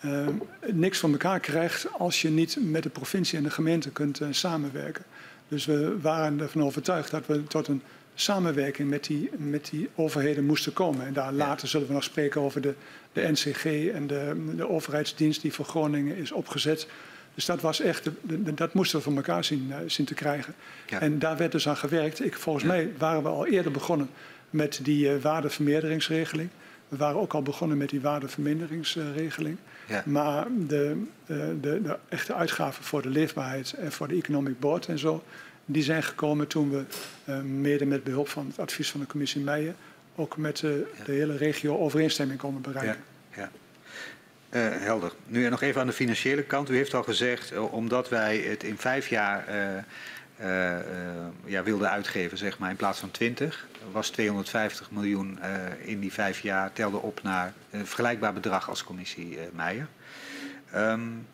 eh, 0.00 0.26
niks 0.72 0.98
van 0.98 1.10
elkaar 1.10 1.40
krijgt 1.40 1.86
als 1.98 2.22
je 2.22 2.30
niet 2.30 2.56
met 2.60 2.82
de 2.82 2.88
provincie 2.88 3.38
en 3.38 3.44
de 3.44 3.50
gemeente 3.50 3.90
kunt 3.90 4.20
eh, 4.20 4.28
samenwerken. 4.30 5.04
Dus 5.48 5.64
we 5.64 6.00
waren 6.00 6.40
ervan 6.40 6.62
overtuigd 6.62 7.10
dat 7.10 7.26
we 7.26 7.44
tot 7.44 7.68
een 7.68 7.82
samenwerking 8.14 8.90
met 8.90 9.04
die, 9.04 9.30
met 9.36 9.68
die 9.70 9.88
overheden 9.94 10.44
moesten 10.44 10.72
komen. 10.72 11.06
En 11.06 11.12
daar 11.12 11.32
later 11.32 11.68
zullen 11.68 11.86
we 11.86 11.92
nog 11.92 12.04
spreken 12.04 12.40
over 12.40 12.60
de, 12.60 12.74
de 13.12 13.28
NCG 13.30 13.64
en 13.64 14.06
de, 14.06 14.52
de 14.56 14.68
overheidsdienst 14.68 15.42
die 15.42 15.52
voor 15.52 15.64
Groningen 15.64 16.16
is 16.16 16.32
opgezet. 16.32 16.86
Dus 17.34 17.44
dat 17.44 17.60
was 17.60 17.80
echt, 17.80 18.08
dat 18.54 18.74
moesten 18.74 18.98
we 18.98 19.04
van 19.04 19.16
elkaar 19.16 19.44
zien, 19.44 19.72
eh, 19.72 19.78
zien 19.86 20.06
te 20.06 20.14
krijgen. 20.14 20.54
Ja. 20.86 21.00
En 21.00 21.18
daar 21.18 21.36
werd 21.36 21.52
dus 21.52 21.68
aan 21.68 21.76
gewerkt. 21.76 22.24
Ik, 22.24 22.34
volgens 22.34 22.64
Ja. 22.64 22.70
mij 22.70 22.92
waren 22.98 23.22
we 23.22 23.28
al 23.28 23.46
eerder 23.46 23.72
begonnen 23.72 24.10
met 24.50 24.80
die 24.82 25.12
eh, 25.12 25.22
waardevermeerderingsregeling. 25.22 26.48
We 26.88 26.96
waren 26.96 27.20
ook 27.20 27.34
al 27.34 27.42
begonnen 27.42 27.76
met 27.76 27.88
die 27.90 28.00
waardeverminderingsregeling. 28.00 29.56
Ja. 29.86 30.02
Maar 30.06 30.46
de, 30.66 31.02
eh, 31.26 31.36
de, 31.60 31.82
de 31.82 31.96
echte 32.08 32.34
uitgaven 32.34 32.84
voor 32.84 33.02
de 33.02 33.08
leefbaarheid 33.08 33.72
en 33.72 33.92
voor 33.92 34.08
de 34.08 34.14
economic 34.14 34.60
board 34.60 34.86
en 34.86 34.98
zo, 34.98 35.22
die 35.64 35.82
zijn 35.82 36.02
gekomen 36.02 36.46
toen 36.46 36.70
we, 36.70 36.84
uh, 37.28 37.40
mede 37.40 37.86
met 37.86 38.04
behulp 38.04 38.28
van 38.28 38.46
het 38.46 38.58
advies 38.58 38.90
van 38.90 39.00
de 39.00 39.06
commissie 39.06 39.40
Meijer, 39.40 39.74
ook 40.14 40.36
met 40.36 40.62
uh, 40.62 40.70
de 41.04 41.12
hele 41.12 41.36
regio 41.36 41.78
overeenstemming 41.78 42.38
konden 42.38 42.62
bereiken. 42.62 43.02
Ja, 43.36 43.40
ja. 43.40 43.50
Uh, 44.50 44.68
helder. 44.70 45.12
Nu 45.26 45.48
nog 45.48 45.62
even 45.62 45.80
aan 45.80 45.86
de 45.86 45.92
financiële 45.92 46.42
kant. 46.42 46.70
U 46.70 46.76
heeft 46.76 46.94
al 46.94 47.02
gezegd, 47.02 47.58
omdat 47.58 48.08
wij 48.08 48.36
het 48.38 48.62
in 48.62 48.78
vijf 48.78 49.08
jaar 49.08 49.44
ja, 51.44 51.62
wilden 51.62 51.90
uitgeven, 51.90 52.38
zeg 52.38 52.58
maar, 52.58 52.70
in 52.70 52.76
plaats 52.76 52.98
van 52.98 53.10
20, 53.10 53.66
was 53.92 54.10
250 54.10 54.90
miljoen 54.90 55.38
in 55.80 56.00
die 56.00 56.12
vijf 56.12 56.40
jaar, 56.40 56.72
telde 56.72 56.96
op 56.96 57.22
naar 57.22 57.52
een 57.70 57.86
vergelijkbaar 57.86 58.32
bedrag 58.32 58.68
als 58.68 58.84
commissie 58.84 59.38
Meijer. 59.52 59.86
Um, 60.74 61.26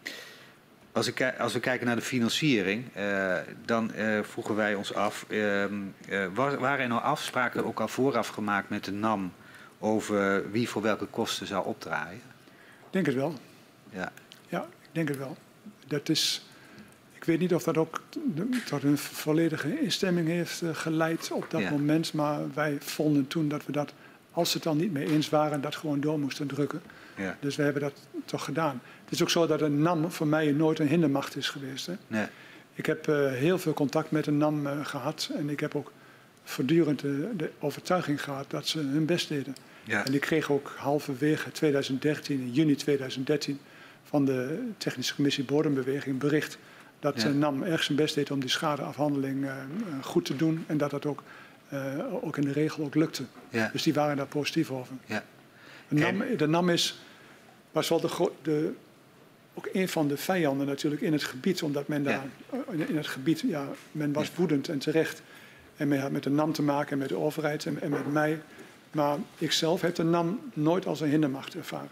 als, 0.97 1.07
ik, 1.07 1.35
als, 1.39 1.53
we 1.53 1.61
kijken 1.61 1.86
naar 1.86 1.97
de 1.97 2.03
financiering, 2.03 2.85
uh, 2.97 3.36
dan 3.65 3.93
uh, 3.97 4.19
vroegen 4.23 4.57
wij 4.57 4.75
ons 4.75 4.95
af, 4.95 5.25
uh, 5.28 5.65
waren 6.35 6.78
er 6.78 6.89
nou 6.89 7.03
afspraken 7.03 7.65
ook 7.65 7.81
al 7.81 7.89
vooraf 7.89 8.28
gemaakt 8.28 8.69
met 8.69 8.85
de 8.85 8.93
NAM 8.93 9.33
over 9.78 10.51
wie 10.51 10.69
voor 10.69 10.83
welke 10.83 11.07
kosten 11.07 11.47
zou 11.47 11.67
opdraaien? 11.67 12.20
Ik 12.86 12.92
denk 12.92 13.06
het 13.06 13.15
wel. 13.15 13.34
Ja. 13.90 14.12
Ja, 14.48 14.62
ik 14.82 14.89
denk 14.92 15.08
het 15.08 15.18
wel. 15.18 15.36
Dat 15.86 16.08
is, 16.08 16.47
ik 17.15 17.24
weet 17.24 17.39
niet 17.39 17.55
of 17.55 17.62
dat 17.62 17.76
ook 17.76 18.00
tot 18.65 18.82
een 18.82 18.98
volledige 18.98 19.81
instemming 19.81 20.28
heeft 20.28 20.62
geleid 20.73 21.31
op 21.32 21.50
dat 21.50 21.60
ja. 21.60 21.70
moment, 21.70 22.12
maar 22.12 22.40
wij 22.55 22.76
vonden 22.81 23.26
toen 23.26 23.48
dat 23.48 23.66
we 23.66 23.73
dat, 23.73 23.92
als 24.31 24.50
ze 24.50 24.55
het 24.55 24.65
dan 24.65 24.76
niet 24.76 24.92
mee 24.92 25.06
eens 25.06 25.28
waren, 25.28 25.60
dat 25.60 25.76
gewoon 25.76 26.00
door 26.00 26.18
moesten 26.18 26.47
drukken. 26.47 26.82
Ja. 27.16 27.36
Dus 27.40 27.56
we 27.56 27.62
hebben 27.62 27.82
dat 27.82 28.06
toch 28.24 28.44
gedaan. 28.44 28.81
Het 29.05 29.12
is 29.12 29.23
ook 29.23 29.31
zo 29.31 29.47
dat 29.47 29.60
een 29.60 29.82
NAM 29.82 30.10
voor 30.10 30.26
mij 30.26 30.52
nooit 30.52 30.78
een 30.78 30.89
hindermacht 30.89 31.36
is 31.36 31.48
geweest. 31.48 31.86
Hè? 31.86 31.94
Nee. 32.06 32.26
Ik 32.74 32.86
heb 32.86 33.08
uh, 33.08 33.32
heel 33.32 33.58
veel 33.58 33.74
contact 33.74 34.10
met 34.10 34.26
een 34.26 34.39
NAM 34.39 34.66
uh, 34.66 34.84
gehad 34.86 35.31
en 35.34 35.50
ik 35.50 35.60
heb 35.60 35.74
ook 35.74 35.92
voortdurend 36.44 37.00
de, 37.00 37.31
de, 37.36 37.50
overtuiging 37.58 38.23
gehad 38.23 38.50
dat 38.50 38.66
ze 38.66 38.78
hun 38.78 39.06
best 39.06 39.28
deden. 39.28 39.56
Ja. 39.86 40.06
En 40.06 40.15
ik 40.15 40.20
kreeg 40.20 40.50
ook 40.50 40.74
halverwege 40.76 41.52
2013, 41.52 42.40
in 42.40 42.52
juni 42.52 42.74
2013, 42.74 43.58
van 44.05 44.24
de 44.24 44.68
Technische 44.78 45.15
Commissie 45.15 45.44
Bodembeweging 45.44 46.18
bericht 46.18 46.58
dat 46.98 47.23
ja. 47.23 47.28
NAM 47.28 47.62
erg 47.62 47.82
zijn 47.82 47.98
best 47.98 48.15
deed 48.15 48.31
om 48.31 48.40
die 48.40 48.50
schadeafhandeling 48.50 49.44
uh, 49.44 49.52
goed 50.02 50.24
te 50.24 50.36
doen 50.36 50.65
en 50.66 50.76
dat 50.76 50.90
dat 50.90 51.06
ook, 51.06 51.23
ook 52.23 52.36
in 52.36 52.44
de 52.44 52.52
regel 52.52 52.84
ook 52.84 52.94
lukte. 52.94 53.24
Ja. 53.48 53.68
Dus 53.73 53.82
die 53.82 53.94
waren 53.94 54.16
daar 54.16 54.26
positief 54.26 54.70
over. 54.70 54.94
Ja. 55.06 55.24
De, 55.89 55.94
NAM, 55.94 56.23
de 56.36 56.47
NAM 56.47 56.68
is, 56.68 57.00
was 57.73 57.89
wel 57.89 58.00
de, 58.00 58.31
de, 58.42 58.73
ook 59.55 59.68
een 59.73 59.89
van 59.89 60.08
de 60.08 60.16
vijanden 60.16 60.66
natuurlijk 60.66 61.02
in 61.02 61.12
het 61.12 61.24
gebied, 61.24 61.62
omdat 61.62 61.89
men 61.89 62.02
daar 62.02 62.24
ja. 62.52 62.86
in 62.86 62.97
het 62.97 63.06
gebied, 63.06 63.40
ja, 63.40 63.68
men 63.92 64.12
was 64.12 64.34
woedend 64.34 64.68
en 64.68 64.78
terecht. 64.78 65.23
En 65.76 65.89
men 65.89 66.00
had 66.00 66.10
met 66.10 66.23
de 66.23 66.31
NAM 66.31 66.52
te 66.52 66.62
maken 66.62 66.92
en 66.92 66.98
met 66.98 67.08
de 67.08 67.16
overheid 67.16 67.66
en, 67.66 67.81
en 67.81 67.90
met 67.90 68.12
mij. 68.12 68.40
Maar 68.90 69.18
ik 69.39 69.52
zelf 69.52 69.81
heb 69.81 69.94
de 69.94 70.02
NAM 70.02 70.50
nooit 70.55 70.86
als 70.86 71.00
een 71.00 71.08
hindermacht 71.08 71.55
ervaren. 71.55 71.89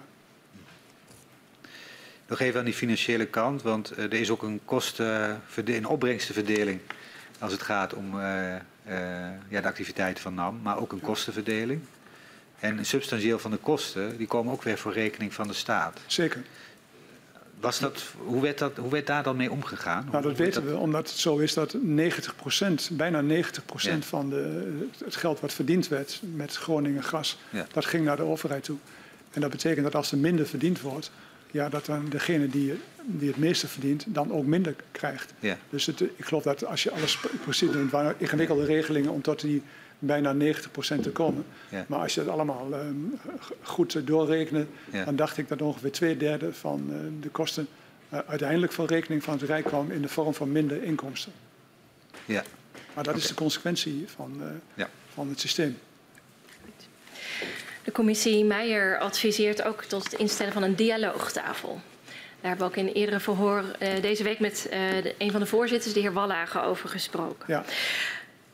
Nog 2.26 2.40
even 2.40 2.58
aan 2.58 2.64
die 2.64 2.74
financiële 2.74 3.26
kant, 3.26 3.62
want 3.62 3.92
uh, 3.92 4.04
er 4.04 4.12
is 4.12 4.30
ook 4.30 4.42
een 4.42 4.60
kosten, 4.64 5.42
een 5.64 5.86
opbrengstenverdeling 5.86 6.80
als 7.38 7.52
het 7.52 7.62
gaat 7.62 7.94
om 7.94 8.18
uh, 8.18 8.54
uh, 8.88 8.94
ja, 9.48 9.60
de 9.60 9.66
activiteiten 9.66 10.22
van 10.22 10.34
NAM, 10.34 10.60
maar 10.62 10.78
ook 10.78 10.92
een 10.92 10.98
ja. 10.98 11.06
kostenverdeling. 11.06 11.80
En 12.58 12.86
substantieel 12.86 13.38
van 13.38 13.50
de 13.50 13.56
kosten, 13.56 14.16
die 14.16 14.26
komen 14.26 14.52
ook 14.52 14.62
weer 14.62 14.78
voor 14.78 14.92
rekening 14.92 15.34
van 15.34 15.48
de 15.48 15.54
staat. 15.54 16.00
Zeker. 16.06 16.42
Was 17.64 17.78
dat, 17.78 18.02
hoe, 18.16 18.42
werd 18.42 18.58
dat, 18.58 18.76
hoe 18.76 18.90
werd 18.90 19.06
daar 19.06 19.22
dan 19.22 19.36
mee 19.36 19.50
omgegaan? 19.50 20.08
Nou, 20.10 20.22
dat 20.22 20.36
weten 20.36 20.64
dat... 20.64 20.72
we, 20.72 20.78
omdat 20.78 21.08
het 21.08 21.18
zo 21.18 21.36
is 21.36 21.54
dat 21.54 21.76
90% 21.76 21.80
bijna 22.90 23.20
90 23.20 23.64
ja. 23.76 24.00
van 24.00 24.30
de, 24.30 24.88
het 25.04 25.16
geld 25.16 25.40
wat 25.40 25.52
verdiend 25.52 25.88
werd 25.88 26.20
met 26.34 26.56
Groningen 26.56 27.02
gas, 27.02 27.38
ja. 27.50 27.66
dat 27.72 27.84
ging 27.84 28.04
naar 28.04 28.16
de 28.16 28.22
overheid 28.22 28.64
toe. 28.64 28.76
En 29.30 29.40
dat 29.40 29.50
betekent 29.50 29.84
dat 29.84 29.94
als 29.94 30.12
er 30.12 30.18
minder 30.18 30.46
verdiend 30.46 30.80
wordt, 30.80 31.10
ja, 31.50 31.68
dat 31.68 31.86
dan 31.86 32.08
degene 32.08 32.48
die, 32.48 32.74
die 33.02 33.28
het 33.28 33.36
meeste 33.36 33.68
verdient, 33.68 34.04
dan 34.06 34.32
ook 34.32 34.46
minder 34.46 34.74
krijgt. 34.92 35.34
Ja. 35.40 35.58
Dus 35.70 35.86
het, 35.86 36.00
ik 36.00 36.24
geloof 36.24 36.42
dat 36.42 36.64
als 36.64 36.82
je 36.82 36.90
alles 36.90 37.18
precies 37.44 37.70
doet, 37.70 37.90
waren 37.90 38.14
ingewikkelde 38.18 38.64
regelingen 38.64 39.10
om 39.10 39.22
tot 39.22 39.40
die 39.40 39.62
bijna 40.06 40.54
90% 40.54 41.00
te 41.02 41.10
komen. 41.12 41.44
Ja. 41.68 41.84
Maar 41.88 41.98
als 41.98 42.14
je 42.14 42.20
het 42.20 42.28
allemaal 42.28 42.68
uh, 42.70 42.78
goed 43.62 44.06
doorrekent, 44.06 44.68
ja. 44.92 45.04
dan 45.04 45.16
dacht 45.16 45.38
ik 45.38 45.48
dat 45.48 45.62
ongeveer 45.62 45.92
twee 45.92 46.16
derde 46.16 46.52
van 46.52 46.86
uh, 46.90 46.96
de 47.20 47.28
kosten 47.28 47.68
uh, 48.12 48.18
uiteindelijk 48.26 48.72
voor 48.72 48.86
rekening 48.86 49.22
van 49.22 49.34
het 49.34 49.42
Rijk 49.42 49.64
kwam 49.64 49.90
in 49.90 50.02
de 50.02 50.08
vorm 50.08 50.34
van 50.34 50.52
minder 50.52 50.82
inkomsten. 50.82 51.32
Ja. 52.24 52.42
Maar 52.72 53.04
dat 53.04 53.06
okay. 53.06 53.20
is 53.20 53.28
de 53.28 53.34
consequentie 53.34 54.04
van, 54.06 54.42
ja. 54.74 54.88
van 55.12 55.28
het 55.28 55.40
systeem. 55.40 55.78
De 57.84 57.92
commissie 57.92 58.44
Meijer 58.44 58.98
adviseert 58.98 59.62
ook 59.62 59.82
tot 59.82 60.04
het 60.04 60.12
instellen 60.12 60.52
van 60.52 60.62
een 60.62 60.76
dialoogtafel. 60.76 61.80
Daar 62.40 62.52
hebben 62.52 62.66
we 62.66 62.72
ook 62.72 62.78
in 62.78 62.86
een 62.86 63.00
eerdere 63.00 63.20
verhoor 63.20 63.64
deze 64.00 64.22
week 64.22 64.40
met 64.40 64.66
de, 64.70 65.14
een 65.18 65.30
van 65.30 65.40
de 65.40 65.46
voorzitters, 65.46 65.94
de 65.94 66.00
heer 66.00 66.12
Wallagen, 66.12 66.62
over 66.62 66.88
gesproken. 66.88 67.44
Ja. 67.46 67.64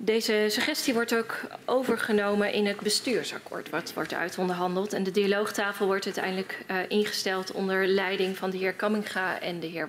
Deze 0.02 0.46
suggestie 0.48 0.94
wordt 0.94 1.14
ook 1.14 1.40
overgenomen 1.64 2.52
in 2.52 2.66
het 2.66 2.80
bestuursakkoord, 2.80 3.70
wat 3.70 3.92
wordt 3.94 4.14
uitonderhandeld. 4.14 4.92
En 4.92 5.02
de 5.02 5.10
dialoogtafel 5.10 5.86
wordt 5.86 6.04
uiteindelijk 6.04 6.64
uh, 6.70 6.76
ingesteld 6.88 7.52
onder 7.52 7.86
leiding 7.86 8.36
van 8.36 8.50
de 8.50 8.56
heer 8.56 8.72
Kamminga 8.72 9.40
en 9.40 9.60
de 9.60 9.66
heer 9.66 9.88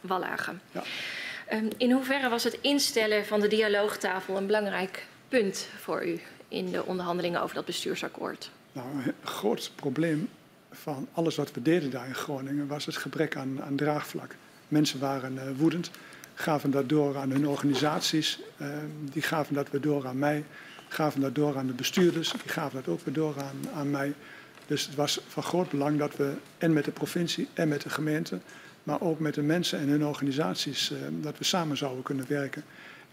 Wallagen. 0.00 0.60
Ja. 0.72 0.82
Um, 1.52 1.68
in 1.76 1.90
hoeverre 1.90 2.28
was 2.28 2.44
het 2.44 2.58
instellen 2.60 3.26
van 3.26 3.40
de 3.40 3.48
dialoogtafel 3.48 4.36
een 4.36 4.46
belangrijk 4.46 5.06
punt 5.28 5.68
voor 5.80 6.06
u 6.06 6.20
in 6.48 6.70
de 6.70 6.84
onderhandelingen 6.84 7.42
over 7.42 7.54
dat 7.54 7.64
bestuursakkoord? 7.64 8.50
Nou, 8.72 8.86
een 9.04 9.14
groot 9.24 9.70
probleem 9.74 10.28
van 10.70 11.08
alles 11.12 11.36
wat 11.36 11.52
we 11.52 11.62
deden 11.62 11.90
daar 11.90 12.06
in 12.06 12.14
Groningen 12.14 12.66
was 12.66 12.86
het 12.86 12.96
gebrek 12.96 13.36
aan, 13.36 13.62
aan 13.62 13.76
draagvlak. 13.76 14.34
Mensen 14.68 15.00
waren 15.00 15.34
uh, 15.34 15.42
woedend 15.56 15.90
gaven 16.38 16.70
dat 16.70 16.88
door 16.88 17.16
aan 17.16 17.30
hun 17.30 17.48
organisaties, 17.48 18.40
uh, 18.60 18.68
die 19.12 19.22
gaven 19.22 19.54
dat 19.54 19.70
weer 19.70 19.80
door 19.80 20.06
aan 20.06 20.18
mij, 20.18 20.44
gaven 20.88 21.20
dat 21.20 21.34
door 21.34 21.56
aan 21.56 21.66
de 21.66 21.72
bestuurders, 21.72 22.30
die 22.30 22.52
gaven 22.52 22.82
dat 22.84 22.94
ook 22.94 23.00
weer 23.04 23.14
door 23.14 23.34
aan, 23.38 23.56
aan 23.74 23.90
mij. 23.90 24.14
Dus 24.66 24.86
het 24.86 24.94
was 24.94 25.20
van 25.28 25.42
groot 25.42 25.70
belang 25.70 25.98
dat 25.98 26.16
we 26.16 26.32
en 26.58 26.72
met 26.72 26.84
de 26.84 26.90
provincie 26.90 27.48
en 27.54 27.68
met 27.68 27.82
de 27.82 27.90
gemeente, 27.90 28.38
maar 28.82 29.00
ook 29.00 29.18
met 29.18 29.34
de 29.34 29.42
mensen 29.42 29.78
en 29.78 29.88
hun 29.88 30.06
organisaties, 30.06 30.90
uh, 30.90 30.98
dat 31.20 31.38
we 31.38 31.44
samen 31.44 31.76
zouden 31.76 32.02
kunnen 32.02 32.24
werken. 32.28 32.64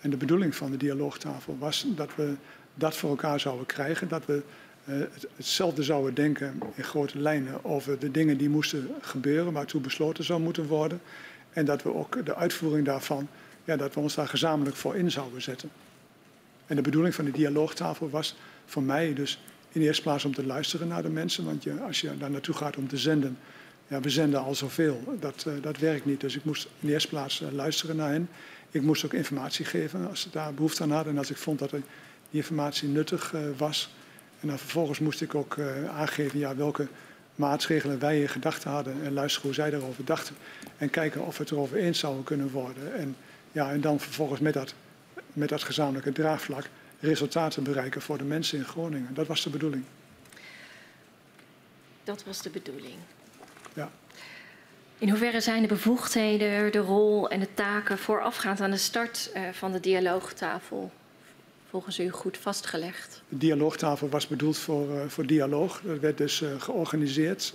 En 0.01 0.09
de 0.09 0.17
bedoeling 0.17 0.55
van 0.55 0.71
de 0.71 0.77
dialoogtafel 0.77 1.57
was 1.59 1.85
dat 1.95 2.15
we 2.15 2.33
dat 2.75 2.95
voor 2.95 3.09
elkaar 3.09 3.39
zouden 3.39 3.65
krijgen, 3.65 4.07
dat 4.07 4.25
we 4.25 4.41
het, 4.83 5.27
hetzelfde 5.35 5.83
zouden 5.83 6.13
denken 6.13 6.59
in 6.75 6.83
grote 6.83 7.19
lijnen 7.19 7.65
over 7.65 7.99
de 7.99 8.11
dingen 8.11 8.37
die 8.37 8.49
moesten 8.49 8.89
gebeuren, 9.01 9.53
waartoe 9.53 9.81
besloten 9.81 10.23
zou 10.23 10.41
moeten 10.41 10.67
worden. 10.67 11.01
En 11.53 11.65
dat 11.65 11.83
we 11.83 11.93
ook 11.93 12.25
de 12.25 12.35
uitvoering 12.35 12.85
daarvan, 12.85 13.27
ja, 13.63 13.75
dat 13.75 13.93
we 13.93 13.99
ons 13.99 14.15
daar 14.15 14.27
gezamenlijk 14.27 14.75
voor 14.75 14.95
in 14.95 15.11
zouden 15.11 15.41
zetten. 15.41 15.69
En 16.65 16.75
de 16.75 16.81
bedoeling 16.81 17.15
van 17.15 17.25
de 17.25 17.31
dialoogtafel 17.31 18.09
was 18.09 18.35
voor 18.65 18.83
mij 18.83 19.13
dus 19.13 19.39
in 19.71 19.79
de 19.79 19.85
eerste 19.87 20.01
plaats 20.01 20.25
om 20.25 20.33
te 20.33 20.45
luisteren 20.45 20.87
naar 20.87 21.01
de 21.01 21.09
mensen. 21.09 21.45
Want 21.45 21.63
je, 21.63 21.81
als 21.81 22.01
je 22.01 22.17
daar 22.17 22.31
naartoe 22.31 22.55
gaat 22.55 22.77
om 22.77 22.87
te 22.87 22.97
zenden, 22.97 23.37
ja, 23.87 24.01
we 24.01 24.09
zenden 24.09 24.43
al 24.43 24.55
zoveel. 24.55 25.17
Dat, 25.19 25.45
uh, 25.47 25.53
dat 25.61 25.77
werkt 25.77 26.05
niet. 26.05 26.21
Dus 26.21 26.35
ik 26.35 26.45
moest 26.45 26.63
in 26.79 26.87
de 26.87 26.93
eerste 26.93 27.09
plaats 27.09 27.41
uh, 27.41 27.51
luisteren 27.51 27.95
naar 27.95 28.09
hen. 28.11 28.29
Ik 28.71 28.81
moest 28.81 29.05
ook 29.05 29.13
informatie 29.13 29.65
geven 29.65 30.09
als 30.09 30.21
ze 30.21 30.29
daar 30.29 30.53
behoefte 30.53 30.83
aan 30.83 30.91
hadden. 30.91 31.13
En 31.13 31.19
als 31.19 31.29
ik 31.29 31.37
vond 31.37 31.59
dat 31.59 31.69
die 31.69 31.83
informatie 32.29 32.87
nuttig 32.87 33.33
uh, 33.33 33.41
was. 33.57 33.93
En 34.39 34.47
dan 34.47 34.59
vervolgens 34.59 34.99
moest 34.99 35.21
ik 35.21 35.35
ook 35.35 35.59
aangeven 35.89 36.39
ja, 36.39 36.55
welke 36.55 36.87
maatregelen 37.35 37.99
wij 37.99 38.21
in 38.21 38.29
gedachten 38.29 38.71
hadden 38.71 39.03
en 39.03 39.13
luisteren 39.13 39.45
hoe 39.45 39.55
zij 39.55 39.69
daarover 39.69 40.05
dachten. 40.05 40.35
En 40.77 40.89
kijken 40.89 41.25
of 41.25 41.37
we 41.37 41.43
het 41.43 41.51
erover 41.51 41.77
eens 41.77 41.99
zouden 41.99 42.23
kunnen 42.23 42.49
worden. 42.49 42.95
En, 42.95 43.15
ja, 43.51 43.71
en 43.71 43.81
dan 43.81 43.99
vervolgens 43.99 44.39
met 44.39 44.53
dat, 44.53 44.73
met 45.33 45.49
dat 45.49 45.63
gezamenlijke 45.63 46.11
draagvlak 46.11 46.69
resultaten 46.99 47.63
bereiken 47.63 48.01
voor 48.01 48.17
de 48.17 48.23
mensen 48.23 48.57
in 48.57 48.65
Groningen. 48.65 49.13
Dat 49.13 49.27
was 49.27 49.43
de 49.43 49.49
bedoeling. 49.49 49.83
Dat 52.03 52.23
was 52.23 52.41
de 52.41 52.49
bedoeling. 52.49 52.95
Ja. 53.73 53.91
In 54.97 55.09
hoeverre 55.09 55.41
zijn 55.41 55.61
de 55.61 55.67
bevoegdheden, 55.67 56.71
de 56.71 56.77
rol 56.77 57.29
en 57.29 57.39
de 57.39 57.53
taken 57.53 57.97
voorafgaand 57.97 58.61
aan 58.61 58.71
de 58.71 58.77
start 58.77 59.31
uh, 59.35 59.41
van 59.51 59.71
de 59.71 59.79
dialoogtafel 59.79 60.91
volgens 61.73 61.99
u 61.99 62.09
goed 62.09 62.37
vastgelegd? 62.37 63.21
De 63.29 63.37
dialoogtafel 63.37 64.09
was 64.09 64.27
bedoeld 64.27 64.57
voor, 64.57 64.89
uh, 64.89 65.01
voor 65.07 65.25
dialoog. 65.25 65.81
Dat 65.83 65.99
werd 65.99 66.17
dus 66.17 66.41
uh, 66.41 66.49
georganiseerd, 66.61 67.53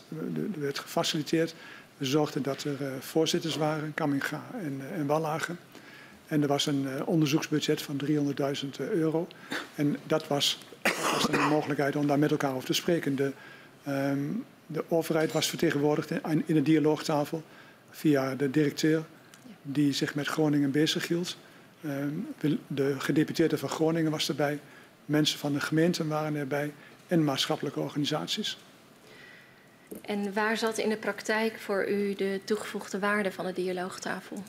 er 0.55 0.61
werd 0.61 0.79
gefaciliteerd. 0.79 1.55
We 1.97 2.05
zorgden 2.05 2.43
dat 2.43 2.65
er 2.65 2.77
voorzitters 3.01 3.57
waren, 3.57 3.95
Kamminga 3.95 4.43
en, 4.63 4.81
en 4.95 5.07
Wallagen. 5.07 5.59
En 6.27 6.43
er 6.43 6.49
was 6.49 6.67
een 6.67 7.07
onderzoeksbudget 7.07 7.83
van 7.83 8.01
300.000 8.07 8.69
euro. 8.79 9.29
En 9.75 9.97
dat 10.07 10.27
was, 10.27 10.59
dan 11.31 11.41
een 11.41 11.49
mogelijkheid 11.49 11.97
om 11.97 12.07
daar 12.07 12.19
met 12.19 12.31
elkaar 12.31 12.55
over 12.55 12.67
te 12.67 12.73
spreken. 12.73 13.17
De, 13.17 13.33
um, 13.89 14.45
de 14.67 14.85
overheid 14.89 15.33
was 15.33 15.49
vertegenwoordigd 15.49 16.11
in, 16.11 16.43
in 16.47 16.55
de 16.55 16.63
dialoogtafel 16.63 17.43
via 17.91 18.35
de 18.35 18.51
directeur 18.51 19.05
die 19.63 19.93
zich 19.93 20.15
met 20.15 20.27
Groningen 20.27 20.71
bezig 20.71 21.09
hield. 21.09 21.37
Ehm, 21.83 22.57
de 22.67 23.01
gedeputeerde 23.01 23.59
van 23.59 23.69
Groningen 23.69 24.11
was 24.11 24.29
erbij, 24.29 24.61
mensen 25.05 25.39
van 25.39 25.53
de 25.53 25.61
gemeenten 25.61 26.09
waren 26.09 26.35
erbij 26.35 26.73
en 27.07 27.25
maatschappelijke 27.25 27.81
organisaties. 27.81 28.59
En 30.01 30.33
waar 30.33 30.57
zat 30.57 30.79
in 30.79 30.89
de 30.89 30.97
praktijk 30.97 31.59
voor 31.59 31.89
u 31.89 32.15
de 32.15 32.41
toegevoegde 32.45 32.99
waarde 32.99 33.33
van 33.33 33.47
de 33.47 33.53
dialoogtafel? 33.53 34.43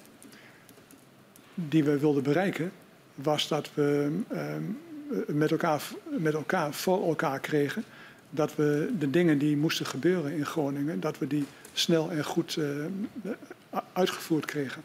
Die 1.53 1.83
we 1.83 1.99
wilden 1.99 2.23
bereiken 2.23 2.71
was 3.15 3.47
dat 3.47 3.69
we 3.73 4.19
ehm, 4.27 4.63
met, 5.37 5.51
elkaar, 5.51 5.81
met 6.17 6.33
elkaar 6.33 6.73
voor 6.73 7.07
elkaar 7.07 7.39
kregen 7.39 7.83
dat 8.29 8.55
we 8.55 8.93
de 8.99 9.09
dingen 9.09 9.37
die 9.37 9.57
moesten 9.57 9.85
gebeuren 9.85 10.31
in 10.31 10.45
Groningen, 10.45 10.99
dat 10.99 11.17
we 11.17 11.27
die 11.27 11.45
snel 11.73 12.11
en 12.11 12.23
goed 12.23 12.55
uh, 12.55 12.85
uitgevoerd 13.93 14.45
kregen. 14.45 14.81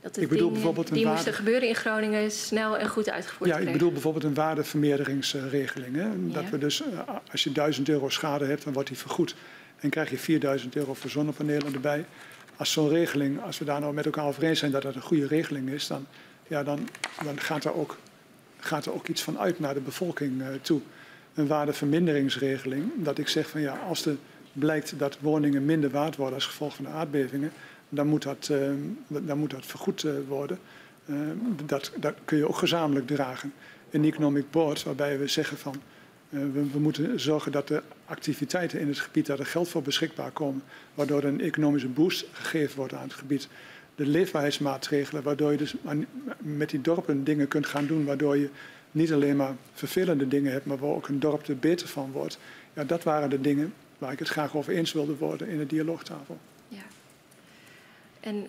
Dat 0.00 0.14
de 0.14 0.20
ik 0.20 0.28
bedoel 0.28 0.50
bijvoorbeeld 0.50 0.88
een 0.88 0.94
die 0.94 1.04
waarde... 1.04 1.18
moesten 1.18 1.38
gebeuren 1.38 1.68
in 1.68 1.74
Groningen 1.74 2.30
snel 2.30 2.78
en 2.78 2.88
goed 2.88 3.10
uitgevoerd 3.10 3.50
Ja, 3.50 3.58
ik 3.58 3.72
bedoel 3.72 3.92
bijvoorbeeld 3.92 4.24
een 4.24 4.34
waardevermeerderingsregeling. 4.34 5.96
Hè? 5.96 6.30
Dat 6.32 6.50
we 6.50 6.58
dus, 6.58 6.82
eh, 6.82 6.98
als 7.30 7.44
je 7.44 7.52
1000 7.52 7.88
euro 7.88 8.08
schade 8.08 8.44
hebt, 8.44 8.64
dan 8.64 8.72
wordt 8.72 8.88
die 8.88 8.98
vergoed. 8.98 9.34
En 9.80 9.90
krijg 9.90 10.10
je 10.10 10.18
4000 10.18 10.76
euro 10.76 10.94
voor 10.94 11.10
zonnepanelen 11.10 11.74
erbij. 11.74 12.04
Als 12.56 12.72
zo'n 12.72 12.88
regeling, 12.88 13.42
als 13.42 13.58
we 13.58 13.64
daar 13.64 13.80
nou 13.80 13.94
met 13.94 14.04
elkaar 14.04 14.24
over 14.24 14.42
eens 14.42 14.58
zijn 14.58 14.70
dat 14.70 14.82
dat 14.82 14.94
een 14.94 15.02
goede 15.02 15.26
regeling 15.26 15.68
is, 15.68 15.86
dan, 15.86 16.06
ja, 16.46 16.62
dan, 16.62 16.88
dan 17.24 17.40
gaat, 17.40 17.64
er 17.64 17.74
ook, 17.74 17.98
gaat 18.58 18.86
er 18.86 18.94
ook 18.94 19.08
iets 19.08 19.22
van 19.22 19.38
uit 19.38 19.58
naar 19.58 19.74
de 19.74 19.80
bevolking 19.80 20.40
uh, 20.40 20.46
toe. 20.62 20.80
Een 21.34 21.46
waardeverminderingsregeling, 21.46 22.90
dat 22.96 23.18
ik 23.18 23.28
zeg 23.28 23.48
van 23.48 23.60
ja, 23.60 23.78
als 23.88 24.06
er 24.06 24.16
blijkt 24.52 24.98
dat 24.98 25.18
woningen 25.20 25.64
minder 25.64 25.90
waard 25.90 26.16
worden 26.16 26.34
als 26.34 26.46
gevolg 26.46 26.74
van 26.74 26.84
de 26.84 26.90
aardbevingen, 26.90 27.52
dan 27.90 28.06
moet 28.06 28.22
dat, 28.22 28.48
uh, 28.52 28.70
dan 29.06 29.38
moet 29.38 29.50
dat 29.50 29.66
vergoed 29.66 30.04
uh, 30.04 30.12
worden. 30.28 30.58
Uh, 31.06 31.16
dat, 31.66 31.92
dat 31.96 32.14
kun 32.24 32.38
je 32.38 32.48
ook 32.48 32.56
gezamenlijk 32.56 33.06
dragen. 33.06 33.52
Een 33.90 34.04
economic 34.04 34.50
board 34.50 34.82
waarbij 34.82 35.18
we 35.18 35.26
zeggen 35.26 35.56
van 35.58 35.74
we, 36.28 36.70
we, 36.72 36.78
moeten 36.78 37.20
zorgen 37.20 37.52
dat 37.52 37.68
de 37.68 37.82
activiteiten 38.04 38.80
in 38.80 38.88
het 38.88 38.98
gebied, 38.98 39.26
dat 39.26 39.38
er 39.38 39.46
geld 39.46 39.68
voor 39.68 39.82
beschikbaar 39.82 40.30
komen, 40.30 40.62
waardoor 40.94 41.24
een 41.24 41.40
economische 41.40 41.88
boost 41.88 42.26
gegeven 42.32 42.76
wordt 42.76 42.94
aan 42.94 43.02
het 43.02 43.14
gebied. 43.14 43.48
De 43.94 44.06
leefbaarheidsmaatregelen, 44.06 45.22
waardoor 45.22 45.50
je 45.50 45.56
dus 45.56 45.74
met 46.38 46.70
die 46.70 46.80
dorpen 46.80 47.24
dingen 47.24 47.48
kunt 47.48 47.66
gaan 47.66 47.86
doen, 47.86 48.04
waardoor 48.04 48.36
je 48.36 48.48
niet 48.90 49.12
alleen 49.12 49.36
maar 49.36 49.54
vervelende 49.72 50.28
dingen 50.28 50.52
hebt, 50.52 50.66
maar 50.66 50.78
waar 50.78 50.90
ook 50.90 51.08
een 51.08 51.20
dorp 51.20 51.46
er 51.46 51.56
beter 51.56 51.88
van 51.88 52.10
wordt. 52.12 52.38
Ja, 52.72 52.84
dat 52.84 53.02
waren 53.02 53.30
de 53.30 53.40
dingen 53.40 53.72
waar 53.98 54.12
ik 54.12 54.18
het 54.18 54.28
graag 54.28 54.56
over 54.56 54.72
eens 54.72 54.92
wilde 54.92 55.16
worden 55.16 55.48
in 55.48 55.58
de 55.58 55.66
dialoogtafel. 55.66 56.38
En 58.20 58.48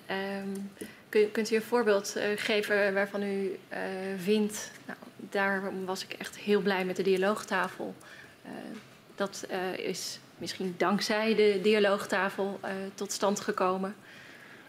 kun, 1.10 1.32
kunt 1.32 1.52
u 1.52 1.56
een 1.56 1.62
voorbeeld 1.62 2.14
uh, 2.18 2.24
geven 2.36 2.94
waarvan 2.94 3.24
u 3.24 3.58
uh, 3.74 3.78
vindt, 4.18 4.72
nou, 4.86 4.98
daar 5.16 5.72
was 5.86 6.04
ik 6.04 6.14
echt 6.14 6.38
heel 6.38 6.62
blij 6.62 6.86
met 6.86 6.96
de 6.96 7.04
dialoogtafel. 7.04 7.96
Uh, 8.46 8.52
dat 9.16 9.48
is 9.78 10.20
misschien 10.38 10.74
dankzij 10.78 11.36
de 11.36 11.60
dialoogtafel 11.64 12.60
tot 12.94 13.12
stand 13.12 13.40
gekomen. 13.40 13.96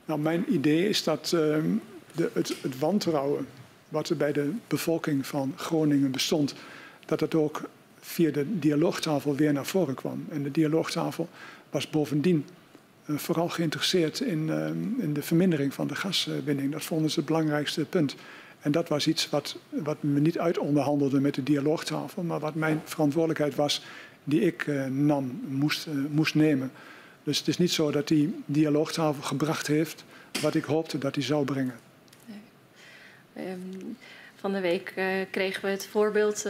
Nou, 0.05 0.21
mijn 0.21 0.55
idee 0.55 0.89
is 0.89 1.05
dat 1.05 1.33
ehm, 1.35 1.71
de, 2.13 2.31
het, 2.33 2.55
het 2.63 2.79
wantrouwen 2.79 3.47
wat 3.89 4.09
er 4.09 4.17
bij 4.17 4.33
de 4.33 4.53
bevolking 4.67 5.27
van 5.27 5.53
Groningen 5.57 6.11
bestond, 6.11 6.55
dat 7.07 7.21
het 7.21 7.35
ook 7.35 7.63
via 8.01 8.31
de 8.31 8.59
dialoogtafel 8.59 9.35
weer 9.35 9.53
naar 9.53 9.67
voren 9.67 9.95
kwam. 9.95 10.27
En 10.31 10.43
de 10.43 10.51
dialoogtafel 10.51 11.29
was 11.71 11.91
bovendien 11.91 12.47
vooral 13.19 13.49
geïnteresseerd 13.49 14.21
in, 14.21 14.49
uh, 14.49 14.67
in, 15.05 15.13
de 15.13 15.23
vermindering 15.23 15.75
van 15.75 15.87
de 15.87 15.95
gaswinning. 15.95 16.73
Dat 16.73 16.85
vonden 16.85 17.11
ze 17.11 17.19
het 17.19 17.29
belangrijkste 17.29 17.85
punt. 17.85 18.15
En 18.61 18.73
dat 18.73 18.89
was 18.89 19.07
iets 19.07 19.31
wat, 19.31 19.59
wat 19.69 20.03
me 20.03 20.21
niet 20.21 20.39
uitonderhandelde 20.39 21.21
met 21.21 21.35
de 21.35 21.43
dialoogtafel, 21.43 22.23
maar 22.23 22.41
wat 22.41 22.55
mijn 22.55 22.81
verantwoordelijkheid 22.85 23.55
was, 23.55 23.85
die 24.25 24.41
ik 24.41 24.67
uh, 24.67 24.87
nam, 24.87 25.41
moest, 25.49 25.87
moest 26.11 26.35
nemen. 26.35 26.73
Dus 27.23 27.39
het 27.39 27.49
is 27.49 27.59
niet 27.59 27.73
zo 27.73 27.91
dat 27.91 28.09
die 28.09 28.35
dialoogtafel 28.47 29.23
gebracht 29.23 29.67
heeft 29.67 30.05
wat 30.41 30.55
ik 30.55 30.65
hoopte 30.65 30.99
dat 30.99 31.15
hij 31.15 31.25
zou 31.25 31.45
brengen. 31.45 31.75
Um, 33.37 33.97
van 34.35 34.53
de 34.53 34.61
week 34.61 34.93
kregen 35.31 35.65
we 35.65 35.71
het 35.71 35.87
voorbeeld 35.87 36.49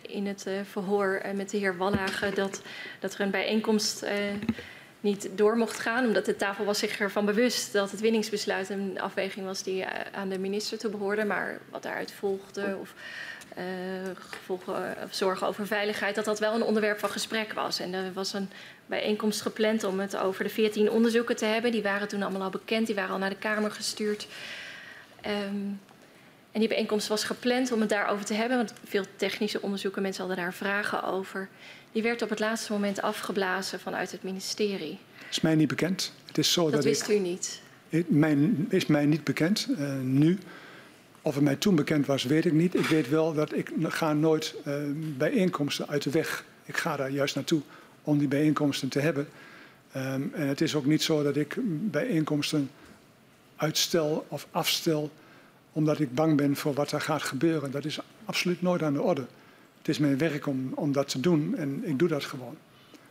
in 0.00 0.26
het 0.26 0.46
verhoor 0.70 1.22
met 1.34 1.50
de 1.50 1.56
heer 1.56 1.76
Wallage 1.76 2.30
dat, 2.34 2.62
dat 3.00 3.14
er 3.14 3.20
een 3.20 3.30
bijeenkomst 3.30 4.04
niet 5.04 5.28
door 5.34 5.56
mocht 5.56 5.80
gaan, 5.80 6.06
omdat 6.06 6.24
de 6.24 6.36
tafel 6.36 6.64
was 6.64 6.78
zich 6.78 7.00
ervan 7.00 7.24
bewust 7.24 7.72
dat 7.72 7.90
het 7.90 8.00
winningsbesluit 8.00 8.68
een 8.68 9.00
afweging 9.00 9.46
was 9.46 9.62
die 9.62 9.86
aan 10.12 10.28
de 10.28 10.38
minister 10.38 10.78
toe 10.78 10.90
behoorde, 10.90 11.24
maar 11.24 11.60
wat 11.70 11.82
daaruit 11.82 12.12
volgde 12.12 12.76
of 12.80 12.94
uh, 13.58 13.64
gevolgen, 14.30 14.96
of 15.04 15.14
zorgen 15.14 15.46
over 15.46 15.66
veiligheid, 15.66 16.14
dat 16.14 16.24
dat 16.24 16.38
wel 16.38 16.54
een 16.54 16.62
onderwerp 16.62 16.98
van 16.98 17.10
gesprek 17.10 17.52
was. 17.52 17.80
En 17.80 17.92
er 17.92 18.12
was 18.12 18.32
een 18.32 18.50
bijeenkomst 18.86 19.40
gepland 19.40 19.84
om 19.84 20.00
het 20.00 20.16
over 20.16 20.44
de 20.44 20.50
14 20.50 20.90
onderzoeken 20.90 21.36
te 21.36 21.44
hebben. 21.44 21.72
Die 21.72 21.82
waren 21.82 22.08
toen 22.08 22.22
allemaal 22.22 22.42
al 22.42 22.50
bekend, 22.50 22.86
die 22.86 22.94
waren 22.94 23.12
al 23.12 23.18
naar 23.18 23.30
de 23.30 23.36
Kamer 23.36 23.70
gestuurd. 23.70 24.26
Um, 25.26 25.80
en 26.52 26.60
die 26.60 26.68
bijeenkomst 26.68 27.08
was 27.08 27.24
gepland 27.24 27.72
om 27.72 27.80
het 27.80 27.88
daarover 27.88 28.24
te 28.24 28.34
hebben, 28.34 28.56
want 28.56 28.72
veel 28.84 29.04
technische 29.16 29.62
onderzoeken, 29.62 30.02
mensen 30.02 30.24
hadden 30.26 30.44
daar 30.44 30.54
vragen 30.54 31.02
over. 31.02 31.48
Die 31.94 32.02
werd 32.02 32.22
op 32.22 32.30
het 32.30 32.38
laatste 32.38 32.72
moment 32.72 33.02
afgeblazen 33.02 33.80
vanuit 33.80 34.12
het 34.12 34.22
ministerie. 34.22 34.98
Is 35.30 35.40
mij 35.40 35.54
niet 35.54 35.68
bekend. 35.68 36.12
Het 36.26 36.38
is 36.38 36.52
zo 36.52 36.62
dat, 36.62 36.72
dat 36.72 36.84
wist 36.84 37.08
ik, 37.08 37.16
u 37.16 37.18
niet? 37.18 37.60
Het 37.88 38.10
mijn, 38.10 38.66
is 38.68 38.86
mij 38.86 39.06
niet 39.06 39.24
bekend. 39.24 39.68
Uh, 39.70 40.00
nu. 40.00 40.38
Of 41.22 41.34
het 41.34 41.44
mij 41.44 41.56
toen 41.56 41.74
bekend 41.74 42.06
was, 42.06 42.24
weet 42.24 42.44
ik 42.44 42.52
niet. 42.52 42.74
Ik 42.74 42.86
weet 42.86 43.08
wel 43.08 43.34
dat 43.34 43.54
ik 43.54 43.72
ga 43.82 44.12
nooit 44.12 44.54
uh, 44.66 44.74
bijeenkomsten 45.16 45.88
uit 45.88 46.02
de 46.02 46.10
weg. 46.10 46.44
Ik 46.64 46.76
ga 46.76 46.96
daar 46.96 47.10
juist 47.10 47.34
naartoe 47.34 47.60
om 48.02 48.18
die 48.18 48.28
bijeenkomsten 48.28 48.88
te 48.88 49.00
hebben. 49.00 49.28
Um, 49.96 50.30
en 50.34 50.48
het 50.48 50.60
is 50.60 50.74
ook 50.74 50.86
niet 50.86 51.02
zo 51.02 51.22
dat 51.22 51.36
ik 51.36 51.56
bijeenkomsten 51.90 52.70
uitstel 53.56 54.26
of 54.28 54.46
afstel 54.50 55.10
omdat 55.72 56.00
ik 56.00 56.14
bang 56.14 56.36
ben 56.36 56.56
voor 56.56 56.74
wat 56.74 56.92
er 56.92 57.00
gaat 57.00 57.22
gebeuren. 57.22 57.70
Dat 57.70 57.84
is 57.84 57.98
absoluut 58.24 58.62
nooit 58.62 58.82
aan 58.82 58.92
de 58.92 59.02
orde. 59.02 59.26
Het 59.84 59.94
is 59.94 59.98
mijn 59.98 60.18
werk 60.18 60.46
om, 60.46 60.72
om 60.74 60.92
dat 60.92 61.08
te 61.08 61.20
doen 61.20 61.56
en 61.56 61.82
ik 61.84 61.98
doe 61.98 62.08
dat 62.08 62.24
gewoon. 62.24 62.56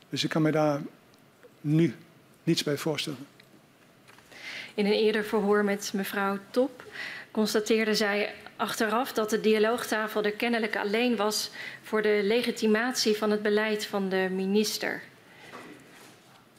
Dus 0.10 0.24
ik 0.24 0.30
kan 0.30 0.42
me 0.42 0.52
daar 0.52 0.82
nu 1.62 1.96
niets 2.44 2.64
bij 2.64 2.78
voorstellen. 2.78 3.28
In 4.74 4.86
een 4.86 4.92
eerder 4.92 5.24
verhoor 5.24 5.64
met 5.64 5.92
mevrouw 5.94 6.38
Top 6.50 6.84
constateerde 7.32 7.96
zij 7.96 8.34
achteraf 8.56 9.14
dat 9.14 9.30
de 9.30 9.40
dialoogtafel 9.40 10.24
er 10.24 10.32
kennelijk 10.32 10.76
alleen 10.76 11.16
was 11.16 11.52
voor 11.82 12.02
de 12.02 12.20
legitimatie 12.24 13.18
van 13.18 13.32
het 13.32 13.42
beleid 13.42 13.86
van 13.86 14.10
de 14.10 14.28
minister. 14.32 15.02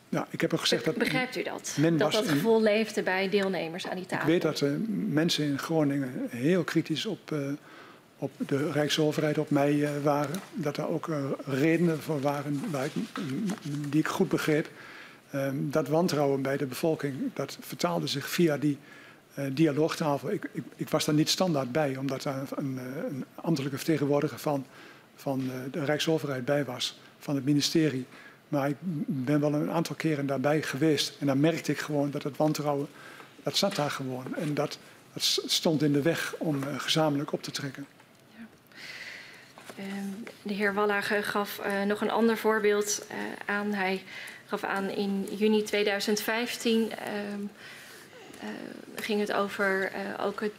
Nou, 0.09 0.27
ik 0.31 0.41
heb 0.41 0.53
al 0.53 0.59
gezegd 0.59 0.85
dat. 0.85 0.95
Begrijpt 0.95 1.37
u 1.37 1.43
dat? 1.43 1.79
dat 1.97 2.13
dat 2.13 2.29
gevoel 2.29 2.63
leefde 2.63 3.03
bij 3.03 3.29
deelnemers 3.29 3.87
aan 3.87 3.97
die 3.97 4.07
tafel? 4.07 4.27
Ik 4.27 4.33
weet 4.33 4.43
dat 4.43 4.61
uh, 4.61 4.71
mensen 5.09 5.45
in 5.45 5.59
Groningen 5.59 6.27
heel 6.31 6.65
kritisch 6.65 7.07
op, 7.07 7.31
uh, 7.31 7.53
op 8.25 8.49
de 8.49 8.71
Rijksoverheid, 8.71 9.39
op 9.39 9.51
mij 9.51 9.73
uh, 9.73 9.91
waren. 10.03 10.41
Dat 10.53 10.77
er 10.77 10.89
ook 10.89 11.09
redenen 11.45 12.03
voor 12.03 12.21
waren 12.21 12.63
ik, 12.85 12.93
die 13.89 14.01
ik 14.01 14.09
goed 14.09 14.29
begreep. 14.29 14.69
Ehm, 15.31 15.55
dat 15.57 15.89
wantrouwen 15.89 16.43
bij 16.43 16.57
de 16.57 16.67
bevolking, 16.67 17.15
dat 17.35 17.59
vertaalde 17.61 18.07
zich 18.07 18.29
via 18.29 18.57
die 18.57 18.79
dialoogtafel. 19.53 20.31
Ik, 20.31 20.49
ik, 20.53 20.63
ik, 20.77 20.89
was 20.89 21.05
daar 21.05 21.15
niet 21.15 21.29
standaard 21.29 21.73
bij, 21.73 21.97
omdat 21.97 22.23
daar 22.23 22.43
een, 22.55 22.79
een 23.07 23.25
ambtelijke 23.35 23.77
vertegenwoordiger 23.77 24.39
van, 24.39 24.67
van 25.15 25.51
de 25.71 25.85
Rijksoverheid 25.85 26.45
bij 26.45 26.65
was, 26.65 27.01
van 27.19 27.35
het 27.35 27.45
ministerie. 27.45 28.07
Maar 28.49 28.69
ik 28.69 28.77
ben 29.07 29.41
wel 29.41 29.55
een 29.55 29.71
aantal 29.71 29.97
keren 29.97 30.27
daarbij 30.27 30.63
geweest. 30.63 31.17
En 31.19 31.27
dan 31.27 31.41
merkte 31.41 31.73
ik 31.73 31.79
gewoon 31.79 32.11
dat 32.11 32.23
het 32.23 32.37
wantrouwen, 32.37 32.87
dat 33.43 33.57
zat 33.57 33.75
daar 33.75 33.91
gewoon. 33.91 34.35
En 34.37 34.55
dat, 34.55 34.79
dat 35.13 35.23
stond 35.47 35.83
in 35.83 35.93
de 35.93 36.03
weg 36.03 36.35
om 36.39 36.63
gezamenlijk 36.77 37.33
op 37.33 37.43
te 37.43 37.51
trekken. 37.51 37.87
Uh, 39.79 39.85
de 40.43 40.55
heer 40.55 40.75
Wallager 40.75 41.25
gaf 41.25 41.61
uh, 41.67 41.83
nog 41.83 42.01
een 42.01 42.11
ander 42.11 42.37
voorbeeld 42.37 43.07
uh, 43.11 43.17
aan. 43.55 43.73
Hij 43.73 44.03
gaf 44.47 44.65
aan 44.65 44.89
in 44.89 45.29
juni 45.37 45.63
2015 45.63 46.93
ehm, 46.93 47.41
ging 48.95 49.21
het 49.21 49.33
over 49.33 49.93
ook 50.21 50.41
het 50.41 50.53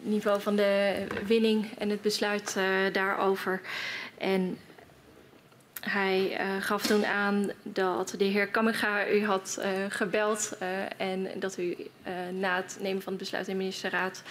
niveau 0.00 0.40
van 0.40 0.56
de 0.56 1.04
winning 1.26 1.78
en 1.78 1.90
het 1.90 2.02
besluit 2.02 2.56
daarover. 2.92 3.60
En 4.18 4.58
hij 5.80 6.40
uh, 6.40 6.62
gaf 6.62 6.86
toen 6.86 7.06
aan 7.06 7.50
dat 7.62 8.14
de 8.18 8.24
heer 8.24 8.48
Kammerga 8.48 9.08
u 9.08 9.24
had 9.24 9.58
uh, 9.58 9.66
gebeld 9.88 10.52
uh, 10.62 10.68
en 10.96 11.28
dat 11.40 11.58
u 11.58 11.76
na 12.30 12.56
het 12.56 12.76
nemen 12.80 13.02
van 13.02 13.12
het 13.12 13.22
besluit 13.22 13.48
in 13.48 13.52
de 13.52 13.58
ministerraad 13.58 14.22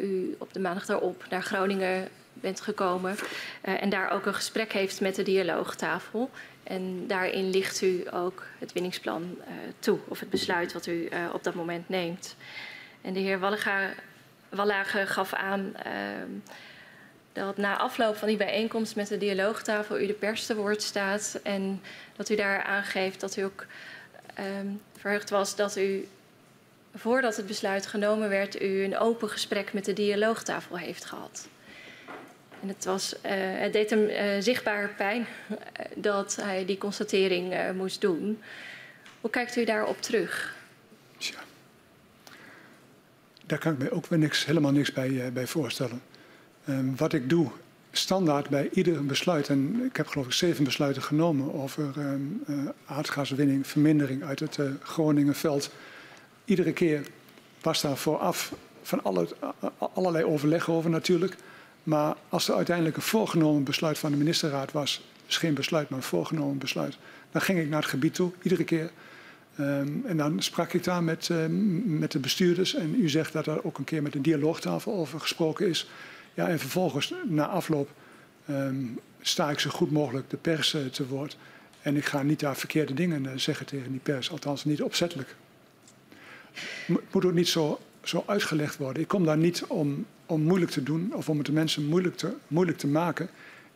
u 0.00 0.34
op 0.38 0.52
de 0.52 0.60
maandag 0.60 0.86
daarop 0.86 1.24
naar 1.30 1.42
Groningen 1.42 2.08
bent 2.34 2.60
gekomen 2.60 3.16
en 3.60 3.88
daar 3.88 4.10
ook 4.10 4.26
een 4.26 4.34
gesprek 4.34 4.72
heeft 4.72 5.00
met 5.00 5.14
de 5.14 5.22
dialoogtafel. 5.22 6.30
En 6.62 7.06
daarin 7.06 7.50
ligt 7.50 7.82
u 7.82 8.04
ook 8.10 8.46
het 8.58 8.72
winningsplan 8.72 9.38
toe, 9.78 9.98
of 10.08 10.20
het 10.20 10.30
besluit 10.30 10.72
wat 10.72 10.86
u 10.86 11.08
op 11.32 11.44
dat 11.44 11.54
moment 11.54 11.88
neemt. 11.88 12.36
En 13.02 13.12
de 13.12 13.20
heer 13.20 13.38
Wallage 14.48 15.06
gaf 15.06 15.32
aan 15.32 15.76
ehm, 15.76 16.30
dat 17.32 17.56
na 17.56 17.78
afloop 17.78 18.16
van 18.16 18.28
die 18.28 18.36
bijeenkomst 18.36 18.96
met 18.96 19.08
de 19.08 19.18
dialoogtafel 19.18 20.00
u 20.00 20.06
de 20.06 20.12
pers 20.12 20.46
te 20.46 20.56
woord 20.56 20.82
staat. 20.82 21.40
En 21.42 21.82
dat 22.16 22.28
u 22.28 22.34
daar 22.34 22.62
aangeeft 22.62 23.20
dat 23.20 23.36
u 23.36 23.42
ook 23.42 23.66
um, 24.38 24.80
verheugd 24.98 25.30
was 25.30 25.56
dat 25.56 25.76
u, 25.76 26.08
voordat 26.94 27.36
het 27.36 27.46
besluit 27.46 27.86
genomen 27.86 28.28
werd, 28.28 28.62
u 28.62 28.84
een 28.84 28.98
open 28.98 29.28
gesprek 29.28 29.72
met 29.72 29.84
de 29.84 29.92
dialoogtafel 29.92 30.78
heeft 30.78 31.04
gehad. 31.04 31.48
En 32.64 32.70
het, 32.70 32.84
was, 32.84 33.14
uh, 33.14 33.20
het 33.34 33.72
deed 33.72 33.90
hem 33.90 34.02
uh, 34.02 34.16
zichtbaar 34.38 34.88
pijn 34.96 35.26
uh, 35.50 35.56
dat 35.94 36.36
hij 36.40 36.64
die 36.64 36.78
constatering 36.78 37.54
moest 37.76 38.00
doen. 38.00 38.38
Hoe 39.20 39.30
kijkt 39.30 39.56
u 39.56 39.64
daarop 39.64 40.02
terug? 40.02 40.56
Tja. 41.16 41.38
Daar 43.46 43.58
kan 43.58 43.72
ik 43.72 43.78
me 43.78 43.90
ook 43.90 44.06
weer 44.06 44.18
niks, 44.18 44.46
helemaal 44.46 44.72
niks 44.72 44.92
bij, 44.92 45.32
bij 45.32 45.46
voorstellen. 45.46 46.02
Um, 46.68 46.96
wat 46.96 47.12
ik 47.12 47.28
doe 47.28 47.50
standaard 47.92 48.48
bij 48.48 48.68
ieder 48.72 49.06
besluit, 49.06 49.48
en 49.48 49.84
ik 49.84 49.96
heb 49.96 50.06
geloof 50.06 50.26
ik 50.26 50.32
zeven 50.32 50.64
besluiten 50.64 51.02
genomen 51.02 51.54
over 51.54 51.92
uh, 51.98 52.68
aardgaswinning, 52.86 53.66
vermindering 53.66 54.24
uit 54.24 54.40
het 54.40 54.56
uh, 54.56 54.70
Groningenveld. 54.82 55.70
Iedere 56.44 56.72
keer 56.72 57.06
was 57.60 57.80
daar 57.80 57.96
vooraf 57.96 58.52
van 58.82 59.02
alle, 59.02 59.28
allerlei 59.78 60.24
overleg 60.24 60.70
over 60.70 60.90
natuurlijk. 60.90 61.36
Maar 61.84 62.16
als 62.28 62.48
er 62.48 62.54
uiteindelijk 62.54 62.96
een 62.96 63.02
voorgenomen 63.02 63.64
besluit 63.64 63.98
van 63.98 64.10
de 64.10 64.16
ministerraad 64.16 64.72
was, 64.72 65.04
dus 65.26 65.36
geen 65.36 65.54
besluit, 65.54 65.88
maar 65.88 65.98
een 65.98 66.04
voorgenomen 66.04 66.58
besluit, 66.58 66.98
dan 67.32 67.40
ging 67.40 67.58
ik 67.58 67.68
naar 67.68 67.80
het 67.80 67.90
gebied 67.90 68.14
toe, 68.14 68.32
iedere 68.42 68.64
keer. 68.64 68.90
Um, 69.60 70.02
en 70.06 70.16
dan 70.16 70.42
sprak 70.42 70.72
ik 70.72 70.84
daar 70.84 71.02
met, 71.02 71.28
uh, 71.28 71.44
met 71.84 72.12
de 72.12 72.18
bestuurders. 72.18 72.74
En 72.74 72.94
u 73.00 73.08
zegt 73.08 73.32
dat 73.32 73.46
er 73.46 73.64
ook 73.64 73.78
een 73.78 73.84
keer 73.84 74.02
met 74.02 74.14
een 74.14 74.22
dialoogtafel 74.22 74.94
over 74.94 75.20
gesproken 75.20 75.68
is. 75.68 75.88
Ja, 76.34 76.48
en 76.48 76.58
vervolgens, 76.58 77.14
na 77.24 77.46
afloop, 77.46 77.90
um, 78.50 78.98
sta 79.20 79.50
ik 79.50 79.58
zo 79.58 79.70
goed 79.70 79.90
mogelijk 79.90 80.30
de 80.30 80.36
pers 80.36 80.74
uh, 80.74 80.86
te 80.86 81.06
woord. 81.06 81.36
En 81.82 81.96
ik 81.96 82.04
ga 82.04 82.22
niet 82.22 82.40
daar 82.40 82.56
verkeerde 82.56 82.94
dingen 82.94 83.24
uh, 83.24 83.30
zeggen 83.36 83.66
tegen 83.66 83.90
die 83.90 84.00
pers, 84.00 84.30
althans 84.30 84.64
niet 84.64 84.82
opzettelijk. 84.82 85.36
Het 86.86 87.12
moet 87.12 87.24
ook 87.24 87.32
niet 87.32 87.48
zo, 87.48 87.80
zo 88.02 88.24
uitgelegd 88.26 88.76
worden. 88.76 89.02
Ik 89.02 89.08
kom 89.08 89.24
daar 89.24 89.36
niet 89.36 89.64
om, 89.64 90.06
om 90.26 90.42
moeilijk 90.42 90.70
te 90.70 90.82
doen 90.82 91.12
of 91.14 91.28
om 91.28 91.36
het 91.36 91.46
de 91.46 91.52
mensen 91.52 91.86
moeilijk 91.86 92.16
te, 92.16 92.32
moeilijk 92.48 92.78
te 92.78 92.86
maken. 92.86 93.28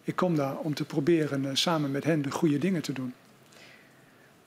Ik 0.05 0.17
kom 0.17 0.37
daar 0.37 0.57
om 0.57 0.75
te 0.75 0.85
proberen 0.85 1.45
uh, 1.45 1.51
samen 1.53 1.91
met 1.91 2.05
hen 2.05 2.23
de 2.23 2.31
goede 2.31 2.59
dingen 2.59 2.83
te 2.83 2.93
doen. 2.93 3.15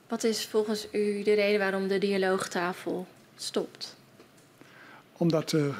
Wat 0.07 0.23
is 0.23 0.45
volgens 0.45 0.87
u 0.91 1.23
de 1.23 1.33
reden 1.33 1.59
waarom 1.59 1.87
de 1.87 1.97
dialoogtafel 1.97 3.07
stopt? 3.35 3.95
Omdat 5.17 5.51
er 5.51 5.75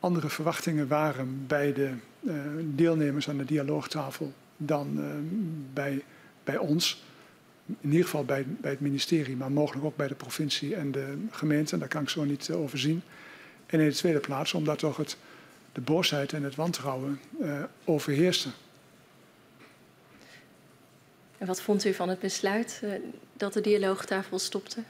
andere 0.00 0.28
verwachtingen 0.28 0.88
waren 0.88 1.46
bij 1.46 1.72
de 1.72 1.90
uh, 2.20 2.34
deelnemers 2.64 3.28
aan 3.28 3.38
de 3.38 3.44
dialoogtafel 3.44 4.32
dan 4.56 4.98
uh, 4.98 5.04
bij, 5.72 6.02
bij 6.44 6.56
ons. 6.56 7.02
In 7.66 7.90
ieder 7.90 8.04
geval 8.04 8.24
bij, 8.24 8.44
bij 8.46 8.70
het 8.70 8.80
ministerie, 8.80 9.36
maar 9.36 9.52
mogelijk 9.52 9.84
ook 9.84 9.96
bij 9.96 10.08
de 10.08 10.14
provincie 10.14 10.74
en 10.74 10.92
de 10.92 11.16
gemeente. 11.30 11.78
Daar 11.78 11.88
kan 11.88 12.02
ik 12.02 12.08
zo 12.08 12.24
niet 12.24 12.48
uh, 12.48 12.60
over 12.60 12.78
zien. 12.78 13.02
En 13.66 13.80
in 13.80 13.88
de 13.88 13.94
tweede 13.94 14.20
plaats 14.20 14.54
omdat 14.54 14.78
toch 14.78 14.96
het, 14.96 15.16
de 15.72 15.80
boosheid 15.80 16.32
en 16.32 16.42
het 16.42 16.54
wantrouwen 16.54 17.20
overheerste. 17.84 18.48
En 21.38 21.46
wat 21.46 21.60
vond 21.60 21.84
u 21.84 21.94
van 21.94 22.08
het 22.08 22.18
besluit 22.18 22.82
dat 23.36 23.52
de 23.52 23.60
dialoogtafel 23.60 24.38
stopte? 24.38 24.82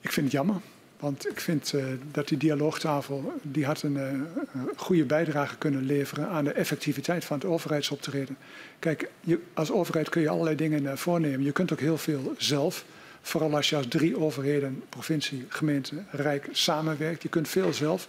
Ik 0.00 0.12
vind 0.12 0.26
het 0.26 0.34
jammer. 0.34 0.56
Want 0.98 1.28
ik 1.28 1.40
vind 1.40 1.72
uh, 1.72 1.84
dat 2.10 2.28
die 2.28 2.38
dialoogtafel 2.38 3.32
die 3.42 3.64
had 3.64 3.82
een 3.82 3.96
uh, 3.96 4.62
goede 4.76 5.04
bijdrage 5.04 5.56
kunnen 5.56 5.82
leveren 5.82 6.28
aan 6.28 6.44
de 6.44 6.52
effectiviteit 6.52 7.24
van 7.24 7.38
het 7.38 7.46
overheidsoptreden. 7.46 8.36
Kijk, 8.78 9.10
je, 9.20 9.40
als 9.54 9.70
overheid 9.70 10.08
kun 10.08 10.20
je 10.20 10.28
allerlei 10.28 10.56
dingen 10.56 10.82
uh, 10.82 10.92
voornemen. 10.92 11.42
Je 11.42 11.52
kunt 11.52 11.72
ook 11.72 11.80
heel 11.80 11.98
veel 11.98 12.34
zelf. 12.36 12.84
Vooral 13.22 13.56
als 13.56 13.68
je 13.70 13.76
als 13.76 13.86
drie 13.88 14.18
overheden, 14.18 14.82
provincie, 14.88 15.46
gemeente, 15.48 15.94
rijk 16.10 16.48
samenwerkt. 16.52 17.22
Je 17.22 17.28
kunt 17.28 17.48
veel 17.48 17.72
zelf. 17.72 18.08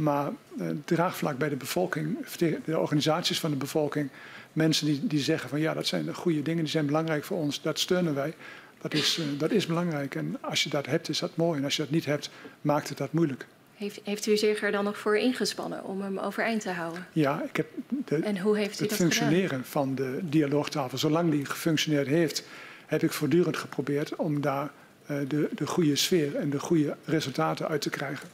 Maar 0.00 0.30
het 0.58 0.86
draagvlak 0.86 1.38
bij 1.38 1.48
de 1.48 1.56
bevolking, 1.56 2.26
de 2.64 2.78
organisaties 2.78 3.40
van 3.40 3.50
de 3.50 3.56
bevolking, 3.56 4.10
mensen 4.52 4.86
die, 4.86 5.06
die 5.06 5.20
zeggen 5.20 5.48
van 5.48 5.60
ja, 5.60 5.74
dat 5.74 5.86
zijn 5.86 6.04
de 6.04 6.14
goede 6.14 6.42
dingen, 6.42 6.62
die 6.62 6.72
zijn 6.72 6.86
belangrijk 6.86 7.24
voor 7.24 7.38
ons, 7.38 7.62
dat 7.62 7.78
steunen 7.78 8.14
wij. 8.14 8.34
Dat 8.80 8.94
is, 8.94 9.18
uh, 9.18 9.24
dat 9.38 9.50
is 9.50 9.66
belangrijk. 9.66 10.14
En 10.14 10.36
als 10.40 10.62
je 10.62 10.68
dat 10.68 10.86
hebt, 10.86 11.08
is 11.08 11.18
dat 11.18 11.36
mooi. 11.36 11.58
En 11.58 11.64
als 11.64 11.76
je 11.76 11.82
dat 11.82 11.90
niet 11.90 12.04
hebt, 12.04 12.30
maakt 12.60 12.88
het 12.88 12.98
dat 12.98 13.12
moeilijk. 13.12 13.46
Heeft, 13.74 14.00
heeft 14.04 14.26
u 14.26 14.36
zich 14.36 14.62
er 14.62 14.72
dan 14.72 14.84
nog 14.84 14.98
voor 14.98 15.16
ingespannen 15.16 15.84
om 15.84 16.00
hem 16.00 16.18
overeind 16.18 16.60
te 16.60 16.70
houden? 16.70 17.06
Ja, 17.12 17.42
ik 17.42 17.56
heb 17.56 17.66
de, 18.04 18.16
en 18.16 18.38
hoe 18.38 18.56
heeft 18.56 18.78
u 18.78 18.80
het 18.80 18.88
dat 18.88 18.98
functioneren 18.98 19.48
gedaan? 19.48 19.64
van 19.64 19.94
de 19.94 20.18
dialoogtafel, 20.22 20.98
zolang 20.98 21.30
die 21.30 21.44
gefunctioneerd 21.44 22.06
heeft, 22.06 22.44
heb 22.86 23.02
ik 23.02 23.12
voortdurend 23.12 23.56
geprobeerd 23.56 24.16
om 24.16 24.40
daar 24.40 24.70
uh, 25.10 25.18
de, 25.28 25.48
de 25.54 25.66
goede 25.66 25.96
sfeer 25.96 26.36
en 26.36 26.50
de 26.50 26.60
goede 26.60 26.96
resultaten 27.04 27.68
uit 27.68 27.80
te 27.80 27.90
krijgen. 27.90 28.28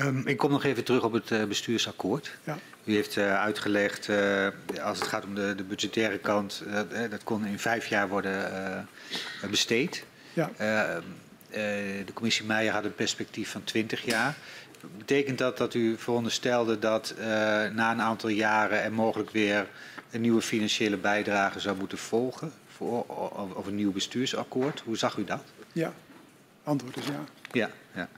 Um, 0.00 0.26
ik 0.26 0.36
kom 0.36 0.50
nog 0.50 0.64
even 0.64 0.84
terug 0.84 1.04
op 1.04 1.12
het 1.12 1.30
uh, 1.30 1.44
bestuursakkoord. 1.44 2.30
Ja. 2.44 2.58
U 2.84 2.94
heeft 2.94 3.16
uh, 3.16 3.40
uitgelegd, 3.40 4.08
uh, 4.08 4.46
als 4.82 4.98
het 4.98 5.08
gaat 5.08 5.24
om 5.24 5.34
de, 5.34 5.54
de 5.54 5.62
budgettaire 5.62 6.18
kant, 6.18 6.62
dat 7.10 7.24
kon 7.24 7.46
in 7.46 7.58
vijf 7.58 7.86
jaar 7.86 8.08
worden 8.08 8.88
besteed. 9.50 10.04
Ja. 10.32 10.50
de 11.50 12.12
commissie 12.14 12.44
Meijer 12.44 12.72
had 12.72 12.84
een 12.84 12.94
perspectief 12.94 13.50
van 13.50 13.64
20 13.64 14.04
jaar. 14.04 14.36
Betekent 14.98 15.38
dat 15.38 15.58
dat 15.58 15.74
u 15.74 15.96
veronderstelde 15.98 16.78
dat 16.78 17.14
na 17.72 17.90
een 17.90 18.00
aantal 18.00 18.28
jaren 18.28 18.82
er 18.82 18.92
mogelijk 18.92 19.30
weer 19.30 19.66
een 20.10 20.20
nieuwe 20.20 20.42
financiële 20.42 20.96
bijdrage 20.96 21.60
zou 21.60 21.76
moeten 21.76 21.98
volgen? 21.98 22.52
Voor, 22.76 23.04
of 23.54 23.66
een 23.66 23.74
nieuw 23.74 23.92
bestuursakkoord? 23.92 24.82
Hoe 24.84 24.96
zag 24.96 25.16
u 25.16 25.24
dat? 25.24 25.42
Ja, 25.72 25.92
antwoord 26.64 26.96
is 26.96 27.06
ja. 27.06 27.24
Ja, 27.52 27.70
ja. 27.94 28.08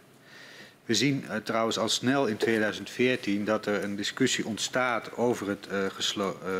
We 0.93 0.99
zien 0.99 1.25
uh, 1.25 1.37
trouwens 1.37 1.79
al 1.79 1.89
snel 1.89 2.27
in 2.27 2.37
2014 2.37 3.45
dat 3.45 3.67
er 3.67 3.85
een 3.85 3.97
discussie 3.97 4.47
ontstaat 4.47 5.17
over 5.17 5.49
het 5.49 5.69
geslo 5.89 6.39
uh, 6.45 6.51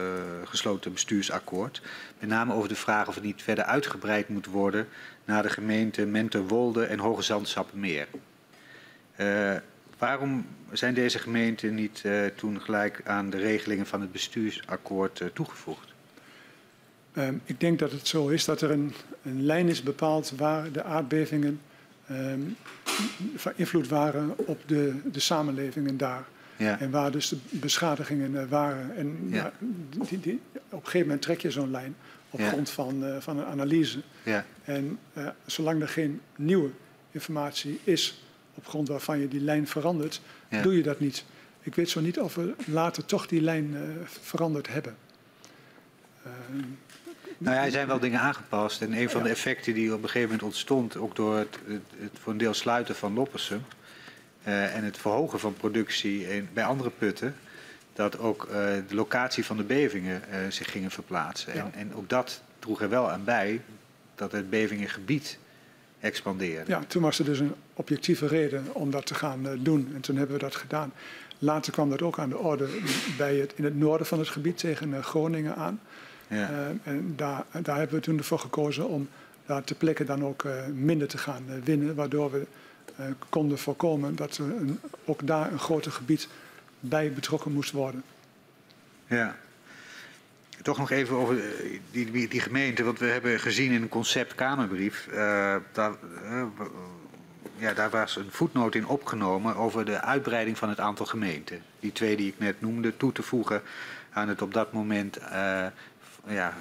gesloten 0.45 0.93
bestuursakkoord. 0.93 1.83
Met 2.19 2.29
name 2.29 2.55
over 2.55 2.69
de 2.69 2.75
vraag 2.75 3.09
of 3.09 3.15
het 3.15 3.25
niet 3.25 3.43
verder 3.43 3.65
uitgebreid 3.65 4.29
moet 4.29 4.47
worden 4.47 4.89
naar 5.25 5.43
de 5.43 5.49
gemeenten 5.49 6.11
Menterwolde 6.11 6.85
en 6.85 6.99
Hoge 6.99 7.23
Zandsappenmeer. 7.23 8.09
waarom 9.99 10.47
zijn 10.71 10.95
deze 10.95 11.19
gemeenten 11.19 11.75
niet 11.75 12.05
toen 12.37 12.61
gelijk 12.61 13.01
aan 13.05 13.31
de 13.31 13.39
regelingen 13.39 13.87
van 13.87 14.01
het 14.01 14.13
bestuursakkoord 14.13 15.23
toegevoegd? 15.33 15.93
Ehm, 17.13 17.35
ik 17.45 17.61
denk 17.61 17.79
dat 17.79 17.93
het 17.93 18.09
zo 18.09 18.29
is 18.29 18.45
dat 18.45 18.61
er 18.61 18.71
een, 18.71 18.95
een 19.23 19.43
lijn 19.43 19.69
is 19.69 19.83
bepaald 19.83 20.33
waar 20.37 20.73
de 20.73 20.83
aardbevingen 20.83 21.61
van 23.37 23.53
invloed 23.57 23.89
waren 23.89 24.35
op 24.37 24.61
de, 24.67 24.95
de 25.13 25.21
samenlevingen 25.21 25.97
daar. 25.97 26.25
Ja. 26.57 26.81
En 26.81 26.91
waar 26.91 27.11
dus 27.11 27.29
de 27.29 27.37
beschadigingen 27.51 28.31
uh, 28.33 28.43
waren. 28.49 28.97
En 28.97 29.17
Ja. 29.31 29.53
die, 30.09 30.21
die, 30.21 30.41
op 30.53 30.73
een 30.73 30.79
gegeven 30.85 31.01
moment 31.07 31.23
trek 31.23 31.41
je 31.41 31.51
zo'n 31.51 31.71
lijn 31.71 31.95
op 32.31 32.41
Ja. 32.41 32.49
grond 32.49 32.71
van, 32.71 33.05
uh, 33.05 33.17
van 33.21 33.39
een 33.39 33.45
analyse. 33.45 33.99
Ja, 34.23 34.45
En 34.65 34.99
uh, 35.19 35.29
zolang 35.47 35.81
er 35.83 35.89
geen 35.89 36.21
nieuwe 36.37 36.71
informatie 37.11 37.81
is 37.85 38.25
op 38.55 38.67
grond 38.67 38.89
waarvan 38.89 39.19
je 39.19 39.29
die 39.29 39.41
lijn 39.41 39.67
verandert, 39.67 40.21
doe 40.63 40.77
je 40.77 40.83
dat 40.83 41.01
niet. 41.01 41.25
Ik 41.63 41.75
weet 41.75 41.89
zo 41.89 42.01
niet 42.01 42.21
of 42.21 42.35
we 42.35 42.55
later 42.67 43.05
toch 43.05 43.27
die 43.27 43.41
lijn 43.41 43.71
uh, 43.75 43.81
veranderd 44.07 44.69
hebben. 44.69 44.97
Nou 47.43 47.57
ja, 47.57 47.65
er 47.65 47.71
zijn 47.71 47.87
wel 47.87 47.99
dingen 47.99 48.21
aangepast. 48.21 48.83
En 48.83 48.93
een 48.93 49.11
van 49.11 49.23
de 49.23 49.29
effecten 49.29 49.75
die 49.75 49.95
op 49.95 50.03
een 50.03 50.09
gegeven 50.09 50.29
moment 50.29 50.43
ontstond, 50.43 50.97
ook 50.97 51.17
door 51.17 51.37
het, 51.37 51.59
het, 51.67 51.83
het 51.99 52.19
voor 52.23 52.33
een 52.33 52.39
deel 52.39 52.55
sluiten 52.55 52.95
van 52.95 53.15
Loppersum 53.15 53.63
uh, 54.47 54.77
en 54.77 54.85
het 54.85 54.99
verhogen 54.99 55.41
van 55.41 55.55
productie 55.55 56.35
in, 56.35 56.49
bij 56.53 56.65
andere 56.65 56.91
putten, 56.91 57.35
dat 57.93 58.19
ook 58.19 58.45
uh, 58.45 58.55
de 58.89 58.95
locatie 58.95 59.45
van 59.45 59.57
de 59.57 59.63
bevingen 59.63 60.23
uh, 60.31 60.37
zich 60.49 60.71
gingen 60.71 60.91
verplaatsen. 60.91 61.55
Ja. 61.55 61.61
En, 61.65 61.73
en 61.75 61.95
ook 61.95 62.09
dat 62.09 62.43
droeg 62.59 62.83
er 62.83 62.89
wel 62.89 63.11
aan 63.11 63.25
bij 63.25 63.61
dat 64.15 64.33
het 64.33 64.51
bevingengebied 64.51 65.39
expandeerde. 66.01 66.71
Ja, 66.71 66.83
toen 66.87 67.03
was 67.03 67.19
er 67.19 67.25
dus 67.25 67.39
een 67.39 67.55
objectieve 67.75 68.27
reden 68.27 68.67
om 68.73 68.91
dat 68.91 69.07
te 69.07 69.15
gaan 69.15 69.59
doen. 69.59 69.91
En 69.95 70.01
toen 70.01 70.17
hebben 70.17 70.37
we 70.37 70.43
dat 70.43 70.57
gedaan. 70.57 70.93
Later 71.39 71.73
kwam 71.73 71.91
dat 71.91 72.03
ook 72.03 72.19
aan 72.19 72.29
de 72.29 72.39
orde 72.39 72.69
bij 73.17 73.37
het, 73.37 73.53
in 73.57 73.65
het 73.65 73.77
noorden 73.77 74.07
van 74.07 74.19
het 74.19 74.29
gebied 74.29 74.59
tegen 74.59 75.05
Groningen 75.05 75.57
aan. 75.57 75.81
Ja. 76.33 76.51
Uh, 76.51 76.67
en 76.83 77.13
daar, 77.17 77.45
daar 77.63 77.79
hebben 77.79 77.97
we 77.97 78.03
toen 78.03 78.19
ervoor 78.19 78.39
gekozen 78.39 78.89
om 78.89 79.09
daar 79.47 79.65
ter 79.65 79.77
plekke 79.77 80.05
dan 80.05 80.25
ook 80.25 80.43
uh, 80.43 80.53
minder 80.75 81.09
te 81.09 81.19
gaan 81.19 81.45
uh, 81.49 81.55
winnen. 81.65 81.95
Waardoor 81.95 82.31
we 82.31 82.47
konden 83.29 83.59
voorkomen 83.59 84.17
dat 84.17 84.37
er 84.37 84.45
een, 84.45 84.81
ook 85.05 85.27
daar 85.27 85.53
een 85.53 85.59
groter 85.59 85.93
gebied 85.93 86.29
bij 86.81 87.13
betrokken 87.13 87.53
moest 87.53 87.71
worden. 87.71 88.03
Ja. 89.07 89.37
toch 90.63 90.79
nog 90.79 90.91
even 90.91 91.17
over 91.17 91.39
eh, 91.39 91.81
die, 91.91 92.11
die, 92.11 92.29
die, 92.29 92.41
gemeente. 92.41 92.85
Want 92.85 92.99
we 92.99 93.07
hebben 93.07 93.41
gezien 93.41 93.73
in 93.73 93.83
een 93.83 93.89
concept 93.89 94.35
Kamerbrief. 94.35 95.07
Uh, 95.11 95.15
daar, 95.73 95.93
uh, 96.25 96.45
ja, 97.57 97.73
daar 97.73 97.91
was 97.91 98.17
een 98.17 98.31
voetnoot 98.31 98.75
in 98.75 98.87
opgenomen 98.87 99.57
over 99.57 99.85
de 99.85 100.01
uitbreiding 100.01 100.59
van 100.59 100.69
het 100.69 100.81
aantal 100.81 101.07
gemeenten. 101.07 101.63
Die 101.81 101.93
twee 101.93 102.17
die 102.17 102.29
ik 102.29 102.39
net 102.39 102.61
noemde, 102.61 102.97
toe 102.97 103.13
te 103.13 103.23
voegen 103.23 103.63
aan 104.13 104.29
het 104.29 104.43
op 104.43 104.55
dat 104.55 104.73
moment 104.73 105.19
ja, 106.27 106.57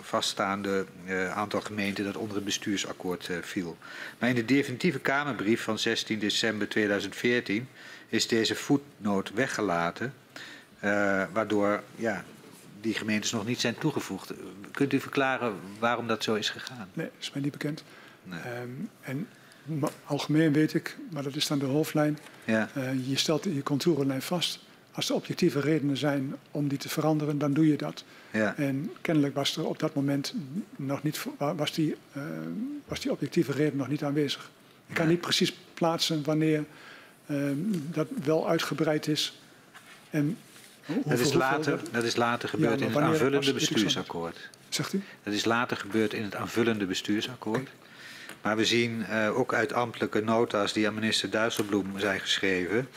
vaststaande 0.00 0.86
aantal 1.34 1.60
gemeenten 1.60 2.04
dat 2.04 2.16
onder 2.16 2.36
het 2.36 2.44
bestuursakkoord 2.44 3.30
viel. 3.40 3.76
Maar 4.18 4.28
in 4.28 4.34
de 4.34 4.44
definitieve 4.44 4.98
Kamerbrief 4.98 5.62
van 5.62 5.78
16 5.78 6.18
december 6.18 6.68
2014 6.68 7.68
is 8.08 8.28
deze 8.28 8.54
voetnoot 8.54 9.32
weggelaten. 9.34 10.14
waardoor 11.32 11.82
ja, 11.96 12.24
die 12.80 12.94
gemeentes 12.94 13.32
nog 13.32 13.46
niet 13.46 13.60
zijn 13.60 13.78
toegevoegd. 13.78 14.32
Kunt 14.70 14.92
u 14.92 15.00
verklaren 15.00 15.54
waarom 15.78 16.06
dat 16.06 16.22
zo 16.22 16.34
is 16.34 16.50
gegaan? 16.50 16.88
Nee, 16.92 17.06
dat 17.06 17.14
is 17.20 17.32
mij 17.32 17.42
niet 17.42 17.52
bekend. 17.52 17.84
Nee. 18.22 18.40
Um, 18.62 18.90
en 19.00 19.28
algemeen 20.04 20.52
weet 20.52 20.74
ik, 20.74 20.96
maar 21.10 21.22
dat 21.22 21.36
is 21.36 21.46
dan 21.46 21.58
de 21.58 21.64
hoofdlijn. 21.64 22.18
Ja. 22.44 22.68
Uh, 22.76 23.08
je 23.08 23.16
stelt 23.16 23.44
je 23.44 23.62
contourenlijn 23.62 24.22
vast. 24.22 24.58
Als 24.92 25.08
er 25.08 25.14
objectieve 25.14 25.60
redenen 25.60 25.96
zijn 25.96 26.34
om 26.50 26.68
die 26.68 26.78
te 26.78 26.88
veranderen, 26.88 27.38
dan 27.38 27.52
doe 27.52 27.66
je 27.66 27.76
dat. 27.76 28.04
Ja. 28.36 28.56
En 28.56 28.90
kennelijk 29.00 29.34
was 29.34 29.56
er 29.56 29.66
op 29.66 29.78
dat 29.78 29.94
moment 29.94 30.34
nog 30.76 31.02
niet, 31.02 31.26
was 31.38 31.72
die, 31.72 31.96
uh, 32.16 32.22
was 32.84 33.00
die 33.00 33.10
objectieve 33.10 33.52
reden 33.52 33.76
nog 33.76 33.88
niet 33.88 34.04
aanwezig. 34.04 34.50
Ik 34.86 34.94
kan 34.94 35.08
niet 35.08 35.20
precies 35.20 35.52
plaatsen 35.74 36.24
wanneer 36.24 36.64
uh, 37.26 37.50
dat 37.90 38.06
wel 38.24 38.48
uitgebreid 38.48 39.06
is 39.06 39.40
en 40.10 40.36
dat 41.04 41.18
is, 41.18 41.32
later, 41.32 41.80
dat 41.92 42.04
is 42.04 42.16
later 42.16 42.48
gebeurd 42.48 42.80
in 42.80 42.86
het 42.86 42.96
aanvullende 42.96 43.52
bestuursakkoord. 43.52 44.48
Zegt 44.68 44.92
u? 44.92 45.02
Dat 45.22 45.34
is 45.34 45.44
later 45.44 45.76
gebeurd 45.76 46.14
in 46.14 46.22
het 46.22 46.34
aanvullende 46.34 46.86
bestuursakkoord. 46.86 47.68
Maar 48.42 48.56
we 48.56 48.64
zien 48.64 49.06
uh, 49.10 49.38
ook 49.38 49.54
uit 49.54 49.72
ambtelijke 49.72 50.20
nota's 50.20 50.72
die 50.72 50.86
aan 50.86 50.94
minister 50.94 51.30
Duiselbloem 51.30 51.98
zijn 51.98 52.20
geschreven... 52.20 52.88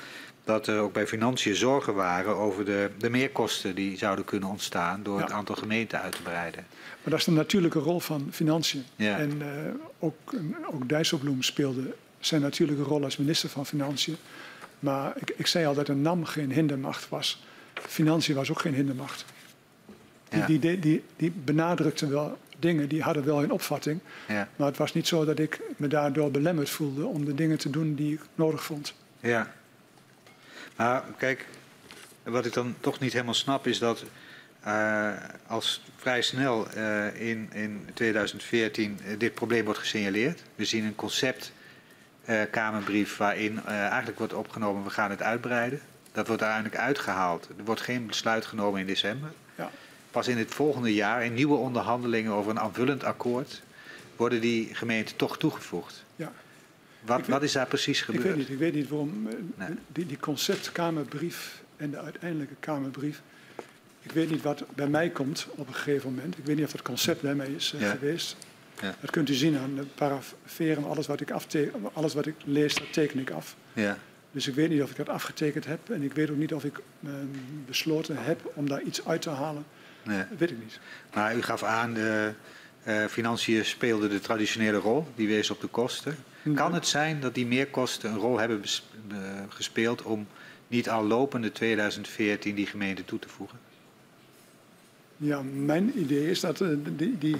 dat 0.49 0.67
er 0.67 0.79
ook 0.79 0.93
bij 0.93 1.07
financiën 1.07 1.55
zorgen 1.55 1.93
waren 1.93 2.35
over 2.35 2.65
de, 2.65 2.89
de 2.97 3.09
meerkosten 3.09 3.75
die 3.75 3.97
zouden 3.97 4.25
kunnen 4.25 4.49
ontstaan... 4.49 5.03
door 5.03 5.17
ja. 5.17 5.23
het 5.23 5.31
aantal 5.31 5.55
gemeenten 5.55 6.01
uit 6.01 6.15
te 6.15 6.21
breiden. 6.21 6.65
Maar 6.69 7.11
dat 7.11 7.19
is 7.19 7.25
de 7.25 7.31
natuurlijke 7.31 7.79
rol 7.79 7.99
van 7.99 8.27
financiën. 8.31 8.83
Ja. 8.95 9.17
En 9.17 9.31
uh, 9.41 9.47
ook, 9.99 10.33
ook 10.71 10.89
Dijsselbloem 10.89 11.41
speelde 11.41 11.95
zijn 12.19 12.41
natuurlijke 12.41 12.83
rol 12.83 13.03
als 13.03 13.17
minister 13.17 13.49
van 13.49 13.65
Financiën. 13.65 14.17
Maar 14.79 15.13
ik, 15.15 15.33
ik 15.35 15.47
zei 15.47 15.65
al 15.65 15.73
dat 15.73 15.87
een 15.87 16.01
NAM 16.01 16.25
geen 16.25 16.51
hindermacht 16.51 17.09
was... 17.09 17.43
Financiën 17.73 18.35
was 18.35 18.51
ook 18.51 18.59
geen 18.59 18.73
hindermacht. 18.73 19.25
Die, 20.29 20.39
ja. 20.39 20.45
die, 20.45 20.79
die, 20.79 21.03
die, 21.15 21.31
benadrukten 21.31 22.09
wel 22.09 22.37
dingen, 22.59 22.89
die 22.89 23.01
hadden 23.01 23.25
wel 23.25 23.43
een 23.43 23.51
opvatting. 23.51 23.99
Maar 24.27 24.67
het 24.67 24.77
was 24.77 24.93
niet 24.93 25.07
zo 25.07 25.25
dat 25.25 25.39
ik 25.39 25.61
me 25.77 25.87
daardoor 25.87 26.31
belemmerd 26.31 26.69
voelde 26.69 27.05
om 27.05 27.25
de 27.25 27.35
dingen 27.35 27.57
te 27.57 27.69
doen 27.69 27.95
die 27.95 28.13
ik 28.13 28.21
nodig 28.35 28.63
vond. 28.63 28.93
Ja. 29.19 29.57
Maar 30.79 31.03
kijk, 31.17 31.45
wat 32.23 32.45
ik 32.45 32.53
dan 32.53 32.75
toch 32.79 32.99
niet 32.99 33.13
helemaal 33.13 33.33
snap 33.33 33.67
is 33.67 33.79
dat 33.79 34.03
uh, 34.67 35.11
als 35.47 35.81
vrij 35.95 36.21
snel 36.21 36.67
uh, 36.77 37.29
in, 37.29 37.49
in 37.53 37.89
2014 37.93 38.99
uh, 39.05 39.19
dit 39.19 39.33
probleem 39.33 39.65
wordt 39.65 39.79
gesignaleerd. 39.79 40.43
We 40.55 40.65
zien 40.65 40.85
een 40.85 40.95
concept 40.95 41.51
Kamerbrief 42.51 43.17
waarin 43.17 43.65
eigenlijk 43.65 44.17
wordt 44.17 44.33
opgenomen 44.33 44.83
we 44.83 44.89
gaan 44.89 45.09
het 45.09 45.21
uitbreiden. 45.21 45.81
Dat 46.11 46.27
wordt 46.27 46.41
uiteindelijk 46.41 46.81
uitgehaald. 46.81 47.49
Er 47.57 47.63
wordt 47.63 47.81
geen 47.81 48.07
besluit 48.07 48.45
genomen 48.45 48.79
in 48.79 48.85
december. 48.85 49.31
Ja. 49.55 49.71
Pas 50.11 50.27
in 50.27 50.37
het 50.37 50.53
volgende 50.53 50.93
jaar, 50.93 51.25
in 51.25 51.33
nieuwe 51.33 51.55
onderhandelingen 51.55 52.31
over 52.31 52.51
een 52.51 52.59
aanvullend 52.59 53.03
akkoord, 53.03 53.61
worden 54.15 54.41
die 54.41 54.75
gemeenten 54.75 55.15
toch 55.15 55.37
toegevoegd. 55.37 56.03
Ja. 56.15 56.31
Wat, 57.01 57.27
wat 57.27 57.43
is 57.43 57.51
daar 57.51 57.67
precies 57.67 58.01
gebeurd? 58.01 58.25
Ik 58.25 58.29
weet 58.29 58.37
niet, 58.37 58.49
ik 58.49 58.57
weet 58.57 58.73
niet 58.73 58.89
waarom 58.89 59.27
eh, 59.57 59.65
die, 59.87 60.05
die 60.05 60.19
conceptkamerbrief 60.19 61.63
en 61.77 61.91
de 61.91 61.97
uiteindelijke 61.97 62.55
kamerbrief. 62.59 63.21
Ik 64.01 64.11
weet 64.11 64.29
niet 64.29 64.41
wat 64.41 64.63
bij 64.75 64.87
mij 64.87 65.09
komt 65.09 65.47
op 65.55 65.67
een 65.67 65.73
gegeven 65.73 66.13
moment. 66.13 66.37
Ik 66.37 66.45
weet 66.45 66.55
niet 66.55 66.65
of 66.65 66.71
het 66.71 66.81
concept 66.81 67.21
bij 67.21 67.35
mij 67.35 67.47
is 67.47 67.73
uh, 67.75 67.81
ja. 67.81 67.91
geweest. 67.91 68.37
Ja. 68.81 68.95
Dat 69.01 69.09
kunt 69.09 69.29
u 69.29 69.33
zien 69.33 69.57
aan 69.57 69.75
de 69.75 69.85
paraferen. 69.95 70.83
Alles 70.83 71.07
wat 71.07 71.21
ik, 71.21 71.31
alles 71.93 72.13
wat 72.13 72.25
ik 72.25 72.35
lees, 72.45 72.75
dat 72.75 72.93
teken 72.93 73.19
ik 73.19 73.31
af. 73.31 73.55
Ja. 73.73 73.97
Dus 74.31 74.47
ik 74.47 74.55
weet 74.55 74.69
niet 74.69 74.81
of 74.81 74.89
ik 74.89 74.95
dat 74.95 75.09
afgetekend 75.09 75.65
heb. 75.65 75.89
En 75.89 76.01
ik 76.01 76.13
weet 76.13 76.29
ook 76.29 76.37
niet 76.37 76.53
of 76.53 76.63
ik 76.63 76.79
uh, 76.99 77.11
besloten 77.65 78.23
heb 78.23 78.51
om 78.53 78.69
daar 78.69 78.81
iets 78.81 79.05
uit 79.05 79.21
te 79.21 79.29
halen. 79.29 79.65
Nee. 80.03 80.17
Dat 80.17 80.37
weet 80.37 80.51
ik 80.51 80.59
niet. 80.59 80.79
Maar 81.13 81.35
u 81.35 81.41
gaf 81.41 81.63
aan, 81.63 81.93
de 81.93 82.33
uh, 82.87 83.05
financiën 83.05 83.65
speelden 83.65 84.09
de 84.09 84.19
traditionele 84.19 84.77
rol. 84.77 85.07
Die 85.15 85.27
wees 85.27 85.49
op 85.49 85.61
de 85.61 85.67
kosten. 85.67 86.15
Kan 86.55 86.73
het 86.73 86.87
zijn 86.87 87.19
dat 87.19 87.35
die 87.35 87.45
meerkosten 87.45 88.11
een 88.11 88.17
rol 88.17 88.39
hebben 88.39 88.61
gespeeld 89.49 90.01
om 90.01 90.27
niet 90.67 90.89
al 90.89 91.03
lopende 91.03 91.51
2014 91.51 92.55
die 92.55 92.67
gemeente 92.67 93.05
toe 93.05 93.19
te 93.19 93.29
voegen? 93.29 93.59
Ja, 95.17 95.41
mijn 95.41 95.99
idee 95.99 96.29
is 96.29 96.39
dat 96.39 96.59
uh, 96.59 96.69
die, 96.95 97.17
die 97.17 97.35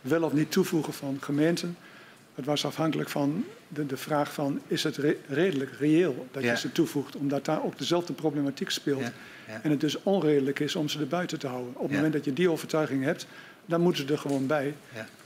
wel 0.00 0.22
of 0.22 0.32
niet 0.32 0.50
toevoegen 0.50 0.92
van 0.92 1.18
gemeenten 1.20 1.76
het 2.34 2.44
was 2.44 2.64
afhankelijk 2.64 3.08
van 3.08 3.44
de, 3.68 3.86
de 3.86 3.96
vraag 3.96 4.32
van 4.32 4.60
is 4.66 4.82
het 4.82 4.98
redelijk, 5.28 5.70
reëel 5.78 6.26
dat 6.30 6.42
je 6.42 6.56
ze 6.56 6.72
toevoegt, 6.72 7.16
omdat 7.16 7.44
daar 7.44 7.64
ook 7.64 7.78
dezelfde 7.78 8.12
problematiek 8.12 8.70
speelt. 8.70 9.00
Ja. 9.00 9.12
Ja. 9.48 9.60
En 9.62 9.70
het 9.70 9.80
dus 9.80 10.02
onredelijk 10.02 10.58
is 10.58 10.76
om 10.76 10.88
ze 10.88 11.00
er 11.00 11.06
buiten 11.06 11.38
te 11.38 11.46
houden. 11.46 11.72
Op 11.76 11.82
het 11.82 11.92
moment 11.92 12.12
dat 12.12 12.24
je 12.24 12.32
die 12.32 12.50
overtuiging 12.50 13.04
hebt, 13.04 13.26
dan 13.66 13.80
moeten 13.80 14.06
ze 14.06 14.12
er 14.12 14.18
gewoon 14.18 14.46
bij. 14.46 14.74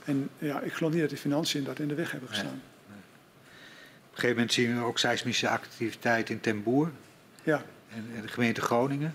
En 0.05 0.29
ja, 0.37 0.61
ik 0.61 0.73
geloof 0.73 0.91
niet 0.91 1.01
dat 1.01 1.09
de 1.09 1.17
financiën 1.17 1.63
dat 1.63 1.79
in 1.79 1.87
de 1.87 1.95
weg 1.95 2.11
hebben 2.11 2.29
gestaan. 2.29 2.61
Op 4.17 4.23
een 4.23 4.29
gegeven 4.29 4.47
moment 4.47 4.67
zien 4.67 4.83
we 4.83 4.89
ook 4.89 4.99
seismische 4.99 5.49
activiteit 5.49 6.29
in 6.29 6.39
Ten 6.39 6.63
Boer. 6.63 6.91
Ja. 7.43 7.63
En, 7.89 8.21
de 8.21 8.27
gemeente 8.27 8.61
Groningen. 8.61 9.13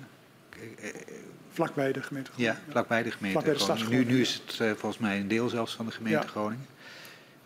Vlakbij 1.53 1.93
de 1.93 2.03
gemeente 2.03 2.31
Groningen. 2.31 2.61
Ja, 2.65 2.73
vlakbij 2.73 3.03
de 3.03 3.11
gemeente 3.11 3.41
vlakbij 3.41 3.67
de 3.67 3.73
Groningen. 3.73 4.07
Nu, 4.07 4.15
nu, 4.15 4.21
is 4.21 4.43
het 4.47 4.59
uh, 4.59 4.71
volgens 4.71 4.99
mij 4.99 5.21
een 5.21 5.29
deel 5.29 5.49
zelfs 5.49 5.75
van 5.75 5.87
de 5.87 5.93
gemeente 5.93 6.29
Groningen. 6.29 6.67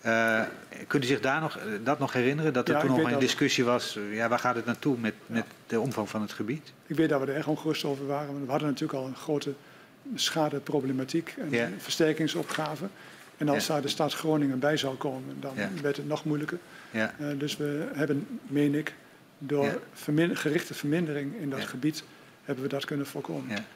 Uh, 0.07 0.43
kunt 0.87 1.05
u 1.05 1.07
zich 1.07 1.21
daar 1.21 1.41
nog, 1.41 1.57
eh, 1.57 1.65
dat 1.85 1.99
nog 1.99 2.13
herinneren? 2.13 2.53
Dat 2.53 2.69
er 2.69 2.75
ja, 2.75 2.81
toen 2.81 3.01
nog 3.01 3.11
een 3.11 3.19
discussie 3.19 3.65
was, 3.65 3.97
eh, 3.97 4.15
ja, 4.15 4.29
waar 4.29 4.39
gaat 4.39 4.57
het 4.57 4.67
naartoe 4.67 4.99
met, 4.99 5.15
met 5.27 5.45
de 5.67 5.81
omvang 5.81 6.09
van 6.09 6.21
het 6.21 6.33
gebied? 6.33 6.73
Ik 6.87 6.97
weet 6.97 7.09
dat 7.09 7.21
we 7.21 7.27
er 7.27 7.37
erg 7.37 7.47
ongerust 7.47 7.85
over 7.85 8.07
waren. 8.07 8.45
We 8.45 8.51
hadden 8.51 8.69
natuurlijk 8.69 8.99
al 8.99 9.07
een 9.07 9.17
grote 9.17 9.55
schadeproblematiek 10.15 11.35
en 11.39 11.51
ja. 11.51 11.69
versterkingsopgave. 11.79 12.87
En 13.37 13.49
als 13.49 13.67
daar 13.67 13.83
de 13.83 13.89
stad 13.89 14.15
Groningen 14.15 14.59
bij 14.59 14.77
zou 14.77 14.97
komen, 14.97 15.37
dan 15.41 15.55
werd 15.83 15.97
het 15.97 16.09
nog 16.09 16.25
moeilijker. 16.25 16.59
Uh, 16.97 17.29
dus 17.39 17.57
we 17.57 17.89
hebben, 17.95 18.27
meen 18.43 18.75
ik, 18.75 18.95
door 19.39 19.81
vermin 19.93 20.37
gerichte 20.37 20.75
vermindering 20.75 21.35
in 21.41 21.51
dat 21.51 21.65
gebied 21.65 22.05
hebben 22.45 22.65
we 22.65 22.71
dat 22.71 22.85
kunnen 22.85 23.07
voorkomen. 23.07 23.67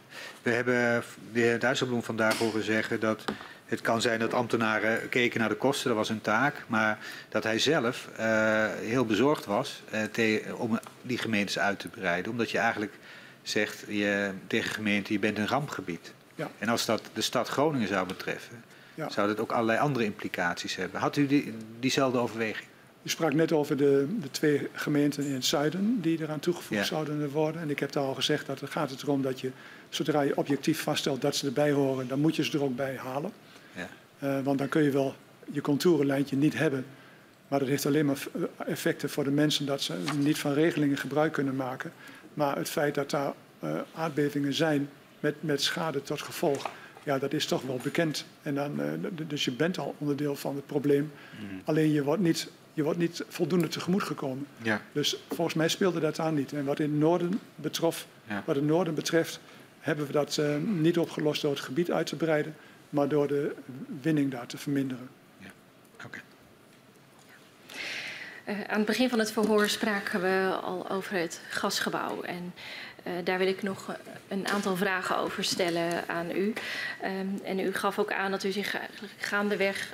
We 0.42 0.50
hebben 0.50 1.02
de 1.32 1.40
heer 1.40 1.60
Dijsselbloem 1.60 2.02
vandaag 2.02 2.38
horen 2.38 2.64
zeggen 2.64 3.00
dat 3.00 3.24
het 3.70 3.80
kan 3.80 4.00
zijn 4.00 4.18
dat 4.18 4.34
ambtenaren 4.34 5.08
keken 5.08 5.40
naar 5.40 5.48
de 5.48 5.54
kosten, 5.54 5.88
dat 5.88 5.96
was 5.96 6.08
hun 6.08 6.20
taak. 6.20 6.64
Maar 6.66 6.98
dat 7.28 7.44
hij 7.44 7.58
zelf 7.58 8.08
uh, 8.18 8.66
heel 8.74 9.06
bezorgd 9.06 9.44
was 9.44 9.82
uh, 10.16 10.60
om 10.60 10.78
die 11.02 11.18
gemeentes 11.18 11.58
uit 11.58 11.78
te 11.78 11.88
breiden. 11.88 12.32
Omdat 12.32 12.50
je 12.50 12.58
eigenlijk 12.58 12.92
zegt 13.42 13.84
je, 13.88 14.30
tegen 14.46 14.70
gemeenten, 14.70 15.12
je 15.12 15.18
bent 15.18 15.38
een 15.38 15.48
rampgebied. 15.48 16.12
Ja. 16.34 16.50
En 16.58 16.68
als 16.68 16.86
dat 16.86 17.02
de 17.12 17.20
stad 17.20 17.48
Groningen 17.48 17.88
zou 17.88 18.06
betreffen, 18.06 18.64
ja. 18.94 19.10
zou 19.10 19.28
dat 19.28 19.40
ook 19.40 19.52
allerlei 19.52 19.78
andere 19.78 20.04
implicaties 20.04 20.76
hebben. 20.76 21.00
Had 21.00 21.16
u 21.16 21.26
die, 21.26 21.54
diezelfde 21.80 22.18
overweging? 22.18 22.68
U 23.02 23.08
sprak 23.08 23.34
net 23.34 23.52
over 23.52 23.76
de, 23.76 24.06
de, 24.20 24.30
twee 24.30 24.68
gemeenten 24.72 25.24
in 25.24 25.34
het 25.34 25.44
zuiden 25.44 26.00
die 26.00 26.20
eraan 26.20 26.40
toegevoegd 26.40 26.80
ja. 26.80 26.86
zouden 26.86 27.30
worden. 27.30 27.60
En 27.60 27.70
ik 27.70 27.78
heb 27.78 27.92
daar 27.92 28.04
al 28.04 28.14
gezegd 28.14 28.46
dat 28.46 28.60
het 28.60 28.70
gaat 28.70 29.02
erom 29.02 29.22
dat 29.22 29.40
je, 29.40 29.50
zodra 29.88 30.20
je 30.20 30.36
objectief 30.36 30.82
vaststelt 30.82 31.20
dat 31.20 31.36
ze 31.36 31.46
erbij 31.46 31.70
horen, 31.70 32.08
dan 32.08 32.20
moet 32.20 32.36
je 32.36 32.44
ze 32.44 32.52
er 32.52 32.64
ook 32.64 32.76
bij 32.76 32.96
halen. 32.96 33.32
Uh, 34.24 34.40
want 34.42 34.58
dan 34.58 34.68
kun 34.68 34.82
je 34.82 34.90
wel 34.90 35.14
je 35.52 35.60
contourenlijntje 35.60 36.36
niet 36.36 36.58
hebben. 36.58 36.84
Maar 37.48 37.58
dat 37.58 37.68
heeft 37.68 37.86
alleen 37.86 38.06
maar 38.06 38.26
effecten 38.66 39.10
voor 39.10 39.24
de 39.24 39.30
mensen 39.30 39.66
dat 39.66 39.82
ze 39.82 39.94
niet 40.18 40.38
van 40.38 40.52
regelingen 40.52 40.96
gebruik 40.96 41.32
kunnen 41.32 41.56
maken. 41.56 41.92
Maar 42.34 42.56
het 42.56 42.68
feit 42.68 42.94
dat 42.94 43.10
daar 43.10 43.32
uh, 43.64 43.80
aardbevingen 43.94 44.54
zijn 44.54 44.88
met, 45.20 45.34
met 45.40 45.62
schade 45.62 46.02
tot 46.02 46.22
gevolg, 46.22 46.70
ja, 47.02 47.18
dat 47.18 47.32
is 47.32 47.46
toch 47.46 47.62
wel 47.62 47.80
bekend. 47.82 48.24
En 48.42 48.54
dan, 48.54 48.80
uh, 48.80 48.86
dus 49.26 49.44
je 49.44 49.52
bent 49.52 49.78
al 49.78 49.94
onderdeel 49.98 50.36
van 50.36 50.54
het 50.56 50.66
probleem. 50.66 51.12
Mm. 51.40 51.60
Alleen 51.64 51.92
je 51.92 52.02
wordt 52.02 52.22
niet, 52.22 52.50
je 52.74 52.82
wordt 52.82 52.98
niet 52.98 53.24
voldoende 53.28 53.68
tegemoet 53.68 54.02
gekomen. 54.02 54.46
Ja. 54.62 54.80
Dus 54.92 55.16
volgens 55.28 55.56
mij 55.56 55.68
speelde 55.68 56.00
dat 56.00 56.18
aan 56.18 56.34
niet. 56.34 56.52
En 56.52 56.64
wat 56.64 56.78
in 56.78 56.90
het 56.90 57.00
noorden 57.00 57.40
betrof, 57.54 58.06
ja. 58.28 58.42
wat 58.46 58.56
het 58.56 58.64
noorden 58.64 58.94
betreft, 58.94 59.40
hebben 59.80 60.06
we 60.06 60.12
dat 60.12 60.36
uh, 60.36 60.56
niet 60.56 60.98
opgelost 60.98 61.42
door 61.42 61.50
het 61.50 61.60
gebied 61.60 61.90
uit 61.90 62.06
te 62.06 62.16
breiden 62.16 62.54
maar 62.90 63.08
door 63.08 63.28
de 63.28 63.54
winning 64.00 64.30
daar 64.30 64.46
te 64.46 64.58
verminderen. 64.58 65.08
Ja. 65.38 65.50
Okay. 66.04 66.20
Uh, 68.46 68.60
aan 68.68 68.76
het 68.76 68.86
begin 68.86 69.08
van 69.08 69.18
het 69.18 69.32
verhoor 69.32 69.68
spraken 69.68 70.20
we 70.20 70.58
al 70.62 70.90
over 70.90 71.16
het 71.16 71.40
gasgebouw. 71.48 72.22
En 72.22 72.54
uh, 73.06 73.12
daar 73.24 73.38
wil 73.38 73.46
ik 73.46 73.62
nog 73.62 73.96
een 74.28 74.48
aantal 74.48 74.76
vragen 74.76 75.16
over 75.16 75.44
stellen 75.44 76.08
aan 76.08 76.30
u. 76.30 76.52
Um, 77.04 77.40
en 77.44 77.58
u 77.58 77.72
gaf 77.72 77.98
ook 77.98 78.12
aan 78.12 78.30
dat 78.30 78.44
u 78.44 78.50
zich 78.50 78.76
gaandeweg 79.18 79.92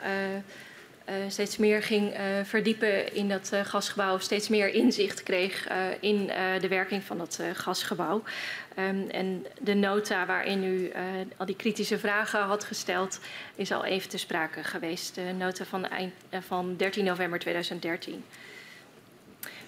steeds 1.29 1.57
meer 1.57 1.83
ging 1.83 2.13
uh, 2.13 2.21
verdiepen 2.45 3.15
in 3.15 3.29
dat 3.29 3.51
uh, 3.55 3.61
gasgebouw, 3.65 4.19
steeds 4.19 4.49
meer 4.49 4.69
inzicht 4.69 5.23
kreeg 5.23 5.69
in 6.01 6.27
de 6.61 6.69
werking 6.69 7.03
van 7.05 7.19
dat 7.19 7.41
gasgebouw. 7.53 8.23
Um, 8.79 9.11
en 9.11 9.47
de 9.61 9.75
nota 9.75 10.27
waarin 10.27 10.65
u 10.65 10.93
al 11.37 11.47
die 11.47 11.57
kritische 11.57 11.99
vragen 11.99 12.41
had 12.41 12.65
gesteld, 12.65 13.21
is 13.55 13.73
al 13.73 13.85
even 13.85 14.09
te 14.09 14.19
sprake 14.19 14.65
geweest. 14.65 15.15
De 15.15 15.35
nota 15.39 15.65
van, 15.65 15.87
eind, 15.87 16.13
van 16.47 16.77
13 16.77 17.05
november 17.05 17.39
2013. 17.39 18.25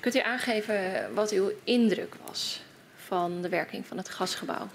Kunt 0.00 0.14
u 0.14 0.20
aangeven 0.20 1.08
wat 1.14 1.30
uw 1.30 1.50
indruk 1.64 2.14
was 2.26 2.60
van 2.96 3.42
de 3.42 3.48
werking 3.48 3.86
van 3.86 3.96
het 3.96 4.08
gasgebouw? 4.08 4.68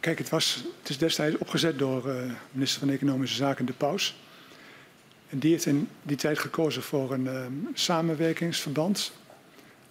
Kijk, 0.00 0.18
het, 0.18 0.28
was, 0.28 0.64
het 0.80 0.88
is 0.88 0.98
destijds 0.98 1.36
opgezet 1.38 1.78
door 1.78 2.14
minister 2.50 2.80
van 2.80 2.90
Economische 2.90 3.36
Zaken 3.36 3.64
De 3.64 3.72
Paus. 3.72 4.14
Die 5.34 5.50
heeft 5.50 5.66
in 5.66 5.88
die 6.02 6.16
tijd 6.16 6.38
gekozen 6.38 6.82
voor 6.82 7.12
een 7.12 7.24
uh, 7.24 7.46
samenwerkingsverband. 7.74 9.12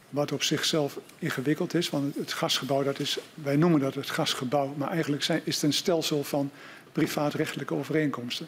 Wat 0.10 0.32
op 0.32 0.44
zichzelf 0.44 1.00
ingewikkeld 1.20 1.74
is. 1.74 1.90
Want 1.90 2.16
het 2.16 2.34
gasgebouw, 2.34 2.84
dat 2.84 3.00
is, 3.00 3.18
wij 3.34 3.56
noemen 3.56 3.80
dat 3.80 3.96
het 3.96 4.10
gasgebouw. 4.10 4.74
Maar 4.78 4.90
eigenlijk 4.90 5.24
zijn, 5.24 5.42
is 5.44 5.56
het 5.56 5.64
een 5.64 5.74
stelsel 5.74 6.24
van 6.24 6.52
privaatrechtelijke 6.92 7.74
overeenkomsten. 7.74 8.48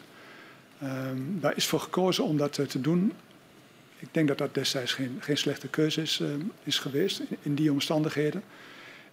Um, 0.82 1.38
daar 1.40 1.56
is 1.56 1.66
voor 1.66 1.80
gekozen 1.80 2.24
om 2.24 2.36
dat 2.36 2.58
uh, 2.58 2.66
te 2.66 2.80
doen. 2.80 3.12
Ik 3.98 4.08
denk 4.10 4.28
dat 4.28 4.38
dat 4.38 4.54
destijds 4.54 4.92
geen, 4.92 5.18
geen 5.20 5.38
slechte 5.38 5.68
keuze 5.68 6.02
is, 6.02 6.20
uh, 6.20 6.28
is 6.62 6.78
geweest 6.78 7.22
in, 7.42 7.54
die 7.54 7.72
omstandigheden. 7.72 8.42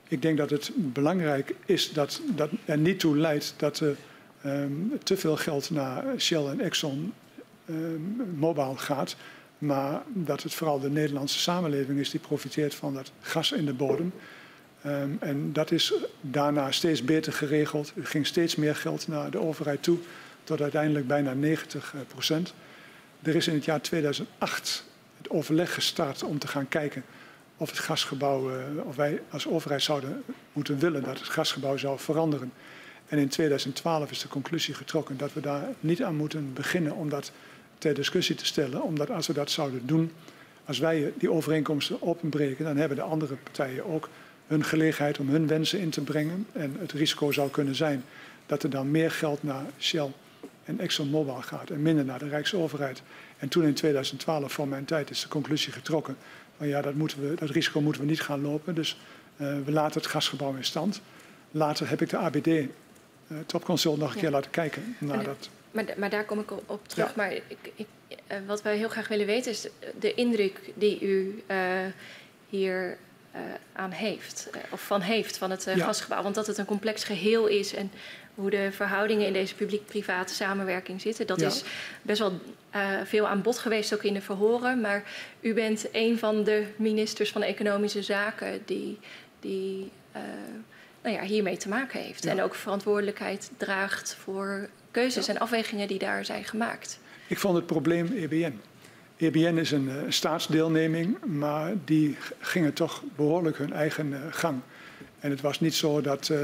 Ik 0.07 0.21
denk 0.21 0.37
dat 0.37 0.49
het 0.49 0.71
belangrijk 0.75 1.55
is 1.65 1.93
dat 1.93 2.21
dat 2.35 2.49
er 2.65 2.77
niet 2.77 2.99
toe 2.99 3.17
leidt 3.17 3.53
dat 3.57 3.83
um, 4.45 4.99
te 5.03 5.17
veel 5.17 5.37
geld 5.37 5.69
naar 5.69 6.03
Shell 6.17 6.45
en 6.45 6.59
Exxon 6.59 6.99
Ehm, 7.01 7.20
mobiel 8.35 8.75
gaat. 8.75 9.15
Maar 9.57 10.01
dat 10.07 10.43
het 10.43 10.53
vooral 10.53 10.79
de 10.79 10.89
Nederlandse 10.89 11.39
samenleving 11.39 11.99
is 11.99 12.09
die 12.09 12.19
profiteert 12.19 12.75
van 12.75 12.93
dat 12.93 13.11
gas 13.21 13.51
in 13.51 13.65
de 13.65 13.73
bodem. 13.73 14.13
Um, 14.85 15.17
en 15.19 15.53
dat 15.53 15.71
is 15.71 15.93
daarna 16.21 16.71
steeds 16.71 17.03
beter 17.03 17.33
geregeld. 17.33 17.93
Er 17.95 18.05
ging 18.05 18.27
steeds 18.27 18.55
meer 18.55 18.75
geld 18.75 19.07
naar 19.07 19.31
de 19.31 19.39
overheid 19.39 19.83
toe, 19.83 19.97
tot 20.43 20.61
uiteindelijk 20.61 21.07
bijna 21.07 21.33
90 21.33 21.93
eh, 21.93 22.01
procent. 22.07 22.53
Er 23.21 23.35
is 23.35 23.47
in 23.47 23.53
het 23.53 23.65
jaar 23.65 23.81
2008 23.81 24.85
het 25.17 25.29
overleg 25.29 25.73
gestart 25.73 26.23
om 26.23 26.39
te 26.39 26.47
gaan 26.47 26.67
kijken 26.67 27.03
of 27.57 27.69
het 27.69 27.79
gasgebouw, 27.79 28.49
uh, 28.49 28.85
of 28.85 28.95
wij 28.95 29.21
als 29.29 29.47
overheid 29.47 29.81
zouden 29.81 30.23
moeten 30.53 30.79
willen 30.79 31.03
dat 31.03 31.19
het 31.19 31.29
gasgebouw 31.29 31.77
zou 31.77 31.99
veranderen. 31.99 32.51
En 33.07 33.17
in 33.17 33.29
2012 33.29 34.11
is 34.11 34.19
de 34.19 34.27
conclusie 34.27 34.73
getrokken 34.73 35.17
dat 35.17 35.33
we 35.33 35.39
daar 35.39 35.67
niet 35.79 36.03
aan 36.03 36.15
moeten 36.15 36.53
beginnen, 36.53 36.95
omdat 36.95 37.31
ter 37.81 37.93
discussie 37.93 38.35
te 38.35 38.45
stellen. 38.45 38.81
Omdat 38.81 39.09
als 39.09 39.27
we 39.27 39.33
dat 39.33 39.51
zouden 39.51 39.81
doen, 39.85 40.11
als 40.65 40.79
wij 40.79 41.13
die 41.17 41.31
overeenkomsten 41.31 42.01
openbreken, 42.01 42.65
dan 42.65 42.77
hebben 42.77 42.97
de 42.97 43.03
andere 43.03 43.35
partijen 43.35 43.85
ook 43.85 44.09
hun 44.47 44.63
gelegenheid 44.63 45.19
om 45.19 45.29
hun 45.29 45.47
wensen 45.47 45.79
in 45.79 45.89
te 45.89 46.01
brengen. 46.01 46.47
En 46.51 46.75
het 46.79 46.91
risico 46.91 47.31
zou 47.31 47.49
kunnen 47.49 47.75
zijn 47.75 48.03
dat 48.45 48.63
er 48.63 48.69
dan 48.69 48.91
meer 48.91 49.11
geld 49.11 49.43
naar 49.43 49.65
Shell 49.79 50.11
en 50.63 50.79
ExxonMobil 50.79 51.33
gaat 51.41 51.69
en 51.69 51.81
minder 51.81 52.05
naar 52.05 52.19
de 52.19 52.27
Rijksoverheid. 52.27 53.01
En 53.37 53.49
toen 53.49 53.63
in 53.63 53.73
2012, 53.73 54.51
voor 54.51 54.67
mijn 54.67 54.85
tijd, 54.85 55.09
is 55.09 55.21
de 55.21 55.27
conclusie 55.27 55.73
getrokken 55.73 56.17
van 56.57 56.67
ja, 56.67 56.81
dat, 56.81 56.93
moeten 56.93 57.29
we, 57.29 57.35
dat 57.35 57.49
risico 57.49 57.81
moeten 57.81 58.01
we 58.01 58.07
niet 58.07 58.21
gaan 58.21 58.41
lopen. 58.41 58.75
Dus 58.75 58.97
uh, 59.37 59.47
we 59.65 59.71
laten 59.71 60.01
het 60.01 60.09
gasgebouw 60.09 60.55
in 60.55 60.65
stand. 60.65 61.01
Later 61.51 61.89
heb 61.89 62.01
ik 62.01 62.09
de 62.09 62.17
ABD, 62.17 62.47
uh, 62.47 62.67
Topconsult, 63.45 63.97
nog 63.97 64.09
een 64.09 64.15
ja. 64.15 64.21
keer 64.21 64.31
laten 64.31 64.51
kijken 64.51 64.95
naar 64.99 65.23
dat 65.23 65.49
maar, 65.71 65.85
maar 65.97 66.09
daar 66.09 66.25
kom 66.25 66.39
ik 66.39 66.51
op 66.65 66.87
terug. 66.87 67.07
Ja. 67.07 67.13
Maar 67.15 67.33
ik, 67.33 67.71
ik, 67.75 67.87
uh, 68.07 68.37
wat 68.45 68.61
wij 68.61 68.77
heel 68.77 68.89
graag 68.89 69.07
willen 69.07 69.25
weten 69.25 69.51
is 69.51 69.67
de 69.99 70.13
indruk 70.13 70.59
die 70.73 71.01
u 71.01 71.43
uh, 71.47 71.57
hier 72.49 72.97
uh, 73.35 73.41
aan 73.73 73.91
heeft, 73.91 74.49
of 74.69 74.81
van 74.81 75.01
heeft, 75.01 75.37
van 75.37 75.51
het 75.51 75.63
ja. 75.63 75.85
gasgebouw. 75.85 76.23
Want 76.23 76.35
dat 76.35 76.47
het 76.47 76.57
een 76.57 76.65
complex 76.65 77.03
geheel 77.03 77.47
is 77.47 77.73
en 77.73 77.91
hoe 78.35 78.49
de 78.49 78.71
verhoudingen 78.71 79.27
in 79.27 79.33
deze 79.33 79.55
publiek-private 79.55 80.33
samenwerking 80.33 81.01
zitten, 81.01 81.27
dat 81.27 81.39
ja. 81.39 81.47
is 81.47 81.63
best 82.01 82.19
wel 82.19 82.39
veel 83.03 83.27
aan 83.27 83.41
bod 83.41 83.57
geweest 83.57 83.93
ook 83.93 84.03
in 84.03 84.13
de 84.13 84.21
verhoren. 84.21 84.81
Maar 84.81 85.03
u 85.39 85.53
bent 85.53 85.87
een 85.91 86.19
van 86.19 86.43
de 86.43 86.65
ministers 86.75 87.31
van 87.31 87.41
Economische 87.43 88.01
Zaken 88.01 88.61
die. 88.65 88.99
die 89.39 89.91
nou 91.01 91.15
ja, 91.15 91.23
hiermee 91.23 91.57
te 91.57 91.69
maken 91.69 92.01
heeft. 92.01 92.25
En 92.25 92.41
ook 92.41 92.55
verantwoordelijkheid 92.55 93.51
draagt 93.57 94.15
voor 94.15 94.69
keuzes 94.91 95.27
en 95.27 95.37
afwegingen 95.37 95.87
die 95.87 95.99
daar 95.99 96.25
zijn 96.25 96.43
gemaakt. 96.43 96.99
Ik 97.27 97.39
vond 97.39 97.55
het 97.55 97.65
probleem 97.65 98.13
EBN. 98.15 98.59
EBN 99.17 99.57
is 99.57 99.71
een 99.71 99.87
uh, 99.87 99.95
staatsdeelneming, 100.07 101.17
maar 101.25 101.73
die 101.85 102.17
gingen 102.39 102.73
toch 102.73 103.03
behoorlijk 103.15 103.57
hun 103.57 103.73
eigen 103.73 104.11
uh, 104.11 104.17
gang. 104.29 104.59
En 105.19 105.29
het 105.29 105.41
was 105.41 105.59
niet 105.59 105.75
zo 105.75 106.01
dat, 106.01 106.29
uh, 106.29 106.39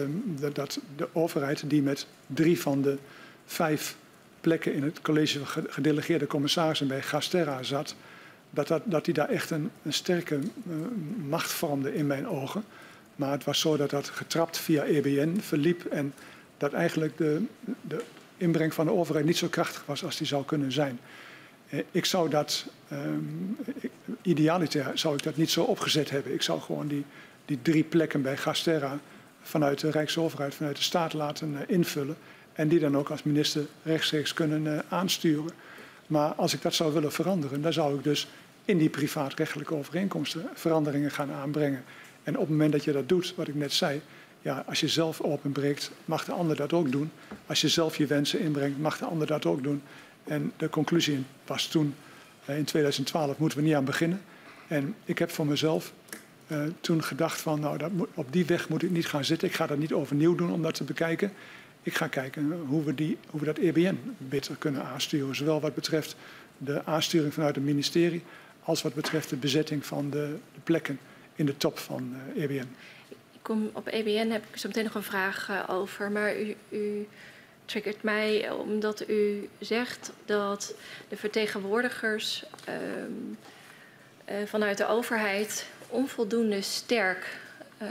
dat 0.53 0.79
de 0.95 1.09
overheid, 1.13 1.69
die 1.69 1.81
met 1.81 2.07
drie 2.27 2.61
van 2.61 2.81
de 2.81 2.97
vijf 3.45 3.95
plekken 4.41 4.73
in 4.73 4.83
het 4.83 5.01
college 5.01 5.45
van 5.45 5.63
gedelegeerde 5.67 6.27
commissarissen 6.27 6.87
bij 6.87 7.01
Gasterra 7.01 7.63
zat, 7.63 7.95
dat, 8.49 8.67
dat, 8.67 8.81
dat 8.85 9.05
die 9.05 9.13
daar 9.13 9.29
echt 9.29 9.49
een, 9.49 9.71
een 9.83 9.93
sterke 9.93 10.39
macht 11.27 11.51
vormde 11.51 11.95
in 11.95 12.07
mijn 12.07 12.27
ogen. 12.27 12.63
Maar 13.15 13.31
het 13.31 13.43
was 13.43 13.59
zo 13.59 13.77
dat 13.77 13.89
dat 13.89 14.09
getrapt 14.09 14.57
via 14.57 14.83
EBN 14.83 15.37
verliep 15.39 15.85
en 15.85 16.13
dat 16.57 16.73
eigenlijk 16.73 17.17
de, 17.17 17.41
de 17.81 18.03
inbreng 18.37 18.73
van 18.73 18.85
de 18.85 18.91
overheid 18.91 19.25
niet 19.25 19.37
zo 19.37 19.47
krachtig 19.47 19.83
was 19.85 20.03
als 20.03 20.17
die 20.17 20.27
zou 20.27 20.45
kunnen 20.45 20.71
zijn. 20.71 20.99
Eh, 21.69 21.79
ik 21.91 22.05
zou 22.05 22.29
dat, 22.29 22.65
um, 22.91 23.57
idealiter 24.21 24.91
zou 24.93 25.15
ik 25.15 25.23
dat 25.23 25.35
niet 25.35 25.49
zo 25.49 25.63
opgezet 25.63 26.09
hebben. 26.09 26.33
Ik 26.33 26.41
zou 26.41 26.61
gewoon 26.61 26.87
die, 26.87 27.05
die 27.45 27.59
drie 27.61 27.83
plekken 27.83 28.21
bij 28.21 28.37
Gasterra 28.37 28.99
vanuit 29.41 29.79
de 29.79 29.91
Rijksoverheid, 29.91 30.55
vanuit 30.55 30.75
de 30.75 30.81
staat 30.81 31.13
laten 31.13 31.51
uh, 31.51 31.59
invullen. 31.67 32.17
En 32.53 32.67
die 32.67 32.79
dan 32.79 32.97
ook 32.97 33.09
als 33.09 33.23
minister 33.23 33.65
rechtstreeks 33.83 34.33
kunnen 34.33 34.65
uh, 34.65 34.79
aansturen. 34.89 35.51
Maar 36.07 36.33
als 36.33 36.53
ik 36.53 36.61
dat 36.61 36.73
zou 36.73 36.93
willen 36.93 37.11
veranderen, 37.11 37.61
dan 37.61 37.73
zou 37.73 37.95
ik 37.95 38.03
dus 38.03 38.27
in 38.65 38.77
die 38.77 38.89
privaatrechtelijke 38.89 39.75
overeenkomsten 39.75 40.49
veranderingen 40.53 41.11
gaan 41.11 41.31
aanbrengen. 41.31 41.83
En 42.23 42.33
op 42.33 42.39
het 42.39 42.49
moment 42.49 42.71
dat 42.71 42.83
je 42.83 42.91
dat 42.91 43.09
doet, 43.09 43.33
wat 43.35 43.47
ik 43.47 43.55
net 43.55 43.73
zei, 43.73 44.01
ja, 44.47 44.63
als 44.67 44.79
je 44.79 44.87
zelf 44.87 45.21
openbreekt, 45.21 45.91
mag 46.05 46.25
de 46.25 46.31
ander 46.31 46.55
dat 46.55 46.73
ook 46.73 46.91
doen. 46.91 47.11
Als 47.45 47.61
je 47.61 47.67
zelf 47.67 47.97
je 47.97 48.05
wensen 48.05 48.39
inbrengt, 48.39 48.79
mag 48.79 48.97
de 48.97 49.05
ander 49.05 49.27
dat 49.27 49.45
ook 49.45 49.63
doen. 49.63 49.81
En 50.23 50.51
de 50.57 50.69
conclusie 50.69 51.23
was 51.45 51.67
toen, 51.67 51.95
in 52.45 52.63
2012, 52.63 53.37
moeten 53.37 53.57
we 53.57 53.63
niet 53.63 53.75
aan 53.75 53.85
beginnen. 53.85 54.21
En 54.67 54.95
ik 55.05 55.19
heb 55.19 55.31
voor 55.31 55.45
mezelf 55.45 55.93
uh, 56.47 56.61
toen 56.81 57.03
gedacht 57.03 57.41
van, 57.41 57.59
nou, 57.59 57.77
dat 57.77 57.91
op 58.13 58.31
die 58.31 58.45
weg 58.45 58.69
moet 58.69 58.83
ik 58.83 58.89
niet 58.89 59.07
gaan 59.07 59.25
zitten. 59.25 59.47
Ik 59.47 59.53
ga 59.53 59.67
dat 59.67 59.77
niet 59.77 59.93
overnieuw 59.93 60.35
doen 60.35 60.51
om 60.51 60.61
dat 60.61 60.75
te 60.75 60.83
bekijken. 60.83 61.31
Ik 61.81 61.95
ga 61.95 62.07
kijken 62.07 62.51
hoe 62.67 62.83
we, 62.83 62.95
die, 62.95 63.17
hoe 63.29 63.39
we 63.39 63.45
dat 63.45 63.57
EBN 63.57 63.99
beter 64.17 64.55
kunnen 64.55 64.85
aansturen. 64.85 65.35
Zowel 65.35 65.59
wat 65.59 65.75
betreft 65.75 66.15
de 66.57 66.85
aansturing 66.85 67.33
vanuit 67.33 67.55
het 67.55 67.63
ministerie, 67.63 68.23
als 68.63 68.81
wat 68.81 68.93
betreft 68.93 69.29
de 69.29 69.35
bezetting 69.35 69.85
van 69.85 70.09
de, 70.09 70.35
plekken 70.63 70.99
in 71.35 71.45
de 71.45 71.57
top 71.57 71.77
van 71.79 72.15
EBN 72.35 72.67
kom 73.47 73.69
op 73.73 73.87
EBN 73.87 74.29
heb 74.29 74.43
ik 74.49 74.57
zo 74.57 74.67
meteen 74.67 74.83
nog 74.83 74.95
een 74.95 75.03
vraag 75.03 75.49
uh, 75.49 75.63
over. 75.67 76.11
Maar 76.11 76.39
u, 76.39 76.55
u 76.69 77.07
triggert 77.65 78.03
mij 78.03 78.49
omdat 78.49 79.09
u 79.09 79.49
zegt 79.59 80.11
dat 80.25 80.73
de 81.09 81.17
vertegenwoordigers 81.17 82.43
uh, 82.69 82.75
uh, 84.39 84.47
vanuit 84.47 84.77
de 84.77 84.87
overheid 84.87 85.67
onvoldoende 85.89 86.61
sterk 86.61 87.39
uh, 87.81 87.87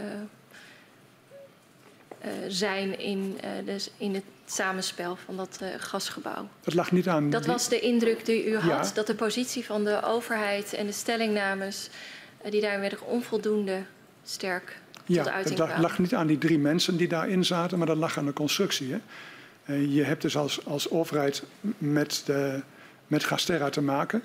zijn 2.49 2.99
in, 2.99 3.39
dus 3.65 3.91
in 3.97 4.15
het 4.15 4.25
samenspel 4.47 5.17
van 5.17 5.37
dat 5.37 5.61
gasgebouw. 5.79 6.49
Dat 6.61 6.75
lag 6.75 6.93
niet 6.93 7.09
aan. 7.09 7.31
Dat 7.31 7.47
was 7.47 7.69
de 7.69 7.81
indruk 7.81 8.25
die 8.25 8.47
u 8.47 8.57
had, 8.57 8.87
ja. 8.87 8.95
dat 8.95 9.07
de 9.07 9.15
positie 9.15 9.65
van 9.65 9.85
de 9.85 10.03
overheid 10.03 10.73
en 10.73 10.87
de 10.87 10.93
stellingnames 10.93 11.89
die 12.51 12.61
daarin 12.61 12.81
werden 12.81 13.07
onvoldoende 13.07 13.83
sterk 14.25 14.77
ja, 15.07 15.43
dat 15.43 15.59
lag, 15.59 15.79
lag, 15.79 15.99
niet 15.99 16.15
aan 16.15 16.27
die 16.27 16.39
drie 16.39 16.59
mensen 16.59 16.97
die 16.97 17.09
daarin 17.09 17.45
zaten, 17.45 17.79
maar 17.79 17.87
dat 17.87 17.97
lag 17.97 18.19
aan 18.19 18.27
de 18.27 18.33
constructie. 18.33 18.93
Hè? 18.93 18.99
Uh, 19.75 19.95
je 19.95 20.03
hebt 20.03 20.23
dus 20.23 20.37
als, 20.37 20.65
als 20.65 20.91
overheid 20.91 21.43
met, 21.79 22.23
de, 22.25 22.61
met 23.07 23.25
Gasterra 23.25 23.69
te 23.69 23.81
maken. 23.81 24.23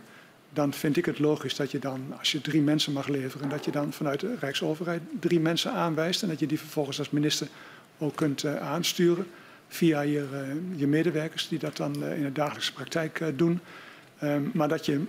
Dan 0.53 0.73
vind 0.73 0.97
ik 0.97 1.05
het 1.05 1.19
logisch 1.19 1.55
dat 1.55 1.71
je 1.71 1.79
dan, 1.79 2.13
als 2.19 2.31
je 2.31 2.41
drie 2.41 2.61
mensen 2.61 2.93
mag 2.93 3.07
leveren, 3.07 3.49
dat 3.49 3.65
je 3.65 3.71
dan 3.71 3.93
vanuit 3.93 4.19
de 4.19 4.35
Rijksoverheid 4.39 5.01
drie 5.19 5.39
mensen 5.39 5.71
aanwijst. 5.71 6.21
En 6.23 6.27
dat 6.27 6.39
je 6.39 6.47
die 6.47 6.59
vervolgens 6.59 6.99
als 6.99 7.09
minister 7.09 7.47
ook 7.97 8.15
kunt 8.15 8.43
uh, 8.43 8.55
aansturen 8.55 9.27
via 9.67 10.01
je, 10.01 10.25
uh, 10.33 10.79
je 10.79 10.87
medewerkers 10.87 11.47
die 11.47 11.59
dat 11.59 11.77
dan 11.77 12.03
in 12.03 12.23
de 12.23 12.31
dagelijkse 12.31 12.73
praktijk 12.73 13.23
doen. 13.35 13.59
Um, 14.23 14.51
maar 14.53 14.67
dat 14.67 14.85
je 14.85 15.01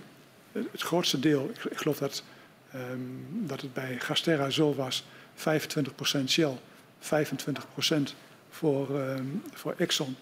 het 0.51 0.81
grootste 0.81 1.19
deel, 1.19 1.49
ik, 1.53 1.71
ik 1.71 1.77
geloof 1.77 1.97
dat, 1.97 2.23
um, 2.75 3.25
dat 3.29 3.61
het 3.61 3.73
bij 3.73 3.99
Gasterra 3.99 4.49
zo 4.49 4.75
was, 4.75 5.05
25% 5.35 6.29
Shell, 6.29 6.57
25% 6.99 8.15
voor, 8.49 8.99
ehm, 8.99 9.25
voor 9.53 9.73
Exxon, 9.77 10.15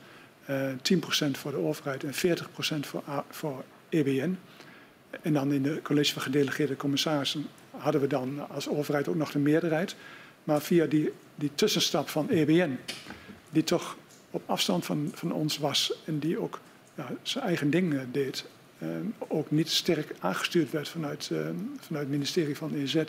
10% 0.81 1.38
voor 1.38 1.51
de 1.51 1.57
overheid 1.57 2.03
en 2.03 2.14
40% 2.14 2.88
voor, 2.88 3.03
voor 3.30 3.64
EBN. 3.90 4.38
En 5.22 5.33
dan 5.33 5.51
in 5.51 5.64
de 5.64 5.81
college 5.81 6.14
van 6.14 6.22
gedelegeerde 6.22 6.75
commissarissen 6.75 7.48
hadden 7.77 8.01
we 8.01 8.07
dan 8.07 8.49
als 8.49 8.69
overheid 8.69 9.07
ook 9.07 9.15
nog 9.15 9.31
de 9.31 9.40
meerderheid. 9.40 9.95
Maar 10.43 10.61
via 10.61 10.85
die, 10.85 11.11
die 11.35 11.51
tussenstap 11.56 12.09
van 12.09 12.30
EBN, 12.30 12.80
die 13.49 13.64
toch 13.64 13.98
op 14.31 14.43
afstand 14.45 14.85
van, 14.85 15.11
van 15.14 15.31
ons 15.31 15.57
was 15.57 15.93
en 16.06 16.19
die 16.19 16.40
ook 16.40 16.59
zijn 17.22 17.45
eigen 17.45 17.69
ding 17.69 18.11
deed, 18.11 18.45
eh, 18.77 18.88
ook 19.27 19.51
niet 19.51 19.69
sterk 19.69 20.15
aangestuurd 20.19 20.72
werd 20.72 20.90
vanuit, 20.90 21.30
eh, 21.31 21.38
vanuit 21.80 22.06
het 22.06 22.09
ministerie 22.09 22.57
van 22.57 22.73
EZ, 22.73 23.03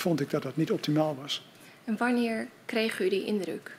vond 0.00 0.20
ik 0.20 0.30
dat 0.30 0.42
dat 0.42 0.56
niet 0.56 0.70
optimaal 0.70 1.16
was. 1.20 1.44
En 1.84 1.96
wanneer 1.96 2.48
kreeg 2.64 3.00
u 3.00 3.08
die 3.08 3.24
indruk? 3.24 3.78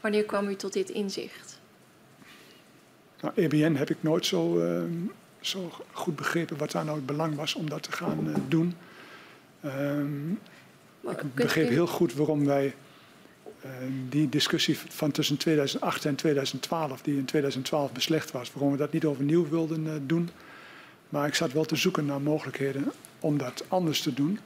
Wanneer 0.00 0.24
kwam 0.24 0.48
u 0.48 0.56
tot 0.56 0.72
dit 0.72 0.90
inzicht? 0.90 1.60
Nou, 3.20 3.34
EBN 3.36 3.74
heb 3.74 3.90
ik 3.90 3.96
nooit 4.00 4.26
zo, 4.26 4.64
uh, 4.64 4.82
zo 5.40 5.72
goed 5.92 6.16
begrepen 6.16 6.56
wat 6.56 6.70
daar 6.70 6.84
nou 6.84 6.96
het 6.96 7.06
belang 7.06 7.34
was 7.34 7.54
om 7.54 7.68
dat 7.68 7.82
te 7.82 7.92
gaan 7.92 8.28
uh, 8.28 8.34
doen. 8.48 8.74
Um, 9.64 10.40
ik 11.02 11.34
begreep 11.34 11.68
heel 11.68 11.86
goed 11.86 12.14
waarom 12.14 12.44
wij 12.44 12.74
uh, 13.64 13.70
die 14.08 14.28
discussie 14.28 14.78
van 14.78 15.10
tussen 15.10 15.36
2008 15.36 16.04
en 16.04 16.14
2012, 16.14 17.02
die 17.02 17.16
in 17.16 17.24
2012 17.24 17.92
beslecht 17.92 18.30
was, 18.30 18.52
waarom 18.52 18.72
we 18.72 18.78
dat 18.78 18.92
niet 18.92 19.04
overnieuw 19.04 19.48
wilden 19.48 19.84
uh, 19.84 19.92
doen. 20.02 20.30
Maar 21.08 21.26
ik 21.26 21.34
zat 21.34 21.52
wel 21.52 21.64
te 21.64 21.76
zoeken 21.76 22.06
naar 22.06 22.20
mogelijkheden 22.20 22.92
om 23.20 23.38
dat 23.38 23.64
anders 23.68 24.02
te 24.02 24.14
doen. 24.14 24.38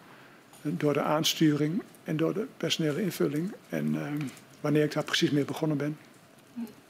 door 0.62 0.92
de 0.92 1.02
aansturing 1.02 1.82
en 2.04 2.16
door 2.16 2.34
de 2.34 2.46
personele 2.56 3.02
invulling. 3.02 3.52
En 3.68 3.94
ehm, 3.94 4.26
wanneer 4.60 4.84
ik 4.84 4.92
daar 4.92 5.04
precies 5.04 5.30
mee 5.30 5.44
begonnen 5.44 5.76
ben, 5.76 5.98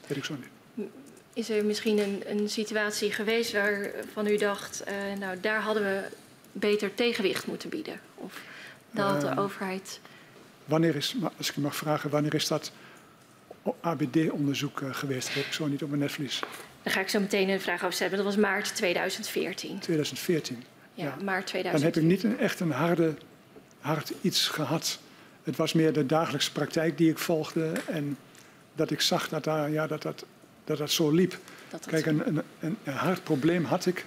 weet 0.07 0.17
ik 0.17 0.23
zo 0.23 0.35
niet. 0.35 0.89
Is 1.33 1.49
er 1.49 1.65
misschien 1.65 1.99
een, 1.99 2.23
een 2.25 2.49
situatie 2.49 3.11
geweest 3.11 3.51
waarvan 3.51 4.27
u 4.27 4.37
dacht, 4.37 4.83
uh, 4.87 5.19
nou 5.19 5.39
daar 5.39 5.61
hadden 5.61 5.83
we 5.83 6.03
beter 6.51 6.93
tegenwicht 6.93 7.47
moeten 7.47 7.69
bieden? 7.69 7.99
Of 8.15 8.41
dat 8.91 9.05
had 9.05 9.21
de 9.21 9.27
uh, 9.27 9.39
overheid. 9.39 9.99
Wanneer 10.65 10.95
is, 10.95 11.15
als 11.37 11.49
ik 11.49 11.55
mag 11.55 11.75
vragen, 11.75 12.09
wanneer 12.09 12.33
is 12.33 12.47
dat 12.47 12.71
ABD-onderzoek 13.79 14.79
uh, 14.79 14.93
geweest? 14.93 15.27
Dat 15.27 15.35
heb 15.35 15.45
ik 15.45 15.53
zo 15.53 15.67
niet 15.67 15.83
op 15.83 15.89
mijn 15.89 16.01
netvlies. 16.01 16.39
Daar 16.83 16.93
ga 16.93 16.99
ik 16.99 17.09
zo 17.09 17.19
meteen 17.19 17.49
een 17.49 17.61
vraag 17.61 17.81
over 17.81 17.93
stellen. 17.93 18.15
Dat 18.15 18.25
was 18.25 18.35
maart 18.35 18.75
2014. 18.75 19.79
2014. 19.79 20.63
Ja, 20.95 21.15
maart 21.23 21.47
2014. 21.47 21.71
Dan 21.71 21.81
heb 21.81 21.95
ik 21.95 22.03
niet 22.03 22.23
een, 22.23 22.39
echt 22.39 22.59
een 22.59 22.71
harde, 22.71 23.13
hard 23.79 24.13
iets 24.21 24.47
gehad. 24.47 24.99
Het 25.43 25.55
was 25.55 25.73
meer 25.73 25.93
de 25.93 26.05
dagelijkse 26.05 26.51
praktijk 26.51 26.97
die 26.97 27.09
ik 27.09 27.17
volgde. 27.17 27.71
En 27.87 28.17
dat 28.75 28.91
ik 28.91 29.01
zag 29.01 29.29
dat 29.29 29.43
daar, 29.43 29.71
ja, 29.71 29.87
dat, 29.87 30.01
dat 30.01 30.25
dat 30.65 30.77
dat 30.77 30.91
zo 30.91 31.11
liep. 31.11 31.37
Dat 31.69 31.85
Kijk, 31.85 32.05
een, 32.05 32.27
een, 32.27 32.41
een, 32.59 32.77
een, 32.83 32.93
hard 32.93 33.23
probleem 33.23 33.63
had 33.63 33.85
ik 33.85 34.05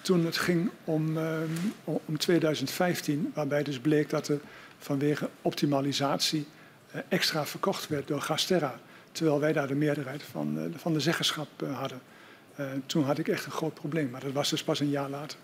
toen 0.00 0.24
het 0.24 0.36
ging 0.36 0.70
om, 0.84 1.16
uh, 1.16 1.38
om 1.84 2.18
2015, 2.18 3.32
waarbij 3.34 3.62
dus 3.62 3.78
bleek 3.78 4.10
dat 4.10 4.28
er 4.28 4.40
vanwege 4.78 5.28
optimalisatie 5.42 6.46
uh, 6.94 7.00
extra 7.08 7.46
verkocht 7.46 7.88
werd 7.88 8.08
door 8.08 8.20
Gasterra, 8.20 8.78
terwijl 9.12 9.40
wij 9.40 9.52
daar 9.52 9.66
de 9.66 9.74
meerderheid 9.74 10.22
van, 10.22 10.58
uh, 10.58 10.64
van 10.76 10.92
de 10.92 11.00
zeggenschap 11.00 11.48
hadden. 11.72 12.00
toen 12.86 13.04
had 13.04 13.18
ik 13.18 13.28
echt 13.28 13.44
een 13.44 13.52
groot 13.52 13.74
probleem, 13.74 14.10
maar 14.10 14.20
dat 14.20 14.32
was 14.32 14.50
dus 14.50 14.64
pas 14.64 14.80
een 14.80 14.90
jaar 14.90 15.10
later. 15.10 15.38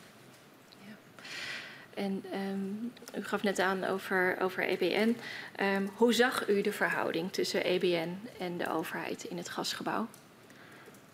En 1.95 2.25
um, 2.53 2.93
u 3.19 3.25
gaf 3.25 3.43
net 3.43 3.59
aan 3.59 3.85
over, 3.85 4.37
over 4.41 4.69
EBN. 4.69 5.17
Um, 5.61 5.91
hoe 5.95 6.13
zag 6.13 6.49
u 6.49 6.61
de 6.61 6.73
verhouding 6.73 7.33
tussen 7.33 7.65
EBN 7.65 8.19
en 8.39 8.59
de 8.59 8.71
overheid 8.71 9.25
in 9.25 9.37
het 9.37 9.49
gasgebouw? 9.49 10.09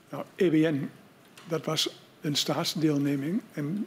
Nou, 0.09 0.25
EBN, 0.37 0.91
dat 1.49 1.65
was 1.65 1.97
een 2.21 2.35
staatsdeelneming 2.35 3.43
en 3.53 3.87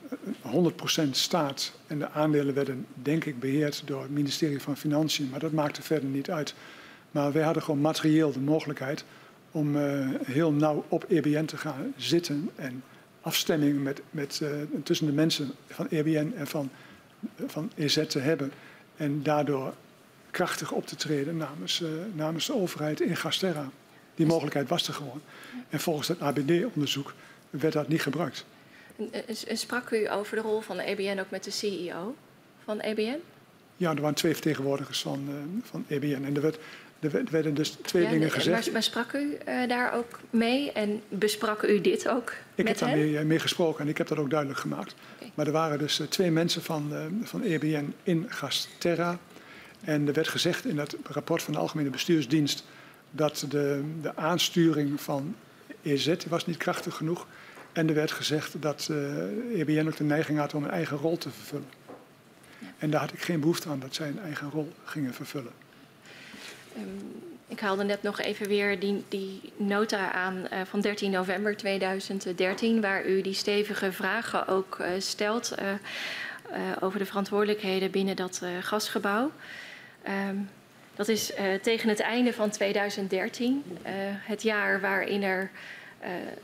100% 1.05 1.09
staat. 1.11 1.73
En 1.87 1.99
de 1.99 2.09
aandelen 2.09 2.53
werden, 2.53 2.85
denk 2.93 3.25
ik, 3.25 3.39
beheerd 3.39 3.81
door 3.85 4.01
het 4.01 4.11
ministerie 4.11 4.61
van 4.61 4.77
Financiën. 4.77 5.29
Maar 5.29 5.39
dat 5.39 5.51
maakte 5.51 5.81
verder 5.81 6.09
niet 6.09 6.31
uit. 6.31 6.53
Maar 7.11 7.31
wij 7.31 7.43
hadden 7.43 7.63
gewoon 7.63 7.81
materieel 7.81 8.31
de 8.31 8.39
mogelijkheid 8.39 9.05
om 9.51 9.75
uh, 9.75 10.09
heel 10.23 10.51
nauw 10.51 10.85
op 10.87 11.05
EBN 11.07 11.45
te 11.45 11.57
gaan 11.57 11.93
zitten. 11.97 12.49
En 12.55 12.83
afstemming 13.21 13.83
met, 13.83 14.01
met, 14.09 14.39
uh, 14.43 14.49
tussen 14.83 15.05
de 15.05 15.13
mensen 15.13 15.51
van 15.67 15.87
EBN 15.89 16.33
en 16.35 16.47
van, 16.47 16.69
van 17.45 17.71
EZ 17.75 18.07
te 18.07 18.19
hebben. 18.19 18.51
En 18.95 19.23
daardoor 19.23 19.73
krachtig 20.31 20.71
op 20.71 20.87
te 20.87 20.95
treden 20.95 21.37
namens, 21.37 21.81
uh, 21.81 21.89
namens 22.13 22.45
de 22.45 22.55
overheid 22.55 23.01
in 23.01 23.15
Gasterra. 23.15 23.69
Die 24.15 24.25
mogelijkheid 24.25 24.69
was 24.69 24.87
er 24.87 24.93
gewoon. 24.93 25.21
En 25.69 25.79
volgens 25.79 26.07
het 26.07 26.19
ABD-onderzoek 26.19 27.13
werd 27.49 27.73
dat 27.73 27.87
niet 27.87 28.01
gebruikt. 28.01 28.45
En 29.47 29.57
sprak 29.57 29.89
u 29.89 30.11
over 30.11 30.35
de 30.35 30.41
rol 30.41 30.61
van 30.61 30.77
de 30.77 30.83
EBN 30.83 31.19
ook 31.19 31.29
met 31.29 31.43
de 31.43 31.51
CEO 31.51 32.15
van 32.63 32.79
EBN? 32.79 33.19
Ja, 33.77 33.95
er 33.95 34.01
waren 34.01 34.15
twee 34.15 34.33
vertegenwoordigers 34.33 35.01
van, 35.01 35.27
uh, 35.29 35.35
van 35.63 35.85
EBN. 35.87 36.23
En 36.25 36.35
er, 36.35 36.41
werd, 36.41 36.57
er 37.01 37.23
werden 37.29 37.53
dus 37.53 37.69
twee 37.69 38.03
ja, 38.03 38.09
dingen 38.09 38.31
gezegd. 38.31 38.63
Maar, 38.63 38.73
maar 38.73 38.83
sprak 38.83 39.13
u 39.13 39.37
uh, 39.47 39.67
daar 39.67 39.93
ook 39.93 40.19
mee 40.29 40.71
en 40.71 41.01
besprak 41.09 41.61
u 41.61 41.81
dit 41.81 42.07
ook 42.07 42.33
ik 42.55 42.67
heb 42.67 42.77
daar 42.77 42.97
mee, 42.97 43.23
mee, 43.23 43.39
gesproken 43.39 43.83
en 43.83 43.89
ik 43.89 43.97
heb 43.97 44.07
dat 44.07 44.17
ook 44.17 44.29
duidelijk 44.29 44.59
gemaakt. 44.59 44.95
Okay. 45.15 45.31
Maar 45.33 45.45
er 45.45 45.51
waren 45.51 45.79
dus 45.79 45.99
uh, 45.99 46.07
twee 46.07 46.31
mensen 46.31 46.61
van, 46.61 46.93
van 47.23 47.41
EBN 47.41 47.93
in 48.03 48.25
Gasterra. 48.29 49.17
En 49.81 50.07
er 50.07 50.13
werd 50.13 50.27
gezegd 50.27 50.65
in 50.65 50.75
dat 50.75 50.95
rapport 51.03 51.41
van 51.41 51.53
de 51.53 51.59
Algemene 51.59 51.89
Bestuursdienst 51.89 52.63
dat 53.11 53.45
de, 53.49 53.83
de 54.01 54.15
aansturing 54.15 55.01
van 55.01 55.35
EZ 55.81 56.15
was 56.29 56.45
niet 56.45 56.57
krachtig 56.57 56.95
genoeg. 56.95 57.27
En 57.71 57.87
er 57.87 57.93
werd 57.93 58.11
gezegd 58.11 58.61
dat 58.61 58.91
EBN 59.55 59.87
ook 59.87 59.97
de 59.97 60.03
neiging 60.03 60.39
had 60.39 60.53
om 60.53 60.63
een 60.63 60.69
eigen 60.69 60.97
rol 60.97 61.17
te 61.17 61.29
vervullen. 61.29 61.69
Ja. 62.59 62.67
En 62.77 62.89
daar 62.89 63.01
had 63.01 63.13
ik 63.13 63.21
geen 63.21 63.39
behoefte 63.39 63.69
aan 63.69 63.79
dat 63.79 63.95
zij 63.95 64.07
een 64.07 64.19
eigen 64.19 64.49
rol 64.49 64.71
gingen 64.83 65.13
vervullen. 65.13 65.51
Um, 66.77 67.21
ik 67.47 67.59
haalde 67.59 67.83
net 67.83 68.03
nog 68.03 68.19
even 68.19 68.47
weer 68.47 68.79
die, 68.79 69.03
die 69.07 69.41
nota 69.57 70.11
aan 70.11 70.35
uh, 70.53 70.61
van 70.65 70.81
13 70.81 71.11
november 71.11 71.57
2013, 71.57 72.81
waar 72.81 73.05
u 73.05 73.21
die 73.21 73.33
stevige 73.33 73.91
vragen 73.91 74.47
ook 74.47 74.77
uh, 74.81 74.87
stelt 74.97 75.55
over 76.79 76.99
de 76.99 77.05
verantwoordelijkheden 77.05 77.91
binnen 77.91 78.15
dat 78.15 78.41
gasgebouw. 78.59 79.31
Um, 80.29 80.49
dat 80.95 81.07
is 81.07 81.31
tegen 81.61 81.89
het 81.89 81.99
einde 81.99 82.33
van 82.33 82.49
2013, 82.49 83.63
uh, 83.67 83.89
het 84.05 84.41
jaar 84.41 84.81
waarin 84.81 85.23
er 85.23 85.51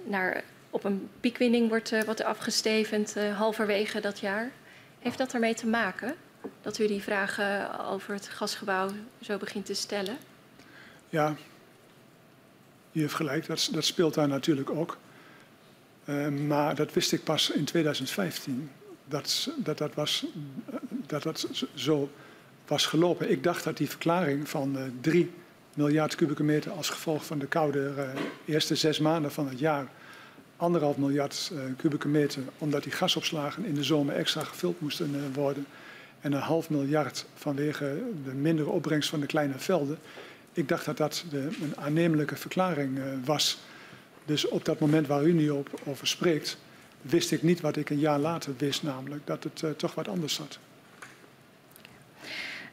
naar, 0.03 0.43
op 0.69 0.83
een 0.83 1.09
piekwinning 1.19 1.69
wordt, 1.69 2.05
wordt 2.05 2.23
afgestevend, 2.23 3.15
halverwege 3.35 3.99
dat 3.99 4.19
jaar. 4.19 4.49
Heeft 4.99 5.17
dat 5.17 5.33
ermee 5.33 5.53
te 5.53 5.67
maken 5.67 6.15
dat 6.61 6.79
u 6.79 6.87
die 6.87 7.01
vragen 7.01 7.79
over 7.85 8.13
het 8.13 8.27
gasgebouw 8.27 8.89
zo 9.21 9.37
begint 9.37 9.65
te 9.65 9.73
stellen? 9.73 10.17
Ja, 11.09 11.35
u 12.91 12.99
heeft 12.99 13.13
gelijk, 13.13 13.47
dat, 13.47 13.69
dat 13.71 13.85
speelt 13.85 14.13
daar 14.13 14.27
natuurlijk 14.27 14.69
ook. 14.69 14.97
maar 16.47 16.75
dat 16.75 16.93
wist 16.93 17.11
ik 17.11 17.23
pas 17.23 17.49
in 17.49 17.65
2015, 17.65 18.71
dat 19.05 19.49
dat, 19.57 19.77
dat, 19.77 19.93
was, 19.93 20.25
dat, 21.07 21.23
dat 21.23 21.47
zo 21.73 22.09
was 22.67 22.85
gelopen. 22.85 23.31
Ik 23.31 23.43
dacht 23.43 23.63
dat 23.63 23.77
die 23.77 23.89
verklaring 23.89 24.49
van 24.49 24.77
uh, 24.77 24.83
3 25.01 25.31
miljard 25.73 26.15
kubieke 26.15 26.43
meter 26.43 26.71
als 26.71 26.89
gevolg 26.89 27.25
van 27.25 27.39
de 27.39 27.45
koude 27.45 27.93
uh, 27.97 28.03
eerste 28.45 28.75
zes 28.75 28.99
maanden 28.99 29.31
van 29.31 29.47
het 29.47 29.59
jaar, 29.59 29.87
anderhalf 30.57 30.97
miljard 30.97 31.51
kubieke 31.77 32.07
meter, 32.07 32.41
omdat 32.57 32.83
die 32.83 32.91
gasopslagen 32.91 33.65
in 33.65 33.73
de 33.73 33.83
zomer 33.83 34.15
extra 34.15 34.43
gevuld 34.43 34.81
moesten 34.81 35.33
worden, 35.33 35.65
en 36.21 36.31
een 36.33 36.41
half 36.41 36.69
miljard 36.69 37.25
vanwege 37.33 38.03
de 38.23 38.33
mindere 38.33 38.69
opbrengst 38.69 39.09
van 39.09 39.19
de 39.19 39.25
kleine 39.25 39.57
velden. 39.57 39.99
Ik 40.53 40.67
dacht 40.67 40.85
dat 40.85 40.97
dat 40.97 41.23
een 41.31 41.77
aannemelijke 41.77 42.35
verklaring 42.35 42.99
was. 43.25 43.59
Dus 44.25 44.47
op 44.47 44.65
dat 44.65 44.79
moment 44.79 45.07
waar 45.07 45.23
u 45.23 45.33
nu 45.33 45.49
op, 45.49 45.81
over 45.85 46.07
spreekt, 46.07 46.57
wist 47.01 47.31
ik 47.31 47.43
niet 47.43 47.61
wat 47.61 47.77
ik 47.77 47.89
een 47.89 47.99
jaar 47.99 48.19
later 48.19 48.53
wist, 48.57 48.83
namelijk 48.83 49.27
dat 49.27 49.43
het 49.43 49.79
toch 49.79 49.95
wat 49.95 50.07
anders 50.07 50.33
zat. 50.33 50.59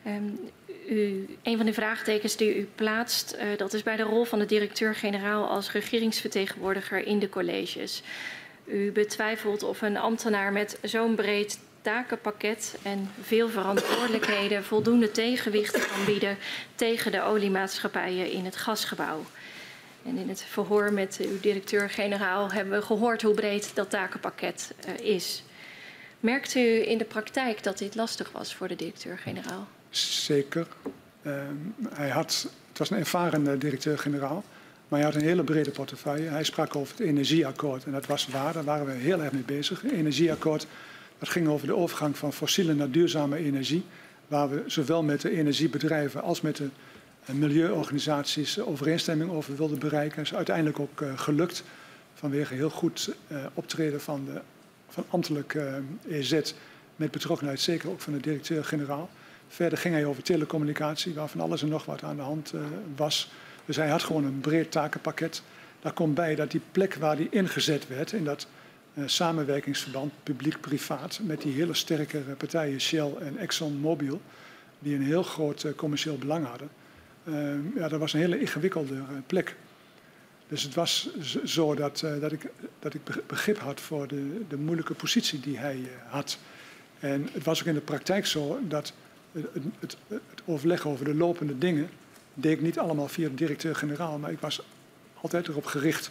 Um, 0.07 0.39
u, 0.89 1.27
een 1.43 1.57
van 1.57 1.67
de 1.67 1.73
vraagtekens 1.73 2.37
die 2.37 2.57
u 2.57 2.69
plaatst, 2.75 3.37
uh, 3.37 3.57
dat 3.57 3.73
is 3.73 3.83
bij 3.83 3.97
de 3.97 4.03
rol 4.03 4.25
van 4.25 4.39
de 4.39 4.47
directeur-generaal 4.47 5.49
als 5.49 5.73
regeringsvertegenwoordiger 5.73 7.07
in 7.07 7.19
de 7.19 7.29
colleges. 7.29 8.03
U 8.65 8.93
betwijfelt 8.93 9.63
of 9.63 9.83
een 9.83 9.97
ambtenaar 9.97 10.53
met 10.53 10.79
zo'n 10.83 11.15
breed 11.15 11.59
takenpakket 11.85 12.79
en 12.83 13.11
veel 13.23 13.49
verantwoordelijkheden 13.49 14.65
voldoende 14.65 15.11
tegenwicht 15.11 15.87
kan 15.87 16.05
bieden 16.05 16.37
tegen 16.75 17.13
de 17.13 17.23
oliemaatschappijen 17.23 18.31
in 18.31 18.45
het 18.45 18.57
gasgebouw. 18.57 19.25
En 20.05 20.17
in 20.17 20.29
het 20.29 20.43
verhoor 20.43 20.93
met 20.93 21.19
uw 21.21 21.41
directeur-generaal 21.41 22.51
hebben 22.53 22.79
we 22.79 22.85
gehoord 22.85 23.23
hoe 23.23 23.35
breed 23.35 23.75
dat 23.75 23.91
takenpakket 23.91 24.75
uh, 24.89 25.15
is. 25.15 25.43
Merkt 26.21 26.55
u 26.55 26.89
in 26.89 26.99
de 26.99 27.05
praktijk 27.05 27.63
dat 27.63 27.79
dit 27.79 27.95
lastig 27.95 28.33
was 28.33 28.55
voor 28.55 28.69
de 28.69 28.77
directeur-generaal? 28.77 29.69
Zeker. 29.91 30.67
Uh, 31.23 31.33
hij 31.89 32.09
had, 32.09 32.49
het 32.69 32.79
was 32.79 32.91
een 32.91 32.99
ervaren 32.99 33.59
directeur-generaal, 33.59 34.45
maar 34.89 34.99
hij 34.99 35.09
had 35.09 35.15
een 35.15 35.29
hele 35.29 35.45
brede 35.45 35.71
portefeuille. 35.71 36.29
Hij 36.29 36.45
sprak 36.45 36.77
over 36.77 36.97
het 36.97 37.07
energieakkoord 37.07 37.85
en 37.85 37.93
dat 37.93 38.07
was 38.07 38.27
waar, 38.27 38.53
daar 38.53 38.65
waren 38.65 38.87
we 38.87 38.93
heel 38.93 39.23
erg 39.23 39.33
mee 39.33 39.43
bezig. 39.43 39.81
Het 39.81 39.93
energieakkoord 39.93 40.67
dat 41.19 41.29
ging 41.29 41.49
over 41.49 41.67
de 41.67 41.77
overgang 41.77 42.17
van 42.17 42.33
fossiele 42.33 42.75
naar 42.75 42.91
duurzame 42.91 43.37
energie, 43.37 43.85
waar 44.27 44.51
we 44.51 44.63
zowel 44.67 45.03
met 45.03 45.21
de 45.21 45.31
energiebedrijven 45.31 46.23
als 46.23 46.41
met 46.41 46.57
de 46.57 46.69
eh, 47.25 47.35
milieuorganisaties 47.35 48.61
overeenstemming 48.61 49.31
over 49.31 49.57
wilden 49.57 49.79
bereiken. 49.79 50.17
Dat 50.17 50.27
is 50.27 50.35
uiteindelijk 50.35 50.79
ook 50.79 51.01
uh, 51.01 51.19
gelukt 51.19 51.65
vanwege 52.15 52.55
heel 52.55 52.71
goed 52.71 53.15
optreden 53.55 54.01
van, 54.01 54.25
de, 54.25 54.41
van 54.89 55.05
ambtelijk 55.09 55.57
EZ 56.09 56.41
met 56.97 57.11
betrokkenheid, 57.11 57.61
zeker 57.61 57.91
ook 57.91 58.01
van 58.01 58.13
de 58.13 58.21
directeur-generaal. 58.21 59.11
Verder 59.49 59.79
ging 59.79 59.95
hij 59.95 60.05
over 60.05 60.23
telecommunicatie, 60.23 61.15
waar 61.15 61.29
van 61.29 61.41
alles 61.41 61.63
en 61.63 61.69
nog 61.69 61.85
wat 61.85 62.03
aan 62.03 62.17
de 62.17 62.23
hand 62.23 62.53
was. 62.97 63.31
Dus 63.65 63.77
hij 63.77 63.89
had 63.89 64.03
gewoon 64.03 64.25
een 64.25 64.41
breed 64.41 64.71
takenpakket. 64.71 65.43
Daar 65.81 65.93
komt 65.93 66.15
bij 66.15 66.35
dat 66.35 66.51
die 66.51 66.61
plek 66.73 66.95
waar 66.95 67.17
hij 67.17 67.29
ingezet 67.31 67.89
werd, 67.89 68.13
in 68.13 68.25
dat 68.25 68.47
samenwerkingsverband 69.07 70.13
publiek-privaat, 70.23 71.21
met 71.23 71.43
die 71.43 71.53
hele 71.53 71.75
sterke 71.75 72.19
partijen 72.19 72.81
Shell 72.81 73.13
en 73.21 73.39
ExxonMobil, 73.39 74.21
die 74.79 74.95
een 74.95 75.03
heel 75.03 75.23
groot 75.23 75.65
uh, 75.65 75.73
commercieel 75.75 76.19
belang 76.19 76.47
hadden. 76.47 76.69
Uh, 77.25 77.77
ja, 77.77 77.89
dat 77.89 78.01
was 78.01 78.13
een 78.13 78.21
hele 78.21 78.41
ingewikkelde 78.41 79.03
plek. 79.27 79.57
Dus 80.49 80.63
het 80.63 80.75
was 80.75 81.09
zo 81.45 81.75
dat, 81.75 82.05
dat, 82.21 82.33
ik, 82.33 82.51
dat 82.79 82.95
ik 82.95 83.01
begrip 83.27 83.59
had 83.59 83.81
voor 83.81 84.09
de, 84.09 84.41
de 84.49 84.57
moeilijke 84.57 84.95
positie 84.95 85.41
die 85.41 85.59
hij 85.59 85.81
had. 86.07 86.39
En 86.99 87.29
het 87.33 87.45
was 87.45 87.61
ook 87.61 87.67
in 87.67 87.75
de 87.75 87.81
praktijk 87.81 88.27
zo 88.27 88.59
dat 88.69 88.93
het, 89.33 89.47
het, 89.79 89.97
het 90.09 90.43
overleg 90.45 90.87
over 90.87 91.05
de 91.05 91.15
lopende 91.15 91.59
dingen 91.59 91.89
deed 92.35 92.53
ik 92.53 92.61
niet 92.61 92.79
allemaal 92.79 93.09
via 93.09 93.29
de 93.29 93.35
directeur-generaal, 93.35 94.19
maar 94.19 94.31
ik 94.31 94.41
was 94.41 94.63
altijd 95.21 95.49
erop 95.49 95.65
gericht 95.65 96.11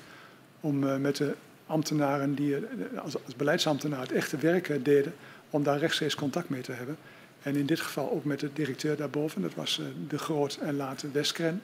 om 0.59 1.01
met 1.01 1.15
de 1.15 1.35
ambtenaren 1.73 2.35
die 2.35 2.49
uh, 2.49 2.59
als, 3.03 3.25
als, 3.25 3.35
beleidsambtenaar 3.35 4.01
het 4.01 4.11
echte 4.11 4.37
werk 4.37 4.85
deden, 4.85 5.13
om 5.49 5.63
daar 5.63 5.77
rechtstreeks 5.77 6.15
contact 6.15 6.49
mee 6.49 6.61
te 6.61 6.71
hebben. 6.71 6.97
En 7.41 7.55
in 7.55 7.65
dit 7.65 7.79
geval 7.79 8.11
ook 8.11 8.23
met 8.23 8.39
de 8.39 8.49
directeur 8.53 8.97
daarboven, 8.97 9.41
dat 9.41 9.53
was 9.53 9.79
uh, 9.79 9.85
de 10.07 10.17
Groot 10.17 10.57
en 10.61 10.75
later 10.75 11.11
Westkren. 11.11 11.61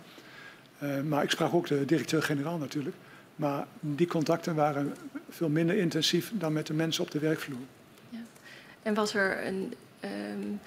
maar 1.07 1.23
ik 1.23 1.29
sprak 1.29 1.53
ook 1.53 1.67
de 1.67 1.85
directeur-generaal 1.85 2.57
natuurlijk. 2.57 2.95
Maar 3.35 3.65
die 3.79 4.07
contacten 4.07 4.55
waren 4.55 4.95
veel 5.29 5.49
minder 5.49 5.77
intensief 5.77 6.31
dan 6.33 6.53
met 6.53 6.67
de 6.67 6.73
mensen 6.73 7.03
op 7.03 7.11
de 7.11 7.19
werkvloer. 7.19 7.65
Ja. 8.09 8.19
En 8.83 8.93
was 8.93 9.13
er 9.13 9.45
een. 9.45 9.73
Um 10.03 10.59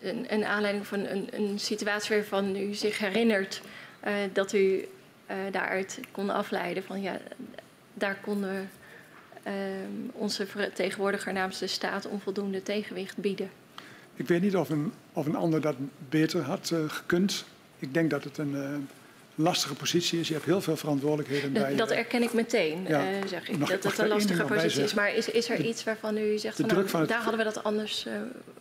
een, 0.00 0.26
een 0.28 0.44
aanleiding 0.44 0.86
van 0.86 0.98
een, 0.98 1.28
een, 1.30 1.58
situatie 1.58 2.16
waarvan 2.16 2.56
u 2.56 2.74
zich 2.74 2.98
herinnert 2.98 3.62
dat 4.32 4.52
u 4.52 4.88
daaruit 5.50 6.00
kon 6.10 6.30
afleiden 6.30 6.82
van 6.82 7.02
ja, 7.02 7.18
daar 7.94 8.18
konden 8.22 8.70
uh, 9.46 9.52
onze 10.12 10.46
vertegenwoordiger 10.46 11.32
namens 11.32 11.58
de 11.58 11.66
staat 11.66 12.06
onvoldoende 12.06 12.62
tegenwicht 12.62 13.16
bieden. 13.16 13.50
Ik 14.14 14.28
weet 14.28 14.42
niet 14.42 14.56
of 14.56 14.68
een, 14.68 14.92
of 15.12 15.26
een 15.26 15.36
ander 15.36 15.60
dat 15.60 15.74
beter 16.08 16.42
had 16.42 16.70
uh, 16.72 16.78
gekund. 16.88 17.44
Ik 17.78 17.94
denk 17.94 18.10
dat 18.10 18.24
het 18.24 18.38
een 18.38 18.88
lastige 19.34 19.74
positie 19.74 20.20
is. 20.20 20.28
Je 20.28 20.34
hebt 20.34 20.46
heel 20.46 20.60
veel 20.60 20.76
verantwoordelijkheden 20.76 21.52
bij. 21.52 21.74
Dat 21.74 21.90
erken 21.90 22.22
ik 22.22 22.32
meteen, 22.32 22.84
ja, 22.88 23.10
uh, 23.10 23.16
zeg 23.26 23.48
ik. 23.48 23.58
Nog, 23.58 23.68
dat 23.68 23.82
het 23.82 23.98
een 23.98 24.08
lastige 24.08 24.44
positie 24.44 24.82
is. 24.82 24.94
Maar 24.94 25.14
is, 25.14 25.30
is 25.30 25.50
er 25.50 25.56
de, 25.56 25.68
iets 25.68 25.84
waarvan 25.84 26.16
u 26.16 26.38
zegt, 26.38 26.56
van, 26.56 26.66
nou, 26.66 26.88
van 26.88 27.06
daar 27.06 27.22
hadden 27.22 27.38
we 27.38 27.52
dat 27.52 27.64
anders 27.64 28.06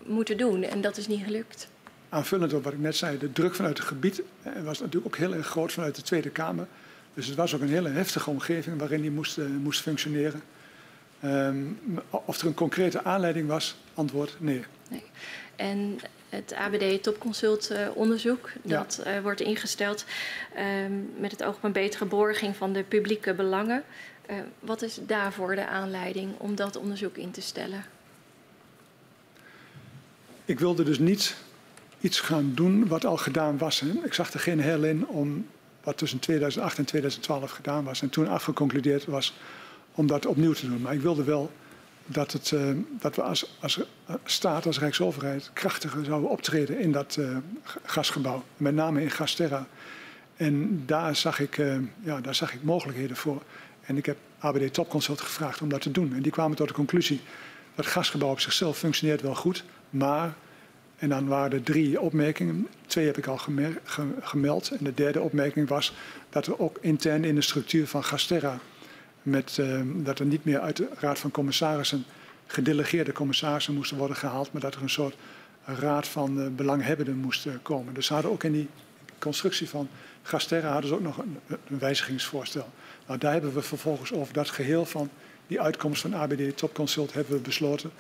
moeten 0.05 0.37
doen 0.37 0.63
en 0.63 0.81
dat 0.81 0.97
is 0.97 1.07
niet 1.07 1.23
gelukt? 1.23 1.67
Aanvullend 2.09 2.53
op 2.53 2.63
wat 2.63 2.73
ik 2.73 2.79
net 2.79 2.95
zei, 2.95 3.17
de 3.17 3.31
druk 3.31 3.55
vanuit 3.55 3.77
het 3.77 3.87
gebied 3.87 4.21
was 4.63 4.79
natuurlijk 4.79 5.05
ook 5.05 5.17
heel 5.17 5.33
erg 5.33 5.47
groot 5.47 5.71
vanuit 5.71 5.95
de 5.95 6.01
Tweede 6.01 6.29
Kamer. 6.29 6.67
Dus 7.13 7.27
het 7.27 7.35
was 7.35 7.55
ook 7.55 7.61
een 7.61 7.69
hele 7.69 7.89
heftige 7.89 8.29
omgeving 8.29 8.79
waarin 8.79 9.01
die 9.01 9.11
moest, 9.11 9.37
moest 9.37 9.81
functioneren. 9.81 10.41
Um, 11.25 11.79
of 12.09 12.39
er 12.39 12.47
een 12.47 12.53
concrete 12.53 13.03
aanleiding 13.03 13.47
was, 13.47 13.75
antwoord 13.93 14.35
nee. 14.39 14.63
nee. 14.89 15.03
En 15.55 15.99
het 16.29 16.53
ABD 16.53 17.03
Topconsult 17.03 17.71
uh, 17.71 17.77
onderzoek. 17.93 18.49
Dat 18.61 19.01
ja. 19.03 19.15
uh, 19.15 19.21
wordt 19.21 19.41
ingesteld 19.41 20.05
um, 20.85 21.09
met 21.17 21.31
het 21.31 21.43
oog 21.43 21.55
op 21.55 21.63
een 21.63 21.71
betere 21.71 22.05
borging 22.05 22.55
van 22.55 22.73
de 22.73 22.83
publieke 22.83 23.33
belangen. 23.33 23.83
Wat 24.59 24.81
is 24.81 24.99
daarvoor 25.07 25.55
de 25.55 25.67
aanleiding 25.67 26.31
om 26.37 26.55
dat 26.55 26.75
onderzoek 26.75 27.17
in 27.17 27.31
te 27.31 27.41
stellen? 27.41 27.85
Ik 30.45 30.59
wilde 30.59 30.83
dus 30.83 30.99
niet 30.99 31.35
iets 32.01 32.19
gaan 32.19 32.51
doen 32.55 32.87
wat 32.87 33.05
al 33.05 33.17
gedaan 33.17 33.57
was. 33.57 33.79
Hè. 33.79 33.87
Ik 34.03 34.13
zag 34.13 34.33
er 34.33 34.39
geen 34.39 34.61
heil 34.61 34.83
in 34.83 35.07
om 35.07 35.47
wat 35.83 35.97
tussen 35.97 36.19
2008 36.19 36.77
en 36.77 36.85
2012 36.85 37.51
gedaan 37.51 37.83
was. 37.83 38.01
En 38.01 38.09
toen 38.09 38.27
afgeconcludeerd 38.27 39.05
was 39.05 39.33
om 39.91 40.07
dat 40.07 40.25
opnieuw 40.25 40.53
te 40.53 40.67
doen. 40.67 40.81
Maar 40.81 40.93
ik 40.93 41.01
wilde 41.01 41.23
wel 41.23 41.51
dat, 42.05 42.31
het, 42.31 42.51
uh, 42.51 42.69
dat 42.99 43.15
we 43.15 43.21
als, 43.21 43.57
als 43.59 43.79
staat, 44.23 44.65
als 44.65 44.79
Rijksoverheid, 44.79 45.49
krachtiger 45.53 46.05
zouden 46.05 46.29
optreden 46.29 46.79
in 46.79 46.91
dat 46.91 47.15
uh, 47.19 47.37
gasgebouw. 47.83 48.43
Met 48.57 48.75
name 48.75 49.01
in 49.01 49.11
Gasterra. 49.11 49.67
En 50.35 50.83
daar 50.85 51.15
zag, 51.15 51.39
ik, 51.39 51.57
uh, 51.57 51.75
ja, 52.01 52.21
daar 52.21 52.35
zag 52.35 52.53
ik 52.53 52.63
mogelijkheden 52.63 53.15
voor. 53.15 53.41
En 53.85 53.97
ik 53.97 54.05
heb 54.05 54.17
ABD 54.39 54.73
Topconsult 54.73 55.21
gevraagd 55.21 55.61
om 55.61 55.69
dat 55.69 55.81
te 55.81 55.91
doen. 55.91 56.13
En 56.13 56.21
die 56.21 56.31
kwamen 56.31 56.57
tot 56.57 56.67
de 56.67 56.73
conclusie 56.73 57.21
dat 57.75 57.85
het 57.85 57.93
gasgebouw 57.93 58.29
op 58.29 58.39
zichzelf 58.39 58.77
functioneert 58.77 59.21
wel 59.21 59.35
goed. 59.35 59.63
Maar, 59.89 60.33
en 60.97 61.09
dan 61.09 61.27
waren 61.27 61.51
er 61.51 61.63
drie 61.63 62.01
opmerkingen. 62.01 62.67
Twee 62.87 63.05
heb 63.05 63.17
ik 63.17 63.27
al 63.27 63.39
gemeld. 64.21 64.71
En 64.71 64.83
de 64.83 64.93
derde 64.93 65.21
opmerking 65.21 65.67
was 65.67 65.93
dat 66.29 66.47
er 66.47 66.59
ook 66.59 66.77
intern 66.81 67.23
in 67.23 67.35
de 67.35 67.41
structuur 67.41 67.87
van 67.87 68.03
Gasterra 68.03 68.59
met, 69.21 69.57
uh, 69.59 69.81
dat 69.85 70.19
er 70.19 70.25
niet 70.25 70.45
meer 70.45 70.59
uit 70.59 70.77
de 70.77 70.87
Raad 70.99 71.19
van 71.19 71.31
Commissarissen 71.31 72.05
gedelegeerde 72.45 73.11
commissarissen 73.11 73.73
moesten 73.73 73.97
worden 73.97 74.17
gehaald, 74.17 74.51
maar 74.51 74.61
dat 74.61 74.75
er 74.75 74.81
een 74.81 74.89
soort 74.89 75.15
raad 75.65 76.07
van 76.07 76.39
uh, 76.39 76.47
belanghebbenden 76.55 77.17
moest 77.17 77.47
komen. 77.61 77.93
Dus 77.93 78.05
ze 78.05 78.13
hadden 78.13 78.31
ook 78.31 78.43
in 78.43 78.51
die 78.51 78.67
constructie 79.19 79.69
van 79.69 79.89
Gasterra 80.21 80.71
hadden 80.71 80.89
ze 80.89 80.95
ook 80.95 81.01
nog 81.01 81.17
een, 81.17 81.37
een 81.47 81.79
wijzigingsvoorstel. 81.79 82.69
Nou, 83.07 83.19
daar 83.19 83.31
hebben 83.31 83.53
we 83.53 83.61
vervolgens 83.61 84.13
over 84.13 84.33
dat 84.33 84.49
geheel 84.49 84.85
van 84.85 85.09
die 85.47 85.61
uitkomst 85.61 86.01
van 86.01 86.15
ABD 86.15 86.57
Topconsult 86.57 87.13
hebben 87.13 87.33
we 87.33 87.39
besloten 87.39 87.91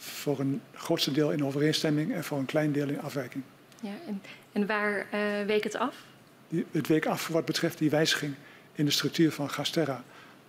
voor 0.00 0.40
een 0.40 0.60
grootste 0.74 1.12
deel 1.12 1.32
in 1.32 1.44
overeenstemming 1.44 2.12
en 2.12 2.24
voor 2.24 2.38
een 2.38 2.44
klein 2.44 2.72
deel 2.72 2.88
in 2.88 3.00
afwijking. 3.00 3.44
Ja, 3.80 3.92
en, 4.06 4.22
en 4.52 4.66
waar 4.66 5.06
week 5.46 5.64
het 5.64 5.76
af? 5.76 5.96
Die, 6.48 6.66
het 6.70 6.86
week 6.86 7.06
af 7.06 7.28
wat 7.28 7.44
betreft 7.44 7.78
die 7.78 7.90
wijziging 7.90 8.34
in 8.72 8.84
de 8.84 8.90
structuur 8.90 9.32
van 9.32 9.50
Gasterra 9.50 10.04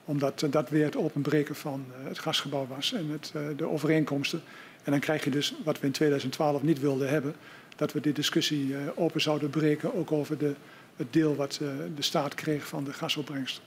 omdat 0.06 0.46
dat 0.50 0.70
weer 0.70 0.86
het 0.86 0.96
openbreken 0.96 1.56
van 1.56 1.86
eh, 1.90 2.08
het 2.08 2.20
gasgebouw 2.20 2.68
was 2.68 2.94
en 2.94 3.10
het, 3.10 3.32
eh, 3.36 3.42
de 3.58 3.68
overeenkomsten. 3.68 4.42
En 4.84 4.92
dan 4.92 5.00
krijg 5.00 5.24
je 5.24 5.30
dus 5.30 5.54
wat 5.64 5.80
we 5.80 5.86
in 5.86 5.92
2012 5.92 6.62
niet 6.62 6.80
wilden 6.80 7.10
hebben, 7.10 7.36
dat 7.76 7.94
we 7.94 8.02
die 8.02 8.14
discussie 8.14 8.76
eh, 8.76 8.82
open 8.96 9.22
zouden 9.22 9.50
breken, 9.50 9.96
ook 9.96 10.12
over 10.12 10.38
de, 10.38 10.54
het 10.96 11.14
deel 11.14 11.36
wat 11.36 11.60
de 11.96 12.02
staat 12.02 12.36
kreeg 12.36 12.68
van 12.68 12.84
de 12.84 12.94
gasopbrengst. 12.94 13.62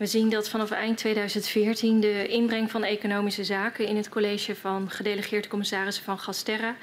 We 0.00 0.06
zien 0.06 0.30
dat 0.30 0.48
vanaf 0.48 0.70
eind 0.70 0.96
2014 0.98 2.00
de 2.00 2.26
inbreng 2.26 2.70
van 2.70 2.84
economische 2.84 3.44
zaken 3.44 3.86
in 3.86 3.96
het 3.96 4.08
college 4.08 4.56
van 4.56 4.90
gedelegeerde 4.90 5.48
commissarissen 5.48 6.04
van 6.04 6.18
Gasterra 6.18 6.76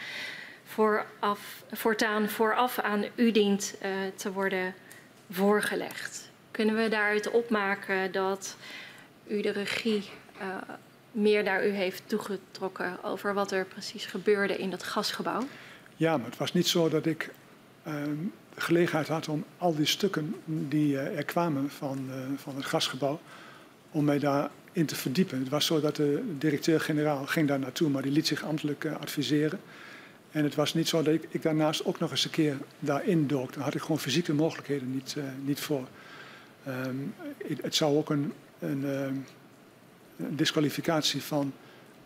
vooraf, 0.64 1.64
voortaan 1.72 2.30
vooraf 2.30 2.80
aan 2.80 3.06
u 3.16 3.32
dient 3.32 3.76
uh, 3.84 3.90
te 4.16 4.32
worden 4.32 4.74
voorgelegd. 5.30 6.30
Kunnen 6.52 6.76
we 6.76 6.88
daaruit 6.90 7.32
opmaken 7.32 8.12
dat 8.12 8.58
u 9.28 9.42
de 9.42 9.52
regie 9.52 10.10
uh, 10.42 10.56
meer 11.12 11.44
naar 11.44 11.68
u 11.68 11.70
heeft 11.70 12.04
toegetrokken 12.06 13.04
over 13.04 13.34
wat 13.34 13.52
er 13.52 13.66
precies 13.66 14.06
gebeurde 14.06 14.58
in 14.58 14.70
dat 14.70 14.84
gasgebouw? 14.84 15.42
Ja, 15.96 16.18
maar 16.18 16.30
het 16.30 16.38
was 16.38 16.54
niet 16.54 16.68
zo 16.68 16.90
dat 16.90 17.06
ik 17.06 17.30
de 18.54 18.62
gelegenheid 18.62 19.08
had 19.08 19.28
om 19.28 19.44
al 19.58 19.76
die 19.76 19.86
stukken 19.86 20.36
die 20.46 20.94
uh, 20.94 21.18
er 21.18 21.26
kwamen 21.26 21.70
van, 21.70 22.10
van 22.36 22.56
het 22.56 22.66
gasgebouw, 22.66 23.20
om 23.92 24.06
mij 24.06 24.20
daarin 24.20 24.86
te 24.86 24.96
verdiepen. 24.96 25.40
Het 25.40 25.50
was 25.50 25.66
zo 25.66 25.80
dat 25.80 25.96
de 25.96 26.24
directeur-generaal 26.38 27.26
ging 27.26 27.48
daar 27.48 27.60
naartoe, 27.60 27.90
maar 27.90 28.02
die 28.02 28.12
liet 28.12 28.28
zich 28.28 28.44
ambtelijk 28.44 28.86
adviseren. 28.86 29.60
En 30.32 30.44
het 30.44 30.56
was 30.56 30.74
niet 30.74 30.88
zo 30.88 31.02
dat 31.02 31.14
ik, 31.14 31.28
ik, 31.30 31.42
daarnaast 31.42 31.86
ook 31.86 32.00
nog 32.00 32.12
eens 32.12 32.26
een 32.26 32.30
keer 32.30 32.58
daarin 32.80 33.28
dook. 33.28 33.54
Daar 33.54 33.64
had 33.64 33.76
ik 33.76 33.82
gewoon 33.82 34.00
fysieke 34.00 34.34
mogelijkheden 34.34 34.94
niet, 34.94 35.16
niet 35.44 35.60
voor. 35.60 35.88
Um, 36.68 37.14
het 37.62 37.76
zou 37.76 37.98
ook 37.98 38.10
een, 38.10 38.34
een, 38.60 38.86
ehm, 38.86 39.14
disqualificatie 40.16 41.22
van 41.22 41.54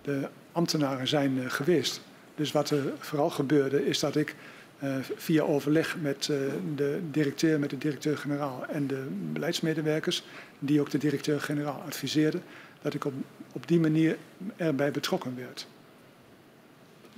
de 0.01 0.27
ambtenaren 0.51 1.08
zijn 1.08 1.51
geweest. 1.51 2.01
Dus 2.35 2.51
wat 2.51 2.69
er 2.69 2.93
vooral 3.00 3.30
gebeurde 3.30 3.85
is 3.85 4.00
dat 4.00 4.16
ik 4.16 4.35
uh, 4.84 4.95
via 5.16 5.43
overleg 5.43 5.98
met 6.00 6.27
uh, 6.32 6.38
de 6.76 7.00
directeur, 7.11 7.60
met 7.60 7.69
de 7.69 7.77
directeur-generaal 7.77 8.66
en 8.66 8.88
de 8.88 9.08
beleidsmedewerkers, 9.34 10.24
die 10.60 10.82
ook 10.82 10.90
de 10.90 10.98
directeur-generaal 10.98 11.84
adviseerden, 11.85 12.43
dat 12.82 12.93
ik 12.93 13.06
op, 13.06 13.14
op 13.53 13.68
die 13.68 13.80
manier 13.80 14.18
erbij 14.56 14.92
betrokken 14.92 15.35
werd. 15.35 15.68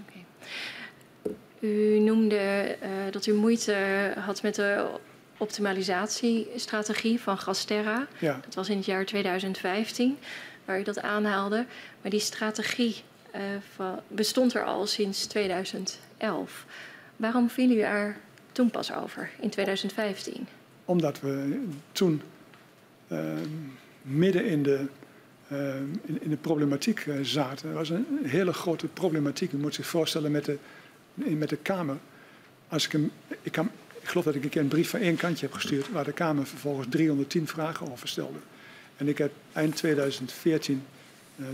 Okay. 0.07 0.25
U 1.59 1.99
noemde 1.99 2.75
uh, 2.83 2.89
dat 3.11 3.25
u 3.25 3.33
moeite 3.33 3.75
had 4.19 4.41
met 4.41 4.55
de 4.55 4.87
optimalisatiestrategie 5.37 7.19
van 7.19 7.37
Gasterra. 7.37 8.07
Ja. 8.19 8.39
Dat 8.45 8.55
was 8.55 8.69
in 8.69 8.77
het 8.77 8.85
jaar 8.85 9.05
2015, 9.05 10.17
waar 10.65 10.79
u 10.79 10.83
dat 10.83 11.01
aanhaalde. 11.01 11.65
Maar 12.01 12.11
die 12.11 12.19
strategie 12.19 12.95
van, 13.75 13.99
bestond 14.07 14.53
er 14.53 14.63
al 14.63 14.87
sinds 14.87 15.25
2011. 15.25 16.65
Waarom 17.15 17.49
viel 17.49 17.69
u 17.69 17.79
er 17.79 18.17
toen 18.51 18.69
pas 18.69 18.93
over, 18.93 19.29
in 19.39 19.49
2015? 19.49 20.47
Omdat 20.85 21.19
we 21.19 21.59
toen 21.91 22.21
uh, 23.07 23.19
midden 24.01 24.45
in 24.45 24.63
de, 24.63 24.85
uh, 25.51 25.75
in, 26.03 26.29
de 26.29 26.37
problematiek 26.41 27.05
uh, 27.05 27.15
zaten. 27.21 27.69
Er 27.69 27.75
was 27.75 27.89
een 27.89 28.05
hele 28.23 28.53
grote 28.53 28.87
problematiek. 28.87 29.51
U 29.51 29.57
moet 29.57 29.75
zich 29.75 29.87
voorstellen 29.87 30.31
met 30.31 30.45
de, 30.45 30.57
met 31.13 31.49
de 31.49 31.57
Kamer. 31.57 31.97
Als 32.67 32.85
ik, 32.85 32.91
hem, 32.91 33.11
ik, 33.41 33.51
kan, 33.51 33.71
ik 34.01 34.07
geloof 34.07 34.25
dat 34.25 34.35
ik 34.35 34.43
een 34.43 34.49
keer 34.49 34.61
een 34.61 34.67
brief 34.67 34.89
van 34.89 34.99
één 34.99 35.15
kantje 35.15 35.45
heb 35.45 35.55
gestuurd... 35.55 35.91
waar 35.91 36.03
de 36.03 36.11
Kamer 36.11 36.47
vervolgens 36.47 36.87
310 36.89 37.47
vragen 37.47 37.91
over 37.91 38.07
stelde. 38.07 38.39
En 38.97 39.07
ik 39.07 39.17
heb 39.17 39.31
eind 39.53 39.75
2014 39.75 40.83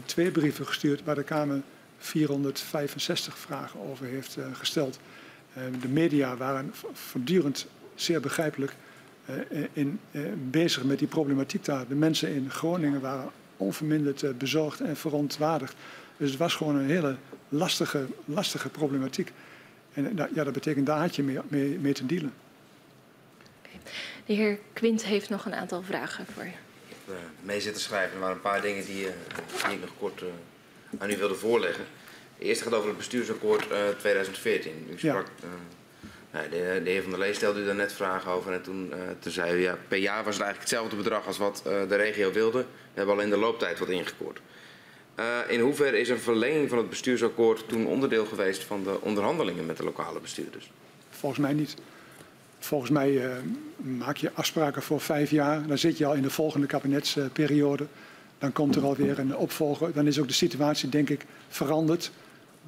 twee 0.06 0.32
brieven 0.32 0.66
gestuurd... 0.66 1.04
waar 1.04 1.16
de 1.16 1.24
Kamer 1.24 1.62
465 1.98 3.38
vragen 3.38 3.80
over 3.80 4.06
heeft 4.06 4.38
gesteld... 4.54 5.00
Ehm, 5.56 5.80
de 5.80 5.88
media 5.88 6.38
waren 6.38 6.74
voortdurend 6.94 7.68
zeer 7.96 8.22
begrijpelijk 8.22 8.76
eh, 9.26 9.64
in, 9.74 10.00
eh, 10.12 10.22
bezig 10.50 10.84
met 10.84 11.00
die 11.00 11.08
problematiek 11.08 11.66
daar. 11.66 11.88
De 11.88 11.96
mensen 11.96 12.30
in 12.30 12.52
Groningen 12.52 13.02
waren 13.02 13.32
onverminderd 13.58 14.24
eh, 14.24 14.30
bezorgd 14.32 14.80
en 14.80 14.98
verontwaardigd. 14.98 15.76
Dus 16.18 16.30
het 16.30 16.40
was 16.40 16.56
gewoon 16.56 16.76
een 16.76 16.90
hele 16.90 17.16
lastige, 17.50 18.06
lastige 18.26 18.70
problematiek. 18.70 19.32
En 19.94 20.16
ja, 20.34 20.44
dat 20.44 20.54
betekent 20.54 20.86
daar 20.86 21.00
had 21.00 21.16
je 21.16 21.24
mee, 21.24 21.40
mee, 21.48 21.80
mee 21.80 21.94
te 21.94 22.06
dealen. 22.06 22.34
De 24.26 24.34
heer 24.34 24.60
Quint 24.74 25.06
heeft 25.06 25.30
nog 25.30 25.46
een 25.46 25.54
aantal 25.54 25.82
vragen 25.82 26.26
voor 26.34 26.44
je. 26.44 26.50
Ik 26.50 26.96
heb 27.06 27.16
mee 27.42 27.62
zitten 27.62 27.82
schrijven. 27.82 28.14
Er 28.14 28.20
waren 28.20 28.36
een 28.36 28.42
paar 28.42 28.62
dingen 28.62 28.86
die, 28.86 29.08
die 29.66 29.74
ik 29.74 29.82
nog 29.82 29.98
kort 29.98 30.24
aan 30.98 31.10
u 31.10 31.18
wilde 31.18 31.36
voorleggen. 31.36 31.86
De 32.40 32.46
eerste 32.46 32.64
gaat 32.64 32.74
over 32.74 32.88
het 32.88 32.98
bestuursakkoord 32.98 33.72
uh, 33.72 33.78
2014. 33.98 34.88
U 34.90 34.98
sprak, 34.98 35.28
ja. 36.32 36.40
uh, 36.40 36.52
de, 36.52 36.82
de, 36.84 36.90
heer 36.90 37.02
Van 37.02 37.12
der 37.12 37.20
Lee 37.20 37.34
stelde 37.34 37.62
u 37.62 37.66
daar 37.66 37.76
net 37.76 37.94
vragen 37.94 38.32
over. 38.32 38.54
En 38.54 38.62
toen, 38.62 38.94
toen 39.20 39.32
zei 39.32 39.56
u, 39.56 39.62
ja, 39.62 39.78
per 39.88 39.98
jaar 39.98 40.24
was 40.24 40.34
het 40.36 40.44
eigenlijk 40.44 40.60
hetzelfde 40.60 40.96
bedrag 40.96 41.28
als 41.28 41.38
wat 41.38 41.62
de 41.64 41.96
regio 41.96 42.32
wilde. 42.32 42.60
We 42.60 42.66
hebben 42.94 43.16
alleen 43.16 43.30
de 43.30 43.38
looptijd 43.38 43.80
wat 43.80 43.90
ingekort. 43.90 44.40
in 45.48 45.60
hoeverre 45.60 46.00
is 46.00 46.10
een 46.10 46.20
verlenging 46.20 46.70
van 46.70 46.78
het 46.78 46.90
bestuursakkoord 46.90 47.68
toen 47.68 47.88
onderdeel 47.88 48.26
geweest 48.26 48.64
van 48.64 48.84
de 48.84 49.02
onderhandelingen 49.02 49.66
met 49.66 49.78
de 49.78 49.84
lokale 49.84 50.20
bestuurders? 50.20 50.72
Volgens 51.10 51.42
mij 51.42 51.54
niet. 51.54 51.76
Volgens 52.60 52.92
mij 52.92 53.22
maak 53.76 54.18
je 54.18 54.32
afspraken 54.34 54.82
voor 54.82 55.02
vijf 55.02 55.32
jaar. 55.32 55.68
Dan 55.68 55.78
zit 55.78 55.98
je 55.98 56.06
al 56.06 56.14
in 56.14 56.22
de 56.22 56.30
volgende 56.30 56.68
kabinetsperiode. 56.68 57.88
Dan 58.38 58.52
komt 58.52 58.76
er 58.76 58.84
alweer 58.84 59.20
een 59.20 59.36
opvolger. 59.36 59.94
Dan 59.94 60.08
is 60.08 60.20
ook 60.20 60.28
de 60.28 60.34
situatie, 60.34 60.90
denk 60.90 61.10
ik, 61.10 61.26
veranderd. 61.48 62.12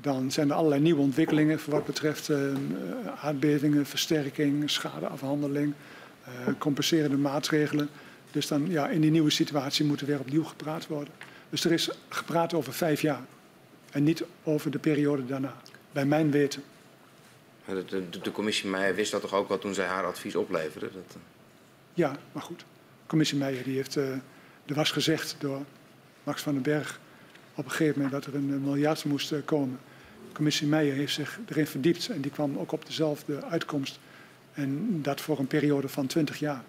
Dan 0.01 0.31
zijn 0.31 0.49
er 0.49 0.55
allerlei 0.55 0.81
nieuwe 0.81 1.01
ontwikkelingen 1.01 1.59
voor 1.59 1.73
wat 1.73 1.85
betreft 1.85 2.29
uh, 2.29 2.53
aardbevingen, 3.21 3.85
versterking, 3.85 4.69
schadeafhandeling, 4.69 5.73
uh, 6.27 6.53
compenserende 6.57 7.17
maatregelen. 7.17 7.89
Dus 8.31 8.47
dan 8.47 8.69
ja, 8.69 8.89
in 8.89 9.01
die 9.01 9.11
nieuwe 9.11 9.29
situatie 9.29 9.85
moet 9.85 10.01
er 10.01 10.07
weer 10.07 10.19
opnieuw 10.19 10.43
gepraat 10.43 10.87
worden. 10.87 11.13
Dus 11.49 11.65
er 11.65 11.71
is 11.71 11.89
gepraat 12.09 12.53
over 12.53 12.73
vijf 12.73 13.01
jaar 13.01 13.21
en 13.91 14.03
niet 14.03 14.23
over 14.43 14.71
de 14.71 14.79
periode 14.79 15.25
daarna, 15.25 15.55
bij 15.91 16.05
mijn 16.05 16.31
weten. 16.31 16.63
De, 17.65 17.85
de, 18.09 18.19
de 18.21 18.31
commissie 18.31 18.69
Meijer 18.69 18.95
wist 18.95 19.11
dat 19.11 19.21
toch 19.21 19.33
ook 19.33 19.47
wel 19.47 19.59
toen 19.59 19.73
zij 19.73 19.85
haar 19.85 20.05
advies 20.05 20.35
opleverde? 20.35 20.89
Dat... 20.93 21.17
Ja, 21.93 22.17
maar 22.31 22.43
goed. 22.43 22.59
De 22.59 22.65
commissie 23.07 23.37
Meijer 23.37 23.63
die 23.63 23.75
heeft, 23.75 23.95
uh, 23.95 24.09
er 24.65 24.75
was 24.75 24.91
gezegd 24.91 25.35
door 25.39 25.61
Max 26.23 26.41
van 26.41 26.53
den 26.53 26.61
Berg 26.61 26.99
op 27.55 27.65
een 27.65 27.71
gegeven 27.71 28.01
moment 28.01 28.11
dat 28.11 28.33
er 28.33 28.39
een 28.39 28.61
miljard 28.61 29.05
moest 29.05 29.33
komen. 29.45 29.79
Commissie 30.31 30.67
Meijer 30.67 30.95
heeft 30.95 31.13
zich 31.13 31.39
erin 31.49 31.67
verdiept 31.67 32.09
en 32.09 32.21
die 32.21 32.31
kwam 32.31 32.57
ook 32.57 32.71
op 32.71 32.85
dezelfde 32.85 33.43
uitkomst. 33.43 33.99
En 34.53 35.01
dat 35.01 35.21
voor 35.21 35.39
een 35.39 35.47
periode 35.47 35.87
van 35.87 36.07
20 36.07 36.39
jaar. 36.39 36.63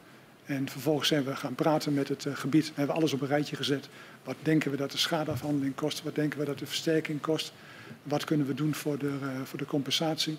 En 0.45 0.69
vervolgens 0.69 1.09
zijn 1.09 1.25
we 1.25 1.37
gaan 1.37 1.55
praten 1.55 1.95
met 1.95 2.09
het 2.09 2.25
uh, 2.25 2.37
gebied. 2.37 2.67
We 2.67 2.73
hebben 2.75 2.95
alles 2.95 3.13
op 3.13 3.21
een 3.21 3.29
rijtje 3.29 3.57
gezet. 3.57 3.89
Wat 4.25 4.37
denken 4.43 4.71
we 4.71 4.77
dat 4.77 4.91
de 4.91 4.99
schadeafhandeling 4.99 5.75
kost? 5.75 6.03
Wat 6.03 6.15
denken 6.15 6.39
we 6.39 6.45
dat 6.45 6.59
de 6.59 6.67
versterking 6.67 7.21
kost? 7.21 7.53
Wat 8.03 8.25
kunnen 8.25 8.47
we 8.47 8.55
doen 8.55 8.75
voor 8.75 8.99
de, 8.99 9.19
uh, 9.23 9.29
voor 9.45 9.59
de 9.59 9.67
compensatie? 9.67 10.39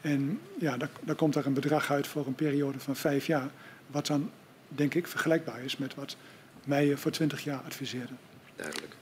En 0.00 0.40
ja, 0.58 0.76
daar, 0.76 0.90
daar 1.00 1.14
komt 1.14 1.34
er 1.34 1.46
een 1.46 1.54
bedrag 1.54 1.90
uit 1.90 2.06
voor 2.06 2.26
een 2.26 2.34
periode 2.34 2.78
van 2.78 2.96
vijf 2.96 3.26
jaar. 3.26 3.50
Wat 3.86 4.06
dan, 4.06 4.30
denk 4.68 4.94
ik, 4.94 5.06
vergelijkbaar 5.06 5.60
is 5.64 5.76
met 5.76 5.94
wat 5.94 6.16
Meijer 6.64 6.98
voor 6.98 7.10
20 7.10 7.44
jaar 7.44 7.60
adviseerde. 7.60 8.12
Duidelijk. 8.56 8.94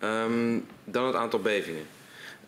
Um, 0.00 0.64
dan 0.84 1.06
het 1.06 1.14
aantal 1.14 1.40
bevingen. 1.40 1.86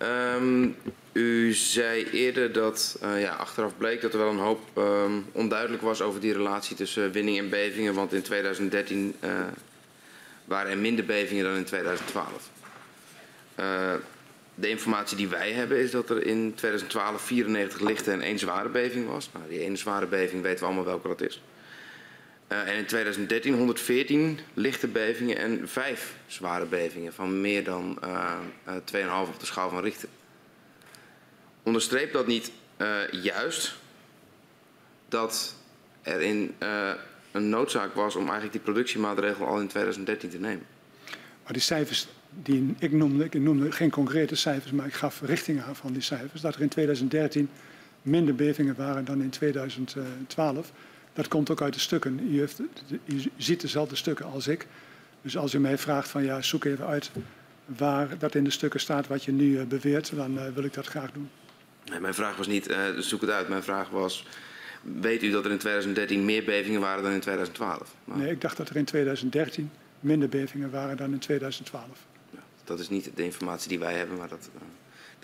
Um, 0.02 0.76
u 1.12 1.52
zei 1.52 2.04
eerder 2.10 2.52
dat 2.52 2.98
uh, 3.04 3.20
ja, 3.20 3.34
achteraf 3.34 3.76
bleek 3.78 4.00
dat 4.00 4.12
er 4.12 4.18
wel 4.18 4.30
een 4.30 4.38
hoop 4.38 4.60
um, 4.78 5.26
onduidelijk 5.32 5.82
was 5.82 6.02
over 6.02 6.20
die 6.20 6.32
relatie 6.32 6.76
tussen 6.76 7.12
winning 7.12 7.38
en 7.38 7.48
bevingen. 7.48 7.94
Want 7.94 8.12
in 8.12 8.22
2013 8.22 9.14
uh, 9.24 9.30
waren 10.44 10.70
er 10.70 10.78
minder 10.78 11.04
bevingen 11.04 11.44
dan 11.44 11.56
in 11.56 11.64
2012. 11.64 12.50
Uh, 13.60 13.94
de 14.54 14.68
informatie 14.68 15.16
die 15.16 15.28
wij 15.28 15.52
hebben 15.52 15.78
is 15.78 15.90
dat 15.90 16.10
er 16.10 16.26
in 16.26 16.54
2012 16.54 17.22
94 17.22 17.80
lichte 17.80 18.10
en 18.10 18.20
één 18.20 18.38
zware 18.38 18.68
beving 18.68 19.06
was. 19.06 19.30
Nou, 19.32 19.48
die 19.48 19.60
ene 19.60 19.76
zware 19.76 20.06
beving 20.06 20.42
weten 20.42 20.58
we 20.58 20.64
allemaal 20.64 20.84
welke 20.84 21.08
dat 21.08 21.20
is. 21.20 21.42
Uh, 22.54 22.68
en 22.68 22.76
in 22.76 22.86
2013 22.86 23.54
114 23.54 24.38
lichte 24.54 24.86
bevingen 24.86 25.36
en 25.36 25.68
vijf 25.68 26.16
zware 26.26 26.66
bevingen 26.66 27.12
van 27.12 27.40
meer 27.40 27.64
dan 27.64 27.98
uh, 28.04 28.34
uh, 28.68 28.74
2,5 29.26 29.32
op 29.34 29.40
de 29.40 29.46
schaal 29.46 29.70
van 29.70 29.82
Richter. 29.82 30.08
Onderstreept 31.62 32.12
dat 32.12 32.26
niet 32.26 32.52
juist 33.10 33.74
dat 35.08 35.54
er 36.02 36.20
in 36.20 36.54
een 37.32 37.48
noodzaak 37.48 37.94
was 37.94 38.14
om 38.14 38.22
eigenlijk 38.22 38.52
die 38.52 38.60
productiemaatregel 38.60 39.46
al 39.46 39.60
in 39.60 39.68
2013 39.68 40.30
te 40.30 40.38
nemen? 40.38 40.66
Maar 41.42 41.52
die 41.52 41.62
cijfers 41.62 42.06
die 42.42 42.74
ik 42.78 42.92
noemde, 42.92 43.24
ik 43.24 43.34
noemde 43.34 43.72
geen 43.72 43.90
concrete 43.90 44.36
cijfers, 44.36 44.72
maar 44.72 44.86
ik 44.86 44.94
gaf 44.94 45.20
richting 45.20 45.62
aan 45.62 45.76
van 45.76 45.92
die 45.92 46.02
cijfers. 46.02 46.40
Dat 46.40 46.54
er 46.54 46.60
in 46.60 46.68
2013 46.68 47.48
minder 48.02 48.34
bevingen 48.34 48.74
waren 48.74 49.04
dan 49.04 49.22
in 49.22 49.30
2012. 49.30 50.72
Dat 51.14 51.28
komt 51.28 51.50
ook 51.50 51.62
uit 51.62 51.74
de 51.74 51.80
stukken. 51.80 52.20
U, 52.32 52.38
heeft, 52.38 52.60
u, 53.04 53.22
ziet 53.36 53.60
dezelfde 53.60 53.96
stukken 53.96 54.26
als 54.26 54.46
ik. 54.46 54.66
Dus 55.22 55.36
als 55.36 55.54
u 55.54 55.58
mij 55.58 55.78
vraagt 55.78 56.08
van 56.08 56.24
ja, 56.24 56.42
zoek 56.42 56.64
even 56.64 56.86
uit 56.86 57.10
waar 57.66 58.18
dat 58.18 58.34
in 58.34 58.44
de 58.44 58.50
stukken 58.50 58.80
staat 58.80 59.06
wat 59.06 59.24
je 59.24 59.32
nu 59.32 59.58
uh, 59.58 59.62
beweert, 59.62 60.16
dan 60.16 60.34
uh, 60.34 60.42
wil 60.54 60.64
ik 60.64 60.74
dat 60.74 60.86
graag 60.86 61.12
doen. 61.12 61.30
Nee, 61.90 62.00
mijn 62.00 62.14
vraag 62.14 62.36
was 62.36 62.46
niet, 62.46 62.70
uh, 62.70 62.76
zoek 62.98 63.20
het 63.20 63.30
uit. 63.30 63.48
Mijn 63.48 63.62
vraag 63.62 63.90
was, 63.90 64.26
weet 64.82 65.22
u 65.22 65.30
dat 65.30 65.44
er 65.44 65.50
in 65.50 65.58
2013 65.58 66.24
meer 66.24 66.44
bevingen 66.44 66.80
waren 66.80 67.02
dan 67.02 67.12
in 67.12 67.20
2012? 67.20 67.94
Maar... 68.04 68.18
Nee, 68.18 68.30
ik 68.30 68.40
dacht 68.40 68.56
dat 68.56 68.68
er 68.68 68.76
in 68.76 68.84
2013 68.84 69.70
minder 70.00 70.28
bevingen 70.28 70.70
waren 70.70 70.96
dan 70.96 71.12
in 71.12 71.18
2012. 71.18 71.86
Ja, 72.30 72.38
dat 72.64 72.78
is 72.78 72.88
niet 72.88 73.10
de 73.14 73.24
informatie 73.24 73.68
die 73.68 73.78
wij 73.78 73.94
hebben, 73.94 74.16
maar 74.16 74.28
dat 74.28 74.50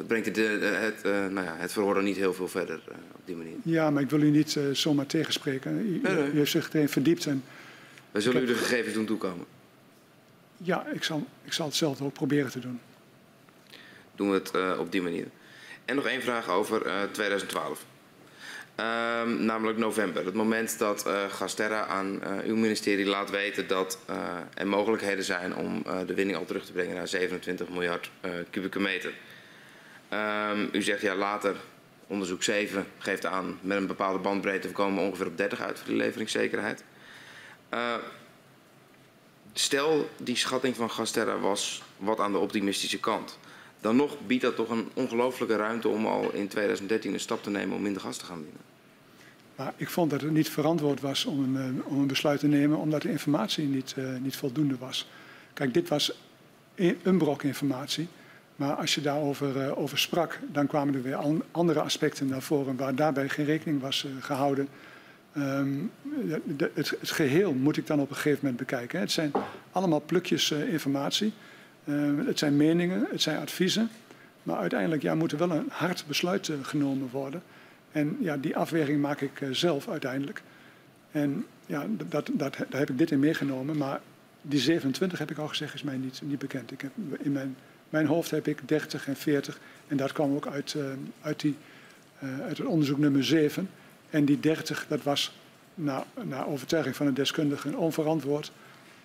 dat 0.01 0.09
brengt 0.09 0.27
het, 0.27 0.37
het, 0.37 1.07
uh, 1.07 1.13
nou 1.13 1.47
ja, 1.47 1.57
het 1.57 1.73
verhoor 1.73 2.03
niet 2.03 2.17
heel 2.17 2.35
veel 2.35 2.49
verder 2.49 2.81
op 3.15 3.21
die 3.25 3.37
manier. 3.37 3.57
Ja, 3.63 3.91
maar 3.91 4.03
ik 4.03 4.11
wil 4.11 4.21
u 4.21 4.31
niet 4.31 4.59
zomaar 4.73 5.07
tegenspreken. 5.07 5.79
U, 5.79 6.01
nee, 6.03 6.15
nee. 6.15 6.33
u 6.33 6.37
heeft 6.37 6.51
zich 6.51 6.73
erin 6.73 6.89
verdiept. 6.89 7.27
En 7.27 7.45
Wij 8.11 8.23
zullen 8.23 8.43
u 8.43 8.47
de 8.47 8.55
gegevens 8.55 8.95
doen 8.95 9.07
toekomen. 9.07 9.47
Ja, 10.57 10.87
ik 10.87 11.05
zal, 11.05 11.27
ik 11.45 11.53
zal 11.53 11.67
hetzelfde 11.67 12.05
ook 12.05 12.13
proberen 12.13 12.51
te 12.51 12.59
doen. 12.59 12.81
Doen 14.15 14.31
we 14.31 14.35
het 14.35 14.79
op 14.79 14.93
die 14.93 15.03
manier. 15.03 15.27
En 15.85 15.97
nog 15.97 16.07
één 16.07 16.23
vraag 16.23 16.49
over 16.49 17.09
2012. 17.13 17.85
Um, 18.77 19.45
namelijk 19.45 19.79
november. 19.79 20.25
Het 20.25 20.35
moment 20.35 20.79
dat 20.79 21.07
uh, 21.07 21.25
Gasterra 21.25 21.87
aan 21.87 22.21
uh, 22.23 22.45
uw 22.45 22.57
ministerie 22.57 23.07
laat 23.07 23.31
weten 23.31 23.67
dat 23.67 23.99
er 24.55 24.67
mogelijkheden 24.67 25.25
zijn 25.25 25.55
om 25.55 25.83
de 26.07 26.15
winning 26.15 26.39
al 26.39 26.45
terug 26.45 26.65
te 26.65 26.73
brengen 26.73 26.95
naar 26.95 27.09
27 27.09 27.69
miljard 27.69 28.11
kubieke 28.51 28.81
meter. 28.81 29.13
Um, 30.13 30.69
u 30.73 30.83
zegt 30.83 31.01
ja 31.01 31.15
later, 31.15 31.57
onderzoek 32.07 32.43
7 32.43 32.87
geeft 32.99 33.27
aan 33.27 33.59
met 33.61 33.77
een 33.77 33.87
bepaalde 33.87 34.19
bandbreedte 34.19 34.69
we 34.69 34.75
komen 34.75 35.05
ongeveer 35.05 35.27
op 35.27 35.37
30 35.37 35.61
uit 35.61 35.79
voor 35.79 35.89
die 35.89 35.97
leveringszekerheid. 35.97 36.85
Uh, 37.75 37.95
stel 39.53 40.11
die 40.17 40.37
schatting 40.37 40.77
van 40.77 40.91
Gasterra 40.91 41.39
was 41.39 41.83
wat 41.97 42.21
aan 42.21 42.33
de 42.33 42.39
optimistische 42.39 43.01
kant. 43.01 43.39
Dan 43.81 43.97
nog 43.97 44.17
biedt 44.27 44.43
dat 44.43 44.57
toch 44.57 44.71
een 44.71 44.89
ongelooflijke 44.95 45.57
ruimte 45.57 45.89
om 45.89 46.07
al 46.07 46.33
in 46.33 46.49
2013 46.49 47.13
een 47.13 47.21
stap 47.21 47.43
te 47.43 47.51
nemen 47.51 47.77
om 47.77 47.83
minder 47.83 48.03
gas 48.03 48.17
te 48.17 48.25
gaan 48.25 48.43
winnen. 48.43 48.63
Maar 49.57 49.73
ik 49.77 49.89
vond 49.89 50.11
dat 50.11 50.21
het 50.21 50.31
niet 50.31 50.49
verantwoord 50.49 51.01
was 51.01 51.25
om 51.25 51.57
een, 51.57 51.85
om 51.85 51.99
een 51.99 52.07
besluit 52.07 52.41
te 52.41 52.47
nemen 52.47 52.79
omdat 52.79 53.03
de 53.03 53.11
informatie 53.11 53.67
niet, 53.67 53.95
uh, 53.99 54.19
niet 54.19 54.37
voldoende 54.37 54.77
was. 54.79 55.09
Kijk, 55.53 55.75
dit 55.75 55.89
was 55.89 56.13
een 56.75 57.19
brok 57.19 57.43
informatie. 57.43 58.09
Maar 58.61 58.75
als 58.75 58.95
je 58.95 59.01
daarover 59.01 59.57
uh, 59.57 59.79
over 59.79 59.99
sprak, 59.99 60.39
dan 60.53 60.67
kwamen 60.67 60.95
er 60.95 61.03
weer 61.03 61.39
andere 61.51 61.81
aspecten 61.81 62.27
naar 62.27 62.43
voren 62.43 62.77
waar 62.77 62.95
daarbij 62.95 63.29
geen 63.29 63.45
rekening 63.45 63.81
was 63.81 64.05
uh, 64.05 64.23
gehouden. 64.23 64.69
De, 65.33 66.71
het, 66.75 66.91
het, 67.01 67.11
geheel 67.11 67.53
moet 67.53 67.77
ik 67.77 67.87
dan 67.87 68.01
op 68.01 68.11
een 68.11 68.17
gegeven 68.17 68.39
moment 68.43 68.57
bekijken. 68.57 69.01
Het 69.01 69.13
zijn 69.13 69.33
allemaal 69.73 70.03
plukjes 70.07 70.51
uh, 70.51 70.73
informatie. 70.73 71.33
het 72.27 72.39
zijn 72.39 72.57
meningen, 72.57 73.07
het 73.11 73.23
zijn 73.23 73.41
adviezen. 73.41 73.91
Maar 74.43 74.57
uiteindelijk 74.57 75.03
ja, 75.03 75.15
moet 75.15 75.33
er 75.33 75.39
wel 75.39 75.51
een 75.51 75.69
hard 75.71 76.05
besluit 76.07 76.51
genomen 76.63 77.09
worden. 77.13 77.43
En 77.93 78.17
ja, 78.21 78.37
die 78.37 78.57
afweging 78.57 79.01
maak 79.01 79.21
ik 79.21 79.43
zelf 79.51 79.89
uiteindelijk. 79.89 80.43
En 81.11 81.47
ja, 81.67 81.87
dat, 82.09 82.31
dat, 82.33 82.57
daar 82.69 82.81
heb 82.81 82.91
ik 82.91 82.99
dit 82.99 83.11
in 83.11 83.21
meegenomen. 83.21 83.77
Maar 83.77 84.01
die 84.43 84.61
27 84.61 85.19
heb 85.19 85.31
ik 85.31 85.39
al 85.39 85.49
gezegd, 85.49 85.75
is 85.75 85.83
mij 85.83 85.97
niet, 85.97 86.21
niet 86.25 86.39
bekend. 86.39 86.73
Ik 86.73 86.81
heb, 86.81 86.93
in 87.19 87.33
mijn, 87.33 87.57
mijn 87.91 88.07
hoofd 88.07 88.31
heb 88.31 88.47
ik 88.47 88.69
30 88.69 89.07
en 89.07 89.17
40. 89.17 89.59
En 89.87 89.97
dat 89.97 90.13
kwam 90.13 90.35
ook 90.35 90.47
uit, 90.47 90.75
uh, 90.77 90.85
uit, 91.21 91.41
die, 91.41 91.57
uh, 92.23 92.41
uit 92.41 92.59
het 92.59 92.67
onderzoek 92.67 92.99
nummer 92.99 93.25
7. 93.25 93.71
En 94.11 94.25
die 94.25 94.41
30, 94.41 94.87
dat 94.89 95.03
was 95.03 95.39
naar, 95.75 96.05
naar 96.23 96.47
overtuiging 96.47 96.97
van 96.97 97.07
een 97.07 97.15
deskundige 97.15 97.77
onverantwoord. 97.77 98.53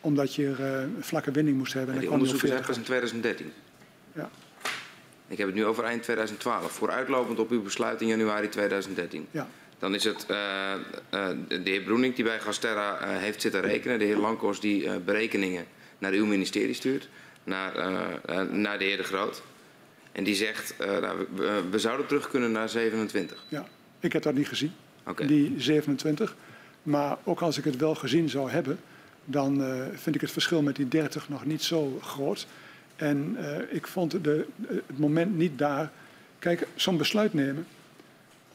Omdat 0.01 0.35
je 0.35 0.55
uh, 0.59 0.81
een 0.81 0.95
vlakke 0.99 1.31
winning 1.31 1.57
moest 1.57 1.73
hebben. 1.73 1.93
En 1.93 1.99
die 1.99 2.11
onderzoek 2.11 2.43
is 2.43 2.65
pas 2.65 2.77
in 2.77 2.83
2013? 2.83 3.51
Ja. 4.13 4.29
Ik 5.27 5.37
heb 5.37 5.47
het 5.47 5.55
nu 5.55 5.65
over 5.65 5.83
eind 5.83 6.03
2012. 6.03 6.71
Vooruitlopend 6.71 7.39
op 7.39 7.51
uw 7.51 7.61
besluit 7.61 8.01
in 8.01 8.07
januari 8.07 8.49
2013. 8.49 9.27
Ja. 9.31 9.47
Dan 9.79 9.95
is 9.95 10.03
het 10.03 10.25
uh, 10.31 10.37
uh, 10.37 11.27
de 11.47 11.69
heer 11.69 11.81
Broening 11.81 12.15
die 12.15 12.23
bij 12.23 12.39
Gasterra 12.39 13.01
uh, 13.01 13.17
heeft 13.17 13.41
zitten 13.41 13.61
rekenen. 13.61 13.99
De 13.99 14.05
heer 14.05 14.17
Lankos 14.17 14.59
die 14.59 14.99
berekeningen 14.99 15.65
naar 15.97 16.11
uw 16.11 16.25
ministerie 16.25 16.73
stuurt. 16.73 17.09
Naar, 17.45 17.73
naar 18.51 18.77
de 18.77 18.83
heer 18.83 18.97
De 18.97 19.03
Groot. 19.03 19.41
En 20.11 20.23
die 20.23 20.35
zegt, 20.35 20.75
nou, 20.77 21.27
we, 21.35 21.63
we, 21.71 21.79
zouden 21.79 22.05
terug 22.05 22.29
kunnen 22.29 22.51
naar 22.51 22.69
27. 22.69 23.45
Ja, 23.47 23.65
ik 23.99 24.13
heb 24.13 24.23
dat 24.23 24.33
niet 24.33 24.47
gezien. 24.47 24.73
Okay. 25.07 25.27
Die 25.27 25.53
27. 25.57 26.35
Maar 26.83 27.17
ook 27.23 27.41
als 27.41 27.57
ik 27.57 27.63
het 27.63 27.77
wel 27.77 27.95
gezien 27.95 28.29
zou 28.29 28.49
hebben, 28.49 28.79
dan 29.25 29.63
vind 29.93 30.15
ik 30.15 30.21
het 30.21 30.31
verschil 30.31 30.61
met 30.61 30.75
die 30.75 30.87
30 30.87 31.29
nog 31.29 31.45
niet 31.45 31.63
zo 31.63 31.99
groot. 32.01 32.47
En 32.95 33.37
ik 33.69 33.87
vond 33.87 34.23
de, 34.23 34.45
het 34.67 34.99
moment 34.99 35.37
niet 35.37 35.57
daar. 35.57 35.91
Kijk, 36.39 36.67
zo'n 36.75 36.97
besluit 36.97 37.33
nemen 37.33 37.67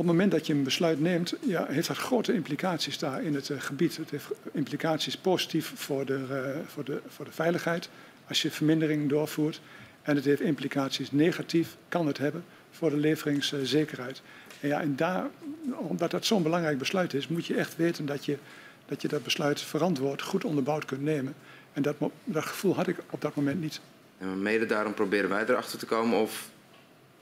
op 0.00 0.06
het 0.06 0.14
moment 0.14 0.32
dat 0.32 0.46
je 0.46 0.52
een 0.52 0.62
besluit 0.62 1.00
neemt, 1.00 1.34
ja, 1.40 1.66
heeft 1.68 1.88
dat 1.88 1.96
grote 1.96 2.32
implicaties 2.32 2.98
daar 2.98 3.22
in 3.22 3.34
het 3.34 3.48
uh, 3.48 3.60
gebied. 3.60 3.96
Het 3.96 4.10
heeft 4.10 4.26
implicaties 4.52 5.16
positief 5.16 5.72
voor 5.74 6.06
de, 6.06 6.18
uh, 6.30 6.66
voor, 6.66 6.84
de, 6.84 7.00
voor 7.08 7.24
de 7.24 7.32
veiligheid 7.32 7.88
als 8.30 8.42
je 8.42 8.50
vermindering 8.50 9.08
doorvoert. 9.08 9.60
En 10.02 10.16
het 10.16 10.24
heeft 10.24 10.40
implicaties 10.40 11.12
negatief, 11.12 11.76
kan 11.88 12.06
het 12.06 12.18
hebben, 12.18 12.44
voor 12.70 12.90
de 12.90 12.96
leveringszekerheid. 12.96 14.22
En, 14.60 14.68
ja, 14.68 14.80
en 14.80 14.96
daar, 14.96 15.28
omdat 15.76 16.10
dat 16.10 16.24
zo'n 16.24 16.42
belangrijk 16.42 16.78
besluit 16.78 17.14
is, 17.14 17.28
moet 17.28 17.46
je 17.46 17.54
echt 17.54 17.76
weten 17.76 18.06
dat 18.06 18.24
je, 18.24 18.38
dat 18.86 19.02
je 19.02 19.08
dat 19.08 19.22
besluit 19.22 19.60
verantwoord, 19.60 20.22
goed 20.22 20.44
onderbouwd 20.44 20.84
kunt 20.84 21.02
nemen. 21.02 21.34
En 21.72 21.82
dat, 21.82 21.96
dat 22.24 22.44
gevoel 22.44 22.74
had 22.74 22.86
ik 22.86 22.96
op 23.10 23.20
dat 23.20 23.34
moment 23.34 23.60
niet. 23.60 23.80
En 24.18 24.42
mede 24.42 24.66
daarom 24.66 24.94
proberen 24.94 25.30
wij 25.30 25.44
erachter 25.46 25.78
te 25.78 25.86
komen 25.86 26.18
of 26.18 26.50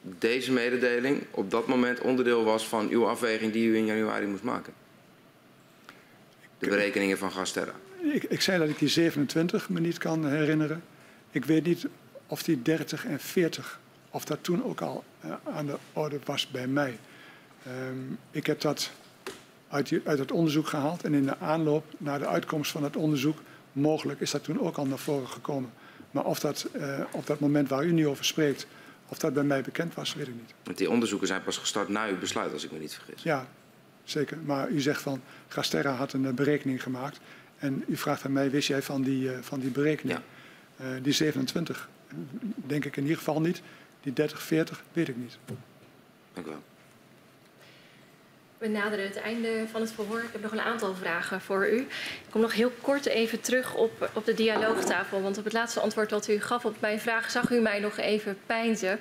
deze 0.01 0.53
mededeling 0.53 1.23
op 1.31 1.51
dat 1.51 1.67
moment 1.67 2.01
onderdeel 2.01 2.45
was 2.45 2.69
van 2.69 2.89
uw 2.89 3.07
afweging 3.07 3.53
die 3.53 3.69
u 3.69 3.77
in 3.77 3.87
januari 3.87 4.27
moest 4.27 4.43
maken? 4.43 4.73
De 6.59 6.69
berekeningen 6.69 7.19
van 7.19 7.31
Gasterra. 7.31 7.73
Ik, 8.13 8.25
ik 8.25 8.41
zei 8.41 8.59
dat 8.59 8.69
ik 8.69 8.79
die 8.79 8.89
27 8.89 9.69
me 9.69 9.81
niet 9.81 9.99
kan 9.99 10.29
herinneren. 10.29 10.83
Ik 11.39 11.45
weet 11.45 11.65
niet 11.65 11.87
of 12.27 12.43
die 12.43 12.63
30 12.63 13.07
en 13.07 13.21
40, 13.21 13.81
of 14.11 14.25
dat 14.25 14.39
toen 14.41 14.65
ook 14.65 14.81
al 14.81 15.05
uh, 15.25 15.33
aan 15.45 15.67
de 15.67 15.77
orde 15.93 16.19
was 16.25 16.49
bij 16.49 16.67
mij. 16.67 16.99
Um, 17.67 18.19
ik 18.31 18.47
heb 18.47 18.61
dat 18.61 18.91
uit, 19.69 19.89
die, 19.89 20.01
uit 20.05 20.19
het 20.19 20.33
onderzoek 20.33 20.67
gehaald 20.67 21.05
en 21.05 21.15
in 21.15 21.27
de 21.27 21.39
aanloop 21.39 21.85
naar 21.99 22.19
de 22.19 22.27
uitkomst 22.27 22.71
van 22.71 22.85
het 22.85 22.97
onderzoek, 22.97 23.39
mogelijk 23.73 24.21
is 24.21 24.31
dat 24.31 24.45
toen 24.45 24.61
ook 24.61 24.77
al 24.77 24.87
naar 24.87 24.99
voren 24.99 25.29
gekomen. 25.29 25.71
Maar 26.11 26.25
of 26.25 26.41
dat 26.41 26.69
uh, 26.77 27.01
op 27.11 27.27
dat 27.27 27.41
moment 27.41 27.69
waar 27.69 27.85
u 27.85 27.93
nu 27.93 28.09
over 28.09 28.25
spreekt, 28.25 28.67
of 29.09 29.19
dat 29.19 29.35
bij 29.35 29.45
mij 29.45 29.63
bekend 29.63 29.95
was, 29.95 30.15
weet 30.15 30.29
ik 30.29 30.35
niet. 30.35 30.55
Want 30.65 30.79
die 30.79 30.91
onderzoeken 30.91 31.27
zijn 31.27 31.43
pas 31.43 31.57
gestart 31.57 31.89
na 31.89 32.07
uw 32.07 32.19
besluit, 32.19 32.53
als 32.53 32.65
ik 32.65 32.73
me 32.73 32.79
niet 32.79 32.95
vergis. 32.95 33.23
Ja, 33.23 33.49
zeker. 34.05 34.39
Maar 34.45 34.69
u 34.69 34.81
zegt 34.81 35.03
van, 35.03 35.23
Gasterra 35.49 35.93
had 35.93 36.13
een 36.13 36.25
uh, 36.25 36.33
berekening 36.33 36.83
gemaakt. 36.83 37.21
En 37.59 37.85
u 37.87 37.97
vraagt 37.97 38.25
aan 38.25 38.33
mij, 38.33 38.51
wist 38.51 38.69
jij 38.69 38.83
van 38.83 39.03
die, 39.03 39.23
uh, 39.23 39.39
van 39.41 39.61
die 39.61 39.71
berekening? 39.71 40.19
Ja. 40.19 40.25
Uh, 40.81 40.87
die 41.03 41.13
27, 41.13 41.89
denk 42.55 42.85
ik 42.85 42.97
in 42.97 43.03
ieder 43.03 43.19
geval 43.19 43.41
niet. 43.41 43.63
Die 44.01 44.13
30, 44.13 44.43
40, 44.43 44.83
weet 44.93 45.09
ik 45.09 45.17
niet. 45.17 45.39
Dank 46.33 46.47
u 46.47 46.51
wel. 46.51 46.63
We 48.59 48.69
naderen 48.69 49.05
het 49.05 49.17
einde 49.17 49.65
van 49.71 49.81
het 49.81 49.93
verhoor. 49.93 50.19
Ik 50.19 50.33
heb 50.33 50.43
nog 50.43 50.53
een 50.53 50.61
aantal 50.61 50.95
vragen 50.95 51.41
voor 51.41 51.69
u. 51.69 51.79
Ik 51.79 52.31
kom 52.31 52.41
nog 52.41 52.55
heel 52.55 52.73
kort 52.81 53.07
even 53.07 53.41
terug 53.41 53.75
op, 53.75 54.11
op 54.15 54.25
de 54.25 54.35
dialoogtafel. 54.35 55.23
Want 55.23 55.39
op 55.39 55.45
het 55.45 55.53
laatste 55.53 55.81
antwoord 55.81 56.11
dat 56.11 56.29
u 56.29 56.41
gaf 56.41 56.65
op 56.65 56.77
mijn 56.81 57.01
vraag 57.01 57.31
zag 57.31 57.51
u 57.51 57.61
mij 57.61 57.81
nog 57.81 57.97
even 57.97 58.39
pijnzen. 58.47 58.99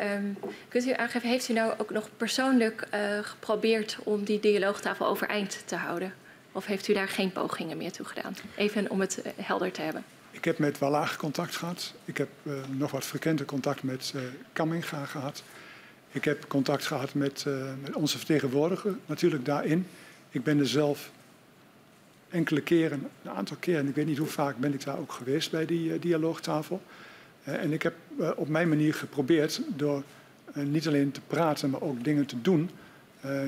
Um, 0.00 0.38
kunt 0.68 0.86
u 0.86 0.92
aangeven, 0.92 1.28
heeft 1.28 1.48
u 1.48 1.52
nou 1.52 1.74
ook 1.78 1.90
nog 1.90 2.08
persoonlijk 2.16 2.86
uh, 2.94 3.18
geprobeerd 3.22 3.98
om 4.02 4.24
die 4.24 4.40
dialoogtafel 4.40 5.06
overeind 5.06 5.62
te 5.64 5.76
houden? 5.76 6.14
Of 6.52 6.66
heeft 6.66 6.88
u 6.88 6.92
daar 6.92 7.08
geen 7.08 7.32
pogingen 7.32 7.76
meer 7.76 7.92
toe 7.92 8.06
gedaan? 8.06 8.36
Even 8.56 8.90
om 8.90 9.00
het 9.00 9.22
uh, 9.26 9.32
helder 9.46 9.72
te 9.72 9.82
hebben. 9.82 10.04
Ik 10.40 10.46
heb 10.46 10.58
met 10.58 10.78
Walaag 10.78 11.16
contact 11.16 11.56
gehad. 11.56 11.94
Ik 12.04 12.16
heb 12.16 12.28
uh, 12.42 12.52
nog 12.70 12.90
wat 12.90 13.04
frequenter 13.04 13.46
contact 13.46 13.82
met 13.82 14.14
Kamminga 14.52 15.04
gehad. 15.04 15.42
Ik 16.10 16.24
heb 16.24 16.48
contact 16.48 16.86
gehad 16.86 17.14
met, 17.14 17.44
uh, 17.48 17.54
met, 17.82 17.94
onze 17.94 18.16
vertegenwoordiger, 18.16 18.94
natuurlijk 19.06 19.44
daarin. 19.44 19.86
Ik 20.30 20.44
ben 20.44 20.58
er 20.58 20.66
zelf 20.66 21.10
enkele 22.28 22.60
keren, 22.60 23.08
een 23.22 23.30
aantal 23.30 23.56
keren, 23.60 23.88
ik 23.88 23.94
weet 23.94 24.06
niet 24.06 24.18
hoe 24.18 24.26
vaak 24.26 24.56
ben 24.56 24.74
ik 24.74 24.84
daar 24.84 24.98
ook 24.98 25.12
geweest 25.12 25.50
bij 25.50 25.66
die 25.66 25.92
uh, 25.92 26.00
dialoogtafel. 26.00 26.82
Uh, 27.44 27.62
en 27.62 27.72
ik 27.72 27.82
heb 27.82 27.94
op 28.36 28.48
mijn 28.48 28.68
manier 28.68 28.94
geprobeerd 28.94 29.60
door 29.66 30.02
niet 30.54 30.86
alleen 30.86 31.10
te 31.10 31.20
praten, 31.26 31.70
maar 31.70 31.82
ook 31.82 32.04
dingen 32.04 32.26
te 32.26 32.40
doen, 32.40 32.70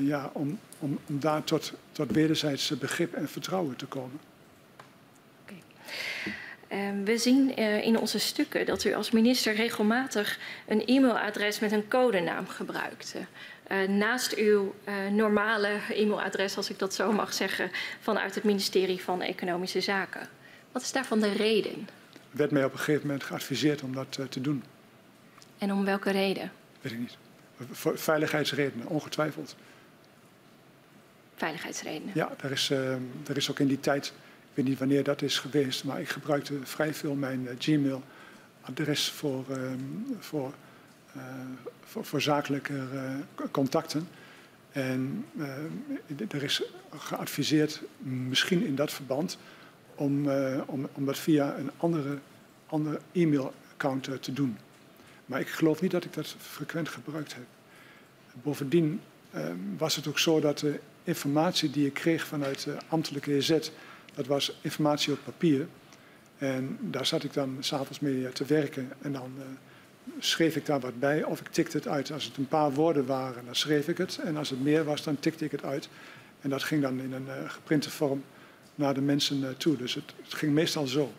ja, 0.01 0.29
om, 0.33 0.59
om, 0.79 0.99
om 1.07 1.19
daar 1.19 1.43
tot, 1.43 1.73
tot 1.91 2.11
wederzijds 2.11 2.77
begrip 2.77 3.13
en 3.13 3.29
vertrouwen 3.29 3.75
te 3.75 3.85
komen. 3.85 4.19
Uh, 6.25 6.42
we 7.03 7.17
zien 7.17 7.59
uh, 7.59 7.85
in 7.85 7.99
onze 7.99 8.19
stukken 8.19 8.65
dat 8.65 8.83
u 8.83 8.93
als 8.93 9.11
minister 9.11 9.55
regelmatig 9.55 10.39
een 10.67 10.85
e-mailadres 10.85 11.59
met 11.59 11.71
een 11.71 11.87
codenaam 11.87 12.47
gebruikte. 12.47 13.19
Uh, 13.71 13.87
naast 13.87 14.35
uw 14.35 14.75
normale 15.11 15.79
e-mailadres, 15.89 16.57
als 16.57 16.69
ik 16.69 16.79
dat 16.79 16.93
zo 16.93 17.11
mag 17.11 17.33
zeggen, 17.33 17.71
vanuit 17.99 18.35
het 18.35 18.43
ministerie 18.43 19.01
van 19.01 19.21
Economische 19.21 19.81
Zaken. 19.81 20.27
Wat 20.71 20.81
is 20.81 20.91
daarvan 20.91 21.19
de 21.19 21.31
reden? 21.31 21.89
Er 22.31 22.37
werd 22.37 22.51
mij 22.51 22.63
op 22.63 22.71
een 22.71 22.77
gegeven 22.77 23.07
moment 23.07 23.23
geadviseerd 23.23 23.81
om 23.81 23.93
dat 23.93 24.19
te 24.29 24.41
doen. 24.41 24.63
En 25.57 25.73
om 25.73 25.85
welke 25.85 26.11
reden? 26.11 26.51
Weet 26.81 26.91
ik 26.91 26.99
niet. 26.99 27.17
Voor 27.71 27.97
veiligheidsredenen, 27.97 28.87
ongetwijfeld. 28.87 29.55
Veiligheidsredenen? 31.35 32.11
Ja, 32.13 32.31
er 32.41 32.51
is, 32.51 32.69
er 32.69 33.37
is 33.37 33.51
ook 33.51 33.59
in 33.59 33.67
die 33.67 33.79
tijd 33.79 34.13
ik 34.53 34.59
weet 34.59 34.67
niet 34.67 34.79
wanneer 34.79 35.03
dat 35.03 35.21
is 35.21 35.39
geweest, 35.39 35.83
maar 35.83 36.01
ik 36.01 36.09
gebruikte 36.09 36.59
vrij 36.63 36.93
veel 36.93 37.15
mijn 37.15 37.41
uh, 37.41 37.49
Gmail-adres 37.57 39.09
voor, 39.09 39.45
voor, 40.19 40.53
uh, 41.17 41.23
voor, 41.83 42.05
voor, 42.05 42.21
zakelijke 42.21 42.81
contacten. 43.51 44.07
En 44.71 45.25
er 46.29 46.43
is 46.43 46.63
geadviseerd, 46.89 47.81
misschien 47.97 48.65
in 48.65 48.75
dat 48.75 48.91
verband, 48.91 49.37
om, 49.95 50.29
om, 50.65 50.87
om 50.93 51.05
dat 51.05 51.17
via 51.17 51.57
een 51.57 51.71
andere, 51.77 52.17
andere 52.65 52.99
e-mail-account 53.11 54.09
te 54.21 54.33
doen. 54.33 54.57
Maar 55.25 55.39
ik 55.39 55.49
geloof 55.49 55.81
niet 55.81 55.91
dat 55.91 56.03
ik 56.03 56.13
dat 56.13 56.35
frequent 56.39 56.89
gebruikt 56.89 57.33
heb. 57.33 57.45
Bovendien 58.33 59.01
was 59.77 59.95
het 59.95 60.07
ook 60.07 60.19
zo 60.19 60.39
dat 60.39 60.59
de 60.59 60.79
informatie 61.03 61.69
die 61.69 61.85
ik 61.85 61.93
kreeg 61.93 62.25
vanuit 62.25 62.63
de 62.63 62.77
ambtelijke 62.87 63.33
EZ 63.33 63.69
dat 64.13 64.27
was 64.27 64.57
informatie 64.61 65.13
op 65.13 65.19
papier. 65.23 65.67
En 66.37 66.77
daar 66.81 67.05
zat 67.05 67.23
ik 67.23 67.33
dan 67.33 67.57
s'avonds 67.59 67.99
mee 67.99 68.31
te 68.31 68.45
werken. 68.45 68.91
En 69.01 69.13
dan 69.13 69.31
uh, 69.37 69.43
schreef 70.19 70.55
ik 70.55 70.65
daar 70.65 70.79
wat 70.79 70.99
bij 70.99 71.23
of 71.23 71.39
ik 71.39 71.47
tikte 71.47 71.77
het 71.77 71.87
uit. 71.87 72.11
Als 72.11 72.23
het 72.23 72.37
een 72.37 72.47
paar 72.47 72.73
woorden 72.73 73.05
waren, 73.05 73.45
dan 73.45 73.55
schreef 73.55 73.87
ik 73.87 73.97
het. 73.97 74.19
En 74.23 74.37
als 74.37 74.49
het 74.49 74.61
meer 74.61 74.83
was, 74.83 75.03
dan 75.03 75.19
tikte 75.19 75.45
ik 75.45 75.51
het 75.51 75.63
uit. 75.63 75.89
En 76.41 76.49
dat 76.49 76.63
ging 76.63 76.81
dan 76.81 76.99
in 76.99 77.13
een 77.13 77.25
uh, 77.27 77.49
geprinte 77.49 77.89
vorm 77.89 78.23
naar 78.75 78.93
de 78.93 79.01
mensen 79.01 79.39
uh, 79.39 79.49
toe. 79.49 79.77
Dus 79.77 79.93
het, 79.93 80.13
het, 80.23 80.33
ging 80.33 80.53
meestal 80.53 80.87
zo. 80.87 81.13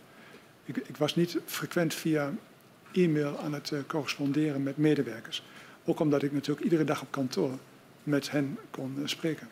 Ik, 0.65 0.77
ik 0.77 0.97
was 0.97 1.17
niet 1.17 1.39
frequent 1.45 1.95
via 1.95 2.33
e-mail 2.93 3.39
aan 3.39 3.53
het 3.53 3.73
corresponderen 3.87 4.63
met 4.63 4.77
medewerkers. 4.77 5.43
Ook 5.85 6.01
omdat 6.01 6.23
ik 6.23 6.33
natuurlijk 6.33 6.65
iedere 6.65 6.85
dag 6.85 7.03
op 7.03 7.11
kantoor 7.11 7.59
met 8.03 8.31
hen 8.31 8.59
kon 8.71 9.03
spreken. 9.05 9.49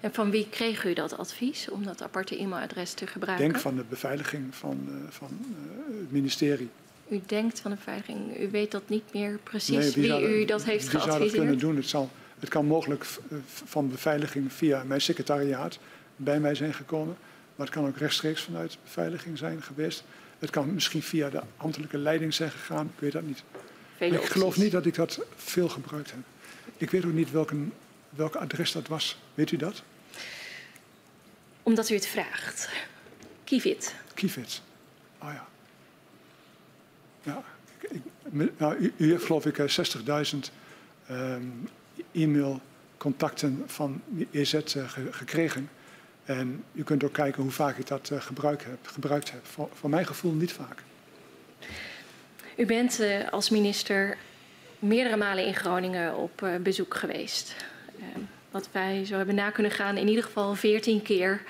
En 0.00 0.14
van 0.14 0.30
wie 0.30 0.48
kreeg 0.50 0.84
u 0.84 0.92
dat 0.92 1.18
advies 1.18 1.68
om 1.68 1.84
dat 1.84 2.02
aparte 2.02 2.40
e-mailadres 2.40 2.92
te 2.92 3.06
gebruiken? 3.06 3.46
Ik 3.46 3.52
denk 3.52 3.62
van 3.62 3.76
de 3.76 3.84
beveiliging 3.88 4.54
van, 4.54 4.86
uh, 4.88 4.94
van 5.08 5.28
uh, 5.40 5.98
het 6.00 6.12
ministerie. 6.12 6.68
u 7.08 7.20
denkt 7.26 7.60
van 7.60 7.70
de 7.70 7.76
beveiliging. 7.76 8.40
U 8.40 8.50
weet 8.50 8.70
dat 8.70 8.88
niet 8.88 9.12
meer 9.12 9.38
precies 9.42 9.94
Nee, 9.94 10.10
wie, 10.10 10.40
u 10.40 10.44
dat 10.44 10.64
heeft 10.64 10.82
wie 10.82 10.90
zou 10.90 11.02
dat 11.02 11.10
geadviseerd. 11.10 11.38
kunnen 11.38 11.58
doen? 11.58 11.76
Het, 11.76 11.88
zal, 11.88 12.10
het 12.38 12.48
kan 12.48 12.66
mogelijk 12.66 13.04
eh, 13.30 13.36
van 13.44 13.90
beveiliging 13.90 14.52
via 14.52 14.82
mijn 14.84 15.00
secretariaat 15.00 15.78
bij 16.16 16.40
mij 16.40 16.54
zijn 16.54 16.74
gekomen. 16.74 17.16
Maar 17.56 17.66
het 17.66 17.74
kan 17.74 17.86
ook 17.86 17.96
rechtstreeks 17.96 18.42
vanuit 18.42 18.78
beveiliging 18.82 19.38
zijn 19.38 19.62
geweest. 19.62 20.04
Het 20.38 20.50
kan 20.50 20.74
misschien 20.74 21.02
via 21.02 21.30
de 21.30 21.40
ambtelijke 21.56 21.98
leiding 21.98 22.34
zijn 22.34 22.50
gegaan. 22.50 22.90
Ik 22.94 23.00
weet 23.00 23.12
dat 23.12 23.22
niet. 23.22 23.42
Vele 23.96 24.16
ik 24.16 24.24
geloof 24.24 24.46
opties. 24.46 24.62
niet 24.62 24.72
dat 24.72 24.86
ik 24.86 24.94
dat 24.94 25.20
veel 25.36 25.68
gebruikt 25.68 26.10
heb. 26.10 26.20
Ik 26.76 26.90
weet 26.90 27.04
ook 27.04 27.12
niet 27.12 27.30
welk, 27.30 27.50
welk 28.10 28.34
adres 28.34 28.72
dat 28.72 28.88
was. 28.88 29.18
Weet 29.34 29.50
u 29.50 29.56
dat? 29.56 29.82
Omdat 31.62 31.90
u 31.90 31.94
het 31.94 32.06
vraagt. 32.06 32.68
Kivit. 33.44 33.94
Kivits. 34.14 34.62
Ah 35.18 35.32
ja. 35.34 35.48
Ja. 37.22 37.42
ik- 37.90 38.58
nou, 38.58 38.76
u, 38.76 38.92
u 38.96 39.10
heeft 39.10 39.24
geloof 39.24 39.46
ik 39.46 39.58
eh, 39.58 39.68
60.000 40.32 40.38
ehm, 41.06 41.42
e-mailcontacten 42.12 43.62
van 43.66 44.02
EZ 44.30 44.54
eh, 44.54 44.62
ge- 44.88 45.12
gekregen. 45.12 45.70
En 46.24 46.64
u 46.72 46.82
kunt 46.82 47.04
ook 47.04 47.12
kijken 47.12 47.42
hoe 47.42 47.50
vaak 47.50 47.76
ik 47.78 47.86
dat 47.86 48.10
eh, 48.10 48.20
gebruik 48.20 48.62
heb, 48.62 48.78
gebruikt 48.86 49.30
heb. 49.30 49.46
Voor, 49.46 49.68
voor 49.74 49.90
mijn 49.90 50.06
gevoel 50.06 50.32
niet 50.32 50.52
vaak. 50.52 50.82
U 52.56 52.66
bent 52.66 53.00
eh, 53.00 53.28
als 53.28 53.50
minister 53.50 54.16
meerdere 54.78 55.16
malen 55.16 55.46
in 55.46 55.54
Groningen 55.54 56.16
op 56.16 56.42
eh, 56.42 56.56
bezoek 56.56 56.94
geweest. 56.96 57.54
Eh, 58.00 58.06
wat 58.50 58.68
wij 58.72 59.04
zo 59.04 59.16
hebben 59.16 59.34
na 59.34 59.50
kunnen 59.50 59.72
gaan, 59.72 59.96
in 59.96 60.08
ieder 60.08 60.24
geval 60.24 60.54
14 60.54 61.02
keer. 61.02 61.42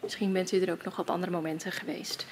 Misschien 0.00 0.32
bent 0.32 0.52
u 0.52 0.60
er 0.60 0.72
ook 0.72 0.84
nog 0.84 0.98
op 0.98 1.10
andere 1.10 1.32
momenten 1.32 1.72
geweest. 1.72 2.26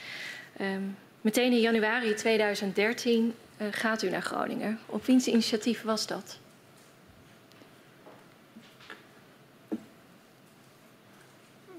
Ehm, 0.56 0.82
meteen 1.20 1.52
in 1.52 1.60
januari 1.60 2.14
2013 2.14 3.34
eh, 3.56 3.66
gaat 3.70 4.02
u 4.02 4.10
naar 4.10 4.22
Groningen. 4.22 4.78
Op 4.86 5.04
wiens 5.04 5.26
initiatief 5.26 5.82
was 5.82 6.06
dat? 6.06 6.38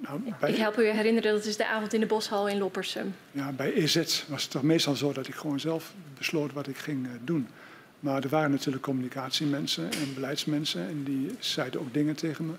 Nou, 0.09 0.22
bij, 0.40 0.51
Ik 0.51 0.58
help 0.58 0.77
u 0.77 0.85
herinneren, 0.85 1.34
dat 1.34 1.45
is 1.45 1.58
de 1.58 1.68
avond 1.68 1.93
in 1.93 2.00
de 2.00 2.06
Boshal 2.06 2.48
in 2.48 2.58
Loppersum. 2.58 3.16
ja, 3.32 3.51
bij 3.51 3.74
EZ 3.74 4.24
was 4.27 4.42
het 4.42 4.51
toch 4.51 4.64
meestal 4.64 4.95
zo 4.95 5.14
dat 5.14 5.27
ik 5.27 5.35
gewoon 5.35 5.59
zelf 5.59 5.93
besloot 6.18 6.53
wat 6.53 6.68
ik 6.68 6.77
ging 6.77 7.06
eh, 7.06 7.11
doen. 7.24 7.48
Maar 8.00 8.24
er 8.24 8.30
waren 8.30 8.52
natuurlijk 8.52 8.84
communicatiemensen 8.84 9.92
en 9.92 10.14
beleidsmensen 10.14 10.88
en 10.88 11.03
die 11.03 11.36
zeiden 11.40 11.80
ook 11.80 11.94
dingen 11.94 12.16
tegen 12.16 12.45
me. 12.45 12.53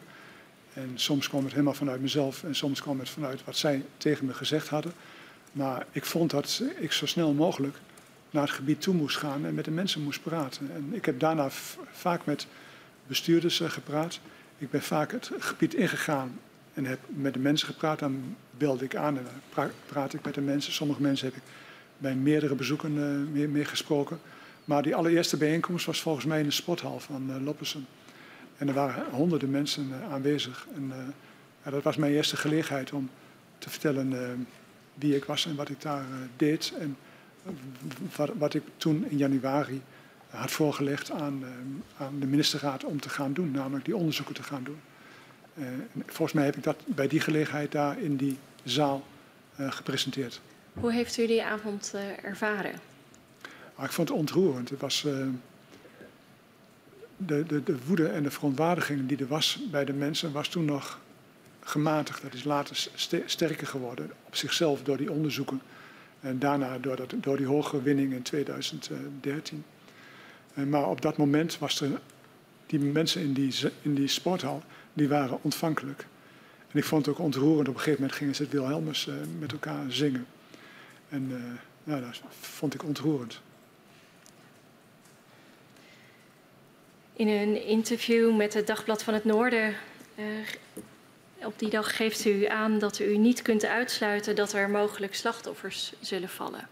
En 0.74 0.90
soms 0.94 1.28
kwam 1.28 1.42
het 1.42 1.52
helemaal 1.52 1.74
vanuit 1.74 2.00
mezelf 2.00 2.44
en 2.44 2.54
soms 2.54 2.82
kwam 2.82 2.98
het 2.98 3.08
vanuit 3.08 3.44
wat 3.44 3.56
zij 3.56 3.84
tegen 3.96 4.26
me 4.26 4.34
gezegd 4.34 4.68
hadden. 4.68 4.92
Maar 5.52 5.86
ik 5.92 6.04
vond 6.04 6.30
dat 6.30 6.62
ik 6.78 6.92
zo 6.92 7.06
snel 7.06 7.32
mogelijk 7.32 7.76
naar 8.30 8.42
het 8.42 8.52
gebied 8.52 8.80
toe 8.80 8.94
moest 8.94 9.16
gaan 9.16 9.46
en 9.46 9.54
met 9.54 9.64
de 9.64 9.70
mensen 9.70 10.02
moest 10.02 10.22
praten. 10.22 10.70
En 10.74 10.88
ik 10.92 11.04
heb 11.04 11.20
daarna 11.20 11.46
vaak 11.90 12.24
met 12.24 12.46
bestuurders 13.06 13.60
eh, 13.60 13.70
gepraat. 13.70 14.20
Ik 14.58 14.70
ben 14.70 14.82
vaak 14.82 15.12
het 15.12 15.30
gebied 15.38 15.74
ingegaan 15.74 16.38
en 16.74 16.84
heb 16.84 16.98
met 17.06 17.32
de 17.34 17.38
mensen 17.38 17.66
gepraat. 17.68 17.98
Dan 17.98 18.36
belde 18.50 18.84
ik 18.84 18.96
aan 18.96 19.18
en 19.18 19.24
dan 19.24 19.32
pra- 19.48 19.70
praat 19.86 20.12
ik 20.14 20.24
met 20.24 20.34
de 20.34 20.40
mensen. 20.40 20.72
Sommige 20.72 21.02
mensen 21.02 21.26
heb 21.26 21.36
ik 21.36 21.42
bij 21.98 22.14
meerdere 22.14 22.54
bezoeken 22.54 23.32
mee 23.52 23.64
gesproken. 23.64 24.20
Maar 24.70 24.82
die 24.82 24.94
allereerste 24.94 25.36
bijeenkomst 25.36 25.86
was 25.86 26.00
volgens 26.00 26.24
mij 26.24 26.38
in 26.38 26.44
de 26.44 26.50
sporthal 26.50 27.00
van 27.00 27.30
uh, 27.30 27.44
Loppersum. 27.44 27.86
En 28.56 28.68
er 28.68 28.74
waren 28.74 29.10
honderden 29.10 29.50
mensen 29.50 29.88
uh, 29.88 30.12
aanwezig. 30.12 30.66
En 30.74 30.92
ja, 31.64 31.70
dat 31.70 31.82
was 31.82 31.96
mijn 31.96 32.12
eerste 32.12 32.36
gelegenheid 32.36 32.92
om 32.92 33.10
te 33.58 33.70
vertellen 33.70 34.46
wie 34.94 35.16
ik 35.16 35.24
was 35.24 35.46
en 35.46 35.56
wat 35.56 35.68
ik 35.68 35.80
daar 35.80 36.04
deed. 36.36 36.72
En 36.78 36.96
wat, 38.16 38.30
wat, 38.38 38.54
ik 38.54 38.62
toen 38.76 39.06
in 39.08 39.16
januari 39.16 39.82
had 40.28 40.50
voorgelegd 40.50 41.10
aan, 41.10 41.44
aan, 41.96 42.20
de 42.20 42.26
ministerraad 42.26 42.84
om 42.84 43.00
te 43.00 43.08
gaan 43.08 43.32
doen, 43.32 43.50
namelijk 43.50 43.84
die 43.84 43.96
onderzoeken 43.96 44.34
te 44.34 44.42
gaan 44.42 44.64
doen. 44.64 44.80
Volgens 46.06 46.32
mij 46.32 46.44
heb 46.44 46.56
ik 46.56 46.62
dat 46.62 46.76
bij 46.84 47.08
die 47.08 47.20
gelegenheid 47.20 47.72
daar 47.72 48.00
in 48.00 48.16
die 48.16 48.38
zaal 48.64 49.02
gepresenteerd. 49.56 50.40
Hoe 50.72 50.92
heeft 50.92 51.18
u 51.18 51.26
die 51.26 51.44
avond 51.44 51.94
ervaren? 52.22 52.89
Maar 53.80 53.88
ik 53.88 53.94
vond 53.94 54.08
het 54.08 54.18
ontroerend. 54.18 54.70
Het 54.70 54.80
was 54.80 55.04
uh, 55.04 55.26
de, 57.16 57.46
de, 57.46 57.62
de, 57.62 57.76
woede 57.86 58.08
en 58.08 58.22
de 58.22 58.30
verontwaardiging 58.30 59.08
die 59.08 59.18
er 59.18 59.26
was 59.26 59.60
bij 59.70 59.84
de 59.84 59.92
mensen, 59.92 60.32
was 60.32 60.48
toen 60.48 60.64
nog 60.64 61.00
gematigd. 61.60 62.22
Dat 62.22 62.34
is 62.34 62.44
later 62.44 62.88
sterker 63.26 63.66
geworden 63.66 64.10
op 64.26 64.36
zichzelf 64.36 64.82
door 64.82 64.96
die 64.96 65.12
onderzoeken. 65.12 65.60
En 66.20 66.38
daarna 66.38 66.78
door, 66.78 66.96
dat, 66.96 67.14
door 67.16 67.36
die 67.36 67.46
hogere 67.46 67.82
winning 67.82 68.12
in 68.12 68.22
2013. 68.22 69.64
Uh, 70.54 70.64
maar 70.64 70.88
op 70.88 71.00
dat 71.00 71.16
moment 71.16 71.58
was 71.58 71.80
er 71.80 72.00
die 72.66 72.80
mensen 72.80 73.22
in 73.22 73.32
die, 73.32 73.54
in 73.82 73.94
die 73.94 74.08
sporthal, 74.08 74.62
die 74.92 75.08
waren 75.08 75.38
ontvankelijk. 75.42 76.06
En 76.70 76.78
ik 76.78 76.84
vond 76.84 77.06
het 77.06 77.14
ook 77.14 77.20
ontroerend. 77.20 77.68
Op 77.68 77.74
een 77.74 77.80
gegeven 77.80 78.00
moment 78.00 78.18
gingen 78.18 78.34
ze 78.34 78.42
het 78.42 78.52
Wilhelmus 78.52 79.06
uh, 79.06 79.14
met 79.38 79.52
elkaar 79.52 79.92
zingen. 79.92 80.26
En 81.08 81.32
nou, 81.84 82.00
dat 82.00 82.20
vond 82.40 82.74
ik 82.74 82.84
ontroerend. 82.84 83.40
In 87.20 87.28
een 87.28 87.64
interview 87.64 88.36
met 88.36 88.54
het 88.54 88.66
Dagblad 88.66 89.02
van 89.02 89.14
het 89.14 89.24
Noorden 89.24 89.74
uh, 90.16 90.24
op 91.44 91.58
die 91.58 91.70
dag 91.70 91.96
geeft 91.96 92.24
u 92.24 92.46
aan 92.46 92.78
dat 92.78 92.98
u 92.98 93.16
niet 93.16 93.42
kunt 93.42 93.64
uitsluiten 93.64 94.36
dat 94.36 94.52
er 94.52 94.70
mogelijk 94.70 95.14
slachtoffers 95.14 95.92
zullen 96.00 96.28
vallen. 96.28 96.68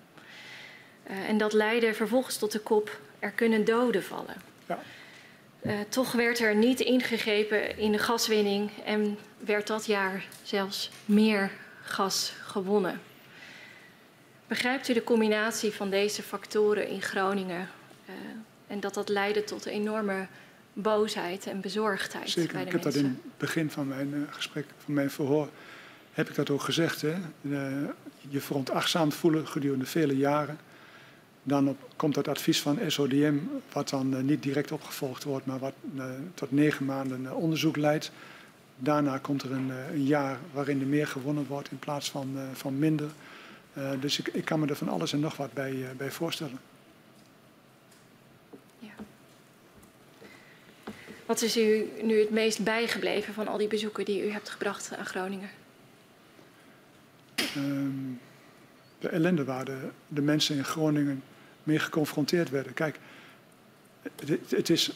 Uh, 1.11 1.29
en 1.29 1.39
dat 1.39 1.53
leidde 1.53 1.95
vervolgens 1.95 2.37
tot 2.37 2.53
de 2.53 2.59
kop: 2.59 3.01
er 3.19 3.31
kunnen 3.31 3.65
doden 3.65 4.03
vallen. 4.03 4.35
Ja. 4.67 4.79
Uh, 5.63 5.73
toch 5.89 6.13
werd 6.13 6.39
er 6.39 6.55
niet 6.55 6.81
ingegrepen 6.81 7.79
in 7.79 7.93
de 7.93 7.99
gaswinning 7.99 8.71
en 8.85 9.19
werd 9.39 9.67
dat 9.67 9.87
jaar 9.87 10.27
zelfs 10.43 10.91
meer 11.05 11.51
gas 11.83 12.33
gewonnen. 12.43 13.01
Begrijpt 14.47 14.89
u 14.89 14.93
de 14.93 15.05
combinatie 15.05 15.73
van 15.73 15.91
deze 15.91 16.23
factoren 16.23 16.89
in 16.89 17.03
Groningen 17.03 17.69
uh, 18.09 18.15
en 18.69 18.81
dat 18.81 18.95
dat 18.95 19.09
leidde 19.09 19.45
tot 19.45 19.67
enorme 19.67 20.27
boosheid 20.73 21.47
en 21.47 21.61
bezorgdheid 21.61 22.31
Zeker. 22.31 22.53
bij 22.53 22.61
de 22.61 22.67
ik 22.67 22.73
heb 22.73 22.85
mensen? 22.85 23.03
dat 23.03 23.11
in 23.13 23.21
het 23.23 23.39
begin 23.39 23.71
van 23.71 23.89
mijn 23.89 24.15
uh, 24.15 24.23
gesprek, 24.31 24.67
van 24.85 24.95
mijn 24.95 25.11
verhoor, 25.11 25.49
heb 26.13 26.29
ik 26.29 26.35
dat 26.35 26.51
ook 26.51 26.63
gezegd. 26.63 27.01
Hè? 27.01 27.15
Uh, 27.41 27.89
je 28.29 28.41
veronachtzaamd 28.41 29.15
voelen 29.15 29.49
gedurende 29.49 29.87
vele 29.87 30.17
jaren. 30.17 30.59
Dan 31.43 31.69
op, 31.69 31.79
komt 31.97 32.15
dat 32.15 32.29
advies 32.29 32.61
van 32.61 32.79
SODM, 32.87 33.37
wat 33.73 33.89
dan 33.89 34.15
uh, 34.15 34.21
niet 34.21 34.43
direct 34.43 34.73
opgevolgd 34.73 35.25
wordt, 35.25 35.47
maar 35.47 35.59
wat 35.59 35.75
tot 36.35 36.51
negen 36.51 36.85
maanden 36.85 37.35
onderzoek 37.35 37.77
leidt. 37.77 38.11
Daarna 38.77 39.19
komt 39.19 39.43
er 39.43 39.53
een, 39.53 39.71
een, 39.93 40.05
jaar 40.05 40.39
waarin 40.53 40.81
er 40.81 40.87
meer 40.87 41.07
gewonnen 41.07 41.47
wordt 41.47 41.71
in 41.71 41.79
plaats 41.79 42.11
van, 42.11 42.39
van 42.53 42.79
minder. 42.79 43.09
dus 44.01 44.19
ik, 44.19 44.29
ik, 44.29 44.45
kan 44.45 44.61
me 44.61 44.67
er 44.67 44.77
van 44.77 44.89
alles 44.89 45.13
en 45.13 45.21
nog 45.21 45.37
wat 45.37 45.53
bij, 45.53 45.87
bij 45.97 46.11
voorstellen. 46.11 46.59
Ja. 48.79 48.91
Wat 51.29 51.43
is 51.43 51.57
u 51.57 51.91
nu 52.03 52.21
het 52.21 52.31
meest 52.31 52.65
bijgebleven 52.65 53.35
van 53.35 53.49
al 53.49 53.59
die 53.59 53.69
bezoeken 53.69 54.05
die 54.05 54.27
u 54.27 54.31
hebt 54.31 54.49
gebracht 54.49 54.91
aan 54.97 55.07
Groningen? 55.07 55.51
Um, 57.57 58.21
de 58.99 59.09
ellende 59.09 59.45
waar 59.45 59.65
de, 60.09 60.23
mensen 60.23 60.57
in 60.57 60.65
Groningen 60.65 61.23
mee 61.63 61.79
geconfronteerd 61.79 62.51
werden. 62.51 62.75
Kijk, 62.75 62.99
het, 64.49 64.71
is 64.71 64.91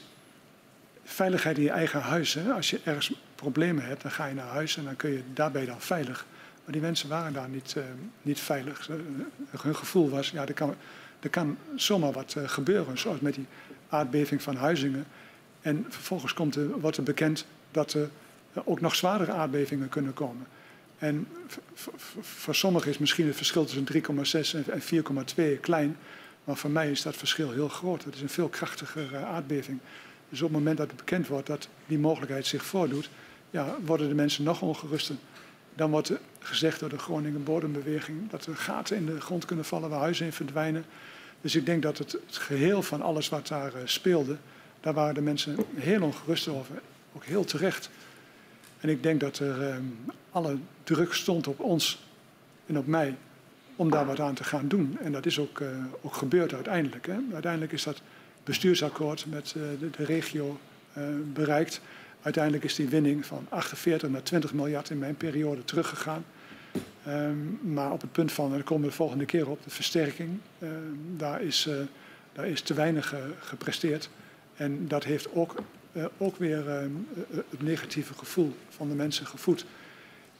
veiligheid 1.04 1.56
in 1.56 1.62
je 1.62 1.70
eigen 1.70 2.00
huis. 2.00 2.34
Hè? 2.34 2.52
Als 2.52 2.70
je 2.70 2.80
ergens 2.84 3.12
problemen 3.34 3.84
hebt, 3.84 4.02
dan 4.02 4.10
ga 4.10 4.26
je 4.26 4.34
naar 4.34 4.46
huis 4.46 4.76
en 4.76 4.84
dan 4.84 4.96
kun 4.96 5.10
je 5.10 5.22
daarbij 5.34 5.64
dan 5.64 5.80
veilig. 5.80 6.26
Maar 6.64 6.72
die 6.72 6.82
mensen 6.82 7.08
waren 7.08 7.32
daar 7.32 7.48
niet, 7.48 7.74
uh, 7.78 7.84
niet 8.22 8.40
veilig. 8.40 8.88
Hun 9.60 9.76
gevoel 9.76 10.10
was, 10.10 10.30
ja, 10.30 10.46
er 10.46 10.54
kan, 10.54 10.74
er 11.20 11.30
kan 11.30 11.58
zomaar 11.76 12.12
wat 12.12 12.34
uh, 12.38 12.48
gebeuren. 12.48 12.98
Zoals 12.98 13.20
met 13.20 13.34
die 13.34 13.46
aardbeving 13.88 14.42
van 14.42 14.56
Huizingen. 14.56 15.06
En 15.62 15.86
vervolgens 15.88 16.34
komt 16.34 16.54
er, 16.54 16.80
wordt 16.80 16.96
er 16.96 17.02
bekend 17.02 17.46
dat 17.70 17.92
er 17.92 18.10
ook 18.64 18.80
nog 18.80 18.94
zwaardere 18.94 19.32
aardbevingen 19.32 19.88
kunnen 19.88 20.14
komen. 20.14 20.46
En 20.98 21.26
voor 22.20 22.54
sommigen 22.54 22.90
is 22.90 22.98
misschien 22.98 23.26
het 23.26 23.36
verschil 23.36 23.64
tussen 23.64 23.86
3,6 24.64 24.68
en 24.68 24.82
4,2 25.56 25.60
klein. 25.60 25.96
Maar 26.44 26.56
voor 26.56 26.70
mij 26.70 26.90
is 26.90 27.02
dat 27.02 27.16
verschil 27.16 27.50
heel 27.50 27.68
groot. 27.68 28.04
Het 28.04 28.14
is 28.14 28.20
een 28.20 28.28
veel 28.28 28.48
krachtigere 28.48 29.16
aardbeving. 29.16 29.78
Dus 30.28 30.42
op 30.42 30.48
het 30.48 30.58
moment 30.58 30.76
dat 30.76 30.86
het 30.86 30.96
bekend 30.96 31.26
wordt 31.26 31.46
dat 31.46 31.68
die 31.86 31.98
mogelijkheid 31.98 32.46
zich 32.46 32.64
voordoet, 32.64 33.10
ja, 33.50 33.76
worden 33.84 34.08
de 34.08 34.14
mensen 34.14 34.44
nog 34.44 34.62
ongeruster. 34.62 35.14
Dan 35.74 35.90
wordt 35.90 36.12
gezegd 36.38 36.80
door 36.80 36.88
de 36.88 36.98
Groningen 36.98 37.44
Bodembeweging 37.44 38.30
dat 38.30 38.46
er 38.46 38.56
gaten 38.56 38.96
in 38.96 39.06
de 39.06 39.20
grond 39.20 39.44
kunnen 39.44 39.64
vallen 39.64 39.90
waar 39.90 40.00
huizen 40.00 40.26
in 40.26 40.32
verdwijnen. 40.32 40.84
Dus 41.40 41.54
ik 41.54 41.66
denk 41.66 41.82
dat 41.82 41.98
het, 41.98 42.12
het 42.12 42.36
geheel 42.36 42.82
van 42.82 43.02
alles 43.02 43.28
wat 43.28 43.48
daar 43.48 43.74
uh, 43.74 43.80
speelde, 43.84 44.36
daar 44.82 44.94
waren 44.94 45.14
de 45.14 45.20
mensen 45.20 45.56
heel 45.74 46.02
ongerust 46.02 46.48
over. 46.48 46.82
Ook 47.12 47.24
heel 47.24 47.44
terecht. 47.44 47.90
En 48.80 48.88
ik 48.88 49.02
denk 49.02 49.20
dat 49.20 49.38
er 49.38 49.74
um, 49.74 49.98
alle 50.30 50.56
druk 50.82 51.12
stond 51.12 51.46
op 51.46 51.60
ons 51.60 52.06
en 52.66 52.78
op 52.78 52.86
mij 52.86 53.16
om 53.76 53.90
daar 53.90 54.06
wat 54.06 54.20
aan 54.20 54.34
te 54.34 54.44
gaan 54.44 54.68
doen. 54.68 54.98
En 55.00 55.12
dat 55.12 55.26
is 55.26 55.38
ook, 55.38 55.60
uh, 55.60 55.68
ook 56.00 56.14
gebeurd 56.14 56.54
uiteindelijk. 56.54 57.06
Hè. 57.06 57.18
Uiteindelijk 57.32 57.72
is 57.72 57.82
dat 57.82 58.02
bestuursakkoord 58.44 59.26
met 59.28 59.54
uh, 59.56 59.62
de, 59.96 60.04
regio 60.04 60.60
uh, 60.98 61.04
bereikt. 61.32 61.80
Uiteindelijk 62.22 62.64
is 62.64 62.74
die 62.74 62.88
winning 62.88 63.26
van 63.26 63.46
48 63.48 64.08
naar 64.08 64.22
20 64.22 64.52
miljard 64.52 64.90
in 64.90 64.98
mijn 64.98 65.16
periode 65.16 65.64
teruggegaan. 65.64 66.24
Um, 67.08 67.58
maar 67.62 67.92
op 67.92 68.00
het 68.00 68.12
punt 68.12 68.32
van, 68.32 68.46
en 68.46 68.52
daar 68.52 68.62
komen 68.62 68.82
we 68.82 68.90
de 68.90 68.96
volgende 68.96 69.24
keer 69.24 69.48
op, 69.48 69.64
de 69.64 69.70
versterking, 69.70 70.38
uh, 70.58 70.68
daar, 71.16 71.42
is, 71.42 71.68
daar 72.32 72.46
is 72.46 72.60
te 72.60 72.74
weinig 72.74 73.14
gepresteerd. 73.40 74.10
En 74.56 74.88
dat 74.88 75.04
heeft 75.04 75.32
ook, 75.34 75.54
ook 76.18 76.36
weer 76.36 76.68
het 77.50 77.62
negatieve 77.62 78.14
gevoel 78.14 78.56
van 78.68 78.88
de 78.88 78.94
mensen 78.94 79.26
gevoed. 79.26 79.64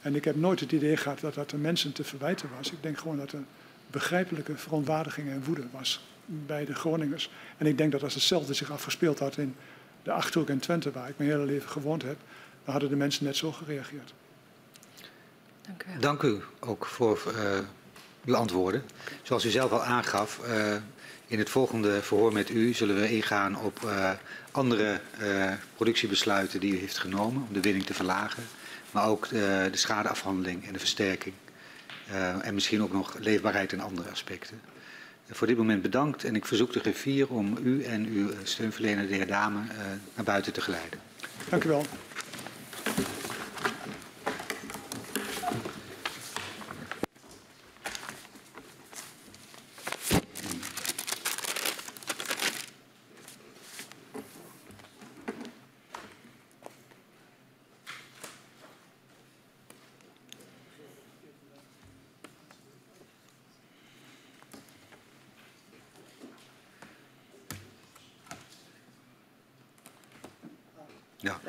En 0.01 0.15
ik 0.15 0.25
heb 0.25 0.35
nooit 0.35 0.59
het 0.59 0.71
idee 0.71 0.97
gehad 0.97 1.19
dat 1.19 1.33
dat 1.33 1.49
de 1.49 1.57
mensen 1.57 1.93
te 1.93 2.03
verwijten 2.03 2.49
was. 2.57 2.71
Ik 2.71 2.81
denk 2.83 2.97
gewoon 2.97 3.17
dat 3.17 3.31
er 3.31 3.43
begrijpelijke 3.87 4.57
verontwaardiging 4.57 5.29
en 5.29 5.43
woede 5.43 5.63
was 5.71 6.05
bij 6.25 6.65
de 6.65 6.75
Groningers. 6.75 7.29
En 7.57 7.65
ik 7.65 7.77
denk 7.77 7.91
dat 7.91 8.03
als 8.03 8.13
hetzelfde 8.13 8.53
zich 8.53 8.71
afgespeeld 8.71 9.19
had 9.19 9.37
in 9.37 9.55
de 10.03 10.11
Achterhoek 10.11 10.49
en 10.49 10.59
Twente, 10.59 10.91
waar 10.91 11.09
ik 11.09 11.17
mijn 11.17 11.29
hele 11.29 11.45
leven 11.45 11.69
gewoond 11.69 12.01
heb, 12.01 12.17
dan 12.63 12.71
hadden 12.71 12.89
de 12.89 12.95
mensen 12.95 13.25
net 13.25 13.35
zo 13.35 13.51
gereageerd. 13.51 14.13
Dank 15.61 15.83
u, 15.83 15.99
Dank 15.99 16.21
u 16.21 16.41
ook 16.59 16.85
voor 16.85 17.23
uh, 17.27 17.59
uw 18.25 18.35
antwoorden. 18.35 18.83
Zoals 19.21 19.45
u 19.45 19.49
zelf 19.49 19.71
al 19.71 19.83
aangaf, 19.83 20.39
uh, 20.47 20.75
in 21.33 21.39
het 21.39 21.49
volgende 21.49 22.01
verhoor 22.01 22.33
met 22.33 22.49
u 22.49 22.73
zullen 22.73 22.95
we 22.95 23.15
ingaan 23.15 23.59
op 23.59 23.79
uh, 23.85 24.11
andere 24.51 24.99
productiebesluiten 25.75 26.59
die 26.59 26.73
u 26.73 26.79
heeft 26.79 26.97
genomen 26.97 27.45
om 27.47 27.53
de 27.53 27.61
winning 27.61 27.85
te 27.85 27.93
verlagen. 27.93 28.43
Maar 28.91 29.07
ook 29.07 29.29
de, 29.29 29.67
de 29.71 29.77
schadeafhandeling 29.77 30.67
en 30.67 30.73
de 30.73 30.79
versterking. 30.79 31.35
en 32.41 32.53
misschien 32.53 32.81
ook 32.81 32.91
nog 32.91 33.15
leefbaarheid 33.19 33.73
en 33.73 33.79
andere 33.79 34.09
aspecten. 34.09 34.61
Voor 35.29 35.47
dit 35.47 35.57
moment 35.57 35.81
bedankt 35.81 36.23
en 36.23 36.35
ik 36.35 36.45
verzoek 36.45 36.73
de 36.73 36.79
griffier 36.79 37.27
om 37.29 37.57
u 37.63 37.83
en 37.83 38.05
uw 38.05 38.29
steunverlener, 38.43 39.07
de 39.07 39.13
heer 39.13 39.27
Dame, 39.27 39.59
naar 40.15 40.25
buiten 40.25 40.53
te 40.53 40.61
geleiden. 40.61 40.99
Dank 41.49 41.63
u 41.63 41.69
wel. 41.69 41.85
Ja. 71.23 71.39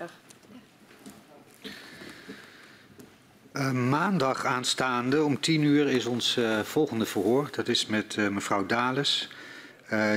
Uh, 3.52 3.70
maandag 4.24 4.44
aanstaande 4.52 5.22
om 5.22 5.40
tien 5.40 5.62
uur 5.62 5.88
is 5.88 6.06
ons 6.06 6.36
uh, 6.36 6.60
volgende 6.60 7.06
verhoor. 7.06 7.48
Dat 7.50 7.68
is 7.68 7.86
met 7.86 8.16
uh, 8.16 8.28
mevrouw 8.28 8.66
Dales. 8.66 9.28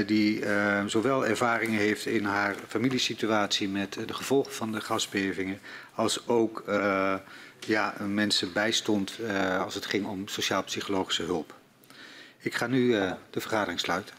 die 0.06 0.44
zowel 0.86 1.26
ervaringen 1.26 1.80
heeft 1.80 2.06
in 2.06 2.26
haar 2.26 2.56
familiesituatie 2.68 3.70
met 3.70 3.94
de 3.94 4.14
gevolgen 4.14 4.54
van 4.54 4.72
de 4.72 4.82
gasbevingen. 4.82 5.60
Als 5.96 6.28
ook 6.28 6.64
ja, 7.60 7.94
mensen 8.08 8.54
bijstond 8.54 9.20
als 9.60 9.76
het 9.76 9.86
ging 9.86 10.06
om 10.06 10.28
sociaal-psychologische 10.28 11.24
hulp. 11.24 11.54
Ik 12.40 12.56
ga 12.56 12.68
nu 12.68 12.92
de 13.30 13.42
vergadering 13.42 13.80
sluiten. 13.80 14.16